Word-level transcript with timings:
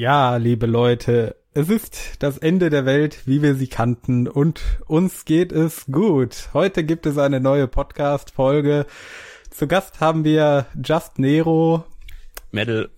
Ja, 0.00 0.36
liebe 0.36 0.64
Leute, 0.64 1.36
es 1.52 1.68
ist 1.68 2.22
das 2.22 2.38
Ende 2.38 2.70
der 2.70 2.86
Welt, 2.86 3.26
wie 3.26 3.42
wir 3.42 3.54
sie 3.54 3.66
kannten, 3.66 4.28
und 4.28 4.62
uns 4.86 5.26
geht 5.26 5.52
es 5.52 5.84
gut. 5.92 6.48
Heute 6.54 6.84
gibt 6.84 7.04
es 7.04 7.18
eine 7.18 7.38
neue 7.38 7.68
Podcast-Folge. 7.68 8.86
Zu 9.50 9.66
Gast 9.66 10.00
haben 10.00 10.24
wir 10.24 10.64
Just 10.82 11.18
Nero. 11.18 11.84
Metal. 12.50 12.88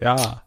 Ja. 0.00 0.42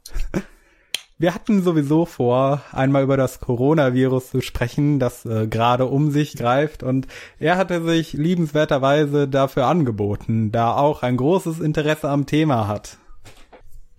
Wir 1.18 1.34
hatten 1.34 1.64
sowieso 1.64 2.06
vor, 2.06 2.62
einmal 2.74 3.04
über 3.04 3.16
das 3.16 3.40
Coronavirus 3.40 4.32
zu 4.32 4.42
sprechen, 4.42 5.00
das 5.00 5.26
äh, 5.26 5.48
gerade 5.48 5.86
um 5.86 6.12
sich 6.12 6.36
greift, 6.36 6.84
und 6.84 7.08
er 7.40 7.56
hatte 7.56 7.82
sich 7.86 8.12
liebenswerterweise 8.12 9.30
dafür 9.30 9.68
angeboten, 9.68 10.52
da 10.52 10.76
auch 10.76 11.04
ein 11.04 11.16
großes 11.16 11.62
Interesse 11.62 12.10
am 12.10 12.26
Thema 12.26 12.68
hat. 12.68 12.98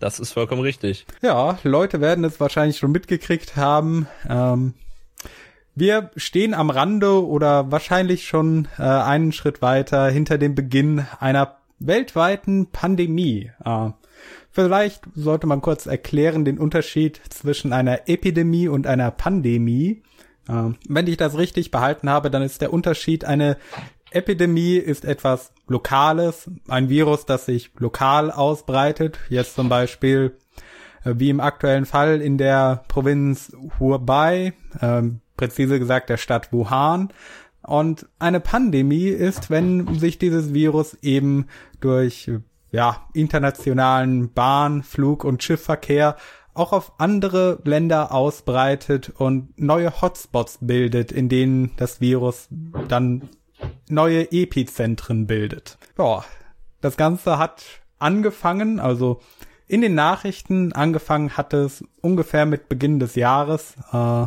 Das 0.01 0.19
ist 0.19 0.33
vollkommen 0.33 0.63
richtig. 0.63 1.07
Ja, 1.23 1.59
Leute 1.63 2.01
werden 2.01 2.25
es 2.25 2.41
wahrscheinlich 2.41 2.79
schon 2.79 2.91
mitgekriegt 2.91 3.57
haben. 3.57 4.09
Ähm, 4.29 4.75
wir 5.75 6.11
stehen 6.17 6.55
am 6.55 6.71
Rande 6.71 7.25
oder 7.25 7.71
wahrscheinlich 7.71 8.27
schon 8.27 8.67
äh, 8.79 8.83
einen 8.83 9.33
Schritt 9.33 9.63
weiter 9.63 10.09
hinter 10.09 10.39
dem 10.39 10.55
Beginn 10.55 11.07
einer 11.21 11.59
weltweiten 11.79 12.69
Pandemie. 12.73 13.51
Äh, 13.63 13.91
vielleicht 14.51 15.03
sollte 15.15 15.47
man 15.47 15.61
kurz 15.61 15.85
erklären 15.85 16.47
den 16.47 16.59
Unterschied 16.59 17.21
zwischen 17.29 17.75
einer 17.75 18.09
Epidemie 18.09 18.69
und 18.69 18.87
einer 18.87 19.11
Pandemie. 19.11 20.03
Äh, 20.49 20.71
wenn 20.89 21.07
ich 21.09 21.19
das 21.19 21.37
richtig 21.37 21.71
behalten 21.71 22.09
habe, 22.09 22.31
dann 22.31 22.43
ist 22.43 22.63
der 22.63 22.73
Unterschied 22.73 23.27
eine 23.27 23.59
Epidemie 24.13 24.77
ist 24.77 25.05
etwas 25.05 25.53
Lokales, 25.67 26.51
ein 26.69 26.89
Virus, 26.89 27.27
das 27.27 27.47
sich 27.47 27.71
lokal 27.79 28.31
ausbreitet. 28.31 29.19
Jetzt 29.29 29.55
zum 29.55 29.69
Beispiel 29.69 30.37
äh, 31.05 31.15
wie 31.17 31.31
im 31.31 31.41
aktuellen 31.41 31.87
Fall 31.87 32.21
in 32.21 32.39
der 32.39 32.83
Provinz 32.89 33.53
Hubei, 33.79 34.53
äh, 34.81 35.03
präzise 35.37 35.79
gesagt 35.79 36.11
der 36.11 36.17
Stadt 36.17 36.53
Wuhan. 36.53 37.13
Und 37.63 38.09
eine 38.19 38.41
Pandemie 38.41 39.09
ist, 39.09 39.51
wenn 39.51 39.99
sich 39.99 40.19
dieses 40.19 40.55
Virus 40.55 40.95
eben 41.03 41.47
durch 41.81 42.31
ja, 42.73 43.07
internationalen 43.15 44.33
Bahn-, 44.33 44.83
Flug- 44.83 45.25
und 45.25 45.43
Schiffverkehr 45.43 46.17
auch 46.53 46.73
auf 46.73 46.93
andere 46.99 47.61
Länder 47.65 48.13
ausbreitet 48.13 49.13
und 49.17 49.59
neue 49.59 50.03
Hotspots 50.03 50.59
bildet, 50.61 51.13
in 51.13 51.29
denen 51.29 51.73
das 51.77 52.01
Virus 52.01 52.49
dann 52.89 53.29
neue 53.89 54.31
Epizentren 54.33 55.27
bildet. 55.27 55.79
Ja, 55.99 56.25
das 56.81 56.97
Ganze 56.97 57.39
hat 57.39 57.65
angefangen, 57.99 58.81
also 58.81 59.21
in 59.67 59.83
den 59.83 59.95
Nachrichten 59.95 60.73
angefangen 60.73 61.37
hat 61.37 61.55
es 61.55 61.85
ungefähr 62.01 62.47
mit 62.47 62.69
Beginn 62.69 62.99
des 62.99 63.15
Jahres. 63.15 63.75
Äh, 63.93 64.27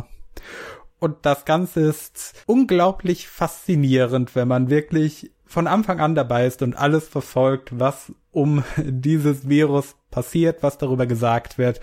und 0.98 1.16
das 1.22 1.44
Ganze 1.44 1.80
ist 1.80 2.32
unglaublich 2.46 3.28
faszinierend, 3.28 4.34
wenn 4.34 4.48
man 4.48 4.70
wirklich 4.70 5.32
von 5.44 5.66
Anfang 5.66 6.00
an 6.00 6.14
dabei 6.14 6.46
ist 6.46 6.62
und 6.62 6.76
alles 6.76 7.08
verfolgt, 7.08 7.78
was 7.78 8.12
um 8.30 8.64
dieses 8.76 9.48
Virus 9.48 9.96
passiert, 10.10 10.62
was 10.62 10.78
darüber 10.78 11.06
gesagt 11.06 11.58
wird, 11.58 11.80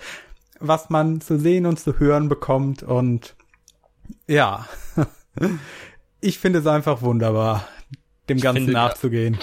was 0.58 0.90
man 0.90 1.20
zu 1.20 1.38
sehen 1.38 1.66
und 1.66 1.78
zu 1.78 1.98
hören 1.98 2.28
bekommt 2.28 2.82
und 2.82 3.36
ja, 4.26 4.66
ich 6.22 6.38
finde 6.38 6.60
es 6.60 6.66
einfach 6.66 7.02
wunderbar, 7.02 7.68
dem 8.28 8.38
ich 8.38 8.42
Ganzen 8.42 8.72
nachzugehen. 8.72 9.36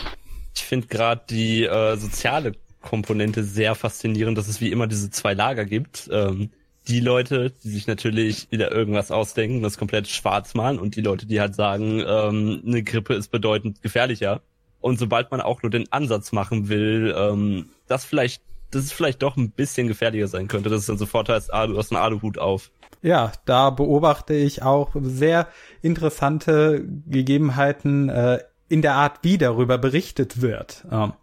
Ich 0.55 0.63
finde 0.63 0.88
gerade 0.88 1.22
die 1.30 1.66
äh, 1.66 1.95
soziale 1.97 2.53
Komponente 2.81 3.44
sehr 3.44 3.75
faszinierend, 3.75 4.38
dass 4.38 4.47
es 4.47 4.61
wie 4.61 4.72
immer 4.72 4.88
diese 4.88 5.11
zwei 5.11 5.33
Lager 5.33 5.66
gibt. 5.66 6.09
Ähm, 6.11 6.50
die 6.88 7.02
Leute, 7.02 7.52
die 7.63 7.69
sich 7.69 7.85
natürlich 7.85 8.47
wieder 8.50 8.72
irgendwas 8.72 9.11
ausdenken, 9.11 9.61
das 9.61 9.77
komplett 9.77 10.07
schwarz 10.07 10.55
malen 10.55 10.80
und 10.80 10.95
die 10.95 11.02
Leute, 11.02 11.27
die 11.27 11.39
halt 11.39 11.53
sagen, 11.53 12.02
ähm, 12.07 12.63
eine 12.66 12.81
Grippe 12.81 13.13
ist 13.13 13.30
bedeutend 13.30 13.81
gefährlicher. 13.81 14.41
Und 14.79 14.97
sobald 14.97 15.29
man 15.29 15.41
auch 15.41 15.62
nur 15.62 15.69
den 15.69 15.91
Ansatz 15.91 16.31
machen 16.31 16.69
will, 16.69 17.13
ähm, 17.16 17.69
dass 17.88 18.06
vielleicht, 18.06 18.41
dass 18.72 18.85
es 18.85 18.94
vielleicht 18.94 19.22
doch 19.22 19.35
ein 19.35 19.51
bisschen 19.51 19.88
gefährlicher 19.88 20.29
sein 20.29 20.47
könnte, 20.47 20.69
dass 20.69 20.79
es 20.81 20.88
dann 20.88 20.97
sofort 20.97 21.28
heißt, 21.28 21.53
ah, 21.53 21.68
du 21.68 21.78
hast 21.78 21.91
einen 21.91 22.01
Aluhut 22.01 22.38
auf. 22.38 22.72
Ja, 23.02 23.32
da 23.46 23.70
beobachte 23.70 24.34
ich 24.34 24.62
auch 24.62 24.92
sehr 25.02 25.48
interessante 25.82 26.86
Gegebenheiten 27.08 28.10
äh, 28.10 28.40
in 28.68 28.82
der 28.82 28.96
Art, 28.96 29.20
wie 29.22 29.38
darüber 29.38 29.78
berichtet 29.78 30.42
wird. 30.42 30.86
Ähm, 30.92 31.14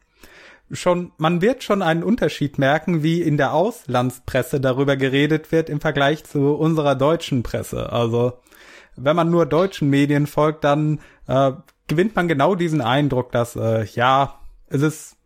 schon, 0.71 1.13
man 1.19 1.43
wird 1.43 1.63
schon 1.63 1.83
einen 1.83 2.03
Unterschied 2.03 2.59
merken, 2.59 3.03
wie 3.03 3.23
in 3.23 3.37
der 3.37 3.53
Auslandspresse 3.53 4.61
darüber 4.61 4.97
geredet 4.97 5.53
wird 5.53 5.69
im 5.69 5.81
Vergleich 5.81 6.25
zu 6.25 6.55
unserer 6.55 6.95
deutschen 6.95 7.43
Presse. 7.43 7.93
Also 7.93 8.35
wenn 8.97 9.17
man 9.17 9.31
nur 9.31 9.47
deutschen 9.47 9.91
Medien 9.91 10.27
folgt, 10.27 10.65
dann 10.65 11.01
äh, 11.29 11.53
gewinnt 11.87 12.17
man 12.17 12.29
genau 12.29 12.55
diesen 12.55 12.81
Eindruck, 12.81 13.33
dass 13.33 13.55
äh, 13.55 13.85
ja, 13.85 14.41
es 14.69 14.83
ist 14.83 15.17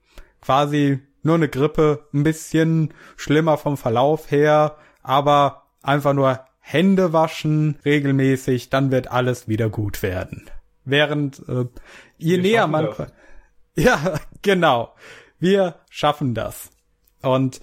quasi 0.42 1.00
nur 1.22 1.36
eine 1.36 1.48
Grippe, 1.48 2.06
ein 2.12 2.22
bisschen 2.22 2.92
schlimmer 3.16 3.56
vom 3.56 3.76
Verlauf 3.76 4.30
her, 4.30 4.76
aber 5.02 5.59
einfach 5.82 6.14
nur 6.14 6.40
Hände 6.58 7.12
waschen 7.12 7.78
regelmäßig, 7.84 8.70
dann 8.70 8.90
wird 8.90 9.10
alles 9.10 9.48
wieder 9.48 9.68
gut 9.68 10.02
werden. 10.02 10.50
Während 10.84 11.40
äh, 11.48 11.66
je 12.18 12.36
Wir 12.36 12.42
näher 12.42 12.66
man 12.66 12.86
das. 12.86 13.12
ja 13.74 14.20
genau, 14.42 14.94
wir 15.38 15.76
schaffen 15.90 16.34
das. 16.34 16.70
Und 17.22 17.60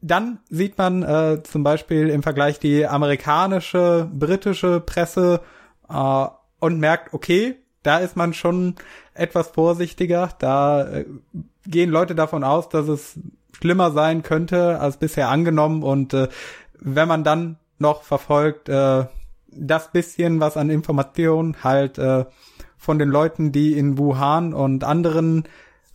dann 0.00 0.40
sieht 0.48 0.78
man 0.78 1.02
äh, 1.02 1.42
zum 1.42 1.62
Beispiel 1.62 2.08
im 2.08 2.22
Vergleich 2.22 2.58
die 2.58 2.86
amerikanische, 2.86 4.08
britische 4.12 4.80
Presse 4.80 5.40
äh, 5.88 6.26
und 6.60 6.78
merkt, 6.78 7.14
okay, 7.14 7.56
da 7.82 7.98
ist 7.98 8.16
man 8.16 8.34
schon 8.34 8.76
etwas 9.14 9.48
vorsichtiger. 9.48 10.30
Da 10.38 10.86
äh, 10.88 11.06
gehen 11.66 11.90
Leute 11.90 12.14
davon 12.14 12.44
aus, 12.44 12.68
dass 12.68 12.88
es 12.88 13.18
schlimmer 13.56 13.90
sein 13.90 14.22
könnte 14.22 14.80
als 14.80 14.98
bisher 14.98 15.28
angenommen 15.28 15.82
und 15.82 16.14
äh, 16.14 16.28
wenn 16.80 17.08
man 17.08 17.24
dann 17.24 17.56
noch 17.78 18.02
verfolgt, 18.02 18.68
äh, 18.68 19.06
das 19.50 19.90
bisschen, 19.92 20.40
was 20.40 20.56
an 20.56 20.70
Informationen 20.70 21.62
halt 21.62 21.98
äh, 21.98 22.24
von 22.76 22.98
den 22.98 23.08
Leuten, 23.08 23.52
die 23.52 23.76
in 23.76 23.98
Wuhan 23.98 24.54
und 24.54 24.84
anderen 24.84 25.44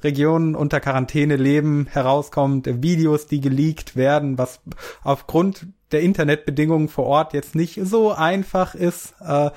Regionen 0.04 0.56
unter 0.56 0.80
Quarantäne 0.80 1.38
leben, 1.38 1.88
herauskommt, 1.90 2.68
Videos, 2.84 3.28
die 3.28 3.40
geleakt 3.40 3.96
werden, 3.96 4.38
was 4.38 4.60
aufgrund 5.04 5.68
der 5.92 6.02
Internetbedingungen 6.02 6.90
vor 6.90 7.06
Ort 7.06 7.34
jetzt 7.34 7.56
nicht 7.56 7.80
so 7.84 8.12
einfach 8.12 8.76
ist, 8.76 9.14
äh, 9.22 9.52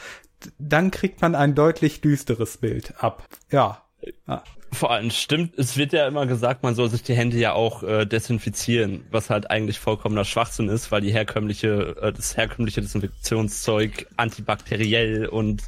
dann 0.58 0.90
kriegt 0.90 1.22
man 1.22 1.34
ein 1.34 1.54
deutlich 1.54 2.00
düsteres 2.00 2.58
Bild 2.58 2.94
ab. 3.02 3.26
Ja. 3.50 3.82
ja. 4.28 4.42
Vor 4.72 4.90
allem 4.90 5.10
stimmt, 5.10 5.58
es 5.58 5.76
wird 5.76 5.92
ja 5.92 6.06
immer 6.06 6.26
gesagt, 6.26 6.62
man 6.62 6.74
soll 6.74 6.90
sich 6.90 7.02
die 7.02 7.14
Hände 7.14 7.38
ja 7.38 7.52
auch 7.52 7.82
äh, 7.82 8.04
desinfizieren, 8.04 9.04
was 9.10 9.30
halt 9.30 9.50
eigentlich 9.50 9.78
vollkommener 9.78 10.24
Schwachsinn 10.24 10.68
ist, 10.68 10.90
weil 10.90 11.00
die 11.00 11.12
herkömmliche, 11.12 11.96
äh, 12.00 12.12
das 12.12 12.36
herkömmliche 12.36 12.80
Desinfektionszeug 12.80 14.06
antibakteriell 14.16 15.26
und 15.26 15.62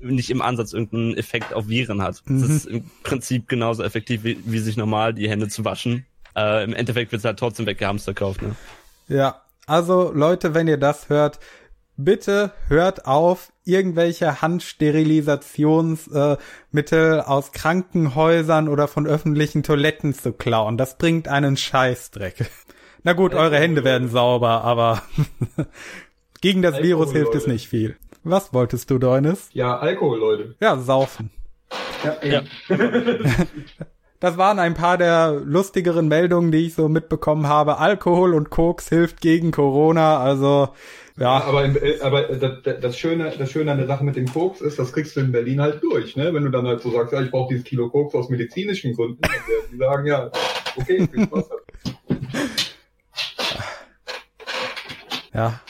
nicht 0.00 0.30
im 0.30 0.42
Ansatz 0.42 0.72
irgendeinen 0.72 1.16
Effekt 1.16 1.54
auf 1.54 1.68
Viren 1.68 2.02
hat. 2.02 2.22
Mhm. 2.26 2.40
Das 2.40 2.50
ist 2.50 2.66
im 2.66 2.90
Prinzip 3.04 3.48
genauso 3.48 3.82
effektiv, 3.82 4.24
wie, 4.24 4.38
wie 4.44 4.58
sich 4.58 4.76
normal 4.76 5.14
die 5.14 5.30
Hände 5.30 5.48
zu 5.48 5.64
waschen. 5.64 6.04
Äh, 6.36 6.64
Im 6.64 6.74
Endeffekt 6.74 7.12
wird 7.12 7.20
es 7.20 7.24
halt 7.24 7.38
trotzdem 7.38 7.66
weggehamsterkauft, 7.66 8.42
ne? 8.42 8.56
Ja, 9.08 9.42
also 9.66 10.12
Leute, 10.12 10.54
wenn 10.54 10.66
ihr 10.66 10.78
das 10.78 11.08
hört, 11.08 11.38
bitte 11.96 12.52
hört 12.68 13.06
auf, 13.06 13.52
irgendwelche 13.64 14.42
Handsterilisationsmittel 14.42 17.18
äh, 17.18 17.20
aus 17.20 17.52
Krankenhäusern 17.52 18.68
oder 18.68 18.88
von 18.88 19.06
öffentlichen 19.06 19.62
Toiletten 19.62 20.12
zu 20.14 20.32
klauen. 20.32 20.76
Das 20.76 20.98
bringt 20.98 21.28
einen 21.28 21.56
Scheißdreck. 21.56 22.50
Na 23.04 23.12
gut, 23.14 23.34
eure 23.34 23.58
Hände 23.58 23.84
werden 23.84 24.08
sauber, 24.08 24.64
aber 24.64 25.02
gegen 26.40 26.62
das 26.62 26.74
Alkohol, 26.74 26.88
Virus 26.88 27.12
hilft 27.12 27.34
Leute. 27.34 27.38
es 27.38 27.46
nicht 27.46 27.68
viel. 27.68 27.96
Was 28.24 28.52
wolltest 28.54 28.90
du, 28.90 28.98
Deunis? 28.98 29.48
Ja, 29.52 29.78
Alkohol, 29.78 30.18
Leute. 30.18 30.56
Ja, 30.60 30.76
saufen. 30.78 31.30
Ja, 32.04 32.16
ja. 32.22 32.42
Das 34.20 34.36
waren 34.38 34.60
ein 34.60 34.74
paar 34.74 34.98
der 34.98 35.40
lustigeren 35.44 36.06
Meldungen, 36.06 36.52
die 36.52 36.66
ich 36.66 36.74
so 36.74 36.88
mitbekommen 36.88 37.48
habe. 37.48 37.78
Alkohol 37.78 38.34
und 38.34 38.50
Koks 38.50 38.88
hilft 38.88 39.20
gegen 39.20 39.50
Corona, 39.50 40.20
also 40.20 40.68
ja. 41.18 41.42
aber, 41.44 41.64
in, 41.64 41.76
äh, 41.76 42.00
aber 42.00 42.22
das, 42.22 42.80
das, 42.80 42.98
Schöne, 42.98 43.32
das 43.36 43.50
Schöne 43.50 43.72
an 43.72 43.78
der 43.78 43.86
Sache 43.86 44.04
mit 44.04 44.16
dem 44.16 44.26
Koks 44.26 44.60
ist, 44.60 44.78
das 44.78 44.92
kriegst 44.92 45.16
du 45.16 45.20
in 45.20 45.32
Berlin 45.32 45.60
halt 45.60 45.82
durch, 45.82 46.16
ne? 46.16 46.32
Wenn 46.32 46.44
du 46.44 46.50
dann 46.50 46.66
halt 46.66 46.80
so 46.80 46.90
sagst, 46.90 47.12
ja, 47.12 47.20
ich 47.20 47.30
brauche 47.30 47.52
dieses 47.52 47.64
Kilo 47.64 47.88
Koks 47.90 48.14
aus 48.14 48.28
medizinischen 48.28 48.94
Gründen, 48.94 49.20
dann 49.20 49.32
werden 49.32 49.68
die 49.72 49.76
sagen, 49.76 50.06
ja, 50.06 50.30
okay, 50.76 51.08
viel 51.10 51.24
Spaß. 51.24 51.50
Ja. 55.34 55.60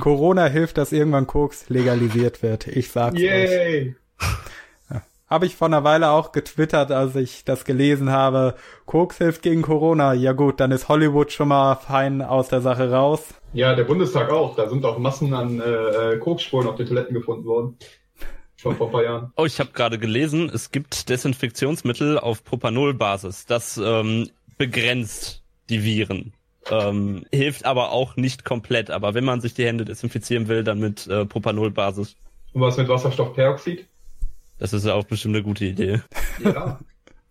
Corona 0.00 0.46
hilft, 0.46 0.78
dass 0.78 0.92
irgendwann 0.92 1.26
Koks 1.26 1.68
legalisiert 1.68 2.42
wird. 2.42 2.66
Ich 2.66 2.90
sag's 2.90 3.18
Yay. 3.18 3.88
euch. 3.88 3.94
Habe 5.28 5.46
ich 5.46 5.56
vor 5.56 5.66
einer 5.66 5.84
Weile 5.84 6.10
auch 6.10 6.32
getwittert, 6.32 6.90
als 6.90 7.14
ich 7.16 7.44
das 7.44 7.64
gelesen 7.64 8.10
habe. 8.10 8.54
Koks 8.86 9.18
hilft 9.18 9.42
gegen 9.42 9.62
Corona. 9.62 10.14
Ja 10.14 10.32
gut, 10.32 10.60
dann 10.60 10.70
ist 10.70 10.88
Hollywood 10.88 11.32
schon 11.32 11.48
mal 11.48 11.74
fein 11.76 12.22
aus 12.22 12.48
der 12.48 12.60
Sache 12.60 12.90
raus. 12.90 13.34
Ja, 13.52 13.74
der 13.74 13.84
Bundestag 13.84 14.30
auch. 14.30 14.56
Da 14.56 14.68
sind 14.68 14.84
auch 14.84 14.98
Massen 14.98 15.34
an 15.34 15.60
äh, 15.60 16.14
äh 16.14 16.18
Koksspuren 16.18 16.68
auf 16.68 16.76
den 16.76 16.86
Toiletten 16.86 17.14
gefunden 17.14 17.44
worden. 17.44 17.76
Schon 18.56 18.74
vor 18.74 18.88
ein 18.88 18.92
paar 18.92 19.04
Jahren. 19.04 19.32
Oh, 19.36 19.44
ich 19.44 19.60
habe 19.60 19.70
gerade 19.72 19.98
gelesen, 19.98 20.50
es 20.52 20.72
gibt 20.72 21.08
Desinfektionsmittel 21.08 22.18
auf 22.18 22.42
Propanol-Basis. 22.42 23.46
Das 23.46 23.78
ähm, 23.78 24.30
begrenzt 24.56 25.44
die 25.68 25.84
Viren. 25.84 26.32
Ähm, 26.70 27.24
hilft 27.32 27.64
aber 27.64 27.92
auch 27.92 28.16
nicht 28.16 28.44
komplett. 28.44 28.90
Aber 28.90 29.14
wenn 29.14 29.24
man 29.24 29.40
sich 29.40 29.54
die 29.54 29.64
Hände 29.64 29.84
desinfizieren 29.84 30.48
will, 30.48 30.64
dann 30.64 30.80
mit 30.80 31.06
äh, 31.06 31.24
Propanol-Basis. 31.24 32.16
Und 32.52 32.62
was 32.62 32.76
mit 32.76 32.88
Wasserstoffperoxid? 32.88 33.86
Das 34.58 34.72
ist 34.72 34.84
ja 34.84 34.94
auch 34.94 35.04
bestimmt 35.04 35.34
eine 35.36 35.44
gute 35.44 35.64
Idee. 35.66 36.00
Ja. 36.42 36.80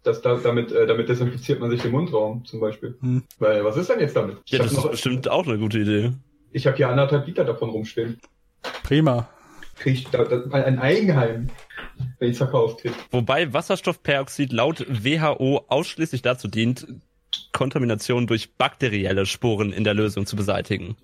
Das, 0.04 0.22
da, 0.22 0.36
damit, 0.38 0.72
äh, 0.72 0.88
damit 0.88 1.10
desinfiziert 1.10 1.60
man 1.60 1.70
sich 1.70 1.82
den 1.82 1.92
Mundraum 1.92 2.46
zum 2.46 2.62
Beispiel. 2.62 2.98
Hm. 3.02 3.24
Weil, 3.40 3.66
was 3.66 3.76
ist 3.76 3.90
denn 3.90 4.00
jetzt 4.00 4.16
damit? 4.16 4.38
Ja, 4.46 4.60
das 4.60 4.72
ist 4.72 4.90
bestimmt 4.90 5.30
auch 5.30 5.46
eine 5.46 5.58
gute 5.58 5.80
Idee. 5.80 6.14
ich 6.52 6.66
habe 6.66 6.78
hier 6.78 6.88
anderthalb 6.90 7.28
Liter 7.28 7.44
davon 7.44 7.70
rumstehen. 7.70 8.18
Prima. 8.84 9.28
Krieg 9.76 9.94
ich 9.96 10.08
da, 10.08 10.24
da, 10.24 10.42
ein 10.52 10.80
Eigenheim, 10.80 11.50
wenn 12.20 12.32
ich 12.32 12.38
verkauft 12.38 12.80
krieg. 12.82 12.94
Wobei 13.12 13.52
Wasserstoffperoxid 13.54 14.54
laut 14.54 14.86
WHO 14.88 15.66
ausschließlich 15.68 16.22
dazu 16.22 16.48
dient, 16.48 16.88
Kontamination 17.52 18.28
durch 18.28 18.54
bakterielle 18.56 19.26
Sporen 19.26 19.74
in 19.74 19.84
der 19.84 19.94
Lösung 19.94 20.26
zu 20.26 20.36
beseitigen. 20.38 20.96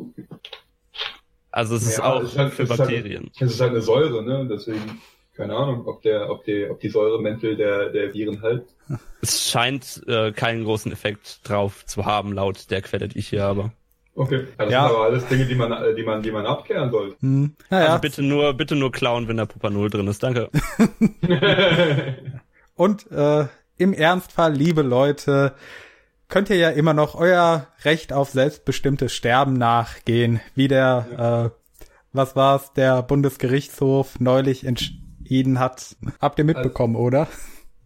Also 1.51 1.75
es 1.75 1.83
ist 1.83 1.97
Ja, 1.97 2.05
auch 2.13 2.21
es 2.23 2.31
ist 2.31 2.37
halt- 2.37 2.53
für 2.53 2.63
es 2.63 2.69
ist 2.69 2.79
halt- 2.79 2.89
Bakterien. 2.89 3.31
Es 3.39 3.51
ist 3.53 3.61
halt 3.61 3.71
eine 3.71 3.81
Säure, 3.81 4.23
ne? 4.23 4.47
Deswegen, 4.49 5.01
keine 5.35 5.55
Ahnung, 5.55 5.87
ob 5.87 6.01
der, 6.03 6.29
ob 6.29 6.43
die, 6.45 6.67
ob 6.69 6.79
die 6.79 6.89
Säuremäntel 6.89 7.55
der, 7.55 7.89
der 7.89 8.13
Viren 8.13 8.41
halt. 8.41 8.65
Es 9.21 9.49
scheint 9.49 10.01
äh, 10.07 10.31
keinen 10.31 10.63
großen 10.63 10.91
Effekt 10.91 11.47
drauf 11.47 11.85
zu 11.85 12.05
haben, 12.05 12.33
laut 12.33 12.69
der 12.69 12.81
Quelle, 12.81 13.07
die 13.07 13.19
ich 13.19 13.29
hier 13.29 13.41
habe. 13.43 13.71
Okay. 14.15 14.45
Ja, 14.59 14.65
das 14.65 14.71
Ja. 14.71 14.87
sind 14.87 14.95
aber 14.95 15.05
alles 15.05 15.25
Dinge, 15.27 15.45
die 15.47 15.55
man, 15.55 15.71
äh, 15.71 15.95
die 15.95 16.03
man, 16.03 16.21
die 16.21 16.31
man 16.31 16.45
abkehren 16.45 16.91
sollte. 16.91 17.15
Hm. 17.21 17.55
Naja, 17.71 17.87
Also 17.87 18.01
bitte 18.01 18.21
nur, 18.21 18.53
bitte 18.53 18.75
nur 18.75 18.91
klauen, 18.91 19.27
wenn 19.27 19.37
da 19.37 19.45
Propanol 19.47 19.89
drin 19.89 20.07
ist. 20.07 20.21
Danke. 20.21 20.49
und 22.75 23.11
äh, 23.11 23.47
im 23.77 23.93
Ernstfall, 23.93 24.53
liebe 24.53 24.83
Leute, 24.83 25.53
könnt 26.27 26.49
ihr 26.51 26.57
ja 26.57 26.69
immer 26.69 26.93
noch 26.93 27.15
euer 27.15 27.67
Recht 27.83 28.13
auf 28.13 28.29
selbstbestimmtes 28.29 29.13
Sterben 29.13 29.53
nachgehen, 29.53 30.41
wie 30.53 30.67
der, 30.67 31.51
äh, 31.51 31.85
was 32.11 32.35
war's, 32.35 32.73
der 32.73 33.01
Bundesgerichtshof 33.01 34.19
neulich 34.19 34.63
entschieden 34.65 35.02
hat. 35.59 35.95
Habt 36.21 36.39
ihr 36.39 36.45
mitbekommen, 36.45 36.95
oder? 36.95 37.27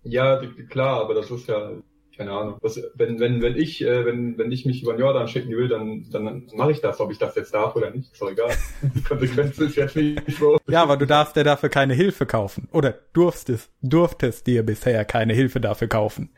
Ja, 0.04 0.42
klar, 0.70 1.02
aber 1.02 1.14
das 1.14 1.32
ist 1.32 1.48
ja, 1.48 1.72
keine 2.16 2.32
Ahnung. 2.32 2.58
Was, 2.62 2.82
wenn, 2.96 3.20
wenn, 3.20 3.42
wenn 3.42 3.56
ich, 3.56 3.82
äh, 3.84 4.06
wenn, 4.06 4.38
wenn 4.38 4.52
ich 4.52 4.66
mich 4.66 4.84
über 4.84 4.94
den 4.94 5.02
Jordan 5.02 5.28
schicken 5.28 5.50
will, 5.50 5.68
dann, 5.68 6.10
dann 6.12 6.48
mache 6.56 6.72
ich 6.72 6.82
das, 6.82 7.00
ob 7.00 7.12
ich 7.12 7.18
das 7.18 7.36
jetzt 7.36 7.54
darf 7.54 7.76
oder 7.76 7.92
nicht. 7.92 8.12
Ist 8.12 8.22
doch 8.22 8.32
egal. 8.32 8.52
Die 8.82 9.04
Konsequenz 9.04 9.58
ist 9.60 9.76
jetzt 9.76 9.96
nicht 9.96 10.22
so. 10.40 10.58
Ja, 10.68 10.84
aber 10.84 10.98
du 10.98 11.06
darfst 11.06 11.36
dir 11.36 11.44
dafür 11.44 11.70
keine 11.70 11.94
Hilfe 11.94 12.26
kaufen. 12.26 12.68
Oder 12.72 12.96
durftest, 13.14 13.72
durftest 13.82 14.48
dir 14.48 14.64
bisher 14.64 15.06
keine 15.06 15.34
Hilfe 15.34 15.60
dafür 15.60 15.88
kaufen. 15.88 16.30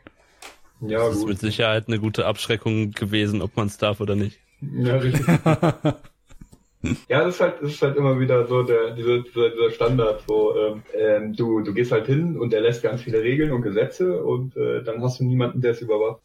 Ja, 0.80 1.06
Das 1.08 1.16
ist 1.16 1.26
mit. 1.26 1.38
Sicherheit 1.38 1.88
eine 1.88 1.98
gute 1.98 2.26
Abschreckung 2.26 2.92
gewesen, 2.92 3.42
ob 3.42 3.56
man 3.56 3.66
es 3.66 3.78
darf 3.78 4.00
oder 4.00 4.16
nicht. 4.16 4.38
Ja, 4.60 4.96
richtig. 4.96 5.26
Ja, 7.08 7.24
das 7.24 7.34
ist 7.34 7.40
halt, 7.40 7.54
das 7.60 7.72
ist 7.72 7.82
halt 7.82 7.96
immer 7.96 8.18
wieder 8.18 8.46
so 8.46 8.62
der, 8.62 8.92
dieser, 8.92 9.20
dieser, 9.20 9.70
Standard, 9.70 10.24
so, 10.26 10.56
ähm, 10.56 10.82
ähm, 10.94 11.32
du, 11.34 11.60
du 11.60 11.74
gehst 11.74 11.92
halt 11.92 12.06
hin 12.06 12.38
und 12.38 12.54
er 12.54 12.62
lässt 12.62 12.82
ganz 12.82 13.02
viele 13.02 13.22
Regeln 13.22 13.52
und 13.52 13.60
Gesetze 13.60 14.22
und 14.22 14.56
äh, 14.56 14.82
dann 14.82 15.02
hast 15.02 15.20
du 15.20 15.24
niemanden, 15.24 15.60
der 15.60 15.72
es 15.72 15.82
überwacht. 15.82 16.22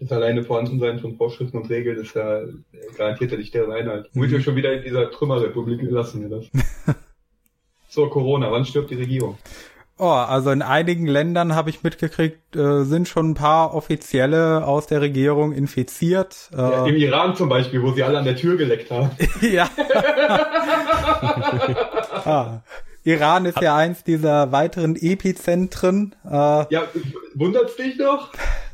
Das 0.00 0.10
alleine 0.10 0.42
Vorhandensein 0.42 0.98
von 0.98 1.16
Vorschriften 1.16 1.58
und 1.58 1.70
Regeln 1.70 1.98
ist 1.98 2.14
ja 2.14 2.40
äh, 2.40 2.48
garantiert 2.96 3.30
ja 3.30 3.38
nicht 3.38 3.54
deren 3.54 3.70
Einhalt. 3.70 4.10
Wird 4.14 4.32
ja 4.32 4.40
schon 4.40 4.56
wieder 4.56 4.72
in 4.72 4.82
dieser 4.82 5.10
Trümmerrepublik 5.10 5.80
lassen 5.82 6.22
wir 6.22 6.38
das. 6.38 6.50
so, 7.88 8.08
Corona, 8.08 8.50
wann 8.50 8.64
stirbt 8.64 8.90
die 8.90 8.96
Regierung? 8.96 9.38
Oh, 10.00 10.06
also 10.10 10.50
in 10.50 10.62
einigen 10.62 11.06
Ländern 11.06 11.56
habe 11.56 11.70
ich 11.70 11.82
mitgekriegt, 11.82 12.54
äh, 12.54 12.84
sind 12.84 13.08
schon 13.08 13.30
ein 13.30 13.34
paar 13.34 13.74
Offizielle 13.74 14.64
aus 14.64 14.86
der 14.86 15.00
Regierung 15.00 15.52
infiziert. 15.52 16.50
Ja, 16.56 16.84
Äh, 16.86 16.88
Im 16.90 16.96
Iran 16.96 17.34
zum 17.34 17.48
Beispiel, 17.48 17.82
wo 17.82 17.90
sie 17.92 18.04
alle 18.04 18.18
an 18.18 18.24
der 18.24 18.36
Tür 18.36 18.56
geleckt 18.56 18.90
haben. 18.92 19.10
ja. 19.40 19.68
ah. 22.24 22.62
Iran 23.04 23.46
ist 23.46 23.60
ja 23.60 23.74
eins 23.74 24.04
dieser 24.04 24.52
weiteren 24.52 24.94
Epizentren. 24.94 26.14
Äh, 26.24 26.66
Ja, 26.68 26.82
wundert's 27.34 27.76
dich 27.76 27.96
noch? 27.98 28.30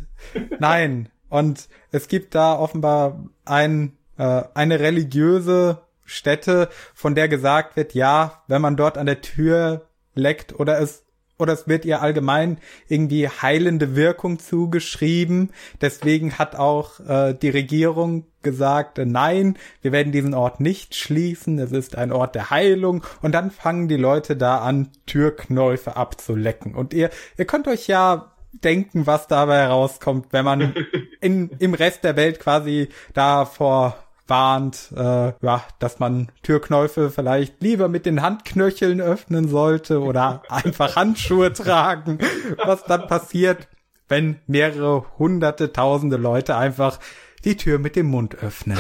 Nein. 0.58 1.08
Und 1.28 1.68
es 1.90 2.08
gibt 2.08 2.34
da 2.34 2.58
offenbar 2.58 3.24
ein, 3.44 3.96
äh, 4.18 4.42
eine 4.54 4.80
religiöse 4.80 5.78
Stätte, 6.04 6.68
von 6.94 7.14
der 7.14 7.28
gesagt 7.28 7.76
wird, 7.76 7.94
ja, 7.94 8.42
wenn 8.46 8.60
man 8.60 8.76
dort 8.76 8.98
an 8.98 9.06
der 9.06 9.20
Tür 9.20 9.86
leckt 10.14 10.58
oder 10.58 10.78
es 10.80 11.03
oder 11.38 11.52
es 11.52 11.66
wird 11.66 11.84
ihr 11.84 12.00
allgemein 12.00 12.58
irgendwie 12.88 13.28
heilende 13.28 13.96
Wirkung 13.96 14.38
zugeschrieben. 14.38 15.50
Deswegen 15.80 16.38
hat 16.38 16.54
auch 16.56 17.00
äh, 17.00 17.34
die 17.34 17.50
Regierung 17.50 18.26
gesagt, 18.42 18.98
äh, 18.98 19.04
nein, 19.04 19.58
wir 19.82 19.90
werden 19.90 20.12
diesen 20.12 20.34
Ort 20.34 20.60
nicht 20.60 20.94
schließen. 20.94 21.58
Es 21.58 21.72
ist 21.72 21.96
ein 21.96 22.12
Ort 22.12 22.34
der 22.34 22.50
Heilung. 22.50 23.02
Und 23.22 23.32
dann 23.32 23.50
fangen 23.50 23.88
die 23.88 23.96
Leute 23.96 24.36
da 24.36 24.58
an, 24.58 24.90
Türknäufe 25.06 25.96
abzulecken. 25.96 26.74
Und 26.74 26.94
ihr, 26.94 27.10
ihr 27.36 27.46
könnt 27.46 27.66
euch 27.66 27.88
ja 27.88 28.32
denken, 28.52 29.06
was 29.06 29.26
dabei 29.26 29.58
herauskommt, 29.58 30.28
wenn 30.30 30.44
man 30.44 30.74
in, 31.20 31.50
im 31.58 31.74
Rest 31.74 32.04
der 32.04 32.14
Welt 32.14 32.38
quasi 32.38 32.88
davor 33.12 34.03
warnt, 34.26 34.90
äh, 34.96 35.32
ja, 35.42 35.64
dass 35.78 35.98
man 35.98 36.28
Türknäufe 36.42 37.10
vielleicht 37.10 37.62
lieber 37.62 37.88
mit 37.88 38.06
den 38.06 38.22
Handknöcheln 38.22 39.00
öffnen 39.00 39.48
sollte 39.48 40.00
oder 40.00 40.42
einfach 40.48 40.96
Handschuhe 40.96 41.52
tragen. 41.52 42.18
Was 42.64 42.84
dann 42.84 43.06
passiert, 43.06 43.68
wenn 44.08 44.36
mehrere 44.46 45.04
hunderte, 45.18 45.72
tausende 45.72 46.16
Leute 46.16 46.56
einfach 46.56 46.98
die 47.44 47.56
Tür 47.56 47.78
mit 47.78 47.96
dem 47.96 48.06
Mund 48.06 48.36
öffnen. 48.42 48.78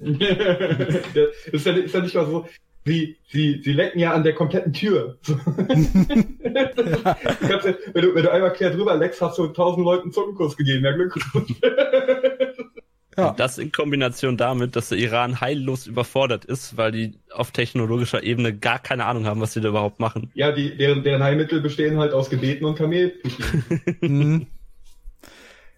Der- 0.00 1.28
ist, 1.52 1.66
ja, 1.66 1.72
ist 1.72 1.94
ja 1.94 2.00
nicht 2.00 2.14
mal 2.14 2.26
so. 2.26 2.46
Sie, 2.86 3.18
sie, 3.30 3.60
sie 3.62 3.74
lecken 3.74 3.98
ja 3.98 4.12
an 4.14 4.22
der 4.22 4.34
kompletten 4.34 4.72
Tür. 4.72 5.18
So. 5.22 5.34
ja, 5.34 5.38
wenn, 7.92 8.02
du, 8.02 8.14
wenn 8.14 8.22
du 8.22 8.32
einmal 8.32 8.52
quer 8.52 8.70
drüber 8.70 8.96
leckst, 8.96 9.20
hast 9.20 9.38
du 9.38 9.46
tausend 9.48 9.84
Leuten 9.84 10.04
einen 10.04 10.12
Zungenkuss 10.12 10.56
gegeben. 10.56 10.84
Ja, 10.84 10.92
Glückwunsch. 10.92 11.52
Ja. 13.16 13.32
Das 13.32 13.58
in 13.58 13.72
Kombination 13.72 14.36
damit, 14.36 14.76
dass 14.76 14.90
der 14.90 14.98
Iran 14.98 15.40
heillos 15.40 15.86
überfordert 15.86 16.44
ist, 16.44 16.76
weil 16.76 16.92
die 16.92 17.18
auf 17.32 17.50
technologischer 17.50 18.22
Ebene 18.22 18.56
gar 18.56 18.78
keine 18.78 19.04
Ahnung 19.06 19.26
haben, 19.26 19.40
was 19.40 19.52
sie 19.52 19.60
da 19.60 19.68
überhaupt 19.68 19.98
machen. 20.00 20.30
Ja, 20.34 20.52
die, 20.52 20.76
deren, 20.76 21.02
deren 21.02 21.22
Heilmittel 21.22 21.60
bestehen 21.60 21.98
halt 21.98 22.12
aus 22.12 22.30
Gebeten 22.30 22.64
und 22.64 22.76
Kamel. 22.76 23.14
Hm. 24.00 24.46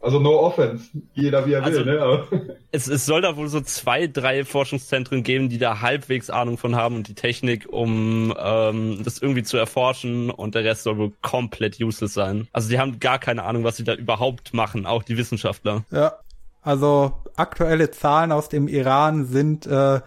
Also 0.00 0.18
no 0.18 0.36
offense. 0.40 0.90
Jeder 1.14 1.46
wie 1.46 1.52
er 1.52 1.64
will, 1.64 1.78
Also- 1.78 1.84
ne? 1.84 2.00
Aber, 2.00 2.26
Es, 2.72 2.88
es 2.88 3.06
soll 3.06 3.20
da 3.22 3.36
wohl 3.36 3.48
so 3.48 3.60
zwei, 3.60 4.08
drei 4.08 4.44
Forschungszentren 4.44 5.22
geben, 5.22 5.48
die 5.48 5.58
da 5.58 5.80
halbwegs 5.80 6.28
Ahnung 6.28 6.58
von 6.58 6.74
haben 6.74 6.96
und 6.96 7.06
die 7.06 7.14
Technik, 7.14 7.68
um 7.70 8.34
ähm, 8.36 9.00
das 9.04 9.18
irgendwie 9.18 9.44
zu 9.44 9.56
erforschen 9.58 10.30
und 10.30 10.54
der 10.56 10.64
Rest 10.64 10.82
soll 10.82 10.98
wohl 10.98 11.12
komplett 11.22 11.80
useless 11.80 12.14
sein. 12.14 12.48
Also 12.52 12.68
die 12.68 12.80
haben 12.80 12.98
gar 12.98 13.18
keine 13.20 13.44
Ahnung, 13.44 13.62
was 13.62 13.76
sie 13.76 13.84
da 13.84 13.94
überhaupt 13.94 14.54
machen, 14.54 14.86
auch 14.86 15.04
die 15.04 15.16
Wissenschaftler. 15.16 15.84
Ja, 15.92 16.14
also 16.62 17.12
aktuelle 17.36 17.90
Zahlen 17.90 18.32
aus 18.32 18.48
dem 18.48 18.68
Iran 18.68 19.26
sind 19.26 19.66
äh, 19.66 20.00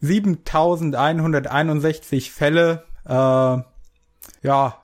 7161 0.00 2.30
Fälle. 2.30 2.84
Äh, 3.06 3.12
ja, 3.12 3.64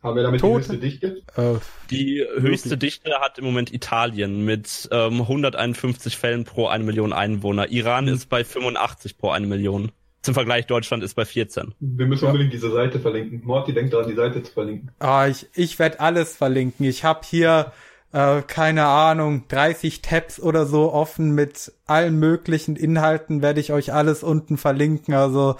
haben 0.02 0.16
wir 0.16 0.22
damit 0.22 0.40
Tote. 0.40 0.52
die 0.52 0.58
höchste 0.58 0.78
Dichte? 0.78 1.22
äh, 1.36 1.54
Die 1.90 2.24
höchste 2.38 2.76
Dichte 2.76 3.10
hat 3.20 3.38
im 3.38 3.44
Moment 3.44 3.72
Italien 3.72 4.44
mit 4.44 4.88
ähm, 4.92 5.20
151 5.22 6.16
Fällen 6.16 6.44
pro 6.44 6.66
eine 6.66 6.84
Million 6.84 7.12
Einwohner. 7.12 7.68
Iran 7.70 8.08
ist 8.08 8.28
bei 8.28 8.44
85 8.44 9.18
pro 9.18 9.30
eine 9.30 9.46
Million. 9.46 9.92
Zum 10.22 10.34
Vergleich, 10.34 10.66
Deutschland 10.66 11.04
ist 11.04 11.14
bei 11.14 11.24
14. 11.24 11.74
Wir 11.78 12.06
müssen 12.06 12.24
Ja. 12.24 12.30
unbedingt 12.32 12.52
diese 12.52 12.72
Seite 12.72 12.98
verlinken. 12.98 13.42
Morty 13.44 13.72
denkt 13.72 13.92
daran, 13.94 14.08
die 14.08 14.16
Seite 14.16 14.42
zu 14.42 14.52
verlinken. 14.52 14.90
ah, 14.98 15.28
ich 15.28 15.46
ich 15.54 15.78
werde 15.78 16.00
alles 16.00 16.34
verlinken. 16.36 16.84
Ich 16.84 17.04
habe 17.04 17.20
hier 17.24 17.72
äh, 18.12 18.42
keine 18.42 18.86
Ahnung 18.86 19.44
30 19.48 20.02
Tabs 20.02 20.40
oder 20.40 20.66
so 20.66 20.92
offen 20.92 21.32
mit 21.32 21.72
allen 21.86 22.18
möglichen 22.18 22.76
Inhalten. 22.76 23.42
Werde 23.42 23.60
ich 23.60 23.72
euch 23.72 23.92
alles 23.92 24.22
unten 24.22 24.56
verlinken. 24.58 25.14
Also 25.14 25.56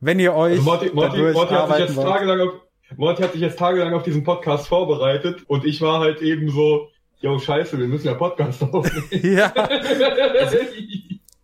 wenn 0.00 0.18
ihr 0.18 0.34
euch 0.34 0.58
Also 0.58 0.62
Morty, 0.62 0.90
Morty, 0.92 1.32
Morty, 1.32 1.54
hat 1.54 1.68
sich 1.70 1.78
jetzt 1.78 1.96
wollt. 1.96 2.08
tagelang 2.08 2.40
auf, 2.40 2.54
Morty 2.96 3.22
hat 3.22 3.32
sich 3.32 3.40
jetzt 3.40 3.58
tagelang 3.58 3.94
auf 3.94 4.02
diesen 4.02 4.24
Podcast 4.24 4.68
vorbereitet 4.68 5.42
und 5.46 5.64
ich 5.64 5.80
war 5.80 6.00
halt 6.00 6.22
eben 6.22 6.50
so, 6.50 6.88
yo, 7.20 7.38
scheiße, 7.38 7.78
wir 7.78 7.88
müssen 7.88 8.06
ja 8.06 8.14
Podcast 8.14 8.62
aufnehmen. 8.62 9.08
ja, 9.10 9.52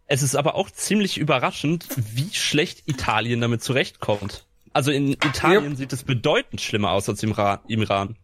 Es 0.06 0.22
ist 0.22 0.36
aber 0.36 0.54
auch 0.54 0.70
ziemlich 0.70 1.18
überraschend, 1.18 1.86
wie 1.96 2.32
schlecht 2.32 2.82
Italien 2.86 3.40
damit 3.40 3.62
zurechtkommt. 3.62 4.46
Also 4.72 4.90
in 4.90 5.12
Italien 5.12 5.70
yep. 5.70 5.76
sieht 5.76 5.92
es 5.92 6.02
bedeutend 6.02 6.60
schlimmer 6.60 6.90
aus 6.90 7.08
als 7.08 7.22
im, 7.22 7.32
Ra 7.32 7.62
im 7.68 7.82
Iran. 7.82 8.16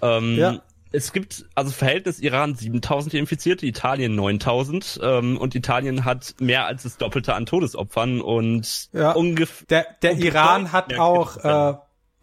Ähm, 0.00 0.36
ja. 0.36 0.62
Es 0.90 1.12
gibt 1.12 1.44
also 1.54 1.70
Verhältnis 1.70 2.20
Iran 2.20 2.54
7000 2.54 3.14
Infizierte, 3.14 3.66
Italien 3.66 4.14
9000 4.14 5.00
ähm, 5.02 5.36
und 5.36 5.54
Italien 5.54 6.04
hat 6.04 6.34
mehr 6.40 6.66
als 6.66 6.84
das 6.84 6.96
Doppelte 6.96 7.34
an 7.34 7.46
Todesopfern 7.46 8.20
und 8.20 8.88
ja. 8.92 9.12
ungefähr. 9.12 9.66
Der, 9.68 9.86
der 10.02 10.12
Iran 10.18 10.72
hat 10.72 10.98
auch 10.98 11.36
äh, 11.36 11.74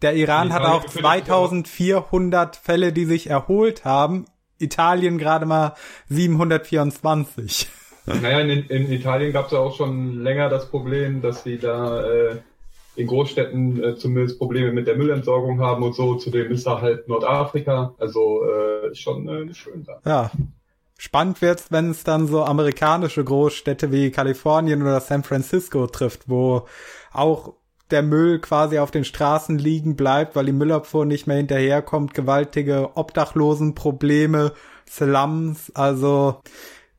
der 0.02 0.14
Iran 0.14 0.52
hat 0.52 0.62
auch 0.62 0.84
2400 0.84 2.56
Fälle, 2.56 2.92
die 2.92 3.06
sich 3.06 3.30
erholt 3.30 3.84
haben. 3.84 4.26
Italien 4.58 5.18
gerade 5.18 5.46
mal 5.46 5.74
724. 6.08 7.68
Naja, 8.06 8.40
in, 8.40 8.66
in 8.66 8.92
Italien 8.92 9.32
gab 9.32 9.46
es 9.46 9.52
ja 9.52 9.58
auch 9.58 9.76
schon 9.76 10.22
länger 10.22 10.48
das 10.48 10.70
Problem, 10.70 11.22
dass 11.22 11.42
sie 11.42 11.58
da 11.58 12.04
äh, 12.04 12.36
in 12.96 13.06
Großstädten 13.06 13.82
äh, 13.82 13.96
zumindest 13.96 14.38
Probleme 14.38 14.72
mit 14.72 14.86
der 14.86 14.96
Müllentsorgung 14.96 15.60
haben 15.60 15.82
und 15.82 15.94
so. 15.94 16.14
Zudem 16.16 16.50
ist 16.50 16.66
da 16.66 16.80
halt 16.80 17.08
Nordafrika. 17.08 17.94
Also 17.98 18.42
äh, 18.44 18.94
schon 18.94 19.28
äh, 19.28 19.54
schön 19.54 19.84
da. 19.84 20.00
Ja. 20.04 20.30
Spannend 20.98 21.42
wird's, 21.42 21.70
wenn 21.70 21.90
es 21.90 22.04
dann 22.04 22.26
so 22.26 22.42
amerikanische 22.42 23.22
Großstädte 23.22 23.92
wie 23.92 24.10
Kalifornien 24.10 24.80
oder 24.80 25.00
San 25.00 25.24
Francisco 25.24 25.86
trifft, 25.86 26.26
wo 26.26 26.66
auch 27.12 27.52
der 27.90 28.02
Müll 28.02 28.40
quasi 28.40 28.78
auf 28.78 28.90
den 28.90 29.04
Straßen 29.04 29.58
liegen 29.58 29.94
bleibt, 29.94 30.34
weil 30.34 30.46
die 30.46 30.52
Müllabfuhr 30.52 31.04
nicht 31.04 31.26
mehr 31.26 31.36
hinterherkommt, 31.36 32.14
gewaltige 32.14 32.96
Obdachlosenprobleme, 32.96 34.52
Slums, 34.88 35.70
also 35.74 36.40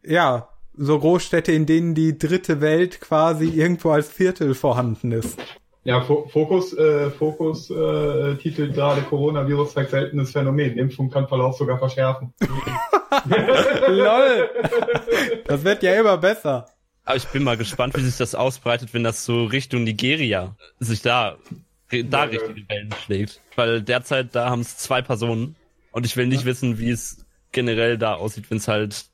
ja, 0.03 0.49
so 0.77 0.99
Großstädte, 0.99 1.51
in 1.51 1.65
denen 1.65 1.95
die 1.95 2.17
dritte 2.17 2.61
Welt 2.61 3.01
quasi 3.01 3.47
irgendwo 3.47 3.89
als 3.89 4.09
Viertel 4.09 4.53
vorhanden 4.53 5.11
ist. 5.11 5.39
Ja, 5.87 6.01
Fokus, 6.01 6.73
äh, 6.73 7.09
Fokus 7.11 7.69
äh, 7.69 8.35
titelt 8.35 8.73
gerade 8.73 9.03
Coronavirus 9.03 9.71
zeigt 9.71 9.91
seltenes 9.91 10.31
Phänomen. 10.31 10.77
Impfung 10.77 11.09
kann 11.09 11.29
Verlauf 11.29 11.55
sogar 11.55 11.79
verschärfen. 11.79 12.33
Lol. 13.87 14.49
Das 15.45 15.63
wird 15.63 15.83
ja 15.83 15.97
immer 15.97 16.17
besser. 16.17 16.65
Aber 17.05 17.15
ich 17.15 17.25
bin 17.27 17.41
mal 17.41 17.55
gespannt, 17.55 17.95
wie 17.95 18.01
sich 18.01 18.17
das 18.17 18.35
ausbreitet, 18.35 18.93
wenn 18.93 19.05
das 19.05 19.23
so 19.23 19.45
Richtung 19.45 19.85
Nigeria 19.85 20.57
sich 20.77 21.01
da, 21.03 21.37
da 21.89 21.95
ja, 22.01 22.23
richtige 22.23 22.67
Wellen 22.67 22.93
schlägt. 23.05 23.39
Weil 23.55 23.81
derzeit 23.81 24.35
da 24.35 24.49
haben 24.49 24.63
es 24.63 24.75
zwei 24.75 25.01
Personen 25.01 25.55
und 25.93 26.05
ich 26.05 26.17
will 26.17 26.27
nicht 26.27 26.41
ja. 26.41 26.47
wissen, 26.47 26.79
wie 26.79 26.89
es 26.89 27.25
generell 27.53 27.97
da 27.97 28.15
aussieht, 28.15 28.51
wenn 28.51 28.57
es 28.57 28.67
halt 28.67 29.05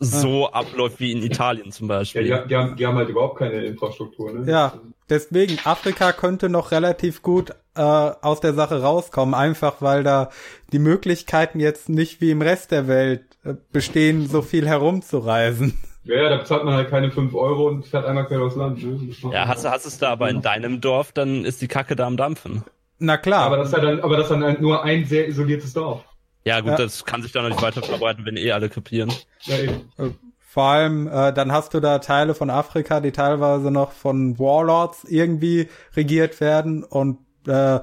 so 0.00 0.42
ja. 0.42 0.52
abläuft 0.54 0.98
wie 0.98 1.12
in 1.12 1.22
Italien 1.22 1.72
zum 1.72 1.86
Beispiel. 1.86 2.26
Ja, 2.26 2.42
die, 2.42 2.48
die, 2.48 2.56
haben, 2.56 2.76
die 2.76 2.86
haben 2.86 2.96
halt 2.96 3.10
überhaupt 3.10 3.38
keine 3.38 3.64
Infrastruktur. 3.64 4.32
Ne? 4.32 4.50
Ja, 4.50 4.72
deswegen 5.10 5.58
Afrika 5.64 6.12
könnte 6.12 6.48
noch 6.48 6.72
relativ 6.72 7.22
gut 7.22 7.50
äh, 7.76 7.80
aus 7.82 8.40
der 8.40 8.54
Sache 8.54 8.82
rauskommen, 8.82 9.34
einfach 9.34 9.76
weil 9.80 10.02
da 10.02 10.30
die 10.72 10.78
Möglichkeiten 10.78 11.60
jetzt 11.60 11.90
nicht 11.90 12.20
wie 12.22 12.30
im 12.30 12.40
Rest 12.40 12.70
der 12.70 12.88
Welt 12.88 13.24
äh, 13.44 13.54
bestehen, 13.72 14.26
so 14.26 14.40
viel 14.40 14.66
herumzureisen. 14.66 15.78
Ja, 16.04 16.30
da 16.30 16.38
bezahlt 16.38 16.64
man 16.64 16.74
halt 16.74 16.88
keine 16.88 17.10
5 17.10 17.34
Euro 17.34 17.68
und 17.68 17.86
fährt 17.86 18.06
einmal 18.06 18.26
quer 18.26 18.38
durchs 18.38 18.56
Land. 18.56 18.82
Ne? 18.82 18.98
Ja, 19.32 19.46
hast, 19.46 19.64
du 19.64 19.70
hast 19.70 19.84
es 19.84 19.98
da 19.98 20.08
aber 20.10 20.30
in 20.30 20.40
deinem 20.40 20.80
Dorf, 20.80 21.12
dann 21.12 21.44
ist 21.44 21.60
die 21.60 21.68
Kacke 21.68 21.94
da 21.94 22.06
am 22.06 22.16
Dampfen. 22.16 22.64
Na 22.98 23.18
klar. 23.18 23.44
Aber 23.44 23.58
das 23.58 23.68
ist 23.68 23.74
ja 23.74 23.80
dann, 23.80 24.00
aber 24.00 24.16
das 24.16 24.26
ist 24.26 24.30
dann 24.30 24.44
halt 24.44 24.60
nur 24.60 24.82
ein 24.82 25.04
sehr 25.04 25.28
isoliertes 25.28 25.74
Dorf. 25.74 26.04
Ja, 26.44 26.60
gut, 26.60 26.70
ja. 26.70 26.76
das 26.76 27.04
kann 27.04 27.22
sich 27.22 27.32
dann 27.32 27.42
noch 27.42 27.50
nicht 27.50 27.62
weiter 27.62 27.82
verbreiten, 27.82 28.24
wenn 28.24 28.36
eh 28.36 28.52
alle 28.52 28.68
kapieren. 28.68 29.12
Ja, 29.42 29.58
eben. 29.58 29.90
Vor 30.38 30.64
allem, 30.64 31.06
äh, 31.06 31.32
dann 31.32 31.52
hast 31.52 31.74
du 31.74 31.80
da 31.80 32.00
Teile 32.00 32.34
von 32.34 32.50
Afrika, 32.50 33.00
die 33.00 33.12
teilweise 33.12 33.70
noch 33.70 33.92
von 33.92 34.38
Warlords 34.38 35.04
irgendwie 35.04 35.68
regiert 35.94 36.40
werden 36.40 36.82
und 36.82 37.18
äh, 37.46 37.80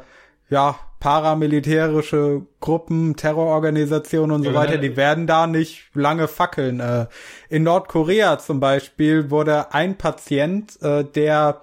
ja, 0.50 0.80
paramilitärische 1.00 2.46
Gruppen, 2.60 3.16
Terrororganisationen 3.16 4.36
und 4.36 4.44
so 4.44 4.50
ja, 4.50 4.56
weiter, 4.56 4.78
die 4.78 4.98
werden 4.98 5.28
da 5.28 5.48
nicht 5.48 5.90
lange 5.94 6.28
fackeln. 6.28 6.80
Äh, 6.80 7.08
in 7.50 7.64
Nordkorea 7.64 8.40
zum 8.40 8.60
Beispiel 8.60 9.30
wurde 9.30 9.74
ein 9.74 9.98
Patient, 9.98 10.82
äh, 10.82 11.04
der 11.04 11.62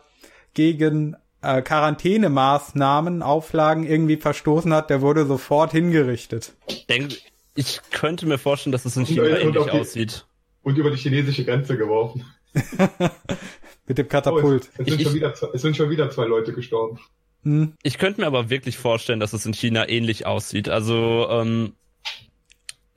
gegen 0.54 1.16
äh, 1.44 1.62
Quarantänemaßnahmen, 1.62 3.22
Auflagen 3.22 3.84
irgendwie 3.84 4.16
verstoßen 4.16 4.72
hat, 4.72 4.90
der 4.90 5.00
wurde 5.00 5.26
sofort 5.26 5.72
hingerichtet. 5.72 6.54
Denk, 6.88 7.14
ich 7.54 7.80
könnte 7.90 8.26
mir 8.26 8.38
vorstellen, 8.38 8.72
dass 8.72 8.84
es 8.84 8.96
in 8.96 9.04
China 9.04 9.22
und, 9.22 9.28
ähnlich 9.30 9.58
und 9.58 9.66
die, 9.66 9.70
aussieht. 9.78 10.26
Und 10.62 10.78
über 10.78 10.90
die 10.90 10.96
chinesische 10.96 11.44
Grenze 11.44 11.76
geworfen. 11.76 12.24
Mit 13.86 13.98
dem 13.98 14.08
Katapult. 14.08 14.64
Oh, 14.64 14.70
es, 14.72 14.80
es, 14.80 14.86
sind 14.86 15.00
ich, 15.00 15.06
schon 15.06 15.14
wieder, 15.14 15.34
es 15.52 15.62
sind 15.62 15.76
schon 15.76 15.90
wieder 15.90 16.10
zwei 16.10 16.24
Leute 16.24 16.52
gestorben. 16.52 16.98
Hm. 17.42 17.74
Ich 17.82 17.98
könnte 17.98 18.20
mir 18.20 18.26
aber 18.26 18.48
wirklich 18.48 18.78
vorstellen, 18.78 19.20
dass 19.20 19.34
es 19.34 19.44
in 19.44 19.52
China 19.52 19.88
ähnlich 19.88 20.24
aussieht. 20.24 20.68
Also 20.68 21.28
ähm, 21.30 21.74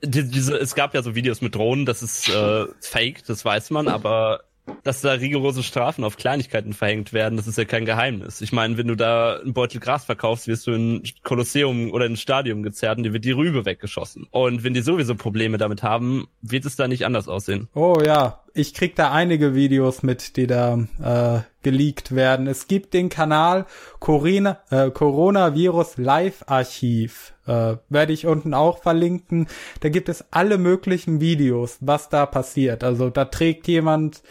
die, 0.02 0.28
diese, 0.28 0.56
es 0.56 0.74
gab 0.74 0.94
ja 0.94 1.02
so 1.02 1.14
Videos 1.14 1.40
mit 1.40 1.54
Drohnen, 1.54 1.84
das 1.84 2.02
ist 2.02 2.28
äh, 2.28 2.66
fake, 2.80 3.24
das 3.26 3.44
weiß 3.44 3.70
man, 3.70 3.88
aber 3.88 4.44
dass 4.82 5.00
da 5.00 5.12
rigorose 5.12 5.62
Strafen 5.62 6.04
auf 6.04 6.16
Kleinigkeiten 6.16 6.72
verhängt 6.72 7.12
werden, 7.12 7.36
das 7.36 7.46
ist 7.46 7.58
ja 7.58 7.64
kein 7.64 7.84
Geheimnis. 7.84 8.40
Ich 8.40 8.52
meine, 8.52 8.78
wenn 8.78 8.88
du 8.88 8.94
da 8.94 9.38
einen 9.38 9.52
Beutel 9.52 9.80
Gras 9.80 10.04
verkaufst, 10.04 10.48
wirst 10.48 10.66
du 10.66 10.72
in 10.72 10.94
ein 10.96 11.02
Kolosseum 11.22 11.90
oder 11.92 12.06
in 12.06 12.12
ein 12.12 12.16
Stadion 12.16 12.62
gezerrt 12.62 12.98
und 12.98 13.04
dir 13.04 13.12
wird 13.12 13.24
die 13.24 13.32
Rübe 13.32 13.64
weggeschossen. 13.64 14.26
Und 14.30 14.64
wenn 14.64 14.74
die 14.74 14.80
sowieso 14.80 15.14
Probleme 15.14 15.58
damit 15.58 15.82
haben, 15.82 16.28
wird 16.40 16.64
es 16.64 16.76
da 16.76 16.88
nicht 16.88 17.04
anders 17.04 17.28
aussehen. 17.28 17.68
Oh 17.74 17.98
ja, 18.04 18.42
ich 18.54 18.74
krieg 18.74 18.96
da 18.96 19.12
einige 19.12 19.54
Videos 19.54 20.02
mit, 20.02 20.36
die 20.36 20.46
da 20.46 20.78
äh, 21.02 21.40
geleakt 21.62 22.14
werden. 22.14 22.46
Es 22.46 22.66
gibt 22.66 22.94
den 22.94 23.08
Kanal 23.08 23.66
Corona, 24.00 24.58
äh, 24.70 24.90
Coronavirus 24.90 25.96
Live 25.98 26.44
Archiv. 26.46 27.34
Äh, 27.46 27.76
werde 27.88 28.12
ich 28.12 28.26
unten 28.26 28.54
auch 28.54 28.82
verlinken. 28.82 29.48
Da 29.80 29.88
gibt 29.88 30.08
es 30.08 30.24
alle 30.30 30.58
möglichen 30.58 31.20
Videos, 31.20 31.78
was 31.80 32.08
da 32.08 32.26
passiert. 32.26 32.84
Also 32.84 33.10
da 33.10 33.24
trägt 33.26 33.68
jemand 33.68 34.22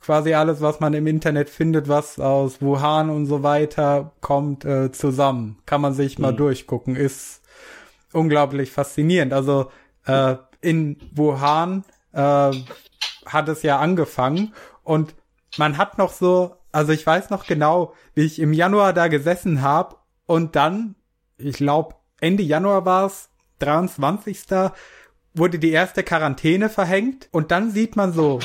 quasi 0.00 0.34
alles, 0.34 0.60
was 0.60 0.80
man 0.80 0.94
im 0.94 1.06
Internet 1.06 1.50
findet, 1.50 1.88
was 1.88 2.18
aus 2.18 2.62
Wuhan 2.62 3.10
und 3.10 3.26
so 3.26 3.42
weiter 3.42 4.12
kommt, 4.20 4.64
äh, 4.64 4.92
zusammen. 4.92 5.58
Kann 5.66 5.80
man 5.80 5.94
sich 5.94 6.18
mal 6.18 6.32
mhm. 6.32 6.36
durchgucken. 6.36 6.96
Ist 6.96 7.42
unglaublich 8.12 8.70
faszinierend. 8.70 9.32
Also 9.32 9.70
äh, 10.06 10.36
in 10.60 10.96
Wuhan 11.12 11.84
äh, 12.12 12.52
hat 13.26 13.48
es 13.48 13.62
ja 13.62 13.78
angefangen 13.78 14.54
und 14.82 15.14
man 15.58 15.78
hat 15.78 15.98
noch 15.98 16.12
so, 16.12 16.56
also 16.72 16.92
ich 16.92 17.06
weiß 17.06 17.30
noch 17.30 17.46
genau, 17.46 17.94
wie 18.14 18.24
ich 18.24 18.38
im 18.38 18.52
Januar 18.52 18.92
da 18.92 19.08
gesessen 19.08 19.62
habe 19.62 19.96
und 20.26 20.56
dann, 20.56 20.94
ich 21.38 21.56
glaube 21.56 21.94
Ende 22.20 22.42
Januar 22.42 22.84
war 22.84 23.06
es, 23.06 23.28
23 23.58 24.40
wurde 25.36 25.58
die 25.58 25.70
erste 25.70 26.02
Quarantäne 26.02 26.68
verhängt 26.68 27.28
und 27.30 27.50
dann 27.50 27.70
sieht 27.70 27.96
man 27.96 28.12
so 28.12 28.38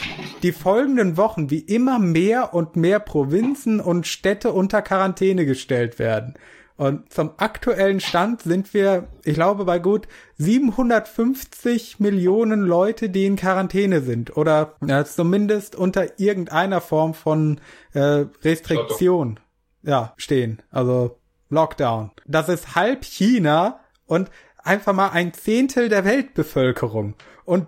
die 0.44 0.52
folgenden 0.52 1.18
Wochen, 1.18 1.50
wie 1.50 1.60
immer 1.60 2.00
mehr 2.00 2.54
und 2.54 2.76
mehr 2.76 3.00
Provinzen 3.00 3.80
und 3.80 4.08
Städte 4.08 4.52
unter 4.52 4.82
Quarantäne 4.82 5.46
gestellt 5.46 6.00
werden. 6.00 6.36
Und 6.78 7.14
zum 7.14 7.34
aktuellen 7.38 8.00
Stand 8.00 8.42
sind 8.42 8.74
wir, 8.74 9.08
ich 9.24 9.36
glaube, 9.36 9.66
bei 9.66 9.78
gut 9.78 10.08
750 10.38 12.00
Millionen 12.00 12.62
Leute, 12.62 13.10
die 13.10 13.28
in 13.28 13.36
Quarantäne 13.36 14.02
sind 14.02 14.36
oder 14.36 14.76
ja, 14.84 15.06
zumindest 15.06 15.76
unter 15.76 16.20
irgendeiner 16.20 16.82
Form 16.82 17.14
von 17.14 17.62
äh, 17.94 18.26
Restriktion 18.44 19.40
ja, 19.84 20.14
stehen. 20.18 20.64
Also 20.72 21.20
Lockdown. 21.50 22.12
Das 22.26 22.50
ist 22.50 22.76
halb 22.76 23.06
China 23.06 23.82
und 24.08 24.32
einfach 24.64 24.94
mal 24.94 25.10
ein 25.10 25.34
Zehntel 25.34 25.90
der 25.90 26.06
Weltbevölkerung. 26.06 27.16
Und 27.46 27.68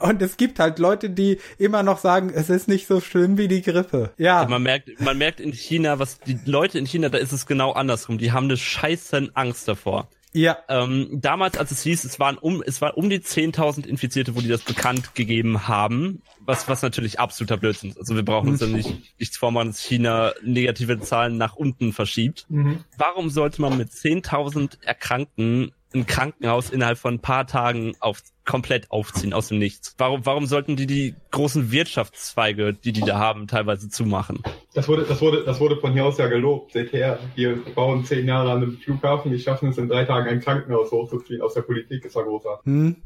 und 0.00 0.20
es 0.22 0.36
gibt 0.36 0.58
halt 0.58 0.78
Leute, 0.78 1.10
die 1.10 1.38
immer 1.56 1.82
noch 1.82 1.98
sagen, 1.98 2.32
es 2.34 2.50
ist 2.50 2.66
nicht 2.66 2.88
so 2.88 3.00
schlimm 3.00 3.38
wie 3.38 3.48
die 3.48 3.62
Grippe. 3.62 4.12
Ja. 4.18 4.46
Man 4.48 4.62
merkt, 4.62 5.00
man 5.00 5.16
merkt 5.16 5.38
in 5.38 5.52
China, 5.52 5.98
was 5.98 6.18
die 6.18 6.38
Leute 6.44 6.78
in 6.78 6.86
China, 6.86 7.08
da 7.10 7.18
ist 7.18 7.32
es 7.32 7.46
genau 7.46 7.72
andersrum. 7.72 8.18
Die 8.18 8.32
haben 8.32 8.44
eine 8.44 8.56
scheißen 8.56 9.36
Angst 9.36 9.68
davor. 9.68 10.08
Ja. 10.32 10.58
Ähm, 10.68 11.08
damals, 11.12 11.56
als 11.56 11.70
es 11.70 11.82
hieß, 11.82 12.04
es 12.04 12.20
waren 12.20 12.36
um, 12.36 12.62
es 12.64 12.80
war 12.80 12.98
um 12.98 13.08
die 13.08 13.20
10.000 13.20 13.86
Infizierte, 13.86 14.36
wo 14.36 14.40
die 14.40 14.48
das 14.48 14.62
bekannt 14.62 15.14
gegeben 15.14 15.68
haben, 15.68 16.22
was, 16.40 16.68
was 16.68 16.82
natürlich 16.82 17.18
absoluter 17.18 17.56
Blödsinn 17.56 17.90
ist. 17.90 17.98
Also 17.98 18.14
wir 18.14 18.24
brauchen 18.24 18.50
uns 18.50 18.60
ja 18.60 18.66
nicht, 18.66 19.18
nichts 19.18 19.36
vormachen, 19.36 19.68
dass 19.68 19.80
China 19.80 20.32
negative 20.42 21.00
Zahlen 21.00 21.38
nach 21.38 21.56
unten 21.56 21.92
verschiebt. 21.92 22.46
Mhm. 22.50 22.84
Warum 22.98 23.30
sollte 23.30 23.62
man 23.62 23.78
mit 23.78 23.90
10.000 23.90 24.82
Erkrankten 24.82 25.72
ein 25.94 26.06
Krankenhaus 26.06 26.70
innerhalb 26.70 26.98
von 26.98 27.14
ein 27.14 27.20
paar 27.20 27.46
Tagen 27.46 27.94
auf, 28.00 28.20
komplett 28.44 28.90
aufziehen 28.90 29.32
aus 29.32 29.48
dem 29.48 29.58
Nichts. 29.58 29.94
Warum, 29.98 30.24
warum 30.26 30.46
sollten 30.46 30.76
die 30.76 30.86
die 30.86 31.14
großen 31.30 31.70
Wirtschaftszweige, 31.70 32.74
die 32.74 32.92
die 32.92 33.00
da 33.00 33.18
haben, 33.18 33.46
teilweise 33.46 33.88
zumachen? 33.88 34.42
Das 34.74 34.88
wurde, 34.88 35.04
das 35.04 35.20
wurde, 35.20 35.44
das 35.44 35.60
wurde 35.60 35.76
von 35.76 35.92
hier 35.92 36.04
aus 36.04 36.18
ja 36.18 36.28
gelobt. 36.28 36.72
Seht 36.72 36.92
her, 36.92 37.18
wir 37.34 37.56
bauen 37.74 38.04
zehn 38.04 38.26
Jahre 38.26 38.52
an 38.52 38.62
einem 38.62 38.78
Flughafen, 38.78 39.32
wir 39.32 39.38
schaffen 39.38 39.70
es 39.70 39.78
in 39.78 39.88
drei 39.88 40.04
Tagen 40.04 40.28
ein 40.28 40.40
Krankenhaus 40.40 40.90
hochzuziehen 40.90 41.40
aus 41.42 41.54
der 41.54 41.62
Politik, 41.62 42.04
ist 42.04 42.16
ja 42.16 42.22
großartig. 42.22 42.66
Hm. 42.66 42.96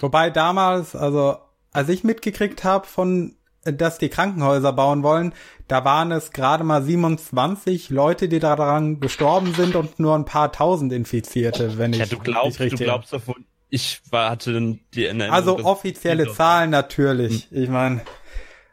Wobei 0.00 0.30
damals, 0.30 0.94
also 0.94 1.36
als 1.72 1.88
ich 1.88 2.04
mitgekriegt 2.04 2.64
habe 2.64 2.86
von 2.86 3.36
dass 3.64 3.98
die 3.98 4.08
Krankenhäuser 4.08 4.72
bauen 4.72 5.02
wollen, 5.02 5.34
da 5.68 5.84
waren 5.84 6.12
es 6.12 6.32
gerade 6.32 6.64
mal 6.64 6.82
27 6.82 7.90
Leute, 7.90 8.28
die 8.28 8.40
daran 8.40 9.00
gestorben 9.00 9.54
sind 9.54 9.76
und 9.76 9.98
nur 9.98 10.14
ein 10.14 10.24
paar 10.24 10.52
tausend 10.52 10.92
Infizierte, 10.92 11.78
wenn 11.78 11.92
ich 11.92 12.00
Ja, 12.00 12.06
du 12.06 12.18
glaubst, 12.18 12.60
du 12.60 12.68
glaubst 12.70 13.12
wohl, 13.26 13.36
ich 13.68 14.02
war, 14.10 14.30
hatte 14.30 14.52
die 14.94 15.04
in 15.06 15.20
Erinnerung, 15.20 15.30
Also 15.32 15.64
offizielle 15.64 16.30
Zahlen 16.30 16.70
natürlich. 16.70 17.48
Hm. 17.50 17.62
Ich 17.62 17.68
meine, 17.68 18.00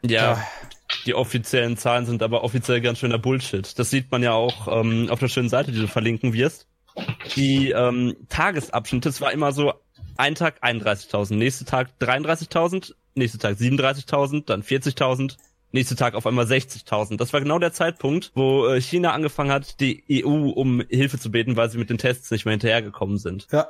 Ja, 0.02 0.32
Ja. 0.32 0.46
die 1.06 1.14
offiziellen 1.14 1.76
Zahlen 1.76 2.04
sind 2.04 2.22
aber 2.22 2.42
offiziell 2.44 2.80
ganz 2.80 2.98
schöner 2.98 3.18
Bullshit. 3.18 3.78
Das 3.78 3.90
sieht 3.90 4.10
man 4.10 4.22
ja 4.22 4.32
auch 4.32 4.68
ähm, 4.68 5.08
auf 5.10 5.20
der 5.20 5.28
schönen 5.28 5.48
Seite, 5.48 5.72
die 5.72 5.80
du 5.80 5.88
verlinken 5.88 6.32
wirst. 6.32 6.66
Die 7.36 7.70
ähm, 7.70 8.16
Tagesabschnitte, 8.28 9.08
es 9.08 9.20
war 9.20 9.32
immer 9.32 9.52
so, 9.52 9.72
ein 10.16 10.34
Tag 10.34 10.62
31.000, 10.62 11.34
nächster 11.36 11.64
Tag 11.64 11.88
33.000, 12.00 12.92
nächster 13.14 13.38
Tag 13.38 13.56
37.000, 13.56 14.44
dann 14.46 14.62
40.000, 14.62 15.36
nächster 15.72 15.96
Tag 15.96 16.14
auf 16.14 16.26
einmal 16.26 16.46
60.000. 16.46 17.16
Das 17.16 17.32
war 17.32 17.40
genau 17.40 17.58
der 17.58 17.72
Zeitpunkt, 17.72 18.32
wo 18.34 18.66
äh, 18.66 18.80
China 18.80 19.12
angefangen 19.12 19.50
hat, 19.50 19.80
die 19.80 20.04
EU 20.24 20.50
um 20.50 20.82
Hilfe 20.88 21.18
zu 21.18 21.30
beten, 21.30 21.56
weil 21.56 21.70
sie 21.70 21.78
mit 21.78 21.90
den 21.90 21.98
Tests 21.98 22.30
nicht 22.30 22.44
mehr 22.44 22.52
hinterhergekommen 22.52 23.18
sind 23.18 23.46
ja, 23.52 23.68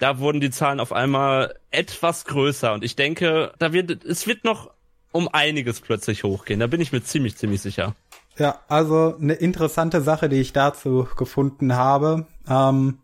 da 0.00 0.18
wurden 0.18 0.40
die 0.40 0.50
Zahlen 0.50 0.80
auf 0.80 0.92
einmal 0.92 1.54
etwas 1.70 2.24
größer 2.24 2.72
und 2.72 2.84
ich 2.84 2.96
denke, 2.96 3.52
da 3.58 3.72
wird 3.72 4.04
es 4.04 4.26
wird 4.26 4.44
noch 4.44 4.70
um 5.12 5.28
einiges 5.28 5.80
plötzlich 5.80 6.24
hochgehen. 6.24 6.60
Da 6.60 6.66
bin 6.66 6.80
ich 6.80 6.92
mir 6.92 7.02
ziemlich 7.02 7.36
ziemlich 7.36 7.62
sicher. 7.62 7.94
ja, 8.36 8.60
also 8.68 9.16
eine 9.20 9.34
interessante 9.34 10.00
Sache, 10.00 10.28
die 10.28 10.40
ich 10.40 10.52
dazu 10.52 11.06
gefunden 11.16 11.76
habe. 11.76 12.26
Ähm, 12.48 12.98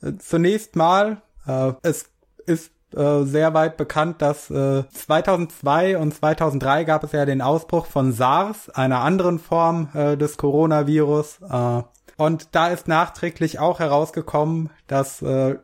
äh, 0.00 0.12
zunächst 0.18 0.76
mal, 0.76 1.22
äh, 1.46 1.72
es 1.82 2.10
ist 2.46 2.70
äh, 2.94 3.24
sehr 3.24 3.54
weit 3.54 3.76
bekannt, 3.76 4.22
dass 4.22 4.50
äh, 4.50 4.84
2002 4.88 5.98
und 5.98 6.14
2003 6.14 6.84
gab 6.84 7.04
es 7.04 7.12
ja 7.12 7.24
den 7.26 7.42
Ausbruch 7.42 7.86
von 7.86 8.12
SARS, 8.12 8.70
einer 8.70 9.00
anderen 9.00 9.38
Form 9.38 9.88
äh, 9.94 10.16
des 10.16 10.36
Coronavirus. 10.36 11.40
Äh, 11.50 11.82
und 12.16 12.48
da 12.52 12.68
ist 12.68 12.88
nachträglich 12.88 13.58
auch 13.58 13.78
herausgekommen, 13.78 14.70
dass 14.86 15.22
äh, 15.22 15.56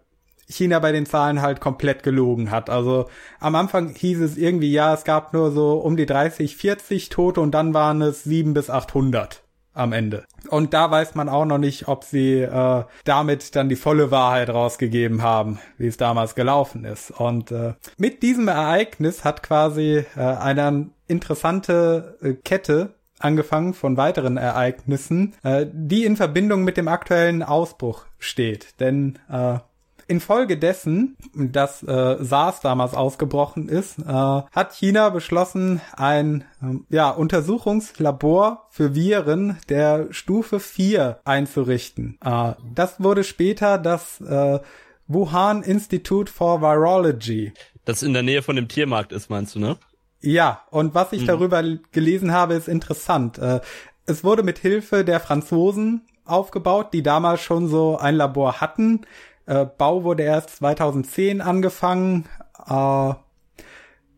China 0.49 0.79
bei 0.79 0.93
den 0.93 1.07
Zahlen 1.07 1.41
halt 1.41 1.61
komplett 1.61 2.03
gelogen 2.03 2.51
hat. 2.51 2.69
Also 2.71 3.07
am 3.41 3.55
Anfang 3.55 3.95
hieß 3.95 4.21
es 4.21 4.37
irgendwie, 4.37 4.73
ja, 4.73 4.93
es 4.93 5.05
gab 5.05 5.33
nur 5.33 5.51
so 5.51 5.75
um 5.75 5.97
die 5.97 6.07
30, 6.07 6.57
40 6.57 7.09
Tote 7.09 7.41
und 7.41 7.53
dann 7.53 7.75
waren 7.75 8.03
es 8.03 8.25
7 8.25 8.55
bis 8.55 8.71
800 8.71 9.44
am 9.75 9.93
Ende. 9.93 10.25
Und 10.49 10.73
da 10.73 10.91
weiß 10.91 11.15
man 11.15 11.29
auch 11.29 11.45
noch 11.45 11.59
nicht, 11.59 11.89
ob 11.89 12.05
sie 12.05 12.41
äh, 12.41 12.85
damit 13.05 13.57
dann 13.57 13.69
die 13.69 13.77
volle 13.77 14.11
Wahrheit 14.11 14.49
rausgegeben 14.49 15.23
haben, 15.23 15.59
wie 15.79 15.89
es 15.89 15.97
damals 15.97 16.35
gelaufen 16.35 16.85
ist. 16.85 17.11
Und 17.11 17.51
äh, 17.51 17.75
mit 17.99 18.23
diesem 18.23 18.49
Ereignis 18.49 19.25
hat 19.25 19.43
quasi 19.43 20.05
äh, 20.17 20.21
eine 20.21 20.91
interessante 21.09 22.19
äh, 22.23 22.35
Kette 22.35 22.95
angefangen 23.19 23.75
von 23.75 23.97
weiteren 23.97 24.37
Ereignissen, 24.37 25.35
äh, 25.43 25.67
die 25.73 26.05
in 26.05 26.17
Verbindung 26.17 26.65
mit 26.65 26.77
dem 26.77 26.89
aktuellen 26.89 27.43
Ausbruch 27.43 28.05
steht. 28.19 28.81
Denn 28.81 29.19
äh, 29.31 29.59
Infolgedessen, 30.07 31.17
dass 31.35 31.83
äh, 31.83 32.17
SARS 32.21 32.61
damals 32.61 32.95
ausgebrochen 32.95 33.69
ist, 33.69 33.99
äh, 33.99 34.03
hat 34.05 34.73
China 34.75 35.09
beschlossen, 35.11 35.81
ein 35.97 36.45
ähm, 36.63 36.87
ja, 36.91 37.11
Untersuchungslabor 37.11 38.67
für 38.71 38.95
Viren 38.95 39.59
der 39.69 40.09
Stufe 40.11 40.61
4 40.61 41.21
einzurichten. 41.25 42.19
Äh, 42.25 42.53
das 42.75 43.03
wurde 43.03 43.25
später 43.25 43.79
das 43.79 44.21
äh, 44.21 44.61
Wuhan 45.07 45.63
Institute 45.63 46.31
for 46.33 46.61
Virology. 46.63 47.53
Das 47.85 48.03
in 48.03 48.13
der 48.15 48.23
Nähe 48.23 48.43
von 48.43 48.57
dem 48.57 48.69
Tiermarkt 48.69 49.13
ist, 49.13 49.29
meinst 49.31 49.55
du, 49.55 49.59
ne? 49.61 49.77
Ja, 50.21 50.63
und 50.71 50.95
was 50.95 51.13
ich 51.13 51.27
darüber 51.27 51.63
gelesen 51.93 52.33
habe, 52.33 52.55
ist 52.55 52.69
interessant. 52.69 53.39
Äh, 53.39 53.61
Es 54.07 54.25
wurde 54.25 54.43
mit 54.43 54.59
Hilfe 54.59 55.05
der 55.05 55.21
Franzosen 55.21 56.03
aufgebaut, 56.27 56.89
die 56.95 57.03
damals 57.03 57.41
schon 57.43 57.69
so 57.69 57.99
ein 57.99 58.17
Labor 58.17 58.61
hatten. 58.61 59.03
Äh, 59.47 59.67
Bau 59.67 60.05
wurde 60.05 60.23
erst 60.23 60.57
2010 60.57 61.41
angefangen, 61.41 62.27
äh, 62.67 63.15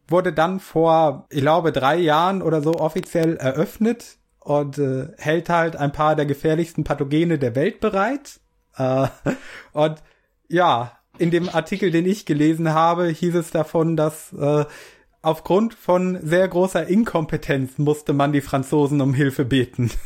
wurde 0.08 0.32
dann 0.32 0.60
vor, 0.60 1.26
ich 1.30 1.40
glaube, 1.40 1.72
drei 1.72 1.96
Jahren 1.96 2.42
oder 2.42 2.62
so 2.62 2.74
offiziell 2.74 3.36
eröffnet 3.36 4.18
und 4.38 4.78
äh, 4.78 5.08
hält 5.18 5.48
halt 5.48 5.76
ein 5.76 5.92
paar 5.92 6.14
der 6.14 6.26
gefährlichsten 6.26 6.84
Pathogene 6.84 7.38
der 7.38 7.56
Welt 7.56 7.80
bereit. 7.80 8.40
Äh, 8.76 9.08
und 9.72 10.02
ja, 10.48 10.92
in 11.18 11.30
dem 11.30 11.48
Artikel, 11.48 11.90
den 11.90 12.06
ich 12.06 12.26
gelesen 12.26 12.72
habe, 12.72 13.08
hieß 13.08 13.34
es 13.34 13.50
davon, 13.50 13.96
dass 13.96 14.32
äh, 14.32 14.64
aufgrund 15.22 15.74
von 15.74 16.20
sehr 16.22 16.46
großer 16.46 16.86
Inkompetenz 16.86 17.78
musste 17.78 18.12
man 18.12 18.32
die 18.32 18.40
Franzosen 18.40 19.00
um 19.00 19.14
Hilfe 19.14 19.44
beten. 19.44 19.90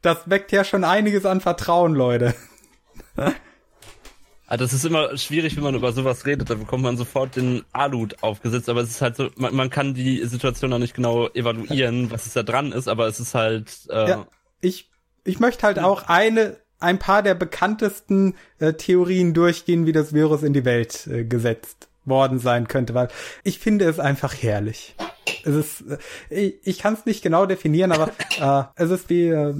Das 0.00 0.30
weckt 0.30 0.52
ja 0.52 0.62
schon 0.62 0.84
einiges 0.84 1.26
an 1.26 1.40
Vertrauen, 1.40 1.92
Leute. 1.92 2.32
Ah, 4.50 4.56
das 4.56 4.72
ist 4.72 4.86
immer 4.86 5.14
schwierig, 5.18 5.56
wenn 5.56 5.62
man 5.62 5.74
über 5.74 5.92
sowas 5.92 6.24
redet. 6.24 6.48
Da 6.48 6.54
bekommt 6.54 6.82
man 6.82 6.96
sofort 6.96 7.36
den 7.36 7.64
Alut 7.72 8.22
aufgesetzt. 8.22 8.70
Aber 8.70 8.80
es 8.80 8.88
ist 8.88 9.02
halt 9.02 9.14
so, 9.16 9.28
man, 9.36 9.54
man 9.54 9.68
kann 9.68 9.92
die 9.92 10.24
Situation 10.24 10.70
noch 10.70 10.78
nicht 10.78 10.94
genau 10.94 11.28
evaluieren, 11.28 12.10
was 12.10 12.24
es 12.24 12.32
da 12.32 12.42
dran 12.42 12.72
ist. 12.72 12.88
Aber 12.88 13.06
es 13.06 13.20
ist 13.20 13.34
halt, 13.34 13.70
äh, 13.90 14.08
Ja, 14.08 14.26
ich, 14.62 14.90
ich 15.24 15.38
möchte 15.38 15.66
halt 15.66 15.78
auch 15.78 16.08
eine, 16.08 16.56
ein 16.80 16.98
paar 16.98 17.22
der 17.22 17.34
bekanntesten 17.34 18.36
äh, 18.58 18.72
Theorien 18.72 19.34
durchgehen, 19.34 19.84
wie 19.84 19.92
das 19.92 20.14
Virus 20.14 20.42
in 20.42 20.54
die 20.54 20.64
Welt 20.64 21.06
äh, 21.08 21.24
gesetzt 21.24 21.88
worden 22.06 22.38
sein 22.38 22.68
könnte, 22.68 22.94
weil 22.94 23.08
ich 23.44 23.58
finde 23.58 23.84
es 23.84 24.00
einfach 24.00 24.34
herrlich. 24.34 24.94
Es 25.44 25.54
ist, 25.54 25.84
äh, 25.90 25.98
ich, 26.30 26.54
ich 26.62 26.78
kann 26.78 26.94
es 26.94 27.04
nicht 27.04 27.22
genau 27.22 27.44
definieren, 27.44 27.92
aber 27.92 28.12
äh, 28.40 28.82
es 28.82 28.90
ist 28.90 29.10
wie, 29.10 29.28
äh, 29.28 29.54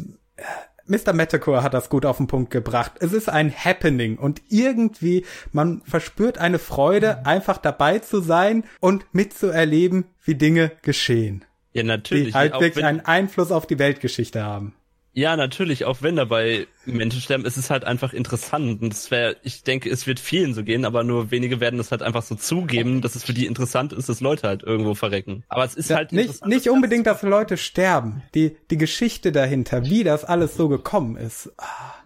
Mr. 0.88 1.12
Metacore 1.12 1.62
hat 1.62 1.74
das 1.74 1.88
gut 1.88 2.06
auf 2.06 2.16
den 2.16 2.26
Punkt 2.26 2.50
gebracht. 2.50 2.92
Es 3.00 3.12
ist 3.12 3.28
ein 3.28 3.52
Happening 3.52 4.16
und 4.16 4.42
irgendwie, 4.48 5.24
man 5.52 5.82
verspürt 5.84 6.38
eine 6.38 6.58
Freude, 6.58 7.26
einfach 7.26 7.58
dabei 7.58 7.98
zu 7.98 8.20
sein 8.20 8.64
und 8.80 9.04
mitzuerleben, 9.12 10.06
wie 10.24 10.34
Dinge 10.34 10.72
geschehen. 10.82 11.44
ja 11.72 11.82
natürlich. 11.82 12.28
Die 12.28 12.34
halt 12.34 12.60
wirklich 12.60 12.84
einen 12.84 13.00
Einfluss 13.00 13.52
auf 13.52 13.66
die 13.66 13.78
Weltgeschichte 13.78 14.42
haben. 14.42 14.74
Ja, 15.18 15.36
natürlich, 15.36 15.84
auch 15.84 16.00
wenn 16.00 16.14
dabei 16.14 16.68
Menschen 16.86 17.20
sterben, 17.20 17.44
es 17.44 17.56
ist 17.56 17.70
halt 17.70 17.82
einfach 17.84 18.12
interessant. 18.12 18.80
Und 18.80 18.92
es 18.92 19.10
wäre, 19.10 19.36
ich 19.42 19.64
denke, 19.64 19.90
es 19.90 20.06
wird 20.06 20.20
vielen 20.20 20.54
so 20.54 20.62
gehen, 20.62 20.84
aber 20.84 21.02
nur 21.02 21.32
wenige 21.32 21.58
werden 21.58 21.80
es 21.80 21.90
halt 21.90 22.02
einfach 22.02 22.22
so 22.22 22.36
zugeben, 22.36 23.00
dass 23.00 23.16
es 23.16 23.24
für 23.24 23.34
die 23.34 23.46
interessant 23.46 23.92
ist, 23.92 24.08
dass 24.08 24.20
Leute 24.20 24.46
halt 24.46 24.62
irgendwo 24.62 24.94
verrecken. 24.94 25.42
Aber 25.48 25.64
es 25.64 25.74
ist 25.74 25.90
Ja, 25.90 25.96
halt 25.96 26.12
nicht, 26.12 26.46
nicht 26.46 26.68
unbedingt, 26.70 27.06
dass 27.08 27.22
Leute 27.22 27.56
sterben. 27.56 28.22
Die, 28.36 28.56
die 28.70 28.76
Geschichte 28.78 29.32
dahinter, 29.32 29.84
wie 29.86 30.04
das 30.04 30.24
alles 30.24 30.56
so 30.56 30.68
gekommen 30.68 31.16
ist. 31.16 31.50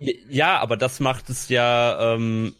Ja, 0.00 0.58
aber 0.60 0.78
das 0.78 0.98
macht 0.98 1.28
es 1.28 1.50
ja 1.50 2.14
ähm, 2.14 2.54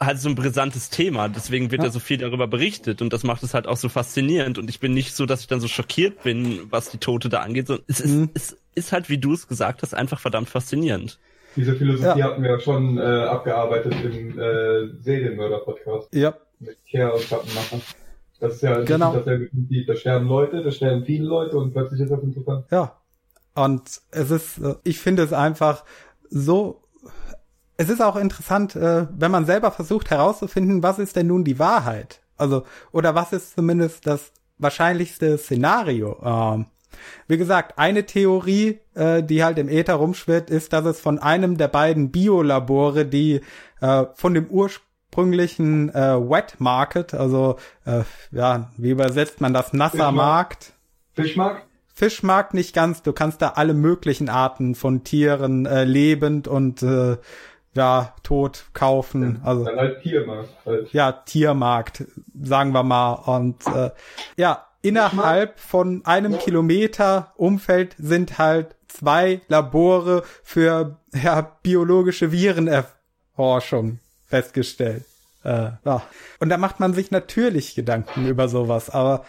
halt 0.00 0.20
so 0.20 0.28
ein 0.28 0.34
brisantes 0.34 0.90
Thema. 0.90 1.28
Deswegen 1.28 1.70
wird 1.70 1.82
ja. 1.82 1.86
Ja. 1.86 1.92
so 1.92 2.00
viel 2.00 2.18
darüber 2.18 2.48
berichtet 2.48 3.02
und 3.02 3.12
das 3.12 3.22
macht 3.22 3.42
es 3.44 3.54
halt 3.54 3.66
auch 3.66 3.76
so 3.76 3.88
faszinierend. 3.88 4.58
Und 4.58 4.68
ich 4.68 4.80
bin 4.80 4.94
nicht 4.94 5.14
so, 5.14 5.26
dass 5.26 5.40
ich 5.42 5.46
dann 5.46 5.60
so 5.60 5.68
schockiert 5.68 6.22
bin, 6.22 6.60
was 6.70 6.90
die 6.90 6.98
Tote 6.98 7.28
da 7.28 7.40
angeht. 7.40 7.68
So, 7.68 7.78
es, 7.86 8.04
Mhm. 8.04 8.30
ist, 8.34 8.52
es 8.52 8.56
ist 8.74 8.92
halt, 8.92 9.08
wie 9.08 9.18
du 9.18 9.32
es 9.34 9.46
gesagt 9.48 9.82
hast, 9.82 9.94
einfach 9.94 10.18
verdammt 10.20 10.48
faszinierend. 10.48 11.18
Diese 11.56 11.74
Philosophie 11.74 12.18
Ja. 12.20 12.26
hatten 12.30 12.42
wir 12.42 12.50
ja 12.52 12.60
schon 12.60 12.96
äh, 12.98 13.02
abgearbeitet 13.02 13.94
im 14.04 14.38
äh, 14.38 14.88
Serienmörder-Podcast 15.02 16.14
Ja, 16.14 16.34
mit 16.60 16.82
Kehr 16.86 17.12
und 17.14 17.22
Schattenmacher. 17.22 17.80
Das 18.40 18.54
ist 18.54 18.62
ja 18.62 18.80
Genau. 18.80 19.12
dasselbe 19.14 19.46
Prinzip. 19.46 19.86
Da 19.86 19.94
sterben 19.96 20.26
Leute, 20.26 20.62
da 20.62 20.70
sterben 20.70 21.04
viele 21.04 21.24
Leute 21.26 21.56
und 21.58 21.72
plötzlich 21.72 22.00
ist 22.00 22.10
das 22.10 22.22
interessant. 22.22 22.66
ja. 22.70 22.96
Und 23.54 24.00
es 24.12 24.30
ist, 24.30 24.58
äh, 24.58 24.76
ich 24.82 24.98
finde 24.98 25.22
es 25.24 25.34
einfach 25.34 25.84
so, 26.30 26.82
es 27.76 27.90
ist 27.90 28.00
auch 28.00 28.16
interessant, 28.16 28.74
äh, 28.76 29.06
wenn 29.14 29.30
man 29.30 29.44
selber 29.44 29.70
versucht 29.70 30.10
herauszufinden, 30.10 30.82
was 30.82 30.98
ist 30.98 31.16
denn 31.16 31.26
nun 31.26 31.44
die 31.44 31.58
Wahrheit? 31.58 32.22
Also, 32.38 32.64
oder 32.92 33.14
was 33.14 33.34
ist 33.34 33.54
zumindest 33.54 34.06
das 34.06 34.32
wahrscheinlichste 34.56 35.36
Szenario? 35.36 36.18
Wie 37.28 37.38
gesagt, 37.38 37.78
eine 37.78 38.06
Theorie, 38.06 38.80
äh, 38.94 39.22
die 39.22 39.44
halt 39.44 39.58
im 39.58 39.68
Äther 39.68 39.94
rumschwirrt, 39.94 40.50
ist, 40.50 40.72
dass 40.72 40.84
es 40.84 41.00
von 41.00 41.18
einem 41.18 41.56
der 41.56 41.68
beiden 41.68 42.10
Biolabore, 42.10 43.06
die 43.06 43.40
äh, 43.80 44.04
von 44.14 44.34
dem 44.34 44.46
ursprünglichen 44.46 45.90
äh, 45.90 46.16
Wet 46.18 46.56
Market, 46.58 47.14
also 47.14 47.56
äh, 47.84 48.02
ja, 48.30 48.70
wie 48.76 48.90
übersetzt 48.90 49.40
man 49.40 49.52
das, 49.52 49.72
nasser. 49.72 50.12
Markt, 50.12 50.72
Fischmarkt? 51.14 51.66
Fischmarkt 51.94 52.54
nicht 52.54 52.74
ganz, 52.74 53.02
du 53.02 53.12
kannst 53.12 53.42
da 53.42 53.50
alle 53.50 53.74
möglichen 53.74 54.28
Arten 54.28 54.74
von 54.74 55.04
Tieren 55.04 55.66
äh, 55.66 55.84
lebend 55.84 56.48
und 56.48 56.82
äh, 56.82 57.18
ja, 57.74 58.14
tot 58.22 58.66
kaufen. 58.74 59.40
Also 59.44 59.64
Dann 59.64 59.76
halt 59.76 60.02
Tiermarkt. 60.02 60.50
Halt. 60.66 60.92
ja, 60.92 61.12
Tiermarkt, 61.12 62.04
sagen 62.42 62.72
wir 62.72 62.82
mal. 62.82 63.14
Und 63.14 63.66
äh, 63.66 63.90
ja, 64.36 64.66
innerhalb 64.82 65.58
von 65.58 66.04
einem 66.04 66.38
Kilometer 66.38 67.32
Umfeld 67.36 67.94
sind 67.98 68.38
halt 68.38 68.76
zwei 68.88 69.40
Labore 69.48 70.24
für 70.42 70.98
ja, 71.14 71.40
biologische 71.62 72.32
Virenerforschung 72.32 74.00
festgestellt. 74.26 75.04
Äh, 75.44 75.70
ja. 75.84 76.02
Und 76.40 76.48
da 76.48 76.58
macht 76.58 76.80
man 76.80 76.94
sich 76.94 77.10
natürlich 77.10 77.74
Gedanken 77.74 78.26
über 78.26 78.48
sowas, 78.48 78.90
aber 78.90 79.24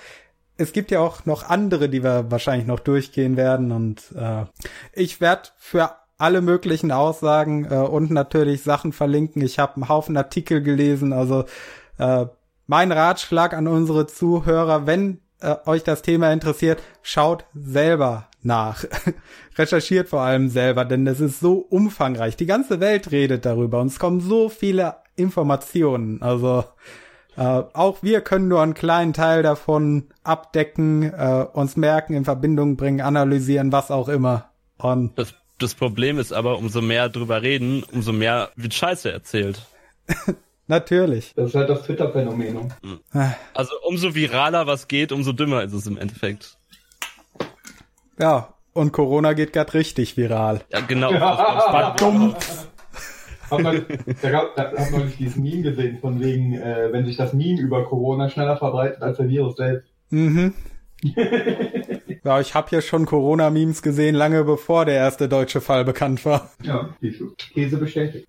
es 0.58 0.74
gibt 0.74 0.92
ja 0.92 1.00
auch 1.00 1.26
noch 1.26 1.50
andere, 1.50 1.90
die 1.90 2.04
wir 2.04 2.30
wahrscheinlich 2.30 2.68
noch 2.68 2.80
durchgehen 2.80 3.38
werden 3.38 3.72
und 3.72 4.04
äh, 4.16 4.46
ich 4.94 5.20
werde 5.20 5.50
für 5.58 5.96
alle 6.18 6.42
möglichen 6.42 6.92
Aussagen 6.92 7.66
äh, 7.66 7.76
und 7.76 8.12
natürlich 8.12 8.62
Sachen 8.62 8.94
verlinken. 8.94 9.42
Ich 9.42 9.58
habe 9.58 9.76
einen 9.76 9.90
Haufen 9.90 10.16
Artikel 10.16 10.62
gelesen, 10.62 11.12
also 11.12 11.46
äh, 11.98 12.28
mein 12.68 12.92
Ratschlag 12.92 13.54
an 13.54 13.68
unsere 13.68 14.08
Zuhörer, 14.08 14.86
wenn 14.86 15.23
äh, 15.44 15.58
euch 15.66 15.84
das 15.84 16.02
Thema 16.02 16.32
interessiert, 16.32 16.82
schaut 17.02 17.46
selber 17.54 18.28
nach. 18.42 18.84
Recherchiert 19.58 20.10
vor 20.10 20.22
allem 20.22 20.50
selber, 20.50 20.86
denn 20.86 21.06
es 21.06 21.20
ist 21.20 21.40
so 21.40 21.56
umfangreich. 21.58 22.36
Die 22.38 22.46
ganze 22.46 22.80
Welt 22.80 23.12
redet 23.12 23.46
darüber 23.46 23.82
und 23.82 23.88
es 23.88 24.00
kommen 24.00 24.22
so 24.22 24.50
viele 24.50 24.96
Informationen. 25.16 26.22
Also 26.22 26.64
äh, 27.36 27.42
auch 27.42 28.02
wir 28.02 28.22
können 28.22 28.48
nur 28.48 28.62
einen 28.62 28.74
kleinen 28.74 29.14
Teil 29.14 29.44
davon 29.44 30.08
abdecken, 30.24 31.04
äh, 31.04 31.46
uns 31.54 31.76
merken, 31.76 32.14
in 32.14 32.26
Verbindung 32.26 32.78
bringen, 32.78 33.02
analysieren, 33.02 33.72
was 33.72 33.92
auch 33.92 34.10
immer. 34.10 34.50
Und 34.78 35.18
das, 35.18 35.34
das 35.60 35.76
Problem 35.76 36.20
ist 36.20 36.34
aber, 36.34 36.58
umso 36.58 36.82
mehr 36.82 37.10
drüber 37.10 37.42
reden, 37.42 37.84
umso 37.92 38.12
mehr 38.12 38.50
wird 38.56 38.74
Scheiße 38.74 39.12
erzählt. 39.12 39.66
Natürlich. 40.74 41.34
Das 41.36 41.50
ist 41.50 41.56
halt 41.56 41.70
das 41.70 41.84
Twitter-Phänomen. 41.84 42.74
Also 43.54 43.76
umso 43.88 44.16
viraler 44.16 44.66
was 44.66 44.88
geht, 44.88 45.12
umso 45.12 45.32
dümmer 45.32 45.62
ist 45.62 45.74
es 45.74 45.86
im 45.86 46.00
Endeffekt. 46.00 46.58
Ja, 48.20 48.56
und 48.74 48.92
Corona 48.92 49.34
geht 49.34 49.54
grad 49.54 49.76
richtig 49.76 50.18
viral. 50.18 50.62
Ja, 50.70 50.80
genau. 50.80 51.12
Ja. 51.12 51.94
Dumm. 51.96 52.36
Hat 53.52 53.62
man, 53.62 53.86
da, 54.24 54.30
gab, 54.32 54.56
da 54.56 54.72
hat 54.72 54.92
man 54.92 55.06
nicht 55.06 55.20
dieses 55.20 55.36
Meme 55.36 55.62
gesehen, 55.62 56.00
von 56.00 56.20
wegen, 56.20 56.54
äh, 56.54 56.92
wenn 56.92 57.06
sich 57.06 57.18
das 57.18 57.34
Meme 57.34 57.62
über 57.62 57.86
Corona 57.86 58.28
schneller 58.32 58.58
verbreitet 58.58 59.04
als 59.04 59.18
der 59.18 59.30
Virus 59.30 59.58
selbst. 59.58 59.94
Mhm. 60.10 60.56
ja, 62.24 62.40
ich 62.40 62.56
habe 62.56 62.70
hier 62.70 62.82
schon 62.82 63.06
Corona-Memes 63.06 63.84
gesehen, 63.84 64.16
lange 64.16 64.44
bevor 64.44 64.86
der 64.86 64.96
erste 64.96 65.30
deutsche 65.30 65.62
Fall 65.62 65.86
bekannt 65.86 66.26
war. 66.26 66.50
Ja. 66.64 66.90
Käse 67.54 67.78
bestätigt. 67.78 68.28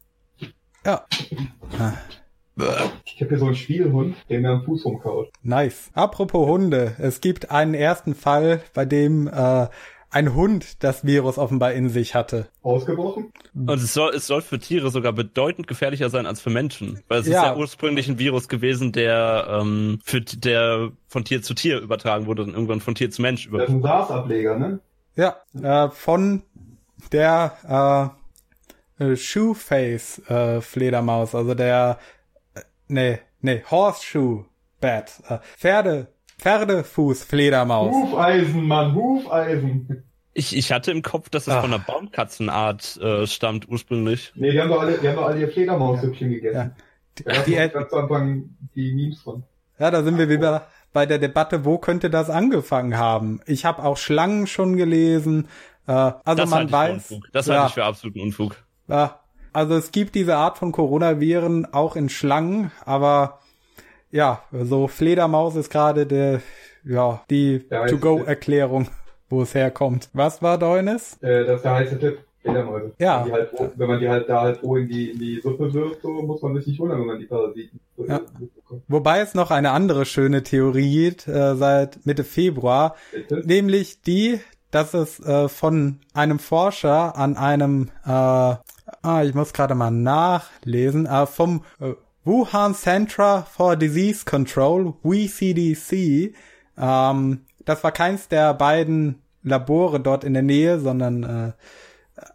Ja. 0.85 1.07
Ich 2.56 3.20
habe 3.20 3.28
hier 3.30 3.38
so 3.38 3.46
einen 3.46 3.56
Spielhund, 3.56 4.16
der 4.28 4.40
mir 4.40 4.50
am 4.50 4.62
Fuß 4.64 4.84
rumkaut. 4.84 5.30
Nice. 5.42 5.90
Apropos 5.94 6.46
Hunde, 6.48 6.94
es 6.98 7.20
gibt 7.20 7.50
einen 7.50 7.74
ersten 7.74 8.14
Fall, 8.14 8.62
bei 8.74 8.84
dem 8.84 9.26
äh, 9.26 9.66
ein 10.10 10.34
Hund 10.34 10.84
das 10.84 11.04
Virus 11.04 11.38
offenbar 11.38 11.72
in 11.72 11.88
sich 11.88 12.14
hatte. 12.14 12.46
Ausgebrochen? 12.62 13.32
Und 13.54 13.68
es 13.82 13.92
soll, 13.92 14.14
es 14.14 14.28
soll 14.28 14.42
für 14.42 14.60
Tiere 14.60 14.90
sogar 14.90 15.12
bedeutend 15.12 15.66
gefährlicher 15.66 16.08
sein 16.10 16.26
als 16.26 16.40
für 16.40 16.50
Menschen. 16.50 17.00
Weil 17.08 17.20
es 17.22 17.26
Ja. 17.26 17.38
ist 17.40 17.46
ja 17.46 17.56
ursprünglich 17.56 18.08
ein 18.08 18.20
Virus 18.20 18.48
gewesen, 18.48 18.92
der, 18.92 19.48
ähm, 19.60 19.98
für, 20.04 20.20
der 20.20 20.92
von 21.08 21.24
Tier 21.24 21.42
zu 21.42 21.54
Tier 21.54 21.80
übertragen 21.80 22.26
wurde 22.26 22.44
und 22.44 22.50
irgendwann 22.50 22.80
von 22.80 22.94
Tier 22.94 23.10
zu 23.10 23.22
Mensch 23.22 23.46
Das 23.46 23.48
über. 23.48 23.64
ist 23.64 23.70
ein 23.70 23.82
SARS-Ableger, 23.82 24.56
ne? 24.56 24.78
Ja, 25.16 25.36
äh, 25.60 25.90
von 25.90 26.42
der 27.10 28.14
äh, 29.00 29.04
äh, 29.04 29.16
Shoeface 29.16 30.20
äh, 30.28 30.60
Fledermaus, 30.60 31.34
also 31.34 31.54
der 31.54 31.98
äh, 32.00 32.02
nee, 32.88 33.18
nee, 33.40 33.62
Horseshoe 33.70 34.44
Bat, 34.81 35.23
äh, 35.29 35.38
Pferde 35.57 36.09
Pferdefuß 36.38 37.25
Fledermaus. 37.25 37.94
Hufeisen, 37.94 38.66
Mann, 38.66 38.94
Hufeisen. 38.94 40.05
Ich, 40.33 40.57
ich 40.57 40.73
hatte 40.73 40.90
im 40.90 41.03
Kopf, 41.03 41.29
dass 41.31 41.47
es 41.47 41.53
Ach. 41.55 41.61
von 41.62 41.73
einer 41.73 41.83
Baumkatzenart 41.83 42.97
äh, 42.97 43.27
stammt 43.27 43.68
ursprünglich. 43.68 44.33
Nee, 44.35 44.51
die 44.51 44.61
haben 44.61 44.68
doch 44.68 44.81
alle, 44.81 44.99
die 44.99 45.09
haben 45.09 45.16
doch 45.16 45.27
alle 45.27 45.40
ihr 45.40 45.49
Fledermaushüppchen 45.49 46.31
gegessen. 46.31 46.75
Die, 47.18 47.23
Da 47.25 47.33
die, 47.42 47.55
ganz 47.55 47.90
zu 47.90 47.97
Anfang 47.97 48.51
die 48.75 48.92
Memes 48.92 49.20
von. 49.23 49.44
ja, 49.79 49.90
da 49.92 50.03
sind 50.03 50.18
wir 50.18 50.29
wieder 50.29 50.66
bei 50.92 51.07
der 51.07 51.18
Debatte, 51.20 51.64
wo 51.64 51.79
könnte 51.79 52.11
das 52.11 52.31
angefangen 52.31 52.99
haben? 52.99 53.40
Ich 53.47 53.64
habe 53.64 53.85
auch 53.85 53.97
Schlangen 53.97 54.49
schon 54.49 54.77
gelesen. 54.77 55.47
Äh, 55.87 55.92
also 55.92 56.23
Das 56.35 56.51
man 56.51 56.59
halte 56.59 56.64
ich 56.64 56.70
für 56.70 56.77
weiß, 56.77 57.11
Unfug. 57.12 57.29
Das 57.33 57.47
ja, 57.47 57.55
halte 57.55 57.68
ich 57.68 57.75
für 57.75 57.85
absoluten 57.85 58.20
Unfug. 58.20 58.57
Ja, 58.88 59.20
also 59.54 59.74
es 59.76 59.92
gibt 59.92 60.14
diese 60.14 60.36
Art 60.36 60.58
von 60.58 60.72
Coronaviren 60.72 61.72
auch 61.72 61.96
in 61.96 62.08
Schlangen, 62.08 62.70
aber 62.84 63.40
ja, 64.10 64.42
so 64.52 64.86
Fledermaus 64.88 65.56
ist 65.56 65.70
gerade 65.70 66.06
der, 66.06 66.40
ja, 66.84 67.22
die 67.30 67.64
Ja, 67.70 67.86
To-Go-Erklärung, 67.86 68.88
wo 69.28 69.42
es 69.42 69.54
herkommt. 69.54 70.08
Was 70.12 70.42
war 70.42 70.58
Deunis? 70.58 71.16
Äh, 71.22 71.44
das 71.44 71.56
ist 71.56 71.64
der 71.64 71.74
heiße 71.74 71.98
Tipp. 71.98 72.18
Fledermäuse. 72.44 72.92
Ja. 72.98 73.24
Wenn, 73.24 73.32
halt, 73.32 73.50
wenn 73.76 73.88
man 73.88 74.00
die 74.00 74.08
halt 74.08 74.28
da 74.28 74.42
halt 74.42 74.62
roh 74.62 74.76
in 74.76 74.86
die, 74.86 75.10
in 75.12 75.18
die 75.18 75.40
Suppe 75.40 75.72
wirft, 75.72 76.02
so 76.02 76.10
muss 76.10 76.42
man 76.42 76.54
sich 76.56 76.66
nicht 76.66 76.78
wundern, 76.78 77.00
wenn 77.00 77.06
man 77.06 77.18
die 77.18 77.24
Parasiten 77.24 77.80
so 77.96 78.04
Ja. 78.04 78.20
Wobei 78.86 79.20
es 79.20 79.34
noch 79.34 79.50
eine 79.50 79.70
andere 79.70 80.04
schöne 80.04 80.42
Theorie 80.42 80.90
gibt, 80.90 81.26
äh, 81.26 81.54
seit 81.56 82.04
Mitte 82.04 82.22
Februar, 82.22 82.96
Bitte? 83.12 83.42
nämlich 83.46 84.02
die, 84.02 84.40
dass 84.70 84.92
es 84.92 85.20
äh, 85.20 85.48
von 85.48 86.00
einem 86.12 86.38
Forscher 86.38 87.16
an 87.16 87.36
einem, 87.38 87.90
äh, 88.04 88.54
ah, 89.04 89.22
ich 89.22 89.34
muss 89.34 89.52
gerade 89.52 89.74
mal 89.74 89.90
nachlesen, 89.90 91.06
äh, 91.06 91.26
vom 91.26 91.62
äh, 91.80 91.92
Wuhan 92.24 92.74
Center 92.74 93.46
for 93.50 93.76
Disease 93.76 94.24
Control, 94.24 94.94
WCDC, 95.02 96.34
ähm, 96.78 97.40
das 97.64 97.84
war 97.84 97.92
keins 97.92 98.28
der 98.28 98.54
beiden 98.54 99.22
Labore 99.42 100.00
dort 100.00 100.24
in 100.24 100.34
der 100.34 100.42
Nähe, 100.42 100.80
sondern 100.80 101.22
äh, 101.22 101.52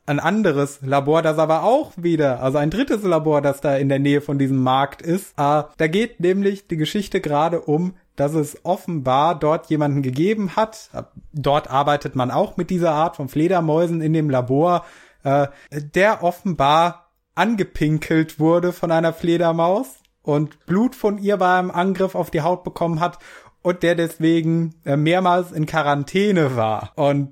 ein 0.05 0.19
anderes 0.19 0.79
Labor, 0.81 1.21
das 1.21 1.37
aber 1.37 1.63
auch 1.63 1.93
wieder, 1.95 2.41
also 2.41 2.57
ein 2.57 2.69
drittes 2.69 3.03
Labor, 3.03 3.41
das 3.41 3.61
da 3.61 3.77
in 3.77 3.89
der 3.89 3.99
Nähe 3.99 4.21
von 4.21 4.37
diesem 4.37 4.61
Markt 4.61 5.01
ist. 5.01 5.31
Äh, 5.37 5.63
da 5.77 5.87
geht 5.87 6.19
nämlich 6.19 6.67
die 6.67 6.77
Geschichte 6.77 7.21
gerade 7.21 7.61
um, 7.61 7.95
dass 8.15 8.33
es 8.33 8.63
offenbar 8.65 9.39
dort 9.39 9.69
jemanden 9.69 10.01
gegeben 10.01 10.55
hat. 10.55 10.89
Dort 11.31 11.69
arbeitet 11.69 12.15
man 12.15 12.31
auch 12.31 12.57
mit 12.57 12.69
dieser 12.69 12.91
Art 12.91 13.15
von 13.15 13.29
Fledermäusen 13.29 14.01
in 14.01 14.13
dem 14.13 14.29
Labor, 14.29 14.85
äh, 15.23 15.47
der 15.71 16.23
offenbar 16.23 17.11
angepinkelt 17.35 18.39
wurde 18.39 18.73
von 18.73 18.91
einer 18.91 19.13
Fledermaus 19.13 19.99
und 20.21 20.65
Blut 20.65 20.95
von 20.95 21.17
ihr 21.17 21.37
beim 21.37 21.71
Angriff 21.71 22.15
auf 22.15 22.31
die 22.31 22.41
Haut 22.41 22.63
bekommen 22.63 22.99
hat 22.99 23.19
und 23.61 23.83
der 23.83 23.95
deswegen 23.95 24.75
äh, 24.85 24.97
mehrmals 24.97 25.51
in 25.51 25.65
Quarantäne 25.65 26.55
war. 26.55 26.91
Und 26.95 27.31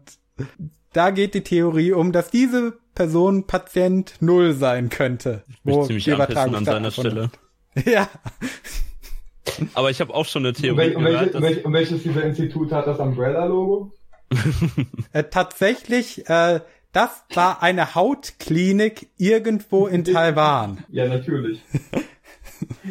da 0.93 1.12
geht 1.12 1.34
die 1.34 1.43
Theorie 1.43 1.91
um, 1.91 2.12
dass 2.12 2.30
diese 2.30 2.78
Person 2.95 3.45
Patient 3.45 4.15
Null 4.19 4.54
sein 4.54 4.89
könnte. 4.89 5.43
Mich 5.63 5.76
ziemlich 5.84 6.06
die 6.06 6.13
anpissen 6.13 6.56
an 6.56 6.65
seiner 6.65 6.91
Stelle. 6.91 7.30
Ja, 7.86 8.10
Aber 9.73 9.89
ich 9.89 10.02
habe 10.02 10.13
auch 10.13 10.26
schon 10.26 10.45
eine 10.45 10.54
Theorie 10.54 10.95
und, 10.95 11.04
welche, 11.04 11.17
gehört, 11.17 11.26
und, 11.28 11.34
dass, 11.34 11.41
welch, 11.41 11.65
und 11.65 11.73
welches 11.73 12.04
dieser 12.04 12.23
Institut 12.23 12.71
hat 12.71 12.88
das 12.88 13.00
Umbrella-Logo? 13.00 13.91
äh, 15.13 15.23
tatsächlich, 15.23 16.28
äh, 16.30 16.62
das 16.98 17.24
war 17.36 17.62
eine 17.62 17.94
Hautklinik 17.96 19.08
irgendwo 19.18 19.88
in 19.88 20.04
Taiwan. 20.14 20.84
Ja, 20.90 21.08
natürlich. 21.08 21.62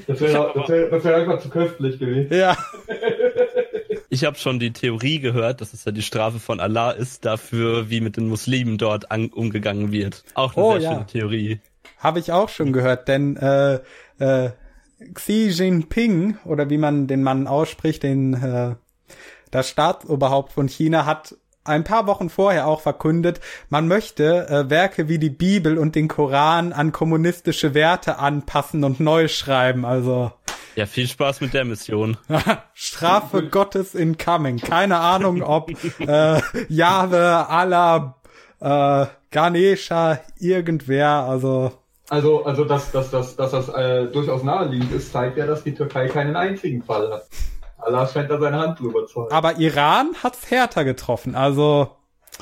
Das 0.07 0.21
Ich 0.21 0.29
wäre 0.33 0.53
das 0.55 0.69
wär, 0.69 0.91
das 0.91 1.03
wär 1.05 1.17
einfach 1.17 1.41
zu 1.41 1.49
köstlich 1.49 1.99
gewesen. 1.99 2.33
Ja, 2.33 2.57
ich 4.11 4.25
habe 4.25 4.37
schon 4.39 4.61
die 4.61 4.73
Theorie 4.73 5.19
gehört, 5.19 5.61
dass 5.61 5.73
es 5.73 5.85
ja 5.85 5.91
die 5.91 6.03
Strafe 6.03 6.39
von 6.39 6.61
Allah 6.61 6.93
ist 6.93 7.25
dafür, 7.25 7.91
wie 7.91 8.01
mit 8.01 8.17
den 8.17 8.29
Muslimen 8.29 8.79
dort 8.79 9.11
an, 9.11 9.27
umgegangen 9.31 9.91
wird. 9.91 10.23
Auch 10.35 10.57
eine 10.57 10.65
Oh, 10.65 10.73
sehr 10.75 10.81
ja. 10.83 10.93
schöne 10.93 11.07
Theorie. 11.07 11.61
habe 11.99 12.21
ich 12.21 12.31
auch 12.31 12.49
schon 12.49 12.73
gehört, 12.73 13.09
denn 13.09 13.37
äh, 13.37 13.81
äh, 14.19 14.51
Xi 15.15 15.49
Jinping 15.49 16.39
oder 16.45 16.71
wie 16.71 16.79
man 16.79 17.09
den 17.09 17.25
Mann 17.25 17.49
ausspricht, 17.49 18.05
den 18.05 18.35
äh, 18.35 18.77
das 19.51 19.69
Staatsoberhaupt 19.69 20.53
von 20.53 20.69
China 20.69 21.07
hat 21.07 21.35
ein 21.67 21.85
paar 21.85 22.07
Wochen 22.07 22.31
vorher 22.31 22.67
auch 22.67 22.81
verkündet, 22.81 23.41
man 23.69 23.89
möchte 23.89 24.49
äh, 24.49 24.71
Werke 24.71 25.09
wie 25.09 25.19
die 25.19 25.31
Bibel 25.31 25.79
und 25.79 25.95
den 25.95 26.09
Koran 26.09 26.73
an 26.73 26.93
kommunistische 26.93 27.75
Werte 27.75 28.19
anpassen 28.19 28.85
und 28.85 29.01
neu 29.01 29.29
schreiben. 29.29 29.85
Also 29.85 30.33
Ja, 30.75 30.87
viel 30.87 31.07
Spaß 31.07 31.41
mit 31.41 31.55
der 31.55 31.65
Mission. 31.65 32.17
Strafe 32.75 33.49
Gottes 33.49 33.95
incoming. 33.95 34.59
Keine 34.59 34.99
Ahnung, 34.99 35.43
ob 35.43 35.71
äh, 36.01 36.41
Jahwe, 36.69 37.49
Allah, 37.49 38.17
äh, 38.61 39.07
Ganesha, 39.31 40.21
irgendwer. 40.39 41.09
Also 41.09 41.73
Also, 42.09 42.45
also 42.45 42.65
dass, 42.65 42.93
dass, 42.93 43.11
dass, 43.11 43.37
dass 43.37 43.51
das 43.51 43.69
äh, 43.69 44.07
durchaus 44.07 44.43
naheliegend 44.43 44.93
ist, 44.93 45.13
zeigt 45.13 45.37
ja, 45.37 45.47
dass 45.47 45.65
die 45.65 45.75
Türkei 45.75 46.07
keinen 46.09 46.37
einzigen 46.37 46.83
Fall 46.83 47.11
hat. 47.13 47.27
Allah 47.87 48.07
scheint 48.07 48.31
da 48.31 48.39
seine 48.41 48.59
Hand 48.59 48.81
drüber 48.81 49.07
zu 49.07 49.21
halten. 49.23 49.33
Aber 49.35 49.57
Iran 49.59 50.11
hat's 50.23 50.51
härter 50.51 50.85
getroffen, 50.85 51.35
also 51.35 51.91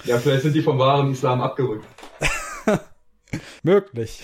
Ja, 0.04 0.18
vielleicht 0.18 0.42
sind 0.42 0.54
die 0.54 0.62
vom 0.62 0.78
wahren 0.78 1.11
Islam 1.12 1.40
abgerückt. 1.42 1.85
möglich. 3.62 4.22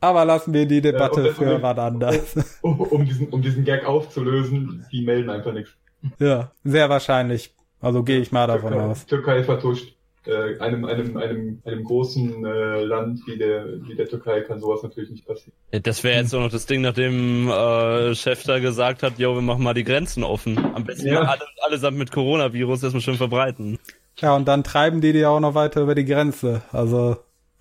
Aber 0.00 0.24
lassen 0.24 0.52
wir 0.54 0.66
die 0.66 0.80
Debatte 0.80 1.26
Ja, 1.28 1.32
für 1.32 1.56
und- 1.56 1.62
wann 1.62 1.78
anders. 1.78 2.34
Um, 2.62 2.80
um, 2.80 3.04
diesen, 3.06 3.28
um 3.28 3.42
diesen 3.42 3.64
Gag 3.64 3.84
aufzulösen, 3.84 4.86
die 4.92 5.02
melden 5.02 5.30
einfach 5.30 5.52
nichts. 5.52 5.72
ja, 6.18 6.50
sehr 6.64 6.88
wahrscheinlich. 6.90 7.54
Also 7.80 8.02
gehe 8.02 8.18
ich 8.20 8.32
mal 8.32 8.46
davon 8.46 8.72
Türkei, 8.72 8.86
aus. 8.90 9.06
Türkei 9.06 9.44
vertuscht. 9.44 9.94
Äh, 10.26 10.58
einem, 10.58 10.84
einem, 10.84 11.16
einem, 11.16 11.62
einem 11.64 11.84
großen 11.84 12.44
äh, 12.44 12.84
Land 12.84 13.20
wie 13.26 13.38
der, 13.38 13.66
wie 13.88 13.94
der 13.94 14.08
Türkei 14.08 14.42
kann 14.42 14.60
sowas 14.60 14.82
natürlich 14.82 15.10
nicht 15.10 15.26
passieren. 15.26 15.52
Das 15.70 16.04
wäre 16.04 16.20
jetzt 16.20 16.34
auch 16.34 16.40
noch 16.40 16.50
das 16.50 16.66
Ding, 16.66 16.82
nachdem 16.82 17.48
äh, 17.48 18.14
Chef 18.14 18.44
da 18.44 18.58
gesagt 18.58 19.02
hat, 19.02 19.18
jo, 19.18 19.34
wir 19.34 19.42
machen 19.42 19.62
mal 19.62 19.74
die 19.74 19.84
Grenzen 19.84 20.22
offen. 20.24 20.58
Am 20.74 20.84
besten 20.84 21.08
Ja. 21.08 21.22
alle, 21.22 21.42
allesamt 21.62 21.96
mit 21.96 22.12
Coronavirus 22.12 22.82
erstmal 22.82 23.00
schön 23.00 23.16
verbreiten. 23.16 23.78
Ja, 24.18 24.36
und 24.36 24.46
dann 24.46 24.64
treiben 24.64 25.00
die 25.00 25.12
die 25.12 25.24
auch 25.24 25.40
noch 25.40 25.54
weiter 25.54 25.80
über 25.80 25.94
die 25.94 26.04
Grenze. 26.04 26.62
Also 26.72 27.16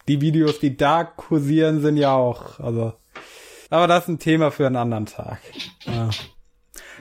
die 0.07 0.19
Videos, 0.19 0.59
die 0.59 0.75
da 0.75 1.03
kursieren, 1.05 1.81
sind 1.81 1.95
ja 1.97 2.13
auch, 2.15 2.59
also. 2.59 2.93
Aber 3.69 3.87
das 3.87 4.03
ist 4.03 4.09
ein 4.09 4.19
Thema 4.19 4.51
für 4.51 4.65
einen 4.65 4.75
anderen 4.75 5.05
Tag. 5.05 5.39
Ja. 5.85 6.09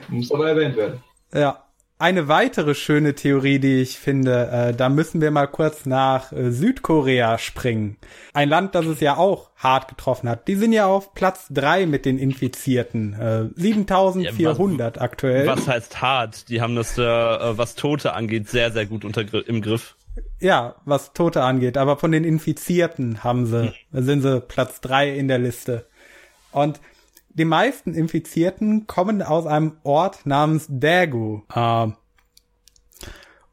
Muss 0.07 0.31
aber 0.31 0.49
erwähnt 0.49 0.77
werden. 0.77 1.03
Ja. 1.33 1.65
Eine 2.01 2.29
weitere 2.29 2.75
schöne 2.75 3.13
Theorie, 3.13 3.59
die 3.59 3.81
ich 3.81 3.99
finde, 3.99 4.49
äh, 4.51 4.73
da 4.73 4.87
müssen 4.87 5.19
wir 5.19 5.31
mal 5.31 5.47
kurz 5.47 5.85
nach 5.85 6.31
äh, 6.31 6.49
Südkorea 6.49 7.37
springen. 7.37 7.97
Ein 8.33 8.47
Land, 8.47 8.73
das 8.73 8.85
es 8.85 9.01
ja 9.01 9.17
auch 9.17 9.49
hart 9.57 9.89
getroffen 9.89 10.29
hat. 10.29 10.47
Die 10.47 10.55
sind 10.55 10.71
ja 10.71 10.85
auf 10.85 11.13
Platz 11.13 11.47
drei 11.49 11.85
mit 11.85 12.05
den 12.05 12.17
Infizierten. 12.17 13.15
Äh, 13.19 13.49
7400 13.59 15.01
aktuell. 15.01 15.45
Was 15.45 15.67
heißt 15.67 16.01
hart? 16.01 16.47
Die 16.47 16.61
haben 16.61 16.77
das, 16.77 16.97
äh, 16.97 17.03
äh, 17.03 17.57
was 17.57 17.75
Tote 17.75 18.13
angeht, 18.13 18.47
sehr, 18.47 18.71
sehr 18.71 18.85
gut 18.85 19.03
unter, 19.03 19.25
im 19.49 19.61
Griff. 19.61 19.97
Ja, 20.39 20.75
was 20.85 21.11
Tote 21.11 21.43
angeht. 21.43 21.77
Aber 21.77 21.97
von 21.97 22.13
den 22.13 22.23
Infizierten 22.23 23.25
haben 23.25 23.45
sie, 23.45 23.73
sind 23.91 24.21
sie 24.21 24.39
Platz 24.39 24.79
drei 24.79 25.13
in 25.13 25.27
der 25.27 25.39
Liste. 25.39 25.85
Und 26.53 26.79
die 27.39 27.45
meisten 27.45 27.93
Infizierten 27.93 28.85
kommen 28.85 29.21
aus 29.21 29.47
einem 29.47 29.77
Ort 29.83 30.25
namens 30.25 30.67
Daegu. 30.69 31.41
Ähm, 31.55 31.95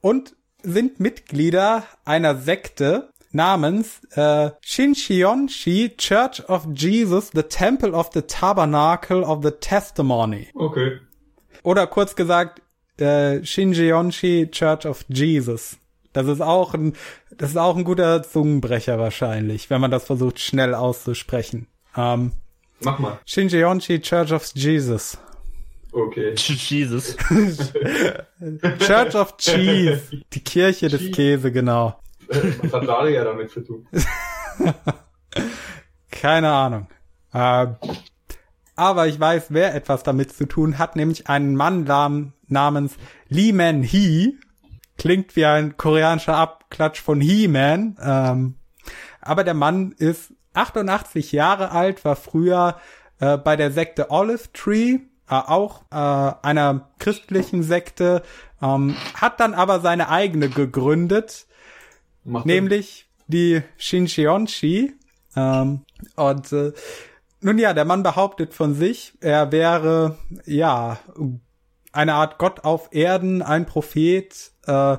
und 0.00 0.34
sind 0.62 0.98
Mitglieder 0.98 1.84
einer 2.04 2.36
Sekte 2.36 3.12
namens 3.30 4.02
äh, 4.16 4.50
Shincheonshi 4.60 5.94
Church 5.96 6.48
of 6.48 6.66
Jesus, 6.74 7.30
the 7.32 7.42
Temple 7.44 7.92
of 7.92 8.10
the 8.12 8.22
Tabernacle 8.22 9.22
of 9.22 9.44
the 9.44 9.52
Testimony. 9.52 10.48
Okay. 10.54 10.98
Oder 11.62 11.86
kurz 11.86 12.16
gesagt, 12.16 12.62
äh, 12.98 13.44
Shinjeonshi 13.44 14.48
Church 14.50 14.86
of 14.86 15.04
Jesus. 15.08 15.78
Das 16.12 16.26
ist 16.26 16.40
auch 16.40 16.74
ein, 16.74 16.94
das 17.36 17.50
ist 17.50 17.56
auch 17.56 17.76
ein 17.76 17.84
guter 17.84 18.22
Zungenbrecher 18.22 18.98
wahrscheinlich, 18.98 19.70
wenn 19.70 19.80
man 19.80 19.90
das 19.90 20.04
versucht 20.04 20.40
schnell 20.40 20.74
auszusprechen. 20.74 21.68
Ähm, 21.96 22.32
Mach 22.80 22.98
mal. 22.98 23.18
Shinjeonshi 23.24 24.00
Church 24.00 24.32
of 24.32 24.50
Jesus. 24.54 25.18
Okay. 25.92 26.34
Jesus. 26.34 27.16
Church 28.80 29.14
of 29.14 29.36
Cheese. 29.38 30.10
Die 30.32 30.44
Kirche 30.44 30.88
des 30.88 31.10
Käse, 31.10 31.50
genau. 31.50 31.98
Was 32.28 32.72
hat 32.72 32.86
Daria 32.86 33.24
damit 33.24 33.50
zu 33.50 33.60
tun? 33.60 33.86
Keine 36.10 36.50
Ahnung. 36.50 36.88
Äh, 37.32 37.66
aber 38.74 39.06
ich 39.06 39.18
weiß, 39.18 39.46
wer 39.48 39.74
etwas 39.74 40.02
damit 40.02 40.32
zu 40.32 40.46
tun 40.46 40.78
hat, 40.78 40.96
nämlich 40.96 41.28
einen 41.28 41.56
Mann 41.56 41.84
nam 41.84 42.34
namens 42.46 42.96
Lee 43.28 43.52
Man 43.52 43.82
Hee. 43.82 44.34
Klingt 44.98 45.34
wie 45.36 45.46
ein 45.46 45.76
koreanischer 45.76 46.36
Abklatsch 46.36 47.00
von 47.00 47.20
He-Man. 47.20 47.96
Ähm, 48.02 48.54
aber 49.20 49.44
der 49.44 49.54
Mann 49.54 49.92
ist 49.92 50.32
88 50.56 51.32
Jahre 51.32 51.70
alt, 51.70 52.04
war 52.04 52.16
früher 52.16 52.76
äh, 53.18 53.36
bei 53.36 53.56
der 53.56 53.70
Sekte 53.70 54.10
Olive 54.10 54.52
Tree, 54.52 54.98
äh, 55.28 55.34
auch 55.34 55.82
äh, 55.90 56.46
einer 56.46 56.88
christlichen 56.98 57.62
Sekte, 57.62 58.22
ähm, 58.62 58.96
hat 59.14 59.40
dann 59.40 59.54
aber 59.54 59.80
seine 59.80 60.08
eigene 60.08 60.48
gegründet, 60.48 61.46
Macht 62.24 62.46
nämlich 62.46 63.08
die 63.26 63.62
Shincheonshi. 63.76 64.94
Ähm, 65.36 65.82
und 66.16 66.52
äh, 66.52 66.72
nun 67.40 67.58
ja, 67.58 67.74
der 67.74 67.84
Mann 67.84 68.02
behauptet 68.02 68.54
von 68.54 68.74
sich, 68.74 69.14
er 69.20 69.52
wäre 69.52 70.18
ja 70.44 70.98
eine 71.92 72.14
Art 72.14 72.38
Gott 72.38 72.64
auf 72.64 72.88
Erden, 72.92 73.42
ein 73.42 73.66
Prophet. 73.66 74.52
Äh, 74.66 74.96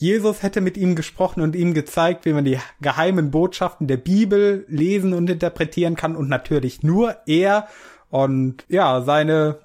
Jesus 0.00 0.42
hätte 0.42 0.60
mit 0.62 0.78
ihm 0.78 0.96
gesprochen 0.96 1.42
und 1.42 1.54
ihm 1.54 1.74
gezeigt, 1.74 2.24
wie 2.24 2.32
man 2.32 2.46
die 2.46 2.58
geheimen 2.80 3.30
Botschaften 3.30 3.86
der 3.86 3.98
Bibel 3.98 4.64
lesen 4.66 5.12
und 5.12 5.28
interpretieren 5.28 5.94
kann 5.94 6.16
und 6.16 6.30
natürlich 6.30 6.82
nur 6.82 7.18
er. 7.26 7.68
Und 8.08 8.64
ja, 8.68 9.02
seine 9.02 9.58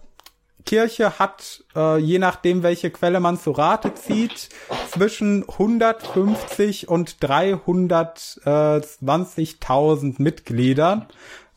Kirche 0.65 1.19
hat, 1.19 1.63
äh, 1.74 2.00
je 2.00 2.19
nachdem, 2.19 2.63
welche 2.63 2.91
Quelle 2.91 3.21
man 3.21 3.39
zu 3.39 3.52
Rate 3.52 3.93
zieht, 3.93 4.50
zwischen 4.91 5.45
150 5.48 6.89
und 6.89 7.15
320.000 7.21 10.21
Mitgliedern, 10.21 11.06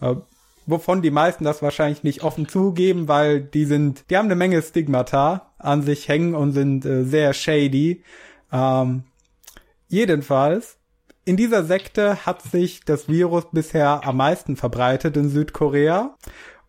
äh, 0.01 0.14
wovon 0.67 1.03
die 1.03 1.11
meisten 1.11 1.43
das 1.43 1.62
wahrscheinlich 1.62 2.05
nicht 2.05 2.23
offen 2.23 2.47
zugeben, 2.47 3.09
weil 3.09 3.41
die 3.41 3.64
sind, 3.64 4.05
die 4.09 4.17
haben 4.17 4.27
eine 4.27 4.37
Menge 4.37 4.62
Stigmata 4.62 5.51
an 5.59 5.83
sich 5.83 6.07
hängen 6.07 6.37
und 6.37 6.53
sind 6.53 6.85
äh, 6.85 7.03
sehr 7.03 7.33
shady. 7.33 8.05
Ähm, 8.53 9.05
jedenfalls, 9.89 10.79
in 11.25 11.37
dieser 11.37 11.65
Sekte 11.65 12.25
hat 12.25 12.43
sich 12.43 12.85
das 12.85 13.09
Virus 13.09 13.45
bisher 13.53 14.07
am 14.07 14.17
meisten 14.17 14.57
verbreitet 14.57 15.17
in 15.17 15.29
Südkorea. 15.29 16.17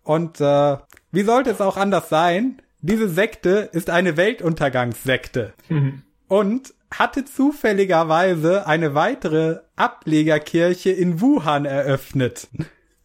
Und 0.04 0.42
äh, 0.42 0.78
wie 1.12 1.24
sollte 1.24 1.52
es 1.52 1.62
auch 1.62 1.78
anders 1.78 2.10
sein? 2.10 2.62
Diese 2.82 3.10
Sekte 3.10 3.70
ist 3.72 3.90
eine 3.90 4.18
Weltuntergangssekte 4.18 5.54
und 6.28 6.74
hatte 6.92 7.26
zufälligerweise 7.26 8.66
eine 8.68 8.96
weitere 8.96 9.60
Ablegerkirche 9.76 10.90
in 10.90 11.22
Wuhan 11.22 11.66
eröffnet, 11.66 12.48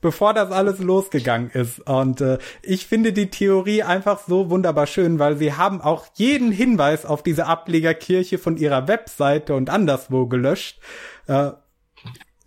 bevor 0.04 0.34
das 0.34 0.52
alles 0.52 0.80
losgegangen 0.80 1.48
ist. 1.50 1.80
Und 1.80 2.20
äh, 2.20 2.36
ich 2.60 2.86
finde 2.86 3.14
die 3.14 3.30
Theorie 3.30 3.82
einfach 3.82 4.20
so 4.28 4.50
wunderbar 4.50 4.86
schön, 4.86 5.18
weil 5.18 5.38
sie 5.38 5.54
haben 5.54 5.80
auch 5.80 6.04
jeden 6.12 6.52
Hinweis 6.52 7.06
auf 7.06 7.22
diese 7.22 7.46
Ablegerkirche 7.46 8.36
von 8.36 8.58
ihrer 8.58 8.86
Webseite 8.86 9.54
und 9.54 9.70
anderswo 9.70 10.26
gelöscht. 10.26 10.78
Äh, 11.26 11.52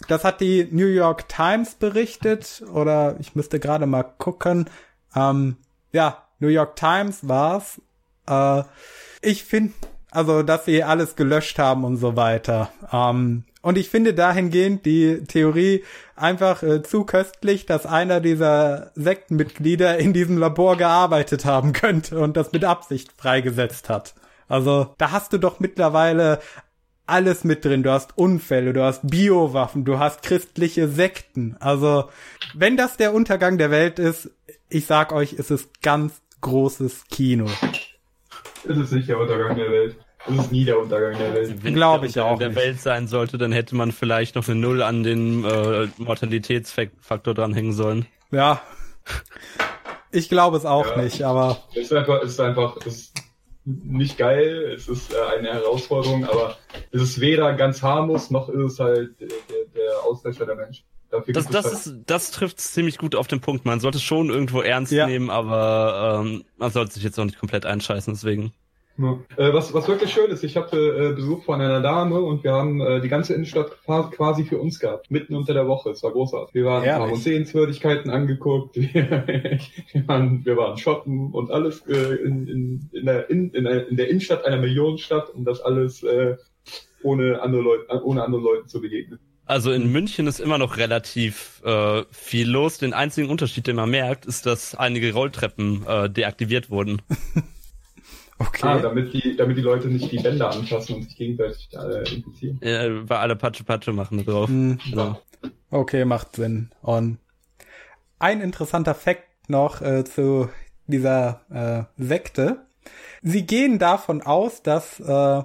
das 0.08 0.24
hat 0.24 0.40
die 0.40 0.68
New 0.70 0.86
York 0.86 1.28
Times 1.30 1.74
berichtet 1.74 2.64
oder 2.72 3.16
ich 3.20 3.34
müsste 3.34 3.60
gerade 3.60 3.88
mal 3.88 4.04
gucken. 4.04 4.70
Ähm, 5.16 5.58
ja, 5.92 6.28
New 6.38 6.50
York 6.50 6.76
Times 6.76 7.28
war's. 7.28 7.82
Äh, 8.30 8.62
ich 9.24 9.46
finde, 9.46 9.74
also, 10.12 10.44
dass 10.44 10.66
sie 10.66 10.84
alles 10.84 11.16
gelöscht 11.16 11.58
haben 11.58 11.86
und 11.86 11.98
so 11.98 12.16
weiter. 12.16 12.70
Ähm, 12.94 13.46
und 13.62 13.78
ich 13.78 13.90
finde 13.90 14.14
dahingehend 14.14 14.86
die 14.86 15.24
Theorie 15.26 15.84
einfach 16.16 16.64
äh, 16.64 16.84
zu 16.84 17.04
köstlich, 17.04 17.66
dass 17.66 17.86
einer 17.86 18.20
dieser 18.20 18.92
Sektenmitglieder 18.96 19.98
in 19.98 20.14
diesem 20.14 20.38
Labor 20.38 20.78
gearbeitet 20.78 21.46
haben 21.46 21.74
könnte 21.74 22.20
und 22.20 22.38
das 22.38 22.52
mit 22.52 22.64
Absicht 22.64 23.12
freigesetzt 23.18 23.90
hat. 23.90 24.16
Also, 24.48 24.94
da 24.98 25.12
hast 25.12 25.34
du 25.34 25.38
doch 25.38 25.60
mittlerweile 25.60 26.40
alles 27.06 27.44
mit 27.44 27.66
drin. 27.66 27.84
Du 27.84 27.92
hast 27.92 28.18
Unfälle, 28.18 28.74
du 28.74 28.84
hast 28.84 29.10
Biowaffen, 29.10 29.86
du 29.86 29.98
hast 29.98 30.24
christliche 30.24 30.88
Sekten. 30.88 31.56
Also, 31.60 32.10
wenn 32.54 32.78
das 32.78 32.98
der 32.98 33.14
Untergang 33.14 33.58
der 33.58 33.72
Welt 33.72 34.00
ist, 34.00 34.30
ich 34.70 34.86
sag 34.86 35.12
euch, 35.12 35.34
es 35.34 35.50
ist 35.50 35.82
ganz 35.82 36.22
großes 36.42 37.06
Kino. 37.10 37.48
Es 38.68 38.78
ist 38.78 38.92
nicht 38.92 39.10
der 39.10 39.20
Untergang 39.20 39.56
der 39.56 39.72
Welt. 39.72 39.98
Es 40.30 40.36
ist 40.46 40.52
nie 40.52 40.66
der 40.66 40.80
Untergang 40.80 41.18
der 41.18 41.34
Welt. 41.34 41.64
Wenn 41.64 41.74
Glaub 41.74 42.02
der 42.02 42.10
ich 42.10 42.20
auch 42.20 42.38
der 42.38 42.50
nicht. 42.50 42.58
Welt 42.60 42.82
sein 42.82 43.08
sollte, 43.08 43.38
dann 43.38 43.52
hätte 43.52 43.76
man 43.76 43.92
vielleicht 43.92 44.36
noch 44.36 44.48
eine 44.48 44.60
Null 44.60 44.82
an 44.82 45.04
den 45.04 45.44
äh, 45.46 45.88
Mortalitätsfaktor 45.98 47.34
dranhängen 47.34 47.74
sollen. 47.74 48.06
Ja. 48.32 48.62
Ich 50.12 50.30
glaube 50.30 50.58
es 50.58 50.66
auch 50.66 50.96
Ja. 50.96 51.02
nicht, 51.02 51.22
aber 51.24 51.58
Es 51.72 51.78
ist 51.78 51.94
einfach, 51.94 52.22
es 52.24 52.32
ist 52.32 52.40
einfach, 52.40 52.78
es 52.86 52.86
ist 52.96 53.14
nicht 53.66 54.18
geil, 54.18 54.74
es 54.76 54.88
ist 54.88 55.14
äh, 55.14 55.38
eine 55.38 55.50
Herausforderung, 55.54 56.24
aber 56.26 56.58
es 56.92 57.02
ist 57.02 57.20
weder 57.20 57.54
ganz 57.54 57.82
harmlos, 57.82 58.32
noch 58.32 58.48
ist 58.50 58.74
es 58.74 58.80
halt 58.80 59.20
der, 59.20 59.28
der, 59.28 59.66
der 59.76 60.04
Auslöscher 60.06 60.46
der 60.46 60.56
Menschen. 60.56 60.86
Dafür 61.10 61.34
Das, 61.34 61.48
das, 61.48 61.66
halt, 61.66 61.74
ist, 61.74 61.94
das 62.06 62.32
trifft 62.32 62.60
ziemlich 62.60 62.98
gut 62.98 63.16
auf 63.16 63.28
den 63.28 63.40
Punkt. 63.42 63.66
Man 63.66 63.80
sollte 63.80 63.98
es 63.98 64.04
schon 64.04 64.30
irgendwo 64.30 64.62
ernst 64.62 64.92
Ja. 64.92 65.06
nehmen, 65.08 65.30
aber 65.30 66.22
ähm, 66.26 66.44
man 66.58 66.72
sollte 66.72 66.94
sich 66.94 67.04
jetzt 67.04 67.18
auch 67.20 67.26
nicht 67.26 67.40
komplett 67.40 67.66
einscheißen, 67.66 68.14
deswegen. 68.14 68.54
Ja. 68.98 69.20
Äh, 69.38 69.54
was, 69.54 69.74
was 69.74 69.88
wirklich 69.88 70.12
schön 70.12 70.32
ist, 70.32 70.44
ich 70.44 70.58
hatte 70.58 70.78
äh, 70.78 71.14
Besuch 71.16 71.44
von 71.44 71.62
einer 71.62 71.82
Dame 71.82 72.20
und 72.20 72.44
wir 72.44 72.52
haben 72.54 72.82
äh, 72.82 73.00
die 73.00 73.10
ganze 73.10 73.34
Innenstadt 73.36 73.72
qua- 73.86 74.10
quasi 74.10 74.44
für 74.44 74.58
uns 74.58 74.80
gehabt, 74.80 75.12
mitten 75.12 75.36
unter 75.36 75.54
der 75.54 75.68
Woche. 75.68 75.92
Es 75.92 76.02
war 76.02 76.12
großartig. 76.12 76.56
Wir 76.56 76.66
waren, 76.66 76.84
Ehrlich? 76.84 77.02
haben 77.04 77.12
uns 77.14 77.24
Sehenswürdigkeiten 77.24 78.10
angeguckt, 78.10 78.76
wir, 78.76 78.90
wir, 78.94 80.08
waren, 80.08 80.44
wir 80.46 80.58
waren 80.58 80.78
shoppen 80.78 81.32
und 81.32 81.52
alles 81.52 81.86
äh, 81.88 82.16
in, 82.16 82.48
in, 82.48 82.90
in, 82.92 83.06
der, 83.06 83.30
in, 83.30 83.52
in, 83.52 83.64
der, 83.66 83.88
in 83.88 83.98
der 83.98 84.10
Innenstadt 84.10 84.46
einer 84.46 84.58
Millionenstadt 84.58 85.30
und 85.30 85.46
das 85.46 85.62
alles 85.62 86.02
äh, 86.04 86.36
ohne 87.04 87.42
andere 87.42 87.62
Leute, 87.62 88.04
ohne 88.04 88.24
anderen 88.24 88.44
Leuten 88.44 88.68
zu 88.68 88.82
begegnen. 88.82 89.20
Also 89.46 89.72
in 89.72 89.90
München 89.92 90.28
ist 90.28 90.42
immer 90.42 90.58
noch 90.58 90.76
relativ 90.78 91.62
äh, 91.64 92.04
viel 92.12 92.50
los. 92.50 92.80
Den 92.80 92.94
einzigen 92.94 93.30
Unterschied, 93.30 93.66
den 93.68 93.78
man 93.78 93.90
merkt, 93.90 94.26
ist, 94.26 94.46
dass 94.46 94.76
einige 94.76 95.14
Rolltreppen 95.14 95.86
äh, 95.88 96.10
deaktiviert 96.10 96.70
wurden. 96.70 97.02
Okay. 98.40 98.68
Ah, 98.68 98.78
damit 98.80 99.14
die, 99.14 99.36
damit 99.36 99.58
die 99.58 99.62
Leute 99.62 99.88
nicht 99.88 100.12
die 100.12 100.20
Bänder 100.20 100.52
anfassen 100.52 100.96
und 100.96 101.04
sich 101.04 101.16
gegenseitig 101.16 101.70
äh, 101.74 102.14
infizieren. 102.16 102.60
Ja, 102.62 103.10
weil 103.10 103.18
alle 103.18 103.36
Patsche 103.36 103.64
Patsche 103.64 103.94
machen 103.94 104.18
da 104.24 104.32
drauf. 104.32 104.48
Hm, 104.50 104.78
Genau. 104.90 105.20
okay, 105.72 106.06
macht 106.06 106.36
Sinn. 106.36 106.70
Und 106.82 107.18
ein 108.20 108.42
interessanter 108.42 108.94
Fakt 108.96 109.24
noch 109.50 109.82
äh, 109.82 110.04
zu 110.04 110.50
dieser 110.86 111.42
äh, 111.98 112.02
Sekte. 112.04 112.66
Sie 113.22 113.46
gehen 113.46 113.80
davon 113.80 114.22
aus, 114.22 114.62
dass 114.62 115.00
äh, 115.00 115.42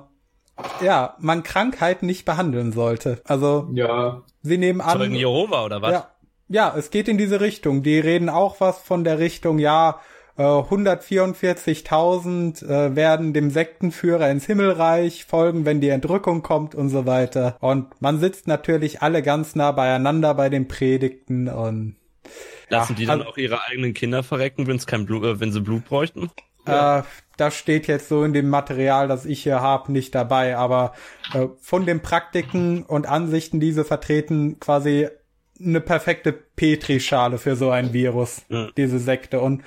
ja, 0.85 1.17
man 1.19 1.43
Krankheiten 1.43 2.07
nicht 2.07 2.25
behandeln 2.25 2.73
sollte. 2.73 3.21
Also 3.25 3.71
Ja, 3.73 4.23
sie 4.43 4.59
nehmen 4.59 4.81
an. 4.81 4.99
Zeugen 4.99 5.15
Jehova 5.15 5.65
oder 5.65 5.81
was? 5.83 5.93
Ja, 5.93 6.09
ja, 6.49 6.75
es 6.77 6.91
geht 6.91 7.09
in 7.09 7.17
diese 7.19 7.41
Richtung. 7.41 7.83
Die 7.83 7.99
reden 7.99 8.29
auch 8.29 8.61
was 8.61 8.79
von 8.79 9.03
der 9.05 9.19
Richtung, 9.19 9.59
ja, 9.59 9.99
äh, 10.37 10.43
144.000 10.43 12.65
äh, 12.67 12.97
werden 12.97 13.33
dem 13.33 13.51
Sektenführer 13.51 14.31
ins 14.31 14.47
Himmelreich 14.47 15.25
folgen, 15.25 15.65
wenn 15.65 15.81
die 15.81 15.89
Entrückung 15.89 16.43
kommt 16.43 16.75
und 16.75 16.89
so 16.89 17.07
weiter. 17.07 17.57
Und 17.61 18.01
man 18.01 18.21
sitzt 18.21 18.47
natürlich 18.49 19.03
alle 19.03 19.23
ganz 19.23 19.55
nah 19.55 19.73
beieinander 19.73 20.35
bei 20.35 20.49
den 20.49 20.69
Predigten 20.69 21.49
und 21.49 21.97
Lassen 22.69 22.93
Ja, 22.93 22.97
die 22.99 23.07
dann 23.07 23.21
also- 23.21 23.33
auch 23.33 23.37
ihre 23.37 23.65
eigenen 23.67 23.95
Kinder 23.95 24.23
verrecken, 24.23 24.67
wenn's 24.67 24.87
kein 24.87 25.07
Blut, 25.07 25.25
äh, 25.25 25.41
wenn 25.41 25.53
sie 25.53 25.61
Blut 25.61 25.85
bräuchten? 25.85 26.31
Äh, 26.65 27.03
das 27.37 27.57
steht 27.57 27.89
jetzt 27.89 28.09
so 28.09 28.23
in 28.23 28.33
dem 28.33 28.49
Material, 28.49 29.09
das 29.09 29.27
ich 29.27 29.43
hier 29.43 29.61
habe, 29.61 29.91
nicht 29.91 30.15
dabei, 30.15 30.57
aber 30.57 30.93
äh, 31.35 31.49
von 31.61 31.87
den 31.87 32.01
Praktiken 32.01 32.85
und 32.85 33.09
Ansichten, 33.09 33.59
die 33.59 33.73
sie 33.73 33.85
vertreten, 33.85 34.61
quasi 34.61 35.09
eine 35.61 35.81
perfekte 35.81 36.33
Petrischale 36.33 37.39
für 37.39 37.57
so 37.57 37.71
ein 37.71 37.93
Virus, 37.93 38.43
Ja. 38.49 38.69
diese 38.77 39.01
Sekte. 39.01 39.41
Und 39.41 39.63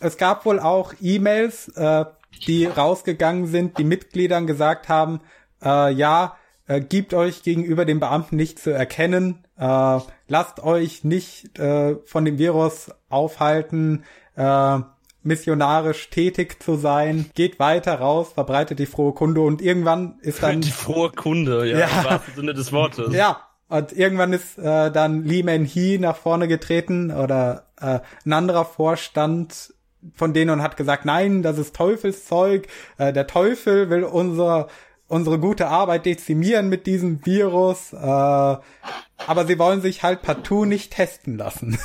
es 0.00 0.16
gab 0.16 0.44
wohl 0.44 0.58
auch 0.60 0.92
E-Mails, 1.00 1.68
äh, 1.76 2.04
die 2.46 2.66
rausgegangen 2.66 3.46
sind, 3.46 3.78
die 3.78 3.84
Mitgliedern 3.84 4.46
gesagt 4.46 4.88
haben, 4.88 5.20
äh, 5.62 5.92
ja, 5.92 6.36
äh, 6.66 6.80
gibt 6.80 7.12
euch 7.14 7.42
gegenüber 7.42 7.84
den 7.84 8.00
Beamten 8.00 8.36
nicht 8.36 8.58
zu 8.58 8.70
erkennen, 8.70 9.44
äh, 9.58 9.98
lasst 10.28 10.60
euch 10.62 11.04
nicht 11.04 11.58
äh, 11.58 11.96
von 12.04 12.24
dem 12.24 12.38
Virus 12.38 12.90
aufhalten, 13.08 14.04
äh, 14.36 14.78
missionarisch 15.22 16.08
tätig 16.10 16.62
zu 16.62 16.76
sein, 16.76 17.30
geht 17.34 17.58
weiter 17.58 17.96
raus, 18.00 18.32
verbreitet 18.32 18.78
die 18.78 18.86
frohe 18.86 19.12
Kunde 19.12 19.42
und 19.42 19.60
irgendwann 19.60 20.18
ist 20.22 20.42
dann 20.42 20.60
Die 20.62 20.70
frohe 20.70 21.10
Kunde, 21.10 21.68
ja, 21.68 21.80
Ja. 21.80 21.86
im 21.98 22.04
wahrsten 22.04 22.34
Sinne 22.36 22.54
des 22.54 22.72
Wortes. 22.72 23.14
ja 23.14 23.40
und 23.68 23.92
irgendwann 23.92 24.32
ist 24.32 24.58
äh, 24.58 24.90
dann 24.90 25.24
Lee 25.24 25.42
Man 25.44 25.64
Hee 25.64 25.98
nach 25.98 26.16
vorne 26.16 26.48
getreten 26.48 27.10
oder 27.12 27.66
äh, 27.80 28.00
ein 28.24 28.32
anderer 28.32 28.64
Vorstand 28.64 29.74
von 30.14 30.32
denen 30.32 30.50
und 30.50 30.62
hat 30.62 30.76
gesagt, 30.76 31.04
nein, 31.04 31.42
das 31.42 31.58
ist 31.58 31.76
Teufelszeug, 31.76 32.68
äh, 32.98 33.12
der 33.12 33.26
Teufel 33.26 33.90
will 33.90 34.04
unser 34.04 34.68
unsere 35.08 35.40
gute 35.40 35.66
Arbeit 35.66 36.06
dezimieren 36.06 36.68
mit 36.68 36.86
diesem 36.86 37.26
Virus, 37.26 37.92
äh, 37.92 37.96
aber 37.96 39.46
sie 39.46 39.58
wollen 39.58 39.80
sich 39.80 40.04
halt 40.04 40.22
partout 40.22 40.66
nicht 40.66 40.92
testen 40.92 41.36
lassen. 41.36 41.80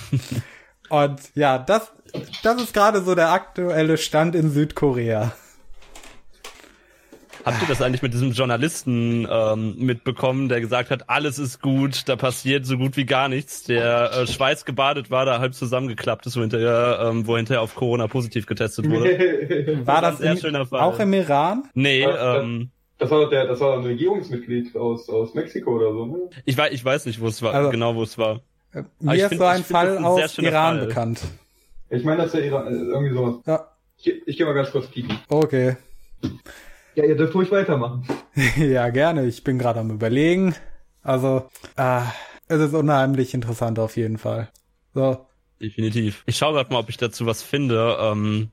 und 0.88 1.20
ja, 1.34 1.58
das 1.58 1.92
das 2.42 2.62
ist 2.62 2.74
gerade 2.74 3.02
so 3.02 3.14
der 3.14 3.32
aktuelle 3.32 3.98
Stand 3.98 4.36
in 4.36 4.50
Südkorea. 4.50 5.32
Habt 7.44 7.60
ihr 7.60 7.68
das 7.68 7.82
eigentlich 7.82 8.00
mit 8.02 8.14
diesem 8.14 8.32
Journalisten 8.32 9.28
ähm, 9.30 9.74
mitbekommen, 9.78 10.48
der 10.48 10.60
gesagt 10.60 10.90
hat, 10.90 11.10
alles 11.10 11.38
ist 11.38 11.60
gut, 11.60 12.08
da 12.08 12.16
passiert 12.16 12.64
so 12.64 12.78
gut 12.78 12.96
wie 12.96 13.04
gar 13.04 13.28
nichts, 13.28 13.64
der 13.64 14.10
äh, 14.12 14.26
schweißgebadet 14.26 15.10
war, 15.10 15.26
da 15.26 15.40
halb 15.40 15.54
zusammengeklappt 15.54 16.24
ist, 16.26 16.36
wo 16.36 16.40
hinterher, 16.40 17.00
ähm, 17.10 17.26
wo 17.26 17.36
hinterher 17.36 17.60
auf 17.60 17.74
Corona 17.74 18.06
positiv 18.06 18.46
getestet 18.46 18.88
wurde? 18.88 19.18
War 19.84 19.94
war 19.96 20.02
das 20.02 20.16
ein 20.16 20.22
sehr 20.22 20.32
im, 20.32 20.38
schöner 20.38 20.66
Fall. 20.66 20.80
auch 20.80 20.98
im 20.98 21.12
Iran? 21.12 21.64
Nee, 21.74 22.00
Ja, 22.02 22.40
ähm, 22.40 22.70
das 22.98 23.10
war 23.10 23.20
doch 23.22 23.28
der, 23.30 23.46
das 23.46 23.60
war 23.60 23.76
ein 23.76 23.84
Regierungsmitglied 23.84 24.74
aus, 24.76 25.08
aus 25.10 25.34
Mexiko 25.34 25.72
oder 25.76 25.92
so, 25.92 26.06
ne? 26.06 26.18
ich, 26.44 26.56
weiß, 26.56 26.72
ich 26.72 26.84
weiß 26.84 27.04
nicht, 27.06 27.20
wo 27.20 27.26
es 27.26 27.42
war, 27.42 27.52
Also- 27.52 27.70
genau 27.70 27.94
wo 27.94 28.02
es 28.04 28.16
war. 28.16 28.40
Äh, 28.72 28.78
Aber 28.78 28.86
Mir 29.00 29.14
ich 29.16 29.20
ist 29.22 29.28
find- 29.28 29.40
so 29.40 29.46
ein 29.46 29.58
das 29.60 29.70
Fall 29.70 29.98
ein 29.98 30.04
aus 30.04 30.38
Iran 30.38 30.78
Fall. 30.78 30.86
bekannt. 30.86 31.20
Ich 31.90 32.04
meine, 32.04 32.18
das 32.18 32.26
ist 32.26 32.34
der 32.36 32.44
Iran, 32.46 32.66
äh, 32.68 32.70
irgendwie 32.70 33.14
sowas. 33.14 33.34
Ja, 33.46 33.66
Ich, 33.98 34.12
ich 34.26 34.36
gehe 34.38 34.46
mal 34.46 34.54
ganz 34.54 34.70
kurz 34.70 34.90
kicken. 34.90 35.18
okay. 35.28 35.76
Ja, 36.94 37.04
ihr 37.04 37.16
dürft 37.16 37.34
ruhig 37.34 37.50
weitermachen. 37.50 38.06
ja, 38.56 38.88
gerne. 38.90 39.26
Ich 39.26 39.44
bin 39.44 39.58
gerade 39.58 39.80
am 39.80 39.90
überlegen. 39.90 40.54
Also, 41.02 41.48
äh, 41.76 42.02
es 42.48 42.60
ist 42.60 42.74
unheimlich 42.74 43.34
interessant 43.34 43.78
auf 43.78 43.96
jeden 43.96 44.18
Fall. 44.18 44.48
So, 44.94 45.26
Definitiv. 45.60 46.22
Ich 46.26 46.36
schaue 46.36 46.54
gerade 46.54 46.72
mal, 46.72 46.80
ob 46.80 46.88
ich 46.88 46.96
dazu 46.96 47.26
was 47.26 47.42
finde. 47.42 47.96
Ähm, 48.00 48.50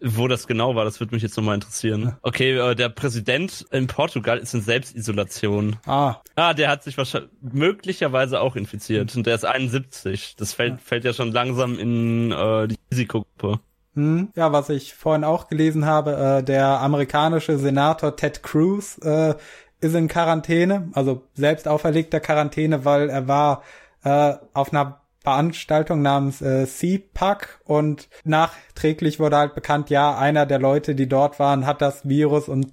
wo 0.00 0.28
das 0.28 0.46
genau 0.46 0.76
war, 0.76 0.84
das 0.84 1.00
würde 1.00 1.14
mich 1.14 1.22
jetzt 1.24 1.36
nochmal 1.36 1.56
interessieren. 1.56 2.16
Okay, 2.22 2.56
äh, 2.56 2.74
der 2.76 2.88
Präsident 2.88 3.66
in 3.72 3.88
Portugal 3.88 4.38
ist 4.38 4.54
in 4.54 4.60
Selbstisolation. 4.60 5.76
ah, 5.86 6.16
Ah, 6.36 6.54
der 6.54 6.70
hat 6.70 6.84
sich 6.84 6.96
wahrscheinlich 6.96 7.30
möglicherweise 7.40 8.40
auch 8.40 8.54
infiziert 8.54 9.14
und 9.16 9.26
der 9.26 9.34
ist 9.34 9.44
71. 9.44 10.36
Das 10.36 10.52
fällt, 10.52 10.80
fällt 10.80 11.04
ja 11.04 11.12
schon 11.12 11.32
langsam 11.32 11.78
in 11.78 12.30
äh, 12.30 12.68
die 12.68 12.76
Risikogruppe. 12.92 13.58
Hm, 13.98 14.28
ja, 14.36 14.52
was 14.52 14.68
ich 14.68 14.94
vorhin 14.94 15.24
auch 15.24 15.48
gelesen 15.48 15.84
habe, 15.84 16.38
äh, 16.38 16.42
der 16.44 16.80
amerikanische 16.80 17.58
Senator 17.58 18.14
Ted 18.14 18.44
Cruz 18.44 18.96
äh, 19.02 19.34
ist 19.80 19.94
in 19.94 20.06
Quarantäne, 20.06 20.88
also 20.92 21.22
selbst 21.34 21.66
auferlegter 21.66 22.20
Quarantäne, 22.20 22.84
weil 22.84 23.10
er 23.10 23.26
war 23.26 23.62
äh, 24.04 24.34
auf 24.54 24.72
einer 24.72 25.00
Veranstaltung 25.24 26.00
namens 26.00 26.40
äh, 26.40 26.64
CPAC 26.66 27.60
und 27.64 28.08
nachträglich 28.24 29.18
wurde 29.18 29.36
halt 29.36 29.54
bekannt, 29.56 29.90
ja, 29.90 30.16
einer 30.16 30.46
der 30.46 30.60
Leute, 30.60 30.94
die 30.94 31.08
dort 31.08 31.40
waren, 31.40 31.66
hat 31.66 31.82
das 31.82 32.08
Virus 32.08 32.48
und 32.48 32.72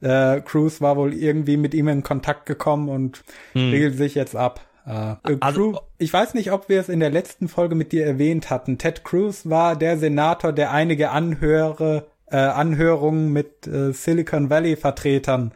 äh, 0.00 0.40
Cruz 0.42 0.80
war 0.80 0.96
wohl 0.96 1.12
irgendwie 1.12 1.56
mit 1.56 1.74
ihm 1.74 1.88
in 1.88 2.02
Kontakt 2.02 2.46
gekommen 2.46 2.88
und 2.88 3.24
Hm. 3.52 3.70
regelt 3.70 3.96
sich 3.96 4.14
jetzt 4.14 4.36
ab. 4.36 4.60
Äh, 4.86 5.12
äh, 5.32 5.36
Also- 5.40 5.72
Cruz, 5.72 5.80
ich 5.98 6.12
weiß 6.12 6.34
nicht, 6.34 6.52
ob 6.52 6.68
wir 6.68 6.80
es 6.80 6.88
in 6.88 7.00
der 7.00 7.10
letzten 7.10 7.48
Folge 7.48 7.74
mit 7.74 7.92
dir 7.92 8.06
erwähnt 8.06 8.50
hatten. 8.50 8.78
Ted 8.78 9.04
Cruz 9.04 9.48
war 9.48 9.76
der 9.76 9.98
Senator, 9.98 10.52
der 10.52 10.70
einige 10.70 11.10
Anhöre, 11.10 12.06
äh, 12.30 12.36
Anhörungen 12.36 13.32
mit 13.32 13.66
äh, 13.66 13.92
Silicon 13.92 14.50
Valley 14.50 14.76
Vertretern 14.76 15.52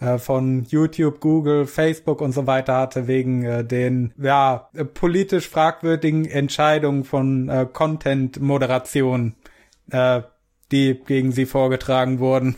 äh, 0.00 0.18
von 0.18 0.64
YouTube, 0.64 1.20
Google, 1.20 1.66
Facebook 1.66 2.20
und 2.20 2.32
so 2.32 2.46
weiter 2.46 2.76
hatte 2.76 3.06
wegen 3.06 3.44
äh, 3.44 3.64
den 3.64 4.12
ja 4.16 4.68
politisch 4.94 5.48
fragwürdigen 5.48 6.24
Entscheidungen 6.24 7.04
von 7.04 7.48
äh, 7.48 7.66
Content 7.72 8.40
Moderation, 8.40 9.34
äh, 9.90 10.22
die 10.70 11.00
gegen 11.04 11.32
sie 11.32 11.46
vorgetragen 11.46 12.18
wurden. 12.20 12.56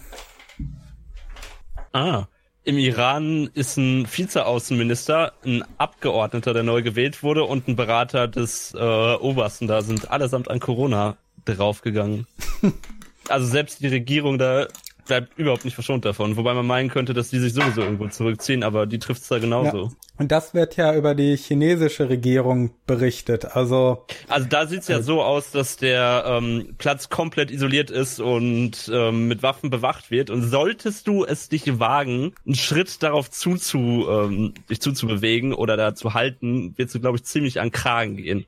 Ah. 1.93 2.25
Im 2.63 2.77
Iran 2.77 3.49
ist 3.55 3.79
ein 3.79 4.07
Vizeaußenminister, 4.07 5.33
ein 5.45 5.65
Abgeordneter, 5.79 6.53
der 6.53 6.63
neu 6.63 6.83
gewählt 6.83 7.23
wurde, 7.23 7.45
und 7.45 7.69
ein 7.69 7.77
Berater 7.77 8.29
des 8.29 8.75
äh, 8.75 8.79
Obersten 8.79 9.67
da 9.67 9.81
sind 9.81 10.11
allesamt 10.11 10.51
an 10.51 10.61
Corona 10.61 11.17
draufgegangen. 11.47 12.27
also 13.29 13.47
selbst 13.47 13.81
die 13.81 13.89
Regierung 13.89 14.39
da 14.39 14.67
bleibt 15.07 15.39
überhaupt 15.39 15.65
nicht 15.65 15.75
verschont 15.75 16.05
davon. 16.05 16.37
Wobei 16.37 16.55
man 16.55 16.67
meinen 16.67 16.91
könnte, 16.91 17.15
dass 17.15 17.31
die 17.31 17.39
sich 17.39 17.55
sowieso 17.55 17.81
irgendwo 17.81 18.09
zurückziehen, 18.09 18.63
aber 18.63 18.87
die 18.87 18.99
trifft's 18.99 19.29
da 19.29 19.39
genauso. 19.39 19.93
Und 20.21 20.31
das 20.31 20.53
wird 20.53 20.77
ja 20.77 20.95
über 20.95 21.15
die 21.15 21.35
chinesische 21.35 22.11
Regierung 22.11 22.73
berichtet. 22.87 23.57
Also 23.57 24.05
Also 24.29 24.47
da 24.51 24.67
sieht's 24.67 24.87
ja 24.87 25.01
so 25.01 25.23
aus, 25.23 25.51
dass 25.51 25.79
der 25.79 26.25
ähm, 26.27 26.75
Platz 26.77 27.09
komplett 27.09 27.51
isoliert 27.51 27.91
ist 27.91 28.21
und 28.21 28.91
ähm, 28.93 29.29
mit 29.29 29.43
Waffen 29.43 29.71
bewacht 29.71 30.11
wird. 30.11 30.29
Und 30.29 30.43
solltest 30.43 31.09
du 31.09 31.25
es 31.25 31.49
dich 31.49 31.81
wagen, 31.81 32.35
einen 32.45 32.55
Schritt 32.55 33.03
darauf 33.03 33.31
zuzu, 33.31 34.07
ähm, 34.11 34.53
dich 34.69 34.83
zuzubewegen 34.83 35.55
oder 35.55 35.79
da 35.79 35.95
zu 35.95 36.13
halten, 36.13 36.77
wirst 36.77 36.95
du, 36.95 37.01
glaube 37.01 37.17
ich, 37.17 37.25
ziemlich 37.25 37.59
an 37.59 37.71
Kragen 37.71 38.19
gehen. 38.19 38.45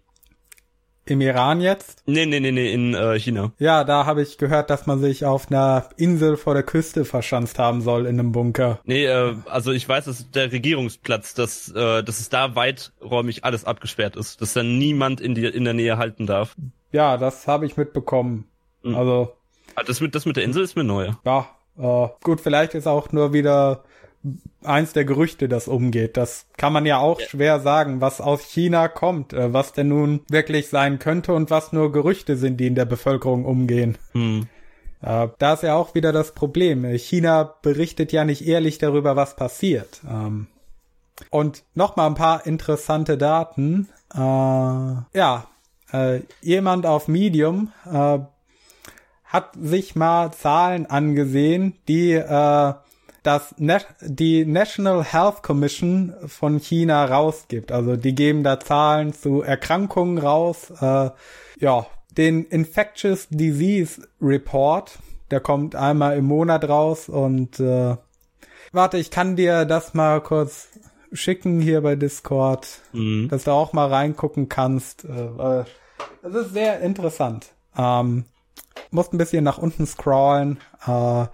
Im 1.05 1.21
Iran 1.21 1.61
jetzt. 1.61 2.03
Nee, 2.07 2.27
nee, 2.27 2.39
nee, 2.41 2.53
nee, 2.53 2.73
in 2.73 2.95
äh, 2.95 3.19
China. 3.19 3.53
Ja, 3.59 3.85
da 3.85 4.07
habe 4.07 4.23
ich 4.23 4.39
gehört, 4.39 4.71
dass 4.71 4.87
man 4.87 5.01
sich 5.01 5.25
auf 5.25 5.51
einer 5.51 5.89
Insel 5.97 6.37
vor 6.37 6.55
der 6.55 6.63
Küste 6.63 7.05
verschanzt 7.05 7.59
haben 7.59 7.81
soll 7.81 8.07
in 8.07 8.19
einem 8.21 8.33
Bunker. 8.33 8.79
Nee, 8.85 9.07
äh, 9.07 9.35
also 9.47 9.73
ich 9.73 9.89
weiß, 9.89 10.05
dass 10.05 10.31
der 10.31 10.53
Regierungsplatz, 10.53 11.35
dass, 11.35 11.69
äh, 11.73 12.03
dass 12.05 12.21
es 12.21 12.29
da 12.29 12.55
weiträumig 12.55 13.45
alles 13.45 13.65
abgesperrt 13.65 14.15
ist, 14.17 14.41
dass 14.41 14.53
da 14.53 14.63
niemand 14.63 15.21
in, 15.21 15.35
die, 15.35 15.45
in 15.47 15.65
der 15.65 15.75
Nähe 15.75 15.99
halten 15.99 16.27
darf. 16.27 16.55
Ja, 16.93 17.17
das 17.17 17.47
habe 17.49 17.67
ich 17.67 17.77
mitbekommen. 17.77 18.45
Mhm. 18.83 18.95
Also, 18.97 19.33
Ah, 19.75 19.83
Das 19.87 20.01
mit, 20.03 20.15
das 20.15 20.27
mit 20.27 20.37
der 20.37 20.45
Insel 20.45 20.63
ist 20.63 20.77
mir 20.77 20.85
neu. 20.85 21.13
ja, 21.25 21.47
äh, 21.79 22.09
gut, 22.23 22.41
vielleicht 22.43 22.75
ist 22.75 22.87
auch 22.87 23.11
nur 23.13 23.33
wieder 23.33 23.85
eins 24.63 24.93
der 24.93 25.05
Gerüchte, 25.05 25.49
das 25.49 25.69
umgeht. 25.69 26.17
Das 26.17 26.47
kann 26.57 26.73
man 26.73 26.87
ja 26.87 26.99
auch 26.99 27.21
schwer 27.21 27.61
sagen, 27.61 28.01
was 28.01 28.21
aus 28.21 28.43
China 28.43 28.89
kommt, 28.89 29.33
äh, 29.33 29.53
was 29.53 29.73
denn 29.73 29.89
nun 29.89 30.21
wirklich 30.29 30.69
sein 30.69 30.99
könnte 30.99 31.33
und 31.33 31.51
was 31.51 31.73
nur 31.73 31.93
Gerüchte 31.93 32.37
sind, 32.37 32.59
die 32.59 32.67
in 32.67 32.75
der 32.75 32.85
Bevölkerung 32.85 33.45
umgehen. 33.45 33.99
Hm. 34.13 34.47
Äh, 35.01 35.29
da 35.39 35.55
ist 35.55 35.65
ja 35.65 35.75
auch 35.75 35.95
wieder 35.95 36.13
das 36.13 36.33
Problem. 36.33 36.85
China 36.97 37.55
berichtet 37.63 38.13
ja 38.13 38.25
nicht 38.25 38.47
ehrlich 38.47 38.79
darüber, 38.79 39.17
was 39.17 39.35
passiert. 39.35 40.01
Ähm, 40.09 40.47
und 41.31 41.65
nochmal 41.75 42.07
ein 42.07 42.15
paar 42.15 42.47
interessante 42.47 43.19
Daten. 43.19 43.89
Äh, 44.15 44.19
ja, 44.19 45.47
jemand 46.41 46.87
auf 46.87 47.07
Medium 47.07 47.71
hat 47.85 49.55
sich 49.61 49.95
mal 49.95 50.33
Zahlen 50.33 50.87
angesehen, 50.87 51.75
die 51.87 52.13
äh, 52.13 52.73
das 53.23 53.55
Na 53.59 53.79
die 54.01 54.45
National 54.45 55.05
Health 55.05 55.43
Commission 55.43 56.15
von 56.27 56.59
China 56.59 57.05
rausgibt. 57.05 57.73
Also 57.73 57.97
die 57.97 58.15
geben 58.15 58.43
da 58.43 58.59
Zahlen 58.59 59.13
zu 59.13 59.43
Erkrankungen 59.43 60.19
raus. 60.19 60.73
Äh, 60.81 61.11
ja, 61.59 61.87
den 62.17 62.45
Infectious 62.45 63.29
Disease 63.31 64.03
Report, 64.21 64.99
der 65.31 65.41
kommt 65.41 65.75
einmal 65.75 66.17
im 66.17 66.27
Monat 66.27 66.69
raus 66.69 67.09
und 67.09 67.59
äh, 67.61 67.97
warte, 68.73 68.99
ich 68.99 69.11
kann 69.11 69.37
dir 69.37 69.65
das 69.65 69.95
mal 69.95 70.21
kurz 70.21 70.69
schicken 71.13 71.61
hier 71.61 71.83
bei 71.83 71.95
Discord, 71.95 72.81
mhm. 72.93 73.29
dass 73.29 73.45
du 73.45 73.53
auch 73.53 73.73
mal 73.73 73.89
reingucken 73.89 74.49
kannst. 74.49 75.05
Äh, 75.05 75.65
das 76.23 76.35
ist 76.35 76.53
sehr 76.53 76.81
interessant. 76.81 77.53
Ähm, 77.77 78.25
musst 78.91 79.13
ein 79.13 79.19
bisschen 79.19 79.45
nach 79.45 79.59
unten 79.59 79.87
scrollen. 79.87 80.59
Äh, 80.87 81.27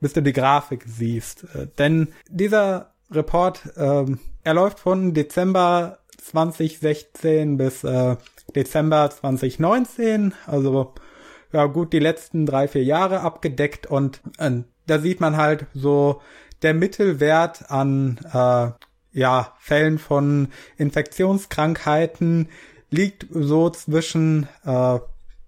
bis 0.00 0.12
du 0.12 0.22
die 0.22 0.32
Grafik 0.32 0.84
siehst. 0.86 1.44
Äh, 1.54 1.68
denn 1.78 2.08
dieser 2.28 2.92
Report, 3.10 3.62
äh, 3.76 4.04
er 4.44 4.54
läuft 4.54 4.80
von 4.80 5.14
Dezember 5.14 5.98
2016 6.18 7.56
bis 7.56 7.84
äh, 7.84 8.16
Dezember 8.54 9.10
2019, 9.10 10.34
also 10.46 10.94
ja 11.52 11.66
gut 11.66 11.92
die 11.92 11.98
letzten 11.98 12.46
drei, 12.46 12.68
vier 12.68 12.84
Jahre 12.84 13.20
abgedeckt 13.20 13.86
und 13.86 14.20
äh, 14.38 14.62
da 14.86 14.98
sieht 14.98 15.20
man 15.20 15.36
halt 15.36 15.66
so 15.74 16.20
der 16.62 16.74
Mittelwert 16.74 17.70
an 17.70 18.18
äh, 18.32 18.70
ja, 19.12 19.54
Fällen 19.58 19.98
von 19.98 20.48
Infektionskrankheiten 20.76 22.48
liegt 22.90 23.26
so 23.30 23.70
zwischen 23.70 24.48
äh, 24.64 24.98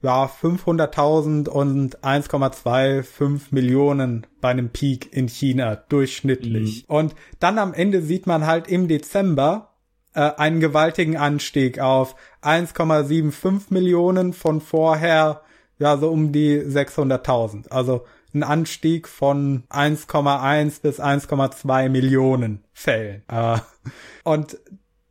ja, 0.00 0.26
500.000 0.26 1.48
und 1.48 1.98
1,25 2.00 3.48
Millionen 3.50 4.26
bei 4.40 4.50
einem 4.50 4.70
Peak 4.70 5.12
in 5.12 5.28
China 5.28 5.76
durchschnittlich. 5.76 6.86
Mhm. 6.88 6.94
Und 6.94 7.14
dann 7.40 7.58
am 7.58 7.74
Ende 7.74 8.02
sieht 8.02 8.26
man 8.26 8.46
halt 8.46 8.68
im 8.68 8.86
Dezember 8.86 9.74
äh, 10.14 10.20
einen 10.20 10.60
gewaltigen 10.60 11.16
Anstieg 11.16 11.80
auf 11.80 12.14
1,75 12.42 13.66
Millionen 13.70 14.32
von 14.32 14.60
vorher 14.60 15.42
ja 15.78 15.96
so 15.96 16.10
um 16.10 16.32
die 16.32 16.60
600.000. 16.60 17.70
Also 17.70 18.04
ein 18.34 18.42
Anstieg 18.42 19.08
von 19.08 19.64
1,1 19.70 20.82
bis 20.82 21.00
1,2 21.00 21.88
Millionen 21.88 22.64
Fällen. 22.72 23.22
Äh, 23.28 23.58
und 24.24 24.58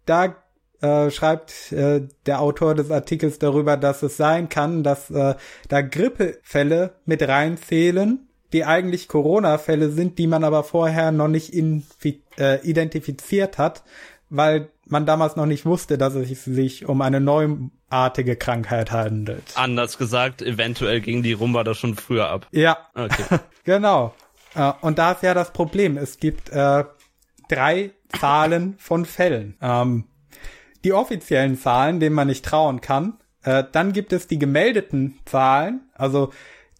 da 0.05 0.35
äh, 0.81 1.09
schreibt 1.09 1.71
äh, 1.71 2.07
der 2.25 2.41
Autor 2.41 2.75
des 2.75 2.91
Artikels 2.91 3.39
darüber, 3.39 3.77
dass 3.77 4.03
es 4.03 4.17
sein 4.17 4.49
kann, 4.49 4.83
dass 4.83 5.09
äh, 5.09 5.35
da 5.69 5.81
Grippefälle 5.81 6.95
mit 7.05 7.27
reinzählen, 7.27 8.27
die 8.53 8.63
eigentlich 8.63 9.07
Corona-Fälle 9.07 9.89
sind, 9.89 10.19
die 10.19 10.27
man 10.27 10.43
aber 10.43 10.63
vorher 10.63 11.11
noch 11.11 11.27
nicht 11.27 11.53
äh, 11.53 12.61
identifiziert 12.61 13.57
hat, 13.57 13.83
weil 14.29 14.69
man 14.85 15.05
damals 15.05 15.35
noch 15.35 15.45
nicht 15.45 15.65
wusste, 15.65 15.97
dass 15.97 16.15
es 16.15 16.45
sich 16.45 16.87
um 16.87 17.01
eine 17.01 17.19
neuartige 17.19 18.35
Krankheit 18.35 18.91
handelt. 18.91 19.43
Anders 19.55 19.97
gesagt, 19.97 20.41
eventuell 20.41 21.01
ging 21.01 21.23
die 21.23 21.33
Rumba 21.33 21.63
da 21.63 21.73
schon 21.73 21.95
früher 21.95 22.29
ab. 22.29 22.47
Ja, 22.51 22.77
okay. 22.93 23.39
genau. 23.63 24.13
Äh, 24.55 24.71
und 24.81 24.97
da 24.97 25.13
ist 25.13 25.23
ja 25.23 25.33
das 25.33 25.51
Problem. 25.51 25.97
Es 25.97 26.19
gibt 26.19 26.49
äh, 26.49 26.83
drei 27.49 27.91
Zahlen 28.17 28.75
von 28.77 29.05
Fällen. 29.05 29.57
Ähm, 29.61 30.05
die 30.83 30.93
offiziellen 30.93 31.57
Zahlen, 31.57 31.99
denen 31.99 32.15
man 32.15 32.27
nicht 32.27 32.45
trauen 32.45 32.81
kann. 32.81 33.17
Äh, 33.43 33.63
dann 33.71 33.93
gibt 33.93 34.13
es 34.13 34.27
die 34.27 34.39
gemeldeten 34.39 35.19
Zahlen, 35.25 35.89
also 35.93 36.31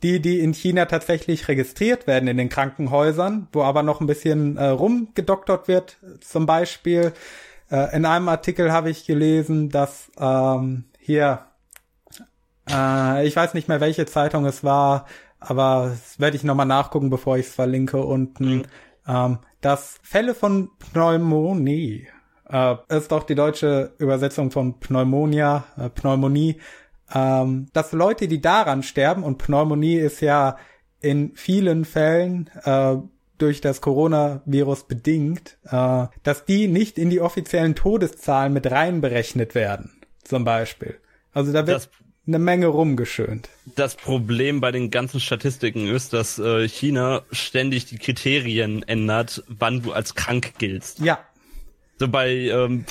die, 0.03 0.19
die 0.21 0.39
in 0.39 0.53
China 0.53 0.85
tatsächlich 0.85 1.47
registriert 1.47 2.07
werden 2.07 2.27
in 2.27 2.37
den 2.37 2.49
Krankenhäusern, 2.49 3.47
wo 3.51 3.63
aber 3.63 3.83
noch 3.83 3.99
ein 3.99 4.07
bisschen 4.07 4.57
äh, 4.57 4.67
rumgedoktert 4.67 5.67
wird. 5.67 5.97
Zum 6.21 6.45
Beispiel 6.45 7.13
äh, 7.71 7.95
in 7.95 8.05
einem 8.05 8.29
Artikel 8.29 8.71
habe 8.71 8.89
ich 8.89 9.05
gelesen, 9.05 9.69
dass 9.69 10.11
ähm, 10.19 10.85
hier, 10.99 11.45
äh, 12.69 13.25
ich 13.25 13.35
weiß 13.35 13.53
nicht 13.53 13.67
mehr, 13.67 13.81
welche 13.81 14.05
Zeitung 14.05 14.45
es 14.45 14.63
war, 14.63 15.07
aber 15.39 15.89
das 15.91 16.19
werde 16.19 16.37
ich 16.37 16.43
nochmal 16.43 16.65
nachgucken, 16.65 17.09
bevor 17.09 17.37
ich 17.37 17.47
es 17.47 17.55
verlinke 17.55 17.97
unten, 17.97 18.57
mhm. 18.57 18.63
ähm, 19.07 19.39
dass 19.61 19.99
Fälle 20.03 20.35
von 20.35 20.69
Pneumonie 20.77 22.07
äh, 22.49 22.75
ist 22.89 23.11
doch 23.11 23.23
die 23.23 23.35
deutsche 23.35 23.91
Übersetzung 23.97 24.51
von 24.51 24.79
Pneumonia, 24.79 25.65
äh, 25.77 25.89
Pneumonie, 25.89 26.57
ähm, 27.13 27.67
dass 27.73 27.91
Leute, 27.91 28.27
die 28.27 28.41
daran 28.41 28.83
sterben, 28.83 29.23
und 29.23 29.37
Pneumonie 29.37 29.95
ist 29.97 30.21
ja 30.21 30.57
in 30.99 31.31
vielen 31.35 31.85
Fällen 31.85 32.49
äh, 32.63 32.95
durch 33.37 33.61
das 33.61 33.81
Coronavirus 33.81 34.85
bedingt, 34.85 35.57
äh, 35.69 36.07
dass 36.23 36.45
die 36.45 36.67
nicht 36.67 36.97
in 36.97 37.09
die 37.09 37.21
offiziellen 37.21 37.75
Todeszahlen 37.75 38.51
mit 38.51 38.69
reinberechnet 38.69 39.55
werden, 39.55 39.91
zum 40.23 40.43
Beispiel. 40.43 40.97
Also 41.33 41.53
da 41.53 41.67
wird 41.67 41.77
das, 41.77 41.89
eine 42.25 42.39
Menge 42.39 42.67
rumgeschönt. 42.67 43.49
Das 43.75 43.95
Problem 43.95 44.59
bei 44.59 44.71
den 44.71 44.89
ganzen 44.89 45.19
Statistiken 45.19 45.87
ist, 45.87 46.13
dass 46.13 46.39
äh, 46.39 46.67
China 46.67 47.21
ständig 47.31 47.85
die 47.85 47.97
Kriterien 47.97 48.83
ändert, 48.83 49.43
wann 49.47 49.83
du 49.83 49.93
als 49.93 50.15
krank 50.15 50.53
giltst. 50.57 50.99
Ja, 50.99 51.19
so 51.97 52.07
bei, 52.07 52.29
ähm, 52.29 52.85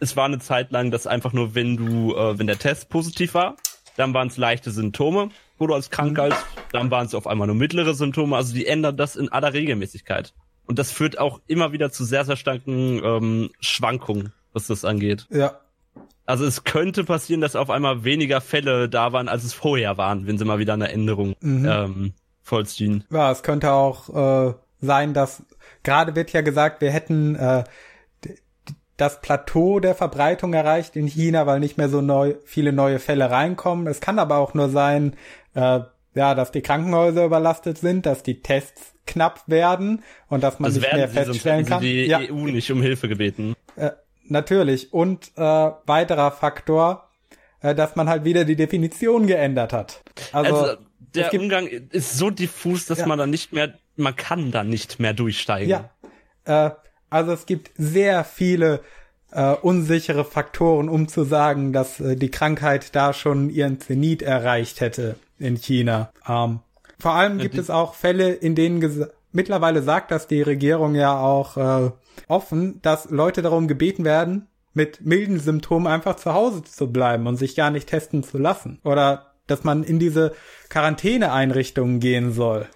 es 0.00 0.16
war 0.16 0.26
eine 0.26 0.38
Zeit 0.38 0.70
lang, 0.72 0.90
dass 0.90 1.06
einfach 1.06 1.32
nur, 1.32 1.54
wenn 1.54 1.76
du, 1.76 2.14
äh, 2.14 2.38
wenn 2.38 2.46
der 2.46 2.58
Test 2.58 2.88
positiv 2.88 3.34
war, 3.34 3.56
dann 3.96 4.14
waren 4.14 4.28
es 4.28 4.36
leichte 4.36 4.70
Symptome, 4.70 5.30
wo 5.58 5.66
du 5.66 5.74
als 5.74 5.90
krank 5.90 6.16
galt, 6.16 6.36
dann 6.72 6.90
waren 6.90 7.06
es 7.06 7.14
auf 7.14 7.26
einmal 7.26 7.46
nur 7.46 7.56
mittlere 7.56 7.94
Symptome. 7.94 8.36
Also 8.36 8.54
die 8.54 8.66
ändern 8.66 8.96
das 8.96 9.16
in 9.16 9.30
aller 9.30 9.52
Regelmäßigkeit. 9.52 10.34
Und 10.66 10.78
das 10.78 10.90
führt 10.90 11.18
auch 11.18 11.40
immer 11.46 11.72
wieder 11.72 11.90
zu 11.90 12.04
sehr, 12.04 12.24
sehr 12.24 12.36
starken 12.36 13.00
ähm, 13.04 13.50
Schwankungen, 13.60 14.32
was 14.52 14.66
das 14.66 14.84
angeht. 14.84 15.26
Ja. 15.30 15.60
Also 16.24 16.44
es 16.46 16.64
könnte 16.64 17.04
passieren, 17.04 17.40
dass 17.40 17.56
auf 17.56 17.68
einmal 17.68 18.04
weniger 18.04 18.40
Fälle 18.40 18.88
da 18.88 19.12
waren, 19.12 19.28
als 19.28 19.44
es 19.44 19.54
vorher 19.54 19.98
waren, 19.98 20.26
wenn 20.26 20.38
sie 20.38 20.44
mal 20.44 20.58
wieder 20.58 20.74
eine 20.74 20.90
Änderung 20.90 21.34
mhm. 21.40 21.68
ähm, 21.68 22.12
vollziehen. 22.42 23.04
Ja, 23.10 23.30
es 23.30 23.42
könnte 23.42 23.72
auch 23.72 24.08
äh, 24.50 24.54
sein, 24.80 25.14
dass 25.14 25.42
gerade 25.82 26.14
wird 26.14 26.32
ja 26.32 26.40
gesagt, 26.40 26.80
wir 26.80 26.90
hätten 26.90 27.34
äh, 27.34 27.64
das 29.02 29.20
Plateau 29.20 29.80
der 29.80 29.96
Verbreitung 29.96 30.54
erreicht 30.54 30.94
in 30.94 31.08
China, 31.08 31.44
weil 31.44 31.58
nicht 31.58 31.76
mehr 31.76 31.88
so 31.88 32.00
neu, 32.00 32.36
viele 32.44 32.72
neue 32.72 33.00
Fälle 33.00 33.32
reinkommen. 33.32 33.88
Es 33.88 34.00
kann 34.00 34.20
aber 34.20 34.36
auch 34.36 34.54
nur 34.54 34.68
sein, 34.68 35.16
äh, 35.54 35.80
ja, 36.14 36.34
dass 36.36 36.52
die 36.52 36.62
Krankenhäuser 36.62 37.24
überlastet 37.24 37.78
sind, 37.78 38.06
dass 38.06 38.22
die 38.22 38.42
Tests 38.42 38.94
knapp 39.04 39.42
werden 39.48 40.04
und 40.28 40.44
dass 40.44 40.60
man 40.60 40.72
das 40.72 40.80
nicht 40.80 40.92
mehr 40.92 41.08
sie, 41.08 41.14
feststellen 41.14 41.66
kann. 41.66 41.80
die 41.82 42.04
ja. 42.04 42.20
EU 42.20 42.44
nicht 42.46 42.70
um 42.70 42.80
Hilfe 42.80 43.08
gebeten. 43.08 43.56
Äh, 43.74 43.90
natürlich. 44.22 44.92
Und 44.92 45.32
äh, 45.34 45.40
weiterer 45.40 46.30
Faktor, 46.30 47.10
äh, 47.60 47.74
dass 47.74 47.96
man 47.96 48.08
halt 48.08 48.22
wieder 48.24 48.44
die 48.44 48.54
Definition 48.54 49.26
geändert 49.26 49.72
hat. 49.72 50.04
Also, 50.30 50.54
also 50.54 50.82
der 51.12 51.28
gibt, 51.30 51.42
Umgang 51.42 51.66
ist 51.66 52.16
so 52.16 52.30
diffus, 52.30 52.86
dass 52.86 53.00
ja. 53.00 53.06
man 53.06 53.18
da 53.18 53.26
nicht 53.26 53.52
mehr, 53.52 53.74
man 53.96 54.14
kann 54.14 54.52
da 54.52 54.62
nicht 54.62 55.00
mehr 55.00 55.12
durchsteigen. 55.12 55.68
Ja. 55.68 55.90
Äh, 56.44 56.70
also 57.12 57.32
es 57.32 57.46
gibt 57.46 57.70
sehr 57.76 58.24
viele 58.24 58.80
äh, 59.32 59.54
unsichere 59.54 60.24
Faktoren, 60.24 60.88
um 60.88 61.08
zu 61.08 61.24
sagen, 61.24 61.72
dass 61.72 62.00
äh, 62.00 62.16
die 62.16 62.30
Krankheit 62.30 62.94
da 62.94 63.12
schon 63.12 63.50
ihren 63.50 63.80
Zenit 63.80 64.22
erreicht 64.22 64.80
hätte 64.80 65.16
in 65.38 65.56
China. 65.56 66.10
Ähm, 66.28 66.60
vor 66.98 67.12
allem 67.12 67.38
gibt 67.38 67.58
es 67.58 67.70
auch 67.70 67.94
Fälle, 67.94 68.32
in 68.32 68.54
denen 68.54 69.08
mittlerweile 69.32 69.82
sagt 69.82 70.10
das 70.10 70.28
die 70.28 70.42
Regierung 70.42 70.94
ja 70.94 71.18
auch 71.18 71.56
äh, 71.56 71.90
offen, 72.28 72.80
dass 72.82 73.10
Leute 73.10 73.42
darum 73.42 73.68
gebeten 73.68 74.04
werden, 74.04 74.48
mit 74.74 75.04
milden 75.04 75.38
Symptomen 75.38 75.86
einfach 75.86 76.16
zu 76.16 76.32
Hause 76.32 76.62
zu 76.62 76.92
bleiben 76.92 77.26
und 77.26 77.36
sich 77.36 77.56
gar 77.56 77.70
nicht 77.70 77.88
testen 77.88 78.22
zu 78.22 78.38
lassen. 78.38 78.80
Oder 78.84 79.32
dass 79.46 79.64
man 79.64 79.82
in 79.82 79.98
diese 79.98 80.32
Quarantäneeinrichtungen 80.68 82.00
gehen 82.00 82.32
soll. 82.32 82.68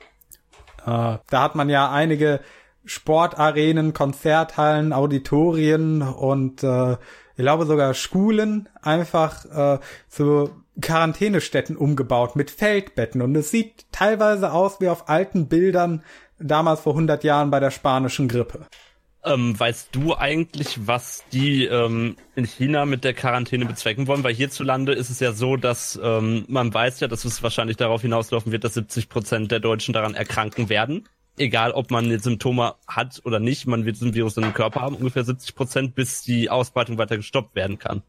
Äh, 0.84 1.18
da 1.30 1.43
hat 1.43 1.55
man 1.55 1.68
ja 1.68 1.91
einige 1.91 2.41
Sportarenen, 2.87 3.93
Konzerthallen, 3.93 4.93
Auditorien 4.93 6.03
und 6.03 6.62
äh, 6.62 6.93
ich 6.93 7.43
glaube 7.43 7.66
sogar 7.66 7.93
Schulen 7.95 8.68
einfach 8.80 9.45
äh, 9.45 9.78
zu 10.09 10.51
Quarantänestätten 10.80 11.76
umgebaut 11.76 12.37
mit 12.37 12.51
Feldbetten 12.51 13.22
und 13.22 13.34
es 13.37 13.51
sieht 13.51 13.87
teilweise 13.93 14.53
aus 14.53 14.80
wie 14.80 14.89
auf 14.89 15.09
alten 15.09 15.49
Bildern 15.49 16.03
damals 16.39 16.80
vor 16.80 16.93
100 16.93 17.24
Jahren 17.24 17.51
bei 17.51 17.61
der 17.61 17.70
spanischen 17.70 18.28
Grippe. 18.28 18.66
Ähm, 19.24 19.59
weißt 19.59 19.89
du 19.91 20.14
eigentlich, 20.14 20.87
was 20.87 21.24
die 21.32 21.64
ähm, 21.64 22.16
in 22.37 22.45
China 22.45 22.87
mit 22.87 23.03
der 23.03 23.12
Quarantäne 23.12 23.66
bezwecken 23.66 24.07
wollen? 24.07 24.22
Weil 24.22 24.34
hierzulande 24.34 24.93
ist 24.93 25.11
es 25.11 25.18
ja 25.18 25.32
so, 25.32 25.57
dass 25.57 25.99
ähm, 26.01 26.45
man 26.47 26.72
weiß 26.72 27.01
ja, 27.01 27.09
dass 27.09 27.24
es 27.24 27.43
wahrscheinlich 27.43 27.76
darauf 27.76 28.03
hinauslaufen 28.03 28.53
wird, 28.53 28.62
dass 28.62 28.74
70 28.74 29.09
Prozent 29.09 29.51
der 29.51 29.59
Deutschen 29.59 29.95
daran 29.95 30.14
erkranken 30.14 30.68
werden 30.68 31.09
egal 31.39 31.72
ob 31.72 31.91
man 31.91 32.11
jetzt 32.11 32.24
Symptome 32.24 32.74
hat 32.87 33.20
oder 33.24 33.41
nicht, 33.41 33.66
man 33.66 33.84
wird 33.84 33.97
diesen 33.97 34.14
Virus 34.14 34.37
in 34.37 34.43
den 34.43 34.55
Körper 34.55 34.80
haben, 34.80 34.97
ungefähr 34.97 35.24
70 35.24 35.55
Prozent, 35.55 35.95
bis 35.95 36.22
die 36.22 36.51
Ausbreitung 36.51 36.99
weiter 36.99 37.16
gestoppt 37.16 37.55
werden 37.55 37.78
kann. 37.78 38.03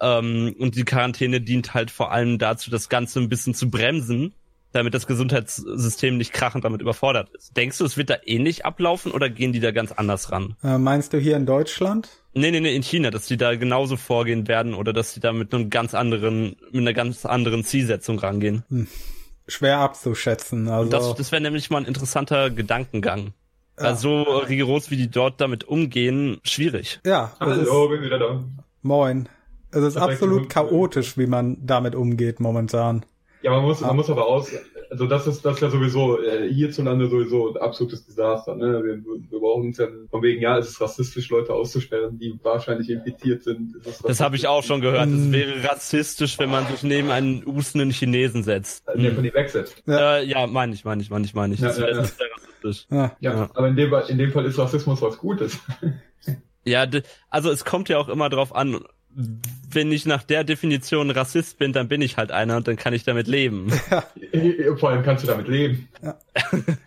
Ähm, 0.00 0.54
und 0.58 0.76
die 0.76 0.84
Quarantäne 0.84 1.40
dient 1.40 1.74
halt 1.74 1.90
vor 1.90 2.12
allem 2.12 2.38
dazu, 2.38 2.70
das 2.70 2.88
Ganze 2.88 3.20
ein 3.20 3.28
bisschen 3.28 3.54
zu 3.54 3.70
bremsen, 3.70 4.34
damit 4.72 4.94
das 4.94 5.06
Gesundheitssystem 5.06 6.16
nicht 6.16 6.32
krachend 6.32 6.64
damit 6.64 6.82
überfordert 6.82 7.30
ist. 7.30 7.56
Denkst 7.56 7.78
du, 7.78 7.84
es 7.84 7.96
wird 7.96 8.10
da 8.10 8.16
ähnlich 8.24 8.66
ablaufen 8.66 9.12
oder 9.12 9.30
gehen 9.30 9.52
die 9.52 9.60
da 9.60 9.70
ganz 9.70 9.92
anders 9.92 10.30
ran? 10.30 10.56
Äh, 10.62 10.78
meinst 10.78 11.12
du 11.12 11.18
hier 11.18 11.36
in 11.36 11.46
Deutschland? 11.46 12.08
Nee, 12.34 12.50
nee, 12.50 12.60
nee, 12.60 12.76
in 12.76 12.82
China, 12.82 13.10
dass 13.10 13.26
die 13.26 13.36
da 13.36 13.56
genauso 13.56 13.96
vorgehen 13.96 14.46
werden 14.46 14.74
oder 14.74 14.92
dass 14.92 15.14
die 15.14 15.20
da 15.20 15.32
mit 15.32 15.54
einem 15.54 15.70
ganz 15.70 15.94
anderen, 15.94 16.56
mit 16.70 16.82
einer 16.82 16.92
ganz 16.92 17.24
anderen 17.24 17.64
Zielsetzung 17.64 18.18
rangehen. 18.18 18.64
Hm. 18.68 18.86
Schwer 19.48 19.78
abzuschätzen. 19.78 20.68
Also 20.68 20.90
das 20.90 21.14
das 21.16 21.32
wäre 21.32 21.42
nämlich 21.42 21.70
mal 21.70 21.78
ein 21.78 21.86
interessanter 21.86 22.50
Gedankengang. 22.50 23.32
Ja. 23.78 23.84
Also 23.84 24.24
so 24.24 24.38
rigoros, 24.38 24.90
wie 24.90 24.96
die 24.96 25.10
dort 25.10 25.40
damit 25.40 25.64
umgehen, 25.64 26.38
schwierig. 26.44 27.00
Ja. 27.04 27.32
Hallo, 27.40 27.88
bin 27.88 28.02
wieder 28.02 28.18
da. 28.18 28.44
Moin. 28.82 29.28
Es 29.70 29.82
ist 29.82 29.96
absolut 29.96 30.48
chaotisch, 30.48 31.18
wie 31.18 31.26
man 31.26 31.58
damit 31.66 31.94
umgeht 31.94 32.40
momentan. 32.40 33.04
Ja, 33.42 33.50
man 33.52 33.62
muss, 33.62 33.80
man 33.80 33.96
muss 33.96 34.10
aber 34.10 34.26
aus, 34.26 34.50
also 34.90 35.06
das 35.06 35.26
ist, 35.26 35.44
das 35.44 35.56
ist 35.56 35.62
ja 35.62 35.70
sowieso 35.70 36.22
äh, 36.22 36.52
hierzulande 36.52 37.08
sowieso 37.08 37.50
ein 37.50 37.56
absolutes 37.58 38.06
Desaster. 38.06 38.54
Ne? 38.54 38.82
Wir, 38.84 38.96
wir 39.30 39.38
brauchen 39.38 39.68
uns 39.68 39.78
ja 39.78 39.86
von 40.10 40.22
wegen, 40.22 40.40
ja, 40.40 40.58
es 40.58 40.68
ist 40.68 40.80
rassistisch, 40.80 41.28
Leute 41.30 41.52
auszusperren, 41.52 42.18
die 42.18 42.38
wahrscheinlich 42.42 42.90
infiziert 42.90 43.42
sind. 43.44 43.74
Das 44.04 44.20
habe 44.20 44.36
ich 44.36 44.46
auch 44.46 44.62
schon 44.62 44.80
gehört. 44.80 45.06
Es 45.08 45.12
hm. 45.12 45.32
wäre 45.32 45.64
rassistisch, 45.64 46.38
wenn 46.38 46.50
man 46.50 46.66
sich 46.66 46.82
neben 46.82 47.10
einen 47.10 47.44
hustenden 47.44 47.90
Chinesen 47.90 48.42
setzt. 48.42 48.88
Äh, 48.88 48.98
der 49.00 49.14
von 49.14 49.24
die 49.24 49.34
wegsetzt. 49.34 49.82
Ja, 49.86 50.18
äh, 50.18 50.24
ja 50.24 50.46
meine 50.46 50.74
ich, 50.74 50.84
meine 50.84 51.02
ich, 51.02 51.10
meine 51.10 51.24
ich, 51.24 51.34
meine 51.34 51.54
ich. 51.54 51.60
Ja, 51.60 51.68
das 51.68 51.78
ja, 51.78 51.88
ja. 51.88 51.96
rassistisch. 51.96 52.86
Ja. 52.90 53.16
ja, 53.20 53.50
aber 53.54 53.68
in 53.68 53.76
dem, 53.76 53.94
in 54.08 54.18
dem 54.18 54.32
Fall 54.32 54.44
ist 54.44 54.58
Rassismus 54.58 55.02
was 55.02 55.18
Gutes. 55.18 55.58
Ja, 56.64 56.86
also 57.30 57.50
es 57.50 57.64
kommt 57.64 57.88
ja 57.88 57.98
auch 57.98 58.08
immer 58.08 58.28
drauf 58.28 58.54
an, 58.54 58.80
wenn 59.70 59.90
ich 59.90 60.06
nach 60.06 60.22
der 60.22 60.44
Definition 60.44 61.10
Rassist 61.10 61.58
bin, 61.58 61.72
dann 61.72 61.88
bin 61.88 62.02
ich 62.02 62.16
halt 62.16 62.30
einer 62.30 62.56
und 62.56 62.68
dann 62.68 62.76
kann 62.76 62.94
ich 62.94 63.04
damit 63.04 63.26
leben. 63.26 63.72
Ja. 63.90 64.76
Vor 64.76 64.90
allem 64.90 65.02
kannst 65.02 65.24
du 65.24 65.26
damit 65.26 65.48
leben. 65.48 65.88
Ja. 66.02 66.16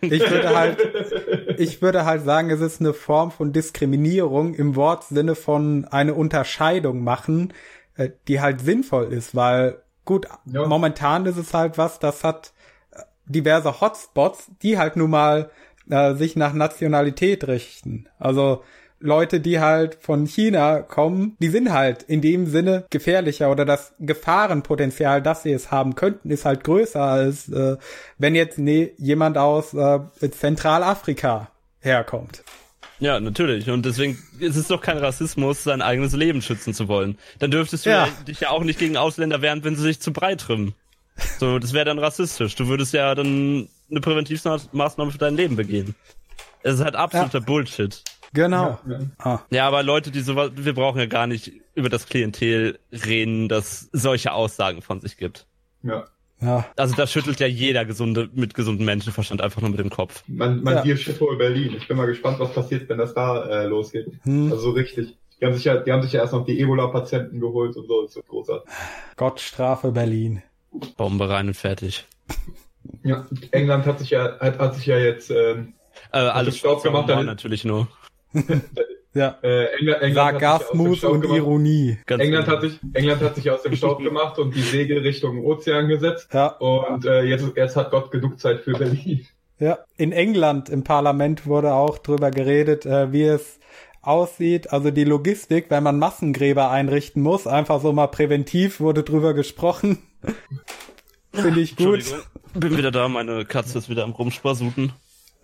Ich 0.00 0.30
würde 0.30 0.56
halt, 0.56 1.58
ich 1.58 1.82
würde 1.82 2.04
halt 2.04 2.24
sagen, 2.24 2.50
es 2.50 2.60
ist 2.60 2.80
eine 2.80 2.94
Form 2.94 3.30
von 3.30 3.52
Diskriminierung 3.52 4.54
im 4.54 4.76
Wortsinne 4.76 5.34
von 5.34 5.84
eine 5.86 6.14
Unterscheidung 6.14 7.02
machen, 7.02 7.52
äh, 7.96 8.10
die 8.28 8.40
halt 8.40 8.60
sinnvoll 8.60 9.12
ist, 9.12 9.34
weil 9.34 9.82
gut, 10.04 10.26
ja. 10.46 10.66
momentan 10.66 11.26
ist 11.26 11.36
es 11.36 11.52
halt 11.52 11.78
was, 11.78 11.98
das 11.98 12.24
hat 12.24 12.52
äh, 12.92 13.00
diverse 13.26 13.80
Hotspots, 13.80 14.50
die 14.62 14.78
halt 14.78 14.96
nun 14.96 15.10
mal 15.10 15.50
äh, 15.90 16.14
sich 16.14 16.36
nach 16.36 16.52
Nationalität 16.52 17.46
richten. 17.46 18.08
Also 18.18 18.62
Leute, 19.02 19.40
die 19.40 19.60
halt 19.60 19.96
von 20.00 20.26
China 20.26 20.80
kommen, 20.80 21.36
die 21.40 21.48
sind 21.48 21.72
halt 21.72 22.02
in 22.04 22.20
dem 22.20 22.46
Sinne 22.46 22.84
gefährlicher 22.90 23.50
oder 23.50 23.64
das 23.64 23.94
Gefahrenpotenzial, 23.98 25.22
dass 25.22 25.42
sie 25.42 25.52
es 25.52 25.70
haben 25.70 25.94
könnten, 25.94 26.30
ist 26.30 26.44
halt 26.44 26.64
größer 26.64 27.02
als 27.02 27.48
äh, 27.48 27.76
wenn 28.18 28.34
jetzt 28.34 28.58
ne, 28.58 28.92
jemand 28.96 29.36
aus 29.38 29.74
äh, 29.74 30.00
Zentralafrika 30.30 31.48
herkommt. 31.80 32.44
Ja, 33.00 33.18
natürlich. 33.18 33.68
Und 33.68 33.84
deswegen 33.84 34.16
ist 34.38 34.54
es 34.54 34.68
doch 34.68 34.80
kein 34.80 34.96
Rassismus, 34.96 35.64
sein 35.64 35.82
eigenes 35.82 36.12
Leben 36.12 36.40
schützen 36.40 36.72
zu 36.72 36.86
wollen. 36.86 37.18
Dann 37.40 37.50
dürftest 37.50 37.84
du 37.84 37.90
ja. 37.90 38.08
dich 38.28 38.40
ja 38.40 38.50
auch 38.50 38.62
nicht 38.62 38.78
gegen 38.78 38.96
Ausländer 38.96 39.42
wehren, 39.42 39.64
wenn 39.64 39.74
sie 39.74 39.82
sich 39.82 40.00
zu 40.00 40.12
breit 40.12 40.40
trimmen. 40.40 40.74
So, 41.40 41.58
das 41.58 41.72
wäre 41.72 41.84
dann 41.84 41.98
rassistisch. 41.98 42.54
Du 42.54 42.68
würdest 42.68 42.92
ja 42.92 43.14
dann 43.16 43.68
eine 43.90 44.00
Präventivmaßnahme 44.00 45.10
für 45.10 45.18
dein 45.18 45.36
Leben 45.36 45.56
begehen. 45.56 45.96
Es 46.62 46.74
ist 46.74 46.84
halt 46.84 46.94
absoluter 46.94 47.40
ja. 47.40 47.44
Bullshit. 47.44 48.02
Genau. 48.32 48.78
Ja. 48.88 48.98
Ah. 49.18 49.40
ja, 49.50 49.66
aber 49.66 49.82
Leute, 49.82 50.10
die 50.10 50.20
sowas, 50.20 50.52
wir 50.54 50.74
brauchen 50.74 50.98
ja 50.98 51.06
gar 51.06 51.26
nicht 51.26 51.52
über 51.74 51.88
das 51.88 52.06
Klientel 52.06 52.78
reden, 52.90 53.48
das 53.48 53.88
solche 53.92 54.32
Aussagen 54.32 54.82
von 54.82 55.00
sich 55.00 55.16
gibt. 55.16 55.46
Ja. 55.82 56.04
Ja. 56.40 56.66
Also 56.76 56.96
da 56.96 57.06
schüttelt 57.06 57.38
ja 57.38 57.46
jeder 57.46 57.84
gesunde, 57.84 58.28
mit 58.32 58.54
gesundem 58.54 58.86
Menschenverstand 58.86 59.40
einfach 59.40 59.60
nur 59.60 59.70
mit 59.70 59.78
dem 59.78 59.90
Kopf. 59.90 60.24
Man, 60.26 60.62
man 60.62 60.74
ja. 60.74 60.82
hier 60.82 60.96
Schiffo 60.96 61.36
Berlin. 61.36 61.74
Ich 61.76 61.86
bin 61.86 61.96
mal 61.96 62.06
gespannt, 62.06 62.40
was 62.40 62.52
passiert, 62.52 62.88
wenn 62.88 62.98
das 62.98 63.14
da 63.14 63.44
äh, 63.44 63.66
losgeht. 63.66 64.08
Hm. 64.24 64.50
Also 64.50 64.62
so 64.62 64.70
richtig. 64.70 65.16
Die 65.40 65.46
haben 65.46 65.54
sich 65.54 65.64
ja, 65.64 65.76
die 65.76 65.92
haben 65.92 66.02
sich 66.02 66.12
ja 66.12 66.20
erst 66.20 66.32
noch 66.32 66.44
die 66.44 66.60
Ebola-Patienten 66.60 67.40
geholt 67.40 67.76
und 67.76 67.86
so. 67.86 68.02
Das 68.02 68.16
wird 68.16 68.26
großartig. 68.26 68.68
Gott 69.16 69.40
strafe 69.40 69.92
Berlin. 69.92 70.42
Bombe 70.96 71.28
rein 71.28 71.48
und 71.48 71.54
fertig. 71.54 72.06
Ja, 73.04 73.26
England 73.52 73.86
hat 73.86 74.00
sich 74.00 74.10
ja, 74.10 74.38
hat, 74.40 74.58
hat 74.58 74.74
sich 74.74 74.86
ja 74.86 74.98
jetzt 74.98 75.30
ähm, 75.30 75.74
äh, 76.12 76.18
alles 76.18 76.58
Staub 76.58 76.82
gemacht. 76.82 77.06
Natürlich 77.08 77.64
nur. 77.64 77.88
ja. 79.14 79.38
Äh, 79.42 79.66
England, 79.78 80.02
England 80.02 80.14
Sarkasmus 80.14 81.04
und 81.04 81.20
gemacht. 81.20 81.38
Ironie. 81.38 81.98
Ganz 82.06 82.22
England 82.22 82.44
genau. 82.46 82.56
hat 82.56 82.62
sich, 82.62 82.80
England 82.92 83.22
hat 83.22 83.34
sich 83.36 83.50
aus 83.50 83.62
dem 83.62 83.76
Staub 83.76 83.98
gemacht 84.02 84.38
und 84.38 84.54
die 84.54 84.62
Segel 84.62 84.98
Richtung 84.98 85.44
Ozean 85.44 85.88
gesetzt. 85.88 86.28
Ja. 86.32 86.48
Und 86.48 87.04
äh, 87.04 87.22
jetzt, 87.22 87.44
jetzt 87.56 87.76
hat 87.76 87.90
Gott 87.90 88.10
genug 88.10 88.38
Zeit 88.40 88.60
für 88.60 88.72
Berlin. 88.72 89.26
Ja, 89.58 89.78
in 89.96 90.12
England 90.12 90.68
im 90.70 90.82
Parlament 90.82 91.46
wurde 91.46 91.74
auch 91.74 91.98
drüber 91.98 92.30
geredet, 92.30 92.84
äh, 92.84 93.12
wie 93.12 93.22
es 93.22 93.60
aussieht. 94.00 94.72
Also 94.72 94.90
die 94.90 95.04
Logistik, 95.04 95.66
wenn 95.68 95.84
man 95.84 95.98
Massengräber 95.98 96.70
einrichten 96.70 97.22
muss, 97.22 97.46
einfach 97.46 97.80
so 97.80 97.92
mal 97.92 98.08
präventiv 98.08 98.80
wurde 98.80 99.04
drüber 99.04 99.34
gesprochen. 99.34 99.98
Finde 101.32 101.60
ich 101.60 101.76
gut. 101.76 102.04
Bin 102.54 102.76
wieder 102.76 102.90
da, 102.90 103.08
meine 103.08 103.44
Katze 103.44 103.78
ist 103.78 103.88
wieder 103.88 104.04
am 104.04 104.10
Rumspasuten. 104.10 104.92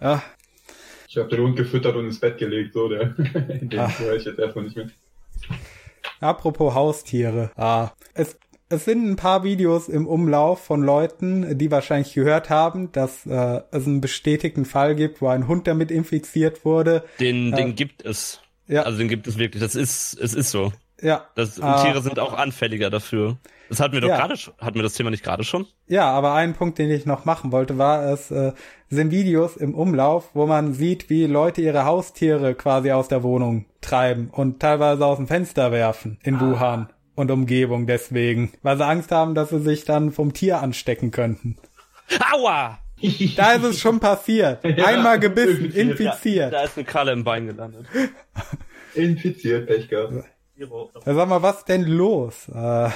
Ja, 0.01 0.23
ich 1.09 1.17
habe 1.17 1.29
den 1.29 1.41
Hund 1.41 1.57
gefüttert 1.57 1.97
und 1.97 2.05
ins 2.05 2.21
Bett 2.21 2.39
gelegt, 2.39 2.75
so 2.75 2.89
der. 2.89 3.07
den 3.17 3.99
höre 3.99 4.17
ich 4.17 4.25
jetzt 4.25 4.39
erstmal 4.39 4.67
nicht 4.67 4.77
mehr. 4.77 4.91
Apropos 6.21 6.75
Haustiere. 6.75 7.51
Ah, 7.57 7.91
es 8.15 8.39
es 8.71 8.85
sind 8.85 9.09
ein 9.09 9.17
paar 9.17 9.45
Videos 9.45 9.89
im 9.89 10.07
Umlauf 10.07 10.63
von 10.63 10.83
Leuten, 10.83 11.57
die 11.57 11.71
wahrscheinlich 11.71 12.13
gehört 12.13 12.51
haben, 12.51 12.93
dass 12.93 13.25
äh, 13.25 13.63
es 13.71 13.87
einen 13.87 14.03
bestätigten 14.03 14.67
Fall 14.67 14.95
gibt, 14.95 15.23
wo 15.23 15.29
ein 15.29 15.49
Hund 15.49 15.67
damit 15.67 15.91
infiziert 15.91 16.67
wurde. 16.67 17.05
Den, 17.19 17.55
äh, 17.55 17.57
den 17.57 17.75
gibt 17.75 18.05
es. 18.05 18.43
Ja. 18.67 18.83
Also 18.83 18.99
den 18.99 19.09
gibt 19.09 19.27
es 19.27 19.39
wirklich. 19.39 19.63
Das 19.63 19.75
ist, 19.75 20.19
es 20.21 20.35
ist 20.35 20.51
so. 20.51 20.73
Ja. 21.01 21.27
Das, 21.35 21.59
und 21.59 21.65
ah. 21.65 21.83
Tiere 21.83 22.03
sind 22.03 22.19
auch 22.19 22.35
anfälliger 22.35 22.91
dafür. 22.91 23.39
Das 23.69 23.81
hatten 23.81 23.95
wir 23.95 24.01
doch 24.01 24.09
ja. 24.09 24.17
gerade 24.17 24.37
schon. 24.37 24.55
Hatten 24.59 24.77
wir 24.77 24.83
das 24.83 24.95
Thema 24.95 25.11
nicht 25.11 25.23
gerade 25.23 25.45
schon? 25.45 25.67
Ja, 25.87 26.11
aber 26.11 26.35
ein 26.35 26.55
Punkt, 26.55 26.79
den 26.79 26.91
ich 26.91 27.07
noch 27.07 27.25
machen 27.25 27.53
wollte, 27.53 27.79
war, 27.79 28.05
es 28.05 28.31
äh, 28.31 28.53
sind 28.89 29.11
Videos 29.11 29.57
im 29.57 29.75
Umlauf, 29.75 30.31
wo 30.35 30.47
man 30.47 30.73
sieht, 30.73 31.11
wie 31.11 31.27
Leute 31.27 31.61
ihre 31.61 31.85
Haustiere 31.85 32.55
quasi 32.55 32.93
aus 32.93 33.09
der 33.09 33.23
Wohnung 33.23 33.67
treiben 33.81 34.31
und 34.31 34.61
teilweise 34.61 35.05
aus 35.05 35.19
dem 35.19 35.27
Fenster 35.27 35.73
werfen 35.73 36.19
in 36.23 36.37
ah. 36.37 36.41
Wuhan 36.41 36.89
und 37.15 37.31
Umgebung 37.31 37.87
deswegen, 37.87 38.53
weil 38.63 38.77
sie 38.77 38.87
Angst 38.87 39.11
haben, 39.13 39.35
dass 39.35 39.51
sie 39.51 39.61
sich 39.61 39.85
dann 39.85 40.13
vom 40.13 40.33
Tier 40.33 40.61
anstecken 40.61 41.11
könnten. 41.11 41.57
Aua! 42.33 42.79
Da 43.37 43.53
ist 43.53 43.65
es 43.65 43.81
schon 43.81 44.01
passiert. 44.01 44.65
Einmal 44.85 45.21
gebissen, 45.21 45.71
infiziert. 45.71 46.53
Da, 46.53 46.59
da 46.59 46.65
ist 46.65 46.77
eine 46.77 46.85
Kralle 46.85 47.13
im 47.13 47.23
Bein 47.23 47.47
gelandet. 47.47 47.87
Infiziert, 48.95 49.69
Pech 49.69 49.89
gehabt. 49.89 50.25
Ja, 50.59 51.15
sag 51.15 51.29
mal, 51.29 51.43
was 51.43 51.65
denn 51.65 51.85
los? 51.85 52.49
Äh, 52.49 52.91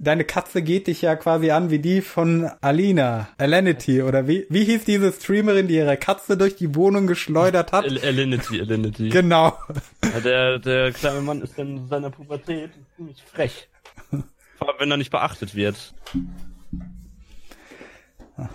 deine 0.00 0.24
Katze 0.24 0.62
geht 0.62 0.88
dich 0.88 1.02
ja 1.02 1.14
quasi 1.14 1.52
an 1.52 1.70
wie 1.70 1.78
die 1.78 2.00
von 2.00 2.50
Alina, 2.60 3.28
Alinity, 3.38 4.02
oder 4.02 4.26
wie, 4.26 4.46
wie 4.48 4.64
hieß 4.64 4.84
diese 4.84 5.12
Streamerin, 5.12 5.68
die 5.68 5.76
ihre 5.76 5.96
Katze 5.96 6.36
durch 6.36 6.56
die 6.56 6.74
Wohnung 6.74 7.06
geschleudert 7.06 7.70
hat? 7.70 7.84
Alinity, 7.84 8.60
Alinity. 8.60 9.10
Genau. 9.10 9.56
Ja, 10.02 10.20
der, 10.20 10.58
der 10.58 10.90
kleine 10.90 11.20
Mann 11.20 11.40
ist 11.40 11.56
in 11.56 11.86
seiner 11.86 12.10
Pubertät 12.10 12.70
ziemlich 12.96 13.22
frech. 13.22 13.68
Vor 14.10 14.68
allem, 14.68 14.80
wenn 14.80 14.90
er 14.90 14.96
nicht 14.96 15.12
beachtet 15.12 15.54
wird. 15.54 15.94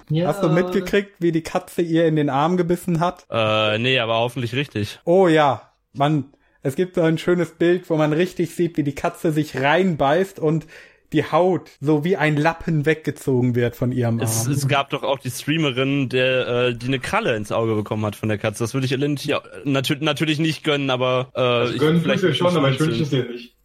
Ja. 0.09 0.27
Hast 0.27 0.43
du 0.43 0.49
mitgekriegt, 0.49 1.13
wie 1.19 1.31
die 1.31 1.43
Katze 1.43 1.81
ihr 1.81 2.05
in 2.07 2.17
den 2.17 2.29
Arm 2.29 2.57
gebissen 2.57 2.99
hat? 2.99 3.25
Äh, 3.29 3.77
nee, 3.77 3.99
aber 3.99 4.15
hoffentlich 4.15 4.53
richtig. 4.53 4.99
Oh 5.05 5.29
ja, 5.29 5.61
man, 5.93 6.25
es 6.61 6.75
gibt 6.75 6.95
so 6.95 7.01
ein 7.01 7.17
schönes 7.17 7.51
Bild, 7.51 7.89
wo 7.89 7.95
man 7.95 8.13
richtig 8.13 8.55
sieht, 8.55 8.77
wie 8.77 8.83
die 8.83 8.95
Katze 8.95 9.31
sich 9.31 9.55
reinbeißt 9.55 10.39
und 10.39 10.67
die 11.11 11.23
Haut 11.23 11.71
so 11.81 12.03
wie 12.03 12.17
ein 12.17 12.37
Lappen 12.37 12.85
weggezogen 12.85 13.55
wird 13.55 13.75
von 13.75 13.91
ihrem 13.91 14.19
Arm. 14.19 14.25
Es, 14.25 14.45
es 14.47 14.67
gab 14.67 14.91
doch 14.91 15.01
auch 15.01 15.17
die 15.17 15.31
Streamerin, 15.31 16.07
der, 16.09 16.47
äh, 16.47 16.75
die 16.75 16.87
eine 16.87 16.99
Kralle 16.99 17.35
ins 17.35 17.51
Auge 17.51 17.73
bekommen 17.75 18.05
hat 18.05 18.15
von 18.15 18.29
der 18.29 18.37
Katze. 18.37 18.63
Das 18.63 18.73
würde 18.73 18.85
ich 18.85 18.91
Ellen 18.91 19.17
ja, 19.21 19.41
natürlich, 19.63 20.03
natürlich 20.03 20.39
nicht 20.39 20.63
gönnen, 20.63 20.89
aber 20.91 21.31
äh, 21.33 21.39
also 21.39 21.73
ich 21.73 21.79
gönnen 21.79 22.01
vielleicht 22.01 22.37
schon, 22.37 22.55
aber 22.55 22.69
ich 22.69 22.79
wünsche 22.79 23.01
es 23.01 23.09
dir 23.09 23.23
nicht. 23.25 23.55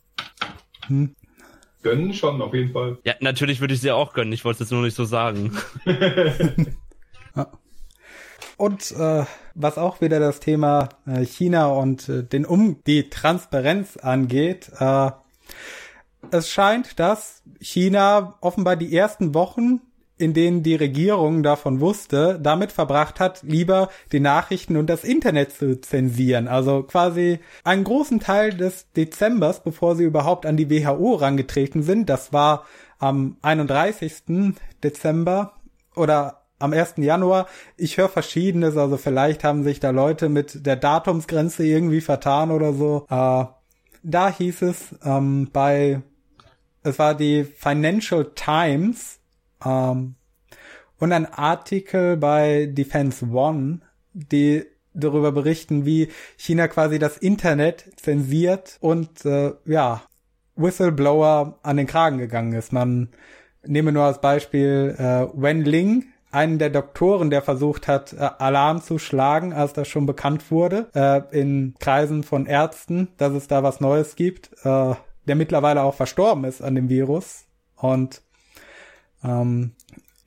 Hm? 0.86 1.14
Gönnen 1.82 2.14
schon, 2.14 2.40
auf 2.40 2.54
jeden 2.54 2.72
Fall. 2.72 2.96
Ja, 3.04 3.14
natürlich 3.20 3.60
würde 3.60 3.74
ich 3.74 3.80
sie 3.80 3.90
auch 3.90 4.14
gönnen. 4.14 4.32
Ich 4.32 4.46
wollte 4.46 4.62
es 4.62 4.70
jetzt 4.70 4.72
nur 4.72 4.82
nicht 4.82 4.96
so 4.96 5.04
sagen. 5.04 5.58
Und 8.56 8.90
äh, 8.92 9.24
was 9.54 9.78
auch 9.78 10.00
wieder 10.00 10.20
das 10.20 10.40
Thema 10.40 10.88
äh, 11.06 11.24
China 11.24 11.68
und 11.68 12.08
äh, 12.08 12.22
den 12.22 12.44
um 12.44 12.82
die 12.86 13.08
Transparenz 13.10 13.96
angeht, 13.96 14.70
äh, 14.78 15.10
es 16.30 16.48
scheint, 16.48 16.98
dass 16.98 17.42
China 17.60 18.34
offenbar 18.40 18.76
die 18.76 18.96
ersten 18.96 19.34
Wochen, 19.34 19.80
in 20.16 20.32
denen 20.32 20.62
die 20.62 20.74
Regierung 20.74 21.42
davon 21.42 21.80
wusste, 21.80 22.38
damit 22.40 22.72
verbracht 22.72 23.20
hat, 23.20 23.42
lieber 23.42 23.90
die 24.12 24.20
Nachrichten 24.20 24.76
und 24.76 24.88
das 24.88 25.04
Internet 25.04 25.52
zu 25.52 25.80
zensieren. 25.80 26.48
Also 26.48 26.84
quasi 26.84 27.40
einen 27.64 27.84
großen 27.84 28.20
Teil 28.20 28.54
des 28.54 28.90
Dezembers, 28.92 29.62
bevor 29.62 29.96
sie 29.96 30.04
überhaupt 30.04 30.46
an 30.46 30.56
die 30.56 30.70
WHO 30.70 31.14
rangetreten 31.14 31.82
sind, 31.82 32.08
das 32.08 32.32
war 32.32 32.64
am 32.98 33.36
31. 33.42 34.54
Dezember 34.82 35.54
oder 35.96 36.43
am 36.64 36.72
1. 36.72 36.94
Januar. 36.96 37.46
Ich 37.76 37.98
höre 37.98 38.08
verschiedenes, 38.08 38.76
also 38.76 38.96
vielleicht 38.96 39.44
haben 39.44 39.62
sich 39.62 39.80
da 39.80 39.90
Leute 39.90 40.28
mit 40.28 40.66
der 40.66 40.76
Datumsgrenze 40.76 41.64
irgendwie 41.64 42.00
vertan 42.00 42.50
oder 42.50 42.72
so. 42.72 43.06
Äh, 43.10 43.44
da 44.02 44.30
hieß 44.30 44.62
es 44.62 44.94
ähm, 45.04 45.50
bei, 45.52 46.02
es 46.82 46.98
war 46.98 47.14
die 47.14 47.44
Financial 47.44 48.30
Times 48.34 49.20
ähm, 49.64 50.14
und 50.98 51.12
ein 51.12 51.26
Artikel 51.26 52.16
bei 52.16 52.66
Defense 52.66 53.26
One, 53.26 53.80
die 54.12 54.64
darüber 54.94 55.32
berichten, 55.32 55.84
wie 55.84 56.08
China 56.36 56.68
quasi 56.68 56.98
das 56.98 57.18
Internet 57.18 57.90
zensiert 57.96 58.78
und 58.80 59.24
äh, 59.24 59.52
ja, 59.66 60.02
Whistleblower 60.56 61.58
an 61.62 61.76
den 61.76 61.86
Kragen 61.86 62.18
gegangen 62.18 62.52
ist. 62.52 62.72
Man 62.72 63.08
nehme 63.66 63.92
nur 63.92 64.04
als 64.04 64.20
Beispiel 64.20 64.94
äh, 64.98 65.26
Wen 65.34 65.62
Ling, 65.62 66.13
einen 66.34 66.58
der 66.58 66.70
Doktoren, 66.70 67.30
der 67.30 67.42
versucht 67.42 67.88
hat, 67.88 68.12
äh, 68.12 68.28
Alarm 68.38 68.82
zu 68.82 68.98
schlagen, 68.98 69.52
als 69.52 69.72
das 69.72 69.88
schon 69.88 70.06
bekannt 70.06 70.50
wurde, 70.50 70.88
äh, 70.94 71.22
in 71.30 71.74
Kreisen 71.78 72.22
von 72.22 72.46
Ärzten, 72.46 73.08
dass 73.16 73.32
es 73.32 73.48
da 73.48 73.62
was 73.62 73.80
Neues 73.80 74.16
gibt, 74.16 74.50
äh, 74.64 74.94
der 75.26 75.34
mittlerweile 75.36 75.82
auch 75.82 75.94
verstorben 75.94 76.44
ist 76.44 76.62
an 76.62 76.74
dem 76.74 76.88
Virus. 76.88 77.46
Und 77.76 78.22
ähm, 79.22 79.72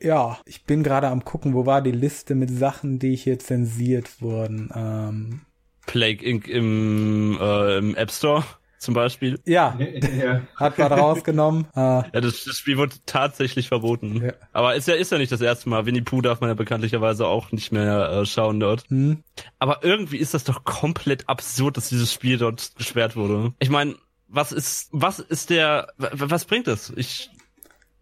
ja, 0.01 0.37
ich 0.45 0.65
bin 0.65 0.83
gerade 0.83 1.07
am 1.07 1.25
gucken, 1.25 1.53
wo 1.53 1.65
war 1.65 1.81
die 1.81 1.91
Liste 1.91 2.35
mit 2.35 2.49
Sachen, 2.49 2.99
die 2.99 3.15
hier 3.15 3.39
zensiert 3.39 4.21
wurden. 4.21 4.71
Ähm, 4.75 5.41
Plague 5.85 6.25
Inc. 6.25 6.47
im, 6.47 7.37
äh, 7.39 7.77
im 7.77 7.95
App 7.95 8.11
Store 8.11 8.43
zum 8.79 8.93
Beispiel. 8.93 9.39
Ja, 9.45 9.77
ja. 10.21 10.41
hat 10.55 10.77
man 10.77 10.91
rausgenommen. 10.93 11.67
Äh, 11.75 11.79
Ja, 12.13 12.21
das, 12.21 12.43
das 12.45 12.57
Spiel 12.57 12.77
wurde 12.77 12.95
tatsächlich 13.05 13.67
verboten. 13.67 14.23
Ja. 14.25 14.33
Aber 14.53 14.75
ist 14.75 14.87
ja, 14.87 14.95
ist 14.95 15.11
ja 15.11 15.17
nicht 15.17 15.31
das 15.31 15.41
erste 15.41 15.69
Mal. 15.69 15.85
Winnie 15.85 16.01
Pooh 16.01 16.21
darf 16.21 16.41
man 16.41 16.49
ja 16.49 16.53
bekanntlicherweise 16.53 17.27
auch 17.27 17.51
nicht 17.51 17.71
mehr 17.71 18.09
äh, 18.09 18.25
schauen 18.25 18.59
dort. 18.59 18.85
hm. 18.89 19.23
Aber 19.59 19.83
irgendwie 19.83 20.17
ist 20.17 20.33
das 20.33 20.43
doch 20.43 20.63
komplett 20.63 21.27
absurd, 21.29 21.77
dass 21.77 21.89
dieses 21.89 22.11
Spiel 22.13 22.37
dort 22.37 22.75
gesperrt 22.77 23.15
wurde. 23.15 23.53
Ich 23.59 23.69
meine, 23.69 23.95
was 24.27 24.51
ist, 24.51 24.89
was 24.91 25.19
ist 25.19 25.49
der, 25.49 25.87
was 25.97 26.45
bringt 26.45 26.67
es? 26.67 26.91
Ich 26.95 27.29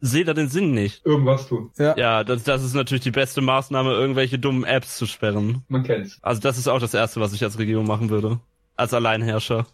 sehe 0.01 0.25
da 0.25 0.33
den 0.33 0.49
Sinn 0.49 0.71
nicht. 0.71 1.05
Irgendwas 1.05 1.47
tun. 1.47 1.71
Ja. 1.77 1.95
Ja, 1.97 2.23
das, 2.23 2.43
das 2.43 2.63
ist 2.63 2.73
natürlich 2.73 3.03
die 3.03 3.11
beste 3.11 3.41
Maßnahme, 3.41 3.91
irgendwelche 3.93 4.37
dummen 4.39 4.63
Apps 4.63 4.97
zu 4.97 5.05
sperren. 5.05 5.63
Man 5.67 5.83
kennt's. 5.83 6.19
Also 6.21 6.41
das 6.41 6.57
ist 6.57 6.67
auch 6.67 6.79
das 6.79 6.93
Erste, 6.93 7.19
was 7.21 7.33
ich 7.33 7.43
als 7.43 7.57
Regierung 7.57 7.87
machen 7.87 8.09
würde. 8.09 8.39
Als 8.75 8.93
Alleinherrscher. 8.93 9.65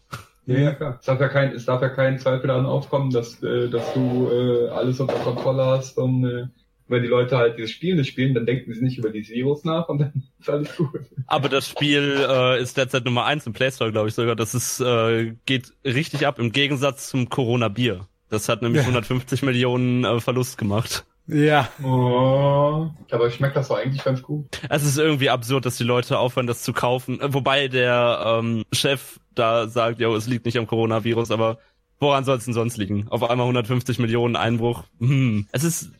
Ja, 0.46 0.58
ja, 0.60 0.74
klar. 0.74 0.98
Es 1.00 1.06
darf 1.06 1.20
ja 1.20 1.28
kein, 1.28 1.52
es 1.54 1.66
darf 1.66 1.82
ja 1.82 1.90
kein 1.90 2.18
Zweifel 2.20 2.48
daran 2.48 2.66
aufkommen, 2.66 3.12
dass, 3.12 3.42
äh, 3.44 3.70
dass 3.70 3.94
du 3.94 4.30
äh, 4.32 4.70
alles 4.70 5.00
unter 5.00 5.14
Kontrolle 5.16 5.66
hast 5.66 5.98
und 5.98 6.26
äh, 6.26 6.48
wenn 6.88 7.04
die 7.04 7.08
Leute 7.08 7.38
halt 7.38 7.58
dieses 7.58 7.72
Spiel 7.72 7.96
nicht 7.96 8.10
spielen, 8.10 8.34
dann 8.34 8.46
denken 8.46 8.74
sie 8.74 8.84
nicht 8.84 8.98
über 8.98 9.10
dieses 9.12 9.34
Virus 9.34 9.64
nach 9.64 9.88
und 9.88 10.00
dann 10.00 10.24
ist 10.40 10.50
alles 10.50 10.76
gut. 10.76 11.00
Aber 11.28 11.48
das 11.48 11.70
Spiel 11.70 12.26
äh, 12.28 12.62
ist 12.62 12.76
derzeit 12.78 13.06
Nummer 13.06 13.26
eins 13.26 13.48
im 13.48 13.54
Play 13.54 13.72
Store, 13.72 13.92
glaube 13.92 14.10
ich 14.10 14.16
sogar. 14.16 14.36
Das 14.36 14.54
ist 14.54 14.82
äh, 14.82 15.34
geht 15.46 15.74
richtig 15.86 16.28
ab 16.28 16.38
im 16.38 16.52
Gegensatz 16.52 17.08
zum 17.10 17.30
Corona 17.30 17.70
Bier. 17.70 18.08
Das 18.30 18.50
hat 18.50 18.62
nämlich 18.62 18.82
Ja. 18.82 18.88
150 18.88 19.44
Millionen 19.44 20.04
äh, 20.04 20.20
Verlust 20.20 20.58
gemacht. 20.58 21.06
Ja, 21.28 21.70
Oh, 21.84 22.90
aber 23.10 23.32
schmeckt 23.32 23.56
das 23.56 23.70
doch 23.70 23.78
eigentlich 23.78 24.04
ganz 24.04 24.22
gut. 24.22 24.48
Es 24.70 24.84
ist 24.84 24.98
irgendwie 24.98 25.30
absurd, 25.30 25.66
dass 25.66 25.78
die 25.78 25.84
Leute 25.84 26.20
aufhören, 26.20 26.48
das 26.48 26.64
zu 26.64 26.74
kaufen. 26.74 27.22
Äh, 27.22 27.34
Wobei 27.34 27.68
der 27.68 28.40
ähm, 28.40 28.66
Chef 28.74 29.20
da 29.34 29.68
sagt, 29.68 30.00
ja, 30.00 30.10
es 30.10 30.28
liegt 30.28 30.46
nicht 30.46 30.58
am 30.58 30.68
Coronavirus, 30.68 31.32
aber 31.32 31.60
woran 32.00 32.26
soll 32.26 32.38
es 32.38 32.46
denn 32.46 32.54
sonst 32.54 32.78
liegen? 32.78 33.08
Auf 33.10 33.24
einmal 33.24 33.46
150 33.46 34.00
Millionen 34.00 34.36
Einbruch. 34.36 34.84
Hm. 35.00 35.48
Es 35.52 35.64
ist, 35.64 35.92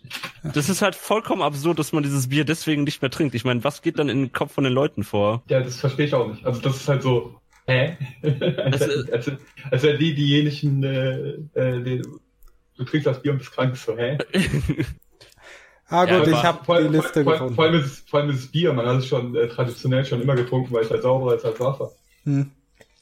das 0.44 0.68
ist 0.68 0.82
halt 0.82 0.96
vollkommen 0.96 1.44
absurd, 1.44 1.80
dass 1.80 1.94
man 1.94 2.04
dieses 2.04 2.28
Bier 2.28 2.44
deswegen 2.44 2.84
nicht 2.84 3.02
mehr 3.02 3.12
trinkt. 3.12 3.36
Ich 3.36 3.46
meine, 3.46 3.64
was 3.64 3.82
geht 3.82 4.00
dann 4.00 4.10
in 4.10 4.24
den 4.24 4.34
Kopf 4.34 4.54
von 4.54 4.64
den 4.64 4.74
Leuten 4.74 5.04
vor? 5.04 5.44
Ja, 5.50 5.62
das 5.62 5.80
verstehe 5.80 6.08
ich 6.08 6.14
auch 6.14 6.28
nicht. 6.28 6.46
Also 6.46 6.60
das 6.62 6.76
ist 6.78 6.88
halt 6.90 7.04
so, 7.04 7.40
hä? 7.68 7.96
als, 8.58 8.82
als, 9.12 9.32
als 9.70 9.84
wären 9.84 10.00
die 10.00 10.16
diejenigen, 10.16 10.84
äh, 10.84 11.30
äh, 11.54 11.84
die, 11.84 12.02
du 12.78 12.84
trinkst 12.84 13.08
das 13.08 13.22
Bier 13.22 13.32
und 13.32 13.38
bist 13.38 13.52
krank, 13.52 13.78
so, 13.78 13.96
hä? 13.96 14.18
ah 15.92 16.06
gut, 16.06 16.28
Ja, 16.28 16.34
ich 16.34 16.44
habe 16.44 16.82
die 16.84 16.88
Liste 16.88 17.24
vor, 17.24 17.34
gefunden. 17.34 17.56
Vor 17.56 17.64
allem, 17.66 17.76
ist, 17.80 17.86
es- 17.86 18.00
vor 18.10 18.20
allem 18.20 18.30
ist 18.32 18.40
es 18.40 18.48
Bier, 18.52 18.74
man 18.74 18.86
hat 18.88 18.98
es 18.98 19.06
schon 19.08 19.36
äh, 19.36 19.48
traditionell 19.48 20.04
schon 20.06 20.22
immer 20.22 20.36
getrunken, 20.36 20.74
weil 20.74 20.84
es 20.84 20.90
halt 20.90 21.04
sauberer 21.04 21.36
ist 21.36 21.46
als 21.46 21.60
Wasser. 21.60 21.92
Hm. 22.24 22.52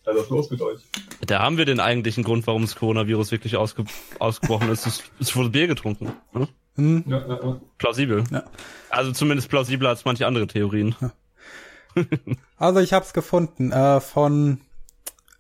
Also 0.06 0.20
was 0.20 0.26
ist 0.26 0.32
los 0.32 0.52
mit 0.52 0.62
euch? 0.62 0.80
Da 1.26 1.40
haben 1.40 1.58
wir 1.58 1.66
den 1.66 1.80
eigentlichen 1.80 2.24
Grund, 2.24 2.46
warum 2.48 2.64
das 2.64 2.76
Coronavirus 2.76 3.32
wirklich 3.32 3.56
ausge 3.58 3.84
ausgebrochen 4.20 4.70
ist. 4.72 4.86
Es, 4.88 5.04
es 5.20 5.36
wurde 5.36 5.50
Bier 5.50 5.68
getrunken. 5.68 6.12
Ne? 6.34 6.48
Hm. 6.76 7.04
Ja, 7.08 7.18
ja, 7.28 7.40
ja. 7.44 7.62
Plausibel. 7.78 8.24
Ja. 8.32 8.44
Also 8.90 9.12
zumindest 9.12 9.50
plausibler 9.50 9.90
als 9.90 10.06
manche 10.06 10.26
andere 10.26 10.48
Theorien. 10.48 10.96
Also 12.58 12.80
ich 12.80 12.94
habe 12.94 13.04
es 13.06 13.14
gefunden 13.14 13.72
äh, 13.72 14.00
von 14.00 14.62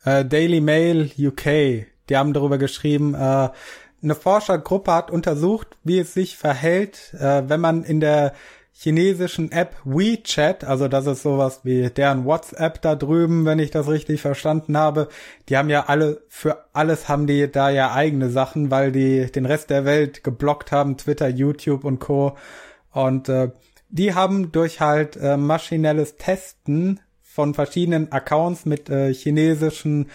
äh, 0.03 0.25
Daily 0.25 0.61
Mail 0.61 1.09
UK. 1.17 1.85
Die 2.09 2.17
haben 2.17 2.33
darüber 2.33 2.57
geschrieben, 2.57 3.13
äh, 3.13 3.49
eine 4.01 4.15
Forschergruppe 4.15 4.91
hat 4.91 5.11
untersucht, 5.11 5.77
wie 5.83 5.99
es 5.99 6.13
sich 6.13 6.37
verhält, 6.37 7.13
äh, 7.19 7.43
wenn 7.47 7.59
man 7.59 7.83
in 7.83 7.99
der 7.99 8.33
chinesischen 8.81 9.51
App 9.51 9.75
WeChat, 9.83 10.63
also 10.63 10.87
das 10.87 11.05
ist 11.05 11.23
sowas 11.23 11.61
wie 11.63 11.89
deren 11.89 12.23
WhatsApp 12.23 12.81
da 12.81 12.95
drüben, 12.95 13.43
wenn 13.43 13.59
ich 13.59 13.71
das 13.71 13.89
richtig 13.89 14.21
verstanden 14.21 14.77
habe. 14.77 15.09
Die 15.49 15.57
haben 15.57 15.69
ja 15.69 15.87
alle, 15.87 16.21
für 16.29 16.65
alles 16.71 17.09
haben 17.09 17.27
die 17.27 17.51
da 17.51 17.69
ja 17.69 17.93
eigene 17.93 18.29
Sachen, 18.29 18.71
weil 18.71 18.93
die 18.93 19.29
den 19.29 19.45
Rest 19.45 19.69
der 19.69 19.83
Welt 19.83 20.23
geblockt 20.23 20.71
haben, 20.71 20.95
Twitter, 20.95 21.27
YouTube 21.27 21.83
und 21.83 21.99
Co. 21.99 22.37
Und 22.93 23.27
äh, 23.27 23.51
die 23.89 24.13
haben 24.13 24.53
durch 24.53 24.79
halt 24.79 25.17
äh, 25.17 25.35
maschinelles 25.35 26.15
Testen 26.15 27.01
von 27.21 27.53
verschiedenen 27.53 28.13
Accounts 28.13 28.65
mit 28.65 28.89
äh, 28.89 29.13
chinesischen 29.13 30.09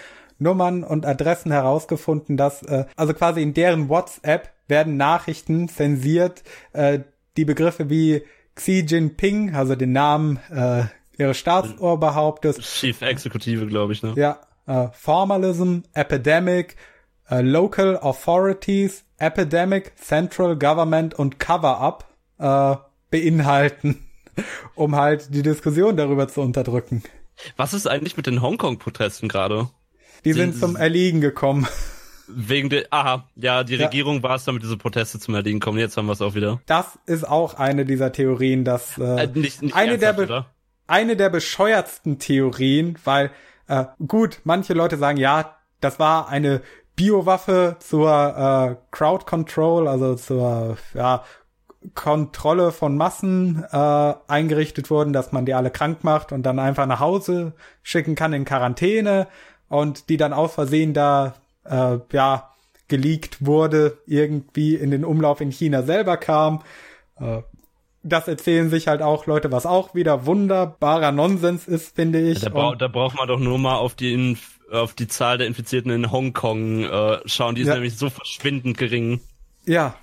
Nummern 0.44 0.84
und 0.84 1.04
Adressen 1.06 1.50
herausgefunden, 1.50 2.36
dass 2.36 2.62
äh, 2.62 2.84
also 2.94 3.14
quasi 3.14 3.42
in 3.42 3.54
deren 3.54 3.88
WhatsApp 3.88 4.52
werden 4.68 4.96
Nachrichten 4.96 5.68
zensiert, 5.68 6.44
äh, 6.72 7.00
die 7.36 7.44
Begriffe 7.44 7.90
wie 7.90 8.22
Xi 8.54 8.84
Jinping, 8.86 9.54
also 9.54 9.74
den 9.74 9.92
Namen 9.92 10.38
äh, 10.54 10.84
ihres 11.18 11.38
Staatsoberhauptes, 11.38 12.58
Chief 12.58 13.00
Exekutive, 13.02 13.66
glaube 13.66 13.92
ich, 13.92 14.02
ne? 14.02 14.14
ja, 14.16 14.40
äh, 14.66 14.88
Formalism, 14.92 15.80
Epidemic, 15.92 16.76
äh, 17.28 17.40
Local 17.40 17.98
Authorities, 17.98 19.04
Epidemic, 19.18 19.92
Central 19.96 20.56
Government 20.56 21.14
und 21.14 21.40
Cover-Up 21.40 22.08
äh, 22.38 22.76
beinhalten, 23.10 24.04
um 24.74 24.96
halt 24.96 25.34
die 25.34 25.42
Diskussion 25.42 25.96
darüber 25.96 26.28
zu 26.28 26.40
unterdrücken. 26.40 27.02
Was 27.56 27.74
ist 27.74 27.86
eigentlich 27.86 28.16
mit 28.16 28.26
den 28.26 28.42
Hongkong-Protesten 28.42 29.28
gerade? 29.28 29.68
Die 30.24 30.32
Sind- 30.32 30.58
zum 30.58 30.76
Erliegen 30.76 31.20
gekommen. 31.20 31.66
Wegen 32.26 32.70
der, 32.70 32.86
aha, 32.90 33.28
ja, 33.36 33.64
die 33.64 33.76
Ja. 33.76 33.84
Regierung 33.84 34.22
war 34.22 34.36
es, 34.36 34.44
damit 34.44 34.62
diese 34.62 34.78
Proteste 34.78 35.18
zum 35.18 35.34
Erliegen 35.34 35.60
kommen. 35.60 35.78
Jetzt 35.78 35.96
haben 35.98 36.06
wir 36.06 36.12
es 36.12 36.22
auch 36.22 36.34
wieder. 36.34 36.60
Das 36.66 36.98
ist 37.04 37.28
auch 37.28 37.54
eine 37.54 37.84
dieser 37.84 38.12
Theorien, 38.12 38.64
dass 38.64 38.96
äh, 38.96 39.24
Äh, 39.24 39.26
nicht, 39.34 39.60
nicht 39.60 39.76
eine 39.76 39.98
der 39.98 40.18
oder? 40.18 40.46
eine 40.86 41.16
der 41.16 41.28
bescheuertsten 41.28 42.18
Theorien, 42.18 42.96
weil 43.04 43.30
äh, 43.68 43.84
gut, 44.06 44.40
manche 44.44 44.72
Leute 44.72 44.96
sagen, 44.96 45.18
ja, 45.18 45.56
das 45.80 45.98
war 45.98 46.28
eine 46.28 46.62
Biowaffe 46.96 47.76
zur 47.80 48.08
äh, 48.10 48.76
Crowd 48.90 49.26
Control, 49.26 49.86
also 49.88 50.14
zur 50.14 50.78
ja, 50.94 51.24
Kontrolle 51.94 52.72
von 52.72 52.96
Massen 52.96 53.64
äh, 53.70 54.14
eingerichtet 54.28 54.88
wurden, 54.90 55.12
dass 55.12 55.32
man 55.32 55.44
die 55.44 55.52
alle 55.54 55.70
krank 55.70 56.02
macht 56.04 56.32
und 56.32 56.42
dann 56.44 56.58
einfach 56.58 56.86
nach 56.86 57.00
Hause 57.00 57.52
schicken 57.82 58.14
kann 58.14 58.32
in 58.32 58.46
Quarantäne 58.46 59.26
und 59.68 60.08
die 60.08 60.16
dann 60.16 60.32
aus 60.32 60.54
Versehen 60.54 60.94
da 60.94 61.34
äh, 61.64 61.98
ja 62.12 62.50
geleakt 62.88 63.44
wurde, 63.44 63.98
irgendwie 64.06 64.74
in 64.74 64.90
den 64.90 65.04
Umlauf 65.04 65.40
in 65.40 65.50
China 65.50 65.82
selber 65.82 66.16
kam. 66.16 66.62
Äh, 67.18 67.42
das 68.02 68.28
erzählen 68.28 68.68
sich 68.68 68.86
halt 68.86 69.00
auch 69.00 69.24
Leute, 69.26 69.50
was 69.50 69.64
auch 69.64 69.94
wieder 69.94 70.26
wunderbarer 70.26 71.10
Nonsens 71.10 71.66
ist, 71.66 71.94
finde 71.96 72.20
ich. 72.20 72.40
Da, 72.40 72.50
bra 72.50 72.74
da 72.74 72.88
braucht 72.88 73.16
man 73.16 73.26
doch 73.26 73.38
nur 73.40 73.58
mal 73.58 73.76
auf 73.76 73.94
die, 73.94 74.12
Inf 74.12 74.60
auf 74.70 74.92
die 74.92 75.08
Zahl 75.08 75.38
der 75.38 75.46
Infizierten 75.46 75.90
in 75.90 76.12
Hongkong 76.12 76.84
äh, 76.84 77.18
schauen. 77.24 77.54
Die 77.54 77.62
ist 77.62 77.68
Ja. 77.68 77.74
nämlich 77.74 77.96
so 77.96 78.10
verschwindend 78.10 78.76
gering. 78.76 79.20
ja, 79.64 79.94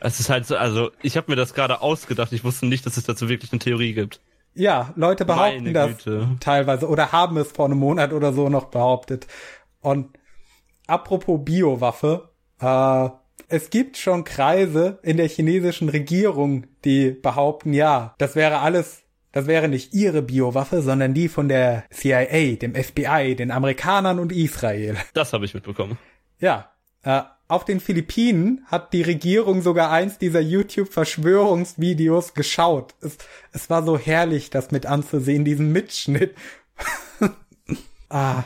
Es 0.00 0.20
ist 0.20 0.28
halt 0.28 0.46
so, 0.46 0.56
also 0.56 0.90
ich 1.00 1.16
habe 1.16 1.30
mir 1.32 1.36
das 1.36 1.54
gerade 1.54 1.80
ausgedacht. 1.80 2.32
Ich 2.32 2.44
wusste 2.44 2.66
nicht, 2.66 2.84
dass 2.84 2.98
es 2.98 3.04
dazu 3.04 3.30
wirklich 3.30 3.52
eine 3.52 3.58
Theorie 3.60 3.94
gibt. 3.94 4.20
Ja, 4.56 4.92
Leute 4.96 5.24
behaupten 5.24 5.72
das 5.72 6.04
teilweise 6.40 6.88
oder 6.88 7.12
haben 7.12 7.36
es 7.36 7.52
vor 7.52 7.66
einem 7.66 7.78
Monat 7.78 8.12
oder 8.12 8.32
so 8.32 8.48
noch 8.48 8.66
behauptet. 8.66 9.26
Und 9.80 10.18
apropos 10.86 11.40
Biowaffe, 11.44 12.30
äh, 12.60 13.08
es 13.48 13.70
gibt 13.70 13.96
schon 13.96 14.24
Kreise 14.24 14.98
in 15.02 15.18
der 15.18 15.28
chinesischen 15.28 15.88
Regierung, 15.88 16.66
die 16.84 17.10
behaupten, 17.10 17.72
ja, 17.72 18.14
das 18.18 18.34
wäre 18.34 18.58
alles, 18.58 19.02
das 19.32 19.46
wäre 19.46 19.68
nicht 19.68 19.94
ihre 19.94 20.22
Biowaffe, 20.22 20.82
sondern 20.82 21.14
die 21.14 21.28
von 21.28 21.48
der 21.48 21.84
CIA, 21.90 22.56
dem 22.56 22.74
FBI, 22.74 23.36
den 23.36 23.50
Amerikanern 23.50 24.18
und 24.18 24.32
Israel. 24.32 24.96
Das 25.14 25.32
habe 25.32 25.44
ich 25.44 25.54
mitbekommen. 25.54 25.98
Ja, 26.40 26.70
Äh, 27.02 27.22
auf 27.48 27.64
den 27.64 27.80
Philippinen 27.80 28.64
hat 28.66 28.92
die 28.92 29.02
Regierung 29.02 29.62
sogar 29.62 29.90
eins 29.90 30.18
dieser 30.18 30.40
YouTube-Verschwörungsvideos 30.40 32.34
geschaut. 32.34 32.94
Es, 33.00 33.18
es 33.52 33.70
war 33.70 33.84
so 33.84 33.96
herrlich, 33.98 34.50
das 34.50 34.72
mit 34.72 34.86
anzusehen, 34.86 35.44
diesen 35.44 35.72
Mitschnitt. 35.72 36.34
ah. 38.08 38.42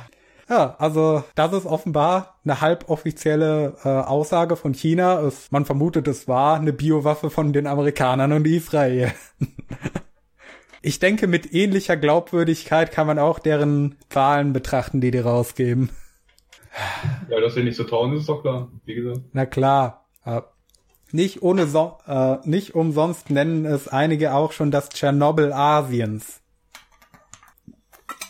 Ja, 0.51 0.75
also 0.79 1.23
das 1.37 1.53
ist 1.53 1.65
offenbar 1.65 2.41
eine 2.45 2.61
halboffizielle 2.61 3.77
äh, 3.85 3.89
Aussage 3.89 4.57
von 4.57 4.75
China. 4.75 5.21
Es, 5.21 5.53
man 5.53 5.65
vermutet, 5.65 6.09
es 6.09 6.27
war 6.27 6.57
eine 6.57 6.73
Biowaffe 6.73 7.31
von 7.31 7.53
den 7.53 7.69
Amerikanern 7.69 8.33
und 8.33 8.49
Israel. 8.49 9.13
ich 10.83 10.99
denke, 10.99 11.29
mit 11.29 11.55
ähnlicher 11.55 11.97
Glaubwürdigkeit 11.97 12.91
kann 12.91 13.07
man 13.07 13.21
auch 13.21 13.39
deren 13.39 13.95
Zahlen 14.09 14.53
betrachten, 14.53 15.01
die 15.01 15.13
die 15.13 15.21
rausgeben. 15.21 15.91
Ja, 17.29 17.41
dass 17.41 17.57
wir 17.57 17.65
nicht 17.65 17.77
so 17.77 17.85
trauen, 17.85 18.17
ist 18.17 18.29
doch 18.29 18.43
klar, 18.43 18.69
wie 18.85 18.95
gesagt. 18.95 19.21
Na 19.33 19.47
klar. 19.47 20.07
Äh, 20.25 20.43
nicht 21.13 21.43
ohne 21.43 21.67
so 21.67 21.99
äh, 22.07 22.37
nicht 22.45 22.75
umsonst 22.75 23.31
nennen 23.31 23.65
es 23.65 23.89
einige 23.89 24.35
auch 24.35 24.53
schon 24.53 24.71
das 24.71 24.91
Tschernobyl 24.91 25.53
Asiens. 25.53 26.41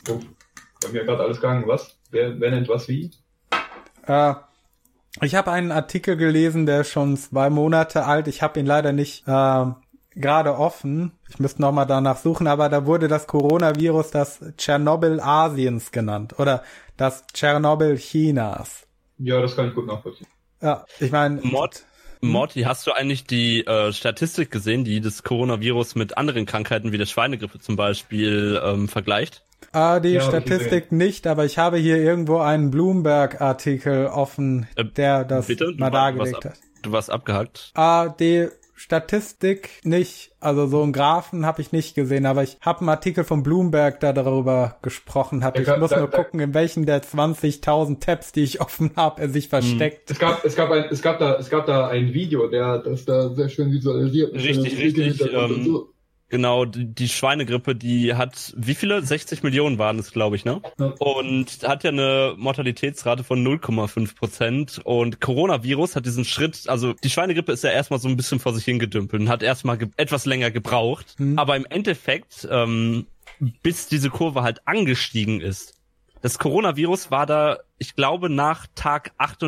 Oh, 0.09 0.18
bei 0.82 0.88
mir 0.93 1.05
gerade 1.05 1.22
alles 1.22 1.41
gegangen. 1.41 1.64
Was? 1.66 1.99
Wer, 2.11 2.41
wer 2.41 2.51
nennt 2.51 2.68
was 2.68 2.88
wie? 2.88 3.11
Äh, 4.07 4.34
ich 5.20 5.34
habe 5.34 5.51
einen 5.51 5.72
Artikel 5.72 6.16
gelesen, 6.16 6.66
der 6.66 6.82
ist 6.82 6.91
schon 6.91 7.16
zwei 7.16 7.51
Monate 7.51 8.07
alt. 8.07 8.28
Ich 8.28 8.43
habe 8.43 8.61
ihn 8.61 8.66
leider 8.66 8.93
nicht 8.93 9.26
äh, 9.26 9.66
gerade 10.14 10.57
offen. 10.57 11.12
Ich 11.28 11.38
müsste 11.38 11.62
noch 11.62 11.72
mal 11.72 11.84
danach 11.84 12.16
suchen, 12.16 12.47
aber 12.47 12.68
da 12.68 12.86
wurde 12.86 13.09
das 13.09 13.26
Coronavirus 13.26 14.11
das 14.11 14.41
Tschernobyl 14.57 15.20
Asiens 15.20 15.93
genannt 15.93 16.38
oder 16.38 16.62
das 17.01 17.26
Tschernobyl 17.32 17.96
Chinas. 17.96 18.86
Ja, 19.18 19.40
das 19.40 19.57
kann 19.57 19.68
ich 19.68 19.74
gut 19.74 19.86
nachvollziehen. 19.86 20.26
Ja, 20.61 20.84
ich 20.98 21.11
meine. 21.11 21.40
Mord, 21.42 21.86
Morty, 22.20 22.62
hast 22.62 22.86
du 22.86 22.92
eigentlich 22.92 23.24
die 23.24 23.64
äh, 23.66 23.92
Statistik 23.92 24.51
gesehen, 24.51 24.84
die 24.84 25.01
das 25.01 25.22
Coronavirus 25.22 25.94
mit 25.94 26.18
anderen 26.18 26.44
Krankheiten 26.44 26.92
wie 26.92 26.98
der 26.98 27.07
Schweinegrippe 27.07 27.59
zum 27.59 27.76
Beispiel 27.76 28.61
ähm, 28.62 28.88
vergleicht? 28.88 29.46
Ah, 29.72 30.01
die 30.01 30.11
ja, 30.11 30.20
Statistik 30.20 30.92
nicht, 30.92 31.26
aber 31.26 31.46
ich 31.46 31.57
habe 31.57 31.78
hier 31.78 31.96
irgendwo 31.96 32.38
einen 32.38 32.70
Bloomberg-Artikel 32.70 34.07
offen, 34.07 34.68
äh, 34.76 34.84
der 34.84 35.24
das 35.24 35.46
bitte? 35.46 35.72
mal 35.78 35.90
dargelegt 35.90 36.44
hat. 36.44 36.59
Du 36.82 36.92
warst 36.92 37.11
abgehackt. 37.11 37.72
Ah, 37.74 38.09
die 38.09 38.48
Statistik 38.81 39.68
nicht, 39.85 40.33
also 40.41 40.66
so 40.66 40.83
einen 40.83 40.95
Graphen 40.95 41.45
habe 41.45 41.61
ich 41.61 41.70
nicht 41.70 41.95
gesehen, 41.95 42.24
aber 42.24 42.43
ich 42.43 42.57
habe 42.62 42.81
einen 42.81 42.89
Artikel 42.89 43.24
von 43.24 43.43
Bloomberg, 43.43 44.01
der 44.01 44.14
darüber 44.14 44.78
gesprochen 44.81 45.45
hat. 45.45 45.59
Ich 45.59 45.68
muss 45.76 45.91
da, 45.91 45.99
nur 45.99 46.09
da, 46.09 46.16
gucken, 46.16 46.41
in 46.41 46.55
welchen 46.55 46.87
der 46.87 47.03
20.000 47.03 48.01
Tabs, 48.01 48.33
die 48.33 48.43
ich 48.43 48.62
offen 48.62 48.93
habe, 48.97 49.20
er 49.20 49.28
sich 49.28 49.45
hm. 49.45 49.51
versteckt. 49.51 50.11
Es 50.11 50.18
gab, 50.18 50.43
es 50.47 50.57
gab 50.57 50.70
ein, 50.70 50.87
es 50.91 51.03
gab 51.03 51.18
da, 51.18 51.35
es 51.35 51.51
gab 51.51 51.66
da 51.66 51.89
ein 51.89 52.14
Video, 52.14 52.49
der 52.49 52.78
das 52.78 53.05
da 53.05 53.28
sehr 53.35 53.51
schön 53.51 53.70
visualisiert. 53.70 54.33
Richtig, 54.33 54.78
richtig. 54.78 55.31
Ähm, 55.31 55.85
Genau, 56.31 56.64
die, 56.64 57.09
Schweinegrippe, 57.09 57.74
die 57.74 58.14
hat, 58.14 58.55
wie 58.57 58.76
viele? 58.76 59.03
60 59.03 59.43
Millionen 59.43 59.78
waren 59.78 59.99
es, 59.99 60.12
glaube 60.12 60.37
ich, 60.37 60.45
ne? 60.45 60.62
Ja. 60.78 60.95
Und 60.99 61.59
hat 61.64 61.83
ja 61.83 61.91
eine 61.91 62.35
Mortalitätsrate 62.37 63.24
von 63.24 63.45
0,5 63.45 64.14
Prozent. 64.14 64.81
Und 64.85 65.20
Coronavirus 65.20 65.97
hat 65.97 66.07
diesen 66.07 66.24
Schritt, 66.24 66.68
also 66.68 66.93
die 66.93 67.11
Schweinegrippe 67.11 67.51
ist 67.51 67.64
ja 67.64 67.70
erstmal 67.70 67.99
so 67.99 68.09
ein 68.09 68.16
bisschen 68.16 68.39
vor 68.39 68.55
sich 68.55 68.64
hingedümpelt 68.64 69.20
und 69.20 69.28
hat 69.28 69.43
erstmal 69.43 69.78
etwas 69.97 70.24
länger 70.24 70.53
gebraucht. 70.53 71.16
Mhm. 71.18 71.37
Aber 71.37 71.57
im 71.57 71.66
Endeffekt, 71.66 72.47
ähm, 72.49 73.07
bis 73.62 73.89
diese 73.89 74.09
Kurve 74.09 74.43
halt 74.43 74.66
angestiegen 74.68 75.41
ist. 75.41 75.74
Das 76.22 76.39
Coronavirus 76.39 77.11
war 77.11 77.26
da, 77.26 77.59
ich 77.78 77.97
glaube, 77.97 78.31
nach 78.31 78.66
Tag 78.76 79.12
8 79.18 79.43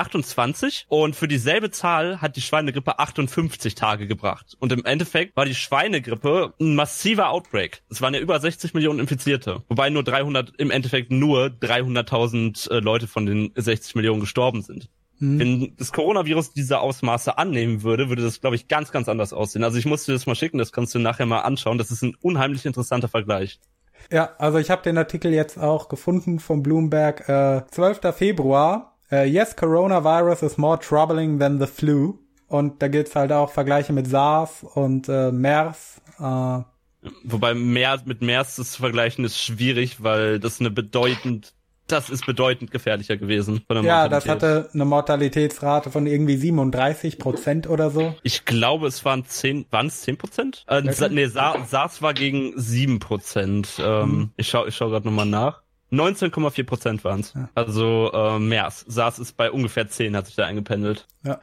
28 0.00 0.86
und 0.88 1.14
für 1.14 1.28
dieselbe 1.28 1.70
Zahl 1.70 2.20
hat 2.20 2.36
die 2.36 2.40
Schweinegrippe 2.40 2.98
58 2.98 3.74
Tage 3.74 4.06
gebracht. 4.06 4.56
Und 4.58 4.72
im 4.72 4.84
Endeffekt 4.84 5.36
war 5.36 5.44
die 5.44 5.54
Schweinegrippe 5.54 6.54
ein 6.60 6.74
massiver 6.74 7.30
Outbreak. 7.30 7.82
Es 7.90 8.00
waren 8.00 8.14
ja 8.14 8.20
über 8.20 8.40
60 8.40 8.74
Millionen 8.74 8.98
Infizierte, 8.98 9.62
wobei 9.68 9.90
nur 9.90 10.02
300, 10.02 10.54
im 10.58 10.70
Endeffekt 10.70 11.10
nur 11.12 11.46
300.000 11.46 12.70
äh, 12.70 12.80
Leute 12.80 13.06
von 13.06 13.26
den 13.26 13.52
60 13.54 13.94
Millionen 13.94 14.20
gestorben 14.20 14.62
sind. 14.62 14.88
Mhm. 15.20 15.38
Wenn 15.38 15.76
das 15.76 15.92
Coronavirus 15.92 16.52
diese 16.52 16.80
Ausmaße 16.80 17.36
annehmen 17.36 17.82
würde, 17.82 18.08
würde 18.08 18.22
das, 18.22 18.40
glaube 18.40 18.56
ich, 18.56 18.68
ganz, 18.68 18.90
ganz 18.90 19.08
anders 19.08 19.32
aussehen. 19.32 19.62
Also 19.62 19.78
ich 19.78 19.84
muss 19.84 20.04
dir 20.04 20.12
das 20.12 20.26
mal 20.26 20.34
schicken, 20.34 20.58
das 20.58 20.72
kannst 20.72 20.94
du 20.94 20.98
nachher 20.98 21.26
mal 21.26 21.40
anschauen. 21.40 21.78
Das 21.78 21.90
ist 21.90 22.02
ein 22.02 22.16
unheimlich 22.22 22.64
interessanter 22.64 23.08
Vergleich. 23.08 23.60
Ja, 24.10 24.30
also 24.38 24.58
ich 24.58 24.70
habe 24.70 24.82
den 24.82 24.96
Artikel 24.96 25.32
jetzt 25.32 25.58
auch 25.58 25.88
gefunden 25.88 26.40
vom 26.40 26.62
Bloomberg. 26.62 27.28
Äh, 27.28 27.66
12. 27.70 28.14
Februar 28.14 28.96
Uh, 29.12 29.24
yes, 29.24 29.56
coronavirus 29.56 30.44
is 30.44 30.56
more 30.56 30.78
troubling 30.78 31.38
than 31.40 31.58
the 31.58 31.66
flu. 31.66 32.18
Und 32.46 32.82
da 32.82 32.88
gibt's 32.88 33.14
halt 33.14 33.32
auch 33.32 33.50
Vergleiche 33.50 33.92
mit 33.92 34.06
SARS 34.06 34.64
und 34.74 35.08
äh, 35.08 35.30
MERS. 35.30 36.00
Äh, 36.18 36.60
Wobei 37.24 37.54
MERS, 37.54 38.06
mit 38.06 38.22
MERS 38.22 38.56
das 38.56 38.72
zu 38.72 38.80
vergleichen 38.80 39.24
ist 39.24 39.40
schwierig, 39.40 40.02
weil 40.02 40.38
das 40.38 40.60
eine 40.60 40.70
bedeutend, 40.70 41.54
das 41.86 42.10
ist 42.10 42.26
bedeutend 42.26 42.70
gefährlicher 42.70 43.16
gewesen. 43.16 43.64
ja, 43.82 44.08
das 44.08 44.28
hatte 44.28 44.68
eine 44.74 44.84
Mortalitätsrate 44.84 45.90
von 45.90 46.06
irgendwie 46.06 46.36
37 46.36 47.18
Prozent 47.18 47.68
oder 47.68 47.90
so. 47.90 48.14
Ich 48.22 48.44
glaube, 48.44 48.86
es 48.86 49.04
waren 49.04 49.24
10, 49.24 49.66
waren 49.70 49.86
es 49.86 50.02
10 50.02 50.18
Prozent? 50.18 50.64
Äh, 50.68 50.82
nee, 50.82 51.26
SARS 51.26 52.02
war 52.02 52.14
gegen 52.14 52.52
7 52.56 52.98
Prozent. 52.98 53.80
Ähm, 53.80 54.02
hm. 54.02 54.30
Ich 54.36 54.48
schau, 54.48 54.66
ich 54.66 54.76
schau 54.76 54.90
gerade 54.90 55.06
nochmal 55.06 55.26
nach. 55.26 55.62
19,4 55.92 56.64
Prozent 56.64 57.04
waren 57.04 57.20
es. 57.20 57.34
Ja. 57.34 57.48
Also 57.54 58.10
äh, 58.12 58.38
mehr. 58.38 58.70
SARS 58.70 59.18
ist 59.18 59.36
bei 59.36 59.50
ungefähr 59.50 59.88
10, 59.88 60.16
hat 60.16 60.26
sich 60.26 60.36
da 60.36 60.46
eingependelt. 60.46 61.06
Ja. 61.24 61.40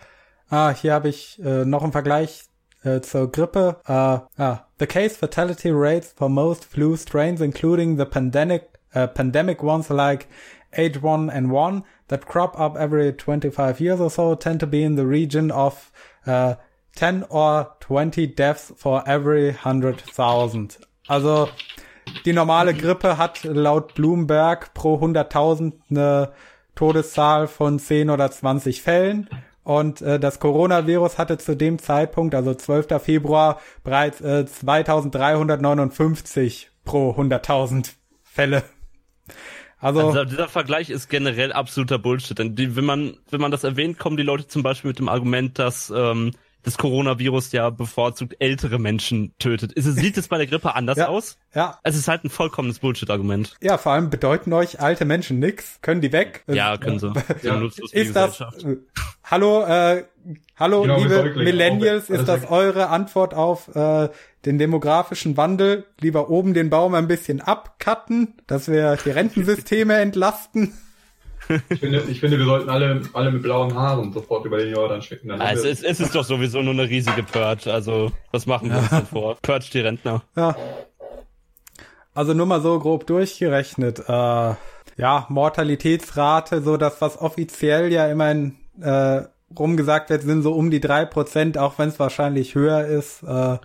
Ah, 0.50 0.70
hier 0.70 0.93
habe 0.93 1.10
ich 1.10 1.39
äh, 1.43 1.66
noch 1.66 1.84
einen 1.84 1.91
Vergleich 1.91 2.43
äh, 2.84 3.02
zur 3.02 3.32
Grippe. 3.32 3.78
Uh, 3.88 4.41
ah, 4.41 4.66
the 4.80 4.88
case 4.88 5.16
fatality 5.16 5.70
rates 5.72 6.14
for 6.16 6.30
most 6.30 6.64
flu 6.64 6.95
strains, 6.95 7.41
including 7.41 7.98
the 7.98 8.06
pandemic 8.06 8.70
uh, 8.95 9.08
pandemic 9.08 9.62
ones 9.62 9.89
like 9.89 10.28
H1N1 10.76 11.84
that 12.08 12.26
crop 12.26 12.60
up 12.60 12.78
every 12.78 13.12
25 13.12 13.80
years 13.82 14.00
or 14.00 14.10
so, 14.10 14.36
tend 14.36 14.60
to 14.62 14.68
be 14.68 14.84
in 14.84 14.95
the 14.95 15.06
region 15.06 15.52
of 15.52 15.91
uh, 16.26 16.56
10 16.95 17.26
or 17.30 17.76
20 17.82 18.28
deaths 18.28 18.72
for 18.76 19.04
every 19.08 19.48
100,000. 19.48 20.78
Also 21.10 21.50
die 22.26 22.34
normale 22.34 22.74
Grippe 22.74 23.18
hat 23.18 23.43
laut 23.43 23.93
Bloomberg 23.95 24.74
pro 24.74 24.95
100.000 24.95 25.74
eine 25.89 26.32
Todeszahl 26.76 27.47
von 27.47 27.80
10 27.80 28.10
oder 28.10 28.32
20 28.32 28.82
Fällen. 28.82 29.30
Und 29.64 30.01
äh, 30.01 30.20
das 30.20 30.39
Coronavirus 30.39 31.18
hatte 31.18 31.38
zu 31.38 31.58
dem 31.58 31.80
Zeitpunkt, 31.80 32.34
also 32.34 32.53
12. 32.53 33.01
Februar, 33.01 33.60
bereits 33.84 34.22
äh, 34.22 34.45
2359 34.45 36.72
pro 36.86 37.12
100.000 37.12 37.91
Fälle. 38.24 38.64
Also, 39.80 40.08
also, 40.08 40.24
dieser 40.24 40.47
Vergleich 40.47 40.89
ist 40.89 41.10
generell 41.10 41.51
absoluter 41.51 41.99
Bullshit. 41.99 42.39
Denn 42.39 42.55
die, 42.55 42.76
wenn 42.76 42.86
man 42.86 43.18
wenn 43.30 43.41
man 43.41 43.51
das 43.51 43.64
erwähnt, 43.64 43.99
kommen 43.99 44.18
die 44.18 44.24
Leute 44.24 44.47
zum 44.47 44.64
Beispiel 44.64 44.89
mit 44.89 44.99
dem 44.99 45.10
Argument, 45.10 45.60
dass 45.60 45.91
ähm, 45.95 46.32
das 46.68 46.78
Coronavirus 46.78 47.53
ja 47.53 47.70
bevorzugt 47.70 48.36
ältere 48.39 48.78
Menschen 48.78 49.34
tötet. 49.39 49.72
Ist 49.72 49.86
es, 49.86 49.95
sieht 49.95 50.18
es 50.18 50.28
bei 50.28 50.38
der 50.38 50.47
Grippe 50.47 50.76
anders 50.76 50.97
ja, 50.97 51.07
aus? 51.07 51.38
Ja. 51.55 51.80
Es 51.84 51.95
ist 51.95 52.09
halt 52.09 52.26
ein 52.26 52.30
vollkommenes 52.30 52.80
Bullshit-Argument. 52.80 53.55
Ja, 53.61 53.78
vor 53.78 53.93
allem 53.93 54.09
bedeuten 54.09 54.51
euch 54.51 54.82
alte 54.82 55.05
Menschen 55.05 55.39
nix. 55.39 55.80
Können 55.82 56.01
die 56.01 56.11
weg? 56.11 56.43
Ja, 56.47 56.76
können 56.76 56.99
sie. 56.99 57.13
ja. 57.43 57.61
Ist 57.93 58.15
das, 58.18 58.41
äh, 58.41 58.76
hallo, 59.24 59.63
äh, 59.63 60.03
hallo, 60.57 60.82
genau, 60.82 60.97
liebe 60.97 61.36
Millennials, 61.38 62.09
ist 62.09 62.28
das 62.28 62.49
eure 62.51 62.89
Antwort 62.89 63.34
auf 63.34 63.74
äh, 63.74 64.09
den 64.43 64.57
demografischen 64.57 65.38
Wandel? 65.38 65.86
Lieber 66.01 66.30
oben 66.30 66.53
den 66.53 66.70
Baum 66.70 66.95
ein 66.95 67.07
bisschen 67.07 67.39
abcutten, 67.39 68.34
dass 68.45 68.68
wir 68.68 68.97
die 69.05 69.11
Rentensysteme 69.11 69.95
entlasten? 69.95 70.74
Ich 71.70 71.80
finde, 71.80 72.04
ich 72.10 72.20
finde, 72.20 72.38
wir 72.38 72.45
sollten 72.45 72.70
alle, 72.70 73.02
alle 73.14 73.32
mit 73.32 73.43
blauen 73.43 73.74
Haaren 73.74 74.12
sofort 74.12 74.45
über 74.45 74.58
den 74.58 74.74
Jordan 74.74 75.02
schicken. 75.02 75.32
also 75.32 75.68
es, 75.68 75.84
es 75.84 76.00
ist 76.00 76.16
doch 76.16 76.24
sowieso 76.24 76.62
nur 76.62 76.74
eine 76.74 76.89
riesige 76.89 77.24
Purge. 77.24 77.72
Also 77.72 78.12
was 78.32 78.45
machen 78.45 78.70
wir 78.70 78.78
ja. 78.78 78.82
uns 78.82 78.89
denn 78.89 79.06
vor? 79.06 79.38
Purge 79.41 79.70
die 79.72 79.80
Rentner. 79.80 80.24
Ja. 80.36 80.56
Also 82.14 82.34
nur 82.34 82.45
mal 82.45 82.62
so 82.62 82.80
grob 82.80 83.06
durchgerechnet. 83.06 84.00
Äh, 84.08 84.56
ja, 84.98 85.26
Mortalitätsrate, 85.30 86.62
so 86.62 86.78
das, 86.78 87.00
was 87.02 87.22
offiziell 87.22 87.91
ja 87.91 88.08
immerhin 88.08 88.56
äh, 88.82 89.22
rumgesagt 89.58 90.10
wird, 90.10 90.24
sind 90.24 90.43
so 90.43 90.54
um 90.54 90.70
die 90.70 90.82
drei 90.82 91.06
Prozent, 91.06 91.58
auch 91.58 91.78
wenn 91.80 91.89
es 91.89 92.00
wahrscheinlich 92.00 92.56
höher 92.56 92.86
ist. 92.86 93.24
Äh, 93.24 93.58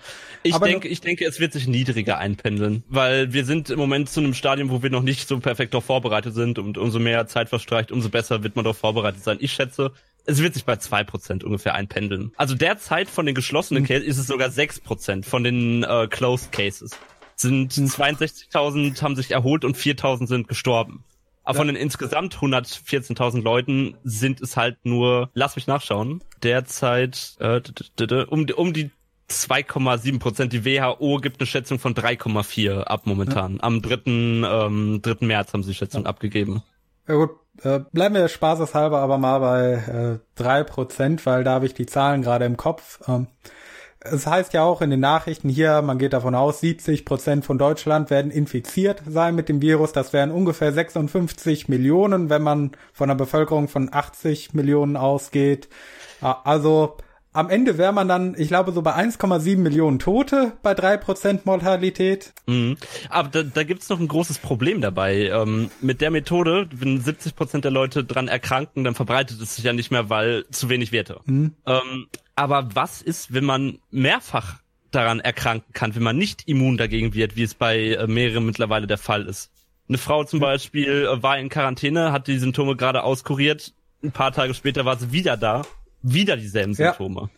ich 0.43 0.57
denke, 0.59 0.89
ich 0.89 1.01
denke, 1.01 1.25
es 1.25 1.41
wird 1.41 1.53
sich 1.53 1.67
niedriger 1.67 2.19
einpendeln, 2.19 2.85
weil 2.89 3.33
wir 3.33 3.45
sind 3.45 3.71
im 3.71 3.79
Moment 3.79 4.09
zu 4.09 4.21
einem 4.21 4.35
Stadium, 4.35 4.71
wo 4.71 4.83
wir 4.83 4.91
noch 4.91 5.03
nicht 5.03 5.29
so 5.29 5.39
perfekt 5.41 5.75
darauf 5.75 5.85
vorbereitet 5.85 6.35
sind 6.35 6.59
und 6.59 6.79
umso 6.79 6.99
mehr 6.99 7.27
Zeit 7.27 7.49
verstreicht, 7.49 7.91
umso 7.91 8.11
besser 8.11 8.43
wird 8.43 8.57
man 8.57 8.65
darauf 8.65 8.79
vorbereitet 8.79 9.25
sein. 9.25 9.39
Ich 9.41 9.53
schätze, 9.53 9.93
es 10.25 10.41
wird 10.41 10.55
sich 10.55 10.65
bei 10.65 10.77
zwei 10.77 11.03
Prozent 11.03 11.43
ungefähr 11.43 11.75
einpendeln. 11.75 12.33
Also 12.37 12.55
derzeit 12.55 13.09
von 13.09 13.27
den 13.27 13.35
geschlossenen 13.35 13.83
mhm. 13.83 13.89
Cases 13.89 14.07
ist 14.07 14.19
es 14.19 14.27
sogar 14.27 14.51
sechs 14.51 14.79
Prozent 14.79 15.27
von 15.27 15.43
den 15.43 15.83
äh, 15.83 16.07
Closed 16.09 16.53
Cases. 16.53 16.93
Sind 17.35 17.73
62.000 17.73 19.03
haben 19.03 19.17
sich 19.17 19.33
erholt 19.33 19.65
und 19.65 19.77
4.000 19.77 20.29
sind 20.29 20.49
gestorben. 20.49 21.05
Aber 21.45 21.59
von 21.59 21.67
den 21.67 21.77
insgesamt 21.77 22.37
114.000 22.37 23.43
Leuten 23.43 23.97
sind 24.05 24.41
es 24.41 24.57
halt 24.57 24.79
nur, 24.85 25.31
lass 25.35 25.57
mich 25.57 25.67
nachschauen, 25.67 26.23
derzeit 26.43 27.37
äh, 27.41 27.61
um, 28.29 28.47
um 28.57 28.73
die 28.73 28.91
2,7 29.29 30.19
Prozent. 30.19 30.53
Die 30.53 30.65
WHO 30.65 31.19
gibt 31.19 31.41
eine 31.41 31.47
Schätzung 31.47 31.79
von 31.79 31.95
3,4 31.95 32.83
ab 32.83 33.03
momentan. 33.07 33.57
Ja. 33.57 33.63
Am 33.63 33.83
3. 33.83 34.01
Ähm, 34.07 35.01
3. 35.03 35.27
März 35.27 35.53
haben 35.53 35.63
sie 35.63 35.71
die 35.71 35.77
Schätzung 35.77 36.05
ja. 36.05 36.09
abgegeben. 36.09 36.63
Ja 37.09 37.17
gut, 37.17 37.31
äh, 37.63 37.81
bleiben 37.93 38.15
wir 38.15 38.29
spaßeshalber 38.29 39.01
aber 39.01 39.19
mal 39.19 39.39
bei 39.41 39.73
äh, 39.73 40.19
3 40.41 40.65
Prozent, 40.65 41.27
weil 41.27 41.45
da 41.45 41.53
habe 41.55 41.67
ich 41.67 41.75
die 41.75 41.87
Zahlen 41.87 42.23
gerade 42.23 42.45
im 42.45 42.57
Kopf. 42.57 43.01
Ähm, 43.09 43.27
es 44.05 44.27
heißt 44.27 44.53
ja 44.53 44.65
auch 44.65 44.83
in 44.83 44.91
den 44.91 45.01
Nachrichten 45.01 45.49
hier, 45.49 45.81
man 45.83 45.99
geht 45.99 46.13
davon 46.13 46.35
aus, 46.35 46.61
70 46.61 47.05
Prozent 47.05 47.45
von 47.45 47.59
Deutschland 47.59 48.11
werden 48.11 48.31
infiziert 48.31 49.03
sein 49.07 49.35
mit 49.35 49.49
dem 49.49 49.63
Virus. 49.63 49.93
Das 49.93 50.13
wären 50.13 50.31
ungefähr 50.31 50.73
56 50.73 51.69
Millionen, 51.69 52.29
wenn 52.29 52.43
man 52.43 52.73
von 52.93 53.11
einer 53.11 53.19
Bevölkerung 53.19 53.69
von 53.69 53.93
80 53.93 54.55
Millionen 54.55 54.97
ausgeht. 54.97 55.69
Also 56.21 56.97
am 57.33 57.49
Ende 57.49 57.79
wäre 57.79 57.93
man 57.93 58.09
dann, 58.09 58.35
ich 58.37 58.49
glaube, 58.49 58.73
so 58.73 58.83
bei 58.83 58.95
1,7 58.95 59.57
Millionen 59.57 59.99
Tote 59.99 60.53
bei 60.63 60.73
3% 60.73 61.41
Mortalität. 61.45 62.33
Mhm. 62.47 62.77
Aber 63.09 63.29
da, 63.29 63.43
da 63.43 63.63
gibt's 63.65 63.89
noch 63.89 64.01
ein 64.01 64.09
großes 64.09 64.39
Problem 64.39 64.81
dabei. 64.81 65.29
Ähm, 65.29 65.71
mit 65.81 66.01
der 66.01 66.11
Methode, 66.11 66.69
wenn 66.73 67.01
70% 67.03 67.61
der 67.61 67.71
Leute 67.71 68.05
dran 68.05 68.29
erkranken, 68.29 68.85
dann 68.85 68.95
verbreitet 68.95 69.41
es 69.41 69.57
sich 69.57 69.65
ja 69.65 69.73
nicht 69.73 69.91
mehr, 69.91 70.11
weil 70.11 70.45
zu 70.51 70.69
wenig 70.69 70.93
Werte. 70.93 71.21
Mhm. 71.25 71.55
Ähm, 71.67 72.07
aber 72.35 72.69
was 72.75 73.01
ist, 73.01 73.33
wenn 73.33 73.45
man 73.45 73.79
mehrfach 73.91 74.61
daran 74.91 75.21
erkranken 75.21 75.73
kann, 75.73 75.95
wenn 75.95 76.03
man 76.03 76.19
nicht 76.19 76.49
immun 76.49 76.77
dagegen 76.77 77.15
wird, 77.15 77.37
wie 77.37 77.45
es 77.45 77.55
bei 77.55 77.93
äh, 77.93 78.07
mehreren 78.07 78.45
mittlerweile 78.45 78.87
der 78.87 78.99
Fall 78.99 79.27
ist? 79.27 79.51
Eine 79.89 79.99
Frau 79.99 80.25
zum 80.25 80.41
Beispiel 80.41 81.07
äh, 81.07 81.23
war 81.23 81.39
in 81.39 81.49
Quarantäne, 81.49 82.13
hat 82.13 82.27
die 82.27 82.39
Symptome 82.39 82.77
gerade 82.77 83.03
auskuriert, 83.05 83.73
ein 84.05 84.13
paar 84.13 84.33
Tage 84.33 84.53
später 84.53 84.85
war 84.85 84.99
sie 84.99 85.13
wieder 85.13 85.37
da 85.37 85.63
wieder 86.03 86.37
dieselben 86.37 86.75
Symptome. 86.75 87.21
Ja. 87.23 87.29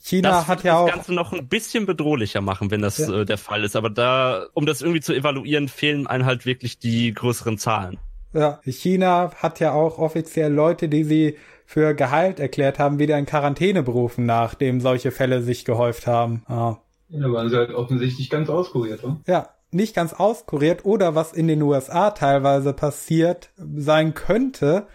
China 0.00 0.30
das 0.30 0.46
hat 0.46 0.64
ja 0.64 0.78
auch 0.78 0.86
das 0.86 0.94
Ganze 0.96 1.14
noch 1.14 1.32
ein 1.32 1.48
bisschen 1.48 1.84
bedrohlicher 1.84 2.40
machen, 2.40 2.70
wenn 2.70 2.80
das 2.80 2.98
ja. 2.98 3.20
äh, 3.20 3.24
der 3.26 3.36
Fall 3.36 3.64
ist. 3.64 3.76
Aber 3.76 3.90
da, 3.90 4.46
um 4.54 4.64
das 4.64 4.80
irgendwie 4.80 5.00
zu 5.00 5.12
evaluieren, 5.12 5.68
fehlen 5.68 6.06
einem 6.06 6.24
halt 6.24 6.46
wirklich 6.46 6.78
die 6.78 7.12
größeren 7.12 7.58
Zahlen. 7.58 7.98
Ja, 8.32 8.60
China 8.64 9.32
hat 9.36 9.60
ja 9.60 9.72
auch 9.72 9.98
offiziell 9.98 10.52
Leute, 10.52 10.88
die 10.88 11.04
sie 11.04 11.36
für 11.66 11.94
geheilt 11.94 12.40
erklärt 12.40 12.78
haben, 12.78 12.98
wieder 12.98 13.18
in 13.18 13.26
Quarantäne 13.26 13.82
berufen, 13.82 14.24
nachdem 14.24 14.80
solche 14.80 15.10
Fälle 15.10 15.42
sich 15.42 15.66
gehäuft 15.66 16.06
haben. 16.06 16.42
Ah. 16.46 16.76
Ja, 17.10 17.30
waren 17.30 17.50
sie 17.50 17.56
halt 17.56 17.72
offensichtlich 17.72 18.30
ganz 18.30 18.48
auskuriert, 18.48 19.04
oder? 19.04 19.20
Ja, 19.26 19.50
nicht 19.70 19.94
ganz 19.94 20.14
auskuriert 20.14 20.84
oder 20.84 21.14
was 21.14 21.32
in 21.32 21.48
den 21.48 21.60
USA 21.60 22.10
teilweise 22.10 22.72
passiert 22.72 23.50
sein 23.56 24.14
könnte, 24.14 24.86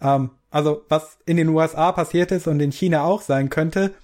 ähm, 0.00 0.30
also 0.50 0.84
was 0.88 1.18
in 1.26 1.36
den 1.36 1.48
USA 1.48 1.92
passiert 1.92 2.32
ist 2.32 2.46
und 2.46 2.60
in 2.60 2.72
China 2.72 3.04
auch 3.04 3.22
sein 3.22 3.50
könnte, 3.50 3.94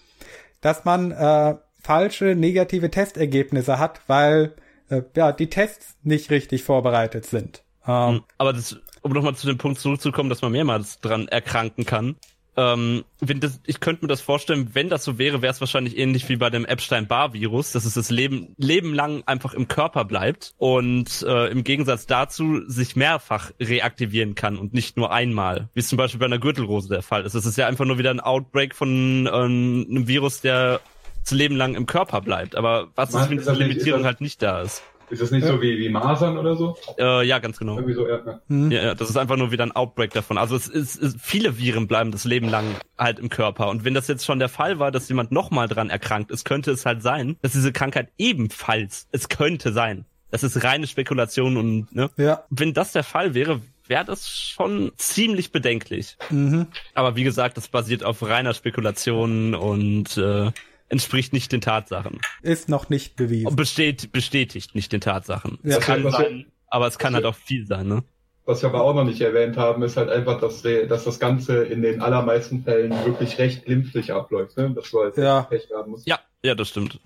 dass 0.61 0.85
man 0.85 1.13
äh, 1.13 1.57
falsche 1.83 2.35
negative 2.35 2.91
Testergebnisse 2.91 3.79
hat, 3.79 4.01
weil 4.07 4.55
äh, 4.89 5.03
ja 5.15 5.33
die 5.33 5.49
Tests 5.49 5.97
nicht 6.03 6.31
richtig 6.31 6.63
vorbereitet 6.63 7.27
sind. 7.27 7.63
Ähm, 7.87 8.09
hm, 8.09 8.25
Aber 8.39 8.53
das, 8.53 8.77
um 9.03 9.13
nochmal 9.13 9.37
zu 9.37 9.47
dem 9.47 9.59
Punkt 9.59 9.81
zurückzukommen, 9.81 10.31
dass 10.31 10.43
man 10.43 10.53
mehrmals 10.53 11.01
dran 11.01 11.29
erkranken 11.29 11.85
kann, 11.85 12.17
ähm, 12.57 13.05
wenn 13.21 13.41
das, 13.41 13.61
ich 13.67 13.81
könnte 13.81 14.05
mir 14.05 14.09
das 14.09 14.21
vorstellen, 14.21 14.71
wenn 14.73 14.89
das 14.89 15.05
so 15.05 15.19
wäre, 15.19 15.43
wäre 15.43 15.53
es 15.53 15.61
wahrscheinlich 15.61 15.99
ähnlich 15.99 16.29
wie 16.29 16.37
bei 16.37 16.49
dem 16.49 16.65
Epstein-Barr-Virus, 16.65 17.73
dass 17.73 17.85
es 17.85 17.95
das 17.95 18.11
Leben, 18.11 18.55
Leben 18.57 18.95
lang 18.95 19.23
einfach 19.27 19.53
im 19.53 19.69
Körper 19.69 20.05
bleibt 20.05 20.55
und 20.57 21.23
äh, 21.29 21.49
im 21.49 21.65
Gegensatz 21.65 22.07
dazu 22.07 22.63
sich 22.67 22.97
mehrfach 22.97 23.51
reaktivieren 23.61 24.35
kann 24.35 24.57
und 24.57 24.73
nicht 24.73 24.97
nur 24.97 25.13
einmal, 25.13 25.69
wie 25.75 25.81
es 25.81 25.89
zum 25.89 25.99
Beispiel 25.99 26.19
bei 26.19 26.27
einer 26.27 26.39
Gürtelrose 26.39 26.89
der 26.89 27.03
Fall 27.03 27.25
ist. 27.25 27.35
Das 27.35 27.45
ist 27.45 27.59
ja 27.59 27.67
einfach 27.67 27.85
nur 27.85 27.99
wieder 27.99 28.11
ein 28.11 28.21
Outbreak 28.21 28.75
von 28.75 29.27
äh, 29.27 29.31
einem 29.31 30.09
Virus, 30.09 30.41
der 30.41 30.81
das 31.21 31.33
Leben 31.33 31.57
lang 31.57 31.75
im 31.75 31.87
Körper 31.87 32.21
bleibt. 32.21 32.55
Aber 32.55 32.89
was 32.95 33.13
ist, 33.13 33.29
wenn 33.29 33.39
diese 33.39 33.53
Limitierung 33.53 34.05
halt 34.05 34.21
nicht 34.21 34.41
da 34.41 34.63
ist? 34.63 34.83
Ist 35.11 35.23
das 35.23 35.31
nicht 35.31 35.45
ja. 35.45 35.53
so 35.53 35.63
wie, 35.63 35.79
wie 35.79 35.89
Masern 35.89 36.37
oder 36.37 36.57
so? 36.57 36.77
Äh, 36.99 37.27
ja, 37.27 37.39
ganz 37.39 37.59
genau. 37.59 37.77
Irgendwie 37.77 37.95
so, 37.95 38.09
ja, 38.09 38.21
ja. 38.25 38.41
Mhm. 38.49 38.71
ja, 38.71 38.83
ja. 38.83 38.95
Das 38.95 39.09
ist 39.09 39.17
einfach 39.17 39.37
nur 39.37 39.53
wieder 39.53 39.65
ein 39.65 39.73
Outbreak 39.73 40.13
davon. 40.13 40.39
Also 40.39 40.57
es 40.57 40.69
ist, 40.69 41.01
es, 41.01 41.17
viele 41.21 41.59
Viren 41.59 41.87
bleiben 41.87 42.11
das 42.11 42.25
Leben 42.25 42.49
lang 42.49 42.65
halt 42.99 43.19
im 43.19 43.29
Körper. 43.29 43.69
Und 43.69 43.85
wenn 43.85 43.95
das 43.95 44.09
jetzt 44.09 44.25
schon 44.25 44.39
der 44.39 44.49
Fall 44.49 44.79
war, 44.79 44.91
dass 44.91 45.09
jemand 45.09 45.33
nochmal 45.33 45.69
dran 45.69 45.91
erkrankt 45.91 46.31
ist, 46.31 46.45
könnte 46.45 46.71
es 46.71 46.87
halt 46.87 47.03
sein, 47.03 47.37
dass 47.43 47.53
diese 47.53 47.73
Krankheit 47.73 48.09
ebenfalls, 48.19 49.09
es 49.13 49.29
könnte 49.29 49.73
sein. 49.73 50.05
Das 50.31 50.43
ist 50.43 50.65
reine 50.65 50.87
Spekulation 50.87 51.57
und, 51.57 51.95
ne? 51.95 52.11
Ja. 52.17 52.45
Wenn 52.51 52.75
das 52.75 52.93
der 52.93 53.05
Fall 53.05 53.35
wäre, 53.35 53.61
wäre 53.87 54.05
das 54.05 54.29
schon 54.29 54.93
ziemlich 54.97 55.53
bedenklich. 55.53 56.17
Mhm. 56.31 56.67
Aber 56.95 57.17
wie 57.17 57.25
gesagt, 57.25 57.57
das 57.57 57.69
basiert 57.69 58.05
auf 58.05 58.23
reiner 58.23 58.55
Spekulation 58.55 59.55
und 59.55 60.17
äh, 60.17 60.51
entspricht 60.89 61.33
nicht 61.33 61.53
den 61.53 61.61
Tatsachen. 61.61 62.21
Ist 62.43 62.69
noch 62.69 62.89
nicht 62.89 63.17
bewiesen. 63.17 63.55
Besteht, 63.57 64.13
bestätigt 64.13 64.75
nicht 64.75 64.93
den 64.93 65.01
Tatsachen. 65.01 65.59
Ja. 65.63 65.79
Es 65.79 65.85
kann 65.85 66.11
sein, 66.11 66.39
wir, 66.39 66.45
aber 66.69 66.87
es 66.87 66.99
kann 66.99 67.15
halt 67.15 67.25
auch 67.25 67.35
viel 67.35 67.67
sein, 67.67 67.89
ne? 67.89 68.03
Was 68.45 68.63
wir 68.63 68.69
aber 68.69 68.83
auch 68.83 68.95
noch 68.95 69.05
nicht 69.05 69.21
erwähnt 69.21 69.57
haben, 69.57 69.83
ist 69.83 69.97
halt 69.97 70.09
einfach, 70.09 70.41
dass, 70.41 70.63
die, 70.63 70.87
dass 70.87 71.03
das 71.03 71.19
Ganze 71.19 71.65
in 71.65 71.83
den 71.83 72.01
allermeisten 72.01 72.63
Fällen 72.63 72.93
wirklich 73.05 73.39
recht 73.39 73.65
glimpflich 73.65 74.13
abläuft, 74.13 74.57
ne? 74.57 74.71
Dass 74.71 74.91
du 74.91 75.01
halt 75.01 75.17
ja. 75.17 75.43
Pech 75.43 75.69
haben 75.75 75.91
musst. 75.91 76.07
Ja, 76.07 76.21
ja, 76.45 76.55
das 76.55 76.69
stimmt. 76.69 77.01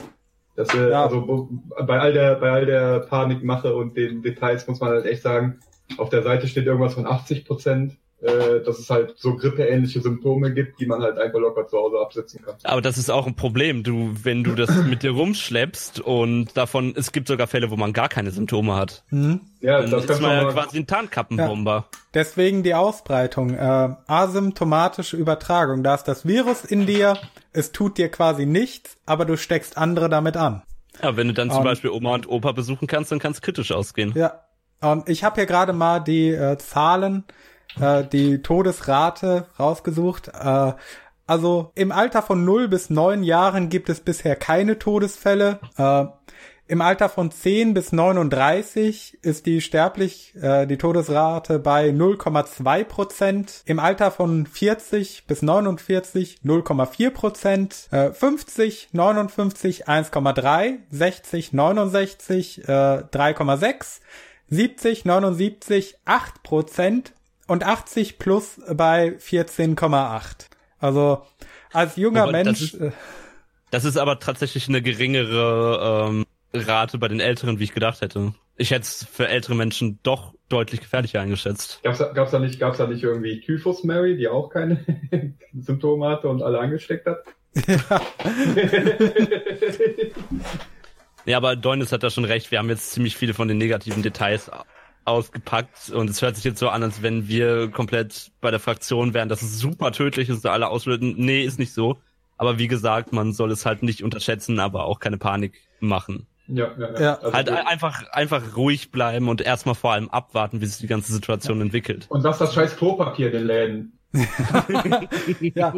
Das, 0.57 0.75
äh, 0.75 0.91
ja. 0.91 1.05
Also 1.05 1.49
bei 1.87 1.99
all 1.99 2.13
der, 2.13 2.35
bei 2.35 2.51
all 2.51 2.67
der 2.67 3.01
Panikmache 3.01 3.75
und 3.75 3.97
den 3.97 4.21
Details 4.21 4.67
muss 4.67 4.81
man 4.81 4.91
halt 4.91 5.07
echt 5.07 5.23
sagen, 5.23 5.61
auf 5.97 6.11
der 6.11 6.23
Seite 6.23 6.47
steht 6.47 6.67
irgendwas 6.67 6.95
von 6.95 7.07
80 7.07 7.47
Prozent 7.47 7.97
äh, 8.23 8.61
dass 8.65 8.79
es 8.79 8.91
halt 8.91 9.15
so 9.17 9.35
grippeähnliche 9.35 10.01
Symptome 10.01 10.53
gibt, 10.53 10.79
die 10.79 10.87
man 10.87 11.01
halt 11.03 11.19
einfach 11.19 11.39
locker 11.39 11.67
zu 11.67 11.79
Hause 11.79 11.99
absetzen 11.99 12.43
kann. 12.45 12.55
Aber 12.65 12.83
das 12.83 12.99
ist 12.99 13.11
auch 13.11 13.27
ein 13.27 13.35
Problem, 13.35 13.83
du, 13.83 14.15
wenn 14.23 14.45
du 14.45 14.55
das 14.55 14.75
mit 14.85 15.03
dir 15.03 15.13
rumschleppst 15.13 16.01
und 16.01 16.57
davon, 16.57 16.95
es 16.97 17.13
gibt 17.13 17.29
sogar 17.29 17.47
Fälle, 17.47 17.71
wo 17.71 17.77
man 17.77 17.93
gar 17.93 18.09
keine 18.09 18.31
Symptome 18.31 18.75
hat. 18.75 19.05
Mhm. 19.11 19.41
Ja, 19.61 19.81
Dann 19.81 19.91
das 19.91 20.05
ist 20.05 20.21
man 20.21 20.33
ja 20.33 20.53
quasi 20.53 20.79
ein 20.79 20.87
Tarnkappenbomber. 20.87 21.89
Ja. 21.91 21.99
Deswegen 22.13 22.63
die 22.63 22.75
Ausbreitung, 22.75 23.55
äh, 23.55 23.89
asymptomatische 24.07 25.17
Übertragung. 25.17 25.83
Da 25.83 25.95
ist 25.95 26.05
das 26.05 26.27
Virus 26.27 26.65
in 26.65 26.87
dir, 26.87 27.17
es 27.53 27.73
tut 27.73 27.97
dir 27.99 28.11
quasi 28.11 28.47
nichts, 28.47 28.99
aber 29.07 29.25
du 29.25 29.37
steckst 29.37 29.79
andere 29.79 30.09
damit 30.09 30.37
an. 30.37 30.63
Ja, 31.03 31.17
wenn 31.17 31.29
du 31.29 31.35
dann 31.35 31.49
um, 31.49 31.55
zum 31.55 31.65
Beispiel 31.65 31.91
Oma 31.91 32.15
und 32.15 32.29
Opa 32.29 32.53
besuchen 32.53 32.87
kannst, 32.87 33.13
dann 33.13 33.19
kann 33.19 33.33
es 33.33 33.41
kritisch 33.41 33.73
ausgehen. 33.73 34.13
Ja. 34.15 34.45
Und 34.83 35.09
ich 35.09 35.25
habe 35.25 35.37
hier 35.37 35.47
gerade 35.47 35.73
mal 35.73 36.01
die 36.01 36.29
äh, 36.29 36.57
Zahlen 36.59 37.25
äh, 37.79 38.05
die 38.05 38.43
Todesrate 38.43 39.47
rausgesucht. 39.59 40.29
Äh, 40.29 40.73
also 41.31 41.71
im 41.77 41.93
Alter 41.93 42.23
von 42.23 42.45
0 42.45 42.67
bis 42.67 42.91
9 42.91 43.23
Jahren 43.23 43.69
gibt 43.69 43.89
es 43.89 44.01
bisher 44.01 44.35
keine 44.35 44.81
Todesfälle. 44.81 45.61
Äh, 45.79 46.07
Im 46.67 46.81
Alter 46.81 47.09
von 47.09 47.31
10 47.31 47.73
bis 47.73 47.93
39 47.93 49.19
ist 49.23 49.47
die 49.47 49.61
sterblich, 49.61 50.35
äh, 50.41 50.67
die 50.67 50.77
Todesrate 50.77 51.61
bei 51.61 51.91
0,2 51.91 52.83
Prozent. 52.83 53.63
Im 53.67 53.79
Alter 53.79 54.11
von 54.11 54.45
40 54.45 55.29
bis 55.29 55.43
49 55.43 56.41
0,4 56.45 57.11
Prozent. 57.11 57.89
Äh, 57.93 58.11
50, 58.11 58.89
59 58.91 59.87
1,3, 59.87 60.79
60, 60.91 61.53
69 61.53 62.65
äh, 62.65 62.73
3,6. 62.73 64.01
70, 64.49 65.05
79, 65.05 65.97
8 66.07 66.43
Prozent 66.43 67.13
und 67.51 67.65
80 67.65 68.19
plus 68.19 68.61
bei 68.73 69.17
14,8. 69.19 70.47
Also 70.79 71.23
als 71.73 71.97
junger 71.97 72.23
aber 72.23 72.33
Mensch. 72.33 72.61
Das 72.61 72.61
ist, 72.61 72.93
das 73.73 73.85
ist, 73.85 73.97
aber 73.97 74.21
tatsächlich 74.21 74.69
eine 74.69 74.83
geringere 74.83 76.09
ähm, 76.09 76.27
Rate 76.55 76.99
bei 76.99 77.09
den 77.09 77.19
Älteren, 77.19 77.59
wie 77.59 77.65
ich 77.65 77.75
gedacht 77.75 78.03
hätte. 78.03 78.35
Ich 78.57 78.71
hätte 78.71 78.83
es 78.83 79.05
für 79.05 79.27
ältere 79.27 79.57
Menschen 79.57 79.99
doch 80.05 80.33
deutlich 80.49 80.81
gefährlicher 80.81 81.21
eingeschätzt. 81.21 81.81
Gab's, 81.83 81.99
gab's 81.99 82.31
da 82.31 82.39
nicht, 82.39 82.61
gab's 82.61 82.79
da 82.79 82.87
nicht 82.87 83.03
irgendwie 83.03 83.41
Typhus 83.41 83.83
Mary, 83.83 84.17
die 84.17 84.29
auch 84.29 84.51
keine 84.51 84.85
Symptome 85.53 86.09
hatte 86.09 86.29
und 86.29 86.43
alle 86.43 86.61
angesteckt 86.61 87.07
hat? 87.07 87.25
Ja. 87.67 88.01
ja, 91.27 91.37
aber 91.37 91.57
Deunis 91.57 91.91
hat 91.91 92.05
da 92.05 92.11
schon 92.11 92.25
recht. 92.25 92.53
Wir 92.53 92.61
haben 92.61 92.69
jetzt 92.69 92.93
ziemlich 92.93 93.17
viele 93.17 93.35
von 93.35 93.49
den 93.49 93.59
negativen 93.59 94.05
Details 94.05 94.51
ausgepackt 95.11 95.91
und 95.91 96.09
es 96.09 96.23
hört 96.23 96.37
sich 96.37 96.45
jetzt 96.45 96.59
so 96.59 96.69
an, 96.69 96.83
als 96.83 97.03
wenn 97.03 97.29
wir 97.29 97.71
komplett 97.71 98.31
bei 98.41 98.51
der 98.51 98.61
Fraktion 98.61 99.15
wären, 99.15 99.29
dass 99.29 99.43
es 99.43 99.59
super 99.59 99.93
tödlich 99.93 100.29
ist, 100.29 100.47
alle 100.47 100.69
auslösen. 100.69 101.15
Nee, 101.17 101.43
ist 101.43 101.59
nicht 101.59 101.73
so. 101.73 101.99
Aber 102.37 102.59
wie 102.59 102.69
gesagt, 102.69 103.13
man 103.13 103.33
soll 103.33 103.51
es 103.51 103.67
halt 103.67 103.83
nicht 103.83 104.03
unterschätzen, 104.03 104.61
aber 104.61 104.85
auch 104.85 104.99
keine 104.99 105.19
Panik 105.19 105.61
machen. 105.81 106.27
Ja, 106.47 106.69
ja, 106.79 106.93
ja. 106.93 107.01
ja. 107.01 107.15
Also 107.19 107.33
halt 107.33 107.51
einfach, 107.51 108.11
einfach 108.13 108.57
ruhig 108.57 108.91
bleiben 108.91 109.29
und 109.29 109.41
erstmal 109.41 109.75
vor 109.75 109.93
allem 109.93 110.09
abwarten, 110.09 110.61
wie 110.61 110.67
sich 110.67 110.79
die 110.79 110.87
ganze 110.87 111.13
Situation 111.13 111.59
ja. 111.59 111.65
entwickelt. 111.65 112.07
Und 112.09 112.23
lass 112.23 112.39
das 112.39 112.55
scheiß 112.55 112.77
Klopapier 112.77 113.31
den 113.31 113.47
Läden. 113.47 113.99
ja. 115.55 115.75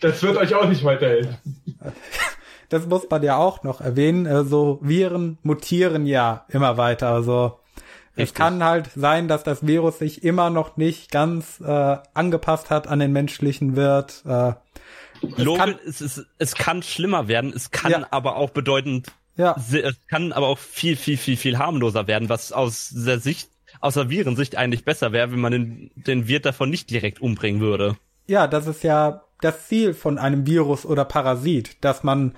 Das 0.00 0.22
wird 0.22 0.36
euch 0.36 0.54
auch 0.54 0.68
nicht 0.68 0.82
weiterhelfen. 0.84 1.36
Das 2.68 2.86
muss 2.86 3.08
man 3.08 3.22
ja 3.22 3.36
auch 3.36 3.62
noch 3.62 3.80
erwähnen. 3.80 4.46
So 4.46 4.78
Viren 4.82 5.38
mutieren 5.42 6.06
ja 6.06 6.44
immer 6.48 6.76
weiter. 6.76 7.10
Also 7.10 7.60
Es 8.18 8.34
kann 8.34 8.64
halt 8.64 8.90
sein, 8.94 9.28
dass 9.28 9.44
das 9.44 9.66
Virus 9.66 9.98
sich 9.98 10.24
immer 10.24 10.50
noch 10.50 10.76
nicht 10.76 11.10
ganz 11.10 11.60
äh, 11.60 11.96
angepasst 12.14 12.70
hat 12.70 12.86
an 12.86 12.98
den 12.98 13.12
menschlichen 13.12 13.76
Wirt. 13.76 14.22
Äh, 14.26 14.52
es, 15.22 15.44
Logisch, 15.44 15.58
kann, 15.58 15.74
es, 15.86 16.00
es, 16.00 16.26
es 16.38 16.54
kann 16.54 16.82
schlimmer 16.82 17.28
werden, 17.28 17.52
es 17.54 17.70
kann 17.70 17.90
ja. 17.90 18.06
aber 18.10 18.36
auch 18.36 18.50
bedeutend, 18.50 19.08
ja. 19.36 19.56
es 19.56 19.96
kann 20.08 20.32
aber 20.32 20.46
auch 20.46 20.58
viel, 20.58 20.96
viel, 20.96 21.16
viel, 21.16 21.36
viel 21.36 21.58
harmloser 21.58 22.06
werden, 22.06 22.28
was 22.28 22.52
aus 22.52 22.92
der 22.94 23.18
Sicht, 23.18 23.50
aus 23.80 23.94
der 23.94 24.10
Virensicht 24.10 24.56
eigentlich 24.56 24.84
besser 24.84 25.12
wäre, 25.12 25.32
wenn 25.32 25.40
man 25.40 25.52
den, 25.52 25.90
den 25.94 26.28
Wirt 26.28 26.46
davon 26.46 26.70
nicht 26.70 26.90
direkt 26.90 27.20
umbringen 27.20 27.60
würde. 27.60 27.96
Ja, 28.26 28.46
das 28.46 28.66
ist 28.66 28.84
ja 28.84 29.22
das 29.40 29.68
Ziel 29.68 29.94
von 29.94 30.18
einem 30.18 30.46
Virus 30.46 30.84
oder 30.84 31.04
Parasit, 31.04 31.76
dass 31.80 32.02
man 32.02 32.34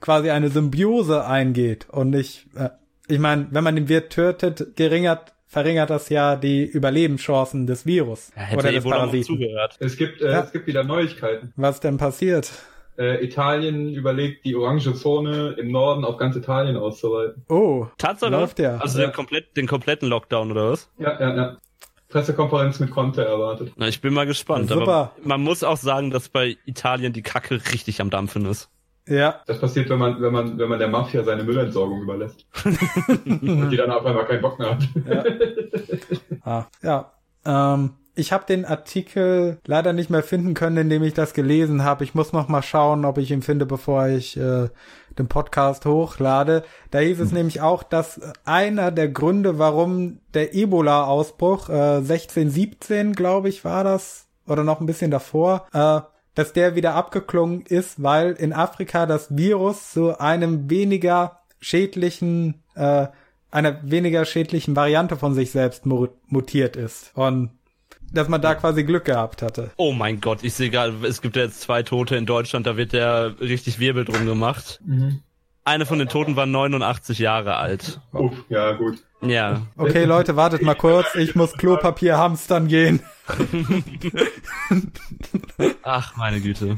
quasi 0.00 0.30
eine 0.30 0.50
Symbiose 0.50 1.24
eingeht 1.24 1.88
und 1.90 2.10
nicht, 2.10 2.46
äh, 2.54 2.70
ich 3.08 3.18
meine, 3.18 3.48
wenn 3.50 3.64
man 3.64 3.76
den 3.76 3.88
Wirt 3.88 4.10
tötet, 4.10 4.76
geringert 4.76 5.32
verringert 5.46 5.88
das 5.88 6.08
ja 6.08 6.34
die 6.34 6.64
Überlebenschancen 6.64 7.66
des 7.66 7.86
Virus 7.86 8.32
ja, 8.36 8.58
oder 8.58 8.72
des 8.72 8.84
Parasiten. 8.84 9.36
Zugehört. 9.36 9.76
Es 9.78 9.96
gibt, 9.96 10.20
äh, 10.20 10.32
ja. 10.32 10.40
es 10.42 10.52
gibt 10.52 10.66
wieder 10.66 10.82
Neuigkeiten. 10.82 11.52
Was 11.56 11.78
denn 11.78 11.96
passiert? 11.96 12.50
Äh, 12.98 13.24
Italien 13.24 13.94
überlegt, 13.94 14.44
die 14.44 14.56
orange 14.56 14.94
Zone 14.94 15.54
im 15.58 15.70
Norden 15.70 16.04
auf 16.04 16.16
ganz 16.16 16.34
Italien 16.34 16.76
auszuweiten. 16.76 17.44
Oh, 17.48 17.86
Tatsache? 17.98 18.32
Läuft 18.32 18.58
ja. 18.58 18.78
Also 18.78 18.98
ja. 19.00 19.06
Den, 19.06 19.14
komplett, 19.14 19.56
den 19.56 19.66
kompletten 19.66 20.08
Lockdown 20.08 20.50
oder 20.50 20.72
was? 20.72 20.90
Ja, 20.98 21.20
ja, 21.20 21.36
ja. 21.36 21.56
Pressekonferenz 22.08 22.78
mit 22.80 22.90
Conte 22.90 23.24
erwartet. 23.24 23.72
Na, 23.76 23.88
ich 23.88 24.00
bin 24.00 24.12
mal 24.12 24.26
gespannt. 24.26 24.68
Super. 24.68 24.82
Aber 24.82 25.12
man 25.24 25.40
muss 25.40 25.64
auch 25.64 25.76
sagen, 25.76 26.10
dass 26.10 26.28
bei 26.28 26.56
Italien 26.64 27.12
die 27.12 27.22
Kacke 27.22 27.60
richtig 27.72 28.00
am 28.00 28.10
Dampfen 28.10 28.46
ist. 28.46 28.70
Ja. 29.06 29.42
Das 29.46 29.60
passiert, 29.60 29.90
wenn 29.90 29.98
man, 29.98 30.20
wenn 30.20 30.32
man, 30.32 30.58
wenn 30.58 30.68
man 30.68 30.78
der 30.78 30.88
Mafia 30.88 31.22
seine 31.22 31.44
Müllentsorgung 31.44 32.02
überlässt. 32.02 32.46
Und 32.64 33.70
die 33.70 33.76
dann 33.76 33.90
auf 33.90 34.04
einmal 34.04 34.26
keinen 34.26 34.40
Bock 34.40 34.58
mehr 34.58 34.70
hat. 34.70 34.88
Ja. 35.06 35.24
ah, 36.42 36.66
ja. 36.82 37.12
Ähm, 37.44 37.90
ich 38.16 38.32
habe 38.32 38.46
den 38.46 38.64
Artikel 38.64 39.58
leider 39.66 39.92
nicht 39.92 40.08
mehr 40.08 40.22
finden 40.22 40.54
können, 40.54 40.76
in 40.76 40.88
dem 40.88 41.02
ich 41.02 41.14
das 41.14 41.34
gelesen 41.34 41.84
habe. 41.84 42.04
Ich 42.04 42.14
muss 42.14 42.32
noch 42.32 42.48
mal 42.48 42.62
schauen, 42.62 43.04
ob 43.04 43.18
ich 43.18 43.30
ihn 43.30 43.42
finde, 43.42 43.66
bevor 43.66 44.06
ich 44.06 44.36
äh, 44.36 44.68
den 45.18 45.28
Podcast 45.28 45.84
hochlade. 45.84 46.62
Da 46.90 47.00
hieß 47.00 47.20
es 47.20 47.30
mhm. 47.30 47.38
nämlich 47.38 47.60
auch, 47.60 47.82
dass 47.82 48.20
einer 48.44 48.90
der 48.90 49.08
Gründe, 49.08 49.58
warum 49.58 50.20
der 50.32 50.54
Ebola-Ausbruch 50.54 51.68
äh, 51.68 51.96
1617, 51.96 53.14
glaube 53.14 53.48
ich, 53.48 53.64
war 53.64 53.84
das 53.84 54.28
oder 54.46 54.62
noch 54.64 54.80
ein 54.80 54.86
bisschen 54.86 55.10
davor, 55.10 55.66
äh, 55.72 56.00
dass 56.34 56.52
der 56.52 56.74
wieder 56.74 56.94
abgeklungen 56.94 57.62
ist, 57.62 58.02
weil 58.02 58.32
in 58.32 58.52
Afrika 58.52 59.06
das 59.06 59.36
Virus 59.36 59.92
zu 59.92 60.18
einem 60.18 60.68
weniger 60.68 61.40
schädlichen, 61.60 62.62
äh, 62.74 63.06
einer 63.50 63.80
weniger 63.88 64.24
schädlichen 64.24 64.74
Variante 64.76 65.16
von 65.16 65.34
sich 65.34 65.50
selbst 65.50 65.86
mutiert 65.86 66.76
ist. 66.76 67.12
Und 67.14 67.50
dass 68.12 68.28
man 68.28 68.40
da 68.40 68.54
quasi 68.54 68.84
Glück 68.84 69.04
gehabt 69.04 69.42
hatte. 69.42 69.70
Oh 69.76 69.92
mein 69.92 70.20
Gott, 70.20 70.42
ich 70.42 70.54
sehe 70.54 70.70
gerade, 70.70 70.94
es 71.06 71.20
gibt 71.20 71.36
ja 71.36 71.42
jetzt 71.42 71.60
zwei 71.60 71.82
Tote 71.82 72.16
in 72.16 72.26
Deutschland, 72.26 72.66
da 72.66 72.76
wird 72.76 72.92
ja 72.92 73.24
richtig 73.24 73.78
Wirbel 73.80 74.04
drum 74.04 74.24
gemacht. 74.24 74.80
Mhm. 74.84 75.20
Eine 75.64 75.86
von 75.86 75.98
den 75.98 76.08
Toten 76.08 76.36
war 76.36 76.46
89 76.46 77.18
Jahre 77.18 77.56
alt. 77.56 78.00
Oh, 78.12 78.30
ja, 78.50 78.72
gut. 78.72 79.02
Ja. 79.28 79.62
Okay, 79.76 80.04
Leute, 80.04 80.36
wartet 80.36 80.62
mal 80.62 80.74
kurz. 80.74 81.14
Ich 81.14 81.34
muss 81.34 81.52
Klopapier 81.54 82.18
hamstern 82.18 82.68
gehen. 82.68 83.00
Ach, 85.82 86.16
meine 86.16 86.40
Güte. 86.40 86.76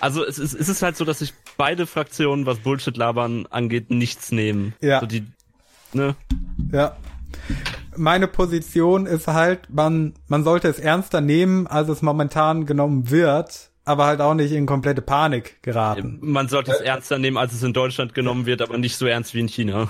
Also 0.00 0.24
es 0.24 0.38
ist, 0.38 0.54
es 0.54 0.68
ist 0.68 0.82
halt 0.82 0.96
so, 0.96 1.04
dass 1.04 1.18
sich 1.18 1.34
beide 1.56 1.86
Fraktionen, 1.86 2.46
was 2.46 2.58
Bullshit 2.58 2.96
labern 2.96 3.46
angeht, 3.50 3.90
nichts 3.90 4.30
nehmen. 4.32 4.74
Ja. 4.80 5.00
So 5.00 5.06
die, 5.06 5.24
ne? 5.92 6.14
Ja. 6.72 6.96
Meine 7.96 8.28
Position 8.28 9.06
ist 9.06 9.26
halt, 9.26 9.68
man, 9.70 10.14
man 10.28 10.44
sollte 10.44 10.68
es 10.68 10.78
ernster 10.78 11.20
nehmen, 11.20 11.66
als 11.66 11.88
es 11.88 12.02
momentan 12.02 12.66
genommen 12.66 13.10
wird 13.10 13.68
aber 13.88 14.04
halt 14.04 14.20
auch 14.20 14.34
nicht 14.34 14.52
in 14.52 14.66
komplette 14.66 15.00
Panik 15.00 15.62
geraten. 15.62 16.18
Man 16.20 16.48
sollte 16.48 16.72
es 16.72 16.80
ernster 16.80 17.18
nehmen, 17.18 17.38
als 17.38 17.54
es 17.54 17.62
in 17.62 17.72
Deutschland 17.72 18.12
genommen 18.14 18.44
wird, 18.44 18.60
aber 18.60 18.76
nicht 18.76 18.96
so 18.96 19.06
ernst 19.06 19.32
wie 19.32 19.40
in 19.40 19.48
China. 19.48 19.88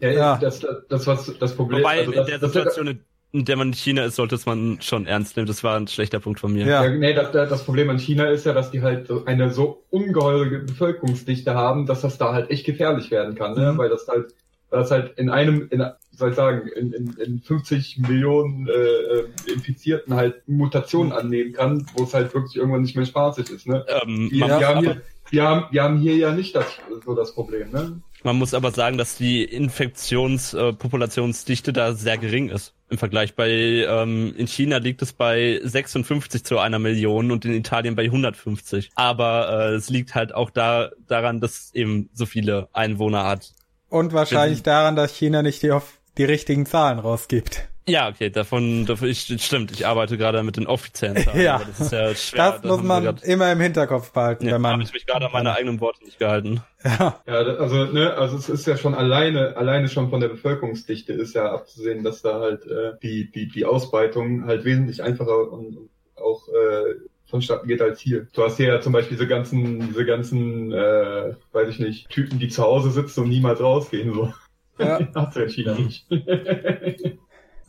Ja, 0.00 0.10
ja. 0.10 0.36
Das, 0.36 0.60
das, 0.60 0.76
das, 0.88 1.06
was 1.06 1.38
das 1.38 1.54
Problem 1.54 1.80
Wobei, 1.80 2.00
also 2.00 2.12
das, 2.12 2.28
in 2.28 2.40
der 2.40 2.48
Situation, 2.48 3.00
in 3.32 3.44
der 3.44 3.56
man 3.56 3.68
in 3.68 3.74
China 3.74 4.04
ist, 4.04 4.16
sollte 4.16 4.36
es 4.36 4.46
man 4.46 4.80
schon 4.80 5.06
ernst 5.06 5.36
nehmen. 5.36 5.48
Das 5.48 5.64
war 5.64 5.76
ein 5.76 5.88
schlechter 5.88 6.20
Punkt 6.20 6.40
von 6.40 6.52
mir. 6.52 6.66
Ja, 6.66 6.84
ja 6.84 6.90
nee, 6.90 7.14
das, 7.14 7.32
das 7.32 7.64
Problem 7.64 7.90
an 7.90 7.98
China 7.98 8.26
ist 8.26 8.46
ja, 8.46 8.52
dass 8.52 8.70
die 8.70 8.82
halt 8.82 9.10
eine 9.26 9.50
so 9.50 9.84
ungeheure 9.90 10.60
Bevölkerungsdichte 10.60 11.54
haben, 11.54 11.86
dass 11.86 12.02
das 12.02 12.16
da 12.16 12.32
halt 12.32 12.50
echt 12.50 12.64
gefährlich 12.64 13.10
werden 13.10 13.34
kann, 13.34 13.54
ne? 13.54 13.72
Mhm. 13.72 13.78
weil 13.78 13.88
das 13.88 14.06
halt 14.06 14.34
das 14.74 14.90
halt 14.90 15.18
in 15.18 15.30
einem, 15.30 15.68
in, 15.70 15.84
soll 16.10 16.30
ich 16.30 16.36
sagen, 16.36 16.68
in, 16.68 16.92
in, 16.92 17.12
in 17.14 17.40
50 17.40 17.98
Millionen 17.98 18.68
äh, 18.68 19.50
Infizierten 19.50 20.14
halt 20.14 20.46
Mutationen 20.48 21.12
annehmen 21.12 21.52
kann, 21.52 21.86
wo 21.94 22.04
es 22.04 22.14
halt 22.14 22.34
wirklich 22.34 22.56
irgendwann 22.56 22.82
nicht 22.82 22.96
mehr 22.96 23.06
spaßig 23.06 23.50
ist. 23.50 23.66
Ne? 23.66 23.84
Ähm, 23.88 24.28
wir, 24.30 24.46
wir, 24.46 24.68
haben 24.68 24.80
hier, 24.80 25.02
wir, 25.30 25.42
haben, 25.44 25.66
wir 25.70 25.82
haben 25.82 25.98
hier 25.98 26.16
ja 26.16 26.32
nicht 26.32 26.54
das, 26.54 26.66
so 27.04 27.14
das 27.14 27.34
Problem. 27.34 27.70
Ne? 27.70 28.00
Man 28.24 28.36
muss 28.36 28.54
aber 28.54 28.70
sagen, 28.70 28.96
dass 28.96 29.16
die 29.16 29.44
Infektionspopulationsdichte 29.44 31.72
äh, 31.72 31.74
da 31.74 31.92
sehr 31.92 32.16
gering 32.16 32.48
ist 32.48 32.72
im 32.88 32.96
Vergleich. 32.96 33.36
Bei 33.36 33.50
ähm, 33.50 34.34
in 34.34 34.46
China 34.46 34.78
liegt 34.78 35.02
es 35.02 35.12
bei 35.12 35.60
56 35.62 36.42
zu 36.42 36.58
einer 36.58 36.78
Million 36.78 37.30
und 37.30 37.44
in 37.44 37.52
Italien 37.52 37.96
bei 37.96 38.04
150. 38.04 38.92
Aber 38.94 39.68
äh, 39.68 39.74
es 39.74 39.90
liegt 39.90 40.14
halt 40.14 40.34
auch 40.34 40.48
da 40.48 40.88
daran, 41.06 41.42
dass 41.42 41.74
eben 41.74 42.08
so 42.14 42.24
viele 42.24 42.70
Einwohner 42.72 43.24
hat. 43.24 43.52
Und 43.90 44.14
wahrscheinlich 44.14 44.62
daran, 44.62 44.96
dass 44.96 45.14
China 45.14 45.42
nicht 45.42 45.62
die, 45.62 45.76
die 46.16 46.24
richtigen 46.24 46.64
Zahlen 46.64 47.00
rausgibt. 47.00 47.68
Ja, 47.86 48.08
okay, 48.08 48.30
davon, 48.30 48.86
davon 48.86 49.08
ich, 49.08 49.20
stimmt, 49.20 49.70
ich 49.70 49.86
arbeite 49.86 50.16
gerade 50.16 50.42
mit 50.42 50.56
den 50.56 50.66
offiziellen 50.66 51.18
Zahlen. 51.18 51.40
ja, 51.42 51.58
das 51.58 51.80
ist 51.80 51.92
ja 51.92 52.14
schwer. 52.14 52.52
Das 52.52 52.62
muss 52.62 52.82
man 52.82 53.04
grad, 53.04 53.22
immer 53.24 53.52
im 53.52 53.60
Hinterkopf 53.60 54.10
behalten, 54.12 54.46
ja, 54.46 54.54
wenn 54.54 54.62
man. 54.62 54.72
habe 54.72 54.82
ich 54.84 54.92
mich 54.92 55.06
gerade 55.06 55.26
an 55.26 55.32
meine 55.32 55.54
eigenen 55.54 55.80
Worte 55.80 56.02
nicht 56.02 56.18
gehalten. 56.18 56.62
Ja. 56.82 57.20
Ja, 57.26 57.34
also, 57.34 57.84
ne, 57.84 58.14
also 58.14 58.38
es 58.38 58.48
ist 58.48 58.66
ja 58.66 58.78
schon 58.78 58.94
alleine, 58.94 59.56
alleine 59.56 59.88
schon 59.88 60.08
von 60.08 60.20
der 60.20 60.28
Bevölkerungsdichte 60.28 61.12
ist 61.12 61.34
ja 61.34 61.52
abzusehen, 61.52 62.04
dass 62.04 62.22
da 62.22 62.40
halt 62.40 62.66
äh, 62.66 62.92
die, 63.02 63.30
die, 63.30 63.48
die 63.48 63.66
Ausbreitung 63.66 64.46
halt 64.46 64.64
wesentlich 64.64 65.02
einfacher 65.02 65.52
und, 65.52 65.90
auch 66.16 66.48
äh, 66.48 66.94
vonstatten 67.26 67.66
geht 67.66 67.82
als 67.82 68.00
hier. 68.00 68.28
Du 68.32 68.44
hast 68.44 68.56
hier 68.56 68.68
ja 68.68 68.80
zum 68.80 68.92
Beispiel 68.92 69.16
diese 69.16 69.26
ganzen, 69.26 69.88
diese 69.88 70.04
ganzen, 70.04 70.72
äh, 70.72 71.34
weiß 71.52 71.68
ich 71.68 71.80
nicht, 71.80 72.08
Typen, 72.08 72.38
die 72.38 72.48
zu 72.48 72.62
Hause 72.62 72.90
sitzen 72.90 73.24
und 73.24 73.28
niemals 73.28 73.60
rausgehen, 73.60 74.14
so. 74.14 74.32
Ja. 74.78 75.00
Hast 75.14 75.36
du 75.36 75.40
in 75.40 75.48
China 75.50 75.74
nicht. 75.74 76.06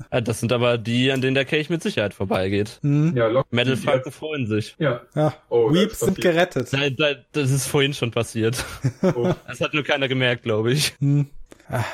Das 0.10 0.40
sind 0.40 0.52
aber 0.52 0.78
die, 0.78 1.12
an 1.12 1.22
denen 1.22 1.36
der 1.36 1.46
Kelch 1.46 1.70
mit 1.70 1.82
Sicherheit 1.82 2.14
vorbeigeht. 2.14 2.80
Hm. 2.82 3.16
Ja, 3.16 3.44
Metal 3.52 3.78
Falken 3.78 4.12
freuen 4.12 4.48
sich. 4.48 4.76
Ja. 4.80 5.02
ja. 5.16 5.34
Oh, 5.50 5.74
Weeps 5.74 6.00
sind 6.00 6.20
gerettet. 6.20 6.72
Nein, 6.72 6.96
das 7.32 7.52
ist 7.52 7.68
vorhin 7.68 7.94
schon 7.94 8.12
passiert. 8.12 8.64
Oh. 9.02 9.34
Das 9.48 9.62
hat 9.62 9.74
nur 9.74 9.84
keiner 9.84 10.08
gemerkt, 10.08 10.44
glaube 10.44 10.74
ich. 10.74 10.96
Hm. 11.00 11.28
Ah, 11.70 11.86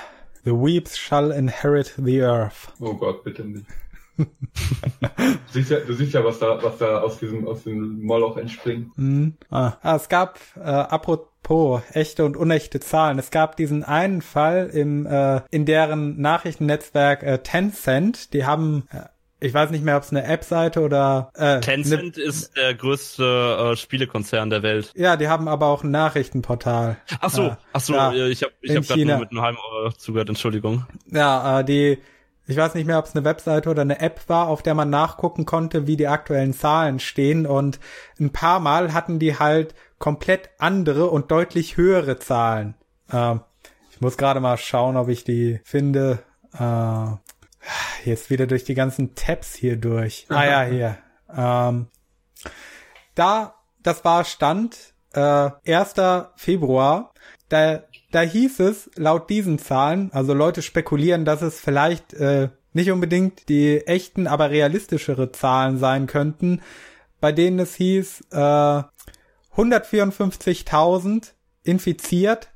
the 0.43 0.51
Weeps 0.51 0.97
shall 0.97 1.31
inherit 1.31 1.93
the 1.97 2.21
earth. 2.21 2.71
Oh 2.79 2.93
Gott, 2.93 3.23
bitte 3.23 3.43
nicht 3.43 3.65
du, 4.21 5.27
siehst 5.51 5.71
ja, 5.71 5.79
du 5.79 5.93
siehst 5.93 6.13
ja, 6.13 6.23
was 6.23 6.39
da, 6.39 6.61
was 6.61 6.77
da 6.77 6.99
aus 6.99 7.19
diesem, 7.19 7.47
aus 7.47 7.63
dem 7.63 8.03
Moloch 8.03 8.37
entspringt. 8.37 8.97
Mhm. 8.97 9.35
Ah. 9.49 9.73
ah. 9.81 9.95
es 9.95 10.09
gab, 10.09 10.39
äh, 10.55 10.61
apropos 10.61 11.81
echte 11.93 12.25
und 12.25 12.37
unechte 12.37 12.79
Zahlen, 12.79 13.19
es 13.19 13.31
gab 13.31 13.55
diesen 13.55 13.83
einen 13.83 14.21
Fall 14.21 14.69
im, 14.73 15.05
äh, 15.05 15.41
in 15.49 15.65
deren 15.65 16.19
Nachrichtennetzwerk 16.21 17.23
äh, 17.23 17.39
Tencent, 17.39 18.33
die 18.33 18.45
haben, 18.45 18.87
äh, 18.91 19.03
ich 19.39 19.53
weiß 19.53 19.71
nicht 19.71 19.83
mehr, 19.83 19.97
ob 19.97 20.03
es 20.03 20.11
eine 20.11 20.23
App-Seite 20.23 20.81
oder 20.81 21.31
äh, 21.35 21.59
Tencent 21.61 22.17
ne, 22.17 22.23
ist 22.23 22.55
der 22.55 22.75
größte 22.75 23.71
äh, 23.73 23.75
Spielekonzern 23.75 24.49
der 24.49 24.61
Welt. 24.61 24.91
Ja, 24.95 25.17
die 25.17 25.27
haben 25.27 25.47
aber 25.47 25.67
auch 25.67 25.83
ein 25.83 25.91
Nachrichtenportal. 25.91 26.97
Ach 27.19 27.29
so, 27.29 27.47
äh, 27.47 27.55
ach 27.73 27.81
so, 27.81 27.93
ja, 27.93 28.27
ich 28.27 28.43
habe 28.43 28.53
ich 28.61 28.75
hab 28.75 28.83
gerade 28.83 29.05
nur 29.05 29.17
mit 29.19 29.31
einem 29.31 29.41
halben 29.41 29.57
Ohr 29.57 29.93
zugehört, 29.97 30.29
Entschuldigung. 30.29 30.85
Ja, 31.07 31.61
äh, 31.61 31.65
die 31.65 31.97
ich 32.51 32.57
weiß 32.57 32.75
nicht 32.75 32.85
mehr, 32.85 32.99
ob 32.99 33.05
es 33.05 33.15
eine 33.15 33.25
Webseite 33.25 33.69
oder 33.69 33.81
eine 33.81 33.99
App 33.99 34.21
war, 34.27 34.47
auf 34.47 34.61
der 34.61 34.73
man 34.73 34.89
nachgucken 34.89 35.45
konnte, 35.45 35.87
wie 35.87 35.97
die 35.97 36.07
aktuellen 36.07 36.53
Zahlen 36.53 36.99
stehen. 36.99 37.45
Und 37.45 37.79
ein 38.19 38.31
paar 38.31 38.59
Mal 38.59 38.93
hatten 38.93 39.19
die 39.19 39.39
halt 39.39 39.73
komplett 39.99 40.49
andere 40.57 41.09
und 41.09 41.31
deutlich 41.31 41.77
höhere 41.77 42.19
Zahlen. 42.19 42.75
Ähm, 43.11 43.41
ich 43.91 44.01
muss 44.01 44.17
gerade 44.17 44.39
mal 44.39 44.57
schauen, 44.57 44.97
ob 44.97 45.09
ich 45.09 45.23
die 45.23 45.61
finde. 45.63 46.19
Äh, 46.57 47.05
jetzt 48.05 48.29
wieder 48.29 48.47
durch 48.47 48.63
die 48.63 48.73
ganzen 48.73 49.15
Tabs 49.15 49.55
hier 49.55 49.77
durch. 49.77 50.25
Ah 50.29 50.45
ja, 50.45 50.63
hier. 50.63 50.97
Ähm, 51.35 51.87
da, 53.15 53.55
das 53.83 54.03
war 54.03 54.25
Stand 54.25 54.93
äh, 55.13 55.49
1. 55.65 55.93
Februar. 56.35 57.13
Da 57.49 57.83
da 58.11 58.21
hieß 58.21 58.61
es, 58.61 58.89
laut 58.95 59.29
diesen 59.29 59.59
Zahlen, 59.59 60.09
also 60.13 60.33
Leute 60.33 60.61
spekulieren, 60.61 61.25
dass 61.25 61.41
es 61.41 61.59
vielleicht 61.59 62.13
äh, 62.13 62.49
nicht 62.73 62.91
unbedingt 62.91 63.49
die 63.49 63.85
echten, 63.87 64.27
aber 64.27 64.49
realistischere 64.49 65.31
Zahlen 65.31 65.77
sein 65.77 66.07
könnten, 66.07 66.61
bei 67.19 67.31
denen 67.31 67.59
es 67.59 67.75
hieß, 67.75 68.25
äh, 68.31 68.83
154.000 69.55 71.33
infiziert, 71.63 72.49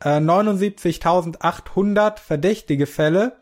äh, 0.00 0.18
79.800 0.18 2.18
verdächtige 2.18 2.86
Fälle 2.86 3.36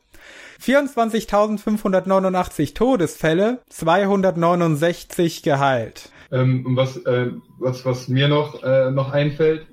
24.589 0.61 2.75
Todesfälle, 2.75 3.61
269 3.69 5.45
geheilt. 5.45 6.11
Ähm, 6.31 6.67
und 6.67 6.77
was, 6.77 6.99
äh, 6.99 7.31
was, 7.59 7.87
was 7.87 8.09
mir 8.09 8.29
noch, 8.29 8.63
äh, 8.63 8.91
noch 8.91 9.13
einfällt, 9.13 9.68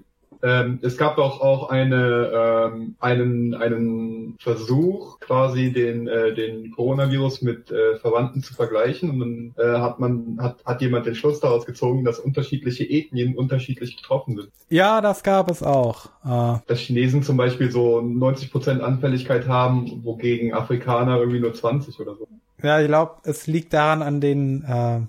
ähm, 0.45 0.77
es 0.83 0.95
gab 0.95 1.15
doch 1.15 1.41
auch 1.41 1.69
eine, 1.69 2.31
ähm, 2.71 2.95
einen, 2.99 3.55
einen 3.55 4.37
Versuch, 4.39 5.19
quasi 5.19 5.73
den, 5.73 6.07
äh, 6.07 6.35
den 6.35 6.69
Coronavirus 6.69 7.41
mit 7.41 7.71
äh, 7.71 7.97
Verwandten 7.97 8.43
zu 8.43 8.53
vergleichen. 8.53 9.09
Und 9.09 9.19
dann 9.19 9.55
äh, 9.57 9.79
hat 9.79 9.99
man, 9.99 10.37
hat, 10.39 10.63
hat 10.63 10.81
jemand 10.81 11.07
den 11.07 11.15
Schluss 11.15 11.39
daraus 11.39 11.65
gezogen, 11.65 12.05
dass 12.05 12.19
unterschiedliche 12.19 12.83
Ethnien 12.83 13.35
unterschiedlich 13.35 13.97
getroffen 13.97 14.35
sind. 14.35 14.49
Ja, 14.69 15.01
das 15.01 15.23
gab 15.23 15.49
es 15.49 15.63
auch. 15.63 16.05
Äh, 16.23 16.59
Dass 16.67 16.79
Chinesen 16.79 17.23
zum 17.23 17.37
Beispiel 17.37 17.71
so 17.71 17.97
90% 17.97 18.81
Anfälligkeit 18.81 19.47
haben, 19.47 20.03
wogegen 20.03 20.53
Afrikaner 20.53 21.17
irgendwie 21.17 21.39
nur 21.39 21.55
20 21.55 21.99
oder 21.99 22.13
so. 22.17 22.27
ja, 22.61 22.79
ich 22.81 22.87
glaube, 22.87 23.13
es 23.23 23.47
liegt 23.47 23.73
daran 23.73 24.03
an 24.03 24.21
den 24.21 24.63
äh, 24.63 24.99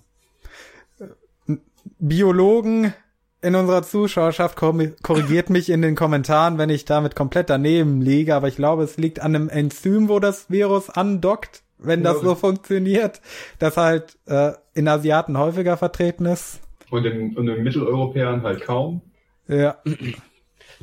Biologen 1.99 2.95
in 3.47 3.55
unserer 3.55 3.85
Zuschauerschaft 3.85 4.59
korri- 4.59 4.93
korrigiert 5.03 5.51
mich 5.51 5.71
in 5.71 5.81
den 5.81 5.95
Kommentaren, 5.95 6.59
wenn 6.59 6.69
ich 6.69 6.85
damit 6.85 7.15
komplett 7.15 7.49
daneben 7.49 8.03
liege, 8.03 8.35
aber 8.35 8.49
ich 8.49 8.57
glaube, 8.57 8.83
es 8.83 8.97
liegt 8.97 9.21
an 9.21 9.37
einem 9.37 9.49
Enzym, 9.49 10.09
wo 10.09 10.19
das 10.19 10.51
Virus 10.51 10.91
andockt, 10.91 11.63
wenn 11.79 12.03
das 12.03 12.21
so 12.23 12.35
funktioniert, 12.35 13.21
das 13.61 13.77
halt 13.77 14.17
äh, 14.27 14.53
in 14.75 14.89
Asiaten 14.89 15.39
häufiger 15.39 15.77
vertreten 15.77 16.27
ist. 16.27 16.61
Und 16.91 17.05
in, 17.05 17.37
und 17.37 17.47
in 17.49 17.63
Mitteleuropäern 17.63 18.43
halt 18.43 18.63
kaum. 18.63 19.01
Ja, 19.47 19.77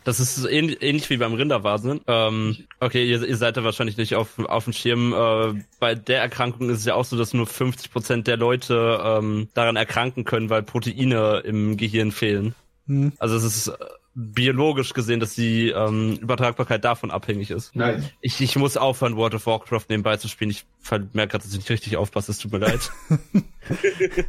Das 0.04 0.20
ist 0.20 0.46
ähnlich, 0.46 0.82
ähnlich 0.82 1.10
wie 1.10 1.18
beim 1.18 1.34
Rinderwahnsinn. 1.34 2.02
Ähm, 2.08 2.58
okay, 2.80 3.06
ihr, 3.06 3.24
ihr 3.24 3.38
seid 3.38 3.58
da 3.58 3.64
wahrscheinlich 3.64 3.98
nicht 3.98 4.16
auf, 4.16 4.38
auf 4.40 4.66
dem 4.66 4.74
Schirm. 4.74 5.14
Äh, 5.14 5.64
bei 5.80 5.96
der 5.96 6.22
Erkrankung 6.22 6.70
ist 6.70 6.80
es 6.80 6.86
ja 6.86 6.96
auch 6.96 7.06
so, 7.06 7.18
dass 7.18 7.34
nur 7.34 7.48
50 7.48 7.92
Prozent 7.92 8.28
der 8.28 8.38
Leute 8.38 9.00
ähm, 9.04 9.50
daran 9.54 9.76
erkranken 9.76 10.26
können, 10.26 10.50
weil 10.50 10.64
Proteine 10.64 11.42
im 11.46 11.78
Gehirn 11.78 12.12
fehlen. 12.12 12.56
Hm. 12.88 13.14
Also 13.18 13.36
es 13.36 13.44
ist 13.44 13.68
äh, 13.70 13.76
biologisch 14.16 14.94
gesehen, 14.94 15.20
dass 15.20 15.36
die 15.36 15.70
ähm, 15.70 16.18
Übertragbarkeit 16.22 16.84
davon 16.84 17.10
abhängig 17.10 17.50
ist. 17.50 17.76
Nein. 17.76 18.10
Ich, 18.22 18.40
ich 18.42 18.56
muss 18.56 18.78
aufhören, 18.78 19.16
World 19.16 19.36
of 19.36 19.46
Warcraft 19.46 19.86
nebenbei 19.90 20.18
zu 20.18 20.28
spielen. 20.28 20.52
Ich 20.52 20.66
merke 21.14 21.32
gerade, 21.32 21.44
dass 21.44 21.52
ich 21.52 21.58
nicht 21.60 21.70
richtig 21.70 21.98
aufpasse. 21.98 22.32
Es 22.32 22.40
tut 22.40 22.52
mir 22.52 22.60
leid. 22.60 22.92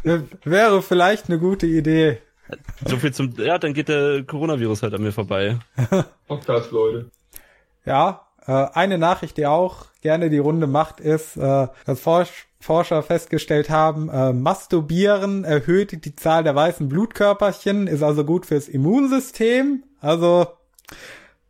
wäre 0.44 0.82
vielleicht 0.82 1.28
eine 1.28 1.38
gute 1.38 1.66
Idee. 1.66 2.18
So 2.86 2.96
viel 2.96 3.12
zum... 3.12 3.32
Ja, 3.36 3.58
dann 3.58 3.74
geht 3.74 3.88
der 3.88 4.24
Coronavirus 4.24 4.82
halt 4.82 4.94
an 4.94 5.02
mir 5.02 5.12
vorbei. 5.12 5.58
Podcast, 6.28 6.70
Leute. 6.70 7.10
Ja, 7.84 8.26
äh, 8.46 8.52
eine 8.52 8.98
Nachricht, 8.98 9.36
die 9.36 9.46
auch 9.46 9.86
gerne 10.00 10.30
die 10.30 10.38
Runde 10.38 10.66
macht, 10.66 11.00
ist, 11.00 11.36
äh, 11.36 11.68
dass 11.86 12.00
Forsch 12.00 12.46
Forscher 12.64 13.02
festgestellt 13.02 13.68
haben, 13.68 14.08
äh, 14.08 14.32
Masturbieren 14.32 15.44
erhöht 15.44 16.02
die 16.06 16.16
Zahl 16.16 16.42
der 16.44 16.54
weißen 16.54 16.88
Blutkörperchen, 16.88 17.86
ist 17.86 18.02
also 18.02 18.24
gut 18.24 18.46
fürs 18.46 18.68
Immunsystem. 18.68 19.84
Also 20.00 20.46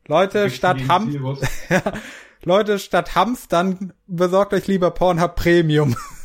Leute, 0.09 0.51
statt 0.51 0.79
Ham. 0.89 1.39
Leute, 2.45 2.81
statt 2.81 3.15
Hamstern 3.15 3.93
besorgt 4.09 4.53
euch 4.55 4.67
lieber 4.67 4.91
Pornhub 4.91 5.37
Premium. 5.37 5.95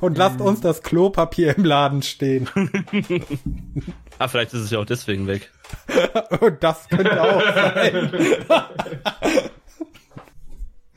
Und 0.00 0.16
lasst 0.16 0.40
uns 0.40 0.60
das 0.60 0.82
Klopapier 0.82 1.56
im 1.56 1.64
Laden 1.64 2.02
stehen. 2.02 2.48
Ah, 4.18 4.28
vielleicht 4.28 4.52
ist 4.52 4.60
es 4.60 4.70
ja 4.70 4.78
auch 4.78 4.84
deswegen 4.84 5.26
weg. 5.26 5.50
Und 6.40 6.62
das 6.62 6.86
könnte 6.90 7.22
auch 7.22 7.42
sein. 7.54 8.12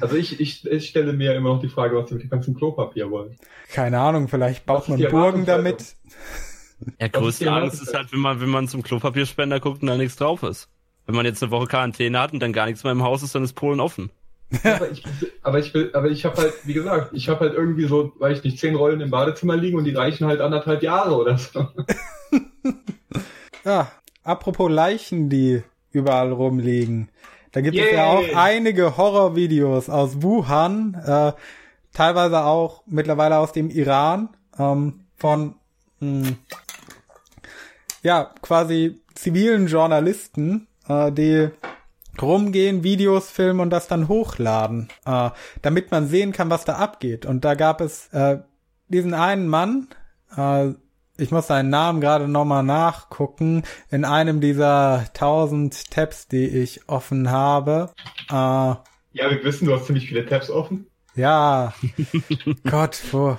Also 0.01 0.18
ich, 0.18 0.41
ich, 0.41 0.66
ich 0.66 0.89
stelle 0.89 1.14
mir 1.14 1.34
immer 1.34 1.54
noch 1.54 1.62
die 1.62 1.70
Frage, 1.70 1.95
was 1.95 2.10
sie 2.10 2.16
mit 2.16 2.24
dem 2.24 2.30
ganzen 2.30 2.56
Klopapier 2.56 3.10
wollen. 3.10 3.38
Keine 3.72 4.01
Ahnung, 4.01 4.28
vielleicht 4.28 4.66
baut 4.66 4.89
man 4.89 4.97
die 4.97 5.06
Burgen 5.08 5.45
damit. 5.45 5.95
Ja, 6.99 7.08
größte 7.08 7.45
die 7.45 7.49
Angst 7.49 7.82
ist 7.82 7.93
halt, 7.93 8.12
wenn 8.12 8.20
man, 8.20 8.41
wenn 8.41 8.49
man 8.49 8.68
zum 8.68 8.84
Klopapierspender 8.84 9.62
guckt 9.62 9.82
und 9.82 9.88
da 9.88 9.95
nichts 9.95 10.18
drauf 10.18 10.43
ist. 10.43 10.68
Wenn 11.06 11.16
man 11.16 11.26
jetzt 11.26 11.41
eine 11.41 11.51
Woche 11.51 11.68
Quarantäne 11.68 12.20
hat 12.20 12.34
und 12.34 12.41
dann 12.41 12.51
gar 12.51 12.66
nichts 12.66 12.84
mehr 12.84 12.91
im 12.91 13.01
Haus 13.01 13.24
ist, 13.24 13.34
dann 13.34 13.45
ist 13.45 13.54
Polen 13.54 13.80
offen. 13.80 14.10
Aber 14.64 14.91
ich, 14.91 15.04
aber 15.41 15.60
ich 15.60 15.74
will, 15.74 15.91
aber 15.94 16.10
ich 16.10 16.26
habe 16.26 16.38
halt, 16.38 16.54
wie 16.66 16.74
gesagt, 16.74 17.12
ich 17.14 17.30
habe 17.30 17.41
halt 17.41 17.54
irgendwie 17.54 17.88
so, 17.88 18.14
weiß 18.20 18.39
ich 18.39 18.44
nicht, 18.44 18.60
zehn 18.60 18.76
Rollen 18.76 19.02
im 19.02 19.10
Badezimmer 19.10 19.56
liegen 19.56 19.78
und 19.78 19.86
die 19.86 19.96
reichen 19.96 20.28
halt 20.28 20.41
anderthalb 20.41 20.84
Jahre 20.84 21.16
oder 21.16 21.38
so. 21.38 21.68
Ja, 23.66 23.91
apropos 24.24 24.70
Leichen, 24.70 25.30
die 25.30 25.64
überall 25.91 26.34
rumliegen. 26.34 27.10
Da 27.52 27.62
gibt 27.62 27.78
es 27.78 27.84
Yay. 27.86 27.96
ja 27.96 28.06
auch 28.08 28.36
einige 28.36 28.98
Horrorvideos 28.98 29.89
aus 29.89 30.22
Wuhan, 30.22 30.96
äh, 31.06 31.32
teilweise 31.94 32.44
auch 32.44 32.84
mittlerweile 32.88 33.38
aus 33.38 33.52
dem 33.54 33.70
Iran, 33.70 34.30
ähm, 34.58 35.06
von 35.16 35.56
mh, 36.00 36.34
ja 38.02 38.34
quasi 38.41 39.02
zivilen 39.14 39.68
Journalisten, 39.68 40.68
äh, 40.89 41.12
die 41.12 41.50
rumgehen, 42.22 42.84
Videos 42.84 43.30
filmen 43.30 43.59
und 43.59 43.70
das 43.70 43.88
dann 43.88 44.07
hochladen, 44.07 44.89
äh, 45.05 45.30
damit 45.61 45.91
man 45.91 46.07
sehen 46.07 46.32
kann, 46.32 46.49
was 46.49 46.66
da 46.66 46.76
abgeht. 46.76 47.26
Und 47.26 47.43
da 47.45 47.55
gab 47.55 47.82
es 47.82 48.07
äh, 48.14 48.39
diesen 48.88 49.14
einen 49.14 49.47
Mann, 49.47 49.88
äh, 50.36 50.74
ich 51.18 51.32
muss 51.32 51.47
seinen 51.47 51.70
Namen 51.70 52.01
gerade 52.01 52.28
nochmal 52.28 52.64
nachgucken, 52.64 53.64
in 53.91 54.03
einem 54.03 54.41
dieser 54.41 55.05
tausend 55.14 55.91
Tabs, 55.91 56.28
die 56.28 56.47
ich 56.47 56.89
offen 56.89 57.30
habe. 57.30 57.91
Äh, 58.30 58.34
Ja, 58.34 58.80
wir 59.30 59.43
wissen, 59.43 59.66
du 59.68 59.76
hast 59.76 59.86
ziemlich 59.86 60.07
viele 60.07 60.26
Tabs 60.26 60.49
offen. 60.49 60.88
ja, 61.16 61.74
Gott, 62.70 62.99
wo, 63.11 63.38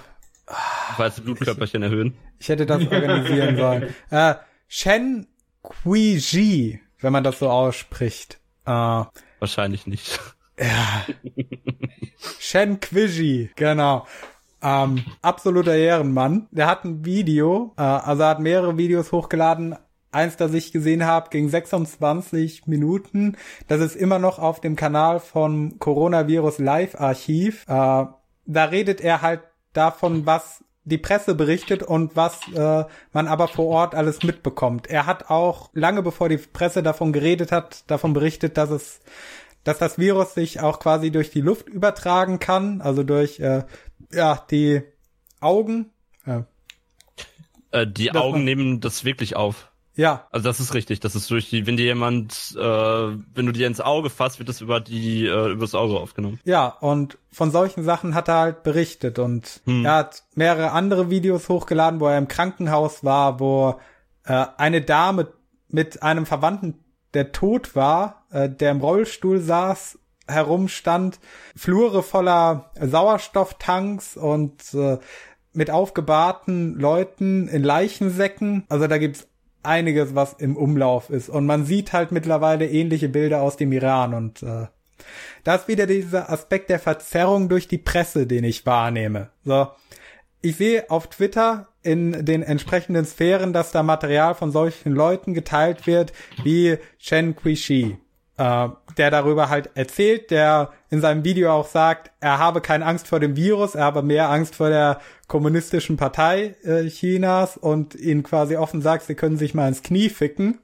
die 0.99 1.21
Blutkörperchen 1.21 1.83
erhöhen. 1.83 2.17
ich 2.39 2.49
hätte 2.49 2.67
das 2.67 2.81
organisieren 2.83 3.57
sollen. 3.57 3.95
Äh, 4.11 4.35
Shen 4.69 5.27
Kuiji, 5.63 6.81
wenn 7.01 7.13
man 7.13 7.25
das 7.25 7.39
so 7.39 7.49
ausspricht. 7.51 8.39
Äh, 8.67 9.05
Wahrscheinlich 9.39 9.87
nicht. 9.87 10.21
Shen 12.39 12.81
Quiji, 12.81 13.51
genau. 13.57 14.07
Ähm, 14.63 15.05
absoluter 15.21 15.75
Ehrenmann. 15.75 16.49
Der 16.51 16.67
hat 16.67 16.85
ein 16.85 17.05
Video, 17.05 17.75
äh, 17.77 17.83
also 17.83 18.23
er 18.23 18.29
hat 18.31 18.41
mehrere 18.41 18.79
Videos 18.79 19.13
hochgeladen. 19.13 19.77
Eins, 20.11 20.37
das 20.37 20.55
ich 20.55 20.73
gesehen 20.73 21.05
habe, 21.05 21.29
ging 21.31 21.49
26 21.49 22.67
Minuten. 22.67 23.37
Das 23.67 23.81
ist 23.81 23.97
immer 23.97 24.21
noch 24.21 24.39
auf 24.39 24.61
dem 24.61 24.77
Kanal 24.77 25.19
vom 25.19 25.79
Coronavirus 25.81 26.61
Live 26.61 26.95
Archiv. 26.99 27.65
Äh, 27.67 28.07
da 28.47 28.65
redet 28.65 29.01
er 29.01 29.23
halt 29.23 29.43
davon, 29.73 30.25
was 30.25 30.65
die 30.85 30.99
Presse 30.99 31.35
berichtet 31.35 31.83
und 31.83 32.15
was 32.15 32.41
äh, 32.55 32.85
man 33.13 33.27
aber 33.27 33.49
vor 33.49 33.67
Ort 33.67 33.95
alles 33.95 34.23
mitbekommt. 34.23 34.87
Er 34.87 35.07
hat 35.07 35.31
auch 35.31 35.71
lange 35.73 36.03
bevor 36.03 36.29
die 36.29 36.37
Presse 36.37 36.83
davon 36.83 37.13
geredet 37.13 37.53
hat, 37.53 37.91
davon 37.91 38.13
berichtet, 38.13 38.57
dass 38.57 38.71
es 38.71 39.01
dass 39.65 39.79
das 39.79 39.97
Virus 39.99 40.35
sich 40.35 40.61
auch 40.61 40.79
quasi 40.79 41.11
durch 41.11 41.31
die 41.31 41.41
Luft 41.41 41.69
übertragen 41.69 42.39
kann, 42.39 42.83
also 42.83 43.03
durch 43.03 43.41
äh, 43.41 43.65
ja 44.13 44.45
die 44.51 44.83
Augen. 45.41 45.91
Äh, 47.71 47.87
die 47.87 48.13
Augen 48.13 48.33
man- 48.39 48.45
nehmen 48.45 48.81
das 48.81 49.05
wirklich 49.05 49.37
auf. 49.37 49.71
Ja, 49.97 50.27
Also 50.33 50.49
das 50.49 50.61
ist 50.61 50.75
richtig. 50.75 51.01
Das 51.01 51.15
ist 51.15 51.31
durch 51.31 51.51
die, 51.51 51.67
wenn 51.67 51.77
dir 51.77 51.87
jemand, 51.87 52.55
äh, 52.57 52.61
wenn 52.61 53.47
du 53.47 53.53
dir 53.53 53.67
ins 53.67 53.81
Auge 53.81 54.11
fasst, 54.11 54.39
wird 54.39 54.49
das 54.49 54.61
über 54.61 54.81
die, 54.81 55.27
äh, 55.27 55.51
übers 55.53 55.75
Auge 55.75 55.99
aufgenommen. 56.01 56.41
ja, 56.45 56.67
und 56.67 57.19
von 57.31 57.51
solchen 57.51 57.85
Sachen 57.85 58.15
hat 58.15 58.29
er 58.29 58.37
halt 58.39 58.63
berichtet 58.63 59.19
und 59.19 59.61
Hm. 59.67 59.85
er 59.85 59.95
hat 59.97 60.23
mehrere 60.35 60.71
andere 60.73 61.11
Videos 61.11 61.49
hochgeladen, 61.49 62.01
wo 62.01 62.07
er 62.09 62.19
im 62.19 62.29
Krankenhaus 62.29 63.05
war, 63.05 63.41
wo 63.41 63.81
äh, 64.25 64.47
eine 64.57 64.81
Dame 64.83 65.29
mit 65.69 66.03
einem 66.03 66.27
Verwandten, 66.27 66.83
der 67.15 67.33
tot 67.33 67.77
war, 67.77 68.25
äh, 68.31 68.49
der 68.49 68.71
im 68.73 68.81
Rollstuhl 68.81 69.39
saß, 69.41 69.99
herumstand, 70.27 71.21
Flure 71.55 72.03
voller 72.03 72.71
Sauerstofftanks 72.81 74.17
und 74.17 74.73
äh, 74.75 74.99
mit 75.53 75.71
aufgebahrten 75.71 76.79
Leuten 76.79 77.47
in 77.49 77.63
Leichensäcken. 77.63 78.65
Also 78.69 78.87
da 78.87 78.99
gibt's 78.99 79.29
einiges, 79.67 80.15
was 80.15 80.35
im 80.35 80.57
Umlauf 80.57 81.11
ist. 81.11 81.29
Und 81.29 81.47
man 81.47 81.65
sieht 81.65 81.93
halt 81.93 82.13
mittlerweile 82.13 82.69
ähnliche 82.69 83.09
Bilder 83.09 83.43
aus 83.43 83.57
dem 83.57 83.73
Iran 83.73 84.15
und 84.15 84.43
äh, 84.43 84.67
da 85.43 85.57
ist 85.57 85.69
wieder 85.69 85.87
dieser 85.87 86.31
Aspekt 86.31 86.71
der 86.71 86.79
Verzerrung 86.79 87.49
durch 87.49 87.69
die 87.69 87.79
Presse, 87.79 88.27
den 88.27 88.45
ich 88.45 88.65
wahrnehme. 88.65 89.31
So, 89.45 89.69
ich 90.41 90.57
sehe 90.57 90.91
auf 90.91 91.09
Twitter 91.09 91.69
in 91.83 92.25
den 92.25 92.43
entsprechenden 92.43 93.05
Sphären, 93.05 93.53
dass 93.53 93.73
da 93.73 93.83
Material 93.83 94.35
von 94.35 94.51
solchen 94.53 94.93
Leuten 94.93 95.35
geteilt 95.35 95.87
wird, 95.87 96.13
wie 96.43 96.79
Chen 96.99 97.37
Qishi, 97.37 97.99
äh, 98.37 98.69
der 98.97 99.11
darüber 99.11 99.49
halt 99.49 99.71
erzählt, 99.75 100.31
der 100.31 100.73
in 100.91 101.01
seinem 101.01 101.25
Video 101.25 101.53
auch 101.53 101.67
sagt, 101.67 102.11
er 102.21 102.39
habe 102.39 102.61
keine 102.61 102.87
Angst 102.87 103.09
vor 103.09 103.21
dem 103.21 103.37
Virus, 103.37 103.75
er 103.75 103.85
habe 103.85 104.03
mehr 104.03 104.31
Angst 104.31 104.57
vor 104.57 104.71
der 104.71 105.01
kommunistischen 105.29 105.97
Partei 105.97 106.55
äh, 106.65 106.87
Chinas 106.89 107.57
und 107.57 107.95
ihnen 107.95 108.23
quasi 108.23 108.57
offen 108.57 108.83
sagt, 108.83 109.05
sie 109.05 109.15
können 109.15 109.37
sich 109.37 109.55
mal 109.55 109.69
ins 109.69 109.83
Knie 109.83 110.09
ficken. 110.09 110.59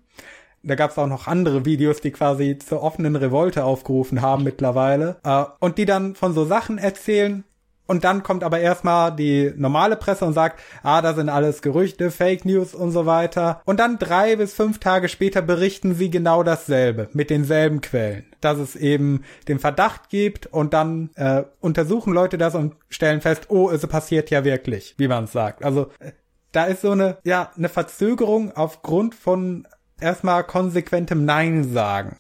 Da 0.63 0.75
gab 0.75 0.91
es 0.91 0.99
auch 0.99 1.07
noch 1.07 1.27
andere 1.27 1.65
Videos, 1.65 2.03
die 2.03 2.11
quasi 2.11 2.59
zur 2.59 2.83
offenen 2.83 3.17
Revolte 3.17 3.65
aufgerufen 3.65 4.21
haben 4.21 4.45
mittlerweile. 4.45 5.17
Äh, 5.25 5.45
und 5.61 5.79
die 5.79 5.87
dann 5.87 6.15
von 6.15 6.35
so 6.35 6.45
Sachen 6.45 6.77
erzählen, 6.77 7.45
und 7.91 8.05
dann 8.05 8.23
kommt 8.23 8.45
aber 8.45 8.61
erstmal 8.61 9.11
die 9.17 9.53
normale 9.57 9.97
Presse 9.97 10.25
und 10.25 10.33
sagt, 10.33 10.61
ah, 10.85 11.03
da 11.03 11.13
sind 11.13 11.29
alles 11.29 11.61
Gerüchte, 11.61 12.13
Fake 12.13 12.45
News 12.45 12.73
und 12.73 12.93
so 12.93 13.05
weiter. 13.05 13.63
Und 13.65 13.81
dann 13.81 13.99
drei 13.99 14.37
bis 14.37 14.55
fünf 14.55 14.79
Tage 14.79 15.09
später 15.09 15.43
berichten 15.43 15.97
sie 15.97 16.09
genau 16.09 16.45
dasselbe 16.45 17.09
mit 17.15 17.31
denselben 17.31 17.81
Quellen. 17.81 18.27
Dass 18.41 18.59
es 18.59 18.77
eben 18.77 19.25
den 19.49 19.59
Verdacht 19.59 20.09
gibt 20.09 20.47
und 20.47 20.73
dann 20.73 21.11
äh, 21.17 21.43
untersuchen 21.59 22.13
Leute 22.13 22.39
das 22.39 22.55
und 22.55 22.77
stellen 22.91 23.21
fest, 23.21 23.47
oh, 23.49 23.71
es 23.71 23.85
passiert 23.89 24.31
ja 24.31 24.45
wirklich, 24.45 24.95
wie 24.97 25.09
man 25.09 25.25
es 25.25 25.33
sagt. 25.33 25.65
Also 25.65 25.91
äh, 25.99 26.13
da 26.53 26.67
ist 26.67 26.83
so 26.83 26.93
eine, 26.93 27.19
ja, 27.25 27.51
eine 27.57 27.69
Verzögerung 27.69 28.53
aufgrund 28.53 29.17
von 29.17 29.67
erstmal 30.01 30.45
konsequentem 30.45 31.25
Nein 31.25 31.65
sagen. 31.65 32.19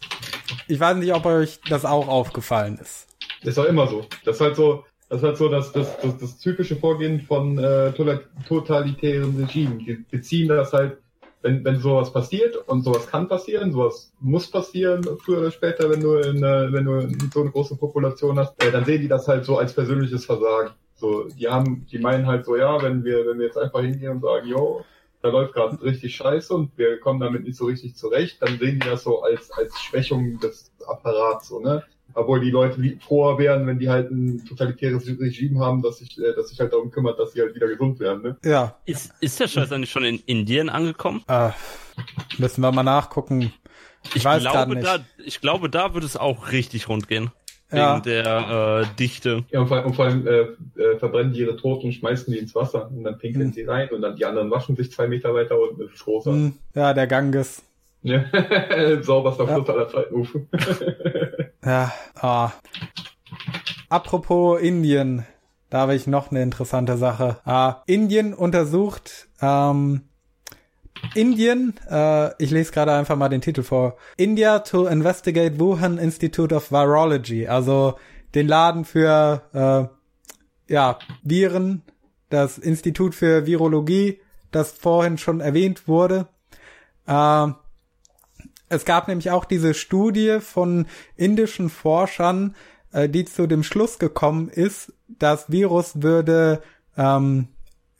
Ich 0.66 0.80
weiß 0.80 0.96
nicht, 0.96 1.14
ob 1.14 1.26
euch 1.26 1.60
das 1.68 1.84
auch 1.84 2.08
aufgefallen 2.08 2.76
ist. 2.82 3.06
Das 3.42 3.50
ist 3.50 3.58
doch 3.58 3.66
immer 3.66 3.86
so. 3.86 4.04
Das 4.24 4.36
ist 4.36 4.40
halt 4.40 4.56
so, 4.56 4.84
das 5.10 5.18
ist 5.18 5.24
halt 5.24 5.36
so 5.38 5.48
das, 5.48 5.72
das, 5.72 5.98
das, 6.00 6.18
das 6.18 6.38
typische 6.38 6.76
Vorgehen 6.76 7.20
von 7.20 7.58
äh, 7.58 7.92
totalitären 8.46 9.36
Regimen. 9.36 9.80
Die 9.80 10.04
beziehen 10.08 10.48
das 10.48 10.72
halt, 10.72 10.98
wenn, 11.42 11.64
wenn 11.64 11.80
sowas 11.80 12.12
passiert 12.12 12.56
und 12.68 12.82
sowas 12.82 13.08
kann 13.08 13.26
passieren, 13.26 13.72
sowas 13.72 14.12
muss 14.20 14.48
passieren 14.48 15.02
früher 15.18 15.40
oder 15.40 15.50
später, 15.50 15.90
wenn 15.90 16.00
du 16.00 16.14
in, 16.14 16.36
äh, 16.44 16.72
wenn 16.72 16.84
du 16.84 17.08
so 17.34 17.40
eine 17.40 17.50
große 17.50 17.76
Population 17.76 18.38
hast, 18.38 18.62
äh, 18.62 18.70
dann 18.70 18.84
sehen 18.84 19.02
die 19.02 19.08
das 19.08 19.26
halt 19.26 19.44
so 19.44 19.58
als 19.58 19.74
persönliches 19.74 20.26
Versagen. 20.26 20.70
So, 20.94 21.24
die 21.24 21.48
haben, 21.48 21.86
die 21.90 21.98
meinen 21.98 22.26
halt 22.26 22.44
so, 22.44 22.54
ja, 22.54 22.80
wenn 22.80 23.02
wir, 23.02 23.26
wenn 23.26 23.38
wir 23.40 23.46
jetzt 23.46 23.58
einfach 23.58 23.80
hingehen 23.80 24.12
und 24.12 24.20
sagen, 24.20 24.46
yo, 24.46 24.84
da 25.22 25.30
läuft 25.30 25.54
gerade 25.54 25.82
richtig 25.82 26.14
scheiße 26.14 26.54
und 26.54 26.78
wir 26.78 27.00
kommen 27.00 27.18
damit 27.18 27.42
nicht 27.42 27.56
so 27.56 27.64
richtig 27.64 27.96
zurecht, 27.96 28.40
dann 28.40 28.58
sehen 28.60 28.78
die 28.78 28.88
das 28.88 29.02
so 29.02 29.22
als, 29.22 29.50
als 29.50 29.76
Schwächung 29.80 30.38
des 30.38 30.70
Apparats, 30.86 31.48
so, 31.48 31.58
ne? 31.58 31.82
Obwohl 32.14 32.40
die 32.40 32.50
Leute 32.50 32.98
froher 33.00 33.38
wären, 33.38 33.66
wenn 33.66 33.78
die 33.78 33.88
halt 33.88 34.10
ein 34.10 34.44
totalitäres 34.46 35.06
Regime 35.06 35.60
haben, 35.60 35.82
dass 35.82 35.98
sich, 35.98 36.18
äh, 36.18 36.34
dass 36.34 36.48
sich 36.48 36.60
halt 36.60 36.72
darum 36.72 36.90
kümmert, 36.90 37.18
dass 37.18 37.32
sie 37.32 37.40
halt 37.40 37.54
wieder 37.54 37.68
gesund 37.68 38.00
werden. 38.00 38.22
Ne? 38.22 38.36
Ja. 38.44 38.76
Ist, 38.84 39.12
ist 39.20 39.40
der 39.40 39.48
Scheiß 39.48 39.72
eigentlich 39.72 39.90
schon 39.90 40.04
in 40.04 40.18
Indien 40.26 40.68
angekommen? 40.68 41.22
Äh, 41.28 41.50
müssen 42.38 42.60
wir 42.60 42.72
mal 42.72 42.82
nachgucken. 42.82 43.52
Ich, 44.04 44.16
ich 44.16 44.24
weiß 44.24 44.42
glaube, 44.42 44.74
nicht. 44.74 44.86
Da, 44.86 44.98
ich 45.24 45.40
glaube, 45.40 45.68
da 45.68 45.94
wird 45.94 46.04
es 46.04 46.16
auch 46.16 46.52
richtig 46.52 46.88
rund 46.88 47.08
gehen. 47.08 47.30
Ja. 47.72 47.94
Wegen 47.94 48.02
der 48.02 48.82
äh, 48.82 48.96
Dichte. 48.98 49.44
Ja, 49.50 49.60
und 49.60 49.68
vor, 49.68 49.84
und 49.84 49.94
vor 49.94 50.06
allem 50.06 50.26
äh, 50.26 50.40
äh, 50.80 50.98
verbrennen 50.98 51.32
die 51.32 51.40
ihre 51.40 51.56
Toten 51.56 51.86
und 51.86 51.92
schmeißen 51.92 52.32
die 52.32 52.40
ins 52.40 52.54
Wasser 52.54 52.90
und 52.90 53.04
dann 53.04 53.18
pinkeln 53.18 53.46
hm. 53.46 53.52
sie 53.52 53.62
rein 53.62 53.88
und 53.90 54.02
dann 54.02 54.16
die 54.16 54.24
anderen 54.24 54.50
waschen 54.50 54.74
sich 54.74 54.90
zwei 54.90 55.06
Meter 55.06 55.34
weiter 55.34 55.56
unten. 55.58 55.80
Das 55.80 55.92
ist. 55.92 56.24
Hm. 56.24 56.54
Ja, 56.74 56.94
der 56.94 57.06
Ganges. 57.06 57.62
Ja, 58.02 58.24
sauberster 59.02 59.44
ja. 59.46 59.54
Fluss 59.54 59.68
aller 59.70 59.88
Zeiten. 59.88 60.48
ja, 61.64 61.92
ah. 62.14 62.52
Apropos 63.88 64.60
Indien, 64.60 65.26
da 65.68 65.80
habe 65.80 65.94
ich 65.94 66.06
noch 66.06 66.30
eine 66.30 66.42
interessante 66.42 66.96
Sache. 66.96 67.38
Ah, 67.44 67.82
Indien 67.86 68.34
untersucht 68.34 69.28
ähm, 69.42 70.02
Indien, 71.14 71.74
äh, 71.88 72.30
ich 72.42 72.50
lese 72.50 72.72
gerade 72.72 72.92
einfach 72.92 73.16
mal 73.16 73.28
den 73.28 73.40
Titel 73.40 73.62
vor. 73.62 73.96
India 74.16 74.60
to 74.60 74.86
investigate 74.86 75.58
Wuhan 75.58 75.98
Institute 75.98 76.54
of 76.54 76.70
Virology, 76.70 77.48
also 77.48 77.96
den 78.34 78.46
Laden 78.46 78.84
für 78.84 79.42
äh, 80.68 80.72
ja, 80.72 80.98
Viren, 81.22 81.82
das 82.28 82.58
Institut 82.58 83.14
für 83.14 83.46
Virologie, 83.46 84.20
das 84.50 84.72
vorhin 84.72 85.18
schon 85.18 85.40
erwähnt 85.40 85.88
wurde. 85.88 86.28
Äh, 87.06 87.48
es 88.70 88.84
gab 88.84 89.08
nämlich 89.08 89.30
auch 89.30 89.44
diese 89.44 89.74
Studie 89.74 90.38
von 90.40 90.86
indischen 91.16 91.68
Forschern, 91.68 92.54
äh, 92.92 93.08
die 93.08 93.26
zu 93.26 93.46
dem 93.46 93.62
Schluss 93.62 93.98
gekommen 93.98 94.48
ist, 94.48 94.94
das 95.08 95.50
Virus 95.50 96.02
würde 96.02 96.62
ähm, 96.96 97.48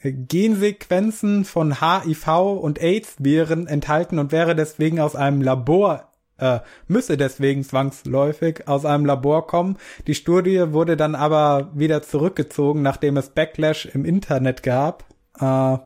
Gensequenzen 0.03 1.45
von 1.45 1.81
HIV 1.83 2.29
und 2.63 2.81
AIDS-Viren 2.81 3.67
enthalten 3.67 4.19
und 4.19 4.33
wäre 4.33 4.57
deswegen 4.57 4.99
aus 4.99 5.15
einem 5.15 5.43
Labor 5.43 6.11
äh, 6.39 6.61
müsse 6.89 7.19
deswegen 7.19 7.63
zwangsläufig 7.65 8.67
aus 8.67 8.87
einem 8.87 9.05
Labor 9.05 9.47
kommen. 9.47 9.77
Die 10.07 10.15
Studie 10.15 10.73
wurde 10.73 10.97
dann 10.97 11.15
aber 11.15 11.71
wieder 11.75 12.03
zurückgezogen, 12.03 12.81
nachdem 12.81 13.19
es 13.19 13.31
Backlash 13.31 13.87
im 13.87 14.07
Internet 14.07 14.63
gab. 14.63 15.05
Äh, 15.41 15.79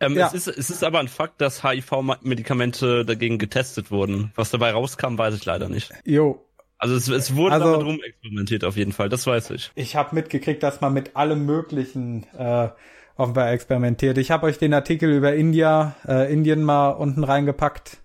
ähm, 0.00 0.14
ja. 0.14 0.28
es, 0.28 0.34
ist, 0.34 0.46
es 0.46 0.70
ist 0.70 0.84
aber 0.84 1.00
ein 1.00 1.08
Fakt, 1.08 1.40
dass 1.40 1.64
HIV-Medikamente 1.64 3.04
dagegen 3.04 3.38
getestet 3.38 3.90
wurden. 3.90 4.32
Was 4.36 4.50
dabei 4.50 4.72
rauskam, 4.72 5.18
weiß 5.18 5.34
ich 5.34 5.44
leider 5.44 5.68
nicht. 5.68 5.92
Jo. 6.04 6.46
Also 6.78 6.94
es, 6.94 7.08
es 7.08 7.36
wurde 7.36 7.54
also, 7.54 7.72
damit 7.72 7.86
rumexperimentiert 7.86 8.64
auf 8.64 8.76
jeden 8.76 8.92
Fall, 8.92 9.08
das 9.08 9.26
weiß 9.26 9.50
ich. 9.50 9.70
Ich 9.74 9.96
habe 9.96 10.14
mitgekriegt, 10.14 10.62
dass 10.62 10.80
man 10.80 10.94
mit 10.94 11.14
allem 11.14 11.44
möglichen 11.44 12.24
äh, 12.38 12.68
offenbar 13.16 13.52
experimentiert. 13.52 14.16
Ich 14.16 14.30
habe 14.30 14.46
euch 14.46 14.58
den 14.58 14.72
Artikel 14.72 15.10
über 15.12 15.34
India, 15.34 15.94
äh, 16.08 16.32
Indien 16.32 16.62
mal 16.62 16.90
unten 16.90 17.22
reingepackt. 17.22 17.98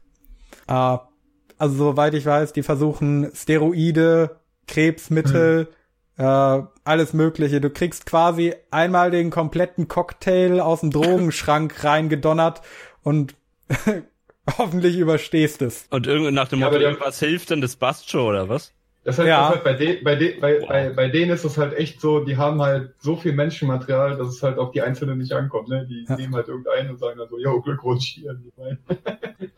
Äh, 0.68 0.98
also 1.58 1.76
soweit 1.76 2.14
ich 2.16 2.26
weiß, 2.26 2.52
die 2.52 2.64
versuchen 2.64 3.32
Steroide, 3.34 4.42
Krebsmittel, 4.68 5.66
hm 5.66 5.76
äh, 6.18 6.62
alles 6.84 7.14
Mögliche. 7.14 7.62
Du 7.62 7.70
kriegst 7.70 8.06
quasi 8.06 8.54
einmal 8.72 9.12
den 9.12 9.30
kompletten 9.30 9.88
Cocktail 9.88 10.62
aus 10.62 10.82
dem 10.82 10.92
Drogenschrank 10.92 11.84
reingedonnert 11.84 12.62
und 13.04 13.36
hoffentlich 14.58 14.98
überstehst 14.98 15.62
es. 15.62 15.88
Und 15.90 16.08
irgendwie 16.08 16.32
nach 16.32 16.48
dem 16.48 16.60
ja, 16.60 16.68
Motto, 16.68 16.80
irgendwas 16.80 17.20
hilft 17.20 17.50
denn 17.50 17.62
das 17.62 17.76
passt 17.76 18.10
schon, 18.10 18.22
oder 18.22 18.50
was? 18.50 18.72
Das 19.04 19.20
heißt, 19.20 19.28
ja. 19.28 19.42
das 19.42 19.50
halt 19.50 19.64
bei, 19.64 19.74
de, 19.74 20.02
bei, 20.02 20.16
de, 20.16 20.40
bei, 20.40 20.66
bei, 20.68 20.90
bei 20.90 21.08
denen 21.10 21.30
ist 21.30 21.44
es 21.44 21.60
halt 21.60 21.74
echt 21.78 22.02
so, 22.02 22.22
die 22.22 22.38
haben 22.38 22.60
halt 22.60 22.96
so 22.98 23.16
viel 23.16 23.34
Menschenmaterial, 23.34 24.18
dass 24.18 24.30
es 24.30 24.42
halt 24.42 24.58
auf 24.58 24.72
die 24.72 24.82
Einzelnen 24.82 25.20
nicht 25.20 25.32
ankommt. 25.32 25.68
Ne? 25.70 25.86
Die 25.88 26.06
ja. 26.10 26.16
nehmen 26.16 26.34
halt 26.34 26.48
irgendeinen 26.48 26.90
und 26.90 26.98
sagen 26.98 27.20
dann 27.20 27.30
so, 27.30 27.38
yo, 27.38 27.62
Glückwunsch 27.62 28.16
hier. 28.16 28.36
das 28.88 28.98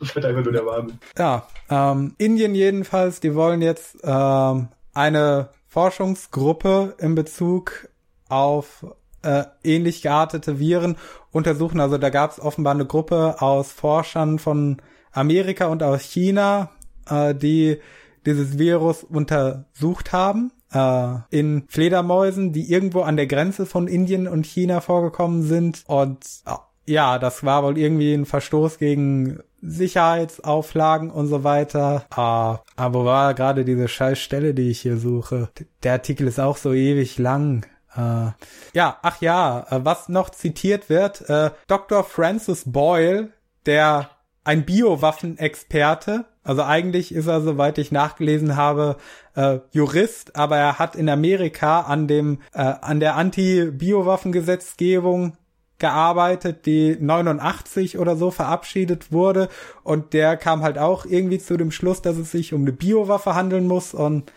ist 0.00 0.14
halt 0.14 0.26
einfach 0.26 0.44
nur 0.44 0.52
der 0.52 0.66
Wahnsinn. 0.66 0.98
Ja, 1.16 1.46
ähm, 1.70 2.14
Indien 2.18 2.54
jedenfalls, 2.54 3.20
die 3.20 3.34
wollen 3.34 3.62
jetzt 3.62 3.96
ähm, 4.04 4.68
eine 4.92 5.48
Forschungsgruppe 5.68 6.94
in 6.98 7.14
Bezug 7.14 7.88
auf 8.28 8.86
äh, 9.22 9.44
ähnlich 9.62 10.02
geartete 10.02 10.58
Viren 10.58 10.96
untersuchen. 11.30 11.80
Also 11.80 11.98
da 11.98 12.10
gab 12.10 12.32
es 12.32 12.40
offenbar 12.40 12.74
eine 12.74 12.86
Gruppe 12.86 13.40
aus 13.40 13.72
Forschern 13.72 14.38
von 14.38 14.80
Amerika 15.12 15.66
und 15.66 15.82
aus 15.82 16.02
China, 16.02 16.70
äh, 17.08 17.34
die 17.34 17.78
dieses 18.26 18.58
Virus 18.58 19.04
untersucht 19.04 20.12
haben 20.12 20.52
äh, 20.72 21.14
in 21.30 21.64
Fledermäusen, 21.68 22.52
die 22.52 22.70
irgendwo 22.70 23.02
an 23.02 23.16
der 23.16 23.26
Grenze 23.26 23.66
von 23.66 23.88
Indien 23.88 24.28
und 24.28 24.46
China 24.46 24.80
vorgekommen 24.80 25.42
sind. 25.42 25.84
Und 25.86 26.24
äh, 26.46 26.52
ja, 26.88 27.18
das 27.18 27.44
war 27.44 27.62
wohl 27.62 27.78
irgendwie 27.78 28.14
ein 28.14 28.24
Verstoß 28.24 28.78
gegen 28.78 29.40
Sicherheitsauflagen 29.60 31.10
und 31.10 31.26
so 31.26 31.44
weiter. 31.44 32.06
Ah, 32.10 32.60
aber 32.76 33.04
war 33.04 33.34
gerade 33.34 33.64
diese 33.64 33.88
scheiß 33.88 34.18
Stelle, 34.18 34.54
die 34.54 34.70
ich 34.70 34.80
hier 34.80 34.96
suche? 34.96 35.50
Der 35.82 35.92
Artikel 35.92 36.26
ist 36.26 36.40
auch 36.40 36.56
so 36.56 36.72
ewig 36.72 37.18
lang. 37.18 37.66
Uh, 37.96 38.30
ja, 38.74 38.98
ach 39.02 39.20
ja, 39.20 39.66
äh, 39.70 39.80
was 39.82 40.08
noch 40.08 40.30
zitiert 40.30 40.88
wird, 40.88 41.28
äh, 41.28 41.50
Dr. 41.66 42.04
Francis 42.04 42.62
Boyle, 42.66 43.30
der 43.66 44.10
ein 44.44 44.64
Biowaffenexperte, 44.64 46.26
also 46.44 46.62
eigentlich 46.62 47.12
ist 47.12 47.26
er, 47.26 47.40
soweit 47.40 47.76
ich 47.78 47.90
nachgelesen 47.90 48.56
habe, 48.56 48.98
äh, 49.34 49.58
Jurist, 49.72 50.36
aber 50.36 50.58
er 50.58 50.78
hat 50.78 50.94
in 50.96 51.08
Amerika 51.08 51.80
an 51.80 52.06
dem 52.06 52.40
äh, 52.52 52.60
an 52.60 53.00
der 53.00 53.16
Anti-Biowaffengesetzgebung 53.16 55.36
gearbeitet, 55.78 56.66
die 56.66 56.96
89 56.98 57.98
oder 57.98 58.16
so 58.16 58.30
verabschiedet 58.30 59.12
wurde 59.12 59.48
und 59.82 60.12
der 60.12 60.36
kam 60.36 60.62
halt 60.62 60.78
auch 60.78 61.04
irgendwie 61.04 61.38
zu 61.38 61.56
dem 61.56 61.70
Schluss, 61.70 62.02
dass 62.02 62.16
es 62.16 62.30
sich 62.30 62.52
um 62.52 62.62
eine 62.62 62.72
Biowaffe 62.72 63.34
handeln 63.34 63.66
muss 63.66 63.94
und 63.94 64.32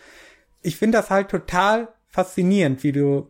ich 0.62 0.76
finde 0.76 0.98
das 0.98 1.10
halt 1.10 1.28
total 1.28 1.88
faszinierend, 2.08 2.82
wie 2.84 2.92
du 2.92 3.28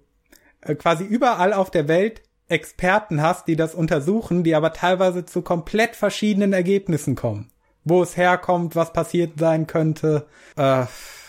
äh, 0.60 0.74
quasi 0.74 1.04
überall 1.04 1.52
auf 1.52 1.70
der 1.70 1.88
Welt 1.88 2.22
Experten 2.48 3.22
hast, 3.22 3.48
die 3.48 3.56
das 3.56 3.74
untersuchen, 3.74 4.44
die 4.44 4.54
aber 4.54 4.72
teilweise 4.74 5.24
zu 5.24 5.42
komplett 5.42 5.96
verschiedenen 5.96 6.52
Ergebnissen 6.52 7.16
kommen. 7.16 7.50
Wo 7.84 8.02
es 8.02 8.16
herkommt, 8.16 8.76
was 8.76 8.92
passiert 8.92 9.38
sein 9.38 9.66
könnte. 9.66 10.26
Äh, 10.56 10.84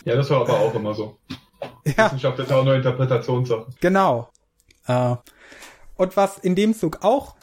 ja, 0.06 0.16
das 0.16 0.30
war 0.30 0.42
aber 0.42 0.60
auch 0.60 0.76
immer 0.76 0.94
so. 0.94 1.18
Ja. 1.86 2.08
Wissenschaft 2.08 2.40
ist 2.40 2.52
auch 2.52 2.66
nur 2.66 2.76
Interpretationssache. 2.76 3.68
Genau. 3.80 4.30
Äh, 4.86 5.16
und 5.96 6.18
was 6.18 6.38
in 6.38 6.56
dem 6.56 6.74
Zug 6.74 7.00
auch 7.04 7.36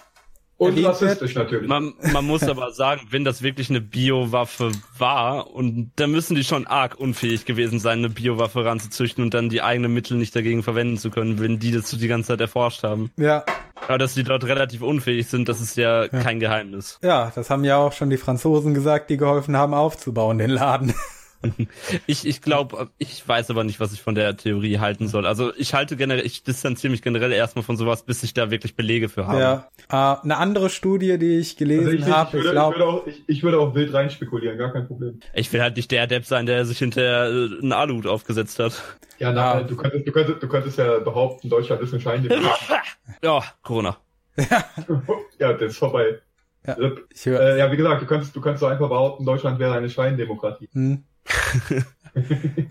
Und 0.56 0.85
rassistisch 0.85 1.35
natürlich. 1.35 1.68
Man, 1.68 1.94
man 2.12 2.24
muss 2.27 2.43
aber 2.43 2.70
sagen, 2.72 3.02
wenn 3.10 3.24
das 3.24 3.43
wirklich 3.43 3.70
eine 3.70 3.81
Biowaffe 3.81 4.72
war, 4.98 5.51
und 5.51 5.93
da 5.97 6.06
müssen 6.06 6.35
die 6.35 6.44
schon 6.44 6.66
arg 6.66 6.98
unfähig 7.01 7.47
gewesen 7.47 7.78
sein, 7.81 7.98
eine 8.01 8.10
Biowaffe 8.10 8.64
ranzuzüchten 8.64 9.24
und 9.24 9.32
dann 9.32 9.48
die 9.48 9.62
eigenen 9.62 9.94
Mittel 9.94 10.18
nicht 10.18 10.36
dagegen 10.36 10.62
verwenden 10.62 10.98
zu 10.98 11.10
können, 11.10 11.40
wenn 11.40 11.59
die 11.59 11.72
das 11.72 11.90
die 11.90 12.09
ganze 12.09 12.28
Zeit 12.28 12.40
erforscht 12.43 12.82
haben. 12.82 13.10
Ja, 13.16 13.44
Aber 13.89 13.97
dass 13.97 14.12
die 14.14 14.22
dort 14.22 14.44
relativ 14.44 14.82
unfähig 14.82 15.28
sind, 15.28 15.48
das 15.48 15.60
ist 15.62 15.77
ja, 15.78 16.09
kein 16.09 16.40
Geheimnis. 16.40 16.98
ja, 17.02 17.32
das 17.35 17.48
haben 17.48 17.64
ja 17.64 17.78
auch 17.78 17.93
schon 17.93 18.10
die 18.10 18.18
Franzosen 18.18 18.74
gesagt, 18.74 19.09
die 19.09 19.16
geholfen 19.16 19.56
haben 19.56 19.72
aufzubauen, 19.72 20.36
den 20.36 20.51
Laden. 20.51 20.93
Ich, 22.06 22.26
ich 22.26 22.42
glaube, 22.42 22.90
ich 22.98 23.26
weiß 23.26 23.50
aber 23.50 23.64
nicht, 23.64 23.80
was 23.80 23.92
ich 23.92 24.02
von 24.02 24.14
der 24.14 24.36
Theorie 24.36 24.78
halten 24.78 25.08
soll. 25.08 25.26
Also 25.26 25.52
ich 25.56 25.74
halte 25.74 25.96
generell, 25.96 26.24
ich 26.26 26.42
distanziere 26.42 26.90
mich 26.90 27.02
generell 27.02 27.32
erstmal 27.32 27.62
von 27.62 27.76
sowas, 27.76 28.02
bis 28.04 28.22
ich 28.22 28.34
da 28.34 28.50
wirklich 28.50 28.76
Belege 28.76 29.08
für 29.08 29.26
habe. 29.26 29.40
Ja. 29.40 29.68
Äh, 29.88 30.22
eine 30.22 30.36
andere 30.36 30.68
Studie, 30.70 31.18
die 31.18 31.38
ich 31.38 31.56
gelesen 31.56 32.02
Also 32.04 32.12
habe, 32.14 32.38
ich, 32.38 32.44
ich, 32.44 32.44
würde, 32.44 32.48
ich, 32.48 32.52
glaube, 32.52 32.76
würde 32.76 32.86
auch, 32.86 33.06
ich, 33.06 33.22
ich 33.26 33.42
würde 33.42 33.58
auch 33.58 33.74
wild 33.74 33.94
rein 33.94 34.10
spekulieren, 34.10 34.58
gar 34.58 34.72
kein 34.72 34.86
Problem. 34.86 35.20
Ich 35.34 35.52
will 35.52 35.62
halt 35.62 35.76
nicht 35.76 35.90
der 35.90 36.06
Depp 36.06 36.26
sein, 36.26 36.46
der 36.46 36.64
sich 36.66 36.78
hinterher 36.78 37.24
äh, 37.30 37.58
einen 37.62 37.72
Aluhut 37.72 38.06
aufgesetzt 38.06 38.58
hat. 38.58 38.82
Ja, 39.18 39.32
na, 39.32 39.52
Ah. 39.54 39.62
du, 39.62 39.76
könntest, 39.76 40.06
du, 40.06 40.12
könntest, 40.12 40.42
du 40.42 40.48
könntest 40.48 40.78
ja 40.78 40.98
behaupten, 40.98 41.48
Deutschland 41.48 41.82
ist 41.82 41.92
ein 41.94 42.00
Schein. 42.00 42.28
Ja, 43.22 43.42
Corona. 43.62 43.98
ja, 45.38 45.52
das 45.52 45.72
ist 45.72 45.78
vorbei. 45.78 46.20
Ja. 46.66 46.76
Äh, 46.76 47.58
ja, 47.58 47.72
wie 47.72 47.76
gesagt, 47.76 48.02
du 48.02 48.06
könntest, 48.06 48.34
du 48.36 48.40
könntest 48.40 48.60
so 48.60 48.66
einfach 48.66 48.88
behaupten, 48.88 49.24
Deutschland 49.24 49.58
wäre 49.58 49.74
eine 49.74 49.88
Scheindemokratie. 49.90 50.68
hm. 50.72 51.04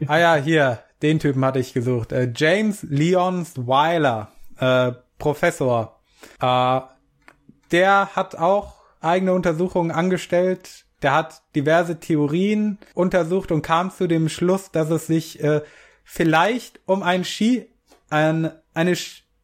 Ah 0.08 0.18
ja, 0.18 0.36
hier, 0.36 0.80
den 1.02 1.20
Typen 1.20 1.44
hatte 1.46 1.60
ich 1.60 1.74
gesucht. 1.74 2.12
Äh, 2.12 2.32
James 2.36 2.84
Leons 2.84 3.54
Weiler, 3.68 4.32
äh, 4.60 4.92
Professor. 5.18 6.00
Äh, 6.42 6.82
der 7.72 8.16
hat 8.16 8.36
auch 8.36 8.76
eigene 9.02 9.34
Untersuchungen 9.34 9.92
angestellt. 9.92 10.86
Der 11.02 11.14
hat 11.14 11.42
diverse 11.56 12.00
Theorien 12.00 12.78
untersucht 12.94 13.52
und 13.52 13.62
kam 13.62 13.92
zu 13.92 14.08
dem 14.08 14.28
Schluss, 14.28 14.72
dass 14.72 14.90
es 14.90 15.08
sich 15.08 15.42
äh, 15.42 15.62
vielleicht 16.04 16.82
um 16.86 17.04
ein, 17.04 17.24
Schie 17.24 17.68
ein, 18.10 18.52
eine, 18.74 18.98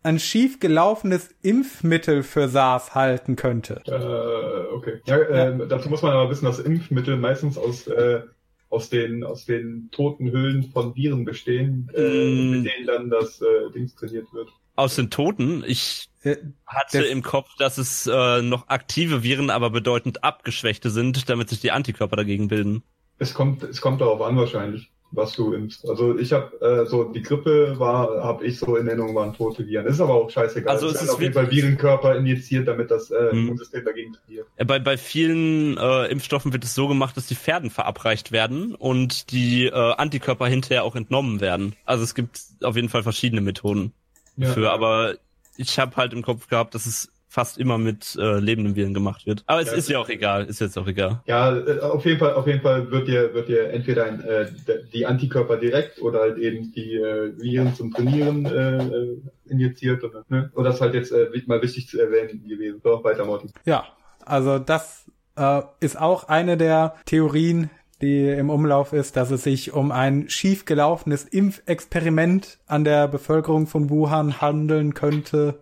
ein 0.03 0.19
schief 0.19 0.59
gelaufenes 0.59 1.29
Impfmittel 1.41 2.23
für 2.23 2.49
SARS 2.49 2.93
halten 2.93 3.35
könnte. 3.37 3.81
Äh, 3.85 4.73
okay. 4.73 5.01
Ja, 5.05 5.17
äh, 5.17 5.67
dazu 5.67 5.89
muss 5.89 6.01
man 6.01 6.11
aber 6.11 6.29
wissen, 6.29 6.45
dass 6.45 6.59
Impfmittel 6.59 7.15
meistens 7.15 7.57
aus, 7.57 7.87
äh, 7.87 8.21
aus 8.69 8.89
den, 8.89 9.23
aus 9.23 9.45
den 9.45 9.89
toten 9.91 10.31
Hüllen 10.31 10.71
von 10.71 10.95
Viren 10.95 11.23
bestehen, 11.25 11.89
äh, 11.95 12.01
Mm. 12.01 12.51
mit 12.51 12.65
denen 12.65 12.87
dann 12.87 13.09
das 13.09 13.41
äh, 13.41 13.71
Dings 13.73 13.95
trainiert 13.95 14.31
wird. 14.33 14.49
Aus 14.75 14.95
den 14.95 15.09
Toten, 15.09 15.63
ich 15.65 16.09
Äh, 16.23 16.37
hatte 16.65 16.99
Das- 17.01 17.07
im 17.09 17.21
Kopf, 17.21 17.55
dass 17.57 17.77
es 17.77 18.07
äh, 18.07 18.41
noch 18.41 18.67
aktive 18.67 19.21
Viren, 19.23 19.51
aber 19.51 19.69
bedeutend 19.69 20.23
abgeschwächte 20.23 20.89
sind, 20.89 21.29
damit 21.29 21.49
sich 21.49 21.61
die 21.61 21.71
Antikörper 21.71 22.15
dagegen 22.15 22.47
bilden. 22.47 22.81
Es 23.19 23.33
kommt, 23.35 23.61
es 23.63 23.79
kommt 23.79 24.01
darauf 24.01 24.19
an 24.21 24.35
wahrscheinlich, 24.35 24.91
was 25.15 25.33
du 25.33 25.53
impfst. 25.53 25.87
Also 25.89 26.17
ich 26.17 26.33
habe 26.33 26.59
äh, 26.61 26.85
so 26.85 27.03
die 27.05 27.21
Grippe 27.21 27.75
war, 27.79 28.23
habe 28.23 28.45
ich 28.45 28.59
so 28.59 28.75
in 28.75 28.87
Erinnerung 28.87 29.15
waren 29.15 29.33
tote 29.33 29.65
Viren. 29.67 29.85
Ist 29.85 29.99
aber 30.01 30.13
auch 30.13 30.29
scheißegal. 30.29 30.73
Also 30.73 30.87
es 30.87 31.01
ist 31.01 31.09
auf 31.09 31.21
jeden 31.21 31.33
Fall 31.33 31.49
Virenkörper 31.49 32.15
injiziert, 32.15 32.67
damit 32.67 32.91
das 32.91 33.11
äh, 33.11 33.31
Hm. 33.31 33.39
Immunsystem 33.45 33.85
dagegen 33.85 34.13
trainiert. 34.13 34.47
Äh, 34.57 34.65
Bei, 34.65 34.79
bei 34.79 34.97
vielen 34.97 35.77
äh, 35.77 36.05
Impfstoffen 36.07 36.53
wird 36.53 36.63
es 36.63 36.75
so 36.75 36.87
gemacht, 36.87 37.15
dass 37.17 37.27
die 37.27 37.35
Pferden 37.35 37.69
verabreicht 37.69 38.31
werden 38.31 38.75
und 38.75 39.31
die 39.31 39.65
äh, 39.65 39.71
Antikörper 39.71 40.47
hinterher 40.47 40.83
auch 40.83 40.95
entnommen 40.95 41.41
werden. 41.41 41.75
Also 41.85 42.03
es 42.03 42.15
gibt 42.15 42.39
auf 42.61 42.75
jeden 42.75 42.89
Fall 42.89 43.03
verschiedene 43.03 43.41
Methoden 43.41 43.93
Ja. 44.37 44.49
für, 44.51 44.71
aber 44.71 45.15
ich 45.57 45.79
habe 45.79 45.95
halt 45.95 46.11
im 46.13 46.21
Kopf 46.21 46.47
gehabt, 46.49 46.75
dass 46.75 46.85
es 46.85 47.09
fast 47.35 47.57
immer 47.57 47.77
mit 47.77 48.15
äh, 48.17 48.39
lebenden 48.39 48.77
Viren 48.77 48.93
gemacht 48.93 49.25
wird. 49.25 49.43
Aber 49.45 49.59
es 49.61 49.67
Ja. 49.67 49.73
ist 49.73 49.89
ja 49.89 49.99
auch 49.99 50.07
egal, 50.07 50.45
ist 50.45 50.61
jetzt 50.61 50.77
auch 50.77 50.87
egal. 50.87 51.21
Ja, 51.25 51.53
äh, 51.53 51.81
auf 51.81 52.05
jeden 52.05 52.17
Fall, 52.17 52.33
auf 52.33 52.47
jeden 52.47 52.61
Fall 52.61 52.89
wird 52.91 53.09
dir, 53.09 53.33
wird 53.33 53.49
dir 53.49 53.71
entweder 53.71 54.05
ein, 54.05 54.21
äh, 54.21 54.47
die 54.93 55.05
Antikörper 55.05 55.57
direkt 55.57 56.01
oder 56.01 56.21
halt 56.21 56.37
eben 56.37 56.71
die 56.71 56.95
äh, 56.95 57.33
Viren 57.37 57.75
zum 57.75 57.91
Trainieren 57.93 58.45
äh, 58.45 58.77
äh, 58.77 59.17
injiziert 59.49 60.01
oder, 60.05 60.23
ne? 60.29 60.49
Und 60.53 60.63
das 60.63 60.75
ist 60.75 60.81
halt 60.81 60.93
jetzt 60.93 61.11
äh, 61.11 61.29
mal 61.45 61.61
wichtig 61.61 61.89
zu 61.89 61.99
erwähnen 61.99 62.47
gewesen. 62.47 62.79
So, 62.81 63.03
weiter, 63.03 63.25
Morty. 63.25 63.49
Ja, 63.65 63.83
also 64.25 64.57
das 64.57 65.11
äh, 65.35 65.61
ist 65.81 65.99
auch 65.99 66.29
eine 66.29 66.55
der 66.55 66.95
Theorien, 67.05 67.69
die 68.01 68.29
im 68.29 68.49
Umlauf 68.49 68.93
ist, 68.93 69.17
dass 69.17 69.29
es 69.31 69.43
sich 69.43 69.73
um 69.73 69.91
ein 69.91 70.29
schiefgelaufenes 70.29 71.25
Impfexperiment 71.25 72.59
an 72.65 72.85
der 72.85 73.09
Bevölkerung 73.09 73.67
von 73.67 73.89
Wuhan 73.89 74.39
handeln 74.39 74.93
könnte. 74.93 75.61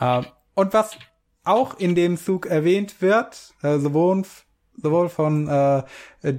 Äh, 0.00 0.22
und 0.54 0.72
was 0.72 0.96
auch 1.44 1.78
in 1.78 1.94
dem 1.94 2.16
Zug 2.16 2.46
erwähnt 2.46 3.00
wird, 3.00 3.54
äh, 3.62 3.78
sowohl, 3.78 4.22
sowohl 4.76 5.08
von 5.08 5.48
äh, 5.48 5.82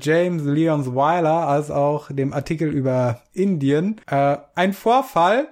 James 0.02 0.44
Leons 0.44 0.96
Weiler 0.96 1.48
als 1.48 1.70
auch 1.70 2.12
dem 2.12 2.34
Artikel 2.34 2.70
über 2.70 3.22
Indien, 3.34 4.02
äh, 4.08 4.38
ein 4.56 4.74
Vorfall 4.74 5.48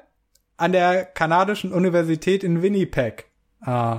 an 0.58 0.72
der 0.72 1.06
kanadischen 1.06 1.72
Universität 1.72 2.44
in 2.44 2.62
Winnipeg. 2.62 3.26
Äh, 3.66 3.98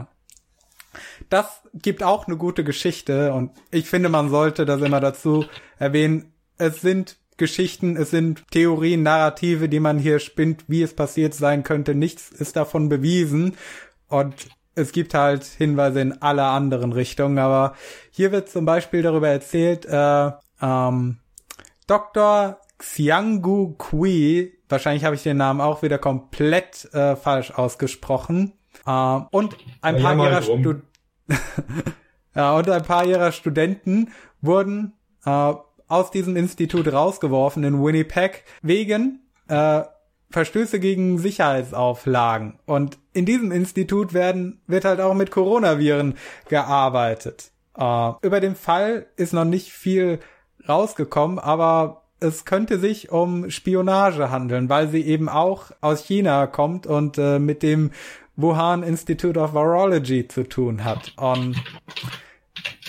das 1.29 1.63
gibt 1.75 2.03
auch 2.03 2.27
eine 2.27 2.37
gute 2.37 2.65
Geschichte 2.65 3.33
und 3.33 3.51
ich 3.71 3.89
finde, 3.89 4.09
man 4.09 4.31
sollte 4.31 4.65
das 4.65 4.81
immer 4.81 5.01
dazu 5.01 5.45
erwähnen. 5.79 6.33
Es 6.57 6.81
sind 6.81 7.17
Geschichten, 7.37 7.97
es 7.97 8.11
sind 8.11 8.45
Theorien, 8.53 9.03
Narrative, 9.03 9.69
die 9.69 9.81
man 9.81 9.99
hier 9.99 10.21
spinnt, 10.21 10.65
wie 10.69 10.83
es 10.83 10.95
passiert 10.95 11.35
sein 11.35 11.65
könnte. 11.65 11.97
Nichts 11.97 12.31
ist 12.31 12.55
davon 12.55 12.89
bewiesen 12.89 13.57
und 14.09 14.35
es 14.75 14.93
gibt 14.93 15.15
halt 15.15 15.45
Hinweise 15.45 16.01
in 16.01 16.21
alle 16.21 16.45
anderen 16.45 16.93
Richtungen, 16.93 17.39
aber 17.39 17.75
hier 18.11 18.33
wird 18.33 18.49
zum 18.49 18.65
Beispiel 18.65 19.03
darüber 19.03 19.29
erzählt, 19.29 19.87
äh, 19.87 20.31
ähm, 20.61 21.19
Dr. 21.87 22.59
Xiangu 22.79 23.75
Kui, 23.79 24.59
wahrscheinlich 24.69 25.05
habe 25.05 25.15
ich 25.15 25.23
den 25.23 25.37
Namen 25.37 25.61
auch 25.61 25.83
wieder 25.83 25.99
komplett 25.99 26.93
äh, 26.93 27.15
falsch 27.15 27.53
ausgesprochen, 27.53 28.53
äh, 28.87 29.21
und 29.31 29.57
ein 29.81 30.03
paar 30.03 30.17
ihrer. 30.17 30.43
Stud 30.43 30.83
ja, 32.35 32.57
und 32.57 32.69
ein 32.69 32.83
paar 32.83 33.07
ihrer 33.07 33.33
Studenten 33.33 34.13
wurden 34.41 34.93
äh, 35.25 35.55
aus 35.87 36.11
diesem 36.11 36.37
Institut 36.37 36.93
rausgeworfen 36.93 37.65
in 37.65 37.83
Winnipeg 37.83 38.45
wegen 38.63 39.21
äh, 39.49 39.83
Verstöße 40.35 40.81
gegen 40.81 41.19
Sicherheitsauflagen. 41.19 42.59
Und 42.67 42.99
in 43.13 43.25
diesem 43.25 43.53
Institut 43.53 44.13
werden, 44.13 44.61
wird 44.67 44.85
halt 44.85 45.01
auch 45.01 45.15
mit 45.15 45.31
Coronaviren 45.31 46.17
gearbeitet. 46.49 47.53
Äh, 47.79 48.11
über 48.21 48.41
den 48.41 48.57
Fall 48.57 49.07
ist 49.17 49.33
noch 49.33 49.45
nicht 49.45 49.71
viel 49.71 50.19
rausgekommen, 50.69 51.39
aber 51.39 52.03
es 52.19 52.45
könnte 52.45 52.79
sich 52.79 53.13
um 53.13 53.49
Spionage 53.49 54.31
handeln, 54.31 54.69
weil 54.69 54.89
sie 54.89 55.03
eben 55.03 55.29
auch 55.29 55.71
aus 55.81 56.05
China 56.05 56.49
kommt 56.49 56.87
und 56.87 57.17
äh, 57.17 57.39
mit 57.39 57.63
dem 57.63 57.93
Wuhan 58.35 58.83
Institute 58.83 59.39
of 59.39 59.55
Virology 59.55 60.27
zu 60.27 60.49
tun 60.49 60.83
hat. 60.83 61.13
Und 61.17 61.63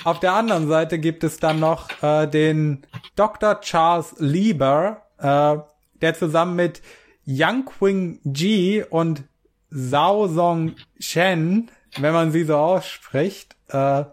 auf 0.04 0.20
der 0.20 0.34
anderen 0.34 0.68
Seite 0.68 0.98
gibt 0.98 1.24
es 1.24 1.38
dann 1.38 1.60
noch 1.60 1.90
äh, 2.02 2.26
den 2.26 2.88
Dr. 3.16 3.62
Charles 3.62 4.16
Lieber, 4.18 5.04
äh, 5.20 5.58
der 6.02 6.14
zusammen 6.16 6.56
mit 6.56 6.82
Yang 7.26 8.20
Ji 8.24 8.84
und 8.90 9.24
Zhao 9.72 10.28
Song 10.28 10.74
Shen, 11.00 11.70
wenn 11.98 12.14
man 12.14 12.32
sie 12.32 12.44
so 12.44 12.56
ausspricht, 12.56 13.56
äh, 13.70 14.04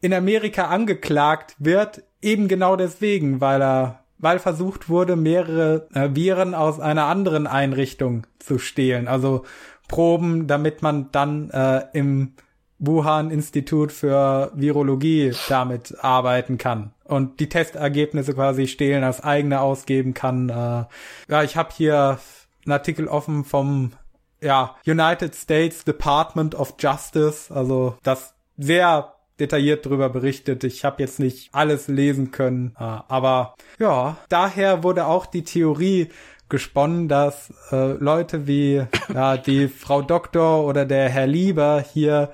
in 0.00 0.12
Amerika 0.12 0.66
angeklagt 0.66 1.56
wird, 1.58 2.02
eben 2.22 2.48
genau 2.48 2.76
deswegen, 2.76 3.40
weil 3.40 3.62
er, 3.62 4.04
weil 4.18 4.38
versucht 4.38 4.88
wurde, 4.88 5.16
mehrere 5.16 5.88
äh, 5.94 6.10
Viren 6.14 6.54
aus 6.54 6.78
einer 6.78 7.06
anderen 7.06 7.46
Einrichtung 7.46 8.26
zu 8.38 8.58
stehlen, 8.58 9.08
also 9.08 9.44
Proben, 9.88 10.46
damit 10.46 10.82
man 10.82 11.10
dann 11.10 11.50
äh, 11.50 11.82
im 11.94 12.34
Wuhan 12.78 13.30
Institut 13.30 13.92
für 13.92 14.52
Virologie 14.54 15.32
damit 15.48 15.96
arbeiten 16.02 16.58
kann 16.58 16.92
und 17.10 17.40
die 17.40 17.48
Testergebnisse 17.48 18.34
quasi 18.34 18.66
stehlen, 18.66 19.04
als 19.04 19.22
eigene 19.22 19.60
ausgeben 19.60 20.14
kann. 20.14 20.48
Äh, 20.48 20.84
ja, 21.32 21.42
ich 21.42 21.56
habe 21.56 21.70
hier 21.76 22.18
einen 22.64 22.72
Artikel 22.72 23.08
offen 23.08 23.44
vom 23.44 23.92
ja, 24.40 24.76
United 24.86 25.34
States 25.34 25.84
Department 25.84 26.54
of 26.54 26.74
Justice, 26.78 27.52
also 27.54 27.96
das 28.02 28.34
sehr 28.56 29.14
detailliert 29.38 29.86
darüber 29.86 30.08
berichtet. 30.08 30.64
Ich 30.64 30.84
habe 30.84 31.02
jetzt 31.02 31.18
nicht 31.18 31.52
alles 31.52 31.88
lesen 31.88 32.30
können, 32.30 32.74
äh, 32.78 32.82
aber 32.84 33.54
ja, 33.78 34.16
daher 34.28 34.82
wurde 34.84 35.06
auch 35.06 35.26
die 35.26 35.44
Theorie 35.44 36.08
gesponnen, 36.48 37.08
dass 37.08 37.52
äh, 37.72 37.92
Leute 37.94 38.46
wie 38.46 38.84
ja, 39.14 39.36
die 39.36 39.68
Frau 39.68 40.02
Doktor 40.02 40.64
oder 40.64 40.84
der 40.84 41.08
Herr 41.08 41.26
Lieber 41.26 41.84
hier 41.92 42.30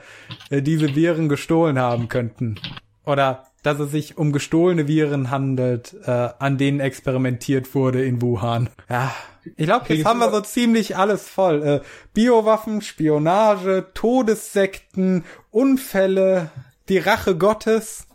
äh, 0.50 0.60
diese 0.60 0.94
Viren 0.94 1.28
gestohlen 1.28 1.78
haben 1.78 2.08
könnten. 2.08 2.56
Oder 3.04 3.44
dass 3.66 3.80
es 3.80 3.90
sich 3.90 4.16
um 4.16 4.30
gestohlene 4.30 4.86
Viren 4.86 5.32
handelt, 5.32 5.96
äh, 6.04 6.28
an 6.38 6.56
denen 6.56 6.78
experimentiert 6.78 7.74
wurde 7.74 8.04
in 8.04 8.22
Wuhan. 8.22 8.70
Ja, 8.88 9.12
Ich 9.56 9.66
glaube, 9.66 9.92
jetzt 9.92 10.06
haben 10.06 10.20
wir 10.20 10.30
so 10.30 10.40
ziemlich 10.40 10.96
alles 10.96 11.28
voll. 11.28 11.62
Äh, 11.64 11.80
Biowaffen, 12.14 12.80
Spionage, 12.80 13.86
Todessekten, 13.92 15.24
Unfälle, 15.50 16.50
die 16.88 16.98
Rache 16.98 17.36
Gottes. 17.36 18.06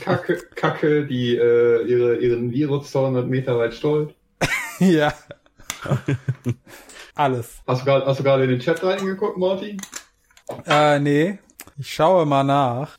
Kacke, 0.00 0.42
Kacke, 0.56 1.06
die 1.06 1.36
äh, 1.36 1.86
ihre, 1.86 2.16
ihren 2.18 2.52
Virus 2.52 2.90
200 2.90 3.26
Meter 3.26 3.56
weit 3.56 3.72
stolz. 3.72 4.12
ja. 4.78 5.14
alles. 7.14 7.62
Hast 7.66 7.80
du 7.80 7.84
gerade 7.86 8.04
hast 8.04 8.20
du 8.20 8.24
gerade 8.24 8.44
in 8.44 8.50
den 8.50 8.60
Chat 8.60 8.84
reingeguckt, 8.84 9.38
Martin? 9.38 9.80
Äh, 10.66 10.98
nee. 10.98 11.38
Ich 11.78 11.92
schaue 11.92 12.26
mal 12.26 12.44
nach. 12.44 12.98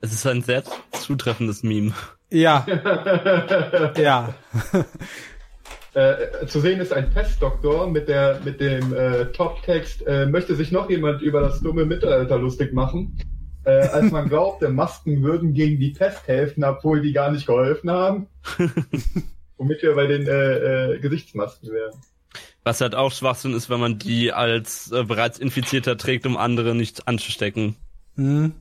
Es 0.00 0.12
ist 0.12 0.26
ein 0.26 0.42
sehr 0.42 0.62
zutreffendes 0.92 1.62
Meme. 1.62 1.92
Ja. 2.30 2.66
ja. 3.96 4.34
Äh, 5.94 6.46
zu 6.46 6.60
sehen 6.60 6.80
ist 6.80 6.92
ein 6.92 7.10
Pestdoktor 7.10 7.88
mit 7.88 8.08
der 8.08 8.40
mit 8.44 8.60
dem 8.60 8.92
äh, 8.92 9.26
Top-Text 9.32 10.06
äh, 10.06 10.26
möchte 10.26 10.54
sich 10.54 10.70
noch 10.70 10.90
jemand 10.90 11.22
über 11.22 11.40
das 11.40 11.60
dumme 11.60 11.86
Mittelalter 11.86 12.38
lustig 12.38 12.74
machen, 12.74 13.18
äh, 13.64 13.70
als 13.70 14.12
man 14.12 14.28
glaubte, 14.28 14.68
Masken 14.68 15.22
würden 15.22 15.54
gegen 15.54 15.80
die 15.80 15.90
Pest 15.92 16.28
helfen, 16.28 16.64
obwohl 16.64 17.00
die 17.00 17.12
gar 17.12 17.30
nicht 17.30 17.46
geholfen 17.46 17.90
haben. 17.90 18.26
Womit 19.56 19.82
wir 19.82 19.94
bei 19.94 20.06
den 20.06 20.26
äh, 20.26 20.94
äh, 20.94 20.98
Gesichtsmasken 20.98 21.70
wären. 21.72 21.94
Was 22.62 22.80
halt 22.80 22.94
auch 22.94 23.10
Schwachsinn 23.10 23.54
ist, 23.54 23.70
wenn 23.70 23.80
man 23.80 23.98
die 23.98 24.32
als 24.32 24.92
äh, 24.92 25.04
bereits 25.04 25.38
Infizierter 25.38 25.96
trägt, 25.96 26.26
um 26.26 26.36
andere 26.36 26.74
nicht 26.74 27.08
anzustecken. 27.08 27.76
Hm. 28.16 28.52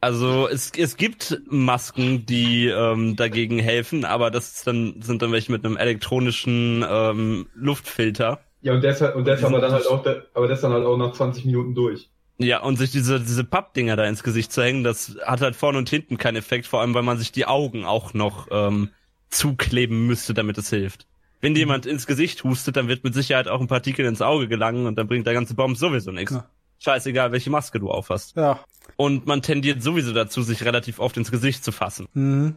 Also 0.00 0.48
es, 0.48 0.70
es 0.76 0.96
gibt 0.96 1.40
Masken, 1.48 2.24
die 2.24 2.68
ähm, 2.68 3.16
dagegen 3.16 3.58
helfen, 3.58 4.04
aber 4.04 4.30
das 4.30 4.52
ist 4.52 4.66
dann, 4.66 5.02
sind 5.02 5.22
dann 5.22 5.32
welche 5.32 5.50
mit 5.50 5.64
einem 5.64 5.76
elektronischen 5.76 6.84
ähm, 6.88 7.46
Luftfilter. 7.54 8.40
Ja, 8.60 8.74
und 8.74 8.82
deshalb, 8.82 9.16
und 9.16 9.26
deshalb 9.26 9.52
aber 9.52 9.60
dann 9.60 9.72
halt 9.72 9.86
auch, 9.88 10.04
aber 10.34 10.48
das 10.48 10.60
dann 10.60 10.72
halt 10.72 10.84
auch 10.84 10.96
nach 10.96 11.12
20 11.12 11.44
Minuten 11.46 11.74
durch. 11.74 12.10
Ja, 12.38 12.62
und 12.62 12.76
sich 12.76 12.92
diese, 12.92 13.18
diese 13.18 13.42
Pappdinger 13.42 13.96
da 13.96 14.04
ins 14.04 14.22
Gesicht 14.22 14.52
zu 14.52 14.62
hängen, 14.62 14.84
das 14.84 15.16
hat 15.26 15.40
halt 15.40 15.56
vorne 15.56 15.78
und 15.78 15.90
hinten 15.90 16.18
keinen 16.18 16.36
Effekt, 16.36 16.66
vor 16.66 16.80
allem 16.80 16.94
weil 16.94 17.02
man 17.02 17.18
sich 17.18 17.32
die 17.32 17.46
Augen 17.46 17.84
auch 17.84 18.14
noch 18.14 18.46
ähm, 18.52 18.90
zukleben 19.28 20.06
müsste, 20.06 20.34
damit 20.34 20.56
es 20.58 20.70
hilft. 20.70 21.06
Wenn 21.40 21.54
dir 21.54 21.60
jemand 21.60 21.86
ins 21.86 22.06
Gesicht 22.06 22.44
hustet, 22.44 22.76
dann 22.76 22.86
wird 22.86 23.02
mit 23.02 23.14
Sicherheit 23.14 23.48
auch 23.48 23.60
ein 23.60 23.66
Partikel 23.66 24.06
ins 24.06 24.22
Auge 24.22 24.46
gelangen 24.46 24.86
und 24.86 24.96
dann 24.96 25.08
bringt 25.08 25.26
der 25.26 25.34
ganze 25.34 25.54
Baum 25.54 25.74
sowieso 25.74 26.12
nichts. 26.12 26.32
Ja. 26.32 26.48
Scheißegal, 26.78 27.32
welche 27.32 27.50
Maske 27.50 27.80
du 27.80 27.90
aufhast. 27.90 28.36
Ja. 28.36 28.60
Und 28.96 29.26
man 29.26 29.42
tendiert 29.42 29.82
sowieso 29.82 30.12
dazu, 30.12 30.42
sich 30.42 30.64
relativ 30.64 30.98
oft 30.98 31.16
ins 31.16 31.30
Gesicht 31.30 31.64
zu 31.64 31.72
fassen. 31.72 32.08
Hm. 32.14 32.56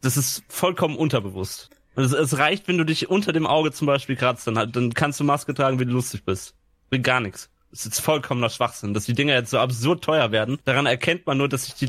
Das 0.00 0.16
ist 0.16 0.42
vollkommen 0.48 0.96
unterbewusst. 0.96 1.70
Und 1.94 2.04
es, 2.04 2.12
es 2.12 2.38
reicht, 2.38 2.68
wenn 2.68 2.78
du 2.78 2.84
dich 2.84 3.10
unter 3.10 3.32
dem 3.32 3.46
Auge 3.46 3.72
zum 3.72 3.86
Beispiel 3.86 4.16
kratzt, 4.16 4.46
dann, 4.46 4.58
halt, 4.58 4.74
dann 4.74 4.94
kannst 4.94 5.20
du 5.20 5.24
Maske 5.24 5.54
tragen, 5.54 5.78
wie 5.78 5.84
du 5.84 5.92
lustig 5.92 6.24
bist. 6.24 6.54
Bringt 6.90 7.04
gar 7.04 7.20
nichts. 7.20 7.50
Es 7.70 7.86
ist 7.86 8.00
vollkommener 8.00 8.50
Schwachsinn, 8.50 8.94
dass 8.94 9.04
die 9.04 9.14
Dinger 9.14 9.34
jetzt 9.34 9.50
so 9.50 9.58
absurd 9.58 10.02
teuer 10.04 10.30
werden. 10.32 10.58
Daran 10.64 10.86
erkennt 10.86 11.26
man 11.26 11.38
nur, 11.38 11.48
dass 11.48 11.64
sich 11.64 11.74
die, 11.74 11.88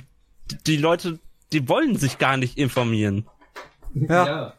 die 0.66 0.78
Leute, 0.78 1.20
die 1.52 1.68
wollen 1.68 1.98
sich 1.98 2.18
gar 2.20 2.38
nicht 2.38 2.58
informieren. 2.58 3.28
Ja. 3.94 4.54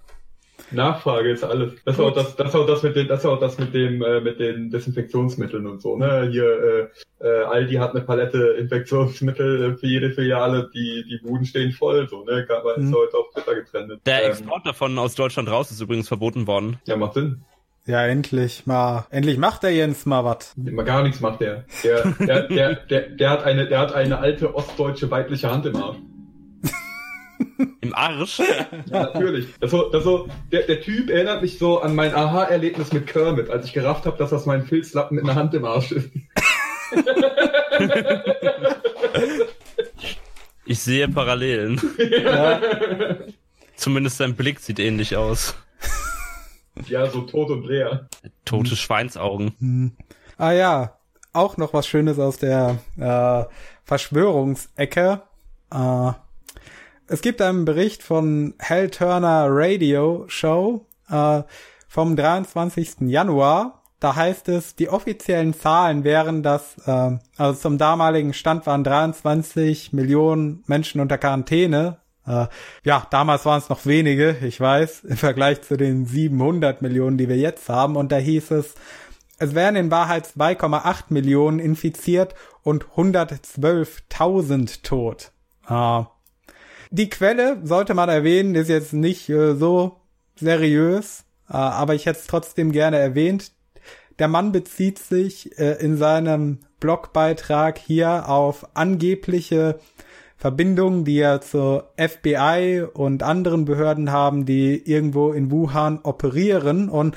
Nachfrage 0.71 1.31
ist 1.31 1.45
alles. 1.45 1.73
Das 1.85 1.95
ist 1.97 2.01
auch 2.01 2.13
das, 2.15 2.37
das 2.37 2.49
ist 2.49 2.55
auch 2.57 2.67
das 2.67 2.83
mit 2.83 2.97
dem, 2.97 3.09
das 3.09 3.21
ist 3.21 3.27
auch 3.27 3.39
das 3.41 3.59
mit 3.59 3.75
dem, 3.75 4.03
äh, 4.03 4.21
mit 4.21 4.41
den 4.41 4.71
Desinfektionsmitteln 4.71 5.67
und 5.67 5.81
so, 5.83 5.97
ne? 5.97 6.29
Hier, 6.31 6.91
äh, 7.21 7.27
äh, 7.27 7.45
Aldi 7.45 7.75
hat 7.75 7.93
eine 7.95 8.01
Palette 8.05 8.57
Infektionsmittel 8.59 9.73
äh, 9.73 9.77
für 9.77 9.87
jede 9.87 10.11
Filiale, 10.11 10.71
die, 10.75 11.05
die 11.09 11.19
Buden 11.27 11.47
stehen 11.47 11.73
voll, 11.73 12.09
so, 12.09 12.25
ne? 12.25 12.47
Aber 12.57 12.77
ist 12.77 12.85
Mhm. 12.85 12.95
heute 12.95 13.17
auf 13.19 13.31
Twitter 13.33 13.55
getrennt. 13.55 14.01
Der 14.07 14.25
Ähm, 14.25 14.31
Export 14.31 14.67
davon 14.67 14.99
aus 14.99 15.15
Deutschland 15.15 15.49
raus 15.51 15.71
ist 15.71 15.81
übrigens 15.81 16.09
verboten 16.09 16.47
worden. 16.47 16.79
ja, 16.87 16.97
macht 16.97 17.15
Sinn. 17.15 17.43
Ja, 17.87 18.07
endlich 18.07 18.65
mal. 18.67 19.07
Endlich 19.11 19.37
macht 19.37 19.63
der 19.63 19.73
Jens 19.75 20.07
mal 20.07 20.25
was. 20.25 20.55
Gar 20.87 21.03
nichts 21.03 21.21
macht 21.21 21.41
der. 21.43 21.65
Der, 21.85 22.03
der, 22.19 22.43
der, 22.49 22.75
der, 22.77 23.01
der 23.11 23.31
hat 23.31 23.45
eine, 23.45 23.69
der 23.69 23.79
hat 23.79 23.93
eine 23.95 24.19
alte 24.19 24.55
ostdeutsche 24.55 25.11
weibliche 25.11 25.51
Hand 25.51 25.67
im 25.67 25.77
Arm. 25.77 25.97
Im 27.81 27.95
Arsch? 27.95 28.39
Ja, 28.39 28.67
natürlich. 29.13 29.47
Das 29.61 29.71
so, 29.71 29.91
das 29.91 30.05
so, 30.05 30.29
der, 30.53 30.63
der 30.63 30.81
Typ 30.81 31.11
erinnert 31.11 31.43
mich 31.43 31.59
so 31.59 31.81
an 31.81 31.95
mein 31.95 32.15
Aha-Erlebnis 32.15 32.93
mit 32.93 33.07
Kermit, 33.07 33.51
als 33.51 33.67
ich 33.67 33.73
gerafft 33.73 34.07
habe, 34.07 34.17
dass 34.19 34.31
das 34.31 34.47
mein 34.47 34.65
Filzlappen 34.65 35.17
mit 35.17 35.25
einer 35.25 35.35
Hand 35.35 35.55
im 35.55 35.65
Arsch 35.65 35.93
ist. 35.93 36.11
Ich 40.67 40.81
sehe 40.81 41.09
Parallelen. 41.09 41.81
Ja. 41.99 42.61
Zumindest 43.77 44.17
sein 44.17 44.35
Blick 44.35 44.61
sieht 44.61 44.79
ähnlich 44.79 45.17
aus. 45.17 45.55
Ja, 46.87 47.07
so 47.07 47.23
tot 47.23 47.51
und 47.51 47.67
leer. 47.67 48.09
Tote 48.45 48.77
Schweinsaugen. 48.77 49.55
Hm. 49.59 49.93
Ah 50.39 50.53
ja, 50.53 50.99
auch 51.33 51.57
noch 51.57 51.75
was 51.75 51.87
Schönes 51.87 52.19
aus 52.19 52.39
der 52.39 52.79
äh, 52.97 53.45
Verschwörungsecke. 53.85 55.23
Äh, 55.71 56.13
es 57.09 57.21
gibt 57.21 57.41
einen 57.43 57.65
Bericht 57.65 58.03
von 58.03 58.55
Hal 58.61 58.91
Turner 58.91 59.47
Radio 59.49 60.25
Show 60.29 60.87
äh, 61.09 61.43
vom 61.89 62.17
23. 62.17 63.03
Januar. 63.03 63.83
Da 64.01 64.17
heißt 64.17 64.49
es, 64.49 64.75
die 64.75 64.89
offiziellen 64.89 65.55
Zahlen 65.55 66.05
wären, 66.05 66.43
dass 66.43 66.77
äh, 66.87 67.19
also 67.37 67.61
zum 67.61 67.79
damaligen 67.79 68.35
Stand 68.35 68.67
waren 68.67 68.85
23 68.85 69.93
Millionen 69.93 70.63
Menschen 70.67 71.01
unter 71.01 71.19
Quarantäne. 71.19 71.99
Äh, 72.27 72.47
ja, 72.85 73.07
damals 73.11 73.45
waren 73.45 73.59
es 73.59 73.69
noch 73.69 73.87
wenige, 73.87 74.37
ich 74.43 74.61
weiß, 74.61 75.05
im 75.09 75.17
Vergleich 75.17 75.63
zu 75.63 75.77
den 75.77 76.07
700 76.07 76.83
Millionen, 76.83 77.19
die 77.19 77.29
wir 77.29 77.37
jetzt 77.37 77.69
haben. 77.69 77.97
Und 77.97 78.13
da 78.13 78.17
hieß 78.17 78.51
es, 78.53 78.75
es 79.39 79.55
wären 79.55 79.77
in 79.77 79.91
Wahrheit 79.91 80.27
2,8 80.27 81.05
Millionen 81.09 81.59
infiziert 81.59 82.35
und 82.63 82.87
112.000 82.97 84.83
tot. 84.83 85.33
Äh, 85.69 86.05
die 86.95 87.11
Quelle, 87.11 87.59
sollte 87.65 87.93
man 87.93 88.09
erwähnen, 88.09 88.55
ist 88.55 88.69
jetzt 88.69 88.93
nicht 88.93 89.29
äh, 89.29 89.57
so 89.57 89.97
seriös, 90.37 91.25
äh, 91.49 91.55
aber 91.55 91.97
ich 91.97 92.07
hätte 92.07 92.21
es 92.21 92.29
trotzdem 92.29 92.71
gerne 92.71 92.99
erwähnt. 92.99 93.51
Der 94.21 94.29
Mann 94.29 94.53
bezieht 94.53 95.01
sich 95.01 95.59
äh, 95.59 95.73
in 95.85 95.97
seinem 95.97 96.61
Blogbeitrag 96.79 97.79
hier 97.79 98.29
auf 98.29 98.77
angebliche 98.77 99.81
Verbindungen, 100.37 101.05
die 101.05 101.19
er 101.19 101.41
zur 101.41 101.91
FBI 101.97 102.85
und 102.95 103.25
anderen 103.25 103.65
Behörden 103.65 104.13
haben, 104.13 104.47
die 104.47 104.77
irgendwo 104.89 105.33
in 105.33 105.51
Wuhan 105.51 105.99
operieren. 106.05 106.89
Und 106.89 107.17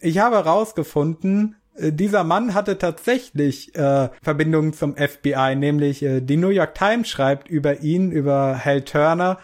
ich 0.00 0.18
habe 0.18 0.36
herausgefunden, 0.36 1.54
dieser 1.78 2.24
Mann 2.24 2.54
hatte 2.54 2.78
tatsächlich 2.78 3.74
äh, 3.74 4.10
Verbindungen 4.22 4.72
zum 4.72 4.94
FBI, 4.96 5.54
nämlich 5.56 6.02
äh, 6.02 6.20
die 6.20 6.36
New 6.36 6.50
York 6.50 6.74
Times 6.74 7.08
schreibt 7.08 7.48
über 7.48 7.80
ihn, 7.80 8.12
über 8.12 8.60
Hal 8.62 8.82
Turner. 8.82 9.38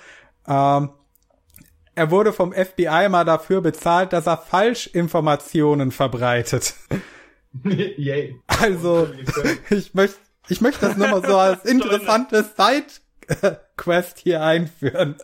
Ähm, 0.47 0.91
er 1.95 2.11
wurde 2.11 2.33
vom 2.33 2.53
FBI 2.53 3.09
mal 3.09 3.25
dafür 3.25 3.61
bezahlt, 3.61 4.13
dass 4.13 4.27
er 4.27 4.37
Falschinformationen 4.37 5.91
verbreitet. 5.91 6.75
Yay. 7.65 8.37
Also, 8.47 9.09
ich 9.71 9.95
möchte 9.95 10.19
ich 10.51 10.61
möchte 10.61 10.87
das 10.87 10.97
nur 10.97 11.09
mal 11.09 11.27
so 11.27 11.37
als 11.37 11.65
interessante 11.71 12.45
Side-Quest 12.45 14.19
hier 14.19 14.43
einführen. 14.43 15.17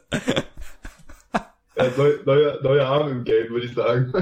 Äh, 1.77 1.91
neu, 1.97 2.19
neuer, 2.25 2.63
neuer 2.63 2.87
Arm 2.87 3.11
im 3.11 3.25
Game, 3.25 3.49
würde 3.51 3.67
ich 3.67 3.75
sagen. 3.75 4.13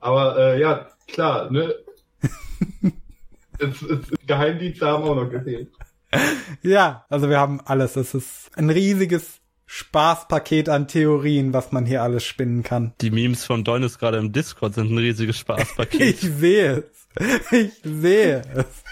Aber 0.00 0.36
äh, 0.36 0.60
ja, 0.60 0.88
klar, 1.12 1.50
ne? 1.50 1.74
es, 3.58 3.82
es, 3.82 4.00
Geheimdienste 4.26 4.86
haben 4.86 5.04
auch 5.04 5.14
noch 5.16 5.30
gefehlt. 5.30 5.70
Ja, 6.62 7.06
also 7.08 7.28
wir 7.30 7.38
haben 7.38 7.60
alles. 7.64 7.96
Es 7.96 8.14
ist 8.14 8.50
ein 8.56 8.68
riesiges 8.70 9.40
Spaßpaket 9.66 10.68
an 10.68 10.86
Theorien, 10.86 11.54
was 11.54 11.72
man 11.72 11.86
hier 11.86 12.02
alles 12.02 12.24
spinnen 12.24 12.62
kann. 12.62 12.92
Die 13.00 13.10
Memes 13.10 13.44
von 13.44 13.64
Donis 13.64 13.98
gerade 13.98 14.18
im 14.18 14.32
Discord 14.32 14.74
sind 14.74 14.90
ein 14.92 14.98
riesiges 14.98 15.36
Ich 15.36 15.40
Spaßpaket. 15.40 16.18
sehe 16.18 16.84
es. 16.90 17.08
Ich 17.52 17.72
sehe 17.82 18.42
es. 18.54 18.84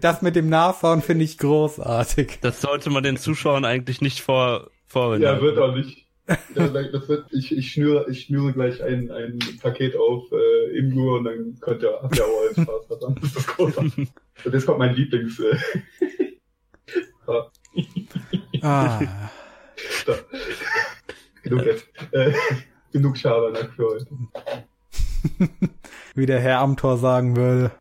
Das 0.00 0.22
mit 0.22 0.36
dem 0.36 0.48
Nachschauen 0.48 1.02
finde 1.02 1.24
ich 1.24 1.38
großartig. 1.38 2.38
Das 2.40 2.60
sollte 2.60 2.90
man 2.90 3.02
den 3.02 3.16
Zuschauern 3.16 3.64
eigentlich 3.64 4.00
nicht 4.00 4.20
vor, 4.20 4.70
vorwenden. 4.86 5.24
ja, 5.24 5.40
wird 5.40 5.58
auch 5.58 5.74
nicht. 5.74 6.03
Ja, 6.54 6.68
das 6.68 7.08
wird, 7.08 7.26
ich, 7.32 7.56
ich, 7.56 7.72
schnüre, 7.72 8.06
ich 8.08 8.22
schnüre 8.22 8.52
gleich 8.52 8.82
ein, 8.82 9.10
ein 9.10 9.38
Paket 9.60 9.94
auf 9.96 10.24
äh, 10.32 10.78
Imgur 10.78 11.18
und 11.18 11.24
dann 11.24 11.58
könnt 11.60 11.82
ihr, 11.82 11.98
habt 12.02 12.16
ihr 12.16 12.24
auch 12.24 12.40
allen 12.40 12.64
Spaß 12.64 12.88
daran. 13.00 13.14
Das 13.20 13.36
ist 13.36 13.46
großartig. 13.46 14.08
Und 14.44 14.54
jetzt 14.54 14.66
kommt 14.66 14.78
mein 14.78 14.94
Lieblings... 14.94 15.38
Äh, 15.40 15.56
ah, 17.26 17.50
Ah, 18.64 18.98
da. 20.06 20.14
Genug 21.42 21.66
jetzt. 21.66 21.86
Äh, 22.12 22.32
genug 22.92 23.18
Schabernack 23.18 23.74
für 23.74 23.88
heute. 23.88 24.06
wie 26.14 26.24
der 26.24 26.40
Herr 26.40 26.60
Amtor 26.60 26.96
sagen 26.96 27.36
würde. 27.36 27.72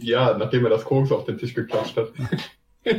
Ja, 0.00 0.38
nachdem 0.38 0.64
er 0.64 0.70
das 0.70 0.84
Koks 0.84 1.10
auf 1.10 1.24
den 1.24 1.38
Tisch 1.38 1.54
geklatscht 1.54 1.96
hat. 1.96 2.12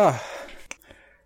Ah. 0.00 0.18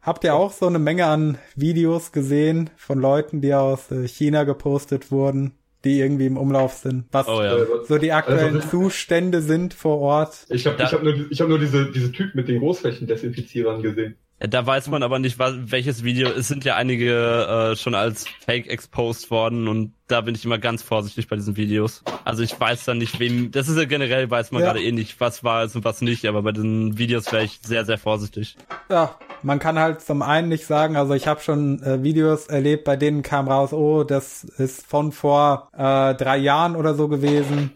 Habt 0.02 0.24
ihr 0.24 0.34
auch 0.34 0.52
so 0.52 0.66
eine 0.66 0.78
Menge 0.80 1.06
an 1.06 1.38
Videos 1.54 2.10
gesehen 2.12 2.70
von 2.76 2.98
Leuten, 3.00 3.40
die 3.40 3.54
aus 3.54 3.90
äh, 3.92 4.06
China 4.08 4.42
gepostet 4.44 5.10
wurden, 5.12 5.52
die 5.84 6.00
irgendwie 6.00 6.26
im 6.26 6.36
Umlauf 6.36 6.72
sind? 6.74 7.04
Was 7.12 7.28
Oh 7.28 7.40
ja. 7.42 7.56
Äh, 7.56 7.66
so 7.86 7.98
die 7.98 8.10
aktuellen 8.12 8.56
Also- 8.56 8.68
Zustände 8.68 9.40
sind 9.42 9.72
vor 9.74 9.98
Ort? 10.00 10.44
Ich 10.48 10.66
habe 10.66 10.82
ich 10.82 10.92
hab 10.92 11.02
nur, 11.04 11.14
ich 11.30 11.40
hab 11.40 11.48
nur 11.48 11.58
diese, 11.60 11.90
diese 11.92 12.10
Typ 12.10 12.34
mit 12.34 12.48
den 12.48 12.58
Großflächendesinfizierern 12.58 13.80
gesehen. 13.80 14.16
Da 14.40 14.66
weiß 14.66 14.88
man 14.88 15.02
aber 15.02 15.20
nicht, 15.20 15.38
was, 15.38 15.54
welches 15.70 16.02
Video. 16.04 16.28
Es 16.28 16.48
sind 16.48 16.64
ja 16.64 16.74
einige 16.74 17.70
äh, 17.72 17.76
schon 17.76 17.94
als 17.94 18.26
Fake 18.44 18.66
exposed 18.68 19.30
worden 19.30 19.68
und 19.68 19.94
da 20.08 20.20
bin 20.20 20.34
ich 20.34 20.44
immer 20.44 20.58
ganz 20.58 20.82
vorsichtig 20.82 21.28
bei 21.28 21.36
diesen 21.36 21.56
Videos. 21.56 22.02
Also 22.24 22.42
ich 22.42 22.58
weiß 22.58 22.84
dann 22.84 22.98
nicht, 22.98 23.20
wem. 23.20 23.52
Das 23.52 23.68
ist 23.68 23.78
ja 23.78 23.84
generell, 23.84 24.28
weiß 24.30 24.50
man 24.50 24.60
Ja. 24.62 24.68
gerade 24.72 24.82
eh 24.84 24.92
nicht, 24.92 25.18
was 25.20 25.44
war 25.44 25.62
es 25.62 25.74
und 25.76 25.84
was 25.84 26.02
nicht, 26.02 26.26
aber 26.26 26.42
bei 26.42 26.52
den 26.52 26.98
Videos 26.98 27.32
wäre 27.32 27.44
ich 27.44 27.60
sehr, 27.62 27.84
sehr 27.84 27.96
vorsichtig. 27.96 28.56
Ja, 28.90 29.14
man 29.42 29.60
kann 29.60 29.78
halt 29.78 30.00
zum 30.02 30.20
einen 30.20 30.48
nicht 30.48 30.66
sagen, 30.66 30.96
also 30.96 31.14
ich 31.14 31.26
habe 31.26 31.40
schon 31.40 31.82
äh, 31.82 32.02
Videos 32.02 32.46
erlebt, 32.48 32.84
bei 32.84 32.96
denen 32.96 33.22
kam 33.22 33.48
raus, 33.48 33.72
oh, 33.72 34.02
das 34.04 34.44
ist 34.44 34.84
von 34.86 35.12
vor 35.12 35.68
äh, 35.72 36.14
drei 36.14 36.36
Jahren 36.38 36.76
oder 36.76 36.94
so 36.94 37.08
gewesen. 37.08 37.70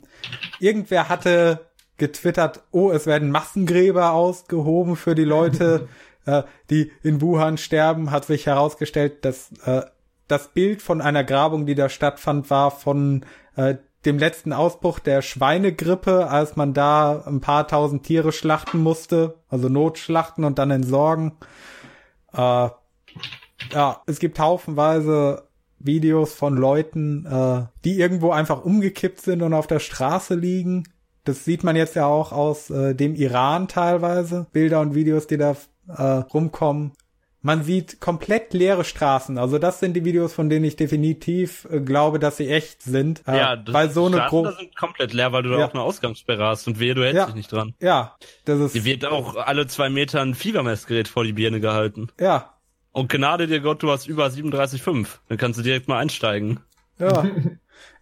Irgendwer 0.59 1.09
hatte 1.09 1.61
getwittert, 1.99 2.63
oh, 2.73 2.91
es 2.91 3.07
werden 3.07 3.31
Massengräber 3.31 4.13
ausgehoben 4.13 4.97
für 4.97 5.15
die 5.15 5.25
Leute, 5.25 5.89
äh, 6.29 6.43
die 6.71 6.93
in 7.03 7.21
Wuhan 7.21 7.57
sterben, 7.57 8.11
hat 8.11 8.27
sich 8.27 8.47
herausgestellt, 8.47 9.25
dass 9.25 9.51
äh, 9.65 9.83
das 10.29 10.49
Bild 10.49 10.83
von 10.83 11.01
einer 11.01 11.25
Grabung, 11.25 11.65
die 11.65 11.75
da 11.75 11.89
stattfand, 11.89 12.51
war 12.51 12.71
von 12.71 13.25
äh, 13.57 13.77
dem 14.05 14.19
letzten 14.19 14.53
Ausbruch 14.53 14.99
der 14.99 15.23
Schweinegrippe, 15.23 16.31
als 16.31 16.55
man 16.55 16.75
da 16.75 17.25
ein 17.27 17.41
paar 17.41 17.67
tausend 17.67 18.05
Tiere 18.05 18.33
schlachten 18.33 18.83
musste, 18.83 19.39
also 19.49 19.69
Notschlachten 19.69 20.45
und 20.45 20.59
dann 20.59 20.71
entsorgen. 20.71 21.33
Äh, 22.33 22.69
ja, 23.73 24.03
es 24.07 24.19
gibt 24.19 24.39
haufenweise 24.39 25.49
Videos 25.79 26.35
von 26.35 26.57
Leuten, 26.57 27.27
äh, 27.27 27.67
die 27.85 27.99
irgendwo 27.99 28.31
einfach 28.31 28.65
umgekippt 28.65 29.21
sind 29.21 29.43
und 29.43 29.55
auf 29.55 29.67
der 29.67 29.81
Straße 29.81 30.35
liegen. 30.35 30.85
Das 31.25 31.45
sieht 31.45 31.65
man 31.65 31.77
jetzt 31.77 31.97
ja 31.97 32.07
auch 32.07 32.33
aus 32.33 32.71
äh, 32.71 32.95
dem 32.95 33.15
Iran 33.15 33.69
teilweise. 33.69 34.47
Bilder 34.53 34.81
und 34.81 34.95
Videos, 34.95 35.27
die 35.27 35.37
da 35.37 35.57
äh, 35.89 36.03
rumkommen. 36.03 36.93
Man 37.41 37.63
sieht 37.63 38.01
komplett 38.01 38.53
leere 38.53 38.83
Straßen. 38.85 39.39
Also 39.39 39.59
das 39.59 39.79
sind 39.79 39.95
die 39.95 40.05
Videos, 40.05 40.33
von 40.35 40.49
denen 40.51 40.65
ich 40.65 40.75
definitiv 40.75 41.69
äh, 41.71 41.81
glaube, 41.81 42.19
dass 42.19 42.37
sie 42.37 42.49
echt 42.49 42.83
sind. 42.83 43.23
Äh, 43.29 43.37
ja, 43.37 43.57
das 43.57 43.73
weil 43.73 43.91
so 43.91 44.07
eine 44.07 44.17
Straßen 44.17 44.43
da 44.43 44.49
große, 44.51 44.57
sind 44.59 44.77
komplett 44.77 45.13
leer, 45.13 45.33
weil 45.33 45.45
du 45.45 45.51
da 45.51 45.59
Ja. 45.61 45.67
auch 45.69 45.73
eine 45.73 45.83
Ausgangssperre 45.83 46.45
hast 46.45 46.67
und 46.67 46.81
wehe, 46.81 46.95
du 46.97 47.03
hältst 47.05 47.17
Ja. 47.17 47.27
dich 47.27 47.37
nicht 47.37 47.53
dran. 47.53 47.75
ja, 47.81 48.17
das 48.45 48.59
ist, 48.59 48.75
Dir 48.75 48.85
wird 48.85 49.05
auch 49.05 49.37
alle 49.37 49.67
zwei 49.69 49.89
Meter 49.89 50.21
ein 50.21 50.35
Fiebermessgerät 50.35 51.07
vor 51.07 51.23
die 51.25 51.33
Birne 51.33 51.61
gehalten. 51.61 52.09
ja, 52.19 52.55
Und 52.91 53.09
Gnade 53.09 53.47
dir 53.47 53.61
Gott, 53.61 53.85
du 53.85 53.91
hast 53.93 54.09
über 54.09 54.27
37,5. 54.27 55.21
Dann 55.29 55.39
kannst 55.39 55.59
du 55.61 55.63
direkt 55.63 55.87
mal 55.89 55.99
einsteigen. 55.99 56.61
ja. 56.99 57.25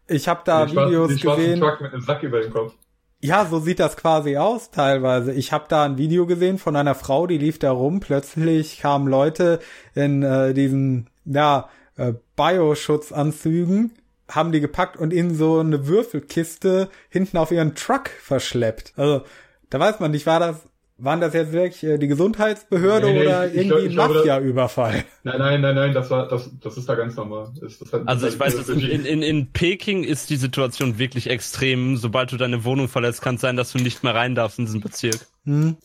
Ich 0.09 0.29
habe 0.29 0.43
da 0.45 0.69
schwarzen- 0.69 0.87
Videos 0.89 1.09
den 1.09 1.19
schwarzen 1.19 1.43
gesehen. 1.43 1.61
Truck 1.61 1.81
mit 1.81 1.93
einem 1.93 2.01
Sack 2.01 2.23
über 2.23 2.41
dem 2.41 2.53
Kopf. 2.53 2.75
Ja, 3.21 3.47
so 3.47 3.61
sieht 3.61 3.81
das 3.81 3.97
quasi 3.97 4.37
aus 4.37 4.71
teilweise. 4.71 5.33
Ich 5.33 5.51
habe 5.51 5.65
da 5.69 5.85
ein 5.85 5.97
Video 5.99 6.27
gesehen 6.27 6.59
von 6.59 6.77
einer 6.77 6.95
Frau, 6.95 7.27
die 7.27 7.39
lief 7.39 7.59
da 7.59 7.71
rum. 7.73 8.01
Plötzlich 8.01 8.79
kamen 8.79 9.09
Leute 9.09 9.59
in 9.95 10.23
äh, 10.23 10.53
diesen 10.53 11.09
ja, 11.25 11.69
äh, 11.97 12.13
Bioschutzanzügen, 12.37 13.93
haben 14.29 14.53
die 14.53 14.61
gepackt 14.61 14.97
und 14.97 15.13
in 15.13 15.35
so 15.35 15.61
eine 15.61 15.87
Würfelkiste 15.87 16.91
hinten 17.09 17.39
auf 17.39 17.51
ihren 17.51 17.75
Truck 17.75 18.11
verschleppt. 18.11 18.93
Also 18.97 19.23
da 19.71 19.81
weiß 19.81 19.99
man 19.99 20.11
nicht, 20.11 20.27
war 20.27 20.41
das 20.41 20.69
waren 20.99 21.21
das 21.21 21.35
jetzt 21.35 21.53
wirklich 21.53 21.83
äh, 21.85 21.99
die 21.99 22.07
Gesundheitsbehörde 22.09 23.07
Nee, 23.09 23.13
nee, 23.21 23.27
oder 23.27 23.47
ich- 23.49 23.55
irgendwie 23.55 23.69
glaub- 23.69 23.79
ein 23.81 23.87
ich 23.87 23.93
glaube, 23.95 24.15
das- 24.15 24.23
Mafia-Überfall? 24.27 25.05
Nein, 25.25 25.39
nein, 25.39 25.61
nein, 25.61 25.75
nein, 25.75 25.93
das 25.95 26.09
war, 26.11 26.27
das, 26.29 26.51
das 26.61 26.77
ist 26.79 26.89
da 26.89 26.95
ganz 26.95 27.17
normal. 27.17 27.53
Das, 27.61 27.79
das 27.79 27.93
hat, 27.93 28.09
Also 28.09 28.27
ich 28.29 28.39
weiß, 28.41 28.57
das, 28.57 28.67
dass 28.67 28.77
in, 28.77 29.05
in, 29.05 29.23
in 29.23 29.53
Peking 29.53 30.05
ist 30.05 30.31
die 30.31 30.37
Situation 30.37 30.99
wirklich 30.99 31.29
extrem. 31.29 31.97
Sobald 31.99 32.33
du 32.33 32.37
deine 32.39 32.65
Wohnung 32.65 32.89
verlässt, 32.89 33.21
kann 33.23 33.35
es 33.35 33.41
sein, 33.43 33.57
dass 33.57 33.73
du 33.73 33.79
nicht 33.79 34.03
mehr 34.05 34.15
rein 34.15 34.35
darfst 34.35 34.59
in 34.59 34.65
diesen 34.65 34.81
Bezirk. 34.81 35.27
Hm. 35.45 35.77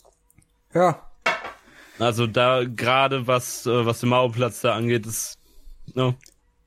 Ja, 0.74 1.02
Also 2.00 2.26
da 2.28 2.64
gerade 2.64 3.28
was 3.28 3.66
äh, 3.66 3.86
was 3.86 4.00
den 4.00 4.10
Mauerplatz 4.10 4.62
da 4.62 4.74
angeht, 4.76 5.06
ist 5.06 5.38
ne, 5.94 6.16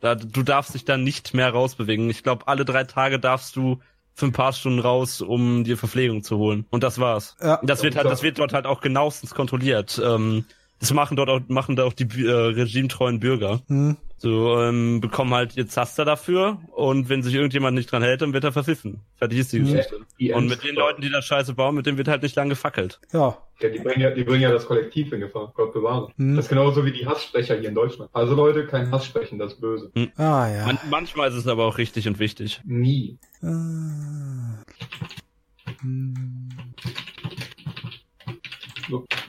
da 0.00 0.14
du 0.14 0.42
darfst 0.42 0.74
dich 0.74 0.84
da 0.84 0.98
nicht 0.98 1.32
mehr 1.32 1.48
rausbewegen. 1.50 2.10
Ich 2.10 2.22
glaube, 2.22 2.46
alle 2.46 2.66
drei 2.66 2.84
Tage 2.84 3.18
darfst 3.18 3.56
du 3.56 3.80
für 4.14 4.26
ein 4.26 4.32
paar 4.32 4.52
Stunden 4.52 4.78
raus, 4.78 5.20
um 5.20 5.64
dir 5.64 5.76
Verpflegung 5.76 6.22
zu 6.22 6.38
holen. 6.38 6.66
Und 6.70 6.84
das 6.84 6.98
war's. 6.98 7.36
Ja. 7.42 7.60
das 7.62 7.82
wird 7.82 7.96
halt, 7.96 8.06
das 8.06 8.22
wird 8.22 8.38
dort 8.38 8.52
halt 8.52 8.64
auch 8.66 8.80
genauestens 8.80 9.34
kontrolliert. 9.34 10.00
Ähm, 10.02 10.44
das 10.84 10.92
machen 10.92 11.16
dort 11.16 11.30
auch 11.30 11.40
machen 11.48 11.76
da 11.76 11.84
auch 11.84 11.94
die 11.94 12.04
äh, 12.26 12.30
regimetreuen 12.30 13.18
Bürger. 13.20 13.60
hm. 13.68 13.96
So 14.16 14.58
ähm, 14.62 15.00
bekommen 15.02 15.34
halt 15.34 15.54
ihr 15.56 15.66
Zaster 15.66 16.06
dafür 16.06 16.58
und 16.72 17.10
wenn 17.10 17.22
sich 17.22 17.34
irgendjemand 17.34 17.74
nicht 17.74 17.92
dran 17.92 18.02
hält, 18.02 18.22
dann 18.22 18.32
wird 18.32 18.44
er 18.44 18.52
verpfiffen. 18.52 19.00
Fertig 19.16 19.38
ist 19.40 19.52
die. 19.52 19.58
Geschichte. 19.60 20.00
Die 20.18 20.32
Und 20.32 20.46
mit 20.46 20.64
den 20.64 20.76
Leuten, 20.76 21.02
die 21.02 21.10
da 21.10 21.20
Scheiße 21.20 21.52
bauen, 21.52 21.74
mit 21.74 21.84
denen 21.84 21.98
wird 21.98 22.08
halt 22.08 22.22
nicht 22.22 22.34
lang 22.34 22.48
gefackelt. 22.48 23.00
ja, 23.12 23.36
Ja, 23.60 23.68
die 23.68 23.80
bringen 23.80 24.00
ja, 24.00 24.10
die 24.12 24.24
bringen 24.24 24.40
ja 24.42 24.50
das 24.50 24.64
Kollektiv 24.66 25.12
in 25.12 25.20
Gefahr. 25.20 25.52
Gott 25.54 25.74
bewahre. 25.74 26.10
Mhm. 26.16 26.36
Das 26.36 26.46
ist 26.46 26.48
genauso 26.48 26.86
wie 26.86 26.92
die 26.92 27.06
Hasssprecher 27.06 27.58
hier 27.58 27.68
in 27.68 27.74
Deutschland. 27.74 28.08
Also 28.14 28.34
Leute, 28.34 28.66
kein 28.66 28.90
Hass 28.90 29.04
sprechen, 29.04 29.38
das 29.38 29.54
ist 29.54 29.60
böse. 29.60 29.90
ah 30.16 30.48
ja. 30.48 30.66
Man, 30.66 30.78
manchmal 30.88 31.28
ist 31.28 31.34
es 31.34 31.46
aber 31.46 31.64
auch 31.66 31.76
richtig 31.76 32.08
und 32.08 32.18
wichtig. 32.18 32.60
Nie. 32.64 33.18
Ah. 33.42 34.62
Hm. 35.80 36.48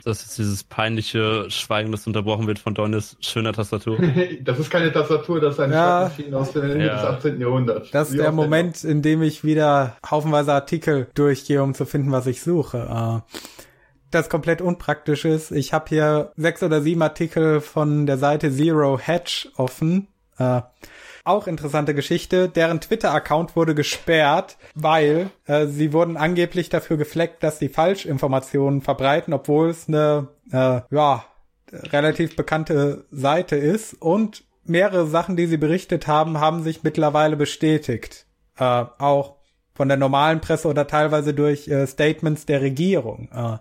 Das 0.03 0.21
ist 0.23 0.37
dieses 0.37 0.63
peinliche 0.63 1.49
Schweigen, 1.49 1.91
das 1.91 2.05
unterbrochen 2.07 2.47
wird 2.47 2.59
von 2.59 2.73
Donis 2.73 3.17
schöner 3.21 3.53
Tastatur. 3.53 3.97
das 4.43 4.59
ist 4.59 4.69
keine 4.69 4.91
Tastatur, 4.91 5.39
das 5.39 5.55
ist 5.55 5.59
eine 5.59 5.73
Ja. 5.73 6.11
Aus 6.33 6.51
dem 6.51 6.63
Ende 6.63 6.85
Ja. 6.85 6.95
des 6.95 7.03
18. 7.25 7.39
Jahrhunderts. 7.41 7.91
Das 7.91 8.09
ist 8.09 8.13
Wie 8.13 8.17
der 8.17 8.31
Moment, 8.31 8.83
in 8.83 9.01
dem 9.01 9.21
ich 9.21 9.43
wieder 9.43 9.97
haufenweise 10.09 10.53
Artikel 10.53 11.07
durchgehe, 11.15 11.61
um 11.63 11.73
zu 11.73 11.85
finden, 11.85 12.11
was 12.11 12.27
ich 12.27 12.41
suche. 12.41 13.23
Äh, 13.25 13.35
Das 14.11 14.29
komplett 14.29 14.61
unpraktisch 14.61 15.25
ist. 15.25 15.51
Ich 15.51 15.73
habe 15.73 15.85
hier 15.89 16.31
sechs 16.37 16.63
oder 16.63 16.81
sieben 16.81 17.01
Artikel 17.01 17.59
von 17.59 18.05
der 18.05 18.17
Seite 18.17 18.51
Zero 18.51 18.97
Hedge 18.99 19.49
offen. 19.57 20.07
Äh, 20.37 20.61
auch 21.25 21.47
interessante 21.47 21.93
Geschichte. 21.93 22.47
Deren 22.49 22.79
Twitter-Account 22.79 23.55
wurde 23.55 23.75
gesperrt, 23.75 24.57
weil 24.75 25.29
äh, 25.45 25.65
sie 25.67 25.91
wurden 25.91 26.17
angeblich 26.17 26.69
dafür 26.69 26.97
gefleckt, 26.97 27.43
dass 27.43 27.59
sie 27.59 27.69
Falschinformationen 27.69 28.81
verbreiten, 28.81 29.33
obwohl 29.33 29.69
es 29.69 29.87
eine 29.87 30.29
äh, 30.51 30.81
ja 30.89 31.25
relativ 31.71 32.35
bekannte 32.35 33.05
Seite 33.11 33.55
ist 33.55 33.93
und 34.01 34.43
mehrere 34.63 35.07
Sachen, 35.07 35.35
die 35.35 35.47
sie 35.47 35.57
berichtet 35.57 36.07
haben, 36.07 36.39
haben 36.39 36.63
sich 36.63 36.83
mittlerweile 36.83 37.35
bestätigt. 37.35 38.25
Äh, 38.57 38.85
auch 38.97 39.35
von 39.73 39.89
der 39.89 39.97
normalen 39.97 40.41
Presse 40.41 40.67
oder 40.67 40.87
teilweise 40.87 41.33
durch 41.33 41.67
äh, 41.67 41.85
Statements 41.85 42.45
der 42.45 42.61
Regierung. 42.61 43.29
Äh, 43.33 43.57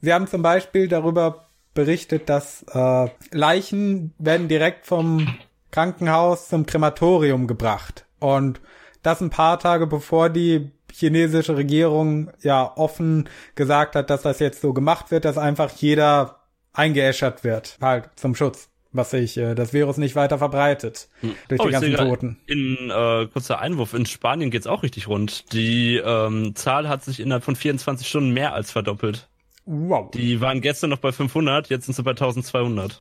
sie 0.00 0.12
haben 0.12 0.26
zum 0.26 0.42
Beispiel 0.42 0.88
darüber 0.88 1.46
berichtet, 1.74 2.28
dass 2.28 2.64
äh, 2.74 3.08
Leichen 3.30 4.12
werden 4.18 4.48
direkt 4.48 4.86
vom 4.86 5.38
Krankenhaus 5.72 6.48
zum 6.48 6.66
Krematorium 6.66 7.48
gebracht. 7.48 8.06
Und 8.20 8.60
das 9.02 9.20
ein 9.20 9.30
paar 9.30 9.58
Tage 9.58 9.88
bevor 9.88 10.30
die 10.30 10.70
chinesische 10.92 11.56
Regierung 11.56 12.30
ja 12.42 12.70
offen 12.76 13.28
gesagt 13.54 13.96
hat, 13.96 14.10
dass 14.10 14.22
das 14.22 14.38
jetzt 14.38 14.60
so 14.60 14.72
gemacht 14.72 15.10
wird, 15.10 15.24
dass 15.24 15.38
einfach 15.38 15.70
jeder 15.72 16.42
eingeäschert 16.72 17.44
wird, 17.44 17.78
halt 17.80 18.10
zum 18.16 18.34
Schutz, 18.34 18.68
was 18.92 19.10
sich 19.10 19.36
äh, 19.36 19.54
das 19.54 19.72
Virus 19.72 19.96
nicht 19.96 20.16
weiter 20.16 20.38
verbreitet 20.38 21.08
durch 21.48 21.60
Oh, 21.60 21.66
die 21.66 21.72
ganzen 21.72 21.94
Toten. 21.94 22.38
In 22.46 22.90
äh, 22.90 23.26
kurzer 23.26 23.58
Einwurf, 23.58 23.94
in 23.94 24.06
Spanien 24.06 24.50
geht's 24.50 24.66
auch 24.66 24.82
richtig 24.82 25.08
rund. 25.08 25.52
Die 25.52 25.96
ähm, 25.96 26.54
Zahl 26.54 26.88
hat 26.88 27.02
sich 27.02 27.20
innerhalb 27.20 27.44
von 27.44 27.56
24 27.56 28.06
Stunden 28.06 28.30
mehr 28.30 28.54
als 28.54 28.70
verdoppelt. 28.70 29.28
Wow. 29.64 30.10
Die 30.10 30.40
waren 30.40 30.60
gestern 30.60 30.90
noch 30.90 30.98
bei 30.98 31.12
500, 31.12 31.68
jetzt 31.68 31.86
sind 31.86 31.94
sie 31.94 32.02
bei 32.02 32.10
1200. 32.12 33.00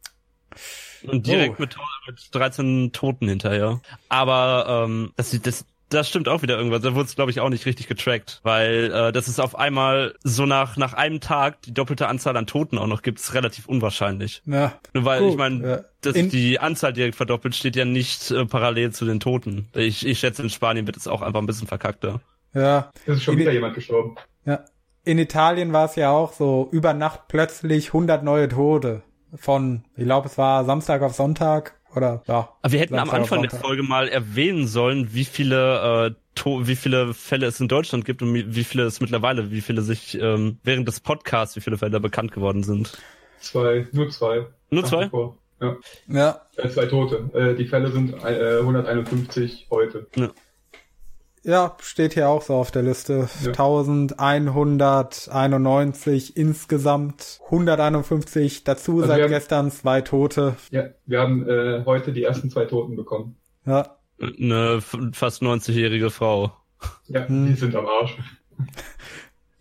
Und 1.07 1.25
direkt 1.27 1.55
Oh. 1.57 1.61
mit, 1.61 1.75
mit 2.07 2.29
13 2.35 2.91
Toten 2.91 3.27
hinterher. 3.27 3.81
Aber 4.09 4.85
ähm, 4.85 5.11
das, 5.15 5.37
das, 5.41 5.65
das 5.89 6.07
stimmt 6.07 6.27
auch 6.29 6.41
wieder 6.41 6.57
irgendwas. 6.57 6.81
Da 6.81 6.93
wurde 6.95 7.05
es, 7.05 7.15
glaube 7.15 7.31
ich, 7.31 7.39
auch 7.39 7.49
nicht 7.49 7.65
richtig 7.65 7.87
getrackt. 7.87 8.39
Weil 8.43 8.91
äh, 8.93 9.11
das 9.11 9.27
ist 9.27 9.39
auf 9.39 9.57
einmal 9.57 10.15
so 10.23 10.45
nach, 10.45 10.77
nach 10.77 10.93
einem 10.93 11.19
Tag 11.19 11.61
die 11.63 11.73
doppelte 11.73 12.07
Anzahl 12.07 12.37
an 12.37 12.47
Toten 12.47 12.77
auch 12.77 12.87
noch 12.87 13.01
gibt, 13.01 13.19
ist 13.19 13.33
relativ 13.33 13.67
unwahrscheinlich. 13.67 14.41
Ja, 14.45 14.73
Nur 14.93 15.05
weil, 15.05 15.19
Gut, 15.21 15.31
ich 15.31 15.37
meine, 15.37 15.67
ja. 15.69 15.79
dass 16.01 16.15
In- 16.15 16.29
die 16.29 16.59
Anzahl 16.59 16.93
direkt 16.93 17.15
verdoppelt 17.15 17.55
steht 17.55 17.75
ja 17.75 17.85
nicht 17.85 18.31
äh, 18.31 18.45
parallel 18.45 18.91
zu 18.91 19.05
den 19.05 19.19
Toten. 19.19 19.67
Ich, 19.73 20.05
ich 20.05 20.19
schätze, 20.19 20.41
in 20.43 20.49
Spanien 20.49 20.85
wird 20.87 20.97
es 20.97 21.07
auch 21.07 21.21
einfach 21.21 21.39
ein 21.41 21.45
bisschen 21.47 21.67
verkackter. 21.67 22.21
ja. 22.53 22.91
Es 23.05 23.17
ist 23.17 23.23
schon 23.23 23.33
In- 23.35 23.39
wieder 23.41 23.51
jemand 23.51 23.75
gestorben. 23.75 24.15
Ja. 24.45 24.63
In 25.03 25.17
Italien 25.17 25.73
war 25.73 25.85
es 25.85 25.95
ja 25.95 26.11
auch 26.11 26.31
so 26.33 26.69
über 26.71 26.93
Nacht 26.93 27.21
plötzlich 27.27 27.87
100 27.87 28.23
neue 28.23 28.47
Tode 28.47 29.01
von, 29.35 29.83
ich 29.95 30.05
glaube, 30.05 30.27
es 30.27 30.37
war 30.37 30.65
Samstag 30.65 31.01
auf 31.01 31.13
Sonntag 31.13 31.79
oder 31.95 32.23
ja. 32.27 32.49
Aber 32.61 32.71
wir 32.71 32.79
hätten 32.79 32.95
am 32.95 33.09
Samstag 33.09 33.21
auf 33.21 33.31
Anfang 33.31 33.49
der. 33.49 33.59
Folge 33.59 33.83
mal 33.83 34.07
erwähnen 34.07 34.67
sollen, 34.67 35.13
wie 35.13 35.25
viele 35.25 36.07
äh, 36.07 36.11
to 36.35 36.67
wie 36.67 36.75
viele 36.75 37.13
Fälle 37.13 37.47
es 37.47 37.59
in 37.59 37.67
Deutschland 37.67 38.05
gibt 38.05 38.21
und 38.21 38.33
wie 38.33 38.63
viele 38.63 38.83
es 38.83 39.01
mittlerweile, 39.01 39.51
wie 39.51 39.61
viele 39.61 39.81
sich 39.81 40.19
ähm, 40.19 40.59
während 40.63 40.87
des 40.87 40.99
Podcasts, 40.99 41.55
wie 41.55 41.61
viele 41.61 41.77
Fälle 41.77 41.91
da 41.91 41.99
bekannt 41.99 42.31
geworden 42.31 42.63
sind. 42.63 42.97
Zwei, 43.39 43.87
nur 43.91 44.09
zwei. 44.09 44.45
Nur 44.69 44.85
zwei? 44.85 45.09
Ja, 45.59 45.77
Ja, 46.07 46.41
äh, 46.57 46.69
zwei 46.69 46.85
Tote. 46.85 47.29
Äh, 47.33 47.55
die 47.55 47.65
Fälle 47.65 47.91
sind 47.91 48.13
äh, 48.23 48.59
151 48.59 49.67
heute. 49.69 50.07
ja, 50.15 50.29
steht 51.79 52.13
hier 52.13 52.29
auch 52.29 52.41
so 52.43 52.53
auf 52.55 52.71
der 52.71 52.83
Liste. 52.83 53.27
Ja. 53.43 53.49
1191 53.51 56.37
insgesamt, 56.37 57.39
151 57.45 58.63
dazu 58.63 58.97
Also 58.97 59.07
seit 59.07 59.21
haben- 59.23 59.29
gestern, 59.29 59.71
zwei 59.71 60.01
Tote. 60.01 60.55
Ja, 60.69 60.85
wir 61.05 61.19
haben 61.21 61.47
äh, 61.47 61.83
heute 61.85 62.13
die 62.13 62.23
ersten 62.23 62.49
zwei 62.49 62.65
Toten 62.65 62.95
bekommen. 62.95 63.35
Ja, 63.65 63.97
Eine 64.19 64.81
fast 65.13 65.41
90-jährige 65.41 66.09
Frau. 66.11 66.51
Ja, 67.07 67.27
Hm. 67.27 67.47
die 67.47 67.53
sind 67.55 67.75
am 67.75 67.85
Arsch. 67.87 68.17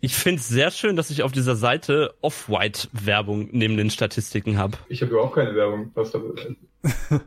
Ich 0.03 0.15
find's 0.15 0.47
sehr 0.47 0.71
schön, 0.71 0.95
dass 0.95 1.11
ich 1.11 1.21
auf 1.21 1.31
dieser 1.31 1.55
Seite 1.55 2.15
Off-White-Werbung 2.21 3.49
neben 3.51 3.77
den 3.77 3.91
Statistiken 3.91 4.57
habe. 4.57 4.75
Ich 4.89 5.03
habe 5.03 5.11
überhaupt 5.11 5.35
keine 5.35 5.55
Werbung. 5.55 5.91
Was, 5.93 6.11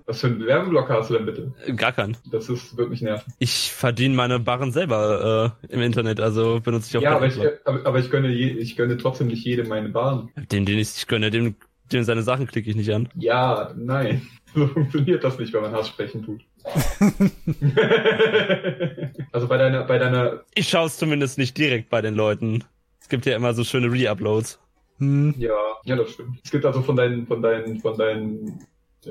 was 0.07 0.21
für 0.21 0.27
einen 0.27 0.45
Werbeblock 0.45 0.89
hast 0.91 1.11
du 1.11 1.15
denn 1.15 1.25
bitte? 1.25 1.53
Gar 1.77 1.93
keinen. 1.93 2.17
Das 2.33 2.49
ist, 2.49 2.77
wird 2.77 2.91
mich 2.91 3.01
nerven. 3.01 3.33
Ich 3.39 3.71
verdiene 3.71 4.17
meine 4.17 4.41
Barren 4.41 4.73
selber 4.73 5.57
äh, 5.63 5.73
im 5.73 5.83
Internet, 5.83 6.19
also 6.19 6.59
benutze 6.59 6.89
ich 6.91 6.97
auch 6.97 7.03
Ja, 7.03 7.15
aber 7.15 7.27
ich, 7.27 7.39
aber, 7.65 7.87
aber 7.87 7.99
ich 8.01 8.11
gönne 8.11 8.29
je, 8.31 8.49
ich 8.49 8.75
gönne 8.75 8.97
trotzdem 8.97 9.29
nicht 9.29 9.45
jedem 9.45 9.69
meine 9.69 9.91
Bahn. 9.91 10.31
Den, 10.51 10.67
den 10.67 10.81
ich 10.81 10.95
nicht 10.95 11.07
gönne, 11.07 11.31
dem, 11.31 11.55
dem 11.93 12.03
seine 12.03 12.23
Sachen 12.25 12.49
klicke 12.49 12.69
ich 12.71 12.75
nicht 12.77 12.93
an. 12.93 13.09
Ja, 13.15 13.73
nein. 13.77 14.27
So 14.57 14.69
funktioniert 14.69 15.25
das 15.25 15.37
nicht, 15.37 15.53
wenn 15.53 15.63
man 15.63 15.73
Hass 15.73 15.89
sprechen 15.89 16.25
tut. 16.25 16.43
also 19.33 19.49
bei 19.49 19.59
deiner, 19.59 19.85
bei 19.85 19.99
deiner, 19.99 20.43
Ich 20.55 20.69
schaue 20.69 20.87
es 20.87 20.97
zumindest 20.97 21.39
nicht 21.39 21.57
direkt 21.59 21.91
bei 21.91 22.01
den 22.01 22.15
Leuten. 22.15 22.65
Es 23.01 23.09
gibt 23.09 23.27
ja 23.27 23.37
immer 23.37 23.53
so 23.53 23.65
schöne 23.65 23.93
Re-Uploads. 23.93 24.59
hm. 24.99 25.35
ja, 25.39 25.53
ja, 25.85 25.97
das 25.97 26.11
stimmt. 26.13 26.39
Es 26.43 26.51
gibt 26.51 26.65
also 26.65 26.83
von 26.83 26.97
deinen, 26.97 27.27
von 27.27 27.43
deinen, 27.43 27.81
von 27.81 27.97
deinen, 27.99 28.61
äh, 29.05 29.11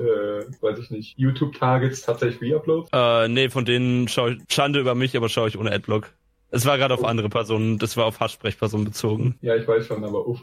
weiß 0.60 0.78
ich 0.80 0.90
nicht, 0.90 1.18
YouTube-Targets 1.18 2.02
tatsächlich 2.02 2.52
Reuploads. 2.52 2.88
Äh, 2.92 3.28
nee, 3.28 3.48
von 3.50 3.64
denen 3.64 4.08
schaue 4.08 4.32
ich, 4.32 4.38
Schande 4.48 4.80
über 4.80 4.94
mich, 4.94 5.16
aber 5.16 5.28
schaue 5.28 5.48
ich 5.48 5.58
ohne 5.58 5.72
Adblock. 5.72 6.12
Es 6.50 6.66
war 6.66 6.78
gerade 6.78 6.94
auf 6.94 7.04
andere 7.04 7.28
Personen, 7.28 7.78
das 7.78 7.96
war 7.96 8.06
auf 8.06 8.20
Haschsprechpersonen 8.20 8.84
bezogen. 8.84 9.36
Ja, 9.40 9.56
ich 9.56 9.66
weiß 9.66 9.86
schon, 9.86 10.04
aber 10.04 10.26
uff. 10.26 10.40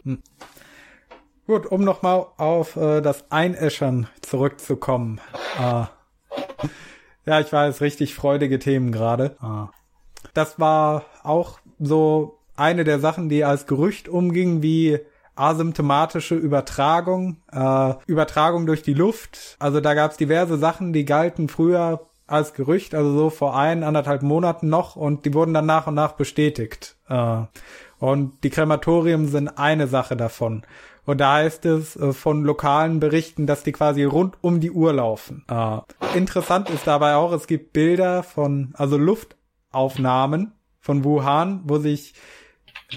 Gut, 1.48 1.66
um 1.66 1.84
nochmal 1.84 2.28
auf 2.38 2.76
äh, 2.76 3.02
das 3.02 3.30
Einäschern 3.32 4.08
zurückzukommen. 4.22 5.20
Ah. 5.58 5.90
Ja, 7.26 7.40
ich 7.40 7.52
weiß, 7.52 7.82
richtig 7.82 8.16
freudige 8.16 8.60
Themen 8.60 8.92
gerade. 8.92 9.36
Ah. 9.40 9.70
Das 10.34 10.60
war 10.60 11.06
auch 11.24 11.60
so 11.80 12.40
eine 12.56 12.84
der 12.84 13.00
Sachen, 13.00 13.30
die 13.30 13.44
als 13.44 13.66
Gerücht 13.68 14.10
umging, 14.10 14.62
wie 14.62 15.00
asymptomatische 15.36 16.36
Übertragung, 16.36 17.38
äh, 17.52 17.94
Übertragung 18.06 18.66
durch 18.66 18.84
die 18.84 18.94
Luft. 18.94 19.56
Also 19.60 19.82
da 19.82 19.94
gab 19.94 20.12
es 20.12 20.18
diverse 20.18 20.58
Sachen, 20.58 20.94
die 20.94 21.06
galten 21.06 21.48
früher 21.48 22.08
als 22.28 22.54
Gerücht, 22.54 22.96
also 22.96 23.18
so 23.18 23.30
vor 23.30 23.58
ein, 23.58 23.84
anderthalb 23.84 24.22
Monaten 24.22 24.70
noch 24.70 24.96
und 24.96 25.26
die 25.26 25.34
wurden 25.34 25.54
dann 25.54 25.66
nach 25.66 25.88
und 25.88 25.96
nach 25.96 26.14
bestätigt. 26.14 26.96
Äh, 27.10 27.44
und 28.00 28.44
die 28.44 28.50
Krematorien 28.50 29.28
sind 29.28 29.48
eine 29.48 29.88
Sache 29.88 30.16
davon. 30.16 30.64
Und 31.06 31.20
da 31.20 31.36
heißt 31.36 31.66
es 31.66 31.96
äh, 31.96 32.14
von 32.14 32.44
lokalen 32.44 33.00
Berichten, 33.00 33.48
dass 33.48 33.64
die 33.64 33.72
quasi 33.72 34.04
rund 34.04 34.38
um 34.42 34.60
die 34.60 34.72
Uhr 34.72 34.94
laufen. 34.94 35.44
Äh, 35.50 35.80
interessant 36.16 36.70
ist 36.70 36.86
dabei 36.86 37.16
auch, 37.16 37.32
es 37.34 37.48
gibt 37.48 37.74
Bilder 37.74 38.24
von, 38.24 38.74
also 38.74 38.98
Luftaufnahmen 38.98 40.54
von 40.80 41.04
Wuhan, 41.04 41.62
wo 41.66 41.78
sich 41.80 42.14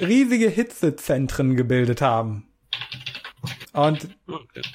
riesige 0.01 0.49
Hitzezentren 0.49 1.57
gebildet 1.57 2.03
haben. 2.03 2.49
Und 3.73 4.09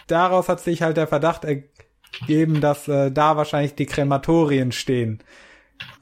daraus 0.08 0.50
hat 0.50 0.60
sich 0.60 0.82
halt 0.82 0.98
der 0.98 1.08
Verdacht 1.08 1.46
ergeben, 1.46 2.62
dass 2.62 2.88
äh, 2.88 3.12
da 3.12 3.38
wahrscheinlich 3.38 3.76
die 3.76 3.86
Krematorien 3.86 4.72
stehen. 4.72 5.20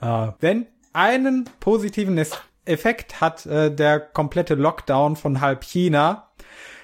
Äh, 0.02 0.30
wenn 0.40 0.68
einen 0.94 1.50
positiven 1.60 2.20
Effekt 2.66 3.22
hat 3.22 3.46
äh, 3.46 3.74
der 3.74 4.00
komplette 4.00 4.56
Lockdown 4.56 5.16
von 5.16 5.42
halb 5.42 5.64
China, 5.64 6.27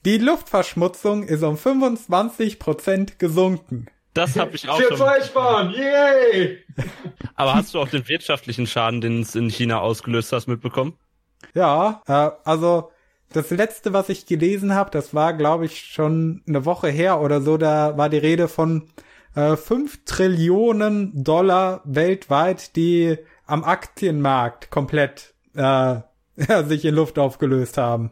die 0.06 0.18
Luftverschmutzung 0.18 1.24
ist 1.24 1.44
um 1.44 1.56
25% 1.56 3.18
gesunken. 3.18 3.88
Das 4.14 4.38
habe 4.38 4.56
ich 4.56 4.70
auch 4.70 4.80
schon. 4.80 4.98
CO2 4.98 5.26
sparen, 5.26 5.72
yay! 5.72 6.60
Aber 7.36 7.56
hast 7.56 7.74
du 7.74 7.80
auch 7.80 7.88
den 7.88 8.08
wirtschaftlichen 8.08 8.68
Schaden, 8.68 9.02
den 9.02 9.22
es 9.22 9.36
in 9.36 9.50
China 9.50 9.80
ausgelöst 9.80 10.32
hast, 10.32 10.48
mitbekommen? 10.48 10.94
Ja, 11.56 12.02
äh, 12.08 12.30
also 12.44 12.92
das 13.32 13.50
letzte, 13.50 13.94
was 13.94 14.10
ich 14.10 14.28
gelesen 14.28 14.76
habe, 14.76 14.92
das 14.92 15.14
war, 15.14 15.34
glaube 15.34 15.66
ich, 15.66 15.80
schon 15.80 16.44
eine 16.48 16.66
Woche 16.66 16.90
her 16.90 17.20
oder 17.20 17.42
so, 17.42 17.58
da 17.58 17.98
war 17.98 18.10
die 18.10 18.18
Rede 18.18 18.48
von 18.48 18.90
äh, 19.36 19.56
5 19.56 20.06
Trillionen 20.06 21.24
Dollar 21.24 21.82
weltweit, 21.86 22.76
die 22.76 23.18
am 23.46 23.64
Aktienmarkt 23.64 24.70
komplett 24.70 25.34
äh, 25.56 25.96
sich 26.66 26.86
in 26.86 26.96
Luft 26.96 27.18
aufgelöst 27.18 27.78
haben. 27.78 28.12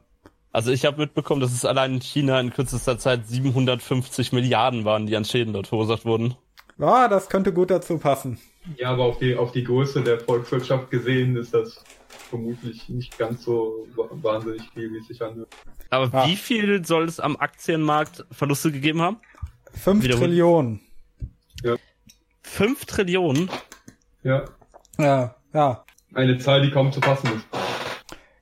Also 0.53 0.71
ich 0.71 0.85
habe 0.85 0.97
mitbekommen, 0.97 1.39
dass 1.41 1.51
es 1.53 1.63
allein 1.65 1.95
in 1.95 2.01
China 2.01 2.39
in 2.39 2.51
kürzester 2.51 2.97
Zeit 2.97 3.27
750 3.27 4.33
Milliarden 4.33 4.83
waren, 4.85 5.05
die 5.07 5.15
an 5.15 5.23
Schäden 5.25 5.53
dort 5.53 5.67
verursacht 5.67 6.05
wurden. 6.05 6.35
Ja, 6.77 7.07
das 7.07 7.29
könnte 7.29 7.53
gut 7.53 7.71
dazu 7.71 7.97
passen. 7.97 8.39
Ja, 8.77 8.89
aber 8.91 9.03
auf 9.05 9.17
die, 9.19 9.35
auf 9.35 9.51
die 9.51 9.63
Größe 9.63 10.01
der 10.03 10.19
Volkswirtschaft 10.19 10.89
gesehen 10.91 11.35
ist 11.37 11.53
das 11.53 11.83
vermutlich 12.29 12.89
nicht 12.89 13.17
ganz 13.17 13.43
so 13.43 13.87
wa- 13.95 14.09
wahnsinnig 14.11 14.61
viel, 14.73 14.91
wie 14.91 14.97
es 14.97 15.07
sich 15.07 15.21
anhört. 15.21 15.47
Aber 15.89 16.09
Ja. 16.11 16.27
wie 16.27 16.35
viel 16.35 16.85
soll 16.85 17.05
es 17.05 17.19
am 17.19 17.37
Aktienmarkt 17.37 18.25
Verluste 18.31 18.71
gegeben 18.71 19.01
haben? 19.01 19.17
5 19.73 20.03
Wiederholen. 20.03 20.21
Trillionen. 20.29 20.79
Fünf 22.43 22.85
Trillionen? 22.85 23.49
Ja, 24.23 24.45
Ja, 24.97 25.35
ja. 25.53 25.85
eine 26.13 26.37
Zahl, 26.39 26.61
die 26.63 26.71
kaum 26.71 26.91
zu 26.91 26.99
fassen 27.01 27.27
ist. 27.35 27.45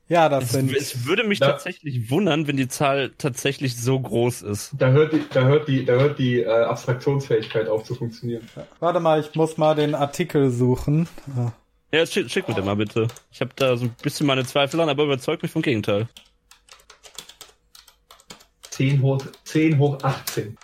Ja, 0.10 0.28
das 0.28 0.46
Es, 0.46 0.52
sind. 0.54 0.76
es 0.76 1.06
würde 1.06 1.24
mich 1.24 1.40
Da- 1.40 1.52
tatsächlich 1.52 2.10
wundern, 2.10 2.48
wenn 2.48 2.58
die 2.58 2.68
Zahl 2.68 3.12
tatsächlich 3.18 3.78
so 3.80 4.00
groß 4.00 4.42
ist. 4.42 4.72
Da 4.78 4.90
hört 4.90 5.14
die, 5.14 5.22
da 5.32 5.44
hört 5.44 5.68
die, 5.68 5.86
da 5.86 5.94
hört 5.94 6.18
die 6.18 6.42
äh, 6.42 6.48
Abstraktionsfähigkeit 6.50 7.68
auf 7.68 7.84
zu 7.84 7.94
funktionieren. 7.94 8.48
Warte 8.80 9.00
mal, 9.00 9.20
ich 9.20 9.34
muss 9.36 9.58
mal 9.58 9.76
den 9.76 9.94
Artikel 9.94 10.50
suchen. 10.50 11.08
Äh, 11.92 11.98
Ja, 12.00 12.06
schick, 12.08 12.30
schick 12.30 12.48
mir 12.48 12.56
den 12.56 12.66
mal 12.66 12.76
bitte. 12.76 13.08
Ich 13.32 13.40
habe 13.40 13.52
da 13.56 13.78
so 13.78 13.86
ein 13.86 13.96
bisschen 14.02 14.26
meine 14.26 14.46
Zweifel 14.46 14.80
an, 14.82 14.90
aber 14.90 15.04
überzeugt 15.04 15.44
mich 15.44 15.52
vom 15.52 15.62
Gegenteil. 15.62 16.08
10 18.72 19.02
hoch, 19.04 19.22
10 19.44 19.78
hoch 19.78 20.00
18. 20.04 20.58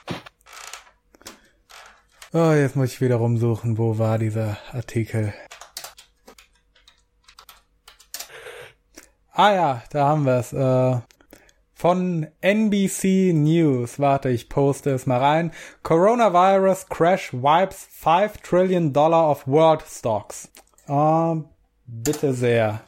Oh, 2.34 2.52
jetzt 2.52 2.76
muss 2.76 2.94
ich 2.94 3.02
wieder 3.02 3.16
rumsuchen. 3.18 3.78
Wo 3.78 3.98
war 4.00 4.18
dieser 4.18 4.58
Artikel? 4.72 5.34
Ah 9.38 9.52
ja, 9.52 9.84
da 9.92 10.08
haben 10.08 10.26
wir 10.26 10.40
es. 10.40 10.54
Äh, 10.54 11.02
von 11.74 12.26
NBC 12.40 13.34
News. 13.34 14.00
Warte, 14.00 14.30
ich 14.30 14.48
poste 14.48 14.92
es 14.92 15.06
mal 15.08 15.20
rein. 15.20 15.52
Coronavirus 15.84 16.88
crash 16.88 17.34
wipes 17.34 17.86
5 17.92 18.38
Trillion 18.38 18.94
Dollar 18.94 19.30
of 19.30 19.46
World 19.46 19.84
Stocks. 19.86 20.50
Ah, 20.88 21.36
bitte 21.86 22.34
sehr. 22.34 22.80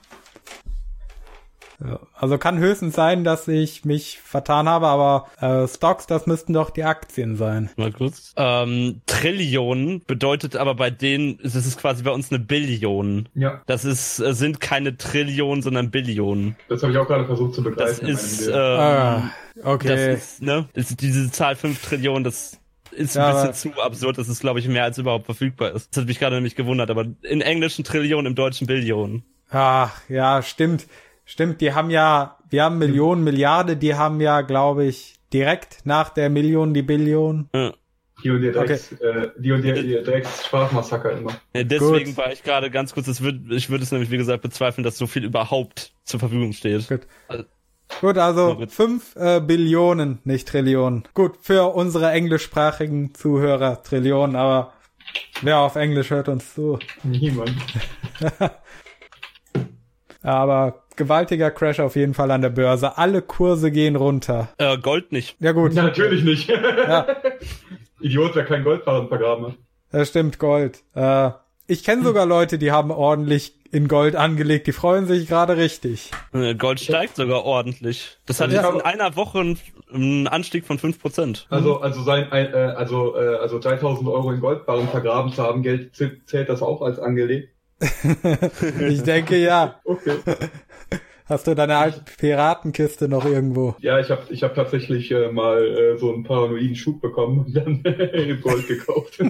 Also 2.13 2.37
kann 2.39 2.57
höchstens 2.57 2.95
sein, 2.95 3.23
dass 3.23 3.47
ich 3.47 3.85
mich 3.85 4.19
vertan 4.19 4.67
habe, 4.67 4.87
aber 4.87 5.27
äh, 5.39 5.67
Stocks, 5.67 6.07
das 6.07 6.25
müssten 6.25 6.53
doch 6.53 6.71
die 6.71 6.83
Aktien 6.83 7.35
sein. 7.35 7.69
Mal 7.77 7.91
kurz. 7.91 8.33
Ähm, 8.35 9.01
Trillionen 9.05 10.03
bedeutet 10.05 10.55
aber 10.55 10.73
bei 10.73 10.89
denen, 10.89 11.37
das 11.43 11.53
ist 11.55 11.77
quasi 11.79 12.01
bei 12.01 12.09
uns 12.11 12.31
eine 12.31 12.39
Billion. 12.39 13.29
Ja, 13.35 13.61
Das 13.67 13.85
ist, 13.85 14.19
äh, 14.19 14.33
sind 14.33 14.59
keine 14.59 14.97
Trillionen, 14.97 15.61
sondern 15.61 15.91
Billionen. 15.91 16.55
das 16.67 16.81
habe 16.81 16.91
ich 16.93 16.97
auch 16.97 17.07
gerade 17.07 17.25
versucht 17.25 17.53
zu 17.53 17.61
Das 17.61 17.71
begreifen. 17.75 18.07
in 18.07 18.13
ist, 18.15 18.47
ähm. 18.47 18.55
Ah, 18.55 19.31
okay. 19.63 19.87
das 19.87 20.23
ist, 20.23 20.41
ne, 20.41 20.67
ist 20.73 20.99
diese 21.01 21.29
Zahl 21.31 21.55
5 21.55 21.79
Trillionen, 21.79 22.23
das 22.23 22.59
ist 22.91 23.15
ein 23.15 23.21
Ja, 23.23 23.45
bisschen 23.51 23.73
zu 23.73 23.81
absurd, 23.81 24.17
dass 24.17 24.27
es, 24.29 24.39
glaube 24.39 24.59
ich, 24.59 24.67
mehr 24.67 24.83
als 24.83 24.97
überhaupt 24.97 25.25
verfügbar 25.25 25.73
ist. 25.73 25.95
Das 25.95 26.01
hat 26.01 26.07
mich 26.07 26.17
gerade 26.17 26.35
nämlich 26.37 26.55
gewundert, 26.55 26.89
aber 26.89 27.05
in 27.21 27.41
englischen 27.41 27.83
Trillionen, 27.83 28.25
im 28.25 28.35
deutschen 28.35 28.65
Billionen. 28.65 29.23
Ach, 29.51 29.91
ja, 30.09 30.41
stimmt. 30.41 30.87
Stimmt, 31.29 31.59
die 31.59 31.73
haben 31.73 31.89
ja, 31.89 32.37
wir 32.49 32.63
haben 32.63 32.77
Millionen, 32.77 33.21
Milliarde, 33.23 33.75
die 33.75 33.93
haben 33.95 34.21
ja, 34.21 34.41
glaube 34.41 34.85
ich, 34.85 35.15
direkt 35.33 35.85
nach 35.85 36.07
der 36.09 36.29
Million 36.29 36.73
die 36.73 36.81
Billion. 36.83 37.49
Ja. 37.53 37.73
die 38.23 38.29
und 38.31 38.41
ihr 38.43 38.53
Drecks, 38.53 38.93
äh, 38.93 39.29
die 39.37 39.51
und 39.51 39.65
ihr, 39.65 39.75
ihr 39.75 40.03
Drecks 40.03 40.45
Sprachmassaker 40.45 41.11
immer. 41.11 41.31
Ja, 41.53 41.63
deswegen 41.63 42.15
Gut. 42.15 42.17
war 42.17 42.31
ich 42.31 42.43
gerade 42.43 42.71
ganz 42.71 42.93
kurz, 42.93 43.07
das 43.07 43.21
würd, 43.21 43.41
ich 43.51 43.69
würde 43.69 43.83
es 43.83 43.91
nämlich, 43.91 44.09
wie 44.09 44.15
gesagt, 44.17 44.41
bezweifeln, 44.41 44.85
dass 44.85 44.97
so 44.97 45.05
viel 45.05 45.25
überhaupt 45.25 45.91
zur 46.05 46.19
Verfügung 46.21 46.53
steht. 46.53 46.87
Gut. 46.87 47.01
Also- 47.27 47.43
Gut, 48.01 48.17
also 48.17 48.65
fünf 48.67 49.15
äh, 49.15 49.39
Billionen, 49.39 50.19
nicht 50.25 50.47
Trillionen. 50.49 51.03
Gut, 51.13 51.37
für 51.41 51.73
unsere 51.73 52.11
englischsprachigen 52.11 53.13
Zuhörer 53.13 53.81
Trillionen, 53.81 54.35
aber 54.35 54.73
wer 55.41 55.59
auf 55.59 55.75
Englisch 55.77 56.09
hört 56.09 56.27
uns 56.27 56.53
zu. 56.53 56.79
Niemand. 57.03 57.53
Aber 60.21 60.83
gewaltiger 60.97 61.51
Crash 61.51 61.79
auf 61.79 61.95
jeden 61.95 62.13
Fall 62.13 62.31
an 62.31 62.41
der 62.41 62.49
Börse. 62.49 62.97
Alle 62.97 63.21
Kurse 63.21 63.71
gehen 63.71 63.95
runter. 63.95 64.49
Äh, 64.57 64.77
Gold 64.77 65.11
nicht. 65.11 65.37
Ja 65.39 65.51
gut, 65.53 65.73
Natürlich 65.73 66.23
nicht. 66.23 66.49
ja, 66.49 67.07
Idiot, 68.01 68.35
wer 68.35 68.45
kein 68.45 68.63
Goldbarren 68.63 69.07
vergraben 69.07 69.47
hat. 69.47 69.53
das 69.91 70.09
stimmt, 70.09 70.39
Gold. 70.39 70.83
Äh, 70.95 71.31
ich 71.67 71.83
kenne 71.83 72.03
sogar 72.03 72.25
Leute, 72.25 72.57
die 72.57 72.71
haben 72.71 72.91
ordentlich 72.91 73.53
in 73.71 73.87
Gold 73.89 74.15
angelegt. 74.15 74.67
Die 74.67 74.71
freuen 74.71 75.05
sich 75.07 75.27
gerade 75.27 75.57
richtig. 75.57 76.11
Äh, 76.33 76.55
Gold 76.55 76.79
steigt 76.79 77.17
sogar 77.17 77.43
ordentlich. 77.43 78.17
Das 78.25 78.39
hat 78.39 78.47
Also 78.53 78.57
ich 78.57 78.63
jetzt 78.63 78.75
in 78.75 78.81
einer 78.85 79.15
Woche 79.17 79.55
einen, 79.93 80.27
Anstieg 80.27 80.65
von 80.65 80.79
5%. 80.79 81.45
Also, 81.49 81.81
also 81.81 82.01
sein, 82.03 82.31
ein, 82.31 82.53
äh, 82.53 82.57
also, 82.77 83.15
äh, 83.17 83.35
also 83.35 83.59
3000 83.59 84.07
Euro 84.07 84.31
in 84.31 84.39
Goldbarren 84.39 84.87
vergraben 84.87 85.33
zu 85.33 85.43
haben, 85.43 85.63
Geld 85.63 85.95
zählt, 85.95 86.27
zählt 86.29 86.47
das 86.49 86.61
auch 86.61 86.81
als 86.81 86.99
angelegt? 86.99 87.49
Ich 88.89 89.03
denke 89.03 89.37
ja. 89.37 89.79
Okay. 89.83 90.15
Hast 91.29 91.45
du 91.47 91.55
deine 91.55 91.75
alte 91.77 92.01
Piratenkiste 92.17 93.09
noch 93.09 93.25
irgendwo? 93.25 93.75
Ja, 93.79 93.99
ich 93.99 94.09
habe 94.09 94.21
ich 94.29 94.43
hab 94.43 94.55
tatsächlich 94.55 95.11
äh, 95.11 95.29
mal 95.31 95.61
äh, 95.61 95.97
so 95.97 96.13
einen 96.13 96.23
paranoiden 96.23 96.75
Schub 96.75 97.01
bekommen 97.01 97.39
und 97.45 97.53
dann 97.55 97.83
Gold 98.41 98.67
gekauft. 98.67 99.19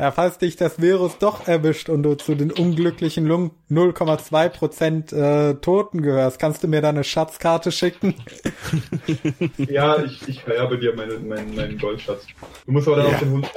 Ja, 0.00 0.12
falls 0.12 0.38
dich 0.38 0.54
das 0.54 0.80
Virus 0.80 1.18
doch 1.18 1.48
erwischt 1.48 1.88
und 1.88 2.04
du 2.04 2.14
zu 2.14 2.36
den 2.36 2.52
unglücklichen 2.52 3.26
Lung- 3.26 3.50
0,2% 3.68 5.12
äh, 5.12 5.54
Toten 5.54 6.02
gehörst, 6.02 6.38
kannst 6.38 6.62
du 6.62 6.68
mir 6.68 6.80
da 6.80 6.90
eine 6.90 7.02
Schatzkarte 7.02 7.72
schicken? 7.72 8.14
ja, 9.58 10.00
ich, 10.04 10.28
ich 10.28 10.42
vererbe 10.44 10.78
dir 10.78 10.94
meinen 10.94 11.26
meinen 11.26 11.52
meinen 11.56 11.78
Goldschatz. 11.78 12.28
Du 12.64 12.70
musst 12.72 12.86
aber 12.86 12.98
dann 12.98 13.06
Ja. 13.06 13.12
auf 13.14 13.18
den 13.18 13.30
Hund. 13.32 13.50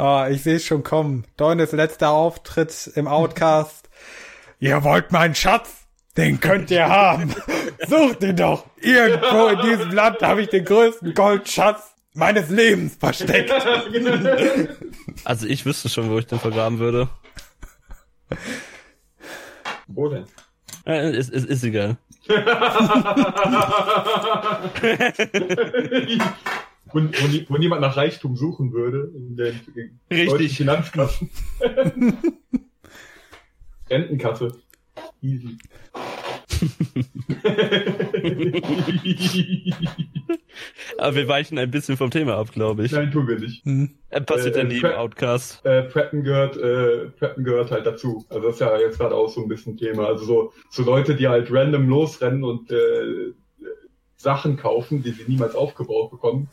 Ah, 0.00 0.30
ich 0.30 0.42
sehe 0.42 0.56
es 0.56 0.64
schon 0.64 0.82
kommen. 0.82 1.26
Deunes 1.36 1.72
letzter 1.72 2.08
Auftritt 2.08 2.90
im 2.94 3.06
Outcast. 3.06 3.90
Ihr 4.58 4.82
wollt 4.82 5.12
meinen 5.12 5.34
Schatz? 5.34 5.84
Den 6.16 6.40
könnt 6.40 6.70
ihr 6.70 6.88
haben. 6.88 7.34
Sucht 7.86 8.22
ihn 8.22 8.34
doch. 8.34 8.64
Irgendwo 8.80 9.48
in 9.48 9.60
diesem 9.60 9.90
Land 9.92 10.22
habe 10.22 10.40
ich 10.40 10.48
den 10.48 10.64
größten 10.64 11.12
Goldschatz 11.12 11.94
meines 12.14 12.48
Lebens 12.48 12.96
versteckt. 12.96 13.52
Also 15.24 15.46
ich 15.46 15.66
wüsste 15.66 15.90
schon, 15.90 16.08
wo 16.08 16.18
ich 16.18 16.26
den 16.26 16.40
vergraben 16.40 16.78
würde. 16.78 17.10
Wo 19.86 20.08
denn? 20.08 20.24
Äh, 20.86 21.10
ist, 21.14 21.28
ist, 21.28 21.44
ist 21.44 21.62
egal. 21.62 21.98
Wo, 26.92 27.00
wo, 27.00 27.28
nie- 27.28 27.46
wo 27.48 27.56
niemand 27.56 27.80
nach 27.82 27.96
Reichtum 27.96 28.36
suchen 28.36 28.72
würde 28.72 29.10
in 29.14 29.36
den 29.36 29.60
Richtig. 30.10 30.28
deutschen 30.30 30.48
Finanzkassen. 30.48 31.30
Rentenkasse. 33.90 34.52
Easy. 35.22 35.56
Aber 40.98 41.14
wir 41.14 41.28
weichen 41.28 41.58
ein 41.58 41.70
bisschen 41.70 41.96
vom 41.96 42.10
Thema 42.10 42.36
ab, 42.36 42.52
glaube 42.52 42.84
ich. 42.84 42.92
Nein, 42.92 43.10
tun 43.10 43.26
wir 43.28 43.38
nicht. 43.38 43.64
Hm. 43.64 43.90
Passiert 44.26 44.56
Äh, 44.56 44.58
ja 44.58 44.64
nie 44.64 44.74
im 44.76 44.80
Prep- 44.82 44.96
Outcast. 44.96 45.64
Äh, 45.64 45.82
Preppen 45.84 46.22
gehört, 46.24 46.56
äh, 46.56 47.06
Preppen 47.10 47.44
gehört 47.44 47.70
halt 47.70 47.86
dazu. 47.86 48.24
Also 48.28 48.46
das 48.46 48.54
ist 48.56 48.60
ja 48.60 48.78
jetzt 48.78 48.98
gerade 48.98 49.14
auch 49.14 49.28
so 49.28 49.42
ein 49.42 49.48
bisschen 49.48 49.76
Thema. 49.76 50.06
Also 50.06 50.24
so, 50.24 50.52
so 50.70 50.82
Leute, 50.84 51.14
die 51.16 51.28
halt 51.28 51.48
random 51.50 51.88
losrennen 51.88 52.44
und 52.44 52.70
äh, 52.70 53.32
Sachen 54.16 54.56
kaufen, 54.56 55.02
die 55.02 55.12
sie 55.12 55.24
niemals 55.26 55.54
aufgebaut 55.54 56.10
bekommen. 56.10 56.48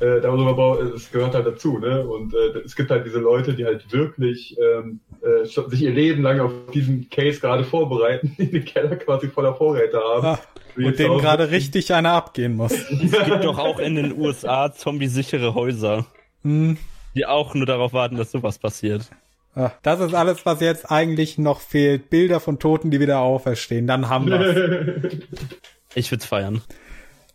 Äh, 0.00 0.20
darüber 0.20 0.54
bau- 0.54 0.78
es 0.80 1.10
gehört 1.12 1.34
halt 1.34 1.46
dazu, 1.46 1.78
ne? 1.78 2.04
Und 2.06 2.34
äh, 2.34 2.58
es 2.64 2.74
gibt 2.74 2.90
halt 2.90 3.06
diese 3.06 3.20
Leute, 3.20 3.54
die 3.54 3.64
halt 3.64 3.90
wirklich 3.92 4.56
ähm, 4.58 5.00
äh, 5.22 5.44
sich 5.46 5.82
ihr 5.82 5.92
Leben 5.92 6.22
lang 6.22 6.40
auf 6.40 6.50
diesen 6.74 7.08
Case 7.10 7.40
gerade 7.40 7.62
vorbereiten, 7.64 8.34
die 8.38 8.50
den 8.50 8.64
Keller 8.64 8.96
quasi 8.96 9.28
voller 9.28 9.54
Vorräte 9.54 9.98
haben. 9.98 10.26
Ah, 10.26 10.38
Wie 10.74 10.86
und 10.86 11.00
auch- 11.00 11.20
gerade 11.20 11.50
richtig 11.52 11.92
einer 11.94 12.12
abgehen 12.12 12.56
muss. 12.56 12.72
Es 12.90 12.90
gibt 13.24 13.44
doch 13.44 13.58
auch 13.58 13.78
in 13.78 13.94
den 13.94 14.18
USA 14.18 14.72
zombie-sichere 14.72 15.54
Häuser, 15.54 16.06
Hm. 16.42 16.76
die 17.14 17.24
auch 17.26 17.54
nur 17.54 17.66
darauf 17.66 17.92
warten, 17.92 18.16
dass 18.16 18.32
sowas 18.32 18.58
passiert. 18.58 19.08
Ah, 19.54 19.70
Das 19.82 20.00
ist 20.00 20.12
alles, 20.14 20.44
was 20.44 20.60
jetzt 20.60 20.90
eigentlich 20.90 21.38
noch 21.38 21.60
fehlt. 21.60 22.10
Bilder 22.10 22.40
von 22.40 22.58
Toten, 22.58 22.90
die 22.90 22.98
wieder 22.98 23.20
auferstehen. 23.20 23.86
Dann 23.86 24.08
haben 24.08 24.26
wir 24.26 25.10
Ich 25.94 26.10
würd's 26.10 26.24
feiern. 26.26 26.62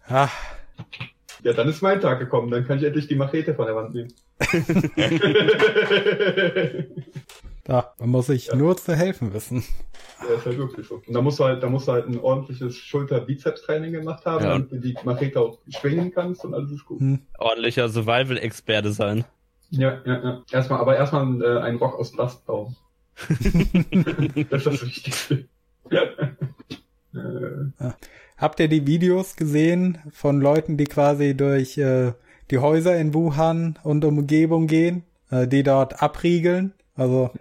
ah, 0.10 0.28
Ja, 1.44 1.54
dann 1.54 1.70
ist 1.70 1.82
mein 1.82 2.02
Tag 2.02 2.20
gekommen. 2.20 2.52
Dann 2.52 2.66
kann 2.66 2.78
ich 2.80 2.84
endlich 2.84 3.08
die 3.08 3.16
Machete 3.16 3.54
von 3.56 3.66
der 3.66 3.76
Wand 3.76 3.94
nehmen. 3.94 4.12
da, 7.64 7.94
man 8.00 8.10
muss 8.10 8.28
sich 8.28 8.54
nur 8.54 8.76
zu 8.78 8.96
helfen 8.96 9.34
wissen. 9.34 9.64
Ja, 10.28 10.36
ist 10.36 10.46
halt 10.46 10.58
wirklich 10.58 10.88
so. 10.88 11.02
Und 11.06 11.14
da 11.14 11.22
musst 11.22 11.40
du 11.40 11.46
halt, 11.46 11.64
da 11.64 11.70
musst 11.70 11.88
du 11.88 11.94
halt 11.94 12.08
ein 12.08 12.20
ordentliches 12.20 12.76
Schulter-Bizeps-Training 12.76 13.94
gemacht 13.94 14.26
haben, 14.26 14.44
Ja. 14.44 14.52
damit 14.52 14.72
du 14.72 14.80
die 14.80 14.98
Machete 15.04 15.40
auch 15.40 15.60
schwingen 15.70 16.12
kannst 16.14 16.44
und 16.44 16.54
alles 16.54 16.72
ist 16.72 16.86
gut. 16.86 17.00
Hm. 17.00 17.20
Ordentlicher 17.38 17.88
Survival-Experte 17.88 18.92
sein. 18.92 19.24
Ja, 19.70 20.02
ja, 20.06 20.24
ja. 20.24 20.44
Erstmal, 20.52 20.80
aber 20.80 20.98
erstmal 20.98 21.42
äh, 21.42 21.60
einen 21.62 21.78
Rock 21.78 21.98
aus 22.00 22.12
Bast 22.12 22.46
bauen. 22.46 22.76
das 23.30 23.32
ist 23.32 24.66
das 24.66 24.86
Wichtigste. 24.86 25.46
äh, 25.90 26.10
Habt 28.40 28.60
ihr 28.60 28.68
die 28.70 28.88
Videos 28.88 29.36
gesehen 29.36 29.98
von 30.12 30.40
Leuten, 30.42 30.78
die 30.78 30.86
quasi 30.86 31.36
durch 31.36 31.78
äh, 31.78 32.14
die 32.52 32.58
Häuser 32.60 32.98
in 32.98 33.14
Wuhan 33.14 33.78
und 33.84 34.06
Umgebung 34.06 34.68
gehen, 34.68 35.04
äh, 35.30 35.48
die 35.48 35.62
dort 35.64 36.02
abriegeln? 36.02 36.74
Also 36.96 37.32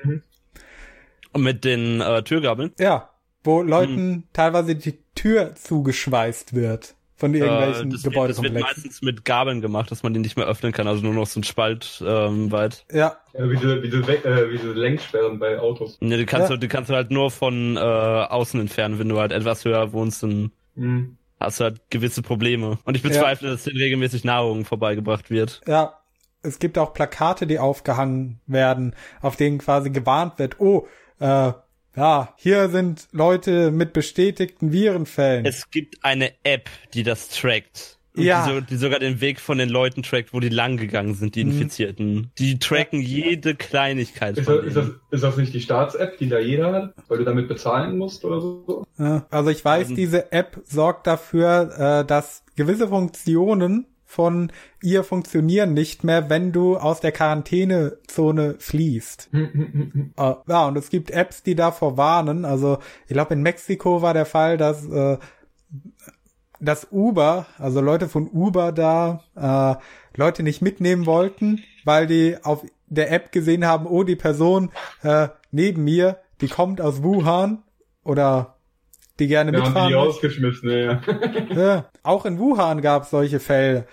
Und 1.32 1.42
mit 1.42 1.64
den 1.64 2.00
äh, 2.00 2.22
Türgabeln. 2.22 2.72
ja, 2.78 3.10
wo 3.44 3.62
Leuten 3.62 4.24
teilweise 4.32 4.74
die 4.74 4.98
Tür 5.14 5.54
zugeschweißt 5.54 6.54
wird 6.54 6.94
von 7.16 7.34
Äh, 7.34 7.38
irgendwelchen 7.38 7.90
das, 7.90 8.04
wird, 8.04 8.14
das 8.14 8.14
wird 8.14 8.14
Gebäudekomplexen. 8.14 8.60
meistens 8.76 9.02
mit 9.02 9.24
Gabeln 9.24 9.60
gemacht, 9.60 9.90
dass 9.90 10.02
man 10.02 10.14
die 10.14 10.20
nicht 10.20 10.36
mehr 10.36 10.46
öffnen 10.46 10.72
kann, 10.72 10.86
also 10.86 11.02
nur 11.02 11.14
noch 11.14 11.26
so 11.26 11.40
ein 11.40 11.44
Spalt 11.44 12.02
ähm, 12.06 12.50
weit. 12.52 12.84
Ja, 12.92 13.16
ja, 13.36 13.48
wie 13.50 13.56
diese, 13.56 13.82
wie 13.82 13.88
diese, 13.90 14.06
We- 14.06 14.24
äh, 14.24 14.50
wie 14.52 14.58
diese 14.58 14.72
Lenksperren 14.72 15.38
bei 15.38 15.58
Autos. 15.58 15.98
Ne, 16.00 16.16
die 16.16 16.26
kannst 16.26 16.50
Ja. 16.50 16.56
du, 16.56 16.60
die 16.60 16.68
kannst 16.68 16.90
du 16.90 16.94
halt 16.94 17.10
nur 17.10 17.30
von 17.30 17.76
äh, 17.76 17.80
außen 17.80 18.60
entfernen, 18.60 18.98
wenn 18.98 19.08
du 19.08 19.18
halt 19.18 19.32
etwas 19.32 19.64
höher 19.64 19.92
wohnst, 19.92 20.22
dann 20.22 20.52
Mhm. 20.78 21.18
hast 21.40 21.60
du 21.60 21.64
halt 21.64 21.90
gewisse 21.90 22.22
Probleme. 22.22 22.78
Und 22.84 22.96
ich 22.96 23.02
bezweifle, 23.02 23.50
dass 23.50 23.64
denen 23.64 23.78
regelmäßig 23.78 24.24
Nahrung 24.24 24.64
vorbeigebracht 24.64 25.30
wird. 25.30 25.60
ja. 25.66 25.94
Es 26.40 26.60
gibt 26.60 26.78
auch 26.78 26.94
Plakate, 26.94 27.48
die 27.48 27.58
aufgehangen 27.58 28.38
werden, 28.46 28.94
auf 29.20 29.34
denen 29.34 29.58
quasi 29.58 29.90
gewarnt 29.90 30.38
wird, 30.38 30.60
oh, 30.60 30.86
äh, 31.18 31.52
ja, 31.96 32.32
hier 32.36 32.68
sind 32.68 33.08
Leute 33.10 33.72
mit 33.72 33.92
bestätigten 33.92 34.70
Virenfällen. 34.70 35.44
Es 35.44 35.68
gibt 35.70 36.04
eine 36.04 36.32
App, 36.44 36.70
die 36.94 37.02
das 37.02 37.28
trackt. 37.28 37.97
Und 38.18 38.24
Ja. 38.24 38.46
Die, 38.46 38.52
so, 38.54 38.60
die 38.60 38.76
sogar 38.76 38.98
den 38.98 39.20
Weg 39.20 39.40
von 39.40 39.58
den 39.58 39.68
Leuten 39.68 40.02
trackt, 40.02 40.32
wo 40.34 40.40
die 40.40 40.48
lang 40.48 40.76
gegangen 40.76 41.14
sind, 41.14 41.34
die 41.34 41.44
Mhm. 41.44 41.52
Infizierten. 41.52 42.30
Die 42.38 42.58
tracken 42.58 43.00
jede 43.00 43.54
Kleinigkeit 43.54 44.36
Ist, 44.38 44.44
von 44.46 44.56
das, 44.56 44.66
ist, 44.66 44.76
das, 44.76 44.90
ist 45.10 45.22
das 45.24 45.36
nicht 45.36 45.54
die 45.54 45.60
Staats-App, 45.60 46.18
die 46.18 46.28
da 46.28 46.38
jeder 46.38 46.72
hat, 46.72 46.94
weil 47.08 47.18
du 47.18 47.24
damit 47.24 47.48
bezahlen 47.48 47.96
musst 47.96 48.24
oder 48.24 48.40
so? 48.40 48.84
Also 49.30 49.50
ich 49.50 49.64
weiß, 49.64 49.84
Also- 49.84 49.94
diese 49.94 50.32
App 50.32 50.60
sorgt 50.64 51.06
dafür, 51.06 52.00
äh, 52.02 52.04
dass 52.06 52.42
gewisse 52.56 52.88
Funktionen 52.88 53.86
von 54.10 54.50
ihr 54.82 55.04
funktionieren 55.04 55.74
nicht 55.74 56.02
mehr, 56.02 56.30
wenn 56.30 56.50
du 56.50 56.78
aus 56.78 57.00
der 57.00 57.12
Quarantänezone 57.12 58.56
fließt. 58.58 59.28
Äh, 59.34 60.08
ja, 60.16 60.66
und 60.66 60.76
es 60.78 60.88
gibt 60.90 61.10
Apps, 61.10 61.42
die 61.42 61.54
davor 61.54 61.96
warnen. 61.98 62.44
Also 62.46 62.78
ich 63.06 63.12
glaube, 63.12 63.34
in 63.34 63.42
Mexiko 63.42 64.00
war 64.02 64.14
der 64.14 64.24
Fall, 64.26 64.56
dass 64.56 64.84
äh, 64.88 65.18
dass 66.60 66.88
Uber, 66.90 67.46
also 67.58 67.80
Leute 67.80 68.08
von 68.08 68.28
Uber 68.28 68.72
da 68.72 69.22
äh, 69.36 70.18
Leute 70.18 70.42
nicht 70.42 70.62
mitnehmen 70.62 71.06
wollten, 71.06 71.62
weil 71.84 72.06
die 72.06 72.36
auf 72.42 72.64
der 72.86 73.12
App 73.12 73.32
gesehen 73.32 73.66
haben, 73.66 73.86
oh, 73.86 74.02
die 74.02 74.16
Person 74.16 74.70
äh, 75.02 75.28
neben 75.50 75.84
mir, 75.84 76.18
die 76.40 76.48
kommt 76.48 76.80
aus 76.80 77.02
Wuhan 77.02 77.62
oder 78.04 78.56
die 79.18 79.26
gerne 79.26 79.52
haben 79.52 79.64
mitfahren 79.64 79.88
die 79.88 79.94
möchte. 79.94 80.08
rausgeschmissen, 80.08 80.70
ja. 80.70 81.00
Ja, 81.54 81.84
auch 82.02 82.24
in 82.24 82.38
Wuhan 82.38 82.80
gab 82.82 83.02
es 83.04 83.10
solche 83.10 83.40
Fälle. 83.40 83.86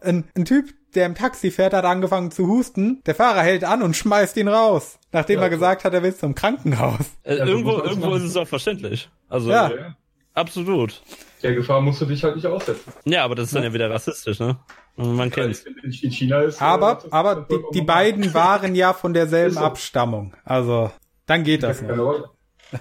Ein, 0.00 0.24
ein 0.36 0.44
Typ, 0.44 0.72
der 0.94 1.06
im 1.06 1.14
Taxi 1.14 1.50
fährt, 1.50 1.74
hat 1.74 1.84
angefangen 1.84 2.30
zu 2.30 2.46
husten. 2.46 3.02
Der 3.06 3.14
Fahrer 3.14 3.40
hält 3.42 3.64
an 3.64 3.82
und 3.82 3.96
schmeißt 3.96 4.36
ihn 4.36 4.48
raus, 4.48 4.98
nachdem 5.10 5.38
Ja, 5.38 5.44
er 5.46 5.50
gesagt 5.50 5.84
hat, 5.84 5.92
er 5.94 6.02
will 6.02 6.14
zum 6.14 6.34
Krankenhaus. 6.34 7.00
Äh, 7.24 7.38
Ja, 7.38 7.46
irgendwo 7.46 7.72
irgendwo 7.78 8.14
ist 8.14 8.22
es 8.22 8.36
auch 8.36 8.46
verständlich. 8.48 9.10
Also, 9.28 9.50
Ja. 9.50 9.70
ja. 9.70 9.96
absolut. 10.34 11.02
Der 11.42 11.54
Gefahr 11.54 11.80
musst 11.80 12.00
du 12.00 12.06
dich 12.06 12.22
halt 12.22 12.36
nicht 12.36 12.46
aussetzen. 12.46 12.92
Ja, 13.04 13.24
aber 13.24 13.34
das 13.34 13.46
ist 13.46 13.54
dann 13.54 13.64
ja 13.64 13.72
wieder 13.72 13.90
rassistisch, 13.90 14.38
ne? 14.38 14.58
Man 14.96 15.30
kennt's. 15.30 15.64
In, 15.64 15.90
in 15.90 16.10
China 16.10 16.42
ist. 16.42 16.60
äh, 16.60 16.64
Aber, 16.64 17.02
aber 17.10 17.46
die, 17.50 17.58
die 17.74 17.82
beiden 17.82 18.32
waren 18.34 18.74
ja 18.74 18.92
von 18.92 19.12
derselben. 19.14 19.58
Abstammung. 19.58 20.34
Also, 20.44 20.90
dann 21.26 21.44
geht 21.44 21.62
das. 21.62 21.82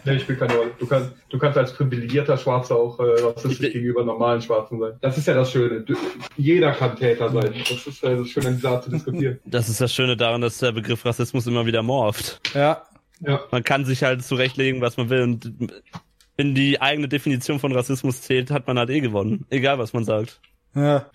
Nee, 0.06 0.16
ich 0.16 0.22
spiele 0.22 0.38
keine 0.38 0.56
Rolle. 0.56 0.72
Du 0.80 0.88
kannst, 0.88 1.12
du 1.30 1.38
kannst 1.38 1.58
als 1.58 1.74
privilegierter 1.74 2.38
Schwarzer 2.38 2.78
auch 2.78 2.98
äh, 3.00 3.04
rassistisch 3.24 3.74
gegenüber 3.74 4.06
normalen 4.06 4.42
Schwarzen 4.42 4.80
sein. 4.80 4.94
Das 5.02 5.18
ist 5.18 5.28
ja 5.28 5.34
das 5.34 5.52
Schöne. 5.52 5.82
Du, 5.82 5.96
jeder 6.38 6.72
kann 6.72 6.96
Täter 6.96 7.30
sein. 7.30 7.54
Das 7.70 7.88
ist 7.88 8.02
äh, 8.02 8.16
das 8.16 8.28
Schöne 8.30 8.48
an 8.48 8.56
dieser 8.56 8.70
Art 8.70 8.86
zu 8.86 8.90
diskutieren. 8.90 9.40
Das 9.44 9.68
ist 9.68 9.82
das 9.82 9.94
Schöne 9.94 10.16
daran, 10.16 10.40
dass 10.40 10.60
der 10.60 10.72
Begriff 10.72 11.04
Rassismus 11.06 11.46
immer 11.46 11.66
wieder 11.66 11.82
morpht. 11.84 12.40
Ja. 12.54 12.84
Ja. 13.20 13.42
Man 13.52 13.64
kann 13.64 13.84
sich 13.84 14.02
halt 14.04 14.24
zurechtlegen, 14.24 14.80
was 14.82 14.96
man 14.96 15.10
will. 15.10 15.22
Und 15.24 15.52
wenn 16.42 16.56
die 16.56 16.82
eigene 16.82 17.08
Definition 17.08 17.60
von 17.60 17.72
Rassismus 17.72 18.24
zählt, 18.24 18.50
hat 18.50 18.66
man 18.66 18.80
halt 18.80 18.90
eh 18.90 19.00
gewonnen. 19.00 19.46
Egal, 19.52 19.78
was 19.78 19.94
man 19.94 20.04
sagt. 20.04 20.42
Ja. 20.74 21.06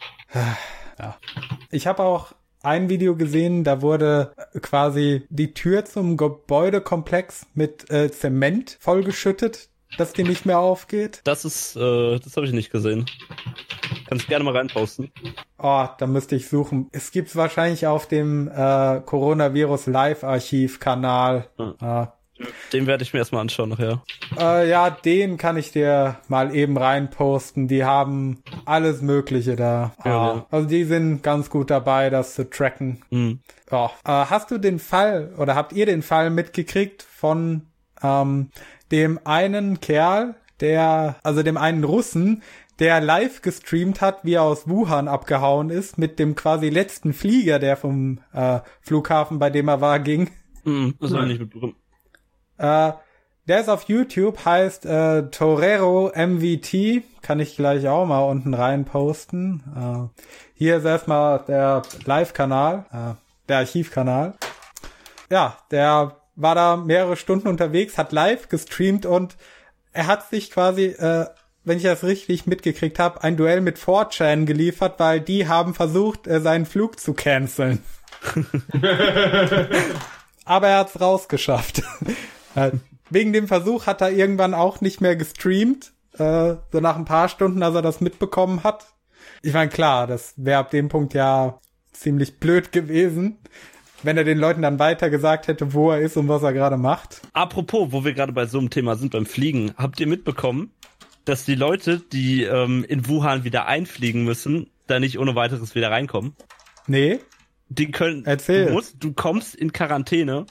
ja. 1.00 1.16
Ich 1.72 1.88
habe 1.88 2.04
auch 2.04 2.32
ein 2.62 2.88
Video 2.88 3.16
gesehen, 3.16 3.64
da 3.64 3.82
wurde 3.82 4.32
quasi 4.62 5.26
die 5.28 5.52
Tür 5.52 5.84
zum 5.84 6.16
Gebäudekomplex 6.16 7.46
mit 7.54 7.90
äh, 7.90 8.08
Zement 8.12 8.76
vollgeschüttet, 8.78 9.68
dass 9.98 10.12
die 10.12 10.22
nicht 10.22 10.46
mehr 10.46 10.60
aufgeht. 10.60 11.22
Das 11.24 11.44
ist, 11.44 11.74
äh, 11.74 12.20
das 12.20 12.36
habe 12.36 12.46
ich 12.46 12.52
nicht 12.52 12.70
gesehen. 12.70 13.06
Kannst 14.08 14.28
gerne 14.28 14.44
mal 14.44 14.56
reinposten. 14.56 15.10
Oh, 15.58 15.86
da 15.98 16.06
müsste 16.06 16.36
ich 16.36 16.48
suchen. 16.48 16.88
Es 16.92 17.10
gibt's 17.10 17.34
wahrscheinlich 17.34 17.88
auf 17.88 18.06
dem 18.06 18.46
äh, 18.46 19.00
Coronavirus 19.00 19.86
Live 19.86 20.22
Archiv 20.22 20.78
Kanal. 20.78 21.48
Hm. 21.58 21.74
Den 22.72 22.86
werde 22.86 23.02
ich 23.02 23.12
mir 23.12 23.20
erstmal 23.20 23.40
anschauen 23.40 23.70
nachher. 23.70 24.02
Äh, 24.38 24.68
ja, 24.68 24.90
den 24.90 25.36
kann 25.38 25.56
ich 25.56 25.72
dir 25.72 26.18
mal 26.28 26.54
eben 26.54 26.76
reinposten. 26.76 27.68
Die 27.68 27.84
haben 27.84 28.42
alles 28.64 29.02
Mögliche 29.02 29.56
da. 29.56 29.92
Ja, 30.04 30.10
Ah, 30.16 30.34
ja. 30.34 30.46
Also 30.50 30.68
die 30.68 30.84
sind 30.84 31.22
ganz 31.22 31.50
gut 31.50 31.70
dabei, 31.70 32.10
das 32.10 32.34
zu 32.34 32.48
tracken. 32.48 33.02
Hm. 33.10 33.40
Ja. 33.70 33.86
Äh, 34.04 34.26
hast 34.26 34.50
du 34.50 34.58
den 34.58 34.78
Fall 34.78 35.32
oder 35.38 35.54
habt 35.54 35.72
ihr 35.72 35.86
den 35.86 36.02
Fall 36.02 36.30
mitgekriegt 36.30 37.02
von 37.02 37.62
ähm, 38.02 38.50
dem 38.90 39.18
einen 39.24 39.80
Kerl, 39.80 40.34
der, 40.60 41.16
also 41.22 41.42
dem 41.42 41.56
einen 41.56 41.84
Russen, 41.84 42.42
der 42.78 43.00
live 43.00 43.40
gestreamt 43.42 44.00
hat, 44.00 44.18
wie 44.24 44.34
er 44.34 44.42
aus 44.42 44.68
Wuhan 44.68 45.08
abgehauen 45.08 45.70
ist, 45.70 45.96
mit 45.96 46.18
dem 46.18 46.34
quasi 46.34 46.68
letzten 46.68 47.14
Flieger, 47.14 47.58
der 47.58 47.76
vom 47.76 48.20
äh, 48.32 48.60
Flughafen, 48.82 49.38
bei 49.38 49.50
dem 49.50 49.68
er 49.68 49.80
war, 49.80 49.98
ging. 49.98 50.30
Hm. 50.64 50.94
Das 51.00 51.12
ich 51.12 51.20
nicht 51.20 51.40
mitbekommen. 51.40 51.76
Äh, 52.58 52.92
der 53.48 53.60
ist 53.60 53.68
auf 53.68 53.84
YouTube, 53.84 54.44
heißt 54.44 54.86
äh, 54.86 55.30
Torero 55.30 56.10
MVT. 56.14 57.04
Kann 57.22 57.38
ich 57.38 57.54
gleich 57.56 57.86
auch 57.86 58.04
mal 58.04 58.20
unten 58.22 58.54
rein 58.54 58.84
posten. 58.84 59.62
Äh, 59.76 60.20
hier 60.54 60.78
ist 60.78 60.84
erstmal 60.84 61.44
der 61.46 61.82
Live-Kanal, 62.04 62.86
äh, 62.90 63.14
der 63.48 63.58
Archivkanal. 63.58 64.34
Ja, 65.30 65.58
der 65.70 66.16
war 66.34 66.54
da 66.54 66.76
mehrere 66.76 67.16
Stunden 67.16 67.48
unterwegs, 67.48 67.98
hat 67.98 68.12
live 68.12 68.48
gestreamt 68.48 69.06
und 69.06 69.36
er 69.92 70.06
hat 70.06 70.28
sich 70.28 70.50
quasi, 70.50 70.86
äh, 70.86 71.26
wenn 71.64 71.78
ich 71.78 71.84
das 71.84 72.04
richtig 72.04 72.46
mitgekriegt 72.46 72.98
habe, 72.98 73.22
ein 73.22 73.36
Duell 73.36 73.60
mit 73.60 73.78
4chan 73.78 74.44
geliefert, 74.44 74.98
weil 74.98 75.20
die 75.20 75.48
haben 75.48 75.74
versucht, 75.74 76.26
äh, 76.26 76.40
seinen 76.40 76.66
Flug 76.66 77.00
zu 77.00 77.14
canceln. 77.14 77.82
Aber 80.44 80.68
er 80.68 80.78
hat's 80.78 81.00
rausgeschafft. 81.00 81.82
Äh, 82.56 82.72
Wegen 83.08 83.32
dem 83.32 83.46
Versuch 83.46 83.86
hat 83.86 84.00
er 84.00 84.10
irgendwann 84.10 84.52
auch 84.52 84.80
nicht 84.80 85.00
mehr 85.00 85.14
gestreamt. 85.14 85.92
Äh, 86.14 86.56
so 86.72 86.80
nach 86.80 86.96
ein 86.96 87.04
paar 87.04 87.28
Stunden, 87.28 87.62
als 87.62 87.74
er 87.76 87.82
das 87.82 88.00
mitbekommen 88.00 88.64
hat. 88.64 88.86
Ich 89.42 89.52
meine, 89.52 89.70
klar, 89.70 90.06
das 90.08 90.34
wäre 90.36 90.58
ab 90.58 90.70
dem 90.70 90.88
Punkt 90.88 91.14
ja 91.14 91.60
ziemlich 91.92 92.40
blöd 92.40 92.72
gewesen, 92.72 93.38
wenn 94.02 94.16
er 94.16 94.24
den 94.24 94.38
Leuten 94.38 94.62
dann 94.62 94.78
weiter 94.78 95.08
gesagt 95.08 95.46
hätte, 95.46 95.72
wo 95.72 95.90
er 95.92 96.00
ist 96.00 96.16
und 96.16 96.28
was 96.28 96.42
er 96.42 96.52
gerade 96.52 96.76
macht. 96.78 97.20
Apropos, 97.32 97.92
wo 97.92 98.04
wir 98.04 98.12
gerade 98.12 98.32
bei 98.32 98.46
so 98.46 98.58
einem 98.58 98.70
Thema 98.70 98.96
sind, 98.96 99.12
beim 99.12 99.26
Fliegen, 99.26 99.72
habt 99.76 100.00
ihr 100.00 100.06
mitbekommen, 100.06 100.72
dass 101.24 101.44
die 101.44 101.54
Leute, 101.54 102.00
die 102.12 102.42
ähm, 102.44 102.84
in 102.88 103.06
Wuhan 103.08 103.44
wieder 103.44 103.66
einfliegen 103.66 104.24
müssen, 104.24 104.70
da 104.86 104.98
nicht 105.00 105.18
ohne 105.18 105.34
weiteres 105.34 105.74
wieder 105.74 105.90
reinkommen? 105.90 106.34
Nee, 106.86 107.20
Die 107.68 107.90
können. 107.90 108.24
Erzähl. 108.24 108.66
Du, 108.66 108.72
musst, 108.72 108.96
du 109.00 109.12
kommst 109.12 109.54
in 109.54 109.72
Quarantäne, 109.72 110.46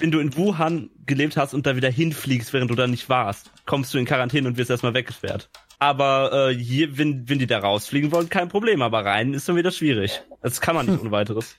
wenn 0.00 0.10
du 0.10 0.20
in 0.20 0.36
Wuhan 0.36 0.90
gelebt 1.06 1.36
hast 1.36 1.54
und 1.54 1.66
da 1.66 1.76
wieder 1.76 1.90
hinfliegst, 1.90 2.52
während 2.52 2.70
du 2.70 2.74
da 2.74 2.86
nicht 2.86 3.08
warst. 3.08 3.50
Kommst 3.66 3.92
du 3.94 3.98
in 3.98 4.04
Quarantäne 4.04 4.48
und 4.48 4.56
wirst 4.56 4.70
erstmal 4.70 4.94
weggesperrt. 4.94 5.48
Aber 5.78 6.50
äh, 6.50 6.54
hier, 6.54 6.98
wenn, 6.98 7.28
wenn 7.28 7.38
die 7.38 7.46
da 7.46 7.58
rausfliegen 7.58 8.12
wollen, 8.12 8.28
kein 8.28 8.48
Problem. 8.48 8.82
Aber 8.82 9.04
rein 9.04 9.34
ist 9.34 9.48
dann 9.48 9.56
wieder 9.56 9.70
schwierig. 9.70 10.22
Das 10.42 10.60
kann 10.60 10.74
man 10.74 10.86
nicht 10.86 11.00
ohne 11.00 11.10
weiteres. 11.10 11.56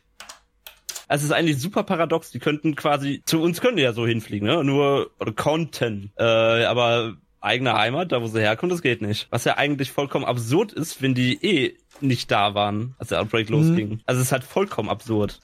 Also 1.08 1.24
es 1.24 1.32
ist 1.32 1.32
eigentlich 1.32 1.60
super 1.60 1.84
paradox. 1.84 2.30
Die 2.32 2.40
könnten 2.40 2.76
quasi, 2.76 3.24
zu 3.26 3.42
uns 3.42 3.62
können 3.62 3.78
die 3.78 3.84
ja 3.84 3.94
so 3.94 4.06
hinfliegen, 4.06 4.48
ne? 4.48 4.64
Nur, 4.64 5.10
oder 5.20 5.32
konnten. 5.32 6.12
Äh, 6.18 6.24
aber 6.24 7.16
eigene 7.42 7.74
Heimat, 7.74 8.12
da 8.12 8.22
wo 8.22 8.28
sie 8.28 8.42
herkommen, 8.42 8.70
das 8.70 8.82
geht 8.82 9.02
nicht. 9.02 9.28
Was 9.32 9.46
ja 9.46 9.58
eigentlich 9.58 9.92
vollkommen 9.92 10.26
absurd 10.26 10.74
ist, 10.74 11.02
wenn 11.02 11.16
die 11.16 11.44
eh 11.44 11.78
nicht 12.02 12.30
da 12.32 12.54
waren, 12.54 12.96
als 13.00 13.10
der 13.10 13.22
Outbreak 13.22 13.50
losging. 13.50 14.02
Also 14.06 14.22
es 14.22 14.28
ist 14.28 14.32
halt 14.32 14.44
vollkommen 14.44 14.90
absurd. 14.90 15.40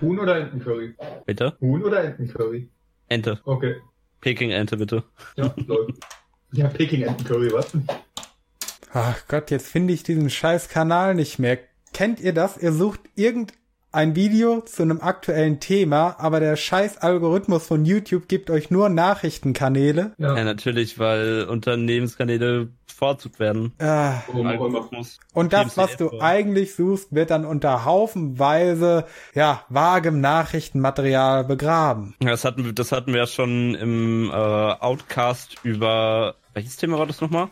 Huhn 0.00 0.18
oder 0.18 0.36
Entencurry? 0.36 0.94
Bitte? 1.26 1.56
Huhn 1.60 1.82
oder 1.82 2.04
Entencurry? 2.04 2.68
Ente. 3.08 3.40
Okay. 3.44 3.76
Peking-Ente, 4.20 4.76
bitte. 4.76 5.04
Ja, 5.36 5.54
läuft. 5.66 6.02
Ja, 6.52 6.68
Peking 6.68 7.02
Entencurry, 7.02 7.52
was? 7.52 7.72
Ach 8.92 9.26
Gott, 9.28 9.50
jetzt 9.50 9.68
finde 9.68 9.92
ich 9.92 10.02
diesen 10.02 10.30
scheiß 10.30 10.68
Kanal 10.68 11.14
nicht 11.14 11.38
mehr. 11.38 11.58
Kennt 11.92 12.20
ihr 12.20 12.32
das? 12.32 12.56
Ihr 12.56 12.72
sucht 12.72 13.00
irgendein 13.16 13.56
Video 14.16 14.60
zu 14.62 14.82
einem 14.82 15.00
aktuellen 15.00 15.60
Thema, 15.60 16.16
aber 16.18 16.40
der 16.40 16.56
scheiß 16.56 16.98
Algorithmus 16.98 17.66
von 17.66 17.84
YouTube 17.84 18.28
gibt 18.28 18.50
euch 18.50 18.70
nur 18.70 18.88
Nachrichtenkanäle. 18.88 20.12
Ja. 20.18 20.36
Ja, 20.36 20.44
natürlich, 20.44 20.98
weil 20.98 21.44
Unternehmenskanäle 21.48 22.68
bevorzugt 22.86 23.38
werden. 23.40 23.72
Ah. 23.80 24.20
Algorithmus. 24.32 25.18
und 25.32 25.52
das, 25.52 25.76
was 25.76 25.96
du 25.96 26.08
TMCF. 26.08 26.22
eigentlich 26.22 26.74
suchst, 26.74 27.14
wird 27.14 27.30
dann 27.30 27.44
unter 27.44 27.84
haufenweise, 27.84 29.04
ja, 29.34 29.62
vagem 29.68 30.20
Nachrichtenmaterial 30.20 31.44
begraben. 31.44 32.14
Ja, 32.22 32.30
Das 32.30 32.44
hatten, 32.44 32.64
wir- 32.64 32.72
das 32.72 32.92
hatten 32.92 33.12
wir 33.12 33.20
ja 33.20 33.26
schon 33.26 33.74
im 33.74 34.30
äh, 34.30 34.34
Outcast 34.34 35.56
über 35.62 36.34
welches 36.52 36.76
Thema 36.76 36.98
war 36.98 37.06
das 37.06 37.20
nochmal? 37.20 37.48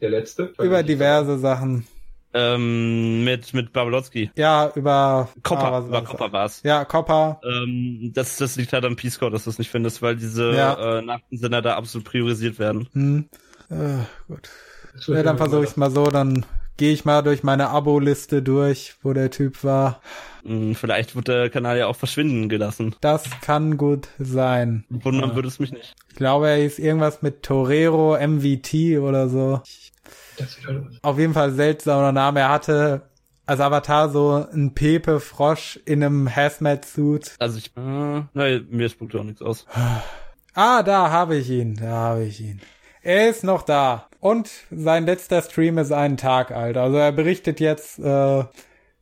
Der 0.00 0.10
letzte? 0.10 0.52
Über 0.60 0.82
diverse 0.82 1.38
Sachen. 1.38 1.86
Ähm, 2.34 3.22
mit 3.24 3.54
mit 3.54 3.72
Babolotski. 3.72 4.30
Ja, 4.36 4.72
über 4.74 5.28
Copper, 5.44 5.72
ah, 5.72 5.86
über? 5.86 6.02
Copper 6.02 6.32
war's. 6.32 6.62
Ja, 6.64 6.84
Copper. 6.84 7.40
Ähm, 7.44 8.10
das, 8.12 8.36
das 8.38 8.56
liegt 8.56 8.72
halt 8.72 8.84
am 8.84 8.96
Peace 8.96 9.18
Corps, 9.20 9.30
dass 9.30 9.44
du 9.44 9.50
es 9.50 9.58
nicht 9.58 9.70
findest, 9.70 10.02
weil 10.02 10.16
diese 10.16 10.52
Ja. 10.52 10.98
äh, 10.98 11.02
Nachrichtensender 11.02 11.62
da 11.62 11.76
absolut 11.76 12.06
priorisiert 12.06 12.58
werden. 12.58 12.88
Hm. 12.92 13.28
Äh, 13.70 14.04
gut. 14.26 14.50
Ja, 15.06 15.22
dann 15.22 15.38
versuche 15.38 15.64
ich 15.64 15.76
mal 15.76 15.90
so, 15.90 16.06
dann 16.06 16.44
gehe 16.76 16.92
ich 16.92 17.04
mal 17.04 17.22
durch 17.22 17.42
meine 17.42 17.68
Abo-Liste 17.68 18.42
durch, 18.42 18.94
wo 19.02 19.12
der 19.12 19.30
Typ 19.30 19.62
war. 19.64 20.00
Hm, 20.44 20.74
vielleicht 20.74 21.16
wird 21.16 21.28
der 21.28 21.50
Kanal 21.50 21.78
ja 21.78 21.86
auch 21.86 21.96
verschwinden 21.96 22.48
gelassen. 22.48 22.94
Das 23.00 23.24
kann 23.40 23.76
gut 23.76 24.08
sein. 24.18 24.84
Wundern 24.90 25.34
würde 25.34 25.48
es 25.48 25.58
mich 25.58 25.72
nicht. 25.72 25.94
Ich 26.10 26.16
glaube, 26.16 26.48
er 26.50 26.56
hieß 26.56 26.78
irgendwas 26.78 27.22
mit 27.22 27.42
Torero 27.42 28.16
MVT 28.18 28.98
oder 29.00 29.28
so. 29.28 29.62
Das 30.38 30.48
ist 30.50 30.62
wieder 30.62 30.72
los. 30.72 30.98
Auf 31.02 31.18
jeden 31.18 31.34
Fall 31.34 31.52
seltsamer 31.52 32.12
Name. 32.12 32.40
Er 32.40 32.48
hatte 32.50 33.02
als 33.46 33.60
Avatar 33.60 34.08
so 34.10 34.46
einen 34.50 34.74
Pepe-Frosch 34.74 35.78
in 35.84 36.02
einem 36.02 36.34
Hazmat-Suit. 36.34 37.34
Also 37.38 37.58
ich, 37.58 37.76
äh, 37.76 38.22
nein, 38.32 38.66
mir 38.70 38.88
spuckt 38.88 39.14
auch 39.16 39.22
nichts 39.24 39.42
aus. 39.42 39.66
Ah, 40.54 40.82
da 40.82 41.10
habe 41.10 41.36
ich 41.36 41.50
ihn. 41.50 41.74
Da 41.76 41.88
habe 41.90 42.24
ich 42.24 42.40
ihn. 42.40 42.60
Er 43.02 43.28
ist 43.28 43.44
noch 43.44 43.62
da. 43.62 44.08
Und 44.20 44.50
sein 44.70 45.04
letzter 45.04 45.42
Stream 45.42 45.76
ist 45.78 45.92
einen 45.92 46.16
Tag 46.16 46.52
alt. 46.52 46.76
Also 46.78 46.96
er 46.96 47.12
berichtet 47.12 47.60
jetzt 47.60 47.98
äh, 47.98 48.44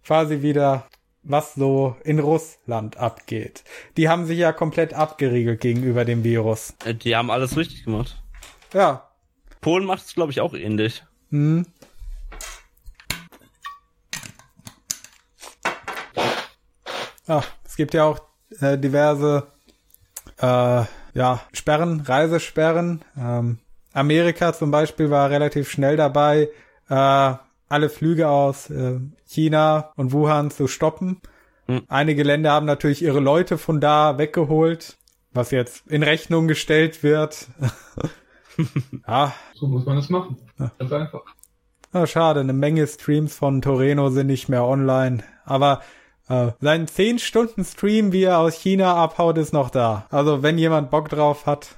quasi 0.05 0.43
wieder, 0.43 0.87
was 1.23 1.55
so 1.55 1.95
in 2.03 2.19
Russland 2.19 2.97
abgeht. 2.97 3.63
Die 3.97 4.09
haben 4.09 4.27
sich 4.27 4.39
ja 4.39 4.53
komplett 4.53 4.93
abgeriegelt 4.95 5.61
gegenüber 5.61 6.05
dem 6.05 6.25
Virus. 6.25 6.75
Äh, 6.85 6.95
Die 6.95 7.15
haben 7.15 7.31
alles 7.31 7.57
richtig 7.57 7.85
gemacht. 7.85 8.21
Ja. 8.75 9.09
Polen 9.61 9.85
macht 9.85 10.03
es, 10.05 10.15
glaube 10.15 10.33
ich, 10.33 10.41
auch 10.41 10.55
ähnlich. 10.55 11.05
Hm. 11.33 11.65
Ah, 17.27 17.43
es 17.65 17.77
gibt 17.77 17.95
ja 17.95 18.05
auch 18.05 18.21
äh, 18.61 18.77
diverse 18.77 19.47
äh, 20.39 20.85
ja, 21.15 21.41
Sperren, 21.55 22.01
Reisesperren. 22.03 23.01
Ähm, 23.17 23.59
Amerika 23.95 24.53
zum 24.53 24.71
Beispiel 24.71 25.11
war 25.11 25.31
relativ 25.31 25.71
schnell 25.71 25.97
dabei, 25.97 26.51
äh, 26.91 27.35
alle 27.69 27.89
Flüge 27.89 28.29
aus 28.29 28.69
äh, 28.69 29.01
China 29.27 29.93
und 29.97 30.13
Wuhan 30.13 30.51
zu 30.51 30.69
stoppen. 30.69 31.23
Hm. 31.67 31.83
Einige 31.89 32.25
Länder 32.25 32.53
haben 32.53 32.67
natürlich 32.67 33.03
ihre 33.03 33.21
Leute 33.21 33.57
von 33.57 33.81
da 33.81 34.19
weggeholt, 34.19 34.99
was 35.33 35.51
jetzt 35.51 35.87
in 35.87 36.03
Rechnung 36.03 36.47
gestellt 36.47 37.03
wird. 37.03 37.47
ja, 39.09 39.33
So 39.55 39.67
muss 39.67 39.87
man 39.87 39.97
das 39.97 40.11
machen. 40.11 40.37
Ganz 40.79 40.93
einfach. 40.93 41.23
Ah, 41.93 42.07
schade, 42.07 42.41
eine 42.41 42.53
Menge 42.55 42.87
Streams 42.87 43.35
von 43.37 43.61
Toreno 43.61 44.09
sind 44.11 44.29
nicht 44.29 44.49
mehr 44.49 44.65
online. 44.65 45.23
Aber 45.45 45.81
Äh, 46.29 46.53
sein 46.61 46.87
10-Stunden-Stream, 46.87 48.13
wie 48.13 48.23
er 48.23 48.39
aus 48.39 48.55
China 48.55 48.95
abhaut, 48.95 49.37
ist 49.39 49.53
noch 49.53 49.71
da. 49.71 50.07
Also 50.11 50.43
wenn 50.43 50.57
jemand 50.57 50.91
Bock 50.91 51.09
drauf 51.09 51.47
hat. 51.47 51.75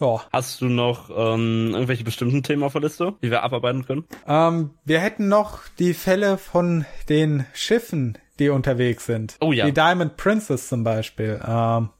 Oh. 0.00 0.20
Hast 0.32 0.62
du 0.62 0.66
noch 0.66 1.10
ähm, 1.10 1.70
irgendwelche 1.74 2.02
bestimmten 2.02 2.42
Themen 2.42 2.62
auf 2.62 2.72
der 2.72 2.80
Liste, 2.80 3.14
die 3.22 3.30
wir 3.30 3.42
abarbeiten 3.42 3.84
können? 3.86 4.04
Ähm, 4.26 4.70
wir 4.84 5.00
hätten 5.00 5.28
noch 5.28 5.60
die 5.78 5.92
Fälle 5.92 6.38
von 6.38 6.86
den 7.10 7.44
Schiffen, 7.52 8.16
die 8.38 8.48
unterwegs 8.48 9.04
sind. 9.04 9.36
Oh 9.40 9.52
ja. 9.52 9.66
Die 9.66 9.72
Diamond 9.74 10.16
Princess 10.16 10.68
zum 10.68 10.82
Beispiel. 10.82 11.40
Ähm, 11.46 11.90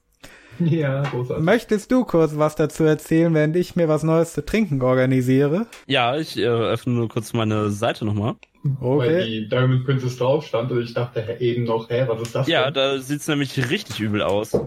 Ja, 0.65 1.03
großartig. 1.03 1.45
möchtest 1.45 1.91
du 1.91 2.05
kurz 2.05 2.33
was 2.37 2.55
dazu 2.57 2.85
erzählen, 2.85 3.33
während 3.35 3.57
ich 3.57 3.77
mir 3.77 3.89
was 3.89 4.03
Neues 4.03 4.33
zu 4.35 4.45
trinken 4.45 4.81
organisiere? 4.83 5.67
Ja, 5.87 6.17
ich 6.17 6.37
äh, 6.37 6.47
öffne 6.47 6.93
nur 6.95 7.09
kurz 7.09 7.33
meine 7.33 7.71
Seite 7.71 8.05
nochmal. 8.05 8.35
Weil 8.63 9.09
Okay. 9.17 9.25
die 9.27 9.49
Diamond 9.49 9.85
Princess 9.85 10.17
drauf 10.17 10.47
stand 10.47 10.71
und 10.73 10.81
ich 10.83 10.95
dachte 10.95 11.21
hä, 11.23 11.37
eben 11.39 11.65
noch, 11.65 11.91
hä, 11.91 12.05
was 12.09 12.23
ist 12.23 12.35
das 12.35 12.47
Ja, 12.49 12.65
denn? 12.65 12.75
da 12.75 12.99
sieht's 12.99 13.29
nämlich 13.29 13.71
richtig 13.71 14.01
übel 14.01 14.23
aus. 14.23 14.59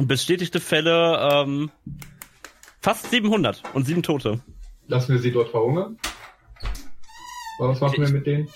Bestätigte 0.00 0.60
Fälle, 0.60 1.18
ähm, 1.30 1.70
fast 2.80 3.10
700 3.10 3.62
und 3.74 3.84
sieben 3.86 4.02
Tote. 4.02 4.40
Lassen 4.88 5.12
wir 5.12 5.20
sie 5.20 5.30
dort 5.32 5.50
verhungern? 5.50 5.98
Was 7.58 7.80
machen 7.80 8.00
wir 8.00 8.08
mit 8.08 8.26
denen? 8.26 8.48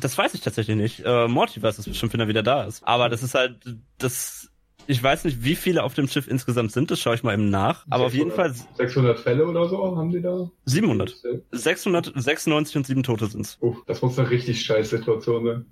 Das 0.00 0.16
weiß 0.16 0.34
ich 0.34 0.40
tatsächlich 0.40 0.76
nicht. 0.76 1.02
Äh, 1.04 1.28
Morty 1.28 1.62
weiß 1.62 1.78
es 1.78 1.86
bestimmt, 1.86 2.12
wenn 2.12 2.20
er 2.20 2.28
wieder 2.28 2.42
da 2.42 2.64
ist. 2.64 2.82
Aber 2.86 3.08
das 3.08 3.22
ist 3.22 3.34
halt, 3.34 3.56
das, 3.98 4.50
ich 4.86 5.02
weiß 5.02 5.24
nicht, 5.24 5.42
wie 5.44 5.56
viele 5.56 5.82
auf 5.82 5.94
dem 5.94 6.08
Schiff 6.08 6.28
insgesamt 6.28 6.72
sind, 6.72 6.90
das 6.90 7.00
schaue 7.00 7.14
ich 7.14 7.22
mal 7.22 7.34
eben 7.34 7.50
nach. 7.50 7.86
Aber 7.90 8.06
auf 8.06 8.14
jeden 8.14 8.30
Fall 8.30 8.54
600 8.74 9.18
Fälle 9.18 9.46
oder 9.46 9.68
so 9.68 9.96
haben 9.96 10.12
sie 10.12 10.20
da? 10.22 10.50
700. 10.64 11.14
696 11.50 12.76
und 12.76 12.86
sieben 12.86 13.02
Tote 13.02 13.26
sind's. 13.26 13.58
Uff, 13.60 13.82
das 13.86 14.02
muss 14.02 14.18
eine 14.18 14.30
richtig 14.30 14.62
scheiß 14.64 14.90
Situation 14.90 15.44
sein. 15.44 15.66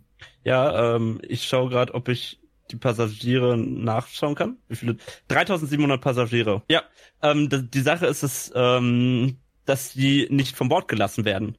Ja, 0.45 0.97
ähm, 0.97 1.21
ich 1.23 1.45
schaue 1.45 1.71
gerade, 1.71 1.95
ob 1.95 2.09
ich 2.09 2.41
die 2.71 2.77
Passagiere 2.77 3.57
nachschauen 3.59 4.35
kann. 4.35 4.57
Wie 4.69 4.77
viele? 4.77 4.97
3700 5.29 6.01
Passagiere. 6.01 6.63
Ja, 6.69 6.83
ähm, 7.23 7.49
die 7.51 7.81
Sache 7.81 8.07
ist 8.07 8.23
es, 8.23 8.51
ähm, 8.55 9.37
dass 9.67 9.93
die 9.93 10.27
nicht 10.31 10.57
von 10.57 10.69
Bord 10.69 10.89
gelassen 10.89 11.25
werden. 11.25 11.57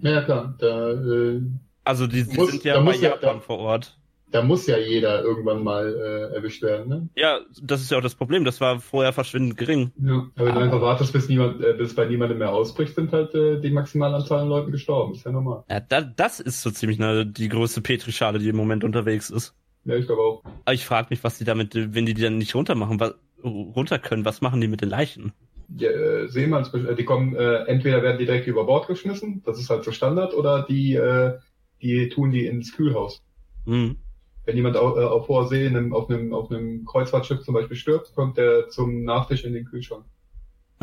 Ja, 0.00 0.22
klar. 0.22 0.54
Da, 0.58 0.90
äh, 0.92 1.40
Also 1.84 2.06
die, 2.06 2.24
die 2.24 2.36
Muss- 2.36 2.50
sind 2.50 2.64
ja 2.64 2.76
bei 2.76 2.80
muss 2.84 3.00
ja- 3.00 3.10
Japan 3.10 3.36
da- 3.36 3.40
vor 3.40 3.58
Ort. 3.58 3.98
Da 4.32 4.42
muss 4.42 4.66
ja 4.66 4.78
jeder 4.78 5.22
irgendwann 5.22 5.62
mal 5.62 5.94
äh, 5.94 6.34
erwischt 6.34 6.62
werden, 6.62 6.88
ne? 6.88 7.08
Ja, 7.14 7.40
das 7.62 7.82
ist 7.82 7.90
ja 7.90 7.98
auch 7.98 8.02
das 8.02 8.14
Problem. 8.14 8.44
Das 8.44 8.60
war 8.60 8.80
vorher 8.80 9.12
verschwindend 9.12 9.56
gering. 9.56 9.92
Ja. 10.02 10.26
Aber 10.36 10.46
wenn 10.46 10.54
du 10.54 10.60
einfach 10.60 10.80
wartest, 10.80 11.12
bis 11.12 11.28
niemand, 11.28 11.62
äh, 11.62 11.74
bis 11.74 11.94
bei 11.94 12.06
niemandem 12.06 12.38
mehr 12.38 12.52
ausbricht, 12.52 12.94
sind 12.94 13.12
halt 13.12 13.34
äh, 13.34 13.60
die 13.60 13.70
maximale 13.70 14.16
Anzahl 14.16 14.40
an 14.40 14.48
Leuten 14.48 14.72
gestorben. 14.72 15.14
Ist 15.14 15.24
ja 15.24 15.32
normal. 15.32 15.64
Ja, 15.70 15.80
da, 15.80 16.00
das 16.00 16.40
ist 16.40 16.62
so 16.62 16.70
ziemlich 16.70 16.98
ne, 16.98 17.26
die 17.26 17.48
größte 17.48 17.82
Petrischale, 17.82 18.38
die 18.38 18.48
im 18.48 18.56
Moment 18.56 18.84
unterwegs 18.84 19.30
ist. 19.30 19.54
Ja, 19.84 19.96
ich 19.96 20.06
glaube 20.06 20.22
auch. 20.22 20.44
Aber 20.64 20.74
ich 20.74 20.86
frage 20.86 21.08
mich, 21.10 21.22
was 21.22 21.38
die 21.38 21.44
damit, 21.44 21.74
wenn 21.74 22.06
die 22.06 22.14
die 22.14 22.22
dann 22.22 22.38
nicht 22.38 22.54
runter 22.54 22.74
machen, 22.74 23.00
was, 23.00 23.14
runter 23.44 23.98
können, 23.98 24.24
was 24.24 24.40
machen 24.40 24.60
die 24.60 24.68
mit 24.68 24.80
den 24.80 24.88
Leichen? 24.88 25.32
Ja, 25.76 25.90
äh, 25.90 26.28
Seemanns, 26.28 26.72
äh, 26.74 26.94
die 26.94 27.04
kommen, 27.04 27.34
äh, 27.34 27.64
entweder 27.64 28.02
werden 28.02 28.18
die 28.18 28.26
direkt 28.26 28.46
über 28.46 28.64
Bord 28.64 28.86
geschmissen, 28.86 29.42
das 29.44 29.58
ist 29.58 29.70
halt 29.70 29.84
so 29.84 29.92
Standard, 29.92 30.34
oder 30.34 30.64
die, 30.68 30.94
äh, 30.94 31.38
die 31.80 32.08
tun 32.08 32.30
die 32.30 32.46
ins 32.46 32.74
Kühlhaus. 32.74 33.22
Hm. 33.64 33.96
Wenn 34.44 34.56
jemand 34.56 34.76
au- 34.76 34.98
äh, 34.98 35.04
auf 35.04 35.28
hoher 35.28 35.46
See 35.48 35.66
in 35.66 35.76
einem, 35.76 35.92
auf 35.92 36.10
einem, 36.10 36.34
auf 36.34 36.50
einem 36.50 36.84
Kreuzfahrtschiff 36.84 37.42
zum 37.42 37.54
Beispiel 37.54 37.76
stirbt, 37.76 38.14
kommt 38.14 38.36
der 38.36 38.68
zum 38.68 39.04
Nachtisch 39.04 39.44
in 39.44 39.52
den 39.52 39.64
Kühlschrank. 39.64 40.04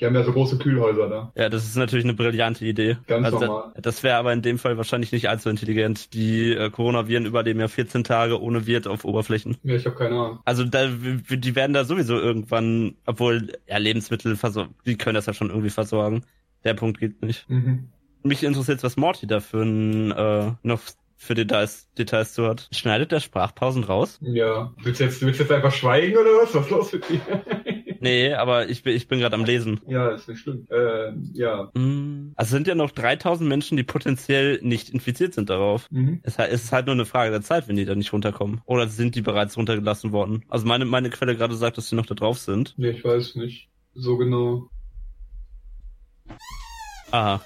die 0.00 0.06
haben 0.06 0.14
ja 0.14 0.22
so 0.22 0.32
große 0.32 0.58
Kühlhäuser 0.58 1.08
da. 1.08 1.32
Ja, 1.34 1.48
das 1.48 1.64
ist 1.64 1.76
natürlich 1.76 2.04
eine 2.04 2.14
brillante 2.14 2.64
Idee. 2.64 2.96
Ganz 3.06 3.26
also 3.26 3.40
normal. 3.40 3.72
Da, 3.74 3.80
das 3.82 4.02
wäre 4.02 4.16
aber 4.16 4.32
in 4.32 4.42
dem 4.42 4.58
Fall 4.58 4.76
wahrscheinlich 4.76 5.12
nicht 5.12 5.28
allzu 5.28 5.50
intelligent. 5.50 6.14
Die 6.14 6.52
äh, 6.52 6.70
Coronaviren 6.70 7.26
überleben 7.26 7.60
ja 7.60 7.68
14 7.68 8.04
Tage 8.04 8.40
ohne 8.40 8.66
Wirt 8.66 8.86
auf 8.86 9.04
Oberflächen. 9.04 9.58
Ja, 9.62 9.74
ich 9.74 9.84
habe 9.84 9.96
keine 9.96 10.14
Ahnung. 10.14 10.38
Also 10.44 10.64
da, 10.64 10.86
die 10.88 11.54
werden 11.54 11.74
da 11.74 11.84
sowieso 11.84 12.14
irgendwann, 12.18 12.94
obwohl 13.04 13.52
ja, 13.68 13.76
Lebensmittel 13.76 14.36
versorgen, 14.36 14.74
die 14.86 14.96
können 14.96 15.16
das 15.16 15.26
ja 15.26 15.34
schon 15.34 15.50
irgendwie 15.50 15.70
versorgen. 15.70 16.24
Der 16.64 16.74
Punkt 16.74 16.98
geht 16.98 17.22
nicht. 17.22 17.48
Mhm. 17.50 17.88
Mich 18.22 18.42
interessiert, 18.42 18.82
was 18.82 18.96
Morty 18.96 19.26
da 19.26 19.40
für 19.40 19.62
ein, 19.62 20.12
äh, 20.12 20.52
noch 20.62 20.80
für 21.22 21.34
Details, 21.34 21.86
Details 21.98 22.32
zu 22.32 22.46
hat. 22.46 22.68
Schneidet 22.72 23.12
der 23.12 23.20
Sprachpausen 23.20 23.84
raus? 23.84 24.18
Ja. 24.22 24.72
Willst 24.82 25.00
du 25.00 25.04
jetzt, 25.04 25.20
willst 25.20 25.38
du 25.38 25.44
jetzt 25.44 25.52
einfach 25.52 25.72
schweigen 25.72 26.16
oder 26.16 26.30
was? 26.30 26.54
Was 26.54 26.64
ist 26.64 26.70
los 26.70 26.92
mit 26.92 27.08
dir? 27.08 27.20
Nee, 28.02 28.32
aber 28.32 28.70
ich 28.70 28.82
bin, 28.82 28.96
ich 28.96 29.08
bin 29.08 29.18
gerade 29.18 29.34
am 29.34 29.44
Lesen. 29.44 29.78
ja, 29.86 30.08
ist 30.08 30.26
nicht 30.26 30.38
schlimm. 30.40 30.66
Äh, 30.70 31.12
ja. 31.34 31.70
Mm, 31.74 32.32
Also 32.34 32.52
sind 32.52 32.66
ja 32.66 32.74
noch 32.74 32.92
3000 32.92 33.46
Menschen, 33.46 33.76
die 33.76 33.82
potenziell 33.82 34.58
nicht 34.62 34.88
infiziert 34.88 35.34
sind 35.34 35.50
darauf. 35.50 35.86
Mhm. 35.90 36.20
Es, 36.22 36.38
es 36.38 36.64
ist 36.64 36.72
halt 36.72 36.86
nur 36.86 36.94
eine 36.94 37.04
Frage 37.04 37.30
der 37.30 37.42
Zeit, 37.42 37.68
wenn 37.68 37.76
die 37.76 37.84
da 37.84 37.94
nicht 37.94 38.14
runterkommen. 38.14 38.62
Oder 38.64 38.88
sind 38.88 39.16
die 39.16 39.20
bereits 39.20 39.58
runtergelassen 39.58 40.12
worden? 40.12 40.46
Also 40.48 40.66
meine, 40.66 40.86
meine 40.86 41.10
Quelle 41.10 41.36
gerade 41.36 41.54
sagt, 41.54 41.76
dass 41.76 41.90
die 41.90 41.94
noch 41.94 42.06
da 42.06 42.14
drauf 42.14 42.38
sind. 42.38 42.72
Nee, 42.78 42.92
ich 42.92 43.04
weiß 43.04 43.34
nicht. 43.34 43.68
So 43.92 44.16
genau. 44.16 44.70
Aha. 47.10 47.42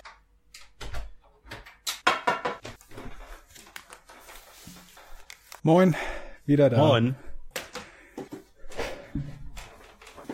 Moin, 5.67 5.97
wieder 6.45 6.69
da. 6.69 6.77
Moin. 6.77 7.15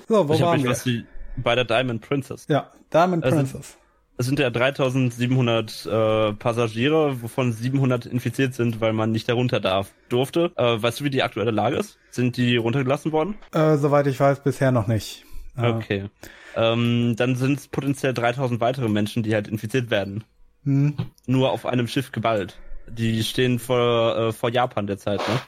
So, 0.09 0.29
wo 0.29 0.35
ich 0.35 0.41
waren 0.41 0.61
wir? 0.63 0.71
was 0.71 0.83
die, 0.83 1.05
bei 1.37 1.55
der 1.55 1.65
Diamond 1.65 2.01
Princess. 2.03 2.47
Ja, 2.49 2.73
Diamond 2.93 3.23
Also- 3.25 3.37
Princess. 3.37 3.77
Es 4.17 4.27
sind 4.27 4.39
ja 4.39 4.51
3700 4.51 5.87
äh, 5.87 6.33
Passagiere, 6.35 7.23
wovon 7.23 7.53
700 7.53 8.05
infiziert 8.05 8.53
sind, 8.55 8.79
weil 8.83 8.93
man 8.93 9.13
nicht 9.13 9.27
darunter 9.31 9.61
darf, 9.61 9.93
durfte. 10.11 10.53
Äh, 10.57 10.83
weißt 10.83 11.01
du, 11.01 11.05
wie 11.05 11.11
die 11.11 11.23
aktuelle 11.23 11.53
Lage 11.53 11.77
ist? 11.77 11.97
Sind 12.11 12.37
die 12.37 12.57
runtergelassen 12.57 13.13
worden? 13.13 13.37
Äh, 13.55 13.77
soweit 13.79 14.07
ich 14.09 14.21
weiß, 14.21 14.41
bisher 14.43 14.73
noch 14.73 14.89
nicht. 14.89 15.25
Äh, 15.57 15.69
Okay. 15.71 16.11
Ähm, 16.55 17.15
dann 17.17 17.35
sind 17.37 17.61
es 17.61 17.69
potenziell 17.69 18.13
3000 18.13 18.61
weitere 18.61 18.89
Menschen, 18.91 19.23
die 19.23 19.33
halt 19.35 19.49
infiziert 19.49 19.91
werden. 19.91 20.25
Hm, 20.65 20.97
Nur 21.27 21.51
auf 21.53 21.65
einem 21.65 21.87
Schiff 21.87 22.13
geballt. 22.13 22.59
Die 22.97 23.23
stehen 23.23 23.59
vor, 23.59 24.17
äh, 24.17 24.33
vor 24.33 24.51
Japan 24.51 24.87
derzeit, 24.87 25.21
ne? 25.29 25.41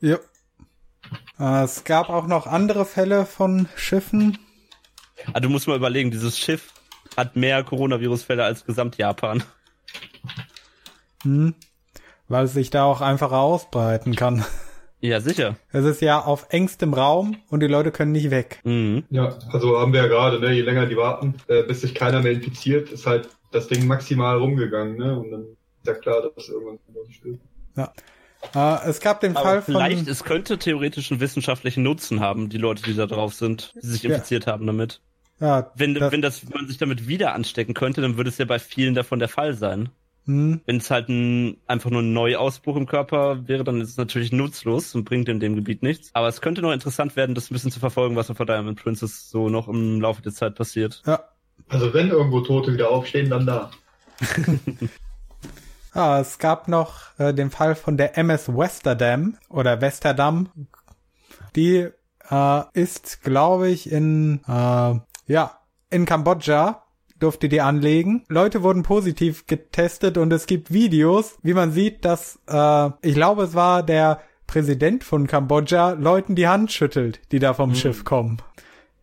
ja. 0.00 0.18
Äh, 1.38 1.64
es 1.64 1.84
gab 1.84 2.08
auch 2.08 2.26
noch 2.26 2.46
andere 2.46 2.84
Fälle 2.84 3.26
von 3.26 3.68
Schiffen. 3.76 4.38
Ah, 5.32 5.40
du 5.40 5.48
musst 5.48 5.68
mal 5.68 5.76
überlegen, 5.76 6.10
dieses 6.10 6.38
Schiff 6.38 6.72
hat 7.16 7.36
mehr 7.36 7.62
Coronavirus-Fälle 7.64 8.44
als 8.44 8.64
Gesamt-Japan. 8.64 9.42
Hm, 11.22 11.54
weil 12.28 12.44
es 12.44 12.54
sich 12.54 12.70
da 12.70 12.84
auch 12.84 13.00
einfacher 13.00 13.38
ausbreiten 13.38 14.14
kann. 14.14 14.44
Ja, 15.00 15.20
sicher. 15.20 15.56
Es 15.72 15.84
ist 15.84 16.00
ja 16.00 16.20
auf 16.20 16.46
engstem 16.50 16.94
Raum 16.94 17.36
und 17.50 17.60
die 17.60 17.66
Leute 17.66 17.92
können 17.92 18.12
nicht 18.12 18.30
weg. 18.30 18.60
Mhm. 18.64 19.04
Ja, 19.10 19.38
also 19.52 19.78
haben 19.78 19.92
wir 19.92 20.02
ja 20.02 20.08
gerade, 20.08 20.40
ne, 20.40 20.52
je 20.52 20.62
länger 20.62 20.86
die 20.86 20.96
warten, 20.96 21.34
äh, 21.48 21.62
bis 21.62 21.82
sich 21.82 21.94
keiner 21.94 22.22
mehr 22.22 22.32
infiziert, 22.32 22.90
ist 22.90 23.06
halt 23.06 23.28
das 23.52 23.68
Ding 23.68 23.86
maximal 23.86 24.38
rumgegangen, 24.38 24.96
ne? 24.96 25.18
Und 25.18 25.30
dann 25.30 25.55
ja 25.86 25.94
klar, 25.94 26.30
dass 26.34 26.48
irgendwann 26.48 26.78
stirbt. 27.10 27.40
Äh, 28.54 28.88
es 28.88 29.00
gab 29.00 29.20
den 29.20 29.34
Fall 29.34 29.44
Aber 29.44 29.62
von... 29.62 29.74
vielleicht, 29.74 30.06
es 30.08 30.22
könnte 30.24 30.58
theoretisch 30.58 31.10
einen 31.10 31.20
wissenschaftlichen 31.20 31.82
Nutzen 31.82 32.20
haben, 32.20 32.48
die 32.48 32.58
Leute, 32.58 32.82
die 32.82 32.94
da 32.94 33.06
drauf 33.06 33.34
sind, 33.34 33.72
die 33.82 33.86
sich 33.86 34.02
Ja. 34.02 34.10
infiziert 34.10 34.46
haben 34.46 34.66
damit. 34.66 35.00
ja, 35.40 35.70
Wenn, 35.74 35.94
das, 35.94 36.12
wenn 36.12 36.22
das, 36.22 36.44
wenn 36.46 36.58
man 36.58 36.68
sich 36.68 36.78
damit 36.78 37.08
wieder 37.08 37.34
anstecken 37.34 37.74
könnte, 37.74 38.00
dann 38.02 38.16
würde 38.16 38.30
es 38.30 38.38
ja 38.38 38.44
bei 38.44 38.58
vielen 38.58 38.94
davon 38.94 39.18
der 39.18 39.28
Fall 39.28 39.54
sein. 39.54 39.88
hm, 40.26 40.60
Wenn 40.66 40.76
es 40.76 40.90
halt 40.90 41.08
ein, 41.08 41.56
einfach 41.66 41.90
nur 41.90 42.02
ein 42.02 42.12
Neuausbruch 42.12 42.76
im 42.76 42.86
Körper 42.86 43.48
wäre, 43.48 43.64
dann 43.64 43.80
ist 43.80 43.90
es 43.90 43.96
natürlich 43.96 44.32
nutzlos 44.32 44.94
und 44.94 45.04
bringt 45.04 45.28
in 45.28 45.40
dem 45.40 45.54
Gebiet 45.56 45.82
nichts. 45.82 46.10
Aber 46.14 46.28
es 46.28 46.40
könnte 46.40 46.62
noch 46.62 46.72
interessant 46.72 47.16
werden, 47.16 47.34
das 47.34 47.50
ein 47.50 47.54
bisschen 47.54 47.70
zu 47.72 47.80
verfolgen, 47.80 48.16
was 48.16 48.30
auf 48.30 48.36
der 48.36 48.46
Diamond 48.46 48.80
Princess 48.82 49.28
so 49.30 49.48
noch 49.48 49.66
im 49.68 50.00
Laufe 50.00 50.22
der 50.22 50.32
Zeit 50.32 50.54
passiert. 50.54 51.02
ja. 51.06 51.20
Also 51.68 51.92
wenn 51.94 52.10
irgendwo 52.10 52.42
Tote 52.42 52.72
wieder 52.74 52.90
aufstehen, 52.90 53.30
dann 53.30 53.46
da. 53.46 53.70
Ah, 55.96 56.18
es 56.20 56.38
gab 56.38 56.68
noch 56.68 57.18
äh, 57.18 57.32
den 57.32 57.50
Fall 57.50 57.74
von 57.74 57.96
der 57.96 58.18
MS 58.18 58.48
Westerdam 58.50 59.36
oder 59.48 59.80
Westerdam. 59.80 60.48
Die 61.54 61.88
äh, 62.30 62.62
ist, 62.74 63.22
glaube 63.22 63.68
ich, 63.68 63.90
in 63.90 64.40
äh, 64.46 64.94
ja 65.26 65.58
in 65.90 66.04
Kambodscha 66.04 66.82
durfte 67.18 67.48
die 67.48 67.62
anlegen. 67.62 68.24
Leute 68.28 68.62
wurden 68.62 68.82
positiv 68.82 69.46
getestet 69.46 70.18
und 70.18 70.32
es 70.32 70.46
gibt 70.46 70.70
Videos, 70.72 71.38
wie 71.42 71.54
man 71.54 71.72
sieht, 71.72 72.04
dass 72.04 72.38
äh, 72.46 72.90
ich 73.00 73.14
glaube, 73.14 73.44
es 73.44 73.54
war 73.54 73.82
der 73.82 74.20
Präsident 74.46 75.02
von 75.02 75.26
Kambodscha 75.26 75.92
Leuten 75.92 76.34
die 76.34 76.46
Hand 76.46 76.72
schüttelt, 76.72 77.20
die 77.32 77.38
da 77.38 77.54
vom 77.54 77.74
Schiff 77.74 78.04
kommen. 78.04 78.42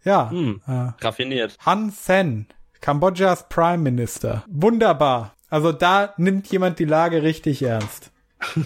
Ja, 0.04 0.30
Hm. 0.30 0.62
äh, 0.68 0.92
Raffiniert. 1.04 1.58
Han 1.66 1.90
Sen, 1.90 2.48
Kambodschas 2.82 3.50
Prime 3.50 3.80
Minister. 3.80 4.44
Wunderbar. 4.48 5.34
Also 5.54 5.72
da 5.72 6.16
nimmt 6.18 6.48
jemand 6.52 6.80
die 6.80 6.86
Lage 6.86 7.22
richtig 7.22 7.62
ernst. 7.62 8.10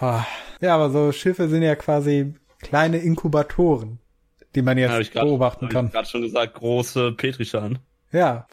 ah, 0.00 0.24
ja, 0.60 0.74
aber 0.74 0.90
so 0.90 1.12
Schiffe 1.12 1.48
sind 1.48 1.62
ja 1.62 1.76
quasi 1.76 2.34
kleine 2.60 2.98
Inkubatoren, 2.98 4.00
die 4.56 4.62
man 4.62 4.78
jetzt 4.78 4.98
ich 4.98 5.12
grad- 5.12 5.26
beobachten 5.26 5.68
kann. 5.68 5.86
Ich 5.86 5.92
gerade 5.92 6.08
schon 6.08 6.22
gesagt, 6.22 6.54
große 6.54 7.12
Petrischalen. 7.12 7.78
Ja. 8.10 8.48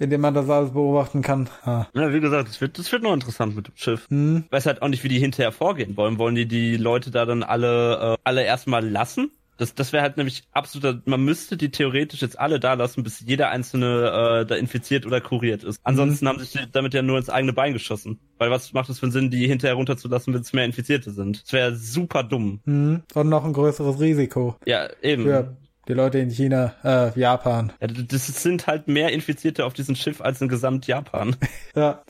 in 0.00 0.10
dem 0.10 0.20
man 0.20 0.34
das 0.34 0.50
alles 0.50 0.72
beobachten 0.72 1.22
kann. 1.22 1.48
Ah. 1.62 1.86
Ja, 1.94 2.12
wie 2.12 2.18
gesagt, 2.18 2.48
das 2.48 2.60
wird, 2.60 2.76
das 2.76 2.90
wird 2.90 3.04
noch 3.04 3.14
interessant 3.14 3.54
mit 3.54 3.68
dem 3.68 3.76
Schiff. 3.76 4.08
Hm. 4.10 4.46
Weiß 4.50 4.66
halt 4.66 4.82
auch 4.82 4.88
nicht, 4.88 5.04
wie 5.04 5.08
die 5.08 5.20
hinterher 5.20 5.52
vorgehen 5.52 5.96
wollen. 5.96 6.18
Wollen 6.18 6.34
die 6.34 6.46
die 6.46 6.76
Leute 6.76 7.12
da 7.12 7.24
dann 7.24 7.44
alle, 7.44 8.14
äh, 8.14 8.16
alle 8.24 8.42
erstmal 8.42 8.84
lassen? 8.84 9.30
Das, 9.56 9.74
das 9.74 9.92
wäre 9.92 10.02
halt 10.02 10.16
nämlich 10.16 10.44
absoluter, 10.52 11.00
man 11.06 11.24
müsste 11.24 11.56
die 11.56 11.70
theoretisch 11.70 12.22
jetzt 12.22 12.38
alle 12.38 12.60
da 12.60 12.74
lassen, 12.74 13.02
bis 13.02 13.20
jeder 13.20 13.50
einzelne 13.50 14.42
äh, 14.42 14.46
da 14.46 14.54
infiziert 14.56 15.06
oder 15.06 15.20
kuriert 15.20 15.64
ist. 15.64 15.80
Ansonsten 15.82 16.28
haben 16.28 16.38
sich 16.38 16.58
damit 16.72 16.94
ja 16.94 17.02
nur 17.02 17.18
ins 17.18 17.30
eigene 17.30 17.52
Bein 17.52 17.72
geschossen. 17.72 18.18
Weil 18.38 18.50
was 18.50 18.72
macht 18.72 18.90
es 18.90 18.98
für 18.98 19.06
einen 19.06 19.12
Sinn, 19.12 19.30
die 19.30 19.46
hinterher 19.46 19.76
runterzulassen, 19.76 20.34
wenn 20.34 20.42
es 20.42 20.52
mehr 20.52 20.64
Infizierte 20.64 21.10
sind? 21.10 21.42
Das 21.42 21.52
wäre 21.52 21.74
super 21.74 22.22
dumm. 22.22 22.60
Hm. 22.64 23.02
Und 23.14 23.28
noch 23.28 23.44
ein 23.44 23.52
größeres 23.52 23.98
Risiko 24.00 24.56
Ja, 24.66 24.88
eben. 25.02 25.24
für 25.24 25.56
die 25.88 25.94
Leute 25.94 26.18
in 26.18 26.30
China, 26.30 26.74
äh, 26.82 27.18
Japan. 27.18 27.72
Ja, 27.80 27.86
das 27.86 28.26
sind 28.26 28.66
halt 28.66 28.88
mehr 28.88 29.12
Infizierte 29.12 29.64
auf 29.64 29.72
diesem 29.72 29.94
Schiff 29.94 30.20
als 30.20 30.40
in 30.40 30.48
gesamt 30.48 30.86
Japan. 30.86 31.36
Ja. 31.76 32.02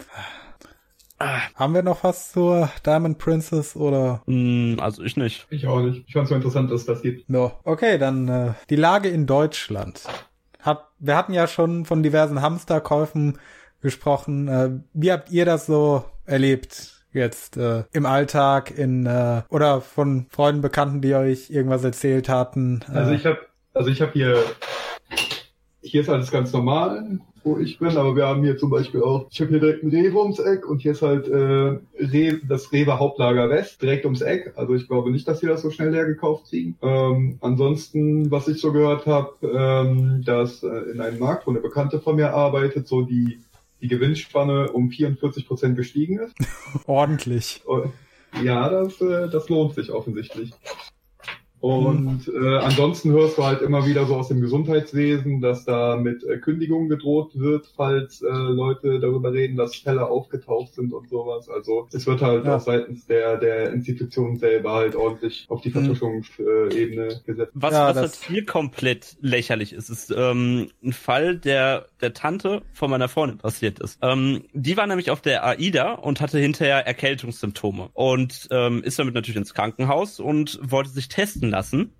Haben 1.18 1.74
wir 1.74 1.82
noch 1.82 2.04
was 2.04 2.32
zur 2.32 2.68
Diamond 2.84 3.18
Princess 3.18 3.74
oder? 3.74 4.22
Hm, 4.26 4.76
also 4.80 5.02
ich 5.02 5.16
nicht. 5.16 5.46
Ich 5.50 5.66
auch 5.66 5.80
nicht. 5.80 6.04
Ich 6.06 6.12
fand 6.12 6.24
es 6.24 6.28
so 6.30 6.34
interessant, 6.34 6.70
dass 6.70 6.80
es 6.80 6.86
das 6.86 7.02
gibt. 7.02 7.28
No. 7.30 7.52
Okay, 7.64 7.96
dann 7.98 8.28
äh, 8.28 8.52
die 8.68 8.76
Lage 8.76 9.08
in 9.08 9.26
Deutschland. 9.26 10.02
Hat, 10.60 10.88
wir 10.98 11.16
hatten 11.16 11.32
ja 11.32 11.46
schon 11.46 11.84
von 11.86 12.02
diversen 12.02 12.42
Hamsterkäufen 12.42 13.38
gesprochen. 13.80 14.48
Äh, 14.48 14.70
wie 14.92 15.12
habt 15.12 15.30
ihr 15.30 15.44
das 15.44 15.66
so 15.66 16.04
erlebt? 16.26 16.92
Jetzt 17.12 17.56
äh, 17.56 17.84
im 17.92 18.04
Alltag 18.04 18.76
in 18.76 19.06
äh, 19.06 19.40
oder 19.48 19.80
von 19.80 20.26
Freunden, 20.28 20.60
Bekannten, 20.60 21.00
die 21.00 21.14
euch 21.14 21.48
irgendwas 21.48 21.82
erzählt 21.82 22.28
hatten. 22.28 22.82
Äh, 22.92 22.96
Also 22.98 23.12
ich 23.12 23.24
habe, 23.24 23.38
also 23.72 23.88
ich 23.88 24.02
habe 24.02 24.12
hier, 24.12 24.42
hier 25.86 26.02
ist 26.02 26.08
alles 26.08 26.30
ganz 26.30 26.52
normal, 26.52 27.20
wo 27.44 27.58
ich 27.58 27.78
bin, 27.78 27.96
aber 27.96 28.16
wir 28.16 28.26
haben 28.26 28.42
hier 28.42 28.58
zum 28.58 28.70
Beispiel 28.70 29.02
auch, 29.02 29.26
ich 29.30 29.40
habe 29.40 29.50
hier 29.50 29.60
direkt 29.60 29.84
ein 29.84 29.90
Rewe 29.90 30.18
ums 30.18 30.38
Eck 30.38 30.68
und 30.68 30.82
hier 30.82 30.92
ist 30.92 31.02
halt 31.02 31.28
äh, 31.28 31.78
Rewe, 31.98 32.40
das 32.46 32.72
Rewe 32.72 32.98
Hauptlager 32.98 33.48
West 33.48 33.80
direkt 33.82 34.04
ums 34.04 34.20
Eck. 34.20 34.52
Also 34.56 34.74
ich 34.74 34.88
glaube 34.88 35.10
nicht, 35.10 35.28
dass 35.28 35.40
sie 35.40 35.46
das 35.46 35.62
so 35.62 35.70
schnell 35.70 35.90
leer 35.90 36.06
gekauft 36.06 36.46
kriegen. 36.50 36.76
Ähm, 36.82 37.38
ansonsten, 37.40 38.30
was 38.30 38.48
ich 38.48 38.60
so 38.60 38.72
gehört 38.72 39.06
habe, 39.06 39.32
ähm, 39.42 40.22
dass 40.24 40.62
äh, 40.62 40.90
in 40.92 41.00
einem 41.00 41.20
Markt, 41.20 41.46
wo 41.46 41.52
eine 41.52 41.60
Bekannte 41.60 42.00
von 42.00 42.16
mir 42.16 42.34
arbeitet, 42.34 42.88
so 42.88 43.02
die 43.02 43.38
die 43.80 43.88
Gewinnspanne 43.88 44.72
um 44.72 44.90
44 44.90 45.46
Prozent 45.46 45.76
gestiegen 45.76 46.18
ist. 46.18 46.34
ordentlich. 46.86 47.62
Und 47.66 47.92
Ja, 48.42 48.68
das, 48.68 49.00
äh, 49.00 49.28
das 49.28 49.48
lohnt 49.48 49.74
sich 49.74 49.90
offensichtlich. 49.90 50.52
Und 51.66 52.28
äh, 52.32 52.56
ansonsten 52.58 53.10
hörst 53.12 53.36
du 53.38 53.44
halt 53.44 53.60
immer 53.62 53.86
wieder 53.86 54.06
so 54.06 54.16
aus 54.16 54.28
dem 54.28 54.40
Gesundheitswesen, 54.40 55.40
dass 55.40 55.64
da 55.64 55.96
mit 55.96 56.22
äh, 56.24 56.38
Kündigungen 56.38 56.88
gedroht 56.88 57.32
wird, 57.34 57.66
falls 57.76 58.22
äh, 58.22 58.28
Leute 58.28 59.00
darüber 59.00 59.32
reden, 59.32 59.56
dass 59.56 59.74
Fälle 59.76 60.06
aufgetaucht 60.08 60.74
sind 60.74 60.92
und 60.92 61.08
sowas. 61.08 61.48
Also 61.48 61.88
es 61.92 62.06
wird 62.06 62.22
halt 62.22 62.44
Ja. 62.44 62.56
auch 62.56 62.60
seitens 62.60 63.06
der 63.06 63.36
der 63.38 63.72
Institution 63.72 64.36
selber 64.36 64.72
halt 64.74 64.94
ordentlich 64.94 65.46
auf 65.48 65.60
die 65.60 65.70
Mhm. 65.70 65.72
Vertuschungsebene 65.74 67.20
gesetzt. 67.26 67.52
Was, 67.54 67.72
Ja, 67.72 67.88
was 67.88 67.94
das- 67.94 68.22
halt 68.22 68.30
hier 68.34 68.46
komplett 68.46 69.16
lächerlich 69.20 69.72
ist, 69.72 69.90
ist 69.90 70.14
ähm, 70.16 70.68
ein 70.84 70.92
Fall, 70.92 71.36
der 71.36 71.86
der 72.00 72.12
Tante 72.12 72.62
von 72.72 72.90
meiner 72.90 73.08
Freundin 73.08 73.38
passiert 73.38 73.78
ist. 73.78 73.98
Ähm, 74.02 74.44
die 74.52 74.76
war 74.76 74.86
nämlich 74.86 75.10
auf 75.10 75.20
der 75.20 75.44
AIDA 75.44 75.92
und 75.92 76.20
hatte 76.20 76.38
hinterher 76.38 76.86
Erkältungssymptome 76.86 77.90
und 77.94 78.48
ähm, 78.50 78.82
ist 78.82 78.98
damit 78.98 79.14
natürlich 79.14 79.36
ins 79.36 79.54
Krankenhaus 79.54 80.20
und 80.20 80.58
wollte 80.62 80.90
sich 80.90 81.08
testen 81.08 81.50
lassen. 81.50 81.92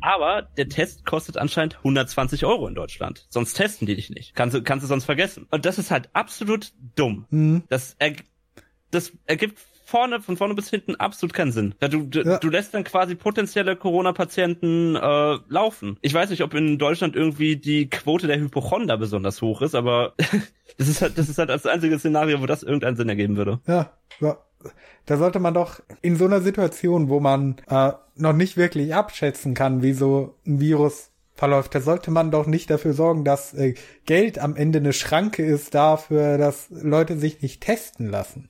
Aber 0.00 0.42
der 0.42 0.68
Test 0.68 1.04
kostet 1.06 1.38
anscheinend 1.38 1.76
120 1.78 2.44
Euro 2.44 2.68
in 2.68 2.74
Deutschland. 2.74 3.26
Sonst 3.30 3.54
testen 3.54 3.86
die 3.86 3.96
dich 3.96 4.10
nicht. 4.10 4.34
Kannst 4.34 4.54
du, 4.54 4.62
kannst 4.62 4.84
du 4.84 4.86
sonst 4.86 5.04
vergessen. 5.04 5.46
Und 5.50 5.64
das 5.64 5.78
ist 5.78 5.90
halt 5.90 6.10
absolut 6.12 6.72
dumm. 6.94 7.26
Hm. 7.30 7.62
Das, 7.68 7.96
er, 7.98 8.12
das 8.90 9.12
ergibt 9.24 9.58
vorne, 9.86 10.20
von 10.20 10.36
vorne 10.36 10.54
bis 10.54 10.68
hinten 10.68 10.96
absolut 10.96 11.32
keinen 11.32 11.52
Sinn. 11.52 11.74
Du, 11.80 12.02
du, 12.02 12.22
Ja. 12.22 12.38
du 12.38 12.50
lässt 12.50 12.74
dann 12.74 12.84
quasi 12.84 13.14
potenzielle 13.14 13.76
Corona-Patienten 13.76 14.96
äh, 14.96 15.38
laufen. 15.48 15.96
Ich 16.02 16.12
weiß 16.12 16.30
nicht, 16.30 16.42
ob 16.42 16.52
in 16.54 16.76
Deutschland 16.78 17.16
irgendwie 17.16 17.56
die 17.56 17.88
Quote 17.88 18.26
der 18.26 18.38
Hypochonder 18.38 18.98
besonders 18.98 19.40
hoch 19.42 19.62
ist, 19.62 19.74
aber 19.74 20.14
das 20.78 20.88
ist 20.88 21.00
halt, 21.02 21.16
das 21.16 21.28
ist 21.28 21.38
halt 21.38 21.50
das 21.50 21.66
einzige 21.66 21.98
Szenario, 21.98 22.40
wo 22.42 22.46
das 22.46 22.62
irgendeinen 22.62 22.96
Sinn 22.96 23.08
ergeben 23.08 23.36
würde. 23.36 23.60
Ja, 23.66 23.92
ja. 24.20 24.36
Da 25.04 25.16
sollte 25.16 25.38
man 25.38 25.54
doch 25.54 25.80
in 26.02 26.16
so 26.16 26.24
einer 26.24 26.40
Situation, 26.40 27.08
wo 27.08 27.20
man 27.20 27.56
äh, 27.68 27.92
noch 28.16 28.32
nicht 28.32 28.56
wirklich 28.56 28.92
abschätzen 28.94 29.54
kann, 29.54 29.82
wie 29.82 29.92
so 29.92 30.34
ein 30.46 30.58
Virus 30.58 31.12
verläuft, 31.34 31.74
da 31.74 31.80
sollte 31.80 32.10
man 32.10 32.30
doch 32.30 32.46
nicht 32.46 32.70
dafür 32.70 32.94
sorgen, 32.94 33.22
dass 33.22 33.52
äh, 33.54 33.74
Geld 34.06 34.38
am 34.38 34.56
Ende 34.56 34.78
eine 34.78 34.92
Schranke 34.94 35.44
ist 35.44 35.74
dafür, 35.74 36.38
dass 36.38 36.68
Leute 36.70 37.18
sich 37.18 37.42
nicht 37.42 37.60
testen 37.60 38.10
lassen. 38.10 38.48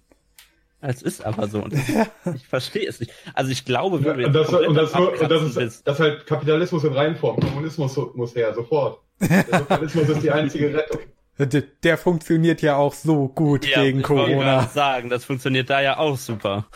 Es 0.88 1.02
ist 1.02 1.24
aber 1.24 1.48
so. 1.48 1.62
Und 1.64 1.74
ich 2.34 2.46
verstehe 2.46 2.88
es 2.88 3.00
nicht. 3.00 3.12
Also 3.34 3.50
ich 3.50 3.64
glaube, 3.64 4.04
wenn 4.04 4.18
wir 4.18 4.26
Und 4.28 4.32
das, 4.32 4.48
und 4.48 4.60
das, 4.60 4.68
und 4.68 4.74
das, 4.76 4.94
Abkratzen 4.94 5.62
ist, 5.62 5.86
das 5.86 5.94
ist 5.96 6.00
halt 6.00 6.26
Kapitalismus 6.26 6.84
in 6.84 6.92
Reihenform. 6.92 7.40
Kommunismus 7.40 7.96
muss 8.14 8.34
her, 8.36 8.54
sofort. 8.54 9.00
Der 9.20 9.44
Sozialismus 9.58 10.08
ist 10.10 10.22
die 10.22 10.30
einzige 10.30 10.72
Rettung. 10.74 11.00
Der, 11.38 11.62
der 11.82 11.98
funktioniert 11.98 12.62
ja 12.62 12.76
auch 12.76 12.94
so 12.94 13.28
gut 13.28 13.66
Ja, 13.66 13.82
gegen 13.82 13.98
ich 13.98 14.04
Corona. 14.04 14.60
gerade 14.60 14.72
sagen, 14.72 15.10
das 15.10 15.24
funktioniert 15.24 15.68
da 15.68 15.80
ja 15.80 15.98
auch 15.98 16.16
super. 16.16 16.66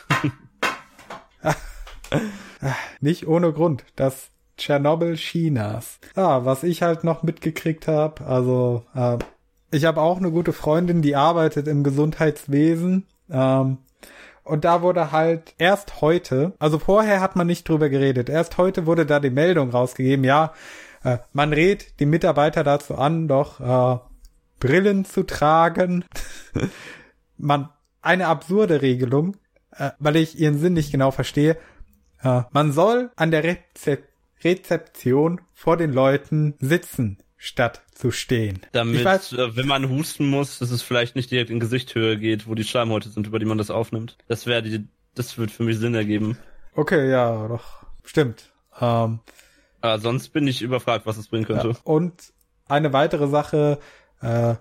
Nicht 3.01 3.27
ohne 3.27 3.53
Grund. 3.53 3.85
Das 3.97 4.31
Tschernobyl 4.59 5.15
Chinas. 5.17 5.99
Ah, 6.15 6.45
was 6.45 6.63
ich 6.65 6.83
halt 6.83 7.05
noch 7.05 7.23
mitgekriegt 7.23 7.89
habe, 7.89 8.27
also 8.27 8.85
äh, 8.95 9.17
ich 9.71 9.85
habe 9.85 10.01
auch 10.01 10.19
eine 10.19 10.31
gute 10.31 10.53
Freundin, 10.53 11.01
die 11.01 11.15
arbeitet 11.17 11.69
im 11.69 11.85
Gesundheitswesen. 11.85 13.07
Ähm, 13.31 13.79
und 14.51 14.65
da 14.65 14.83
wurde 14.83 15.13
halt 15.13 15.55
erst 15.59 16.01
heute, 16.01 16.53
also 16.59 16.79
vorher 16.79 17.21
hat 17.21 17.37
man 17.37 17.47
nicht 17.47 17.69
drüber 17.69 17.89
geredet, 17.89 18.29
erst 18.29 18.59
heute 18.59 18.87
wurde 18.87 19.07
da 19.07 19.21
die 19.21 19.31
Meldung 19.31 19.71
rausgegeben, 19.71 20.25
ja, 20.25 20.53
äh, 21.05 21.19
man 21.33 21.53
rät 21.53 22.01
die 22.01 22.07
Mitarbeiter 22.07 22.65
dazu 22.65 22.97
an, 22.97 23.29
doch 23.29 23.61
äh, 23.61 24.01
Brillen 24.59 25.05
zu 25.05 25.23
tragen. 25.23 26.05
man, 27.39 27.71
eine 28.03 28.27
absurde 28.27 28.83
Regelung, 28.83 29.37
äh, 29.73 29.91
weil 29.99 30.17
ich 30.17 30.39
ihren 30.39 30.59
Sinn 30.59 30.75
nicht 30.75 30.93
genau 30.93 31.11
verstehe. 31.11 31.57
Äh, 32.23 32.43
man 32.51 32.73
soll 32.73 33.11
an 33.17 33.31
der 33.31 33.45
Rezep 33.45 34.05
Rezeption 34.43 35.43
vor 35.53 35.77
den 35.77 35.93
Leuten 35.93 36.55
sitzen, 36.61 37.19
statt 37.37 37.83
zu 38.01 38.11
stehen. 38.11 38.61
Damit, 38.73 39.01
ich 39.01 39.05
weiß, 39.05 39.33
äh, 39.35 39.57
wenn 39.57 39.67
man 39.67 39.89
husten 39.89 40.29
muss, 40.29 40.59
dass 40.59 40.71
es 40.71 40.83
vielleicht 40.83 41.17
nicht 41.17 41.31
direkt 41.31 41.51
in 41.51 41.61
Gesichthöhe 41.61 42.17
geht, 42.17 42.47
wo 42.49 42.55
die 42.55 42.65
Schleimhäute 42.65 43.11
sind, 43.11 43.27
über 43.27 43.39
die 43.39 43.45
man 43.45 43.59
das 43.59 43.71
aufnimmt. 43.71 44.17
Das 44.27 44.47
wäre 44.47 44.63
die, 44.63 44.89
das 45.15 45.39
wird 45.39 45.51
für 45.51 45.63
mich 45.65 45.79
Sinn 45.79 45.95
ergeben. 45.95 46.39
okay, 46.75 47.11
ja, 47.11 47.47
doch, 47.49 47.85
stimmt. 48.05 48.51
Ähm, 48.81 49.21
Äh, 49.83 49.99
sonst 49.99 50.31
bin 50.31 50.47
ich 50.47 50.61
überfragt, 50.63 51.07
was 51.07 51.17
es 51.17 51.29
bringen 51.29 51.47
könnte. 51.47 51.69
Ja. 51.69 51.77
Und 51.85 52.13
eine 52.69 52.93
weitere 52.93 53.29
Sache, 53.29 53.79
äh, 54.21 54.55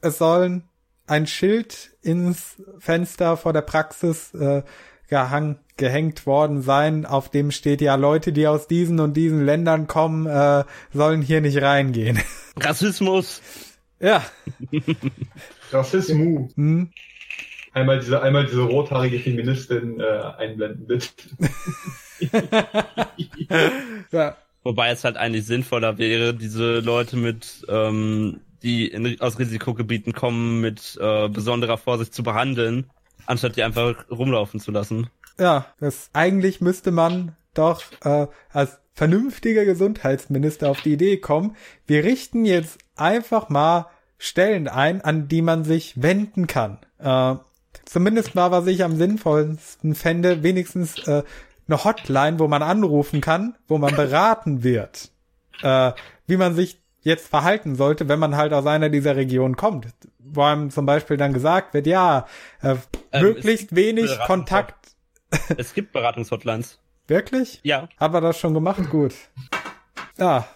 es 0.00 0.18
sollen 0.18 0.64
ein 1.06 1.26
Schild 1.26 1.90
ins 2.00 2.62
Fenster 2.78 3.36
vor 3.36 3.52
der 3.52 3.60
Praxis 3.62 4.32
äh, 4.34 4.62
gehang, 5.08 5.58
gehängt 5.76 6.26
worden 6.26 6.62
sein, 6.62 7.06
auf 7.06 7.30
dem 7.30 7.50
steht 7.50 7.80
ja, 7.80 7.94
Leute, 7.96 8.32
die 8.32 8.46
aus 8.46 8.68
diesen 8.68 9.00
und 9.00 9.16
diesen 9.16 9.44
Ländern 9.44 9.86
kommen, 9.86 10.26
äh, 10.26 10.64
sollen 10.92 11.22
hier 11.22 11.40
nicht 11.40 11.60
reingehen. 11.60 12.20
Rassismus! 12.56 13.40
ja. 14.00 14.24
Rassismus. 15.72 16.54
Hm. 16.56 16.90
Einmal 17.72 17.98
diese, 17.98 18.22
einmal 18.22 18.46
diese 18.46 18.62
rothaarige 18.62 19.18
Feministin 19.18 19.98
äh, 19.98 20.04
einblenden, 20.38 20.86
bitte. 20.86 21.08
ja. 24.12 24.36
Wobei 24.62 24.90
es 24.90 25.04
halt 25.04 25.16
eigentlich 25.16 25.44
sinnvoller 25.44 25.98
wäre, 25.98 26.34
diese 26.34 26.78
Leute 26.78 27.16
mit, 27.16 27.66
ähm, 27.68 28.40
die 28.62 28.86
in, 28.86 29.20
aus 29.20 29.38
Risikogebieten 29.38 30.12
kommen, 30.12 30.60
mit 30.60 30.96
äh, 31.00 31.28
besonderer 31.28 31.76
Vorsicht 31.76 32.14
zu 32.14 32.22
behandeln, 32.22 32.86
anstatt 33.26 33.56
die 33.56 33.62
einfach 33.62 34.08
rumlaufen 34.10 34.60
zu 34.60 34.70
lassen. 34.70 35.08
Ja, 35.38 35.66
das 35.80 36.10
eigentlich 36.12 36.60
müsste 36.60 36.90
man 36.90 37.36
doch 37.54 37.82
äh, 38.02 38.26
als 38.52 38.78
vernünftiger 38.94 39.64
Gesundheitsminister 39.64 40.70
auf 40.70 40.80
die 40.80 40.92
Idee 40.92 41.16
kommen, 41.16 41.56
wir 41.86 42.04
richten 42.04 42.44
jetzt 42.44 42.78
einfach 42.96 43.48
mal 43.48 43.86
Stellen 44.18 44.68
ein, 44.68 45.00
an 45.00 45.28
die 45.28 45.42
man 45.42 45.64
sich 45.64 46.00
wenden 46.00 46.46
kann. 46.46 46.78
Äh, 46.98 47.34
zumindest 47.84 48.34
mal, 48.34 48.50
was 48.52 48.66
ich 48.66 48.84
am 48.84 48.96
sinnvollsten 48.96 49.94
fände, 49.94 50.42
wenigstens 50.42 51.06
äh, 51.06 51.24
eine 51.66 51.84
Hotline, 51.84 52.38
wo 52.38 52.46
man 52.46 52.62
anrufen 52.62 53.20
kann, 53.20 53.56
wo 53.66 53.78
man 53.78 53.96
beraten 53.96 54.62
wird, 54.62 55.10
äh, 55.62 55.92
wie 56.26 56.36
man 56.36 56.54
sich 56.54 56.78
jetzt 57.04 57.28
verhalten 57.28 57.76
sollte, 57.76 58.08
wenn 58.08 58.18
man 58.18 58.36
halt 58.36 58.52
aus 58.52 58.66
einer 58.66 58.88
dieser 58.88 59.14
Regionen 59.14 59.56
kommt. 59.56 59.86
Wo 60.18 60.42
einem 60.42 60.70
zum 60.70 60.86
Beispiel 60.86 61.16
dann 61.16 61.32
gesagt 61.32 61.74
wird, 61.74 61.86
ja, 61.86 62.26
äh, 62.62 62.74
Ähm, 63.12 63.22
möglichst 63.22 63.76
wenig 63.76 64.18
Kontakt. 64.26 64.74
Es 65.56 65.74
gibt 65.74 65.92
Beratungshotlines. 65.92 66.78
Wirklich? 67.08 67.60
Ja. 67.64 67.88
Hat 67.98 68.12
man 68.12 68.22
das 68.22 68.38
schon 68.38 68.54
gemacht? 68.54 68.88
Gut. 68.88 69.14
Ja. 70.16 70.46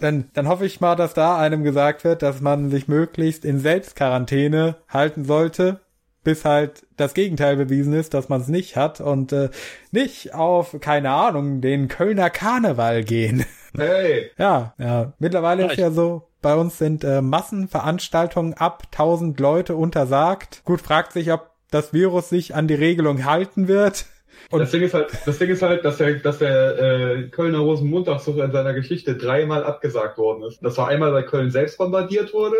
dann, 0.00 0.30
dann 0.32 0.48
hoffe 0.48 0.66
ich 0.66 0.80
mal, 0.80 0.96
dass 0.96 1.14
da 1.14 1.38
einem 1.38 1.62
gesagt 1.62 2.02
wird, 2.04 2.22
dass 2.22 2.40
man 2.40 2.70
sich 2.70 2.88
möglichst 2.88 3.44
in 3.44 3.60
Selbstquarantäne 3.60 4.76
halten 4.88 5.24
sollte, 5.24 5.80
bis 6.24 6.44
halt 6.44 6.86
das 6.96 7.14
Gegenteil 7.14 7.56
bewiesen 7.56 7.92
ist, 7.92 8.14
dass 8.14 8.28
man 8.28 8.40
es 8.40 8.48
nicht 8.48 8.76
hat 8.76 9.00
und 9.00 9.32
äh, 9.32 9.50
nicht 9.92 10.34
auf, 10.34 10.76
keine 10.80 11.10
Ahnung, 11.10 11.60
den 11.60 11.88
Kölner 11.88 12.30
Karneval 12.30 13.04
gehen. 13.04 13.44
Hey! 13.76 14.30
Ja, 14.38 14.74
ja. 14.78 15.12
Mittlerweile 15.18 15.62
Ja, 15.64 15.68
ist 15.70 15.78
ja 15.78 15.90
so, 15.90 16.28
bei 16.42 16.54
uns 16.54 16.78
sind 16.78 17.04
äh, 17.04 17.20
Massenveranstaltungen 17.22 18.54
ab 18.54 18.84
1000 18.92 19.38
Leute 19.40 19.76
untersagt. 19.76 20.62
Gut, 20.64 20.80
fragt 20.80 21.12
sich, 21.12 21.32
ob 21.32 21.50
das 21.70 21.92
Virus 21.92 22.28
sich 22.28 22.54
an 22.54 22.66
die 22.68 22.74
Regelung 22.74 23.24
halten 23.24 23.68
wird. 23.68 24.06
Und- 24.50 24.60
das 24.60 24.70
Ding 24.70 24.82
ist 24.82 24.94
halt, 24.94 25.10
das 25.26 25.38
Ding 25.38 25.50
ist 25.50 25.62
halt, 25.62 25.84
dass 25.84 25.98
der, 25.98 26.14
dass 26.14 26.38
der 26.38 26.78
äh, 26.78 27.28
Kölner 27.28 27.58
Rosenmontagszug 27.58 28.38
in 28.38 28.52
seiner 28.52 28.72
Geschichte 28.74 29.16
dreimal 29.16 29.64
abgesagt 29.64 30.18
worden 30.18 30.42
ist. 30.44 30.58
Das 30.62 30.76
war 30.78 30.88
einmal, 30.88 31.12
weil 31.12 31.24
Köln 31.24 31.50
selbst 31.50 31.78
bombardiert 31.78 32.32
wurde, 32.32 32.56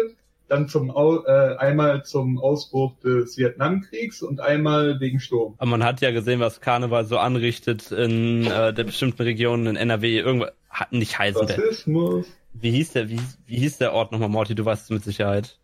dann 0.51 0.69
zum 0.69 0.91
Au 0.91 1.25
äh, 1.25 1.57
einmal 1.57 2.05
zum 2.05 2.39
Ausbruch 2.39 2.99
des 3.01 3.37
Vietnamkriegs 3.37 4.23
und 4.23 4.41
einmal 4.41 5.01
wegen 5.01 5.21
Sturm. 5.21 5.55
Aber 5.59 5.71
man 5.71 5.85
hat 5.85 6.01
ja 6.01 6.11
gesehen, 6.11 6.41
was 6.41 6.61
Karneval 6.61 7.05
so 7.05 7.19
anrichtet 7.19 7.91
in 7.93 8.47
äh, 8.47 8.73
der 8.75 8.85
bestimmten 8.85 9.23
Region 9.23 9.67
in 9.67 9.77
NRW. 9.77 10.19
Irgendwas 10.19 10.53
hat 10.69 10.93
nicht 10.93 11.19
Heisenberg. 11.19 11.59
Rassismus. 11.59 12.27
Wie 12.53 12.71
hieß 12.73 12.93
der, 12.93 13.09
wie, 13.09 13.21
wie 13.47 13.57
hieß 13.59 13.79
der 13.79 13.93
Ort 13.93 14.13
nochmal, 14.13 14.29
Morty? 14.29 14.55
Du 14.55 14.65
weißt 14.65 14.85
es 14.85 14.91
mit 14.91 15.05
Sicherheit. 15.05 15.59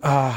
Ah, 0.00 0.34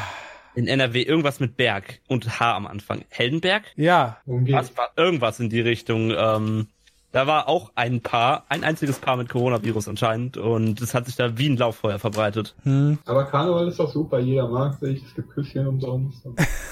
In 0.54 0.68
NRW 0.68 1.02
irgendwas 1.02 1.40
mit 1.40 1.58
Berg 1.58 2.00
und 2.08 2.40
H 2.40 2.56
am 2.56 2.68
Anfang. 2.68 3.04
Heldenberg? 3.10 3.64
ja? 3.76 4.18
Was 4.26 4.78
war 4.78 4.92
irgendwas 4.96 5.40
in 5.40 5.50
die 5.50 5.62
Richtung? 5.62 6.12
Ähm, 6.16 6.68
da 7.16 7.28
war 7.28 7.48
auch 7.48 7.72
ein 7.76 8.02
Paar, 8.02 8.46
ein 8.50 8.66
einziges 8.66 9.00
Paar 9.00 9.16
mit 9.16 9.30
Coronavirus 9.30 9.88
anscheinend 9.88 10.36
und 10.36 10.82
es 10.82 10.94
hat 10.94 11.06
sich 11.06 11.16
da 11.16 11.38
wie 11.38 11.48
ein 11.48 11.56
Lauffeuer 11.56 11.98
verbreitet. 11.98 12.56
hm. 12.64 12.98
Aber 13.06 13.24
Karneval 13.24 13.70
ist 13.70 13.80
doch 13.80 13.90
super, 13.90 14.20
jeder 14.20 14.50
mag 14.50 14.74
sich, 14.82 15.02
es 15.02 15.16
gibt 15.16 15.30
Küsschen 15.30 15.66
umsonst. 15.66 16.28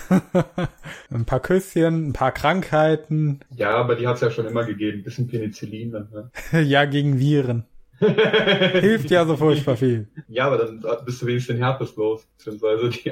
ein 1.09 1.23
paar 1.23 1.39
Küsschen, 1.39 2.09
ein 2.09 2.13
paar 2.13 2.33
Krankheiten, 2.33 3.39
Ja, 3.55 3.77
aber 3.77 3.95
die 3.95 4.05
hat's 4.05 4.19
ja 4.19 4.31
schon 4.31 4.45
immer 4.45 4.65
gegeben. 4.65 4.99
Ein 4.99 5.03
bisschen 5.03 5.29
Penicillin 5.29 5.93
dann. 5.93 6.09
Ne? 6.11 6.61
ja, 6.63 6.83
gegen 6.83 7.19
Viren. 7.19 7.63
Hilft 7.99 9.11
ja 9.11 9.25
so 9.25 9.37
furchtbar 9.37 9.77
viel. 9.77 10.09
Ja, 10.27 10.47
aber 10.47 10.57
dann 10.57 10.83
bist 11.05 11.21
du 11.21 11.25
wenigstens 11.25 11.55
den 11.55 11.63
Herpes 11.63 11.95
los. 11.95 12.27
Beziehungsweise 12.37 12.89
die 12.89 13.09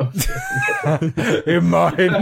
Immerhin. 1.49 2.14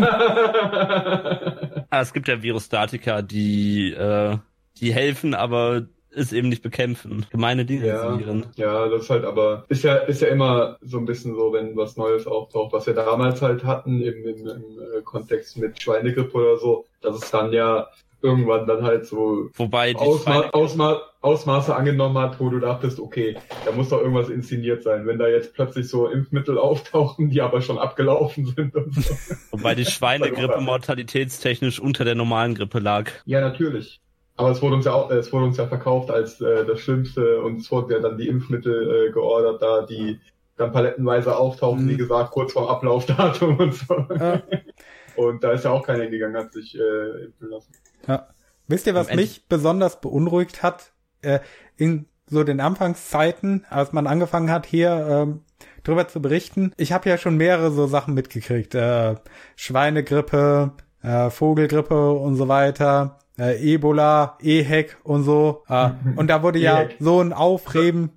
Ah, 1.89 2.01
es 2.01 2.13
gibt 2.13 2.27
ja 2.27 2.43
Virostatika, 2.43 3.23
die, 3.23 3.91
äh, 3.93 4.37
die 4.79 4.93
helfen, 4.93 5.33
aber 5.33 5.87
es 6.11 6.33
eben 6.33 6.49
nicht 6.49 6.63
bekämpfen. 6.63 7.25
Gemeine 7.29 7.65
Dinge 7.65 7.85
Ja, 7.85 8.19
ja, 8.55 8.87
das 8.89 9.03
ist 9.03 9.09
halt 9.09 9.25
aber, 9.25 9.65
ist 9.69 9.83
ja, 9.83 9.95
ist 9.95 10.21
ja 10.21 10.29
immer 10.29 10.77
so 10.81 10.97
ein 10.97 11.05
bisschen 11.05 11.35
so, 11.35 11.53
wenn 11.53 11.75
was 11.75 11.97
Neues 11.97 12.25
auftaucht, 12.25 12.73
was 12.73 12.87
wir 12.87 12.93
damals 12.93 13.41
halt 13.41 13.63
hatten 13.63 14.01
im, 14.01 14.25
im, 14.25 14.47
im 14.47 14.63
äh, 14.97 15.01
Kontext 15.03 15.57
mit 15.57 15.81
Schweinegrippe 15.81 16.35
oder 16.35 16.57
so, 16.57 16.85
dass 17.01 17.15
es 17.21 17.29
dann 17.31 17.53
ja 17.53 17.87
irgendwann 18.21 18.67
dann 18.67 18.83
halt 18.83 19.05
so 19.05 19.49
Wobei 19.55 19.95
Ausma 19.95 20.49
Ausma 20.51 21.01
Ausmaße 21.21 21.75
angenommen 21.75 22.17
hat, 22.17 22.39
wo 22.39 22.49
du 22.49 22.59
dachtest, 22.59 22.99
okay, 22.99 23.35
da 23.65 23.73
muss 23.73 23.89
doch 23.89 23.99
irgendwas 23.99 24.29
inszeniert 24.29 24.83
sein, 24.83 25.05
wenn 25.05 25.19
da 25.19 25.27
jetzt 25.27 25.53
plötzlich 25.53 25.89
so 25.89 26.07
Impfmittel 26.07 26.57
auftauchen, 26.57 27.29
die 27.29 27.41
aber 27.41 27.61
schon 27.61 27.77
abgelaufen 27.77 28.45
sind 28.45 28.73
und 28.73 28.95
so. 28.95 29.13
Wobei 29.51 29.75
die 29.75 29.85
Schweinegrippe 29.85 30.61
mortalitätstechnisch 30.61 31.79
unter 31.79 32.05
der 32.05 32.15
normalen 32.15 32.55
Grippe 32.55 32.79
lag. 32.79 33.11
Ja, 33.25 33.41
natürlich. 33.41 33.99
Aber 34.39 34.51
es 34.51 34.61
wurde 34.61 34.75
uns 34.75 34.85
ja 34.85 34.93
auch, 34.93 35.11
es 35.11 35.33
wurde 35.33 35.45
uns 35.47 35.57
ja 35.57 35.67
verkauft 35.67 36.09
als 36.09 36.39
äh, 36.39 36.65
das 36.65 36.79
Schlimmste 36.79 37.41
und 37.41 37.59
es 37.59 37.69
wurden 37.71 37.91
ja 37.91 37.99
dann 37.99 38.17
die 38.17 38.29
Impfmittel 38.29 39.07
äh, 39.07 39.11
geordert, 39.11 39.61
da 39.61 39.81
die 39.85 40.17
dann 40.55 40.71
palettenweise 40.71 41.35
auftauchen, 41.35 41.83
Mhm. 41.85 41.89
wie 41.89 41.97
gesagt, 41.97 42.31
kurz 42.31 42.53
vor 42.53 42.69
Ablaufdatum 42.71 43.57
und 43.57 43.73
so. 43.73 43.93
Ja. 44.17 44.41
Und 45.17 45.43
da 45.43 45.51
ist 45.51 45.65
ja 45.65 45.71
auch 45.71 45.85
keiner 45.85 46.03
hingegangen, 46.03 46.37
hat 46.37 46.53
sich 46.53 46.73
äh, 46.79 47.25
impfen 47.25 47.49
lassen. 47.49 47.73
Ja. 48.07 48.29
Wisst 48.67 48.87
ihr, 48.87 48.93
was 48.95 49.07
Am 49.07 49.11
Ende- 49.11 49.23
mich 49.23 49.47
besonders 49.49 49.99
beunruhigt 49.99 50.63
hat? 50.63 50.93
Äh, 51.21 51.39
in 51.75 52.05
so 52.27 52.45
den 52.45 52.61
Anfangszeiten, 52.61 53.65
als 53.69 53.91
man 53.91 54.07
angefangen 54.07 54.49
hat, 54.51 54.65
hier 54.65 54.91
ähm, 55.09 55.41
drüber 55.83 56.07
zu 56.07 56.21
berichten. 56.21 56.71
Ich 56.77 56.93
habe 56.93 57.09
ja 57.09 57.17
schon 57.17 57.35
mehrere 57.35 57.71
so 57.71 57.87
Sachen 57.87 58.13
mitgekriegt. 58.13 58.73
Äh, 58.75 59.15
Schweinegrippe, 59.57 60.71
äh, 61.01 61.29
Vogelgrippe 61.29 62.11
und 62.11 62.35
so 62.35 62.47
weiter. 62.47 63.19
Äh, 63.39 63.73
Ebola, 63.73 64.37
EHEC 64.41 64.97
und 65.03 65.23
so. 65.23 65.63
Äh, 65.69 65.91
und 66.17 66.27
da 66.27 66.43
wurde 66.43 66.59
ja 66.59 66.87
so 66.99 67.21
ein 67.21 67.31
Aufregen, 67.33 68.09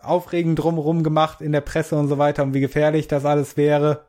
Aufregen 0.00 0.54
drumherum 0.56 1.02
gemacht 1.02 1.40
in 1.40 1.52
der 1.52 1.60
Presse 1.60 1.96
und 1.96 2.08
so 2.08 2.18
weiter 2.18 2.44
und 2.44 2.54
wie 2.54 2.60
gefährlich 2.60 3.08
das 3.08 3.24
alles 3.24 3.56
wäre. 3.56 4.06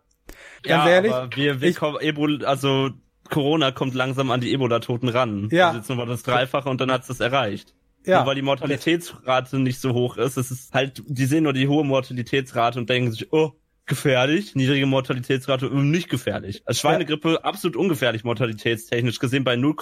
Ganz 0.63 0.85
ja, 0.85 0.89
ehrlich, 0.89 1.13
aber 1.13 1.35
wir, 1.35 1.61
wir 1.61 1.69
ich- 1.69 1.77
kommen, 1.77 1.97
Ebola, 1.99 2.45
also 2.47 2.89
Corona 3.29 3.71
kommt 3.71 3.95
langsam 3.95 4.31
an 4.31 4.41
die 4.41 4.53
Ebola-Toten 4.53 5.09
ran. 5.09 5.49
Ja. 5.51 5.67
Also 5.67 5.79
jetzt 5.79 5.89
nochmal 5.89 6.05
das 6.07 6.23
Dreifache 6.23 6.69
und 6.69 6.81
dann 6.81 6.91
hat's 6.91 7.07
das 7.07 7.19
erreicht. 7.19 7.73
Ja. 8.05 8.19
Nur 8.19 8.27
weil 8.27 8.35
die 8.35 8.41
Mortalitätsrate 8.41 9.59
nicht 9.59 9.79
so 9.81 9.93
hoch 9.93 10.17
ist. 10.17 10.37
Es 10.37 10.51
ist 10.51 10.73
halt, 10.73 11.03
die 11.07 11.25
sehen 11.25 11.43
nur 11.43 11.53
die 11.53 11.67
hohe 11.67 11.83
Mortalitätsrate 11.83 12.79
und 12.79 12.89
denken 12.89 13.11
sich, 13.11 13.31
oh, 13.33 13.53
gefährlich, 13.89 14.55
niedrige 14.55 14.85
Mortalitätsrate, 14.85 15.65
äh, 15.65 15.69
nicht 15.73 16.09
gefährlich. 16.09 16.61
Als 16.65 16.79
Schweinegrippe 16.79 17.43
absolut 17.43 17.75
ungefährlich 17.75 18.23
mortalitätstechnisch 18.23 19.19
gesehen 19.19 19.43
bei 19.43 19.57
0, 19.57 19.75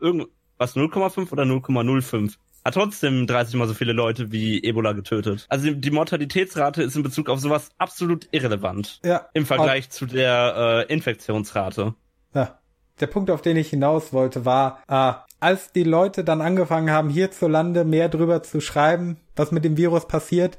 irgend- 0.00 0.26
was 0.58 0.74
0,5 0.74 1.30
oder 1.30 1.44
0,05. 1.44 2.36
Hat 2.64 2.74
trotzdem 2.74 3.26
30 3.26 3.54
mal 3.54 3.66
so 3.68 3.72
viele 3.74 3.92
Leute 3.94 4.32
wie 4.32 4.62
Ebola 4.62 4.92
getötet. 4.92 5.46
Also 5.48 5.70
die- 5.70 5.90
Mortalitätsrate 5.90 6.82
ist 6.82 6.94
in 6.96 7.02
Bezug 7.02 7.30
auf 7.30 7.38
sowas 7.40 7.70
absolut 7.78 8.28
irrelevant. 8.32 9.00
ja, 9.04 9.28
Im 9.32 9.46
Vergleich 9.46 9.88
zu 9.90 10.04
der 10.06 10.86
äh, 10.88 10.92
Infektionsrate. 10.92 11.94
Ja. 12.34 12.58
Der 13.00 13.06
Punkt, 13.06 13.30
auf 13.30 13.40
den 13.40 13.56
ich 13.56 13.70
hinaus 13.70 14.12
wollte, 14.12 14.44
war, 14.44 14.82
äh, 14.88 15.14
als 15.42 15.72
die 15.72 15.84
Leute 15.84 16.22
dann 16.22 16.42
angefangen 16.42 16.90
haben, 16.90 17.08
hierzulande 17.08 17.86
mehr 17.86 18.10
drüber 18.10 18.42
zu 18.42 18.60
schreiben, 18.60 19.16
was 19.36 19.52
mit 19.52 19.64
dem 19.64 19.78
Virus 19.78 20.06
passiert, 20.06 20.58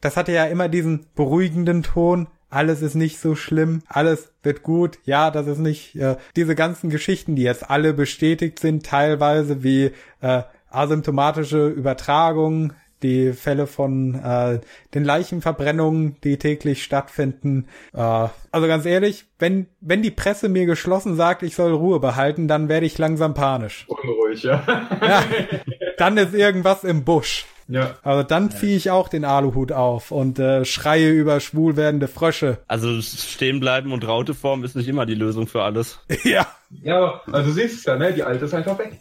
das 0.00 0.16
hatte 0.16 0.32
ja 0.32 0.44
immer 0.46 0.68
diesen 0.68 1.06
beruhigenden 1.14 1.82
Ton. 1.82 2.28
Alles 2.50 2.82
ist 2.82 2.94
nicht 2.94 3.18
so 3.18 3.34
schlimm, 3.34 3.82
alles 3.88 4.30
wird 4.42 4.62
gut. 4.62 4.98
Ja, 5.04 5.30
das 5.30 5.46
ist 5.46 5.58
nicht 5.58 5.96
äh, 5.96 6.16
diese 6.36 6.54
ganzen 6.54 6.90
Geschichten, 6.90 7.34
die 7.34 7.42
jetzt 7.42 7.70
alle 7.70 7.94
bestätigt 7.94 8.58
sind, 8.58 8.84
teilweise 8.84 9.62
wie 9.62 9.92
äh, 10.20 10.42
asymptomatische 10.68 11.68
Übertragung, 11.68 12.74
die 13.02 13.32
Fälle 13.32 13.66
von 13.66 14.14
äh, 14.14 14.60
den 14.94 15.04
Leichenverbrennungen, 15.04 16.16
die 16.22 16.36
täglich 16.36 16.84
stattfinden. 16.84 17.66
Äh, 17.94 18.28
also 18.50 18.66
ganz 18.66 18.86
ehrlich, 18.86 19.24
wenn 19.38 19.66
wenn 19.80 20.02
die 20.02 20.10
Presse 20.10 20.48
mir 20.48 20.66
geschlossen 20.66 21.16
sagt, 21.16 21.42
ich 21.42 21.54
soll 21.54 21.72
Ruhe 21.72 22.00
behalten, 22.00 22.48
dann 22.48 22.68
werde 22.68 22.86
ich 22.86 22.98
langsam 22.98 23.34
panisch. 23.34 23.86
Unruhig, 23.88 24.42
ja. 24.42 24.62
Ja, 25.00 25.24
dann 25.96 26.16
ist 26.16 26.34
irgendwas 26.34 26.84
im 26.84 27.04
Busch. 27.04 27.46
Ja. 27.72 27.96
Also 28.02 28.22
dann 28.22 28.50
ziehe 28.50 28.76
ich 28.76 28.90
auch 28.90 29.08
den 29.08 29.24
Aluhut 29.24 29.72
auf 29.72 30.10
und 30.10 30.38
äh, 30.38 30.64
schreie 30.64 31.10
über 31.10 31.40
schwul 31.40 31.76
werdende 31.76 32.06
Frösche. 32.08 32.58
Also 32.68 33.00
stehen 33.00 33.60
bleiben 33.60 33.92
und 33.92 34.06
Rauteform 34.06 34.62
ist 34.64 34.76
nicht 34.76 34.88
immer 34.88 35.06
die 35.06 35.14
Lösung 35.14 35.46
für 35.46 35.62
alles. 35.62 35.98
ja. 36.24 36.46
Ja, 36.82 36.96
aber 36.96 37.22
also 37.32 37.48
du 37.48 37.54
siehst 37.54 37.78
es 37.78 37.84
ja, 37.84 37.96
ne? 37.96 38.12
Die 38.12 38.22
alte 38.22 38.44
ist 38.44 38.54
einfach 38.54 38.78
weg. 38.78 38.98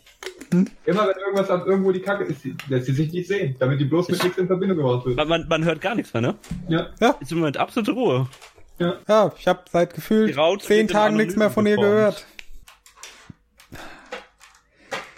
Immer 0.86 1.08
wenn 1.08 1.18
irgendwas 1.18 1.50
an 1.50 1.66
irgendwo 1.66 1.92
die 1.92 2.02
Kacke 2.02 2.26
ist, 2.26 2.46
lässt 2.68 2.86
sie 2.86 2.94
sich 2.94 3.12
nicht 3.14 3.28
sehen, 3.28 3.56
damit 3.60 3.80
die 3.80 3.86
bloß 3.86 4.10
mit 4.10 4.22
nichts 4.24 4.38
in 4.38 4.48
Verbindung 4.48 4.78
gebracht 4.78 5.06
wird. 5.06 5.16
Man, 5.16 5.28
man, 5.28 5.48
man 5.48 5.64
hört 5.64 5.80
gar 5.80 5.96
nichts 5.96 6.14
mehr, 6.14 6.22
ne? 6.22 6.36
Ja, 6.68 6.88
Ist 7.22 7.32
im 7.32 7.40
Moment 7.40 7.58
absolute 7.58 7.92
Ruhe. 7.92 8.28
ja. 8.80 8.96
Ja, 9.08 9.32
ich 9.38 9.48
habe 9.48 9.62
seit 9.72 9.94
gefühlt 9.94 10.36
Raute 10.38 10.66
zehn 10.66 10.88
Tagen 10.90 11.16
nichts 11.16 11.36
mehr 11.38 11.50
von 11.50 11.66
ihr 11.66 11.74
Anonymen 11.78 11.96
gehört. 11.96 12.26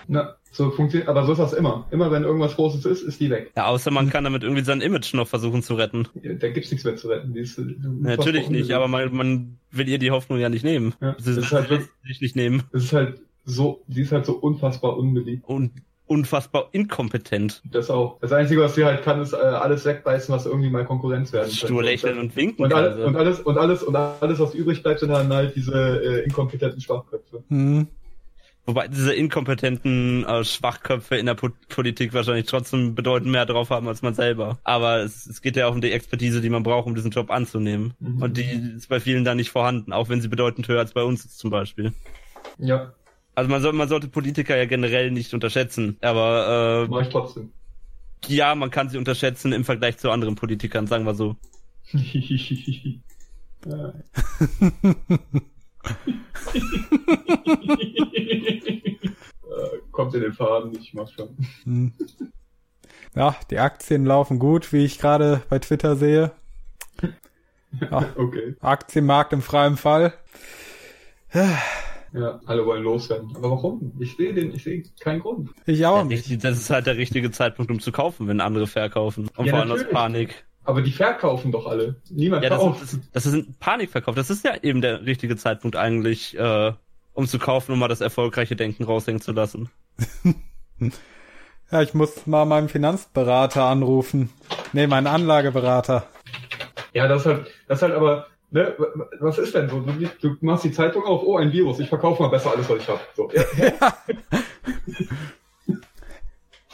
Na, 0.08 0.36
so 0.54 0.70
funktioniert, 0.72 1.10
aber 1.10 1.26
so 1.26 1.32
ist 1.34 1.40
das 1.40 1.54
immer. 1.54 1.88
Immer 1.92 2.12
wenn 2.12 2.24
irgendwas 2.24 2.56
Großes 2.56 2.86
ist, 2.86 3.02
ist 3.02 3.20
die 3.20 3.30
weg. 3.30 3.52
Ja, 3.56 3.66
außer 3.66 3.90
man 3.92 4.10
kann 4.10 4.24
damit 4.24 4.44
irgendwie 4.44 4.64
sein 4.64 4.82
Image 4.82 5.14
noch 5.16 5.28
versuchen 5.28 5.64
zu 5.64 5.74
retten. 5.74 6.08
Da 6.14 6.50
gibt's 6.50 6.70
nichts 6.72 6.86
mehr 6.86 6.96
zu 6.96 7.08
retten. 7.08 7.34
Die 7.34 7.40
ist, 7.40 7.58
äh, 7.58 7.64
Natürlich 7.80 8.50
nicht, 8.50 8.72
aber 8.72 8.88
man, 8.88 9.14
man 9.16 9.58
will 9.72 9.90
ihr 9.90 9.98
die 9.98 10.12
Hoffnung 10.12 10.40
ja 10.40 10.50
nicht 10.50 10.64
nehmen. 10.64 10.94
Ja, 11.02 11.16
Sie 11.18 11.36
das 11.36 11.46
ist 11.46 11.52
halt 11.52 11.70
wirklich- 11.70 11.90
sie 12.04 12.08
sich 12.10 12.22
nicht 12.22 12.36
nehmen. 12.36 12.64
Es 12.72 12.84
ist 12.86 12.94
halt 12.94 13.20
so, 13.46 13.84
die 13.88 14.02
ist 14.02 14.12
halt 14.12 14.26
so 14.26 14.34
unfassbar 14.34 14.96
unbeliebt. 14.98 15.44
Und 15.48 15.72
unfassbar 16.06 16.70
inkompetent. 16.74 17.62
Das 17.72 17.90
auch. 17.90 18.20
Das 18.20 18.32
Einzige, 18.32 18.62
was 18.62 18.76
sie 18.76 18.86
halt 18.86 19.04
kann, 19.04 19.22
ist 19.22 19.34
äh, 19.34 19.38
alles 19.38 19.86
wegbeißen, 19.86 20.34
was 20.36 20.46
irgendwie 20.46 20.70
mal 20.70 20.86
Konkurrenz 20.86 21.34
werden 21.34 21.46
könnte. 21.50 21.66
Stur 21.66 21.82
lächeln 21.84 22.20
und 22.20 22.36
winken 22.36 22.64
und 22.64 22.70
kann 22.70 22.84
alles, 22.84 22.98
sie. 22.98 23.04
und 23.04 23.16
alles 23.16 23.40
und 23.40 23.58
alles 23.58 23.84
und 23.84 23.96
alles, 23.96 24.40
was 24.40 24.54
übrig 24.54 24.84
bleibt, 24.84 25.00
sind 25.00 25.10
dann 25.10 25.34
halt 25.34 25.56
diese 25.56 25.74
äh, 26.04 26.24
inkompetenten 26.26 26.80
Schwachköpfe. 26.82 27.44
Hm. 27.50 27.88
Wobei 28.66 28.88
diese 28.88 29.14
inkompetenten 29.14 30.24
äh, 30.24 30.46
Schwachköpfe 30.46 31.18
in 31.18 31.26
der 31.26 31.34
po 31.34 31.50
Politik 31.68 32.14
wahrscheinlich 32.14 32.46
trotzdem 32.46 32.96
bedeutend 32.96 33.30
mehr 33.30 33.46
drauf 33.46 33.70
haben 33.70 33.90
als 33.90 34.02
man 34.02 34.14
selber. 34.14 34.58
Aber 34.64 35.00
es, 35.00 35.26
es 35.26 35.42
geht 35.42 35.58
ja 35.58 35.68
auch 35.68 35.74
um 35.74 35.82
die 35.82 35.92
Expertise, 35.92 36.40
die 36.40 36.50
man 36.50 36.64
braucht, 36.64 36.88
um 36.88 36.96
diesen 36.96 37.12
Job 37.12 37.30
anzunehmen. 37.30 37.94
Mhm. 38.00 38.22
Und 38.22 38.38
die 38.38 38.76
ist 38.78 38.88
bei 38.88 39.02
vielen 39.02 39.26
da 39.26 39.36
nicht 39.36 39.50
vorhanden, 39.52 39.92
auch 39.92 40.08
wenn 40.08 40.22
sie 40.22 40.30
bedeutend 40.30 40.70
höher 40.70 40.80
als 40.80 40.94
bei 40.94 41.04
uns 41.04 41.26
ist 41.26 41.40
zum 41.40 41.50
Beispiel. 41.50 41.92
Ja, 42.58 42.94
Also 43.36 43.50
man, 43.50 43.62
soll, 43.62 43.74
man 43.74 43.90
sollte 43.90 44.08
Politiker 44.08 44.56
ja 44.56 44.66
generell 44.66 45.12
nicht 45.12 45.34
unterschätzen. 45.34 45.98
Aber 46.00 46.88
mache 46.90 47.04
ich 47.04 47.10
trotzdem. 47.10 47.52
ja, 48.28 48.56
man 48.56 48.70
kann 48.70 48.88
sie 48.88 48.98
unterschätzen 48.98 49.52
im 49.52 49.66
Vergleich 49.66 49.98
zu 49.98 50.10
anderen 50.10 50.36
Politikern, 50.36 50.88
sagen 50.88 51.06
wir 51.06 51.16
so. 51.16 51.36
Ja. 53.66 53.94
Äh, 59.44 59.78
Kommt 59.92 60.16
in 60.16 60.22
den 60.22 60.34
Faden, 60.34 60.74
ich 60.80 60.94
mach 60.94 61.10
schon. 61.10 61.38
Hm. 61.64 61.94
Ja, 63.16 63.36
die 63.52 63.60
Aktien 63.60 64.06
laufen 64.06 64.40
gut, 64.40 64.74
wie 64.74 64.84
ich 64.86 64.98
gerade 65.00 65.44
bei 65.50 65.60
Twitter 65.60 65.96
sehe. 65.96 66.32
Ja, 67.80 68.06
Okay. 68.16 68.56
Aktienmarkt 68.60 69.34
im 69.34 69.42
freien 69.42 69.78
Fall. 69.78 70.14
Ja, 72.14 72.40
alle 72.46 72.66
wollen 72.66 72.84
loswerden. 72.84 73.36
Aber 73.36 73.50
warum? 73.52 73.92
Ich 74.00 74.16
sehe 74.16 74.34
den, 74.34 74.54
ich 74.54 74.64
sehe 74.64 74.84
keinen 75.00 75.20
Grund. 75.22 75.50
Ich 75.66 75.84
auch 75.86 75.98
Ja, 75.98 76.04
nicht. 76.04 76.44
das 76.44 76.58
ist 76.58 76.70
halt 76.70 76.86
der 76.86 76.98
richtige 76.98 77.32
Zeitpunkt, 77.32 77.72
um 77.72 77.80
zu 77.80 77.92
kaufen, 77.92 78.28
wenn 78.28 78.40
andere 78.42 78.68
verkaufen. 78.68 79.30
Und 79.36 79.46
Ja, 79.46 79.54
vor 79.54 79.62
allem 79.62 79.72
aus. 79.72 79.84
Panik. 79.90 80.46
Aber 80.66 80.82
die 80.82 80.92
verkaufen 80.92 81.52
doch 81.52 81.66
alle. 81.68 81.96
Niemand 82.10 82.44
Ja, 82.44 82.50
das, 82.50 82.60
kauft. 82.60 82.84
ist, 82.84 83.00
das 83.12 83.26
ist 83.26 83.34
ein 83.34 83.56
Panikverkauf. 83.60 84.16
Das 84.16 84.30
ist 84.30 84.46
ja 84.46 84.56
eben 84.62 84.82
der 84.82 85.06
richtige 85.06 85.36
Zeitpunkt 85.36 85.76
eigentlich, 85.76 86.38
äh, 86.38 86.72
um 87.14 87.28
zu 87.28 87.38
kaufen, 87.40 87.74
um 87.74 87.80
mal 87.80 87.88
das 87.90 88.02
erfolgreiche 88.02 88.56
Denken 88.56 88.84
raushängen 88.84 89.22
zu 89.22 89.32
lassen. 89.34 89.70
Ja, 91.72 91.82
ich 91.82 91.94
muss 91.96 92.28
mal 92.28 92.46
meinen 92.46 92.70
Finanzberater 92.70 93.64
anrufen. 93.64 94.30
Nee, 94.74 94.86
meinen 94.86 95.08
Anlageberater. 95.08 96.06
Ja, 96.94 97.08
das 97.08 97.22
ist 97.22 97.26
halt, 97.26 97.48
das 97.68 97.80
ist 97.80 97.82
halt 97.82 97.94
aber, 97.96 98.28
ne, 98.52 98.76
was 99.20 99.40
ist 99.40 99.56
denn 99.56 99.70
so? 99.70 99.80
Du, 99.80 100.08
du 100.22 100.36
machst 100.42 100.66
die 100.66 100.72
Zeitung 100.72 101.04
auf, 101.04 101.24
oh, 101.24 101.38
ein 101.38 101.52
Virus, 101.52 101.80
ich 101.80 101.90
verkaufe 101.90 102.22
mal 102.22 102.30
besser 102.30 102.52
alles, 102.52 102.70
was 102.70 102.78
ich 102.78 102.88
habe. 102.88 103.00
So. 103.16 103.32
Ja, 103.34 103.44
Ja. 103.58 103.98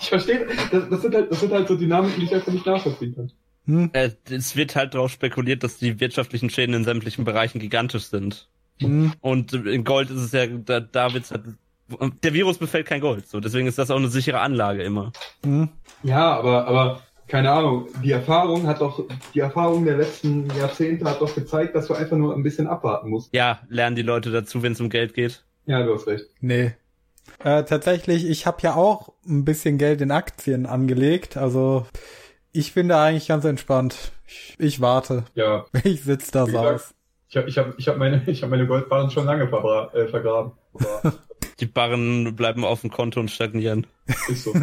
ich 0.01 0.09
verstehe, 0.09 0.45
das, 0.69 0.89
das, 0.89 1.01
sind 1.01 1.15
halt, 1.15 1.31
das 1.31 1.39
sind 1.39 1.53
halt 1.53 1.67
so 1.69 1.77
Dynamiken, 1.77 2.19
die 2.19 2.25
ich 2.25 2.35
einfach 2.35 2.51
nicht 2.51 2.65
nachvollziehen 2.65 3.15
kann. 3.15 3.31
Hm, 3.65 3.89
Äh, 3.93 4.11
es 4.29 4.55
wird 4.55 4.75
halt 4.75 4.93
darauf 4.93 5.11
spekuliert, 5.11 5.63
dass 5.63 5.77
die 5.77 5.99
wirtschaftlichen 5.99 6.49
Schäden 6.49 6.75
in 6.75 6.83
sämtlichen 6.83 7.25
Bereichen 7.25 7.59
gigantisch 7.59 8.05
sind. 8.05 8.47
hm. 8.79 9.13
Und 9.21 9.53
in 9.53 9.83
Gold 9.83 10.09
ist 10.09 10.21
es 10.21 10.31
ja, 10.31 10.47
da, 10.47 10.79
da 10.79 11.13
wird's 11.13 11.31
halt, 11.31 11.43
der 12.23 12.33
Virus 12.33 12.57
befällt 12.57 12.87
kein 12.87 13.01
Gold. 13.01 13.27
So, 13.27 13.39
deswegen 13.39 13.67
ist 13.67 13.77
das 13.77 13.89
auch 13.91 13.97
eine 13.97 14.09
sichere 14.09 14.39
Anlage 14.39 14.83
immer. 14.83 15.11
Hm. 15.43 15.69
Ja, 16.03 16.37
aber, 16.37 16.67
aber, 16.67 17.01
keine 17.27 17.51
Ahnung, 17.51 17.87
die 18.03 18.11
Erfahrung 18.11 18.65
hat 18.67 18.81
doch, 18.81 19.03
die 19.33 19.39
Erfahrung 19.39 19.85
der 19.85 19.97
letzten 19.97 20.47
Jahrzehnte 20.57 21.05
hat 21.05 21.21
doch 21.21 21.33
gezeigt, 21.35 21.75
dass 21.75 21.87
du 21.87 21.93
einfach 21.93 22.17
nur 22.17 22.35
ein 22.35 22.43
bisschen 22.43 22.67
abwarten 22.67 23.09
musst. 23.09 23.33
Ja, 23.33 23.59
lernen 23.69 23.95
die 23.95 24.01
Leute 24.01 24.31
dazu, 24.31 24.63
wenn 24.63 24.71
es 24.73 24.81
um 24.81 24.89
Geld 24.89 25.13
geht. 25.13 25.43
Ja, 25.65 25.83
du 25.83 25.93
hast 25.93 26.07
recht. 26.07 26.25
Nee. 26.41 26.73
Äh, 27.43 27.63
tatsächlich, 27.63 28.27
ich 28.27 28.47
habe 28.47 28.57
ja 28.61 28.73
auch 28.75 29.13
ein 29.27 29.45
bisschen 29.45 29.77
Geld 29.77 30.01
in 30.01 30.09
Aktien 30.11 30.65
angelegt. 30.65 31.37
Also 31.37 31.85
ich 32.51 32.73
bin 32.73 32.87
da 32.89 33.03
eigentlich 33.05 33.27
ganz 33.27 33.45
entspannt. 33.45 34.11
Ich, 34.25 34.55
ich 34.59 34.81
warte. 34.81 35.25
Ja, 35.35 35.65
Ich 35.83 36.03
sitz 36.03 36.31
da 36.31 36.47
Wie 36.47 36.51
so 36.51 36.57
gesagt, 36.57 36.75
aus. 36.75 36.93
ich 37.29 37.37
habe 37.37 37.49
ich 37.49 37.57
hab, 37.57 37.79
ich 37.79 37.87
hab 37.87 37.97
meine, 37.97 38.23
ich 38.27 38.43
hab 38.43 38.49
meine 38.49 38.67
Goldbarren 38.67 39.09
schon 39.11 39.25
lange 39.25 39.47
verbra 39.47 39.91
äh, 39.93 40.07
vergraben. 40.07 40.51
Die 41.59 41.65
Barren 41.65 42.35
bleiben 42.35 42.63
auf 42.65 42.81
dem 42.81 42.89
Konto 42.89 43.19
und 43.19 43.31
stagnieren. 43.31 43.87
ist 44.27 44.43
so. 44.43 44.53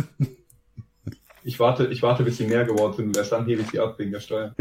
Ich 1.42 1.60
warte, 1.60 1.86
ich 1.86 2.02
warte, 2.02 2.22
bis 2.24 2.38
sie 2.38 2.46
mehr 2.46 2.64
geworden 2.64 2.94
sind 2.94 3.06
und 3.08 3.16
erst 3.16 3.32
dann 3.32 3.46
hebe 3.46 3.62
ich 3.62 3.68
sie 3.68 3.78
ab 3.78 3.98
wegen 3.98 4.12
der 4.12 4.20
Steuer. 4.20 4.54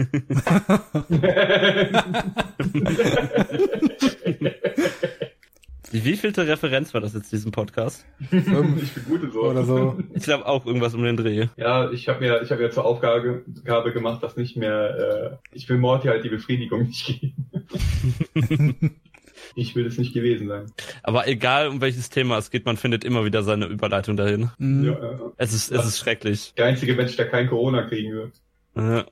Die 5.96 6.04
wievielte 6.04 6.46
Referenz 6.46 6.94
war 6.94 7.00
das 7.00 7.14
jetzt, 7.14 7.32
diesem 7.32 7.54
Podcast? 7.54 8.06
Fünf 8.30 8.84
ich 8.84 8.92
bin 8.92 9.06
gut 9.06 9.24
in 9.24 9.32
so. 9.32 9.44
oder 9.44 9.64
so. 9.64 9.98
Ich 10.14 10.24
glaube 10.24 10.46
auch 10.46 10.66
irgendwas 10.66 10.94
um 10.94 11.02
den 11.02 11.16
Dreh. 11.16 11.48
Ja, 11.56 11.90
ich 11.90 12.10
habe 12.10 12.20
mir, 12.20 12.42
ich 12.42 12.52
habe 12.52 12.64
mir 12.64 12.70
zur 12.70 12.84
Aufgabe 12.84 13.46
Gabe 13.64 13.94
gemacht, 13.94 14.22
dass 14.22 14.36
nicht 14.36 14.58
mehr, 14.58 15.40
äh, 15.54 15.56
ich 15.56 15.70
will 15.70 15.78
Morty 15.78 16.10
halt 16.10 16.26
die 16.26 16.30
Befriedigung 16.30 16.84
nicht 16.88 17.06
geben. 17.06 17.50
ich 19.56 19.74
will 19.78 19.86
es 19.86 19.98
nicht 19.98 20.14
gewesen 20.14 20.50
sein. 20.50 20.66
Aber 21.02 21.30
egal, 21.30 21.70
um 21.70 21.80
welches 21.80 22.10
Thema 22.10 22.40
es 22.40 22.52
geht, 22.52 22.66
man 22.66 22.76
findet 22.76 23.06
immer 23.06 23.24
wieder 23.24 23.44
seine 23.44 23.68
Überleitung 23.68 24.18
dahin. 24.18 24.52
Hm. 24.58 24.84
Ja, 24.84 25.02
ja. 25.02 25.32
Es 25.38 25.54
ist, 25.54 25.72
es 25.72 25.86
ist 25.86 25.98
schrecklich. 25.98 26.56
Der 26.58 26.66
einzige 26.66 26.94
Mensch, 26.96 27.16
der 27.16 27.30
kein 27.30 27.48
Corona 27.48 27.84
kriegen 27.84 28.12
wird. 28.12 28.34
Ja. 28.76 29.06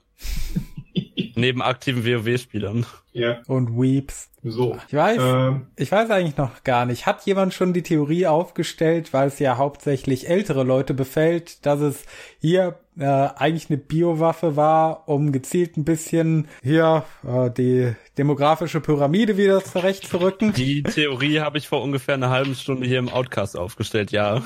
Neben 1.35 1.61
aktiven 1.61 2.05
WoW-Spielern. 2.05 2.85
Ja, 3.11 3.41
Und 3.47 3.69
Weeps. 3.79 4.29
so. 4.43 4.77
Ich 4.87 4.93
weiß, 4.93 5.17
Ähm, 5.21 5.67
ich 5.75 5.91
weiß 5.91 6.09
eigentlich 6.09 6.37
noch 6.37 6.63
gar 6.63 6.85
nicht. 6.85 7.05
Hat 7.05 7.25
jemand 7.25 7.53
schon 7.53 7.73
die 7.73 7.83
Theorie 7.83 8.25
aufgestellt, 8.27 9.13
weil 9.13 9.27
es 9.27 9.39
ja 9.39 9.57
hauptsächlich 9.57 10.29
ältere 10.29 10.63
Leute 10.63 10.93
befällt, 10.93 11.65
dass 11.65 11.79
es 11.79 12.05
hier 12.39 12.79
äh, 12.97 13.05
eigentlich 13.05 13.69
eine 13.69 13.77
Biowaffe 13.77 14.55
war, 14.55 15.07
um 15.07 15.31
gezielt 15.31 15.77
ein 15.77 15.85
bisschen 15.85 16.47
hier 16.61 17.03
äh, 17.27 17.49
die 17.51 17.93
demografische 18.17 18.81
Pyramide 18.81 19.37
wieder 19.37 19.63
zurechtzurücken? 19.63 20.53
Die 20.53 20.83
Theorie 20.83 21.39
habe 21.39 21.57
ich 21.57 21.67
vor 21.67 21.81
ungefähr 21.83 22.15
einer 22.15 22.29
halben 22.29 22.55
Stunde 22.55 22.87
hier 22.87 22.99
im 22.99 23.09
Outcast 23.09 23.57
aufgestellt, 23.57 24.11
ja. 24.11 24.41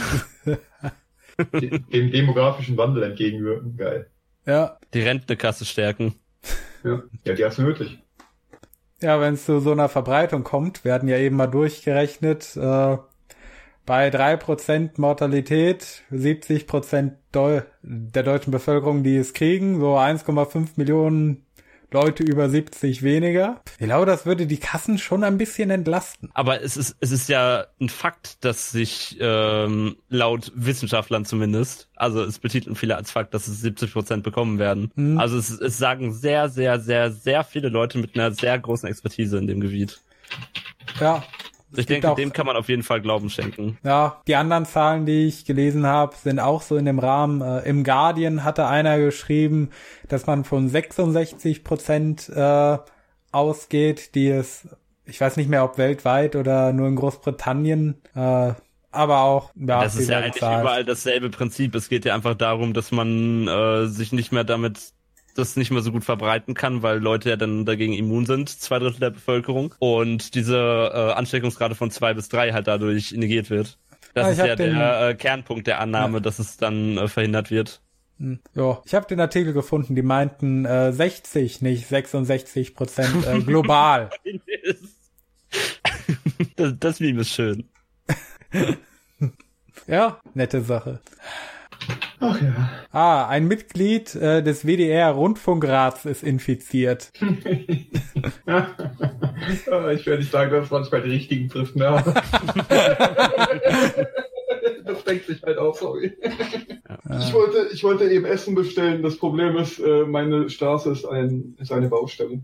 de- 1.53 1.79
dem 1.79 2.11
demografischen 2.11 2.77
Wandel 2.77 3.03
entgegenwirken. 3.03 3.77
Geil. 3.77 4.09
Ja, 4.45 4.77
Die 4.93 5.01
Rentnerkasse 5.01 5.65
stärken. 5.65 6.15
Ja, 6.83 7.01
ja 7.23 7.33
die 7.33 7.55
du 7.55 7.61
nötig. 7.61 7.99
ja, 9.01 9.19
wenn 9.19 9.33
es 9.33 9.45
zu 9.45 9.59
so 9.59 9.71
einer 9.71 9.89
Verbreitung 9.89 10.43
kommt, 10.43 10.85
werden 10.85 11.09
ja 11.09 11.17
eben 11.17 11.35
mal 11.35 11.47
durchgerechnet, 11.47 12.55
äh, 12.55 12.97
bei 13.85 14.09
drei 14.09 14.35
Prozent 14.35 14.97
Mortalität, 14.99 16.03
70% 16.11 17.13
Deu 17.31 17.61
der 17.81 18.23
deutschen 18.23 18.51
Bevölkerung, 18.51 19.01
die 19.01 19.15
es 19.15 19.33
kriegen, 19.33 19.79
so 19.79 19.95
1,5 19.97 20.71
Millionen 20.75 21.46
Leute 21.91 22.23
über 22.23 22.49
70 22.49 23.01
weniger. 23.01 23.61
Ich 23.79 23.85
glaube, 23.85 24.05
das 24.05 24.25
würde 24.25 24.45
die 24.45 24.57
Kassen 24.57 24.97
schon 24.97 25.23
ein 25.23 25.37
bisschen 25.37 25.69
entlasten. 25.69 26.29
Aber 26.33 26.61
es 26.61 26.75
ist, 26.75 26.97
es 26.99 27.11
ist 27.11 27.29
ja 27.29 27.67
ein 27.79 27.89
Fakt, 27.89 28.43
dass 28.43 28.71
sich 28.71 29.17
ähm, 29.19 29.95
laut 30.09 30.51
Wissenschaftlern 30.55 31.23
zumindest, 31.23 31.89
also 31.95 32.23
es 32.23 32.39
betiteln 32.39 32.75
viele 32.75 32.97
als 32.97 33.11
Fakt, 33.11 33.33
dass 33.33 33.47
es 33.47 33.61
70 33.61 33.93
Prozent 33.93 34.23
bekommen 34.23 34.59
werden. 34.59 34.91
Mhm. 34.95 35.17
Also 35.17 35.37
es, 35.37 35.49
es 35.49 35.77
sagen 35.77 36.11
sehr, 36.11 36.49
sehr, 36.49 36.79
sehr, 36.79 37.11
sehr 37.11 37.43
viele 37.43 37.69
Leute 37.69 37.97
mit 37.99 38.15
einer 38.15 38.31
sehr 38.31 38.59
großen 38.59 38.89
Expertise 38.89 39.37
in 39.37 39.47
dem 39.47 39.61
Gebiet. 39.61 40.01
Ja. 40.99 41.23
Ich 41.75 41.85
denke, 41.85 42.11
auch- 42.11 42.15
dem 42.15 42.31
kann 42.31 42.45
man 42.45 42.55
auf 42.55 42.69
jeden 42.69 42.83
Fall 42.83 43.01
Glauben 43.01 43.29
schenken. 43.29 43.77
Ja, 43.83 44.21
die 44.27 44.35
anderen 44.35 44.65
Zahlen, 44.65 45.05
die 45.05 45.27
ich 45.27 45.43
gelesen 45.45 45.85
habe, 45.85 46.15
sind 46.15 46.39
auch 46.39 46.61
so 46.61 46.77
in 46.77 46.85
dem 46.85 46.99
Rahmen. 46.99 47.41
Äh, 47.41 47.67
Im 47.69 47.83
Guardian 47.83 48.43
hatte 48.43 48.67
einer 48.67 48.97
geschrieben, 48.97 49.69
dass 50.07 50.25
man 50.27 50.43
von 50.45 50.69
66 50.69 51.63
Prozent 51.63 52.29
äh, 52.29 52.77
ausgeht, 53.31 54.15
die 54.15 54.29
es, 54.29 54.67
ich 55.05 55.19
weiß 55.19 55.37
nicht 55.37 55.49
mehr, 55.49 55.63
ob 55.63 55.77
weltweit 55.77 56.35
oder 56.35 56.73
nur 56.73 56.87
in 56.87 56.95
Großbritannien, 56.95 57.95
äh, 58.15 58.53
aber 58.91 59.21
auch 59.21 59.51
ja, 59.55 59.83
das 59.83 59.95
ist 59.95 60.09
ja 60.09 60.19
eigentlich 60.19 60.41
überall 60.41 60.85
dasselbe 60.85 61.29
Prinzip. 61.29 61.75
Es 61.75 61.89
geht 61.89 62.05
ja 62.05 62.15
einfach 62.15 62.35
darum, 62.35 62.73
dass 62.73 62.91
man 62.91 63.47
äh, 63.47 63.85
sich 63.87 64.11
nicht 64.13 64.31
mehr 64.31 64.43
damit 64.45 64.93
das 65.37 65.55
nicht 65.55 65.71
mehr 65.71 65.81
so 65.81 65.91
gut 65.91 66.03
verbreiten 66.03 66.53
kann, 66.53 66.81
weil 66.83 66.99
Leute 66.99 67.29
ja 67.29 67.35
dann 67.35 67.65
dagegen 67.65 67.93
immun 67.93 68.25
sind, 68.25 68.49
zwei 68.49 68.79
Drittel 68.79 68.99
der 68.99 69.09
Bevölkerung, 69.11 69.73
und 69.79 70.35
diese 70.35 70.57
äh, 70.57 71.11
Ansteckungsrate 71.13 71.75
von 71.75 71.91
zwei 71.91 72.13
bis 72.13 72.29
drei 72.29 72.51
halt 72.53 72.67
dadurch 72.67 73.11
negiert 73.13 73.49
wird. 73.49 73.77
Das 74.13 74.25
Ah, 74.27 74.29
ist 74.31 74.37
ja 74.39 74.55
den- 74.55 74.75
der 74.75 75.09
äh, 75.09 75.15
Kernpunkt 75.15 75.67
der 75.67 75.79
Annahme, 75.79 76.15
Ja. 76.17 76.19
dass 76.21 76.39
es 76.39 76.57
dann 76.57 76.97
äh, 76.97 77.07
verhindert 77.07 77.51
wird. 77.51 77.81
Hm, 78.19 78.39
Ja, 78.55 78.81
ich 78.85 78.95
habe 78.95 79.05
den 79.05 79.19
Artikel 79.19 79.53
gefunden, 79.53 79.93
die 79.95 80.01
meinten 80.01 80.65
äh, 80.65 80.91
60, 80.91 81.61
nicht 81.61 81.87
66 81.87 82.73
Prozent 82.73 83.27
äh, 83.27 83.39
global. 83.45 84.09
das, 86.55 86.73
das 86.79 86.99
Meme 86.99 87.21
ist 87.21 87.29
schön. 87.29 87.65
ja, 89.87 90.19
nette 90.33 90.61
Sache. 90.61 90.99
Ach 92.19 92.41
ja. 92.41 92.69
Ah, 92.91 93.27
ein 93.27 93.47
Mitglied 93.47 94.15
äh, 94.15 94.41
des 94.41 94.65
WDR 94.65 95.11
Rundfunkrats 95.11 96.05
ist 96.05 96.23
infiziert. 96.23 97.11
Ich 99.93 100.05
werde 100.05 100.19
nicht 100.19 100.31
sagen, 100.31 100.51
dass 100.51 100.71
manchmal 100.71 101.03
die 101.03 101.11
richtigen 101.11 101.47
trifft, 101.47 101.75
ne? 101.75 102.03
das 104.85 105.03
denkt 105.03 105.27
sich 105.27 105.43
halt 105.43 105.59
auch, 105.59 105.75
sorry. 105.75 106.17
Ich 107.19 107.33
wollte, 107.33 107.69
ich 107.71 107.83
wollte 107.83 108.09
eben 108.09 108.25
Essen 108.25 108.55
bestellen. 108.55 109.03
Das 109.03 109.17
Problem 109.17 109.55
ist, 109.57 109.79
äh, 109.79 110.05
meine 110.05 110.49
Straße 110.49 110.91
ist, 110.91 111.05
ein, 111.05 111.55
ist 111.59 111.71
eine 111.71 111.87
Baustelle. 111.87 112.41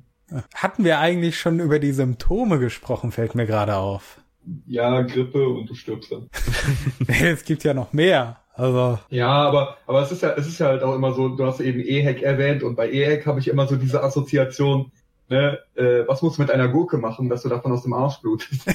Hatten 0.54 0.84
wir 0.84 1.00
eigentlich 1.00 1.40
schon 1.40 1.60
über 1.60 1.80
die 1.80 1.92
Symptome 1.92 2.60
gesprochen, 2.60 3.12
fällt 3.12 3.36
mir 3.36 3.46
gerade 3.46 3.76
auf. 3.76 4.20
Ja, 4.68 5.02
Grippe 5.02 5.48
und 5.48 5.70
du 5.70 5.74
stirbst 5.74 6.12
dann. 6.12 6.30
Es 7.08 7.44
gibt 7.46 7.64
ja 7.64 7.74
noch 7.74 7.94
mehr. 7.94 8.43
Also, 8.56 9.00
Ja, 9.10 9.32
aber, 9.32 9.78
aber 9.88 10.04
es 10.04 10.12
ist 10.12 10.22
ja, 10.22 10.34
es 10.34 10.48
ist 10.48 10.60
ja 10.60 10.68
halt 10.68 10.84
auch 10.84 10.94
immer 10.94 11.14
so, 11.14 11.30
du 11.30 11.44
hast 11.46 11.60
eben 11.60 11.80
EHEC 11.80 12.22
erwähnt 12.22 12.62
und 12.62 12.76
bei 12.76 12.90
EHEC 12.90 13.26
habe 13.26 13.40
ich 13.40 13.48
immer 13.48 13.66
so 13.68 13.76
diese 13.76 14.04
Assoziation, 14.04 14.92
ne, 15.28 15.58
äh, 15.74 16.08
was 16.08 16.22
musst 16.22 16.38
du 16.38 16.44
mit 16.44 16.52
einer 16.52 16.68
Gurke 16.68 16.98
machen, 16.98 17.30
dass 17.30 17.42
du 17.42 17.50
davon 17.50 17.72
aus 17.72 17.82
dem 17.82 17.94
Arsch 17.94 18.20
blutest? 18.22 18.68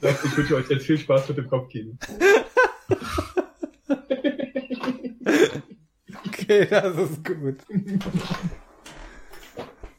das, 0.00 0.24
Ich 0.24 0.36
wünsche 0.36 0.54
euch 0.56 0.70
jetzt 0.70 0.86
viel 0.86 0.98
Spaß 0.98 1.28
mit 1.30 1.38
dem 1.38 1.48
Kopfkino. 1.48 1.94
Okay, 6.26 6.66
das 6.70 6.96
ist 6.96 7.24
gut. 7.24 7.56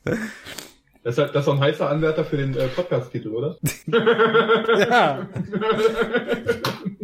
Das 1.03 1.15
ist, 1.15 1.17
halt, 1.21 1.35
das 1.35 1.41
ist 1.41 1.47
doch 1.47 1.55
ein 1.55 1.59
heißer 1.59 1.89
Anwärter 1.89 2.23
für 2.23 2.37
den 2.37 2.55
äh, 2.55 2.67
Podcast-Titel, 2.67 3.29
oder? 3.29 3.57
Ja. 4.89 5.27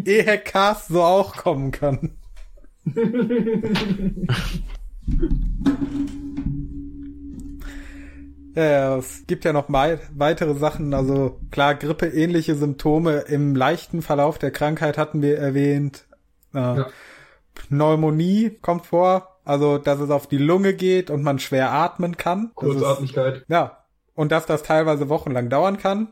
Ehe 0.06 0.38
Cast 0.40 0.88
so 0.88 1.04
auch 1.04 1.36
kommen 1.36 1.72
kann. 1.72 2.12
Ja, 8.56 8.98
es 8.98 9.26
gibt 9.28 9.46
ja 9.46 9.54
noch 9.54 9.66
wei 9.72 10.00
weitere 10.16 10.56
Sachen, 10.56 10.94
also 10.94 11.40
klar, 11.52 11.76
grippeähnliche 11.76 12.56
Symptome 12.56 13.20
im 13.28 13.56
leichten 13.56 14.02
Verlauf 14.02 14.38
der 14.40 14.52
Krankheit 14.52 14.98
hatten 14.98 15.22
wir 15.22 15.38
erwähnt. 15.38 16.06
Äh, 16.54 16.58
Ja. 16.60 16.88
Pneumonie 17.54 18.58
kommt 18.62 18.86
vor, 18.88 19.38
also 19.46 19.78
dass 19.78 20.00
es 20.00 20.10
auf 20.10 20.28
die 20.28 20.38
Lunge 20.38 20.74
geht 20.74 21.10
und 21.10 21.24
man 21.24 21.40
schwer 21.40 21.72
atmen 21.72 22.18
kann. 22.18 22.52
Das 22.56 22.70
ist- 22.70 22.82
Kurzatmigkeit. 22.82 23.46
ja, 23.50 23.79
und 24.20 24.34
dass 24.34 24.46
das 24.46 24.64
teilweise 24.64 25.08
wochenlang 25.08 25.48
dauern 25.48 25.78
kann, 25.78 26.10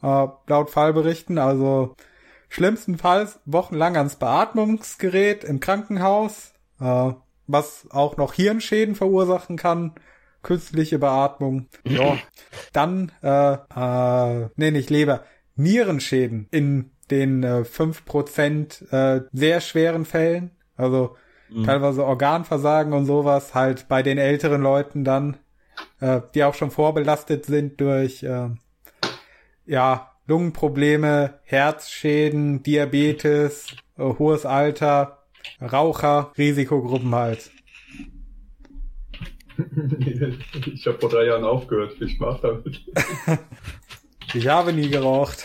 äh, 0.00 0.28
laut 0.46 0.70
Fallberichten. 0.70 1.38
Also 1.38 1.96
schlimmstenfalls 2.48 3.40
wochenlang 3.46 3.96
ans 3.96 4.14
Beatmungsgerät 4.14 5.42
im 5.42 5.58
Krankenhaus, 5.58 6.52
äh, 6.80 7.10
was 7.48 7.88
auch 7.90 8.16
noch 8.16 8.32
Hirnschäden 8.32 8.94
verursachen 8.94 9.56
kann. 9.56 9.94
Künstliche 10.42 11.00
Beatmung. 11.00 11.66
Ja. 11.82 12.18
Dann, 12.72 13.10
äh, 13.24 13.54
äh, 13.54 14.48
nee, 14.54 14.70
nicht 14.70 14.88
Leber, 14.88 15.24
Nierenschäden 15.56 16.46
in 16.52 16.92
den 17.10 17.42
äh, 17.42 17.64
5% 17.64 18.92
äh, 18.92 19.22
sehr 19.32 19.60
schweren 19.60 20.04
Fällen. 20.04 20.52
Also 20.76 21.16
teilweise 21.64 22.04
Organversagen 22.04 22.92
und 22.92 23.06
sowas, 23.06 23.56
halt 23.56 23.88
bei 23.88 24.04
den 24.04 24.18
älteren 24.18 24.62
Leuten 24.62 25.02
dann 25.02 25.38
äh, 26.00 26.20
die 26.34 26.44
auch 26.44 26.54
schon 26.54 26.70
vorbelastet 26.70 27.46
sind 27.46 27.80
durch 27.80 28.22
äh, 28.22 28.50
ja 29.66 30.12
Lungenprobleme, 30.26 31.40
Herzschäden, 31.44 32.62
Diabetes, 32.62 33.66
äh, 33.96 34.02
hohes 34.02 34.44
Alter, 34.44 35.24
Raucher, 35.60 36.32
Risikogruppen 36.36 37.14
halt. 37.14 37.50
Ich 40.72 40.86
habe 40.86 40.98
vor 41.00 41.08
drei 41.08 41.24
Jahren 41.24 41.42
aufgehört. 41.42 41.94
Viel 41.94 42.08
Spaß 42.08 42.40
damit. 42.42 42.80
Ich 44.34 44.46
habe 44.46 44.74
nie 44.74 44.90
geraucht. 44.90 45.42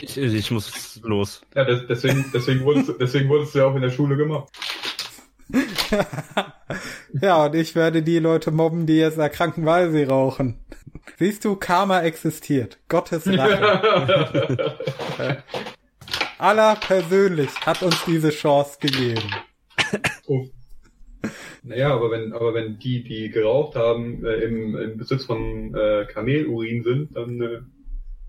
Ich, 0.00 0.16
ich 0.16 0.50
muss 0.52 1.00
los. 1.02 1.42
Ja, 1.54 1.64
des, 1.64 1.86
deswegen, 1.88 2.24
deswegen 2.32 2.60
wurdest, 2.64 2.92
deswegen 3.00 3.28
wurdest 3.28 3.54
du 3.54 3.58
ja 3.58 3.66
auch 3.66 3.74
in 3.74 3.82
der 3.82 3.90
Schule 3.90 4.16
gemacht. 4.16 4.48
Ja, 7.20 7.46
und 7.46 7.54
ich 7.54 7.74
werde 7.74 8.02
die 8.02 8.18
Leute 8.18 8.50
mobben, 8.50 8.86
die 8.86 8.96
jetzt 8.96 9.18
erkranken, 9.18 9.66
weil 9.66 9.90
sie 9.90 10.04
rauchen. 10.04 10.58
Siehst 11.18 11.44
du, 11.44 11.56
Karma 11.56 12.00
existiert. 12.02 12.78
Gottes 12.88 13.26
Rache. 13.26 14.72
Allah 16.38 16.74
persönlich 16.74 17.50
hat 17.66 17.82
uns 17.82 18.04
diese 18.06 18.30
Chance 18.30 18.78
gegeben. 18.80 19.30
Oh. 20.26 20.46
Naja, 21.62 21.94
aber 21.94 22.10
wenn, 22.10 22.32
aber 22.32 22.54
wenn 22.54 22.78
die, 22.78 23.04
die 23.04 23.28
geraucht 23.30 23.76
haben, 23.76 24.24
äh, 24.24 24.36
im, 24.44 24.76
im 24.76 24.96
Besitz 24.96 25.24
von 25.26 25.74
äh, 25.74 26.06
Kamelurin 26.06 26.82
sind, 26.82 27.16
dann 27.16 27.40
äh, 27.40 27.60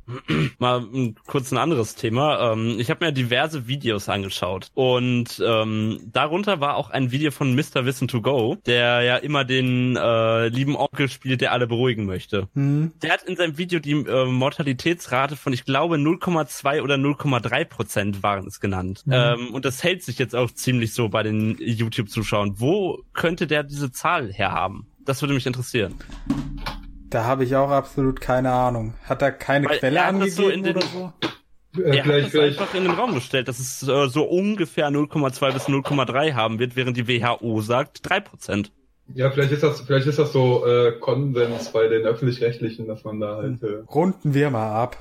Mal 0.60 0.82
ein, 0.82 1.16
kurz 1.28 1.52
ein 1.52 1.58
anderes 1.58 1.96
Thema. 1.96 2.54
Ähm, 2.54 2.76
ich 2.80 2.90
habe 2.90 3.06
mir 3.06 3.12
diverse 3.12 3.68
Videos 3.68 4.10
angeschaut 4.10 4.70
und 4.74 5.42
ähm, 5.46 6.00
darunter 6.12 6.60
war 6.60 6.76
auch 6.76 6.90
ein 6.90 7.12
Video 7.12 7.32
von 7.32 7.56
Mr. 7.56 7.86
Wissen 7.86 8.08
to 8.08 8.22
Go, 8.22 8.58
der 8.66 9.02
ja 9.02 9.18
immer 9.18 9.46
den 9.46 9.96
äh, 9.96 10.48
lieben 10.48 10.76
Onkel 10.76 11.10
spielt, 11.10 11.42
der 11.42 11.52
alle 11.52 11.68
beruhigen 11.68 12.06
möchte. 12.06 12.48
Hm. 12.54 12.92
Der 13.02 13.12
hat 13.14 13.24
in 13.24 13.36
seinem 13.36 13.58
Video 13.58 13.80
die 13.80 13.92
äh, 13.92 14.26
Mortalitätsrate 14.26 15.36
von, 15.36 15.54
ich 15.54 15.66
glaube, 15.66 15.96
0,2 15.96 16.82
oder 16.82 16.96
0,3 16.96 17.66
Prozent 17.66 18.24
waren 18.24 18.48
es 18.48 18.60
genannt. 18.60 19.04
Ähm, 19.10 19.54
und 19.54 19.66
das 19.66 19.84
hält 19.84 20.04
sich 20.04 20.20
jetzt 20.20 20.36
auch 20.36 20.52
ziemlich 20.52 20.94
so 20.94 21.10
bei 21.10 21.24
den 21.24 21.58
YouTube-Zuschauern. 21.60 22.60
Wo 22.60 23.04
könnte 23.14 23.48
der 23.48 23.64
diese 23.64 23.92
Zahl 23.92 24.32
herhaben? 24.32 24.88
Das 25.06 25.22
würde 25.22 25.34
mich 25.34 25.46
interessieren. 25.46 25.96
Da 27.14 27.26
habe 27.26 27.44
ich 27.44 27.56
auch 27.56 27.70
absolut 27.70 28.20
keine 28.22 28.52
Ahnung. 28.52 28.94
Hat 29.06 29.22
er 29.22 29.32
keine 29.32 29.68
Weil 29.70 29.80
Quelle 29.80 30.00
er 30.00 30.06
hat 30.08 30.16
so 30.32 30.48
angegeben 30.48 30.52
in 30.52 30.64
den- 30.64 30.76
oder 30.78 30.86
so? 30.88 31.14
äh, 31.80 31.82
Er 31.82 31.98
hat 31.98 32.04
vielleicht, 32.06 32.26
das 32.26 32.32
vielleicht, 32.32 32.60
einfach 32.60 32.74
in 32.76 32.84
den 32.84 32.92
Raum 32.94 33.14
gestellt, 33.14 33.48
dass 33.48 33.60
es 33.60 33.88
äh, 33.88 34.08
so 34.08 34.24
ungefähr 34.24 34.90
0,2 34.90 35.52
bis 35.54 35.68
0,3 35.68 36.34
haben 36.34 36.60
wird, 36.60 36.76
während 36.76 36.98
die 36.98 37.08
WHO 37.08 37.62
sagt 37.62 38.08
3 38.10 38.20
Prozent. 38.20 38.72
ja, 39.14 39.30
vielleicht 39.32 39.52
ist 39.52 39.64
das, 39.64 39.82
vielleicht 39.82 40.08
ist 40.08 40.18
das 40.20 40.32
so 40.34 40.66
äh, 40.66 40.94
Konsens 41.00 41.72
bei 41.72 41.88
den 41.88 42.06
öffentlich-rechtlichen, 42.06 42.88
dass 42.88 43.04
man 43.04 43.20
da 43.20 43.36
halt, 43.38 43.62
äh, 43.64 43.84
Runden 43.94 44.34
wir 44.34 44.50
mal 44.50 44.72
ab. 44.72 44.98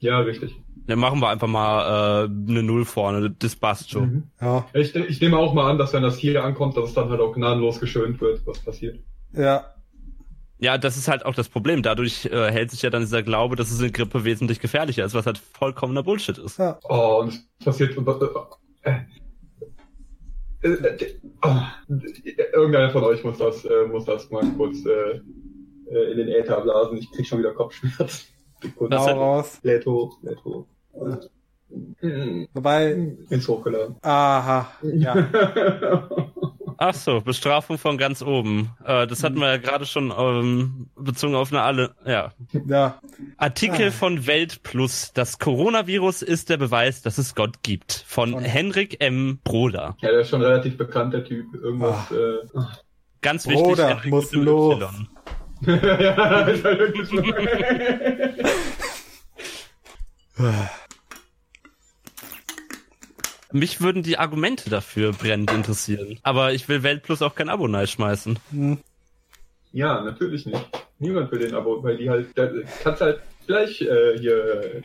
ja, 0.00 0.18
richtig. 0.20 0.54
Dann 0.86 0.98
machen 0.98 1.20
wir 1.20 1.30
einfach 1.30 1.46
mal 1.48 2.24
äh, 2.24 2.50
eine 2.50 2.62
Null 2.62 2.84
vorne, 2.84 3.30
das 3.30 3.56
passt 3.56 3.90
schon. 3.90 4.02
Mhm. 4.04 4.22
Ja, 4.38 4.66
Ich, 4.74 4.94
ich 4.94 5.18
nehme 5.22 5.38
auch 5.38 5.54
mal 5.54 5.70
an, 5.70 5.78
dass 5.78 5.94
wenn 5.94 6.02
das 6.02 6.18
hier 6.18 6.44
ankommt, 6.44 6.76
dass 6.76 6.90
es 6.90 6.94
dann 6.94 7.08
halt 7.08 7.20
auch 7.22 7.32
gnadenlos 7.32 7.80
geschönt 7.80 8.20
wird, 8.20 8.46
was 8.46 8.58
passiert. 8.58 8.98
ja. 9.32 9.64
Ja, 10.58 10.78
das 10.78 10.96
ist 10.96 11.08
halt 11.08 11.24
auch 11.26 11.34
das 11.34 11.48
Problem. 11.48 11.82
Dadurch 11.82 12.26
äh, 12.26 12.50
hält 12.50 12.70
sich 12.70 12.82
ja 12.82 12.90
dann 12.90 13.02
dieser 13.02 13.22
Glaube, 13.22 13.56
dass 13.56 13.70
es 13.70 13.80
in 13.80 13.92
Grippe 13.92 14.24
wesentlich 14.24 14.60
gefährlicher 14.60 15.04
ist, 15.04 15.14
was 15.14 15.26
halt 15.26 15.38
vollkommener 15.38 16.02
Bullshit 16.02 16.38
ist. 16.38 16.58
ja. 16.58 16.78
Oh, 16.88 17.18
und 17.22 17.28
es 17.58 17.64
passiert. 17.64 17.96
Äh, 18.82 18.90
äh, 20.62 20.68
äh, 20.68 21.14
oh, 21.42 21.56
irgendeiner 22.54 22.90
von 22.90 23.04
euch 23.04 23.22
muss 23.24 23.38
das, 23.38 23.64
äh, 23.64 23.86
muss 23.90 24.04
das 24.06 24.30
mal 24.30 24.44
kurz 24.56 24.78
äh, 24.86 25.20
äh, 25.90 26.12
in 26.12 26.18
den 26.18 26.28
Äther 26.28 26.60
blasen. 26.60 26.96
Ich 26.98 27.10
krieg 27.12 27.26
schon 27.26 27.40
wieder 27.40 27.52
Kopfschmerzen. 27.52 28.26
Sekunde. 28.62 28.98
Hat- 28.98 29.16
raus. 29.16 29.58
Lädt 29.62 29.84
hoch, 29.84 30.18
lädt 30.22 30.42
hoch. 30.44 30.66
Äh, 32.00 32.46
Wobei, 32.54 32.92
Ins 33.30 33.48
Hochgeladen. 33.48 33.96
aha, 34.02 34.70
ja. 34.82 35.14
Ach 36.78 36.94
so, 36.94 37.20
Bestrafung 37.20 37.78
von 37.78 37.98
ganz 37.98 38.22
oben. 38.22 38.70
Äh, 38.84 39.06
das 39.06 39.22
hatten 39.22 39.38
wir 39.38 39.46
ja 39.48 39.56
gerade 39.58 39.86
schon 39.86 40.12
ähm, 40.16 40.88
bezogen 40.96 41.34
auf 41.34 41.52
eine 41.52 41.62
alle. 41.62 41.94
Ja. 42.06 42.32
ja. 42.66 43.00
Artikel 43.36 43.88
Ah. 43.88 43.90
von 43.90 44.26
Welt 44.26 44.62
Plus. 44.62 45.12
Das 45.14 45.38
Coronavirus 45.38 46.22
ist 46.22 46.50
der 46.50 46.56
Beweis, 46.56 47.02
dass 47.02 47.18
es 47.18 47.34
Gott 47.34 47.62
gibt. 47.62 48.04
Von 48.06 48.32
Von- 48.32 48.42
Henrik 48.44 49.02
M. 49.02 49.38
Broder. 49.44 49.96
Ja, 50.00 50.10
der 50.10 50.20
ist 50.20 50.30
schon 50.30 50.42
relativ 50.42 50.76
bekannt, 50.76 51.14
der 51.14 51.24
Typ. 51.24 51.54
Irgendwas. 51.54 52.10
Äh, 52.10 52.38
Ganz 53.22 53.46
wichtig. 53.46 53.62
Broder, 53.64 53.88
Henrik 53.88 54.10
muss 54.10 54.32
mit 54.32 54.44
los. 54.44 54.82
Y. 54.82 55.08
ja, 55.66 56.40
ist 56.42 56.64
halt 56.64 56.78
wirklich. 56.78 57.08
Mich 63.54 63.80
würden 63.80 64.02
die 64.02 64.18
Argumente 64.18 64.68
dafür 64.68 65.12
brennend 65.12 65.52
interessieren. 65.52 66.18
Aber 66.24 66.52
ich 66.52 66.68
will 66.68 66.82
Welt 66.82 67.04
Plus 67.04 67.22
auch 67.22 67.36
kein 67.36 67.48
Abo 67.48 67.68
schmeißen. 67.86 68.36
Hm. 68.50 68.78
Ja, 69.70 70.00
natürlich 70.02 70.44
nicht. 70.44 70.68
Niemand 70.98 71.30
will 71.30 71.38
den 71.38 71.54
Abo, 71.54 71.80
weil 71.82 71.96
die 71.96 72.10
halt, 72.10 72.36
da 72.36 72.50
kannst 72.82 73.00
halt 73.00 73.20
gleich 73.46 73.80
äh, 73.80 74.18
hier 74.18 74.82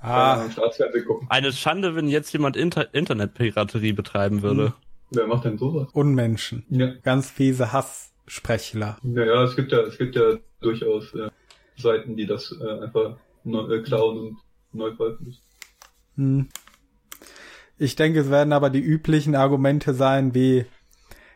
Ah, 0.00 0.34
ah. 0.34 0.50
Staatsfernsehen 0.50 1.06
gucken. 1.06 1.26
Eine 1.28 1.52
Schande, 1.52 1.96
wenn 1.96 2.08
jetzt 2.08 2.32
jemand 2.32 2.56
Inter 2.56 2.92
Internetpiraterie 2.94 3.94
betreiben 3.94 4.42
würde. 4.42 4.74
Wer 5.10 5.26
macht 5.26 5.44
denn 5.44 5.58
sowas? 5.58 5.88
Unmenschen. 5.92 6.64
Ja. 6.70 6.92
Ganz 7.02 7.30
fiese 7.30 7.72
Hasssprechler. 7.72 8.96
Naja, 9.02 9.42
es 9.42 9.56
gibt 9.56 9.72
ja, 9.72 9.80
es 9.80 9.98
gibt 9.98 10.14
ja 10.14 10.38
durchaus 10.60 11.12
äh, 11.14 11.30
Seiten, 11.76 12.16
die 12.16 12.26
das 12.26 12.54
äh, 12.60 12.84
einfach 12.84 13.16
neu, 13.42 13.74
äh, 13.74 13.82
klauen 13.82 14.18
und 14.18 14.36
neu 14.72 14.94
veröffentlichen. 14.94 15.42
Hm. 16.16 16.48
Ich 17.78 17.96
denke, 17.96 18.20
es 18.20 18.30
werden 18.30 18.52
aber 18.52 18.70
die 18.70 18.80
üblichen 18.80 19.34
Argumente 19.34 19.94
sein, 19.94 20.34
wie, 20.34 20.64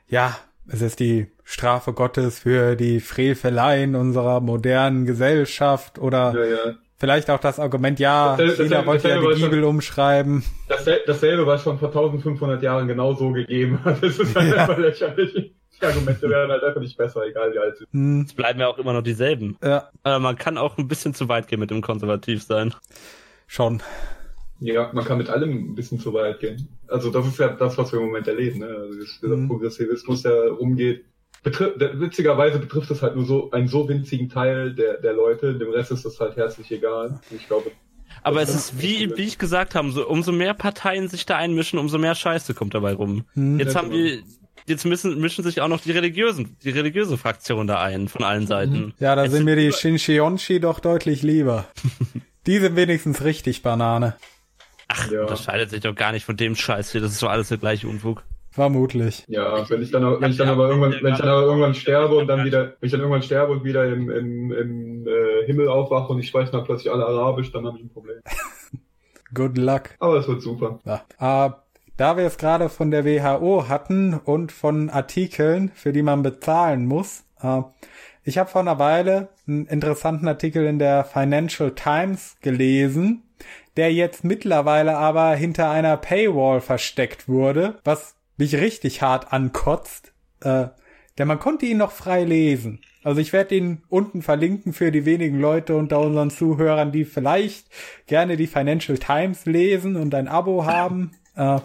ja, 0.08 0.36
es 0.68 0.82
ist 0.82 1.00
die 1.00 1.28
Strafe 1.44 1.92
Gottes 1.92 2.40
für 2.40 2.76
die 2.76 3.00
Freveleien 3.00 3.94
unserer 3.96 4.40
modernen 4.40 5.04
Gesellschaft 5.06 5.98
oder 5.98 6.34
Ja, 6.34 6.44
ja. 6.44 6.74
vielleicht 6.98 7.30
auch 7.30 7.40
das 7.40 7.58
Argument, 7.58 7.98
ja, 7.98 8.36
Das- 8.36 8.50
das- 8.56 8.58
jeder 8.58 8.76
das- 8.78 8.86
wollte 8.86 9.08
ja 9.08 9.18
die 9.18 9.24
war 9.24 9.32
schon- 9.36 9.50
Bibel 9.50 9.64
umschreiben. 9.64 10.44
Dasselbe, 10.68 11.02
dasselbe 11.06 11.46
war 11.46 11.58
schon 11.58 11.78
vor 11.78 11.88
1500 11.90 12.62
Jahren 12.62 12.86
genau 12.86 13.14
so 13.14 13.30
gegeben. 13.32 13.80
Das 13.84 14.02
ist 14.18 14.36
halt 14.36 14.48
Ja. 14.56 14.62
einfach 14.62 14.78
lächerlich. 14.78 15.54
Die 15.80 15.86
Argumente 15.86 16.28
werden 16.28 16.50
halt 16.50 16.62
einfach 16.64 16.80
nicht 16.80 16.98
besser, 16.98 17.24
egal 17.24 17.52
wie 17.52 17.58
alt 17.60 17.76
sie 17.78 17.84
sind. 17.84 17.92
Hm, 17.92 18.22
Es 18.26 18.34
bleiben 18.34 18.58
ja 18.60 18.66
auch 18.66 18.78
immer 18.78 18.92
noch 18.92 19.02
dieselben. 19.02 19.56
ja, 19.62 19.88
Aber 20.02 20.18
man 20.18 20.36
kann 20.36 20.58
auch 20.58 20.76
ein 20.76 20.88
bisschen 20.88 21.14
zu 21.14 21.28
weit 21.28 21.46
gehen 21.48 21.60
mit 21.60 21.70
dem 21.70 21.80
konservativ 21.82 22.42
sein. 22.42 22.74
schon. 23.46 23.80
Ja, 24.60 24.90
man 24.92 25.04
kann 25.04 25.18
mit 25.18 25.28
allem 25.30 25.50
ein 25.50 25.74
bisschen 25.74 26.00
zu 26.00 26.12
weit 26.14 26.40
gehen. 26.40 26.68
Also 26.88 27.10
das 27.10 27.26
ist 27.26 27.38
ja 27.38 27.48
das, 27.48 27.78
was 27.78 27.92
wir 27.92 28.00
im 28.00 28.06
Moment 28.06 28.26
erleben. 28.26 28.60
Ne? 28.60 28.66
Also 28.66 28.94
dieser 29.22 29.36
Mhm. 29.36 29.48
Progressivismus, 29.48 30.22
der 30.22 30.50
rumgeht. 30.50 31.04
Betri 31.44 31.78
der, 31.78 32.00
witzigerweise 32.00 32.58
betrifft 32.58 32.90
es 32.90 33.00
halt 33.00 33.14
nur 33.14 33.24
so 33.24 33.50
einen 33.52 33.68
so 33.68 33.88
winzigen 33.88 34.28
Teil 34.28 34.74
der, 34.74 34.94
der 35.00 35.12
Leute. 35.12 35.54
Dem 35.54 35.70
Rest 35.70 35.92
ist 35.92 36.04
das 36.04 36.18
halt 36.18 36.36
herzlich 36.36 36.70
egal. 36.72 37.20
Ich 37.30 37.46
glaube, 37.46 37.70
Aber 38.24 38.42
es 38.42 38.52
ist 38.52 38.82
wie, 38.82 39.16
wie 39.16 39.22
ich 39.22 39.38
gesagt 39.38 39.76
habe, 39.76 39.90
so, 39.92 40.08
umso 40.08 40.32
mehr 40.32 40.54
Parteien 40.54 41.08
sich 41.08 41.24
da 41.26 41.36
einmischen, 41.36 41.78
umso 41.78 41.98
mehr 41.98 42.16
Scheiße 42.16 42.54
kommt 42.54 42.74
dabei 42.74 42.94
rum. 42.94 43.24
Hm. 43.34 43.60
Jetzt 43.60 43.76
haben 43.76 43.92
wir, 43.92 44.18
jetzt 44.66 44.84
müssen, 44.84 45.20
mischen 45.20 45.44
sich 45.44 45.60
auch 45.60 45.68
noch 45.68 45.80
die 45.80 45.92
religiösen, 45.92 46.56
die 46.64 46.70
religiöse 46.70 47.16
Fraktion 47.16 47.68
da 47.68 47.80
ein, 47.80 48.08
von 48.08 48.24
allen 48.24 48.48
Seiten. 48.48 48.94
Ja, 48.98 49.14
da 49.14 49.22
Jetzt 49.22 49.32
sind 49.34 49.44
mir 49.44 49.54
die 49.54 49.72
Shinshionshi 49.72 50.58
doch 50.58 50.80
deutlich 50.80 51.22
lieber. 51.22 51.68
die 52.48 52.58
sind 52.58 52.74
wenigstens 52.74 53.22
richtig 53.22 53.62
Banane. 53.62 54.16
Ach, 54.88 55.10
Ja. 55.10 55.22
unterscheidet 55.22 55.70
sich 55.70 55.80
doch 55.80 55.94
gar 55.94 56.12
nicht 56.12 56.24
von 56.24 56.36
dem 56.36 56.54
Scheiß 56.56 56.92
hier, 56.92 57.00
das 57.00 57.12
ist 57.12 57.22
doch 57.22 57.30
alles 57.30 57.48
der 57.48 57.58
gleiche 57.58 57.86
Unfug. 57.88 58.22
Vermutlich. 58.50 59.24
Ja, 59.28 59.68
wenn 59.70 59.82
ich 59.82 59.90
dann, 59.92 60.20
wenn 60.20 60.30
ich 60.30 60.36
dann 60.36 60.48
aber 60.48 60.68
irgendwann, 60.68 60.92
wenn 61.00 61.12
ich 61.12 61.18
dann 61.18 61.28
aber 61.28 61.42
irgendwann 61.42 61.74
sterbe 61.74 62.16
und 62.16 62.26
dann 62.26 62.44
wieder, 62.44 62.74
wenn 62.80 62.86
ich 62.86 62.90
dann 62.90 63.00
irgendwann 63.00 63.22
sterbe 63.22 63.52
und 63.52 63.62
wieder 63.62 63.86
im, 63.86 64.10
im, 64.10 64.50
im 64.52 65.06
äh, 65.06 65.46
Himmel 65.46 65.68
aufwache 65.68 66.12
und 66.12 66.18
ich 66.18 66.28
spreche 66.28 66.50
dann 66.50 66.64
plötzlich 66.64 66.90
alle 66.90 67.06
Arabisch, 67.06 67.52
dann 67.52 67.66
habe 67.66 67.76
ich 67.78 67.84
ein 67.84 67.90
Problem. 67.90 68.16
Good 69.34 69.58
luck. 69.58 69.90
Aber 70.00 70.16
es 70.16 70.26
wird 70.26 70.42
super. 70.42 70.80
Ja. 70.84 71.46
Äh, 71.46 71.50
da 71.96 72.16
wir 72.16 72.24
es 72.24 72.38
gerade 72.38 72.68
von 72.68 72.90
der 72.90 73.04
WHO 73.04 73.68
hatten 73.68 74.14
und 74.14 74.50
von 74.52 74.88
Artikeln, 74.88 75.70
für 75.74 75.92
die 75.92 76.02
man 76.02 76.22
bezahlen 76.22 76.86
muss, 76.86 77.24
äh, 77.42 77.60
ich 78.24 78.38
habe 78.38 78.50
vor 78.50 78.62
einer 78.62 78.78
Weile 78.78 79.28
einen 79.46 79.66
interessanten 79.66 80.26
Artikel 80.28 80.66
in 80.66 80.78
der 80.78 81.04
Financial 81.04 81.70
Times 81.74 82.36
gelesen, 82.40 83.22
der 83.78 83.92
jetzt 83.92 84.24
mittlerweile 84.24 84.96
aber 84.96 85.34
hinter 85.36 85.70
einer 85.70 85.96
Paywall 85.96 86.60
versteckt 86.60 87.28
wurde, 87.28 87.78
was 87.84 88.16
mich 88.36 88.56
richtig 88.56 89.02
hart 89.02 89.32
ankotzt. 89.32 90.12
Äh, 90.40 90.66
denn 91.16 91.28
man 91.28 91.38
konnte 91.38 91.64
ihn 91.64 91.78
noch 91.78 91.92
frei 91.92 92.24
lesen. 92.24 92.80
Also 93.04 93.20
ich 93.20 93.32
werde 93.32 93.54
ihn 93.54 93.82
unten 93.88 94.22
verlinken 94.22 94.72
für 94.72 94.90
die 94.90 95.04
wenigen 95.04 95.38
Leute 95.38 95.76
unter 95.76 96.00
unseren 96.00 96.30
Zuhörern, 96.30 96.90
die 96.90 97.04
vielleicht 97.04 97.68
gerne 98.08 98.36
die 98.36 98.48
Financial 98.48 98.98
Times 98.98 99.46
lesen 99.46 99.94
und 99.94 100.12
ein 100.12 100.26
Abo 100.26 100.66
haben. 100.66 101.12
Äh, 101.36 101.60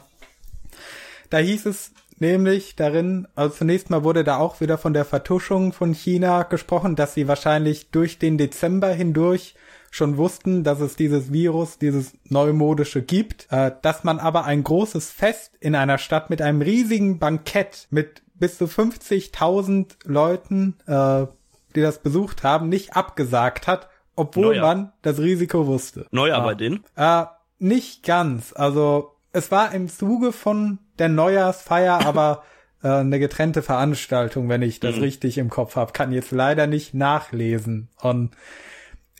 da 1.31 1.37
hieß 1.39 1.65
es 1.65 1.93
nämlich 2.19 2.75
darin, 2.75 3.27
also 3.33 3.55
zunächst 3.55 3.89
mal 3.89 4.03
wurde 4.03 4.23
da 4.23 4.37
auch 4.37 4.61
wieder 4.61 4.77
von 4.77 4.93
der 4.93 5.05
Vertuschung 5.05 5.73
von 5.73 5.93
China 5.93 6.43
gesprochen, 6.43 6.95
dass 6.95 7.15
sie 7.15 7.27
wahrscheinlich 7.27 7.89
durch 7.89 8.19
den 8.19 8.37
Dezember 8.37 8.89
hindurch 8.89 9.55
schon 9.95 10.17
wussten, 10.17 10.63
dass 10.63 10.79
es 10.79 10.95
dieses 10.95 11.31
Virus, 11.31 11.77
dieses 11.77 12.13
neumodische 12.27 13.03
gibt, 13.03 13.45
äh, 13.51 13.71
dass 13.83 14.03
man 14.03 14.17
aber 14.19 14.43
ein 14.45 14.63
großes 14.63 15.11
Fest 15.11 15.51
in 15.59 15.75
einer 15.75 15.99
Stadt 15.99 16.31
mit 16.31 16.41
einem 16.41 16.63
riesigen 16.63 17.19
Bankett 17.19 17.87
mit 17.91 18.23
bis 18.33 18.57
zu 18.57 18.65
50.000 18.65 19.97
Leuten, 20.05 20.75
äh, 20.87 21.27
die 21.75 21.81
das 21.81 21.99
besucht 21.99 22.41
haben, 22.43 22.69
nicht 22.69 22.95
abgesagt 22.95 23.67
hat, 23.67 23.87
obwohl 24.15 24.47
Neujahr. 24.47 24.65
man 24.75 24.93
das 25.03 25.19
Risiko 25.19 25.67
wusste. 25.67 26.07
Neujahr 26.09 26.41
Ah. 26.41 26.45
bei 26.45 26.55
denen? 26.55 26.83
Äh, 26.95 27.25
nicht 27.59 28.03
ganz. 28.03 28.51
Also 28.53 29.11
es 29.31 29.51
war 29.51 29.73
im 29.75 29.89
Zuge 29.89 30.31
von 30.31 30.79
der 30.97 31.09
Neujahrsfeier, 31.09 31.99
aber 32.05 32.41
äh, 32.83 32.87
eine 32.89 33.19
getrennte 33.19 33.61
Veranstaltung, 33.61 34.49
wenn 34.49 34.63
ich 34.63 34.79
das 34.79 34.95
Mhm. 34.95 35.01
richtig 35.03 35.37
im 35.37 35.49
Kopf 35.51 35.75
habe. 35.75 35.93
Kann 35.93 36.11
jetzt 36.11 36.31
leider 36.31 36.65
nicht 36.65 36.95
nachlesen. 36.95 37.89
Und 38.01 38.31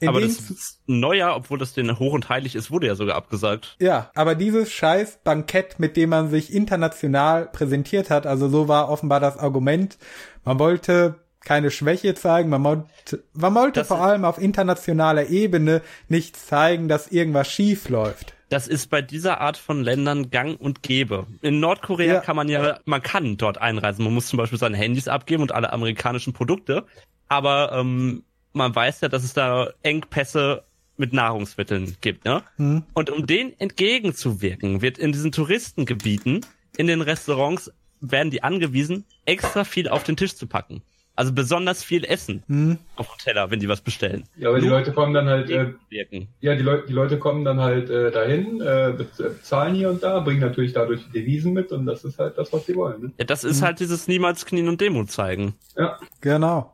in 0.04 0.10
Aber 0.10 0.22
das 0.22 0.38
ist 0.50 0.80
Neujahr, 0.86 1.36
obwohl 1.36 1.58
das 1.58 1.74
denen 1.74 1.98
hoch 1.98 2.14
und 2.14 2.30
heilig 2.30 2.56
ist, 2.56 2.70
wurde 2.72 2.88
ja 2.88 2.96
sogar 2.96 3.16
abgesagt. 3.16 3.76
ja, 3.80 4.12
aber 4.16 4.36
dieses 4.36 4.72
scheiß 4.72 5.20
Bankett, 5.24 5.80
mit 5.80 5.98
dem 5.98 6.10
man 6.10 6.30
sich 6.30 6.54
international 6.54 7.48
präsentiert 7.48 8.10
hat, 8.10 8.28
also 8.28 8.50
so 8.50 8.68
war 8.68 8.90
offenbar 8.90 9.20
das 9.20 9.38
Argument, 9.38 9.98
man 10.44 10.60
wollte 10.60 11.16
keine 11.46 11.72
Schwäche 11.72 12.16
zeigen, 12.16 12.50
man 12.50 12.64
wollte, 12.64 13.24
man 13.34 13.54
wollte 13.56 13.82
Das 13.82 13.88
vor 13.90 14.00
allem 14.02 14.24
auf 14.24 14.38
internationaler 14.40 15.28
Ebene 15.30 15.82
nicht 16.08 16.38
zeigen, 16.38 16.88
dass 16.88 17.08
irgendwas 17.10 17.52
schief 17.52 17.90
läuft. 17.90 18.34
Das 18.50 18.68
ist 18.68 18.90
bei 18.90 19.02
dieser 19.02 19.42
Art 19.42 19.58
von 19.58 19.82
Ländern 19.84 20.30
gang 20.30 20.60
und 20.62 20.84
gäbe. 20.84 21.26
In 21.42 21.60
Nordkorea 21.60 22.14
Ja. 22.14 22.20
kann 22.22 22.36
man 22.36 22.48
ja, 22.50 22.80
man 22.86 23.02
kann 23.02 23.36
dort 23.36 23.58
einreisen. 23.60 24.06
Man 24.06 24.14
muss 24.14 24.28
zum 24.28 24.38
Beispiel 24.38 24.60
seine 24.60 24.78
Handys 24.78 25.08
abgeben 25.08 25.42
und 25.42 25.52
alle 25.52 25.74
amerikanischen 25.74 26.34
Produkte. 26.34 26.86
Aber 27.28 27.72
ähm, 27.74 28.24
man 28.54 28.74
weiß 28.76 29.02
ja, 29.02 29.10
dass 29.10 29.24
es 29.24 29.34
da 29.34 29.70
Engpässe 29.82 30.64
mit 30.98 31.12
Nahrungsmitteln 31.12 31.98
gibt. 32.02 32.26
Ne? 32.26 32.44
Hm. 32.58 32.84
Und 32.94 33.10
um 33.10 33.26
denen 33.26 33.54
entgegenzuwirken, 33.60 34.82
wird 34.82 34.98
in 34.98 35.12
diesen 35.12 35.32
Touristengebieten, 35.32 36.46
in 36.78 36.88
den 36.88 37.02
Restaurants, 37.02 37.72
werden 38.00 38.32
die 38.32 38.44
angewiesen, 38.44 39.06
extra 39.26 39.64
viel 39.64 39.88
auf 39.88 40.04
den 40.04 40.18
Tisch 40.18 40.36
zu 40.36 40.46
packen. 40.46 40.82
Also 41.16 41.32
besonders 41.32 41.84
viel 41.84 42.06
Essen 42.06 42.44
Hm. 42.48 42.80
auf 42.96 43.08
dem 43.08 43.18
Teller, 43.20 43.52
wenn 43.52 43.60
die 43.60 43.70
was 43.70 43.82
bestellen. 43.82 44.24
Ja, 44.36 44.50
aber 44.50 44.60
die 44.60 44.68
Leute 44.68 44.92
kommen 44.94 45.14
dann 45.14 45.28
halt, 45.28 45.50
äh, 45.52 45.74
wirken. 45.90 46.28
ja, 46.42 46.56
die, 46.56 46.64
Leute 46.64 46.88
die 46.88 46.94
Leute 46.94 47.20
kommen 47.20 47.46
dann 47.46 47.60
halt 47.62 47.90
äh, 47.92 48.10
dahin, 48.10 48.60
äh, 48.62 48.90
äh, 48.90 48.94
bezahlen 48.94 49.76
hier 49.76 49.90
und 49.92 50.02
da, 50.02 50.20
bringen 50.22 50.40
natürlich 50.42 50.74
dadurch 50.74 51.02
Devisen 51.14 51.54
mit 51.54 51.72
und 51.72 51.86
das 51.86 52.04
ist 52.04 52.18
halt 52.18 52.38
das, 52.40 52.52
was 52.52 52.66
sie 52.66 52.76
wollen. 52.76 53.02
Ne? 53.02 53.12
Ja, 53.20 53.26
das 53.26 53.44
ist 53.44 53.62
halt 53.62 53.80
dieses 53.80 54.08
niemals 54.08 54.44
Knien 54.46 54.68
und 54.68 54.82
Demut 54.82 55.12
zeigen. 55.12 55.54
Ja. 55.78 56.00
Genau. 56.22 56.73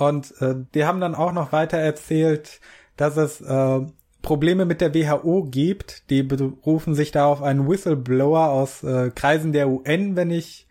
Und 0.00 0.34
äh, 0.40 0.54
die 0.74 0.84
haben 0.84 1.00
dann 1.00 1.14
auch 1.14 1.32
noch 1.32 1.52
weiter 1.52 1.78
erzählt, 1.78 2.60
dass 2.96 3.16
es 3.16 3.40
äh, 3.40 3.80
Probleme 4.22 4.64
mit 4.64 4.80
der 4.80 4.94
WHO 4.94 5.44
gibt. 5.44 6.10
Die 6.10 6.22
berufen 6.22 6.94
sich 6.94 7.10
da 7.12 7.26
auf 7.26 7.42
einen 7.42 7.68
Whistleblower 7.68 8.50
aus 8.50 8.82
äh, 8.82 9.10
Kreisen 9.14 9.52
der 9.52 9.68
UN, 9.68 10.16
wenn 10.16 10.30
ich 10.30 10.66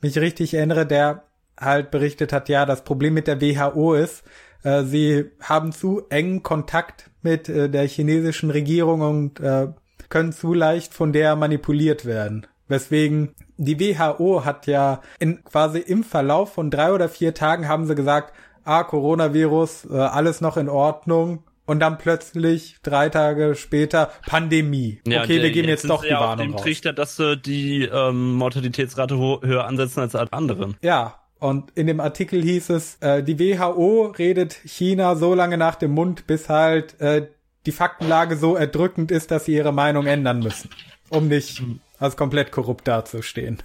mich 0.00 0.18
richtig 0.18 0.54
erinnere, 0.54 0.86
der 0.86 1.24
halt 1.58 1.90
berichtet 1.90 2.32
hat, 2.32 2.48
ja, 2.48 2.64
das 2.64 2.84
Problem 2.84 3.14
mit 3.14 3.26
der 3.26 3.40
WHO 3.40 3.94
ist, 3.94 4.24
äh, 4.62 4.84
sie 4.84 5.26
haben 5.40 5.72
zu 5.72 6.02
engen 6.08 6.42
Kontakt 6.42 7.10
mit 7.22 7.48
äh, 7.48 7.68
der 7.68 7.86
chinesischen 7.86 8.50
Regierung 8.50 9.02
und 9.02 9.40
äh, 9.40 9.68
können 10.08 10.32
zu 10.32 10.54
leicht 10.54 10.94
von 10.94 11.12
der 11.12 11.36
manipuliert 11.36 12.04
werden. 12.04 12.46
Weswegen 12.68 13.34
die 13.56 13.78
WHO 13.78 14.44
hat 14.44 14.66
ja 14.66 15.02
in 15.18 15.44
quasi 15.44 15.80
im 15.80 16.04
Verlauf 16.04 16.54
von 16.54 16.70
drei 16.70 16.92
oder 16.92 17.08
vier 17.08 17.34
Tagen 17.34 17.68
haben 17.68 17.84
sie 17.84 17.94
gesagt, 17.94 18.32
ah, 18.64 18.84
Coronavirus, 18.84 19.86
äh, 19.90 19.96
alles 19.96 20.40
noch 20.40 20.56
in 20.56 20.68
Ordnung. 20.68 21.44
Und 21.66 21.78
dann 21.78 21.98
plötzlich 21.98 22.78
drei 22.82 23.10
Tage 23.10 23.54
später 23.54 24.10
Pandemie. 24.26 25.00
Ja, 25.06 25.22
okay, 25.22 25.40
wir 25.40 25.52
geben 25.52 25.68
jetzt 25.68 25.82
sind 25.82 25.90
doch 25.90 26.02
die 26.02 26.08
ja 26.08 26.18
auf 26.18 26.24
Warnung 26.30 26.48
dem 26.48 26.52
raus. 26.54 26.62
Trichter, 26.62 26.92
dass 26.92 27.14
sie 27.14 27.36
die 27.36 27.84
ähm, 27.84 28.34
Mortalitätsrate 28.34 29.16
höher 29.16 29.64
ansetzen 29.66 30.00
als 30.00 30.16
alle 30.16 30.32
anderen. 30.32 30.76
Ja, 30.82 31.20
und 31.38 31.70
in 31.76 31.86
dem 31.86 32.00
Artikel 32.00 32.42
hieß 32.42 32.70
es, 32.70 32.96
äh, 33.00 33.22
die 33.22 33.38
WHO 33.38 34.06
redet 34.18 34.52
China 34.64 35.14
so 35.14 35.32
lange 35.34 35.56
nach 35.58 35.76
dem 35.76 35.92
Mund, 35.92 36.26
bis 36.26 36.48
halt 36.48 37.00
äh, 37.00 37.28
die 37.66 37.72
Faktenlage 37.72 38.36
so 38.36 38.56
erdrückend 38.56 39.12
ist, 39.12 39.30
dass 39.30 39.44
sie 39.44 39.54
ihre 39.54 39.72
Meinung 39.72 40.06
ändern 40.06 40.40
müssen, 40.40 40.70
um 41.08 41.28
nicht 41.28 41.62
als 42.00 42.16
komplett 42.16 42.50
korrupt 42.50 42.88
dazustehen. 42.88 43.62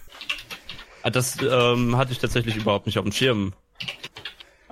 Ah, 1.02 1.10
Das 1.10 1.38
ähm, 1.42 1.98
hatte 1.98 2.12
ich 2.12 2.20
tatsächlich 2.20 2.56
überhaupt 2.56 2.86
nicht 2.86 3.00
auf 3.00 3.06
dem 3.06 3.12
Schirm. 3.12 3.54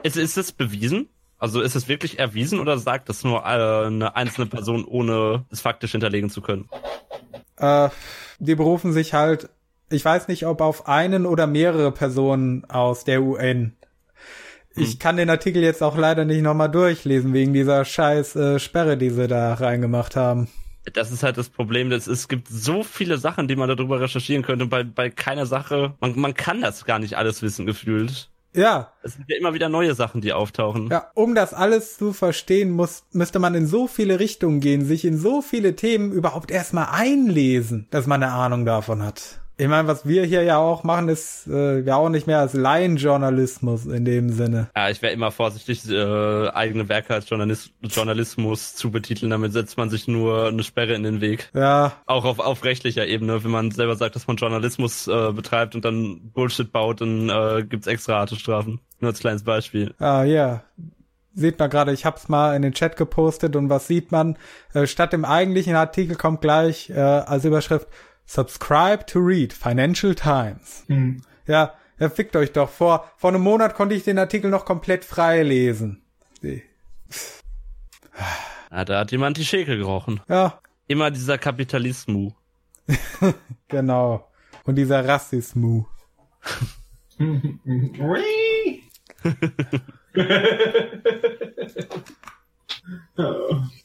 Ist, 0.03 0.17
ist 0.17 0.37
es 0.37 0.51
bewiesen? 0.51 1.07
Also 1.39 1.61
ist 1.61 1.75
es 1.75 1.87
wirklich 1.87 2.19
erwiesen 2.19 2.59
oder 2.59 2.77
sagt 2.77 3.09
das 3.09 3.23
nur 3.23 3.39
äh, 3.39 3.87
eine 3.87 4.15
einzelne 4.15 4.47
Person, 4.47 4.85
ohne 4.85 5.45
es 5.49 5.61
faktisch 5.61 5.91
hinterlegen 5.91 6.29
zu 6.29 6.41
können? 6.41 6.69
Äh, 7.57 7.89
die 8.39 8.55
berufen 8.55 8.93
sich 8.93 9.13
halt, 9.13 9.49
ich 9.89 10.05
weiß 10.05 10.27
nicht, 10.27 10.45
ob 10.45 10.61
auf 10.61 10.87
einen 10.87 11.25
oder 11.25 11.47
mehrere 11.47 11.91
Personen 11.91 12.65
aus 12.69 13.03
der 13.03 13.21
UN. 13.21 13.75
Ich 14.75 14.99
kann 14.99 15.17
den 15.17 15.29
Artikel 15.29 15.61
jetzt 15.61 15.83
auch 15.83 15.97
leider 15.97 16.25
nicht 16.25 16.41
nochmal 16.41 16.71
durchlesen, 16.71 17.33
wegen 17.33 17.53
dieser 17.53 17.85
scheiß 17.85 18.35
äh, 18.35 18.59
Sperre, 18.59 18.97
die 18.97 19.11
sie 19.11 19.27
da 19.27 19.53
reingemacht 19.53 20.15
haben. 20.15 20.47
Das 20.93 21.11
ist 21.11 21.23
halt 21.23 21.37
das 21.37 21.49
Problem, 21.49 21.89
dass 21.89 22.07
es 22.07 22.27
gibt 22.27 22.47
so 22.47 22.83
viele 22.83 23.17
Sachen, 23.17 23.47
die 23.47 23.55
man 23.55 23.69
darüber 23.69 24.01
recherchieren 24.01 24.43
könnte 24.43 24.65
und 24.65 24.69
bei, 24.69 24.83
bei 24.83 25.09
keiner 25.09 25.45
Sache, 25.45 25.93
man, 26.01 26.19
man 26.19 26.33
kann 26.33 26.61
das 26.61 26.85
gar 26.85 26.99
nicht 26.99 27.15
alles 27.15 27.41
wissen 27.41 27.65
gefühlt. 27.65 28.29
Ja, 28.55 28.93
Es 29.01 29.13
sind 29.13 29.25
ja 29.27 29.37
immer 29.37 29.53
wieder 29.53 29.69
neue 29.69 29.95
Sachen, 29.95 30.21
die 30.21 30.33
auftauchen. 30.33 30.89
Ja, 30.89 31.11
um 31.15 31.35
das 31.35 31.53
alles 31.53 31.97
zu 31.97 32.13
verstehen, 32.13 32.71
muss, 32.71 33.03
müsste 33.11 33.39
man 33.39 33.55
in 33.55 33.65
so 33.65 33.87
viele 33.87 34.19
Richtungen 34.19 34.59
gehen, 34.59 34.85
sich 34.85 35.05
in 35.05 35.17
so 35.17 35.41
viele 35.41 35.75
Themen 35.75 36.11
überhaupt 36.11 36.51
erstmal 36.51 36.87
einlesen, 36.91 37.87
dass 37.89 38.07
man 38.07 38.21
eine 38.21 38.31
Ahnung 38.31 38.65
davon 38.65 39.01
hat. 39.03 39.42
Ich 39.63 39.69
meine, 39.69 39.87
was 39.87 40.05
wir 40.05 40.25
hier 40.25 40.43
ja 40.43 40.57
auch 40.57 40.83
machen, 40.83 41.07
ist 41.07 41.47
äh, 41.47 41.79
ja 41.79 41.95
auch 41.95 42.09
nicht 42.09 42.27
mehr 42.27 42.39
als 42.39 42.51
Laienjournalismus 42.53 43.85
in 43.85 44.03
dem 44.03 44.27
Sinne. 44.27 44.67
Ja, 44.75 44.89
ich 44.89 45.01
wäre 45.01 45.13
immer 45.13 45.31
vorsichtig, 45.31 45.89
äh, 45.89 46.49
eigene 46.49 46.89
Werke 46.89 47.13
als 47.13 47.29
Journalist, 47.29 47.71
Journalismus 47.81 48.75
zu 48.75 48.91
betiteln. 48.91 49.29
Damit 49.29 49.53
setzt 49.53 49.77
man 49.77 49.89
sich 49.89 50.09
nur 50.09 50.47
eine 50.47 50.63
Sperre 50.63 50.95
in 50.95 51.03
den 51.03 51.21
Weg. 51.21 51.49
Ja, 51.53 51.93
Auch 52.07 52.25
auf, 52.25 52.39
auf 52.39 52.65
rechtlicher 52.65 53.07
Ebene, 53.07 53.41
wenn 53.45 53.51
man 53.51 53.71
selber 53.71 53.95
sagt, 53.95 54.17
dass 54.17 54.27
man 54.27 54.35
Journalismus 54.35 55.07
äh, 55.07 55.31
betreibt 55.31 55.75
und 55.75 55.85
dann 55.85 56.31
Bullshit 56.33 56.69
baut, 56.69 56.99
dann 56.99 57.29
äh, 57.29 57.63
gibt's 57.63 57.87
extra 57.87 58.15
harte 58.15 58.35
Strafen. 58.35 58.81
Nur 58.99 59.11
als 59.11 59.19
kleines 59.19 59.43
Beispiel. 59.43 59.93
ah, 59.99 60.25
ja. 60.25 60.63
Sieht 61.35 61.57
man 61.57 61.69
gerade, 61.69 61.93
ich 61.93 62.05
hab's 62.05 62.27
mal 62.27 62.53
in 62.53 62.61
den 62.63 62.73
Chat 62.73 62.97
gepostet 62.97 63.55
und 63.55 63.69
was 63.69 63.87
sieht 63.87 64.11
man? 64.11 64.37
Äh, 64.73 64.87
statt 64.87 65.13
dem 65.13 65.23
eigentlichen 65.23 65.75
Artikel 65.75 66.17
kommt 66.17 66.41
gleich 66.41 66.89
äh, 66.89 66.99
als 66.99 67.45
Überschrift 67.45 67.87
Subscribe 68.25 69.05
to 69.05 69.19
read 69.19 69.53
Financial 69.53 70.15
Times. 70.15 70.83
Hm. 70.87 71.21
Ja, 71.47 71.73
ja, 71.99 72.09
fickt 72.09 72.35
euch 72.35 72.51
doch. 72.51 72.69
Vor, 72.69 73.09
vor 73.17 73.29
einem 73.29 73.41
Monat 73.41 73.75
konnte 73.75 73.95
ich 73.95 74.03
den 74.03 74.17
Artikel 74.17 74.49
noch 74.49 74.65
komplett 74.65 75.05
frei 75.05 75.43
lesen. 75.43 76.01
Ja, 78.71 78.85
da 78.85 78.99
hat 78.99 79.11
jemand 79.11 79.37
die 79.37 79.45
Schäkel 79.45 79.77
gerochen. 79.77 80.21
Ja, 80.27 80.59
Immer 80.87 81.11
dieser 81.11 81.37
Kapitalismus. 81.37 82.33
genau. 83.67 84.27
Und 84.65 84.75
dieser 84.75 85.07
Rassismus. 85.07 85.85
Ui. 87.19 88.83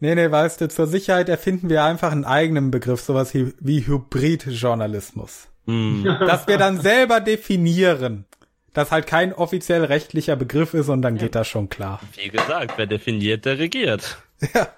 Nee, 0.00 0.14
nee, 0.14 0.30
weißt 0.30 0.60
du, 0.60 0.68
zur 0.68 0.86
Sicherheit 0.86 1.28
erfinden 1.28 1.70
wir 1.70 1.84
einfach 1.84 2.12
einen 2.12 2.24
eigenen 2.24 2.70
Begriff, 2.70 3.00
sowas 3.00 3.34
wie, 3.34 3.54
wie 3.60 3.86
Hybridjournalismus. 3.86 5.48
Hm. 5.66 6.04
Dass 6.20 6.46
wir 6.46 6.58
dann 6.58 6.80
selber 6.80 7.20
definieren, 7.20 8.24
dass 8.72 8.92
halt 8.92 9.06
kein 9.06 9.32
offiziell 9.32 9.84
rechtlicher 9.84 10.36
Begriff 10.36 10.74
ist 10.74 10.90
und 10.90 11.00
dann 11.00 11.16
geht 11.16 11.34
das 11.34 11.48
schon 11.48 11.70
klar. 11.70 11.98
Wie 12.14 12.28
gesagt, 12.28 12.74
wer 12.76 12.86
definiert, 12.86 13.46
der 13.46 13.58
regiert. 13.58 14.18
Ja, 14.52 14.68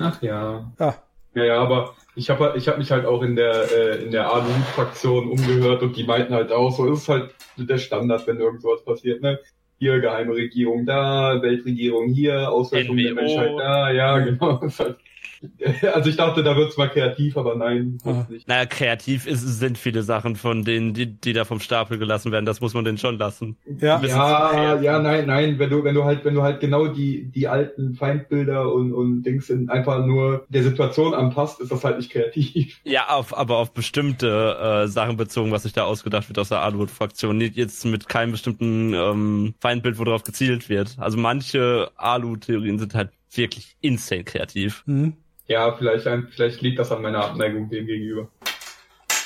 Ach 0.00 0.22
ja. 0.22 0.72
ja. 0.78 0.94
Ja, 1.34 1.44
ja, 1.44 1.62
aber 1.62 1.94
ich 2.16 2.28
habe 2.28 2.54
ich 2.56 2.66
hab 2.66 2.78
mich 2.78 2.90
halt 2.90 3.06
auch 3.06 3.22
in 3.22 3.36
der 3.36 3.70
äh, 3.70 4.02
in 4.02 4.10
der 4.10 4.32
ADU-Fraktion 4.34 5.30
umgehört 5.30 5.82
und 5.82 5.96
die 5.96 6.02
meinten 6.02 6.34
halt 6.34 6.50
auch, 6.50 6.76
so 6.76 6.92
ist 6.92 7.08
halt 7.08 7.32
der 7.56 7.78
Standard, 7.78 8.26
wenn 8.26 8.40
irgend 8.40 8.62
sowas 8.62 8.84
passiert, 8.84 9.22
ne? 9.22 9.38
Hier 9.80 9.98
geheime 9.98 10.34
Regierung 10.34 10.84
da, 10.84 11.40
Weltregierung 11.40 12.10
hier, 12.10 12.52
Auslöschung 12.52 12.98
der. 12.98 13.14
Menschheit 13.14 13.58
da, 13.58 13.90
ja, 13.90 14.18
genau. 14.18 14.60
also 15.94 16.10
ich 16.10 16.16
dachte, 16.16 16.42
da 16.42 16.56
wird's 16.56 16.76
mal 16.76 16.88
kreativ, 16.90 17.36
aber 17.36 17.54
nein, 17.54 17.98
wird's 18.04 18.18
Ah. 18.18 18.26
nicht. 18.30 18.48
Naja, 18.48 18.66
kreativ 18.66 19.26
ist, 19.26 19.40
sind 19.40 19.78
viele 19.78 20.02
Sachen 20.02 20.36
von 20.36 20.64
denen, 20.64 20.92
die, 20.94 21.06
die 21.06 21.32
da 21.32 21.44
vom 21.44 21.60
Stapel 21.60 21.98
gelassen 21.98 22.30
werden. 22.32 22.44
Das 22.44 22.60
muss 22.60 22.74
man 22.74 22.84
denen 22.84 22.98
schon 22.98 23.16
lassen. 23.18 23.56
Ja, 23.80 24.00
Ja, 24.02 24.80
ja, 24.80 24.98
nein, 24.98 25.26
nein, 25.26 25.58
wenn 25.58 25.70
du, 25.70 25.82
wenn 25.84 25.94
du 25.94 26.04
halt, 26.04 26.24
wenn 26.24 26.34
du 26.34 26.42
halt 26.42 26.60
genau 26.60 26.88
die, 26.88 27.24
die 27.30 27.48
alten 27.48 27.94
Feindbilder 27.94 28.72
und, 28.72 28.92
und 28.92 29.22
Dings 29.22 29.48
in 29.50 29.70
einfach 29.70 30.04
nur 30.04 30.44
der 30.48 30.62
Situation 30.62 31.14
anpasst, 31.14 31.60
ist 31.60 31.72
das 31.72 31.84
halt 31.84 31.98
nicht 31.98 32.10
kreativ. 32.10 32.80
Ja, 32.84 33.08
auf, 33.10 33.36
aber 33.36 33.56
auf 33.58 33.72
bestimmte 33.72 34.82
äh, 34.84 34.88
Sachen 34.88 35.16
bezogen, 35.16 35.50
was 35.52 35.62
sich 35.62 35.72
da 35.72 35.84
ausgedacht 35.84 36.28
wird 36.28 36.38
aus 36.38 36.48
der 36.48 36.60
Aluhut-Fraktion. 36.60 37.36
Nicht 37.38 37.56
jetzt 37.56 37.84
mit 37.84 38.08
keinem 38.08 38.32
bestimmten 38.32 38.92
ähm, 38.94 39.54
Feindbild, 39.60 39.98
worauf 39.98 40.24
gezielt 40.24 40.68
wird. 40.68 40.96
Also 40.98 41.16
manche 41.18 41.90
Alu-Theorien 41.96 42.78
sind 42.78 42.94
halt 42.94 43.10
wirklich 43.32 43.76
insane 43.80 44.24
kreativ. 44.24 44.82
hm, 44.86 45.12
Ja, 45.50 45.72
vielleicht, 45.76 46.06
ein- 46.06 46.28
vielleicht 46.30 46.60
liegt 46.62 46.78
das 46.78 46.92
an 46.92 47.02
meiner 47.02 47.24
Abneigung 47.24 47.68
dem 47.68 47.84
gegenüber. 47.86 48.28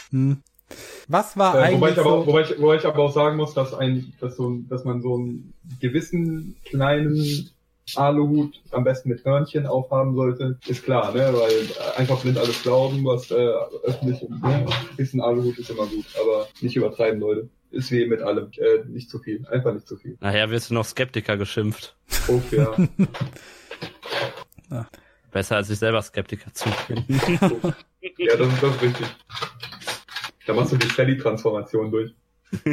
hm. 0.08 0.38
Was 1.06 1.36
war 1.36 1.54
Äh, 1.54 1.74
wobei, 1.74 1.88
eigentlich 1.88 1.92
ich 1.92 1.98
aber, 1.98 2.10
so, 2.22 2.26
wobei, 2.26 2.40
ich, 2.40 2.58
wobei 2.58 2.76
ich 2.76 2.86
aber 2.86 2.98
auch 3.00 3.12
sagen 3.12 3.36
muss, 3.36 3.52
dass 3.52 3.74
ein, 3.74 4.14
dass 4.20 4.36
so, 4.36 4.48
ein- 4.48 4.66
dass 4.70 4.84
man 4.84 5.02
so 5.02 5.16
einen 5.16 5.52
gewissen 5.80 6.56
kleinen 6.64 7.50
Aluhut 7.94 8.62
am 8.70 8.84
besten 8.84 9.10
mit 9.10 9.22
Hörnchen 9.26 9.66
aufhaben 9.66 10.14
sollte, 10.14 10.58
ist 10.66 10.82
klar, 10.84 11.12
ne? 11.12 11.30
Weil 11.34 11.68
einfach 11.98 12.18
blind 12.22 12.38
alles 12.38 12.62
glauben, 12.62 13.04
was 13.04 13.30
äh, 13.30 13.34
öffentlich, 13.84 14.22
ne? 14.22 14.66
ein 14.66 14.96
bisschen 14.96 15.20
Aluhut 15.20 15.58
ist 15.58 15.68
immer 15.68 15.84
gut, 15.86 16.06
aber 16.18 16.48
nicht 16.62 16.74
übertreiben, 16.74 17.20
Leute. 17.20 17.50
Ist 17.70 17.90
wie 17.90 18.06
mit 18.06 18.22
allem, 18.22 18.50
äh, 18.56 18.82
nicht 18.88 19.10
zu 19.10 19.18
viel, 19.18 19.46
einfach 19.48 19.74
nicht 19.74 19.86
zu 19.86 19.98
viel. 19.98 20.16
Nachher 20.20 20.48
wirst 20.48 20.70
du 20.70 20.74
noch 20.74 20.86
Skeptiker 20.86 21.36
geschimpft. 21.36 21.94
Uff, 22.28 22.50
ja. 22.50 22.74
Besser 25.34 25.56
als 25.56 25.66
sich 25.66 25.80
selber 25.80 26.00
Skeptiker 26.00 26.54
zu 26.54 26.68
finden. 26.68 27.18
ja, 28.18 28.36
das 28.36 28.46
ist, 28.46 28.62
das 28.62 28.80
richtig. 28.80 29.06
Da 30.46 30.54
machst 30.54 30.70
du 30.70 30.76
die 30.76 30.86
Sally-Transformation 30.86 31.90
durch. 31.90 32.14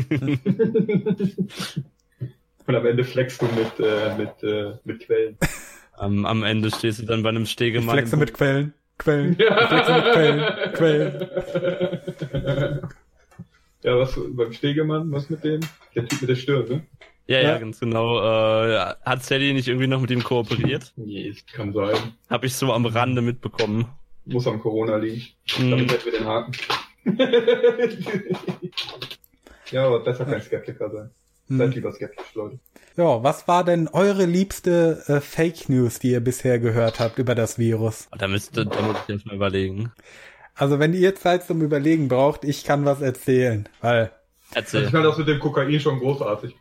Und 2.68 2.76
am 2.76 2.86
Ende 2.86 3.04
flexst 3.04 3.42
du 3.42 3.48
mit, 3.48 3.80
äh, 3.80 4.16
mit, 4.16 4.44
äh, 4.44 4.78
mit 4.84 5.00
Quellen. 5.00 5.40
am, 5.94 6.24
am 6.28 6.44
Ende 6.44 6.70
stehst 6.70 7.02
du 7.02 7.06
dann 7.08 7.24
bei 7.24 7.30
einem 7.30 7.48
Stegemann. 7.48 7.96
flexe 7.96 8.16
mit 8.16 8.32
Quellen, 8.36 8.76
Quellen, 9.00 9.36
flexe 9.36 9.94
mit 9.94 10.14
Quellen, 10.14 10.74
Quellen. 10.74 11.28
Ja, 13.82 13.98
was 13.98 14.20
beim 14.36 14.54
Stegemann, 14.54 15.12
was 15.12 15.32
mit 15.32 15.44
dem? 15.44 15.62
Der 15.96 16.08
Typ 16.08 16.22
mit 16.22 16.30
der 16.30 16.36
Stirn, 16.36 16.68
ne? 16.70 16.86
Ja, 17.32 17.42
ja, 17.42 17.50
Ja. 17.52 17.58
ganz 17.58 17.80
genau. 17.80 18.20
Äh, 18.20 18.78
hat 19.06 19.24
Sally 19.24 19.54
nicht 19.54 19.68
irgendwie 19.68 19.88
noch 19.88 20.02
mit 20.02 20.12
ihm 20.12 20.24
kooperiert? 20.24 20.92
Nee, 20.96 21.34
kann 21.54 21.74
sein. 21.74 21.96
Hab 22.30 22.44
ich 22.44 22.56
so 22.56 22.72
am 22.74 22.86
Rande 22.86 23.22
mitbekommen. 23.22 23.86
Muss 24.26 24.48
am 24.48 24.60
Corona 24.60 24.98
liegen. 24.98 25.24
Hm. 25.56 25.72
Damit 25.72 25.92
hätten 25.92 26.06
wir 26.06 26.12
den 26.12 26.26
Haken. 26.28 26.52
ja, 29.72 29.86
aber 29.86 30.00
besser 30.02 30.26
kein 30.26 30.42
Skeptiker 30.42 30.90
sein. 30.92 31.10
Seid 31.48 31.68
Hm. 31.68 31.72
lieber 31.74 31.92
skeptisch, 31.92 32.34
Leute. 32.36 32.60
Ja, 32.98 33.24
was 33.24 33.48
war 33.48 33.64
denn 33.64 33.88
eure 33.90 34.26
liebste 34.26 35.04
äh, 35.08 35.22
Fake 35.22 35.70
News, 35.70 36.00
die 36.00 36.12
ihr 36.12 36.20
bisher 36.22 36.60
gehört 36.60 37.00
habt 37.00 37.20
über 37.20 37.36
das 37.36 37.58
Virus? 37.58 38.08
Da 38.18 38.28
müsste, 38.28 38.66
da 38.66 38.82
muss 38.82 38.98
ich 39.04 39.10
jetzt 39.16 39.26
mal 39.26 39.36
überlegen. 39.36 39.92
Also 40.56 40.80
wenn 40.80 40.94
ihr 40.94 41.16
Zeit 41.16 41.46
zum 41.46 41.62
Überlegen 41.62 42.08
braucht, 42.08 42.44
ich 42.44 42.64
kann 42.64 42.86
was 42.86 43.02
erzählen, 43.02 43.68
weil 43.82 44.12
Also 44.54 44.78
Erzähl. 44.78 44.84
ich 44.86 44.90
fand 44.92 45.06
das 45.06 45.18
mit 45.18 45.28
dem 45.28 45.40
Kokain 45.40 45.80
schon 45.80 46.00
großartig. 46.00 46.56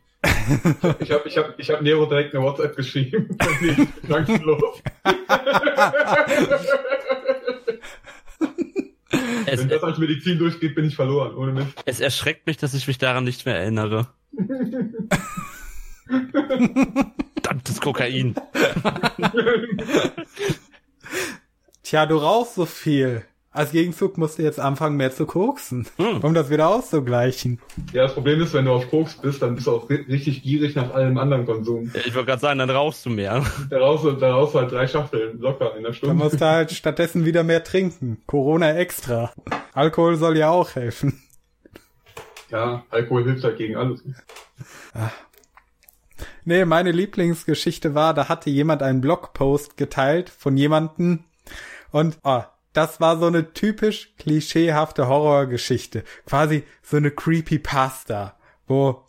Ich 1.01 1.11
habe 1.11 1.29
ich 1.29 1.37
hab, 1.39 1.59
ich 1.59 1.71
hab 1.71 1.83
Nero 1.83 2.07
direkt 2.07 2.35
eine 2.35 2.45
WhatsApp 2.45 2.77
geschrieben. 2.77 3.37
dankenlos. 4.09 4.83
Es, 9.47 9.61
Wenn 9.61 9.69
das 9.69 9.83
als 9.83 9.99
Medizin 9.99 10.39
durchgeht, 10.39 10.75
bin 10.75 10.85
ich 10.87 10.95
verloren, 10.97 11.35
ohne 11.35 11.53
Mist. 11.53 11.69
es 11.85 12.01
erschreckt 12.01 12.47
mich, 12.47 12.57
dass 12.57 12.75
ich 12.75 12.87
mich 12.87 12.99
daran 12.99 13.25
nicht 13.25 13.47
mehr 13.47 13.57
erinnere. 13.57 14.09
Verdammtes 17.51 17.81
Kokain. 17.81 18.35
tja, 21.83 22.07
du 22.07 22.17
rauchst 22.17 22.55
so 22.55 22.67
viel. 22.67 23.25
Als 23.53 23.73
Gegenzug 23.73 24.17
musst 24.17 24.39
du 24.39 24.43
jetzt 24.45 24.61
anfangen, 24.61 24.97
mehr 24.97 25.11
zu 25.11 25.27
koksen, 25.27 25.85
Hm. 25.97 26.19
um 26.23 26.35
das 26.35 26.51
wieder 26.51 26.69
auszugleichen. 26.69 27.59
Ja, 27.93 28.05
das 28.05 28.15
Problem 28.15 28.41
ist, 28.41 28.55
wenn 28.55 28.65
du 28.67 28.71
auf 28.73 28.89
Koks 28.91 29.17
bist, 29.17 29.43
dann 29.43 29.57
bist 29.57 29.67
du 29.67 29.73
auch 29.73 29.91
ri- 29.91 30.07
richtig 30.09 30.45
gierig 30.45 30.77
nach 30.77 30.95
allem 30.95 31.19
anderen 31.19 31.47
Konsum. 31.47 31.91
Ich 32.07 32.15
wollte 32.15 32.27
gerade 32.29 32.41
sagen, 32.41 32.61
dann 32.61 32.71
rauchst 32.71 33.05
du 33.07 33.11
mehr. 33.11 33.45
Da 33.69 33.79
rauchst 33.79 34.05
du, 34.05 34.13
da 34.13 34.35
rauchst 34.35 34.55
du 34.55 34.61
halt 34.61 34.71
drei 34.71 34.87
Schachteln 34.87 35.41
locker 35.41 35.75
in 35.77 35.83
der 35.83 35.91
Dann 35.91 35.95
Stunde. 35.95 36.15
musst 36.15 36.41
du 36.41 36.47
halt 36.47 36.71
stattdessen 36.71 37.25
wieder 37.25 37.43
mehr 37.43 37.65
trinken. 37.65 38.23
Corona 38.27 38.75
extra. 38.77 39.33
Alkohol 39.73 40.15
soll 40.15 40.37
ja 40.39 40.51
auch 40.51 40.77
helfen. 40.77 41.21
Ja, 42.51 42.85
Alkohol 42.91 43.25
hilft 43.25 43.43
halt 43.43 43.59
gegen 43.59 43.77
alles. 43.77 44.05
Nee, 46.45 46.65
meine 46.65 46.93
Lieblingsgeschichte 46.93 47.95
war, 47.95 48.15
da 48.15 48.29
hatte 48.29 48.51
jemand 48.51 48.83
einen 48.83 49.01
Blogpost 49.01 49.77
geteilt 49.77 50.31
von 50.31 50.57
jemanden 50.57 51.25
und 51.93 52.19
oh, 52.25 52.43
das 52.73 53.01
war 53.01 53.19
so 53.19 53.27
eine 53.27 53.53
typisch 53.53 54.15
klischeehafte 54.19 55.09
Horrorgeschichte. 55.09 56.05
Quasi 56.27 56.65
so 56.83 56.97
eine 56.97 57.11
Creepypasta, 57.11 58.37
wo 58.67 59.03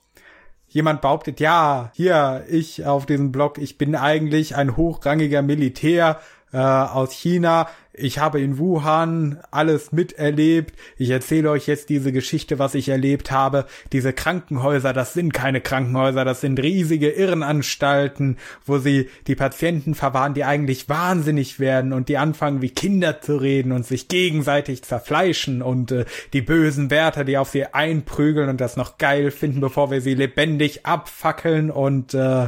jemand 0.67 1.01
behauptet, 1.01 1.39
ja, 1.39 1.91
hier, 1.93 2.45
ich 2.49 2.85
auf 2.85 3.05
diesem 3.05 3.31
Blog, 3.31 3.57
ich 3.57 3.77
bin 3.77 3.95
eigentlich 3.95 4.55
ein 4.55 4.77
hochrangiger 4.77 5.41
Militär 5.41 6.19
äh, 6.53 6.57
aus 6.57 7.13
China. 7.13 7.69
Ich 7.93 8.19
habe 8.19 8.39
in 8.39 8.57
Wuhan 8.57 9.39
alles 9.51 9.91
miterlebt. 9.91 10.75
Ich 10.97 11.09
erzähle 11.09 11.51
euch 11.51 11.67
jetzt 11.67 11.89
diese 11.89 12.13
Geschichte, 12.13 12.57
was 12.57 12.73
ich 12.73 12.87
erlebt 12.87 13.31
habe. 13.31 13.65
Diese 13.91 14.13
Krankenhäuser, 14.13 14.93
das 14.93 15.13
sind 15.13 15.33
keine 15.33 15.59
Krankenhäuser, 15.59 16.23
das 16.23 16.39
sind 16.39 16.57
riesige 16.61 17.09
Irrenanstalten, 17.09 18.37
wo 18.65 18.77
sie 18.77 19.09
die 19.27 19.35
Patienten 19.35 19.93
verwahren, 19.93 20.33
die 20.33 20.45
eigentlich 20.45 20.87
wahnsinnig 20.87 21.59
werden 21.59 21.91
und 21.91 22.07
die 22.07 22.17
anfangen 22.17 22.61
wie 22.61 22.69
Kinder 22.69 23.19
zu 23.19 23.35
reden 23.35 23.73
und 23.73 23.85
sich 23.85 24.07
gegenseitig 24.07 24.83
zerfleischen 24.83 25.61
und 25.61 25.91
äh, 25.91 26.05
die 26.31 26.41
bösen 26.41 26.91
Wärter, 26.91 27.25
die 27.25 27.37
auf 27.37 27.49
sie 27.49 27.65
einprügeln 27.65 28.47
und 28.47 28.61
das 28.61 28.77
noch 28.77 28.99
geil 28.99 29.31
finden, 29.31 29.59
bevor 29.59 29.91
wir 29.91 29.99
sie 29.99 30.15
lebendig 30.15 30.85
abfackeln 30.85 31.69
und 31.69 32.13
äh, 32.13 32.47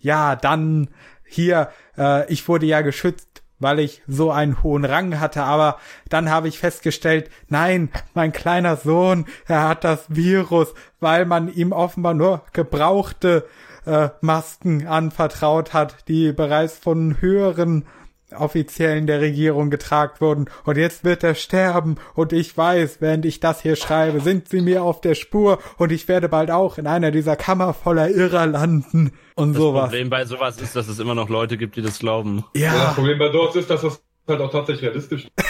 ja, 0.00 0.36
dann 0.36 0.88
hier, 1.24 1.70
äh, 1.96 2.30
ich 2.32 2.46
wurde 2.46 2.66
ja 2.66 2.82
geschützt, 2.82 3.35
weil 3.58 3.78
ich 3.78 4.02
so 4.06 4.30
einen 4.30 4.62
hohen 4.62 4.84
Rang 4.84 5.18
hatte, 5.20 5.42
aber 5.42 5.78
dann 6.08 6.30
habe 6.30 6.48
ich 6.48 6.58
festgestellt, 6.58 7.30
nein, 7.48 7.90
mein 8.14 8.32
kleiner 8.32 8.76
Sohn, 8.76 9.26
er 9.46 9.68
hat 9.68 9.84
das 9.84 10.04
Virus, 10.08 10.74
weil 11.00 11.26
man 11.26 11.52
ihm 11.52 11.72
offenbar 11.72 12.14
nur 12.14 12.42
gebrauchte 12.52 13.46
äh, 13.86 14.10
Masken 14.20 14.86
anvertraut 14.86 15.72
hat, 15.72 16.08
die 16.08 16.32
bereits 16.32 16.76
von 16.76 17.20
höheren 17.20 17.86
Offiziellen 18.34 19.06
der 19.06 19.20
Regierung 19.20 19.70
getragen 19.70 20.14
wurden. 20.20 20.44
Und 20.64 20.76
jetzt 20.76 21.04
wird 21.04 21.22
er 21.22 21.34
sterben. 21.34 21.96
Und 22.14 22.32
ich 22.32 22.56
weiß, 22.56 23.00
während 23.00 23.24
ich 23.24 23.40
das 23.40 23.62
hier 23.62 23.76
schreibe, 23.76 24.20
sind 24.20 24.48
sie 24.48 24.60
mir 24.60 24.82
auf 24.82 25.00
der 25.00 25.14
Spur. 25.14 25.58
Und 25.78 25.92
ich 25.92 26.08
werde 26.08 26.28
bald 26.28 26.50
auch 26.50 26.78
in 26.78 26.86
einer 26.86 27.10
dieser 27.10 27.36
Kammer 27.36 27.72
voller 27.74 28.10
Irrer 28.10 28.46
landen. 28.46 29.12
Und 29.34 29.52
Das 29.52 29.62
sowas. 29.62 29.84
Problem 29.90 30.10
bei 30.10 30.24
sowas 30.24 30.60
ist, 30.60 30.74
dass 30.74 30.88
es 30.88 30.98
immer 30.98 31.14
noch 31.14 31.28
Leute 31.28 31.56
gibt, 31.56 31.76
die 31.76 31.82
das 31.82 31.98
glauben. 31.98 32.44
Ja, 32.54 32.72
das 32.72 32.82
Ja, 32.82 32.92
Problem 32.94 33.18
bei 33.18 33.30
sowas 33.30 33.54
ist, 33.56 33.70
dass 33.70 33.82
das 33.82 34.02
halt 34.26 34.40
auch 34.40 34.50
tatsächlich 34.50 34.84
realistisch 34.86 35.24
ist. 35.24 35.32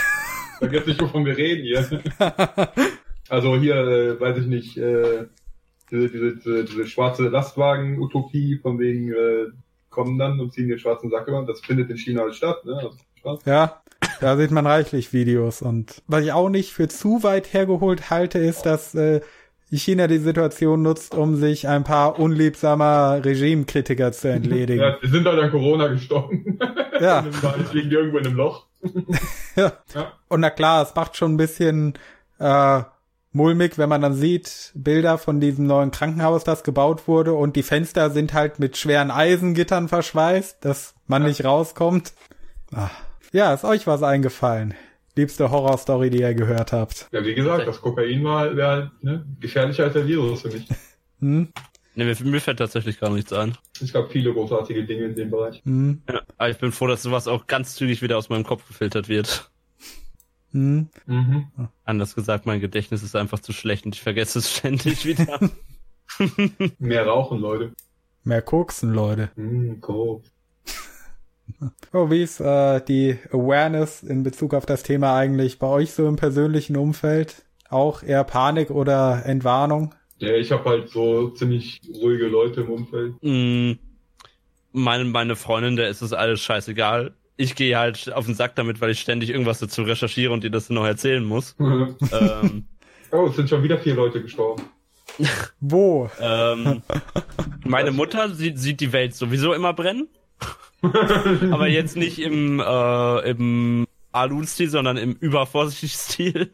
Da 0.59 0.69
geht's 0.69 0.87
nicht, 0.87 1.01
wovon 1.03 1.27
wir 1.27 1.37
reden 1.37 1.63
hier. 1.65 2.03
Also 3.29 3.57
hier, 3.57 3.75
äh, 3.75 4.21
weiß 4.21 4.39
ich 4.39 4.47
nicht, 4.47 4.77
äh, 4.79 5.27
diese, 5.91 6.09
diese, 6.09 6.37
diese, 6.37 6.65
diese 6.65 6.87
schwarze 6.87 7.25
Lastwagen-Utopie 7.29 8.59
von 8.63 8.79
wegen 8.79 9.13
äh, 9.13 9.47
kommen 9.97 10.19
dann 10.19 10.39
und 10.39 10.53
ziehen 10.53 10.69
den 10.69 10.79
schwarzen 10.79 11.11
Sack 11.11 11.27
über. 11.27 11.43
Das 11.43 11.61
findet 11.61 11.91
in 11.91 11.97
China 11.97 12.23
halt 12.23 12.35
statt, 12.35 12.65
ne? 12.65 12.77
Also. 13.25 13.41
Ja, 13.47 13.81
da 14.21 14.37
sieht 14.37 14.53
man 14.53 14.67
reichlich 14.67 15.13
Videos. 15.13 15.63
Und 15.63 16.03
was 16.07 16.23
ich 16.23 16.33
auch 16.33 16.51
nicht 16.51 16.73
für 16.73 16.87
zu 16.87 17.23
weit 17.25 17.53
hergeholt 17.53 18.11
halte, 18.11 18.39
ist, 18.39 18.67
dass 18.67 18.95
äh, 18.95 19.21
China 19.73 20.07
die 20.07 20.19
Situation 20.19 20.83
nutzt, 20.83 21.15
um 21.15 21.37
sich 21.37 21.67
ein 21.67 21.83
paar 21.83 22.19
unliebsamer 22.21 23.25
Regimekritiker 23.25 24.13
zu 24.13 24.29
entledigen. 24.29 24.83
Ja, 24.83 24.97
die 25.03 25.09
sind 25.09 25.27
halt 25.27 25.41
an 25.41 25.51
Corona 25.51 25.89
gestorben. 25.89 26.59
Ja. 26.99 27.27
Jetzt 27.59 27.75
liegen 27.75 27.91
die 27.91 27.97
irgendwo 27.97 28.17
in 28.17 28.27
einem 28.27 28.37
Loch. 28.37 28.65
Ja. 29.55 29.73
Ja. 29.95 30.13
Und 30.29 30.41
na 30.41 30.49
klar, 30.49 30.83
es 30.83 30.95
macht 30.95 31.15
schon 31.15 31.35
ein 31.35 31.37
bisschen 31.37 31.93
äh, 32.39 32.83
mulmig, 33.37 33.79
wenn 33.79 33.89
man 33.89 34.01
dann 34.01 34.15
sieht 34.15 34.73
Bilder 34.75 35.19
von 35.19 35.39
diesem 35.41 35.67
neuen 35.67 35.91
Krankenhaus, 35.91 36.43
das 36.43 36.65
gebaut 36.65 37.07
wurde 37.07 37.35
und 37.35 37.55
die 37.55 37.63
Fenster 37.63 38.11
sind 38.11 38.33
halt 38.35 38.59
mit 38.59 38.77
schweren 38.77 39.11
Eisengittern 39.11 39.89
verschweißt, 39.89 40.65
dass 40.65 40.95
man 41.07 41.23
Ja. 41.23 41.29
nicht 41.29 41.45
rauskommt. 41.45 42.13
Ah. 42.75 42.91
Ja, 43.33 43.53
ist 43.53 43.65
euch 43.65 43.87
was 43.87 44.03
eingefallen? 44.03 44.75
Liebste 45.15 45.51
Horrorstory, 45.51 46.11
die 46.11 46.21
ihr 46.21 46.35
gehört 46.35 46.73
habt. 46.73 47.09
Ja, 47.13 47.25
wie 47.25 47.35
gesagt, 47.35 47.67
das 47.67 47.81
Kokain 47.81 48.25
war 48.25 48.41
halt 48.41 48.91
ne, 49.03 49.25
gefährlicher 49.41 49.85
als 49.85 49.93
der 49.93 50.07
Virus 50.07 50.43
für 50.43 50.49
mich. 50.49 50.67
Hm? 51.21 51.49
Ne, 51.95 52.05
mir, 52.05 52.15
mir 52.25 52.41
fällt 52.41 52.59
tatsächlich 52.59 53.01
gar 53.01 53.11
nichts 53.11 53.33
ein. 53.33 53.57
Es 53.81 53.93
gab 53.93 54.11
viele 54.13 54.33
großartige 54.33 54.85
Dinge 54.85 55.07
in 55.07 55.15
dem 55.15 55.31
Bereich. 55.31 55.63
Hm? 55.65 56.03
Ja, 56.11 56.21
aber 56.37 56.51
ich 56.51 56.59
bin 56.59 56.73
froh, 56.73 56.87
dass 56.87 57.03
sowas 57.03 57.27
auch 57.29 57.47
ganz 57.47 57.75
zügig 57.75 58.03
wieder 58.03 58.19
aus 58.19 58.29
meinem 58.29 58.45
Kopf 58.45 58.67
gefiltert 58.69 59.09
wird. 59.09 59.51
Hm? 60.57 60.89
Mhm. 61.05 61.49
Anders 61.85 62.15
gesagt, 62.15 62.47
mein 62.47 62.61
Gedächtnis 62.61 63.03
ist 63.03 63.15
einfach 63.15 63.41
zu 63.41 63.53
schlecht 63.53 63.85
und 63.85 63.95
ich 63.95 64.03
vergesse 64.03 64.39
es 64.39 64.51
ständig 64.57 65.05
wieder. 65.05 65.39
Mehr 66.79 67.07
rauchen, 67.07 67.39
Leute. 67.41 67.73
Mehr 68.25 68.41
koksen, 68.41 68.93
Leute. 68.93 69.31
Mhm, 69.37 69.83
cool. 69.87 70.23
Oh, 71.93 72.11
wie 72.11 72.25
ist 72.25 72.41
äh, 72.41 72.81
die 72.81 73.17
Awareness 73.31 74.03
in 74.03 74.25
Bezug 74.25 74.53
auf 74.53 74.67
das 74.67 74.83
Thema 74.83 75.17
eigentlich 75.17 75.61
bei 75.61 75.69
euch 75.69 75.93
so 75.93 76.09
im 76.09 76.17
persönlichen 76.17 76.77
Umfeld? 76.77 77.45
Auch 77.71 78.03
eher 78.03 78.25
Panik 78.25 78.71
oder 78.71 79.25
Entwarnung? 79.25 79.95
Ja, 80.19 80.35
ich 80.35 80.51
habe 80.51 80.69
halt 80.69 80.91
so 80.91 81.31
ziemlich 81.31 81.81
ruhige 82.03 82.27
Leute 82.27 82.63
im 82.63 82.71
Umfeld. 82.71 83.15
Mm, 83.23 83.75
meine, 84.73 85.05
meine 85.05 85.37
Freundin, 85.37 85.77
der 85.77 85.89
ist 85.89 86.03
es 86.03 86.13
alles 86.13 86.41
scheißegal. 86.41 87.15
Ich 87.37 87.55
gehe 87.55 87.77
halt 87.79 88.13
auf 88.13 88.27
den 88.27 88.35
Sack 88.35 88.57
damit, 88.57 88.81
weil 88.81 88.91
ich 88.91 89.01
ständig 89.01 89.31
irgendwas 89.31 89.59
dazu 89.59 89.83
recherchiere 89.83 90.33
und 90.33 90.43
dir 90.45 90.51
das 90.51 90.71
noch 90.71 90.87
erzählen 90.87 91.25
muss. 91.25 91.55
ähm, 91.61 92.67
oh, 93.13 93.27
es 93.27 93.37
sind 93.37 93.49
schon 93.49 93.63
wieder 93.63 93.79
vier 93.79 93.95
Leute 93.95 94.23
gestorben. 94.23 94.63
Wo? 95.61 96.11
ähm, 96.21 96.83
meine 97.65 97.91
Mutter 97.91 98.35
sieht, 98.35 98.59
sieht 98.59 98.81
die 98.81 98.93
Welt 98.93 99.15
sowieso 99.15 99.53
immer 99.53 99.73
brennen. 99.73 100.09
aber 100.83 101.69
jetzt 101.69 101.97
nicht 101.97 102.19
im, 102.19 102.61
äh, 102.61 103.31
im 103.31 103.87
Alun-Stil, 104.13 104.71
sondern 104.71 104.97
im 104.97 105.13
Übervorsichtig-Stil. 105.13 106.51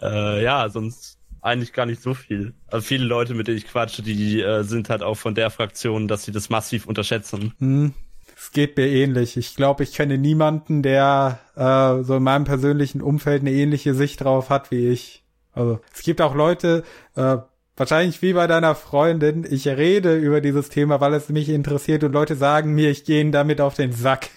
äh, 0.00 0.42
ja, 0.42 0.68
sonst 0.68 1.18
eigentlich 1.40 1.72
gar 1.72 1.86
nicht 1.86 2.02
so 2.02 2.14
viel. 2.14 2.54
Also 2.66 2.86
viele 2.86 3.04
Leute, 3.04 3.34
mit 3.34 3.48
denen 3.48 3.58
ich 3.58 3.66
quatsche, 3.66 4.02
die 4.02 4.40
äh, 4.40 4.62
sind 4.62 4.90
halt 4.90 5.02
auch 5.02 5.14
von 5.14 5.34
der 5.34 5.50
Fraktion, 5.50 6.08
dass 6.08 6.24
sie 6.24 6.32
das 6.32 6.50
massiv 6.50 6.86
unterschätzen. 6.86 7.54
Hm, 7.58 7.94
es 8.38 8.52
geht 8.52 8.76
mir 8.76 8.86
ähnlich. 8.86 9.36
Ich 9.36 9.56
glaube, 9.56 9.82
ich 9.82 9.92
kenne 9.92 10.16
niemanden, 10.16 10.82
der 10.82 11.40
äh, 11.56 12.04
so 12.04 12.16
in 12.16 12.22
meinem 12.22 12.44
persönlichen 12.44 13.02
Umfeld 13.02 13.42
eine 13.42 13.50
ähnliche 13.52 13.94
Sicht 13.94 14.22
drauf 14.22 14.48
hat 14.48 14.70
wie 14.70 14.88
ich. 14.88 15.24
Also 15.52 15.80
es 15.92 16.02
gibt 16.02 16.20
auch 16.20 16.36
Leute, 16.36 16.84
äh, 17.16 17.38
wahrscheinlich 17.76 18.22
wie 18.22 18.32
bei 18.32 18.46
deiner 18.46 18.76
Freundin, 18.76 19.44
ich 19.48 19.66
rede 19.66 20.16
über 20.16 20.40
dieses 20.40 20.68
Thema, 20.68 21.00
weil 21.00 21.14
es 21.14 21.28
mich 21.28 21.48
interessiert 21.48 22.04
und 22.04 22.12
Leute 22.12 22.36
sagen 22.36 22.74
mir, 22.74 22.90
ich 22.90 23.04
gehe 23.04 23.20
ihnen 23.20 23.32
damit 23.32 23.60
auf 23.60 23.74
den 23.74 23.92
Sack. 23.92 24.30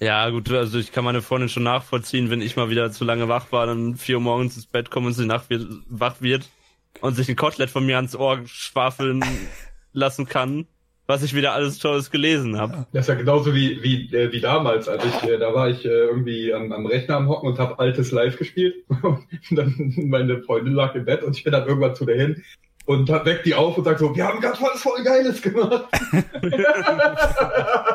Ja, 0.00 0.28
gut, 0.28 0.50
also 0.50 0.78
ich 0.78 0.92
kann 0.92 1.04
meine 1.04 1.22
Freundin 1.22 1.48
schon 1.48 1.62
nachvollziehen, 1.62 2.28
wenn 2.28 2.42
ich 2.42 2.56
mal 2.56 2.68
wieder 2.68 2.92
zu 2.92 3.04
lange 3.04 3.28
wach 3.28 3.52
war, 3.52 3.66
dann 3.66 3.96
vier 3.96 4.16
Uhr 4.16 4.22
morgens 4.22 4.56
ins 4.56 4.66
Bett 4.66 4.90
komme 4.90 5.06
und 5.06 5.14
sie 5.14 5.24
nacht 5.24 5.48
wird, 5.48 5.66
wach 5.88 6.20
wird 6.20 6.50
und 7.00 7.14
sich 7.14 7.28
ein 7.30 7.36
Kotelett 7.36 7.70
von 7.70 7.86
mir 7.86 7.96
ans 7.96 8.14
Ohr 8.14 8.42
schwafeln 8.44 9.24
lassen 9.92 10.26
kann, 10.26 10.66
was 11.06 11.22
ich 11.22 11.34
wieder 11.34 11.52
alles 11.52 11.78
Tolles 11.78 12.10
gelesen 12.10 12.58
habe. 12.58 12.86
Das 12.92 13.02
ist 13.02 13.08
ja 13.08 13.14
genauso 13.14 13.54
wie, 13.54 13.82
wie, 13.82 14.14
äh, 14.14 14.32
wie 14.32 14.40
damals, 14.40 14.88
als 14.88 15.04
ich, 15.04 15.28
äh, 15.28 15.38
da 15.38 15.52
war 15.54 15.68
ich 15.68 15.84
äh, 15.84 15.88
irgendwie 15.88 16.52
am, 16.54 16.72
am 16.72 16.86
Rechner 16.86 17.16
am 17.16 17.28
Hocken 17.28 17.48
und 17.50 17.58
habe 17.58 17.78
altes 17.78 18.10
Live 18.10 18.38
gespielt. 18.38 18.76
Und 19.02 19.24
dann 19.50 19.92
meine 19.96 20.42
Freundin 20.42 20.72
lag 20.74 20.94
im 20.94 21.04
Bett 21.04 21.22
und 21.22 21.36
ich 21.36 21.44
bin 21.44 21.52
dann 21.52 21.66
irgendwann 21.66 21.94
zu 21.94 22.04
der 22.06 22.16
hin 22.16 22.42
und 22.86 23.08
hab 23.10 23.24
weckt 23.24 23.46
die 23.46 23.54
auf 23.54 23.78
und 23.78 23.84
sagt 23.84 23.98
so, 24.00 24.14
wir 24.14 24.26
haben 24.26 24.40
gerade 24.40 24.58
was 24.60 24.82
voll 24.82 25.02
Geiles 25.02 25.40
gemacht. 25.42 25.84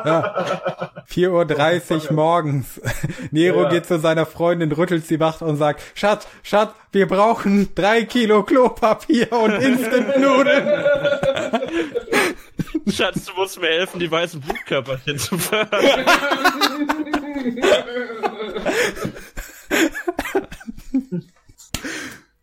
Ja. 0.02 0.46
4.30 1.10 2.06
Uhr 2.08 2.12
morgens. 2.14 2.80
Nero 3.30 3.64
Ja. 3.64 3.68
geht 3.68 3.86
zu 3.86 3.98
seiner 3.98 4.24
Freundin, 4.26 4.72
rüttelt 4.72 5.06
sie 5.06 5.20
wach 5.20 5.40
und 5.42 5.56
sagt, 5.56 5.82
Schatz, 5.94 6.26
Schatz, 6.42 6.72
wir 6.92 7.06
brauchen 7.06 7.68
drei 7.74 8.04
Kilo 8.04 8.42
Klopapier 8.42 9.30
und 9.32 9.52
Instant-Nudeln. 9.52 10.68
Schatz, 12.92 13.24
du 13.24 13.32
musst 13.34 13.60
mir 13.60 13.68
helfen, 13.68 14.00
die 14.00 14.10
weißen 14.10 14.40
Blutkörperchen 14.40 15.18
zu 15.18 15.38
fördern. 15.38 15.84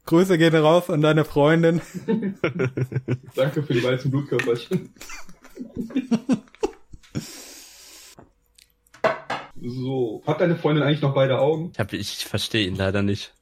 Grüße 0.05 0.37
gehen 0.37 0.55
raus 0.55 0.89
an 0.89 1.01
deine 1.01 1.25
Freundin. 1.25 1.81
Danke 3.35 3.61
für 3.63 3.73
die 3.73 3.83
weißen 3.83 4.09
Blutkörperchen. 4.09 4.93
so. 9.61 10.23
Hat 10.25 10.39
deine 10.39 10.55
Freundin 10.55 10.83
eigentlich 10.83 11.01
noch 11.01 11.13
beide 11.13 11.39
Augen? 11.39 11.71
Ich, 11.73 11.79
hab, 11.79 11.91
ich 11.93 12.25
verstehe 12.25 12.67
ihn 12.67 12.75
leider 12.75 13.01
nicht. 13.01 13.33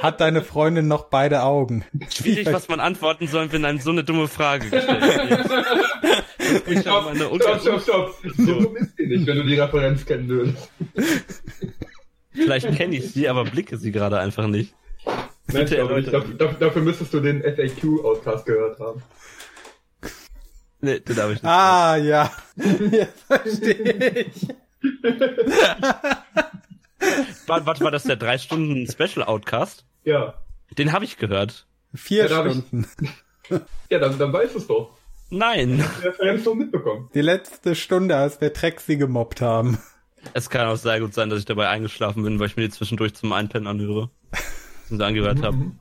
Hat 0.00 0.20
deine 0.20 0.42
Freundin 0.42 0.88
noch 0.88 1.04
beide 1.04 1.42
Augen? 1.42 1.84
Schwierig, 2.10 2.52
was 2.52 2.68
man 2.68 2.80
antworten 2.80 3.26
soll, 3.26 3.52
wenn 3.52 3.64
einem 3.64 3.80
so 3.80 3.90
eine 3.90 4.04
dumme 4.04 4.28
Frage 4.28 4.70
gestellt 4.70 5.02
wird. 5.02 5.85
Ich 6.68 6.86
habe 6.86 7.06
meine 7.06 7.24
stopp, 7.40 7.60
stopp, 7.60 7.82
stopp. 7.82 8.14
So 8.36 8.60
dumm 8.60 8.76
ist 8.76 8.96
die 8.98 9.06
nicht, 9.06 9.26
wenn 9.26 9.36
du 9.38 9.44
die 9.44 9.58
Referenz 9.58 10.04
kennen 10.06 10.28
würdest. 10.28 10.70
Vielleicht 12.32 12.76
kenne 12.76 12.96
ich 12.96 13.12
sie, 13.12 13.28
aber 13.28 13.44
blicke 13.44 13.76
sie 13.78 13.90
gerade 13.92 14.18
einfach 14.20 14.46
nicht. 14.46 14.74
Nein, 15.52 15.66
erläutern. 15.72 16.36
dafür, 16.38 16.54
dafür, 16.58 16.82
müsstest 16.82 17.12
du 17.14 17.20
den 17.20 17.42
FAQ-Outcast 17.42 18.46
gehört 18.46 18.78
haben. 18.80 19.02
Nee, 20.80 21.00
den 21.00 21.16
habe 21.16 21.32
ich 21.32 21.42
nicht. 21.42 21.50
Ah, 21.50 21.96
ja. 21.96 22.30
Jetzt 22.90 23.22
verstehe 23.22 24.26
ich. 24.26 24.46
Warte, 27.46 27.84
war 27.84 27.90
das 27.90 28.04
der 28.04 28.16
drei 28.16 28.38
Stunden 28.38 28.86
Special 28.90 29.24
Outcast? 29.24 29.84
Ja. 30.04 30.34
Den 30.76 30.92
habe 30.92 31.04
ich 31.04 31.16
gehört. 31.16 31.66
Vier 31.94 32.28
Ja, 32.28 32.36
hab 32.38 32.46
ich- 32.46 32.52
Stunden. 32.52 32.86
Ja, 33.90 33.98
dann, 34.00 34.18
dann 34.18 34.32
weißt 34.32 34.54
du 34.54 34.58
es 34.58 34.66
doch. 34.66 34.95
Nein. 35.30 35.84
Die 36.00 36.06
Referenz 36.06 36.44
doch 36.44 36.54
mitbekommen. 36.54 37.10
Die 37.14 37.20
letzte 37.20 37.74
Stunde, 37.74 38.16
als 38.16 38.40
wir 38.40 38.52
Trexi 38.52 38.96
gemobbt 38.96 39.40
haben. 39.40 39.78
Es 40.34 40.50
kann 40.50 40.66
auch 40.66 40.76
sehr 40.76 41.00
gut 41.00 41.14
sein, 41.14 41.30
dass 41.30 41.38
ich 41.40 41.44
dabei 41.44 41.68
eingeschlafen 41.68 42.22
bin, 42.22 42.38
weil 42.38 42.46
ich 42.48 42.56
mir 42.56 42.64
die 42.64 42.70
zwischendurch 42.70 43.14
zum 43.14 43.32
Einpennen 43.32 43.66
anhöre. 43.66 44.10
Und 44.90 45.02
angehört 45.02 45.42
habe. 45.42 45.72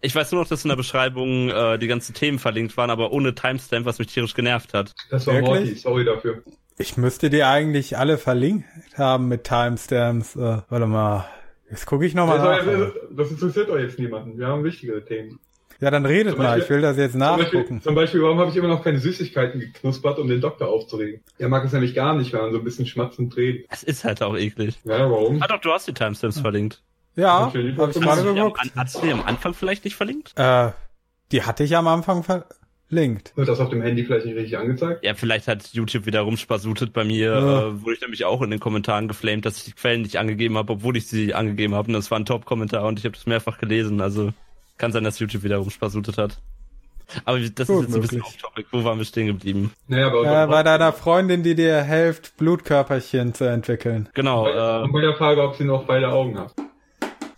Ich 0.00 0.14
weiß 0.16 0.32
nur 0.32 0.40
noch, 0.42 0.48
dass 0.48 0.64
in 0.64 0.68
der 0.68 0.76
Beschreibung 0.76 1.48
äh, 1.48 1.78
die 1.78 1.86
ganzen 1.86 2.12
Themen 2.12 2.40
verlinkt 2.40 2.76
waren, 2.76 2.90
aber 2.90 3.12
ohne 3.12 3.36
Timestamp, 3.36 3.86
was 3.86 4.00
mich 4.00 4.08
tierisch 4.08 4.34
genervt 4.34 4.74
hat. 4.74 4.92
Das 5.10 5.28
war 5.28 5.34
Wirklich? 5.34 5.50
Morty, 5.50 5.74
sorry 5.76 6.04
dafür. 6.04 6.42
Ich 6.76 6.96
müsste 6.96 7.30
die 7.30 7.44
eigentlich 7.44 7.96
alle 7.98 8.18
verlinkt 8.18 8.66
haben 8.96 9.28
mit 9.28 9.44
Timestamps. 9.44 10.34
Äh, 10.34 10.62
warte 10.68 10.86
mal. 10.86 11.28
Jetzt 11.70 11.86
gucke 11.86 12.04
ich 12.04 12.14
nochmal 12.14 12.38
Das, 12.38 12.66
nach. 12.66 12.78
das, 12.78 12.92
das 13.16 13.30
interessiert 13.30 13.68
doch 13.68 13.78
jetzt 13.78 13.98
niemanden. 13.98 14.36
Wir 14.38 14.48
haben 14.48 14.64
wichtigere 14.64 15.04
Themen. 15.04 15.38
Ja, 15.82 15.90
dann 15.90 16.06
redet 16.06 16.34
Zum 16.34 16.42
mal. 16.42 16.56
Beispiel- 16.56 16.62
Ich 16.62 16.70
will 16.70 16.80
das 16.80 16.96
jetzt 16.96 17.12
Zum 17.12 17.20
Beispiel, 17.20 17.44
nachgucken. 17.58 17.82
zum 17.82 17.94
Beispiel, 17.96 18.22
warum 18.22 18.38
habe 18.38 18.50
ich 18.50 18.56
immer 18.56 18.68
noch 18.68 18.84
keine 18.84 18.98
Süßigkeiten 19.00 19.58
geknuspert, 19.58 20.18
um 20.20 20.28
den 20.28 20.40
Doktor 20.40 20.68
aufzuregen? 20.68 21.20
Er 21.38 21.48
mag 21.48 21.64
es 21.64 21.72
nämlich 21.72 21.92
gar 21.94 22.14
nicht, 22.14 22.32
wenn 22.32 22.40
man 22.40 22.52
so 22.52 22.58
ein 22.58 22.64
bisschen 22.64 22.86
schmatzt 22.86 23.18
und 23.18 23.34
dreht. 23.34 23.66
Es 23.68 23.82
ist 23.82 24.04
halt 24.04 24.22
auch 24.22 24.36
eklig. 24.36 24.78
Ja, 24.84 25.10
warum? 25.10 25.42
Ah 25.42 25.48
doch, 25.48 25.60
du 25.60 25.72
hast 25.72 25.88
die 25.88 25.92
Timestamps 25.92 26.38
verlinkt. 26.38 26.82
Ja, 27.16 27.40
hab 27.46 27.54
ich 27.56 27.74
die 27.74 27.80
am, 27.80 28.54
hast 28.76 28.94
du 28.96 29.00
die 29.06 29.12
am 29.12 29.22
Anfang 29.22 29.54
vielleicht 29.54 29.84
nicht 29.84 29.96
verlinkt? 29.96 30.32
Äh, 30.38 30.70
die 31.32 31.42
hatte 31.42 31.64
ich 31.64 31.76
am 31.76 31.88
Anfang 31.88 32.22
verlinkt. 32.22 33.32
Wird 33.36 33.48
das 33.48 33.58
auf 33.60 33.68
dem 33.70 33.82
Handy 33.82 34.04
vielleicht 34.04 34.26
nicht 34.26 34.36
richtig 34.36 34.56
angezeigt? 34.58 35.04
Ja, 35.04 35.14
vielleicht 35.14 35.48
hat 35.48 35.66
YouTube 35.72 36.06
wieder 36.06 36.20
rumspasutet. 36.20 36.92
Bei 36.92 37.04
mir 37.04 37.32
Ja. 37.32 37.66
äh, 37.68 37.82
wurde 37.82 37.94
ich 37.96 38.00
nämlich 38.00 38.24
auch 38.24 38.40
in 38.42 38.50
den 38.50 38.60
Kommentaren 38.60 39.08
geflamed, 39.08 39.44
dass 39.46 39.56
ich 39.58 39.64
die 39.64 39.72
Quellen 39.72 40.02
nicht 40.02 40.16
angegeben 40.18 40.56
habe, 40.56 40.74
obwohl 40.74 40.96
ich 40.96 41.06
sie 41.08 41.34
angegeben 41.34 41.74
habe. 41.74 41.88
Und 41.88 41.94
das 41.94 42.10
war 42.10 42.18
ein 42.20 42.24
Top-Kommentar 42.24 42.84
und 42.86 42.98
ich 42.98 43.04
habe 43.04 43.14
das 43.16 43.26
mehrfach 43.26 43.58
gelesen. 43.58 44.00
Also 44.00 44.32
kann 44.82 44.90
sein, 44.90 45.04
dass 45.04 45.20
YouTube 45.20 45.44
wieder 45.44 45.58
rumspasutet 45.58 46.18
hat. 46.18 46.42
Aber 47.24 47.38
das 47.38 47.68
Gut 47.68 47.84
ist 47.84 47.86
jetzt 47.88 47.94
ein 47.94 48.00
bisschen 48.00 48.22
off-topic. 48.22 48.66
Wo 48.72 48.82
waren 48.82 48.98
wir 48.98 49.04
stehen 49.04 49.28
geblieben? 49.28 49.70
Naja, 49.86 50.08
aber 50.08 50.24
Äh, 50.24 50.46
bei 50.48 50.64
deiner 50.64 50.92
Freundin, 50.92 51.44
die 51.44 51.54
dir 51.54 51.84
hilft, 51.84 52.36
Blutkörperchen 52.36 53.32
zu 53.32 53.44
entwickeln. 53.48 54.08
Genau, 54.14 54.44
und 54.46 54.88
äh, 54.88 54.92
bei 54.92 55.00
der 55.00 55.14
Frage, 55.14 55.40
ob 55.44 55.54
sie 55.54 55.62
noch 55.64 55.84
beide 55.86 56.08
Augen 56.08 56.36
hat. 56.36 56.52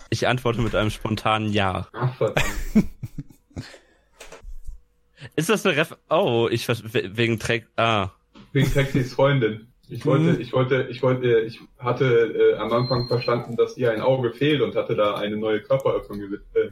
ich 0.09 0.27
antworte 0.27 0.63
mit 0.63 0.75
einem 0.75 0.89
spontanen 0.89 1.53
Ja. 1.53 1.89
Ach, 1.93 2.15
verdammt. 2.17 2.47
Ist 5.37 5.51
das 5.51 5.67
eine 5.67 5.77
Ref... 5.77 5.95
Oh, 6.09 6.49
ich 6.51 6.67
wegen 6.69 7.39
Track... 7.39 7.67
Ah. 7.77 8.09
wegen 8.53 8.73
Taxis 8.73 9.13
Freundin. 9.13 9.69
Ich 9.89 10.07
wollte, 10.07 10.25
Mhm. 10.33 10.41
ich 10.41 10.53
wollte, 10.55 10.87
ich 10.91 11.03
wollte, 11.03 11.41
ich 11.41 11.61
hatte 11.79 12.07
äh, 12.07 12.57
am 12.57 12.73
Anfang 12.73 13.07
verstanden, 13.07 13.55
dass 13.57 13.77
ihr 13.77 13.93
ein 13.93 14.01
Auge 14.01 14.33
fehlt 14.33 14.63
und 14.63 14.75
hatte 14.77 14.95
da 14.97 15.17
eine 15.17 15.37
neue 15.37 15.61
Körperöffnung 15.61 16.21
äh, 16.23 16.69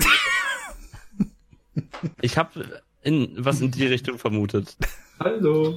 Ich 2.20 2.36
habe 2.36 2.82
in 3.02 3.34
was 3.38 3.60
in 3.60 3.70
die 3.70 3.86
Richtung 3.86 4.18
vermutet. 4.18 4.76
Hallo. 5.20 5.76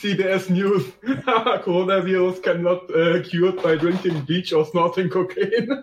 CBS 0.00 0.50
News. 0.50 0.84
Coronavirus 1.64 2.42
cannot 2.42 2.90
uh, 2.90 3.22
cured 3.22 3.62
by 3.62 3.76
drinking 3.76 4.24
bleach 4.26 4.52
or 4.52 4.66
snorting 4.66 5.08
cocaine. 5.08 5.68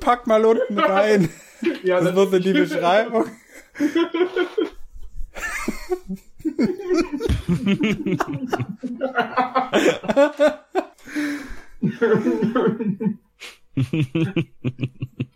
Pack 0.00 0.26
mal 0.26 0.44
unten 0.44 0.78
rein. 0.78 1.30
ja, 1.82 2.00
Das 2.00 2.14
muss 2.14 2.32
in 2.32 2.42
die 2.42 2.52
Beschreibung. 2.52 3.26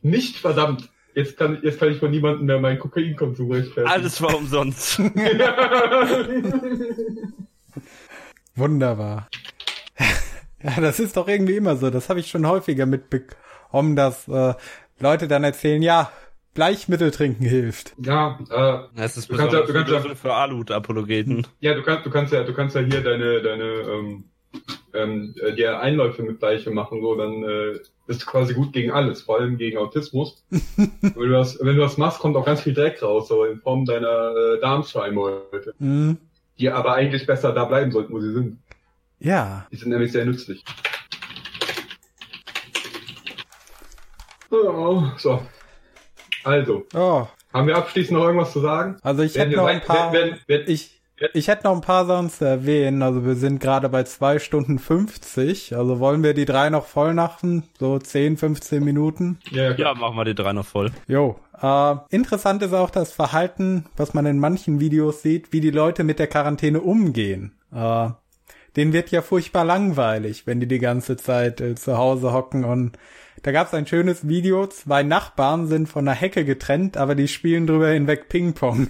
Nicht 0.02 0.36
verdammt. 0.38 0.90
Jetzt 1.14 1.36
kann, 1.36 1.58
jetzt 1.62 1.80
kann 1.80 1.90
ich 1.90 1.98
von 1.98 2.10
niemandem 2.10 2.46
mehr 2.46 2.60
meinen 2.60 2.78
Kokainkonsum 2.78 3.50
rechtfertigen. 3.50 3.92
Alles 3.92 4.22
war 4.22 4.36
umsonst. 4.36 5.00
Wunderbar. 8.54 9.28
Ja, 10.62 10.80
das 10.80 11.00
ist 11.00 11.16
doch 11.16 11.26
irgendwie 11.28 11.56
immer 11.56 11.76
so. 11.76 11.90
Das 11.90 12.08
habe 12.08 12.20
ich 12.20 12.28
schon 12.28 12.46
häufiger 12.46 12.86
mitbekommen, 12.86 13.96
dass 13.96 14.28
äh, 14.28 14.54
Leute 15.00 15.28
dann 15.28 15.44
erzählen, 15.44 15.82
ja, 15.82 16.10
Bleichmittel 16.62 17.12
trinken 17.12 17.44
hilft. 17.44 17.94
Ja, 18.02 18.36
äh, 18.50 18.98
Das 19.00 19.16
ist 19.16 19.30
Du 19.30 19.36
kannst 19.36 19.54
ja- 19.54 19.62
du 19.62 19.72
kannst 19.72 19.92
ja- 19.92 20.14
für, 20.16 20.34
Alut-Apologeten. 20.34 21.46
ja, 21.60 21.72
du 21.74 21.82
kannst, 21.84 22.04
du 22.04 22.10
kannst 22.10 22.32
ja, 22.32 22.42
du 22.42 22.52
kannst 22.52 22.74
ja 22.74 22.80
hier 22.82 23.00
deine, 23.00 23.40
deine, 23.42 23.62
ähm, 23.64 24.24
ähm, 24.92 25.34
äh, 25.40 25.52
dir 25.52 25.78
Einläufe 25.78 26.24
mit 26.24 26.40
Bleiche 26.40 26.72
machen, 26.72 27.00
so, 27.00 27.14
dann 27.14 27.44
äh, 27.44 27.78
bist 28.08 28.22
du 28.22 28.26
quasi 28.26 28.54
gut 28.54 28.72
gegen 28.72 28.90
alles, 28.90 29.22
vor 29.22 29.38
allem 29.38 29.56
gegen 29.56 29.78
Autismus. 29.78 30.44
wenn, 30.50 31.14
du 31.14 31.28
das, 31.28 31.58
wenn 31.60 31.76
du 31.76 31.80
das 31.82 31.96
machst, 31.96 32.18
kommt 32.18 32.34
auch 32.36 32.44
ganz 32.44 32.62
viel 32.62 32.74
Dreck 32.74 33.00
raus, 33.02 33.28
so 33.28 33.44
in 33.44 33.60
Form 33.60 33.84
deiner 33.84 34.34
äh, 34.34 34.60
Darmschleimhäute, 34.60 35.74
Hm, 35.78 36.16
die 36.58 36.70
aber 36.70 36.94
eigentlich 36.94 37.24
besser 37.24 37.52
da 37.52 37.66
bleiben 37.66 37.92
sollten, 37.92 38.12
wo 38.12 38.18
sie 38.20 38.32
sind. 38.32 38.58
ja. 39.20 39.64
Die 39.70 39.76
sind 39.76 39.90
nämlich 39.90 40.10
sehr 40.10 40.24
nützlich. 40.24 40.64
Oh, 44.50 45.04
so. 45.18 45.40
Also, 46.44 46.86
Oh, 46.94 47.26
haben 47.52 47.66
wir 47.66 47.76
abschließend 47.76 48.18
noch 48.18 48.24
irgendwas 48.26 48.52
zu 48.52 48.60
sagen? 48.60 48.96
also 49.02 49.22
ich 49.22 49.36
hätte 49.36 49.56
noch 49.56 49.66
ein 49.66 49.80
paar. 49.80 50.12
werden- 50.12 50.38
werden- 50.46 50.64
Ich, 50.68 51.00
ich 51.34 51.48
hätte 51.48 51.64
noch 51.66 51.74
ein 51.74 51.80
paar 51.80 52.06
Sachen 52.06 52.30
zu 52.30 52.44
erwähnen. 52.44 53.02
Also 53.02 53.24
wir 53.26 53.34
sind 53.34 53.58
gerade 53.60 53.88
bei 53.88 54.04
zwei 54.04 54.38
Stunden 54.38 54.78
50. 54.78 55.74
Also 55.76 55.98
wollen 55.98 56.22
wir 56.22 56.32
die 56.34 56.44
drei 56.44 56.70
noch 56.70 56.86
voll 56.86 57.12
machen? 57.14 57.64
So 57.78 57.98
10, 57.98 58.36
15 58.36 58.84
Minuten? 58.84 59.38
Ja. 59.50 59.72
Ja, 59.72 59.94
machen 59.94 60.16
wir 60.16 60.24
die 60.24 60.34
drei 60.36 60.52
noch 60.52 60.64
voll. 60.66 60.92
Jo. 61.08 61.36
Äh, 61.60 61.94
interessant 62.10 62.62
ist 62.62 62.72
auch 62.72 62.90
das 62.90 63.12
Verhalten, 63.12 63.86
was 63.96 64.14
man 64.14 64.26
in 64.26 64.38
manchen 64.38 64.78
Videos 64.78 65.22
sieht, 65.22 65.52
wie 65.52 65.60
die 65.60 65.72
Leute 65.72 66.04
mit 66.04 66.20
der 66.20 66.28
Quarantäne 66.28 66.80
umgehen. 66.80 67.52
Äh, 67.74 68.10
denen 68.76 68.92
wird 68.92 69.10
ja 69.10 69.22
furchtbar 69.22 69.64
langweilig, 69.64 70.46
wenn 70.46 70.60
die 70.60 70.68
die 70.68 70.78
ganze 70.78 71.16
Zeit 71.16 71.60
äh, 71.60 71.74
zu 71.74 71.98
Hause 71.98 72.32
hocken 72.32 72.64
und 72.64 72.92
da 73.42 73.52
gab 73.52 73.68
es 73.68 73.74
ein 73.74 73.86
schönes 73.86 74.28
Video, 74.28 74.66
zwei 74.66 75.02
Nachbarn 75.02 75.66
sind 75.66 75.88
von 75.88 76.06
einer 76.06 76.16
Hecke 76.16 76.44
getrennt, 76.44 76.96
aber 76.96 77.14
die 77.14 77.28
spielen 77.28 77.66
drüber 77.66 77.88
hinweg 77.88 78.28
Ping-Pong. 78.28 78.88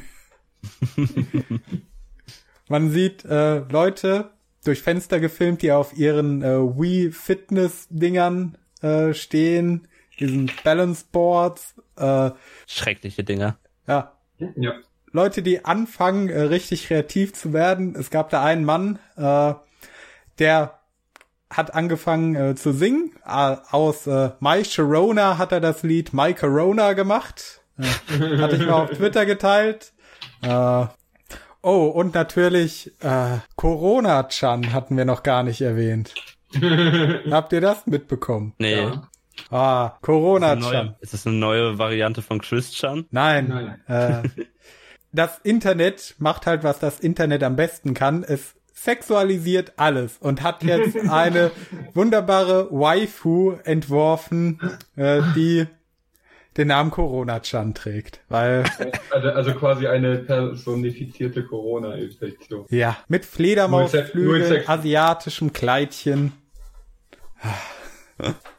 Man 2.68 2.90
sieht 2.90 3.24
äh, 3.24 3.58
Leute 3.58 4.30
durch 4.64 4.82
Fenster 4.82 5.20
gefilmt, 5.20 5.62
die 5.62 5.72
auf 5.72 5.96
ihren 5.96 6.42
äh, 6.42 6.58
Wii 6.58 7.12
Fitness 7.12 7.86
Dingern 7.90 8.58
äh, 8.82 9.14
stehen, 9.14 9.88
diesen 10.20 10.50
Balance 10.64 11.06
Boards, 11.10 11.74
äh, 11.96 12.30
Schreckliche 12.66 13.24
Dinger. 13.24 13.58
ja, 14.38 14.52
ja. 14.56 14.74
Leute, 15.10 15.42
die 15.42 15.64
anfangen, 15.64 16.28
äh, 16.28 16.42
richtig 16.42 16.86
kreativ 16.86 17.32
zu 17.32 17.52
werden. 17.52 17.94
Es 17.96 18.10
gab 18.10 18.28
da 18.30 18.44
einen 18.44 18.64
Mann, 18.64 18.98
äh, 19.16 19.54
der 20.38 20.77
hat 21.50 21.74
angefangen 21.74 22.34
äh, 22.34 22.54
zu 22.54 22.72
singen. 22.72 23.12
Aus 23.24 24.06
äh, 24.06 24.30
My 24.40 24.64
Sharona 24.64 25.38
hat 25.38 25.52
er 25.52 25.60
das 25.60 25.82
Lied 25.82 26.12
My 26.12 26.34
Corona 26.34 26.92
gemacht. 26.92 27.62
Äh, 27.78 28.38
hatte 28.38 28.56
ich 28.56 28.66
mal 28.66 28.82
auf 28.82 28.90
Twitter 28.90 29.26
geteilt. 29.26 29.92
Äh, 30.42 30.86
oh, 31.62 31.86
und 31.86 32.14
natürlich 32.14 32.92
äh, 33.00 33.38
Corona-Chan 33.56 34.72
hatten 34.72 34.96
wir 34.96 35.04
noch 35.04 35.22
gar 35.22 35.42
nicht 35.42 35.60
erwähnt. 35.60 36.14
Habt 37.30 37.52
ihr 37.52 37.60
das 37.60 37.86
mitbekommen? 37.86 38.54
Nee. 38.58 38.82
Ja. 38.82 39.08
Ah, 39.50 39.98
Corona-Chan. 40.02 40.96
ist 41.00 41.14
das 41.14 41.26
eine 41.26 41.36
neue 41.36 41.78
Variante 41.78 42.22
von 42.22 42.40
Christian? 42.40 43.06
Nein. 43.10 43.80
Äh, 43.86 44.28
das 45.12 45.38
Internet 45.42 46.16
macht 46.18 46.46
halt, 46.46 46.64
was 46.64 46.78
das 46.80 47.00
Internet 47.00 47.42
am 47.42 47.56
besten 47.56 47.94
kann. 47.94 48.24
Es 48.24 48.54
sexualisiert 48.82 49.72
alles 49.76 50.18
und 50.18 50.42
hat 50.42 50.62
jetzt 50.62 50.96
eine 51.10 51.50
wunderbare 51.94 52.68
Waifu 52.70 53.56
entworfen, 53.64 54.60
äh, 54.96 55.20
die 55.34 55.66
den 56.56 56.68
Namen 56.68 56.90
Corona-Chan 56.90 57.74
trägt. 57.74 58.20
Weil, 58.28 58.64
Also, 59.10 59.28
also 59.28 59.54
quasi 59.54 59.86
eine 59.86 60.18
personifizierte 60.18 61.44
Corona-Infektion. 61.44 62.66
ja, 62.70 62.96
mit 63.06 63.24
Fledermausflügeln, 63.24 64.68
asiatischem 64.68 65.52
Kleidchen. 65.52 66.32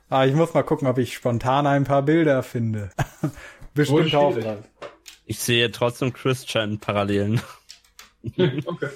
Ah, 0.10 0.26
ich 0.26 0.34
muss 0.34 0.54
mal 0.54 0.64
gucken, 0.64 0.88
ob 0.88 0.98
ich 0.98 1.14
spontan 1.14 1.68
ein 1.68 1.84
paar 1.84 2.02
Bilder 2.04 2.42
finde. 2.42 2.90
Bestimmt 3.74 4.16
auch. 4.16 4.36
Ich 5.26 5.40
sehe 5.40 5.70
trotzdem 5.72 6.14
Christian-Parallelen. 6.14 7.42
Okay. 8.66 8.90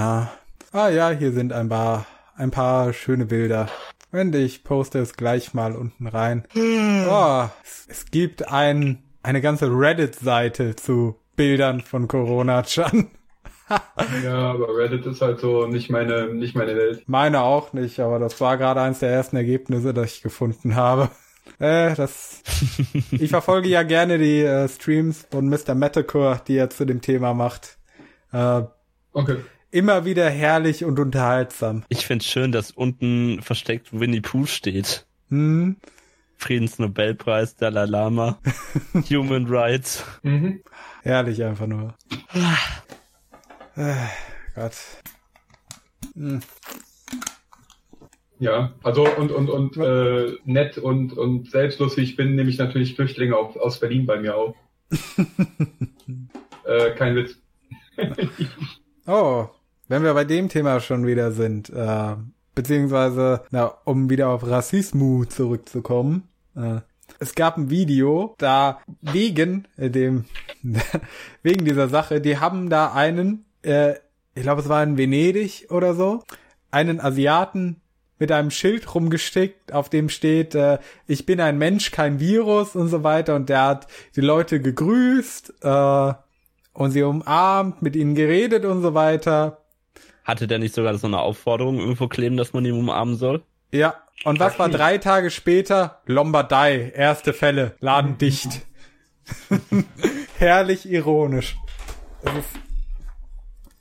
Ah. 0.00 0.28
ah 0.72 0.88
ja, 0.88 1.10
hier 1.10 1.30
sind 1.30 1.52
ein 1.52 1.68
paar, 1.68 2.06
ein 2.34 2.50
paar 2.50 2.94
schöne 2.94 3.26
Bilder. 3.26 3.68
Wenn 4.10 4.32
ich 4.32 4.64
poste 4.64 4.98
es 4.98 5.12
gleich 5.12 5.52
mal 5.52 5.76
unten 5.76 6.06
rein. 6.06 6.44
Oh, 6.56 7.44
es, 7.62 7.86
es 7.86 8.06
gibt 8.06 8.48
ein, 8.48 9.02
eine 9.22 9.42
ganze 9.42 9.66
Reddit-Seite 9.66 10.74
zu 10.74 11.16
Bildern 11.36 11.82
von 11.82 12.08
Corona-Chan. 12.08 13.10
Ja, 14.24 14.50
aber 14.50 14.76
Reddit 14.76 15.06
ist 15.06 15.20
halt 15.20 15.38
so 15.38 15.68
nicht 15.68 15.90
meine, 15.90 16.34
nicht 16.34 16.56
meine 16.56 16.74
Welt. 16.74 17.04
Meine 17.06 17.42
auch 17.42 17.72
nicht, 17.72 18.00
aber 18.00 18.18
das 18.18 18.40
war 18.40 18.56
gerade 18.58 18.80
eins 18.80 18.98
der 18.98 19.10
ersten 19.10 19.36
Ergebnisse, 19.36 19.94
das 19.94 20.14
ich 20.14 20.22
gefunden 20.22 20.74
habe. 20.74 21.10
Äh, 21.58 21.94
das, 21.94 22.42
ich 23.10 23.30
verfolge 23.30 23.68
ja 23.68 23.82
gerne 23.82 24.18
die 24.18 24.40
äh, 24.40 24.68
Streams 24.68 25.26
von 25.30 25.48
Mr. 25.48 25.74
Metacore, 25.74 26.40
die 26.46 26.56
er 26.56 26.70
zu 26.70 26.84
dem 26.86 27.00
Thema 27.00 27.34
macht. 27.34 27.76
Äh, 28.32 28.62
Okay. 29.12 29.38
Immer 29.70 30.04
wieder 30.04 30.28
herrlich 30.28 30.84
und 30.84 30.98
unterhaltsam. 30.98 31.84
Ich 31.88 32.06
find's 32.06 32.26
schön, 32.26 32.52
dass 32.52 32.70
unten 32.70 33.42
versteckt 33.42 33.98
Winnie 33.98 34.20
Pooh 34.20 34.46
steht. 34.46 35.06
Hm? 35.28 35.76
Friedensnobelpreis, 36.36 37.56
Dalai 37.56 37.84
Lama, 37.84 38.38
Human 39.10 39.46
Rights. 39.46 40.04
Mhm. 40.22 40.62
Herrlich 41.02 41.44
einfach 41.44 41.66
nur. 41.66 41.94
äh, 43.76 43.94
Gott. 44.54 44.74
Ja, 48.38 48.72
also 48.82 49.06
und 49.06 49.30
und 49.30 49.50
und 49.50 49.76
äh, 49.76 50.32
nett 50.44 50.78
und 50.78 51.12
und 51.12 51.50
selbstlustig 51.50 52.16
bin 52.16 52.34
nehme 52.36 52.48
ich 52.48 52.56
natürlich 52.56 52.94
Flüchtlinge 52.94 53.36
auf, 53.36 53.56
aus 53.56 53.78
Berlin 53.78 54.06
bei 54.06 54.18
mir 54.18 54.34
auf. 54.34 54.56
äh, 56.64 56.90
kein 56.92 57.16
Witz. 57.16 57.36
Oh, 59.06 59.48
wenn 59.90 60.04
wir 60.04 60.14
bei 60.14 60.24
dem 60.24 60.48
Thema 60.48 60.78
schon 60.78 61.04
wieder 61.04 61.32
sind, 61.32 61.68
äh, 61.68 62.14
beziehungsweise, 62.54 63.42
na, 63.50 63.74
um 63.84 64.08
wieder 64.08 64.28
auf 64.28 64.46
Rassismus 64.46 65.30
zurückzukommen. 65.30 66.28
Äh, 66.54 66.76
es 67.18 67.34
gab 67.34 67.56
ein 67.56 67.70
Video, 67.70 68.36
da 68.38 68.78
wegen 69.02 69.66
äh, 69.76 69.90
dem, 69.90 70.26
wegen 71.42 71.64
dieser 71.64 71.88
Sache, 71.88 72.20
die 72.20 72.38
haben 72.38 72.70
da 72.70 72.92
einen, 72.92 73.44
äh, 73.62 73.94
ich 74.36 74.42
glaube, 74.42 74.60
es 74.62 74.68
war 74.68 74.80
in 74.80 74.96
Venedig 74.96 75.66
oder 75.70 75.94
so, 75.94 76.22
einen 76.70 77.00
Asiaten 77.00 77.80
mit 78.20 78.30
einem 78.30 78.52
Schild 78.52 78.94
rumgestickt, 78.94 79.72
auf 79.72 79.88
dem 79.88 80.08
steht, 80.08 80.54
äh, 80.54 80.78
ich 81.08 81.26
bin 81.26 81.40
ein 81.40 81.58
Mensch, 81.58 81.90
kein 81.90 82.20
Virus 82.20 82.76
und 82.76 82.86
so 82.86 83.02
weiter. 83.02 83.34
Und 83.34 83.48
der 83.48 83.66
hat 83.66 83.88
die 84.14 84.20
Leute 84.20 84.60
gegrüßt 84.60 85.54
äh, 85.62 86.12
und 86.74 86.92
sie 86.92 87.02
umarmt, 87.02 87.82
mit 87.82 87.96
ihnen 87.96 88.14
geredet 88.14 88.64
und 88.64 88.82
so 88.82 88.94
weiter. 88.94 89.59
Hatte 90.30 90.46
der 90.46 90.60
nicht 90.60 90.76
sogar 90.76 90.96
so 90.96 91.08
eine 91.08 91.18
Aufforderung 91.18 91.80
irgendwo 91.80 92.06
kleben, 92.06 92.36
dass 92.36 92.52
man 92.52 92.64
ihn 92.64 92.74
umarmen 92.74 93.16
soll? 93.16 93.42
Ja. 93.72 93.96
Und 94.22 94.38
was 94.38 94.60
war 94.60 94.68
drei 94.68 94.98
Tage 94.98 95.28
später? 95.28 96.02
Lombardei, 96.06 96.92
erste 96.94 97.32
Fälle, 97.32 97.74
Laden 97.80 98.16
dicht. 98.18 98.64
Herrlich 100.38 100.88
ironisch. 100.88 101.56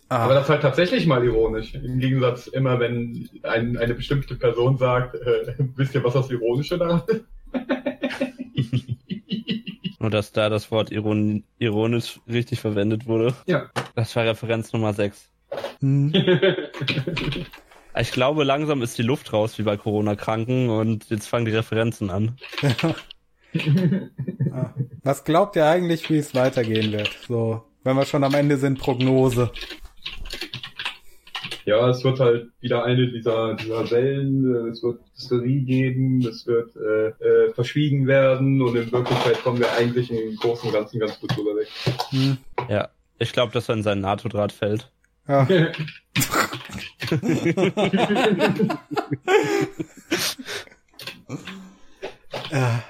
Ah. 0.09 0.23
Aber 0.23 0.33
das 0.33 0.45
ist 0.45 0.49
halt 0.49 0.63
tatsächlich 0.63 1.05
mal 1.05 1.23
ironisch. 1.23 1.75
Im 1.75 1.99
Gegensatz 1.99 2.47
immer, 2.47 2.79
wenn 2.79 3.29
ein, 3.43 3.77
eine 3.77 3.93
bestimmte 3.93 4.33
Person 4.33 4.79
sagt, 4.79 5.13
äh, 5.13 5.53
wisst 5.75 5.93
ihr, 5.93 6.03
was 6.03 6.15
das 6.15 6.31
Ironische 6.31 6.79
daran 6.79 7.03
ist? 7.05 7.25
Nur 9.99 10.09
dass 10.09 10.31
da 10.31 10.49
das 10.49 10.71
Wort 10.71 10.91
iron 10.91 11.43
ironisch 11.59 12.19
richtig 12.27 12.59
verwendet 12.59 13.05
wurde. 13.05 13.35
Ja. 13.45 13.69
Das 13.93 14.15
war 14.15 14.25
Referenz 14.25 14.73
Nummer 14.73 14.93
6. 14.93 15.29
hm. 15.79 16.13
Ich 17.97 18.11
glaube, 18.11 18.43
langsam 18.43 18.81
ist 18.81 18.97
die 18.97 19.03
Luft 19.03 19.33
raus, 19.33 19.57
wie 19.57 19.63
bei 19.63 19.75
Corona-Kranken, 19.75 20.69
und 20.69 21.09
jetzt 21.09 21.27
fangen 21.27 21.45
die 21.45 21.55
Referenzen 21.55 22.09
an. 22.09 22.37
Ah. 24.51 24.75
Was 25.03 25.23
glaubt 25.23 25.55
ihr 25.55 25.65
eigentlich, 25.65 26.07
wie 26.11 26.17
es 26.17 26.35
weitergehen 26.35 26.91
wird? 26.91 27.09
So, 27.27 27.63
wenn 27.83 27.95
wir 27.95 28.05
schon 28.05 28.23
am 28.23 28.35
Ende 28.35 28.57
sind, 28.57 28.77
Prognose. 28.77 29.51
Ja, 31.65 31.89
es 31.89 32.03
wird 32.03 32.19
halt 32.19 32.49
wieder 32.61 32.83
eine 32.83 33.11
dieser, 33.11 33.55
dieser 33.55 33.89
Wellen, 33.89 34.67
äh, 34.67 34.69
es 34.69 34.83
wird 34.83 35.01
Hysterie 35.15 35.61
geben, 35.61 36.23
es 36.27 36.45
wird 36.45 36.75
äh, 36.75 37.07
äh, 37.23 37.53
verschwiegen 37.53 38.05
werden 38.05 38.61
und 38.61 38.75
in 38.75 38.91
Wirklichkeit 38.91 39.41
kommen 39.43 39.57
wir 39.57 39.71
eigentlich 39.73 40.11
im 40.11 40.35
Großen 40.35 40.67
und 40.67 40.73
Ganzen 40.73 40.99
ganz 40.99 41.19
gut 41.19 41.35
drüber 41.35 41.55
weg. 41.55 41.67
Hm. 42.11 42.37
Ja. 42.69 42.89
Ich 43.19 43.33
glaube, 43.33 43.51
dass 43.51 43.67
er 43.67 43.75
in 43.75 43.83
seinen 43.83 44.01
NATO-Draht 44.01 44.51
fällt. 44.51 44.91
Ja. 45.30 45.48
Ja. 52.51 52.83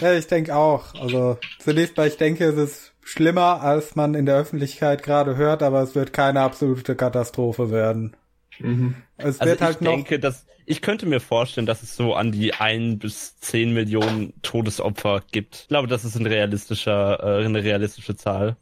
ja, 0.00 0.12
ich 0.14 0.26
denke 0.26 0.54
auch. 0.54 0.94
Also 0.94 1.38
zunächst 1.60 1.96
mal, 1.96 2.08
ich 2.08 2.16
denke, 2.16 2.44
es 2.46 2.56
ist 2.56 2.94
schlimmer, 3.02 3.62
als 3.62 3.94
man 3.96 4.14
in 4.14 4.26
der 4.26 4.36
Öffentlichkeit 4.36 5.02
gerade 5.02 5.36
hört, 5.36 5.62
aber 5.62 5.82
es 5.82 5.94
wird 5.94 6.12
keine 6.12 6.40
absolute 6.40 6.96
Katastrophe 6.96 7.70
werden. 7.70 8.16
Mhm. 8.58 8.96
Es 9.16 9.40
Also 9.40 9.50
wird 9.50 9.60
ich 9.60 9.66
halt 9.66 9.80
noch. 9.82 9.92
denke, 9.92 10.18
dass 10.18 10.46
ich 10.66 10.80
könnte 10.80 11.04
mir 11.06 11.20
vorstellen, 11.20 11.66
dass 11.66 11.82
es 11.82 11.94
so 11.94 12.14
an 12.14 12.32
die 12.32 12.54
ein 12.54 12.98
bis 12.98 13.38
zehn 13.38 13.74
Millionen 13.74 14.32
Todesopfer 14.42 15.22
gibt. 15.30 15.56
Ich 15.62 15.68
glaube, 15.68 15.88
das 15.88 16.04
ist 16.06 16.16
ein 16.16 16.26
realistischer, 16.26 17.22
äh, 17.22 17.44
eine 17.44 17.62
realistische 17.62 18.16
Zahl. 18.16 18.56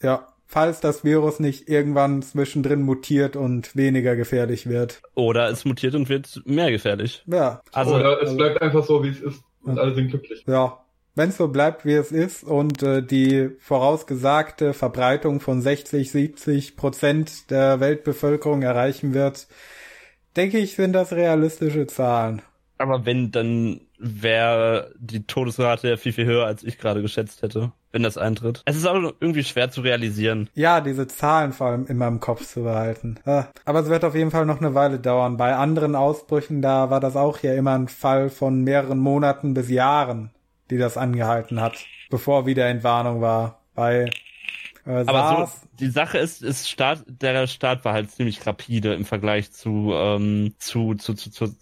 Ja, 0.00 0.28
falls 0.50 0.80
das 0.80 1.04
Virus 1.04 1.38
nicht 1.40 1.68
irgendwann 1.68 2.22
zwischendrin 2.22 2.80
mutiert 2.82 3.36
und 3.36 3.76
weniger 3.76 4.16
gefährlich 4.16 4.66
wird. 4.68 5.00
Oder 5.14 5.48
es 5.50 5.64
mutiert 5.66 5.94
und 5.94 6.08
wird 6.08 6.40
mehr 6.46 6.70
gefährlich. 6.70 7.22
Ja, 7.26 7.60
Also, 7.72 7.94
Oder 7.96 8.20
es 8.22 8.34
bleibt 8.36 8.60
einfach 8.62 8.82
so, 8.84 9.04
wie 9.04 9.10
es 9.10 9.20
ist 9.20 9.42
und 9.62 9.78
alle 9.78 9.94
sind 9.94 10.08
glücklich. 10.08 10.42
ja. 10.48 10.80
Wenn 11.14 11.30
es 11.30 11.36
so 11.36 11.48
bleibt, 11.48 11.84
wie 11.84 11.94
es 11.94 12.12
ist 12.12 12.44
und 12.44 12.80
äh, 12.84 13.02
die 13.02 13.50
vorausgesagte 13.58 14.72
Verbreitung 14.72 15.40
von 15.40 15.60
60, 15.60 16.12
70 16.12 16.76
Prozent 16.76 17.50
der 17.50 17.80
Weltbevölkerung 17.80 18.62
erreichen 18.62 19.14
wird, 19.14 19.48
denke 20.36 20.58
ich, 20.58 20.76
sind 20.76 20.92
das 20.92 21.12
realistische 21.12 21.88
Zahlen. 21.88 22.40
aber 22.78 23.04
wenn, 23.04 23.32
dann 23.32 23.80
wäre 23.98 24.94
die 24.96 25.24
Todesrate 25.26 25.88
ja 25.88 25.96
viel, 25.96 26.12
viel 26.12 26.26
höher, 26.26 26.46
als 26.46 26.62
ich 26.62 26.78
gerade 26.78 27.02
geschätzt 27.02 27.42
hätte, 27.42 27.72
wenn 27.92 28.02
das 28.02 28.18
eintritt. 28.18 28.62
Es 28.64 28.76
ist 28.76 28.86
auch 28.86 29.14
irgendwie 29.20 29.44
schwer 29.44 29.70
zu 29.70 29.80
realisieren. 29.80 30.48
Ja, 30.54 30.80
diese 30.80 31.06
Zahlen 31.06 31.52
vor 31.52 31.68
allem 31.68 31.86
immer 31.86 32.06
im 32.06 32.20
Kopf 32.20 32.46
zu 32.46 32.62
behalten. 32.62 33.18
Ah, 33.24 33.46
Aber 33.64 33.80
es 33.80 33.88
wird 33.88 34.04
auf 34.04 34.14
jeden 34.14 34.30
Fall 34.30 34.46
noch 34.46 34.60
eine 34.60 34.74
Weile 34.74 34.98
dauern. 34.98 35.36
Bei 35.36 35.54
anderen 35.54 35.94
Ausbrüchen, 35.94 36.62
da 36.62 36.90
war 36.90 37.00
das 37.00 37.16
auch 37.16 37.38
ja 37.40 37.54
immer 37.54 37.74
ein 37.74 37.88
Fall 37.88 38.30
von 38.30 38.62
mehreren 38.62 38.98
Monaten 38.98 39.54
bis 39.54 39.70
Jahren, 39.70 40.30
die 40.70 40.78
das 40.78 40.96
angehalten 40.96 41.60
hat, 41.60 41.76
bevor 42.10 42.46
wieder 42.46 42.66
Entwarnung 42.66 43.20
war. 43.20 43.62
Bei 43.74 44.10
äh, 44.84 45.04
Aber 45.06 45.12
SARS, 45.12 45.60
so, 45.60 45.68
die 45.80 45.90
Sache 45.90 46.18
ist, 46.18 46.42
ist 46.42 46.68
Start, 46.68 47.04
der 47.06 47.46
Start 47.46 47.84
war 47.84 47.92
halt 47.92 48.10
ziemlich 48.10 48.46
rapide 48.46 48.94
im 48.94 49.04
Vergleich 49.04 49.52
zu, 49.52 49.92
ähm, 49.94 50.54
zu, 50.58 50.94
zu, 50.94 51.14
zu, 51.14 51.30
zu 51.30 51.54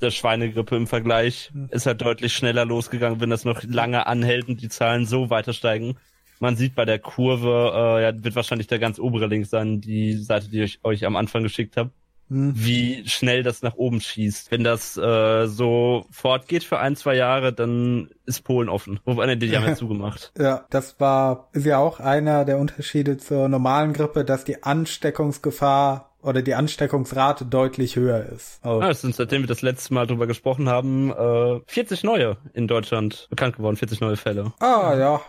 der 0.00 0.10
Schweinegrippe 0.10 0.76
im 0.76 0.86
Vergleich. 0.86 1.50
Ist 1.70 1.86
halt 1.86 2.00
deutlich 2.00 2.32
schneller 2.32 2.64
losgegangen, 2.64 3.20
wenn 3.20 3.30
das 3.30 3.44
noch 3.44 3.62
lange 3.62 4.06
anhält 4.06 4.48
und 4.48 4.62
die 4.62 4.68
Zahlen 4.68 5.06
so 5.06 5.30
weiter 5.30 5.52
steigen. 5.52 5.96
Man 6.40 6.56
sieht 6.56 6.74
bei 6.74 6.84
der 6.84 6.98
Kurve, 6.98 7.72
äh, 7.74 8.02
ja, 8.04 8.24
wird 8.24 8.36
wahrscheinlich 8.36 8.68
der 8.68 8.78
ganz 8.78 8.98
obere 8.98 9.26
Link 9.26 9.46
sein, 9.46 9.80
die 9.80 10.14
Seite, 10.14 10.48
die 10.48 10.62
ich 10.62 10.84
euch 10.84 11.04
am 11.04 11.16
Anfang 11.16 11.42
geschickt 11.42 11.76
habe, 11.76 11.90
hm, 12.28 12.52
wie 12.54 13.02
schnell 13.08 13.42
das 13.42 13.62
nach 13.62 13.74
oben 13.74 14.00
schießt. 14.00 14.50
Wenn 14.50 14.62
das 14.62 14.96
äh, 14.96 15.46
so 15.46 16.06
fortgeht 16.10 16.62
für 16.62 16.78
ein, 16.78 16.94
zwei 16.94 17.16
Jahre, 17.16 17.52
dann 17.52 18.10
ist 18.26 18.44
Polen 18.44 18.68
offen. 18.68 19.00
Wobei, 19.04 19.34
die 19.34 19.56
haben 19.56 19.64
ja 19.64 19.74
zugemacht. 19.76 20.32
ja, 20.38 20.66
das 20.70 21.00
war, 21.00 21.48
ist 21.52 21.66
ja 21.66 21.78
auch 21.78 22.00
einer 22.00 22.44
der 22.44 22.58
Unterschiede 22.58 23.16
zur 23.16 23.48
normalen 23.48 23.92
Grippe, 23.92 24.24
dass 24.24 24.44
die 24.44 24.62
Ansteckungsgefahr 24.62 26.07
oder 26.22 26.42
die 26.42 26.54
Ansteckungsrate 26.54 27.44
deutlich 27.46 27.96
höher 27.96 28.26
ist. 28.26 28.58
Also, 28.64 28.80
Ah, 28.82 28.90
es 28.90 29.00
sind 29.00 29.14
seitdem 29.14 29.42
wir 29.42 29.46
das 29.48 29.62
letzte 29.62 29.94
Mal 29.94 30.06
drüber 30.06 30.26
gesprochen 30.26 30.68
haben, 30.68 31.10
äh, 31.12 31.60
40 31.66 32.04
neue 32.04 32.36
in 32.54 32.66
Deutschland 32.68 33.26
bekannt 33.30 33.56
geworden, 33.56 33.76
40 33.76 34.00
neue 34.00 34.16
Fälle. 34.16 34.52
ah, 34.60 34.94
ja, 34.98 35.20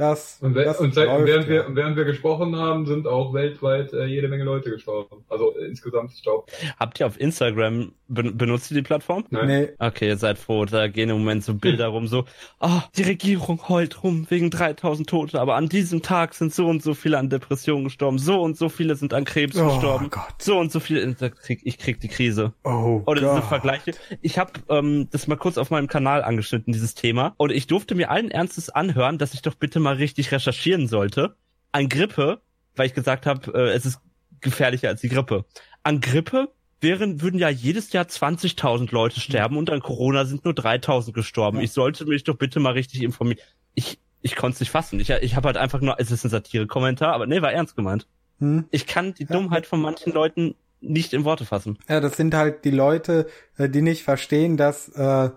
das, 0.00 0.38
Und, 0.40 0.54
we- 0.54 0.64
das 0.64 0.80
und 0.80 0.94
seit, 0.94 1.06
läuft, 1.06 1.26
während, 1.26 1.44
ja. 1.44 1.50
wir, 1.68 1.76
während 1.76 1.96
wir 1.96 2.04
gesprochen 2.04 2.56
haben, 2.56 2.86
sind 2.86 3.06
auch 3.06 3.32
weltweit 3.34 3.92
äh, 3.92 4.06
jede 4.06 4.26
Menge 4.28 4.44
Leute 4.44 4.70
gestorben. 4.70 5.24
Also 5.28 5.56
äh, 5.56 5.66
insgesamt, 5.66 6.10
ich 6.12 6.22
glaube. 6.22 6.46
Habt 6.78 6.98
ihr 6.98 7.06
auf 7.06 7.20
Instagram, 7.20 7.92
ben 8.08 8.36
benutzt 8.36 8.70
ihr 8.70 8.76
die 8.76 8.82
Plattform? 8.82 9.24
Nein. 9.30 9.46
Nee, 9.46 9.68
Okay, 9.78 10.08
ihr 10.08 10.16
seid 10.16 10.38
froh, 10.38 10.64
da 10.64 10.88
gehen 10.88 11.10
im 11.10 11.18
Moment 11.18 11.44
so 11.44 11.54
Bilder 11.54 11.88
rum, 11.88 12.06
so, 12.08 12.24
ah, 12.58 12.82
die 12.96 13.02
Regierung 13.02 13.68
heult 13.68 14.02
rum 14.02 14.26
wegen 14.30 14.50
3000 14.50 15.08
Tote, 15.08 15.40
aber 15.40 15.54
an 15.56 15.68
diesem 15.68 16.02
Tag 16.02 16.34
sind 16.34 16.52
so 16.52 16.66
und 16.66 16.82
so 16.82 16.94
viele 16.94 17.18
an 17.18 17.28
Depressionen 17.30 17.84
gestorben, 17.84 18.18
so 18.18 18.40
und 18.40 18.56
so 18.56 18.68
viele 18.68 18.96
sind 18.96 19.14
an 19.14 19.24
Krebs 19.24 19.56
Oh 19.58 19.66
gestorben, 19.74 20.10
Gott. 20.10 20.24
so 20.38 20.58
und 20.58 20.72
so 20.72 20.80
viele, 20.80 21.14
da 21.14 21.28
krieg, 21.28 21.60
ich 21.64 21.78
krieg 21.78 22.00
die 22.00 22.08
Krise. 22.08 22.52
oh 22.64 23.02
Oder 23.06 23.20
diese. 23.20 23.42
Vergleiche. 23.50 23.92
Ich 24.22 24.38
habe 24.38 24.52
ähm, 24.68 25.08
das 25.10 25.26
mal 25.26 25.36
kurz 25.36 25.58
auf 25.58 25.70
meinem 25.70 25.86
Kanal 25.88 26.22
angeschnitten, 26.22 26.72
dieses 26.72 26.94
Thema. 26.94 27.34
Und 27.36 27.50
ich 27.52 27.66
durfte 27.66 27.94
mir 27.94 28.10
allen 28.10 28.30
Ernstes 28.30 28.70
anhören, 28.70 29.18
dass 29.18 29.34
ich 29.34 29.42
doch 29.42 29.54
bitte 29.54 29.80
mal 29.80 29.89
richtig 29.98 30.32
recherchieren 30.32 30.88
sollte. 30.88 31.36
An 31.72 31.88
Grippe, 31.88 32.40
weil 32.76 32.86
ich 32.86 32.94
gesagt 32.94 33.26
habe, 33.26 33.52
äh, 33.54 33.72
es 33.72 33.86
ist 33.86 34.00
gefährlicher 34.40 34.88
als 34.88 35.00
die 35.00 35.08
Grippe. 35.08 35.44
An 35.82 36.00
Grippe 36.00 36.48
wären, 36.80 37.20
würden 37.20 37.38
ja 37.38 37.48
jedes 37.48 37.92
Jahr 37.92 38.04
20.000 38.04 38.92
Leute 38.92 39.20
sterben 39.20 39.56
und 39.56 39.70
an 39.70 39.80
Corona 39.80 40.24
sind 40.24 40.44
nur 40.44 40.54
3.000 40.54 41.12
gestorben. 41.12 41.58
Ja. 41.58 41.64
Ich 41.64 41.72
sollte 41.72 42.06
mich 42.06 42.24
doch 42.24 42.36
bitte 42.36 42.60
mal 42.60 42.72
richtig 42.72 43.02
informieren. 43.02 43.38
Ich, 43.74 43.98
ich 44.22 44.36
konnte 44.36 44.54
es 44.54 44.60
nicht 44.60 44.70
fassen. 44.70 44.98
Ich, 45.00 45.10
ich 45.10 45.36
habe 45.36 45.48
halt 45.48 45.56
einfach 45.56 45.80
nur, 45.80 45.96
es 45.98 46.10
ist 46.10 46.24
ein 46.24 46.30
Satire-Kommentar, 46.30 47.12
aber 47.12 47.26
nee, 47.26 47.42
war 47.42 47.52
ernst 47.52 47.76
gemeint. 47.76 48.06
Hm? 48.38 48.64
Ich 48.70 48.86
kann 48.86 49.14
die 49.14 49.26
Dummheit 49.26 49.66
von 49.66 49.80
manchen 49.80 50.12
Leuten 50.12 50.54
nicht 50.80 51.12
in 51.12 51.24
Worte 51.24 51.44
fassen. 51.44 51.78
Ja, 51.88 52.00
das 52.00 52.16
sind 52.16 52.34
halt 52.34 52.64
die 52.64 52.70
Leute, 52.70 53.26
äh, 53.58 53.68
die 53.68 53.82
nicht 53.82 54.02
verstehen, 54.02 54.56
dass 54.56 54.88
äh, 54.88 55.30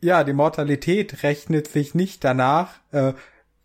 ja 0.00 0.24
die 0.24 0.32
Mortalität 0.34 1.22
rechnet 1.22 1.68
sich 1.68 1.94
nicht 1.94 2.22
danach, 2.24 2.74
äh, 2.90 3.14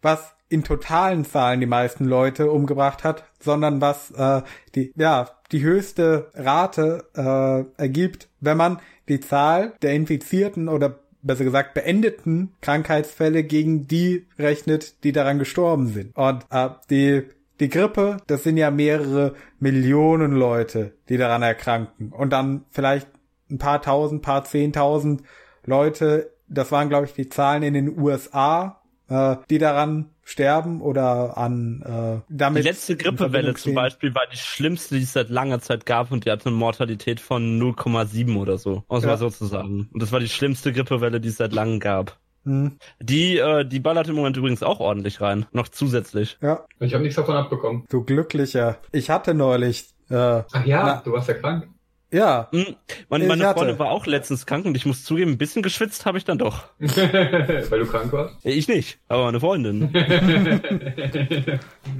was 0.01 0.35
in 0.49 0.63
totalen 0.63 1.25
Zahlen 1.25 1.59
die 1.59 1.65
meisten 1.65 2.05
Leute 2.05 2.51
umgebracht 2.51 3.03
hat, 3.03 3.25
sondern 3.39 3.81
was 3.81 4.11
äh, 4.11 4.41
die 4.75 4.93
ja 4.95 5.27
die 5.51 5.61
höchste 5.61 6.31
Rate 6.33 7.05
äh, 7.15 7.81
ergibt, 7.81 8.29
wenn 8.39 8.57
man 8.57 8.79
die 9.07 9.19
Zahl 9.19 9.73
der 9.81 9.93
infizierten 9.93 10.69
oder 10.69 10.99
besser 11.21 11.43
gesagt 11.43 11.73
beendeten 11.73 12.53
Krankheitsfälle 12.61 13.43
gegen 13.43 13.87
die 13.87 14.25
rechnet, 14.39 15.03
die 15.03 15.11
daran 15.11 15.39
gestorben 15.39 15.87
sind. 15.87 16.15
Und 16.15 16.45
äh, 16.49 16.69
die 16.89 17.23
die 17.59 17.69
Grippe, 17.69 18.17
das 18.27 18.43
sind 18.43 18.57
ja 18.57 18.69
mehrere 18.69 19.33
Millionen 19.59 20.31
Leute, 20.31 20.93
die 21.09 21.17
daran 21.17 21.41
erkranken. 21.41 22.11
Und 22.11 22.31
dann 22.31 22.65
vielleicht 22.69 23.07
ein 23.49 23.57
paar 23.57 23.81
tausend, 23.81 24.21
paar 24.21 24.43
zehntausend 24.43 25.23
Leute, 25.65 26.31
das 26.47 26.71
waren, 26.71 26.89
glaube 26.89 27.07
ich, 27.07 27.13
die 27.13 27.29
Zahlen 27.29 27.63
in 27.63 27.73
den 27.73 27.99
USA, 27.99 28.81
äh, 29.09 29.35
die 29.49 29.57
daran 29.57 30.09
sterben 30.23 30.81
oder 30.81 31.37
an 31.37 31.81
äh, 31.83 32.21
damit. 32.29 32.63
Die 32.63 32.67
letzte 32.67 32.95
Grippewelle 32.97 33.53
zum. 33.55 33.73
Beispiel 33.75 34.13
war 34.13 34.23
die 34.31 34.37
schlimmste, 34.37 34.95
die 34.95 35.03
es 35.03 35.13
seit 35.13 35.29
langer 35.29 35.59
Zeit 35.61 35.85
gab 35.85 36.11
und 36.11 36.25
die 36.25 36.31
hatte 36.31 36.47
eine 36.49 36.55
Mortalität 36.57 37.19
von 37.19 37.59
0,7 37.61 38.37
oder 38.37 38.57
so, 38.57 38.83
um 38.87 38.97
es 38.97 39.03
Ja. 39.03 39.09
mal 39.11 39.17
so 39.17 39.29
zu 39.29 39.45
sagen. 39.45 39.89
Und 39.93 40.01
das 40.01 40.11
war 40.11 40.19
die 40.19 40.27
schlimmste 40.29 40.73
Grippewelle, 40.73 41.19
die 41.21 41.29
es 41.29 41.37
seit 41.37 41.53
langem 41.53 41.79
gab. 41.79 42.17
Hm, 42.43 42.77
Die, 43.01 43.37
äh, 43.37 43.65
die 43.65 43.79
ballert 43.79 44.07
im 44.07 44.15
Moment 44.15 44.37
übrigens 44.37 44.63
auch 44.63 44.79
ordentlich 44.79 45.19
rein, 45.21 45.45
noch 45.51 45.67
zusätzlich. 45.69 46.37
ja, 46.41 46.65
Ich 46.79 46.93
habe 46.93 47.03
nichts 47.03 47.15
davon 47.17 47.35
abbekommen. 47.35 47.83
du 47.89 48.03
glücklicher. 48.03 48.77
Ich 48.91 49.09
hatte 49.09 49.33
neulich, 49.33 49.89
äh, 50.09 50.15
Ach 50.51 50.65
ja, 50.65 50.83
Na. 50.85 51.01
du 51.03 51.11
warst 51.13 51.27
ja 51.27 51.33
krank. 51.33 51.67
Ja, 52.11 52.47
Hm, 52.51 52.75
meine 53.09 53.23
Ich 53.23 53.27
meine 53.29 53.45
hatte- 53.45 53.59
Freundin 53.59 53.79
war 53.79 53.91
auch 53.91 54.05
letztens 54.05 54.45
krank 54.45 54.65
und 54.65 54.75
ich 54.77 54.85
muss 54.85 55.03
zugeben, 55.03 55.31
ein 55.31 55.37
bisschen 55.37 55.63
geschwitzt 55.63 56.05
habe 56.05 56.17
ich 56.17 56.25
dann 56.25 56.37
doch. 56.37 56.65
Weil 56.79 57.79
du 57.79 57.85
krank 57.85 58.11
warst. 58.13 58.35
Ja, 58.43 58.51
Ich 58.51 58.67
nicht, 58.67 58.99
aber 59.07 59.25
meine 59.25 59.39
Freundin. 59.39 59.89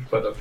Verdammt. 0.10 0.38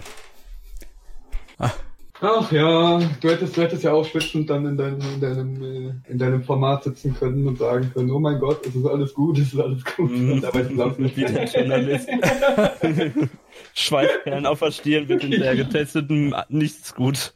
Ach 2.23 2.51
ja, 2.51 2.99
du 3.21 3.29
hättest, 3.29 3.59
du 3.59 3.61
hättest 3.61 3.85
ja 3.85 3.93
auch 3.93 4.07
schwitzend 4.07 4.49
dann 4.49 4.65
in 4.65 4.79
deinem, 4.79 5.01
in 5.03 5.21
deinem, 5.21 5.63
äh, 5.63 5.93
in 6.11 6.17
deinem 6.19 6.43
Format 6.43 6.85
sitzen 6.85 7.15
können 7.15 7.47
und 7.47 7.59
sagen 7.59 7.91
können, 7.93 8.11
oh 8.11 8.19
mein 8.19 8.39
Gott, 8.39 8.67
es 8.67 8.75
ist 8.75 8.87
alles 8.87 9.13
gut, 9.13 9.37
es 9.39 9.53
ist 9.53 9.61
alles 9.61 9.85
gut. 9.85 10.11
Mhm. 10.11 10.33
Und 10.33 10.41
dabei 10.43 10.63
glaubst 10.63 10.99
du 10.99 11.05
Wie 11.15 11.25
der 11.27 11.45
Journalist. 11.45 12.09
Schweißperlen 13.75 14.47
auf 14.47 14.61
der 14.61 14.71
Stirn 14.71 15.09
wird 15.11 15.25
in 15.25 15.33
der 15.33 15.57
getesteten 15.57 16.35
nichts 16.49 16.95
gut. 16.95 17.35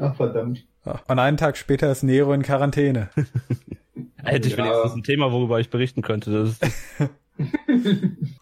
Ach 0.00 0.16
verdammt. 0.16 0.64
Und 1.08 1.18
einen 1.18 1.36
Tag 1.36 1.56
später 1.56 1.90
ist 1.90 2.02
Nero 2.02 2.32
in 2.32 2.42
Quarantäne. 2.42 3.08
Hätte 4.22 4.48
ich 4.48 4.56
Ja. 4.56 4.64
wenigstens 4.64 4.94
ein 4.94 5.02
Thema, 5.02 5.32
worüber 5.32 5.60
ich 5.60 5.70
berichten 5.70 6.02
könnte. 6.02 6.30
Das 6.32 6.50
ist 6.50 6.64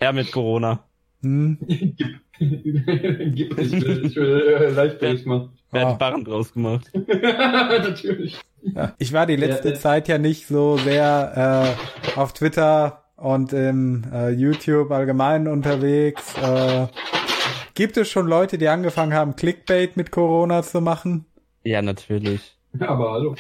Herr 0.01 0.13
mit 0.13 0.31
Corona. 0.33 0.85
Hm? 1.23 1.59
Gib, 1.67 1.97
gib, 2.39 3.59
ich 3.59 3.73
will, 3.73 4.07
ich 4.07 4.17
will 4.17 5.23
machen. 5.27 5.51
Wer 5.71 5.87
Ah. 5.87 5.91
hat 5.91 5.99
Barren 5.99 6.25
draus 6.25 6.53
gemacht? 6.53 6.91
Natürlich. 6.95 8.39
Ja, 8.63 8.95
ich 8.99 9.13
war 9.13 9.27
die 9.27 9.37
letzte 9.37 9.71
Ja. 9.71 9.75
Zeit 9.75 10.09
ja 10.09 10.19
nicht 10.19 10.47
so 10.47 10.77
sehr 10.79 11.77
äh, 12.17 12.19
auf 12.19 12.33
Twitter 12.33 13.05
und 13.17 13.53
im 13.53 14.05
äh, 14.13 14.31
YouTube 14.31 14.91
allgemein 14.91 15.49
unterwegs. 15.49 16.35
Äh, 16.39 16.87
gibt 17.75 17.97
es 17.97 18.09
schon 18.11 18.27
Leute, 18.27 18.57
die 18.59 18.69
angefangen 18.69 19.15
haben, 19.15 19.35
Clickbait 19.37 19.97
mit 19.97 20.11
Corona 20.13 20.63
zu 20.63 20.81
machen? 20.81 21.27
Ja, 21.65 21.83
natürlich. 21.83 22.57
Aber 22.81 23.13
hallo. 23.13 23.35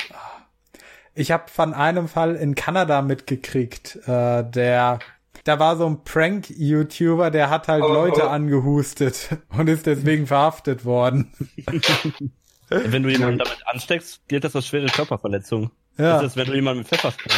Ich 1.14 1.30
habe 1.30 1.44
von 1.48 1.74
einem 1.74 2.08
Fall 2.08 2.34
in 2.36 2.54
Kanada 2.54 3.02
mitgekriegt, 3.02 3.96
äh, 4.06 4.44
der 4.50 4.98
da 5.44 5.58
war 5.58 5.76
so 5.76 5.84
ein 5.86 6.04
Prank-YouTuber, 6.04 7.30
der 7.30 7.50
hat 7.50 7.68
halt 7.68 7.82
Aber- 7.82 7.92
Leute 7.92 8.22
aber- 8.22 8.32
angehustet 8.32 9.36
und 9.56 9.68
ist 9.68 9.86
deswegen 9.86 10.26
verhaftet 10.26 10.84
worden. 10.84 11.32
Wenn 12.70 13.02
du 13.02 13.10
jemanden 13.10 13.38
damit 13.38 13.58
ansteckst, 13.66 14.26
gilt 14.26 14.42
das 14.44 14.56
als 14.56 14.66
schwere 14.66 14.86
Körperverletzung. 14.86 15.70
Ja. 15.98 16.14
Das 16.14 16.24
ist, 16.32 16.36
wenn 16.36 16.46
du 16.46 16.54
jemanden 16.54 16.78
mit 16.80 16.88
Pfefferspray 16.88 17.30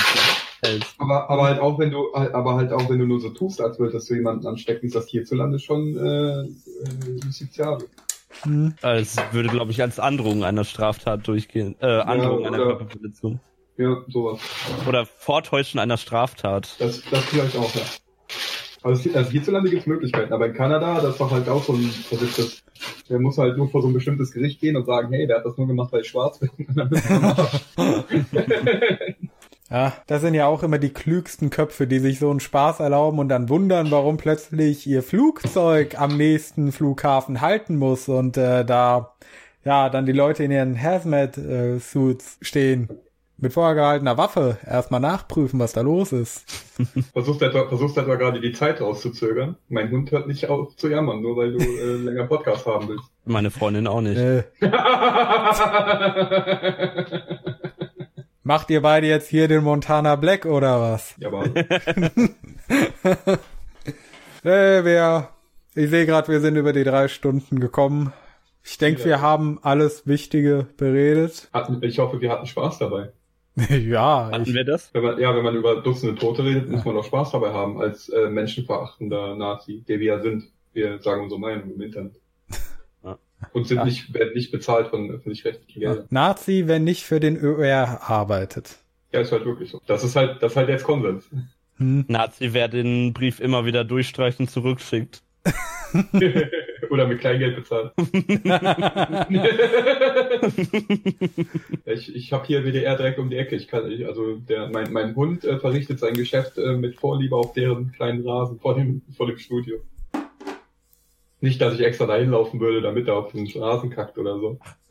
hältst. 0.63 0.95
Aber, 0.99 1.29
aber 1.29 1.43
halt 1.43 1.61
auch 1.61 1.79
wenn 1.79 1.91
du, 1.91 2.15
aber 2.15 2.55
halt 2.55 2.73
auch 2.73 2.89
wenn 2.89 3.01
du 3.01 3.07
nur 3.07 3.21
so 3.21 3.29
tust, 3.31 3.61
als 3.61 3.79
würdest 3.79 4.09
du 4.09 4.15
jemanden 4.15 4.47
anstecken, 4.47 4.87
ist 4.87 4.95
das 4.95 5.09
hierzulande 5.09 5.59
schon 5.59 5.95
äh, 5.99 6.41
äh, 6.41 6.47
justiziabel. 7.25 7.87
Hm. 8.43 8.75
Es 8.83 9.17
würde, 9.33 9.49
glaube 9.49 9.71
ich, 9.71 9.83
als 9.83 9.99
Androhung 9.99 10.45
einer 10.45 10.65
Straftat 10.65 11.27
durchgehen. 11.27 11.77
Äh, 11.81 11.87
Androhung 11.87 12.47
einer 12.47 12.57
oder- 12.57 12.77
Körperverletzung. 12.77 13.41
Ja, 13.79 13.97
sowas. 14.09 14.41
Oder 14.89 15.05
Vortäuschen 15.05 15.79
einer 15.81 15.99
Straftat. 15.99 16.77
Das, 16.79 17.03
das 17.11 17.25
vielleicht 17.27 17.57
auch, 17.57 17.75
ja. 17.75 17.83
Also, 18.83 19.11
also 19.15 19.31
hierzulande 19.31 19.69
gibt 19.69 19.83
es 19.83 19.87
Möglichkeiten, 19.87 20.33
aber 20.33 20.47
in 20.47 20.55
Kanada, 20.55 21.01
das 21.01 21.13
ist 21.13 21.21
doch 21.21 21.31
halt 21.31 21.49
auch 21.49 21.63
so 21.63 21.73
ein 21.75 21.83
verrücktes. 21.91 22.63
Der 23.11 23.19
muss 23.19 23.37
halt 23.37 23.57
nur 23.57 23.69
vor 23.69 23.83
so 23.83 23.89
ein 23.89 23.95
bestimmtes 23.95 24.33
Gericht 24.33 24.61
gehen 24.61 24.77
und 24.77 24.87
sagen, 24.87 25.13
hey, 25.13 25.27
der 25.27 25.39
hat 25.39 25.45
das 25.45 25.57
nur 25.59 25.67
gemacht, 25.67 25.93
weil 25.93 26.03
ich 26.03 26.09
schwarz 26.09 26.39
bin. 26.39 26.51
Ja, 29.71 29.95
das 30.07 30.21
sind 30.21 30.35
ja 30.35 30.47
auch 30.47 30.63
immer 30.63 30.79
die 30.79 30.93
klügsten 30.93 31.51
Köpfe, 31.51 31.87
die 31.87 31.99
sich 31.99 32.21
so 32.21 32.31
einen 32.31 32.41
Spaß 32.41 32.81
erlauben 32.81 33.19
und 33.19 33.29
dann 33.29 33.49
wundern, 33.49 33.91
warum 33.91 34.17
plötzlich 34.17 34.87
ihr 34.87 35.03
Flugzeug 35.03 36.01
am 36.01 36.17
nächsten 36.17 36.71
Flughafen 36.71 37.41
halten 37.41 37.77
muss 37.77 38.09
und 38.09 38.37
äh, 38.37 38.65
da 38.65 39.15
ja 39.65 39.91
dann 39.91 40.07
die 40.07 40.13
Leute 40.13 40.45
in 40.45 40.53
ihren 40.53 40.81
Hazmat-Suits 40.81 42.39
stehen. 42.41 42.89
Mit 43.39 43.53
vorgehaltener 43.53 44.17
Waffe 44.17 44.57
erstmal 44.67 45.01
nachprüfen, 45.01 45.61
was 45.61 45.75
da 45.75 45.83
los 45.83 46.11
ist. 46.11 46.47
Versuchst 47.13 47.43
etwa, 47.43 47.69
versuchst 47.69 47.99
etwa 47.99 48.15
gerade 48.15 48.41
die 48.41 48.53
Zeit 48.53 48.81
rauszuzögern. 48.81 49.57
Mein 49.69 49.91
Hund 49.91 50.11
hört 50.11 50.27
nicht 50.27 50.49
auf 50.49 50.75
zu 50.77 50.89
jammern, 50.89 51.21
nur 51.21 51.37
weil 51.37 51.53
du 51.53 51.59
äh, 51.59 51.97
länger 52.05 52.25
Podcast 52.25 52.65
haben 52.65 52.89
willst. 52.89 53.05
Meine 53.27 53.51
Freundin 53.51 53.87
auch 53.87 54.01
nicht. 54.01 54.17
Äh, 54.17 54.45
macht 58.47 58.71
ihr 58.71 58.81
beide 58.81 59.07
jetzt 59.09 59.29
hier 59.29 59.49
den 59.49 59.65
Montana 59.65 60.15
Black 60.17 60.47
oder 60.47 60.81
was? 60.81 61.15
ja, 61.19 61.29
aber 61.29 61.45
Äh, 64.45 64.85
wir, 64.85 65.29
ich 65.75 65.91
sehe 65.91 66.07
gerade, 66.07 66.29
wir 66.29 66.41
sind 66.41 66.57
über 66.57 66.73
die 66.73 66.85
drei 66.85 67.09
Stunden 67.09 67.59
gekommen. 67.59 68.13
Ich 68.63 68.79
denke, 68.79 69.01
Ja. 69.01 69.07
wir 69.07 69.21
haben 69.21 69.59
alles 69.63 70.07
Wichtige 70.07 70.67
beredet. 70.77 71.49
hatten, 71.53 71.83
ich 71.83 71.99
hoffe, 71.99 72.21
wir 72.21 72.31
hatten 72.31 72.47
Spaß 72.47 72.79
dabei. 72.79 73.11
ja, 73.71 74.29
Hatten 74.31 74.43
ich, 74.43 74.55
wir 74.55 74.65
das? 74.65 74.91
Wenn 74.93 75.03
man, 75.03 75.19
ja, 75.19 75.35
wenn 75.35 75.43
man 75.45 75.57
über 75.57 75.81
Dutzende 75.83 76.15
Tote 76.15 76.45
redet, 76.45 76.69
muss 76.69 76.85
man 76.85 76.95
doch 76.95 77.05
Spaß 77.05 77.33
dabei 77.33 77.53
haben, 77.53 77.81
als 77.81 78.09
äh, 78.11 78.29
menschenverachtender 78.29 79.35
Nazi, 79.35 79.83
der 79.89 79.99
wir 79.99 80.07
ja 80.17 80.21
sind. 80.21 80.45
Wir 80.75 80.99
sagen 81.01 81.23
unsere 81.25 81.41
Meinung 81.41 81.73
im 81.75 81.81
Internet. 81.81 82.13
Und 83.53 83.69
sind 83.69 83.79
Ja. 83.79 83.85
nicht, 83.85 84.13
werden 84.15 84.33
nicht 84.35 84.51
bezahlt 84.51 84.89
von 84.89 85.11
öffentlich-rechtlichen 85.11 85.81
Geldern. 85.81 86.07
Nazi, 86.11 86.65
wenn 86.67 86.85
nicht 86.85 87.05
für 87.05 87.21
den 87.21 87.37
ÖR 87.37 88.01
arbeitet. 88.09 88.77
Ja, 89.13 89.21
ist 89.21 89.33
halt 89.33 89.45
wirklich 89.45 89.71
so. 89.71 89.81
Das 89.87 90.03
ist 90.05 90.17
halt, 90.17 90.43
das 90.43 90.53
ist 90.53 90.57
halt 90.57 90.69
jetzt 90.69 90.85
Konsens. 90.85 91.29
Hm. 91.77 92.05
Nazi, 92.09 92.53
wer 92.53 92.69
den 92.69 93.13
Brief 93.13 93.41
immer 93.41 93.65
wieder 93.67 93.85
durchstreichen 93.85 94.49
zurückschickt. 94.49 95.23
Oder 96.91 97.07
mit 97.07 97.21
Kleingeld 97.21 97.57
bezahlt. 97.57 97.93
ich 101.85 102.15
ich 102.15 102.33
habe 102.33 102.47
hier 102.47 102.65
WDR 102.65 102.97
direkt 102.97 103.19
um 103.19 103.31
die 103.31 103.37
Ecke. 103.37 103.57
Ich 103.57 103.69
kann, 103.69 103.91
ich, 103.91 104.07
also 104.07 104.37
der, 104.37 104.69
mein, 104.69 104.93
mein 104.93 105.15
Hund 105.15 105.45
äh, 105.45 105.59
verrichtet 105.59 105.99
sein 105.99 106.15
Geschäft 106.15 106.59
äh, 106.59 106.77
mit 106.77 106.97
Vorliebe 106.97 107.37
auf 107.37 107.53
deren 107.53 107.93
kleinen 107.93 108.27
Rasen 108.27 108.59
vor 108.61 108.75
dem, 108.75 109.03
vor 109.17 109.27
dem 109.27 109.39
Studio. 109.39 109.77
Nicht, 111.41 111.61
dass 111.61 111.75
ich 111.75 111.81
extra 111.81 112.07
dahin 112.07 112.31
laufen 112.31 112.61
würde, 112.61 112.81
damit 112.81 113.09
er 113.09 113.17
auf 113.17 113.33
den 113.33 113.47
Rasen 113.61 113.91
kackt 113.91 114.17
oder 114.19 114.39
so. 114.39 114.59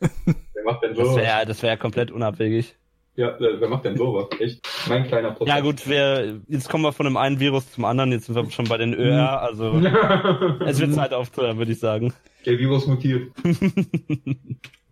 Wer 0.54 0.64
macht 0.64 0.82
denn 0.82 0.94
Das 0.94 1.06
sowas? 1.08 1.16
wäre 1.22 1.46
das 1.46 1.62
wär 1.62 1.76
komplett 1.76 2.10
unabwegig. 2.10 2.74
Ja, 3.16 3.30
äh, 3.38 3.58
wer 3.58 3.68
macht 3.70 3.86
denn 3.86 3.96
sowas? 3.96 4.26
Echt? 4.38 4.60
Mein 4.90 5.06
kleiner 5.08 5.30
Prozess. 5.30 5.54
Ja 5.54 5.60
gut, 5.62 5.88
wir, 5.88 6.38
jetzt 6.48 6.68
kommen 6.68 6.84
wir 6.84 6.92
von 6.92 7.04
dem 7.06 7.16
einen 7.16 7.40
Virus 7.40 7.72
zum 7.72 7.86
anderen, 7.86 8.12
jetzt 8.12 8.26
sind 8.26 8.34
wir 8.36 8.50
schon 8.50 8.68
bei 8.68 8.76
den 8.76 8.92
ÖR, 8.92 9.40
also 9.40 9.72
es 10.66 10.78
wird 10.78 10.92
Zeit 10.92 11.14
aufzuhören, 11.14 11.56
würde 11.56 11.72
ich 11.72 11.80
sagen. 11.80 12.12
Der 12.44 12.58
Virus 12.58 12.86
mutiert. 12.86 13.32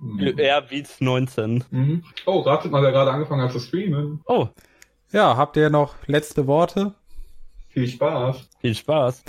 Mhm. 0.00 0.20
ÖR 0.38 0.60
Beats 0.62 1.00
19. 1.00 1.64
Mhm. 1.70 2.04
Oh, 2.26 2.40
ratet 2.40 2.70
mal, 2.70 2.82
wer 2.82 2.92
gerade 2.92 3.10
angefangen 3.10 3.40
hat 3.42 3.52
zu 3.52 3.58
streamen. 3.60 4.20
Oh, 4.26 4.48
Ja, 5.12 5.36
habt 5.36 5.56
ihr 5.56 5.70
noch 5.70 5.94
letzte 6.06 6.46
Worte? 6.46 6.94
Viel 7.70 7.88
Spaß. 7.88 8.48
viel 8.60 8.74
Spaß. 8.74 9.22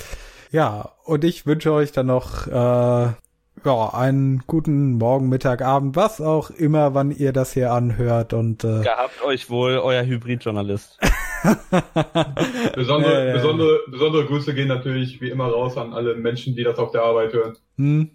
Ja, 0.55 0.93
und 1.03 1.25
ich 1.25 1.45
wünsche 1.45 1.73
euch 1.73 1.91
dann 1.91 2.05
noch 2.05 2.47
äh, 2.47 2.51
ja, 2.51 3.89
einen 3.93 4.41
guten 4.47 4.93
Morgen, 4.93 5.27
Mittag, 5.27 5.61
Abend, 5.61 5.97
was 5.97 6.21
auch 6.21 6.49
immer, 6.49 6.93
wann 6.93 7.11
ihr 7.11 7.33
das 7.33 7.51
hier 7.51 7.73
anhört. 7.73 8.31
Und 8.31 8.63
äh, 8.63 8.79
Gehabt 8.81 9.21
euch 9.21 9.49
wohl, 9.49 9.79
euer 9.79 10.05
Hybridjournalist. 10.05 10.97
Besondere, 12.73 13.27
ja. 13.27 13.33
besondere, 13.33 13.79
besondere 13.87 14.25
Grüße 14.27 14.53
gehen 14.53 14.69
natürlich 14.69 15.19
wie 15.19 15.29
immer 15.29 15.47
raus 15.47 15.75
an 15.75 15.91
alle 15.91 16.15
Menschen, 16.15 16.55
die 16.55 16.63
das 16.63 16.79
auf 16.79 16.91
der 16.91 17.01
Arbeit 17.03 17.33
hören. 17.33 17.57
hm, 17.75 18.11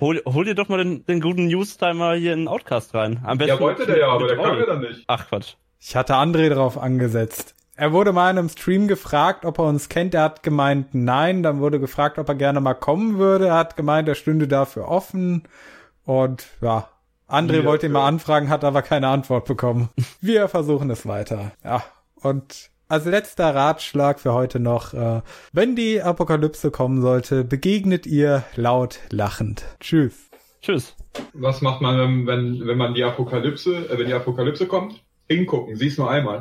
Hol, 0.00 0.22
hol 0.24 0.46
dir 0.46 0.54
doch 0.54 0.68
mal 0.68 0.78
den, 0.78 1.04
den 1.04 1.20
guten 1.20 1.48
Newstimer 1.48 2.14
hier 2.14 2.32
in 2.32 2.38
den 2.40 2.48
Outcast 2.48 2.94
rein. 2.94 3.20
Am 3.22 3.36
besten 3.36 3.52
Ja, 3.56 3.60
wollte 3.60 3.84
der 3.84 3.98
ja, 3.98 4.08
aber 4.08 4.28
der 4.28 4.38
kam 4.38 4.58
ja 4.58 4.64
dann 4.64 4.80
nicht. 4.80 5.04
Ach 5.08 5.28
Quatsch. 5.28 5.56
ich 5.78 5.94
hatte 5.94 6.14
André 6.14 6.48
drauf 6.48 6.78
angesetzt. 6.78 7.54
Er 7.76 7.92
wurde 7.92 8.12
mal 8.12 8.30
in 8.30 8.38
einem 8.38 8.48
Stream 8.48 8.86
gefragt, 8.86 9.44
ob 9.44 9.58
er 9.58 9.64
uns 9.64 9.88
kennt. 9.88 10.14
Er 10.14 10.22
hat 10.22 10.42
gemeint, 10.42 10.94
nein. 10.94 11.42
Dann 11.42 11.60
wurde 11.60 11.80
gefragt, 11.80 12.18
ob 12.18 12.28
er 12.28 12.36
gerne 12.36 12.60
mal 12.60 12.74
kommen 12.74 13.18
würde. 13.18 13.48
Er 13.48 13.56
hat 13.56 13.76
gemeint, 13.76 14.08
er 14.08 14.14
stünde 14.14 14.46
dafür 14.46 14.88
offen. 14.88 15.42
Und 16.04 16.46
ja, 16.60 16.88
André 17.28 17.58
Ja, 17.58 17.64
wollte 17.64 17.86
ihn 17.86 17.92
mal 17.92 18.00
ja. 18.00 18.06
anfragen, 18.06 18.48
hat 18.48 18.64
aber 18.64 18.82
keine 18.82 19.08
Antwort 19.08 19.46
bekommen. 19.46 19.88
Wir 20.20 20.48
versuchen 20.48 20.90
es 20.90 21.06
weiter. 21.06 21.52
Ja, 21.64 21.82
und 22.20 22.70
als 22.88 23.06
letzter 23.06 23.54
Ratschlag 23.54 24.20
für 24.20 24.34
heute 24.34 24.60
noch, 24.60 24.94
äh, 24.94 25.22
wenn 25.52 25.74
die 25.74 26.02
Apokalypse 26.02 26.70
kommen 26.70 27.00
sollte, 27.00 27.42
begegnet 27.42 28.06
ihr 28.06 28.44
laut 28.54 29.00
lachend. 29.10 29.64
Tschüss. 29.80 30.30
Tschüss. 30.60 30.94
Was 31.32 31.60
macht 31.60 31.80
man, 31.80 32.26
wenn, 32.26 32.66
wenn, 32.66 32.78
man 32.78 32.94
die 32.94 33.04
Apokalypse, 33.04 33.88
äh, 33.88 33.98
wenn 33.98 34.06
die 34.06 34.14
Apokalypse 34.14 34.66
kommt? 34.66 35.02
Hingucken, 35.28 35.76
sieh's 35.76 35.96
nur 35.96 36.10
einmal. 36.10 36.32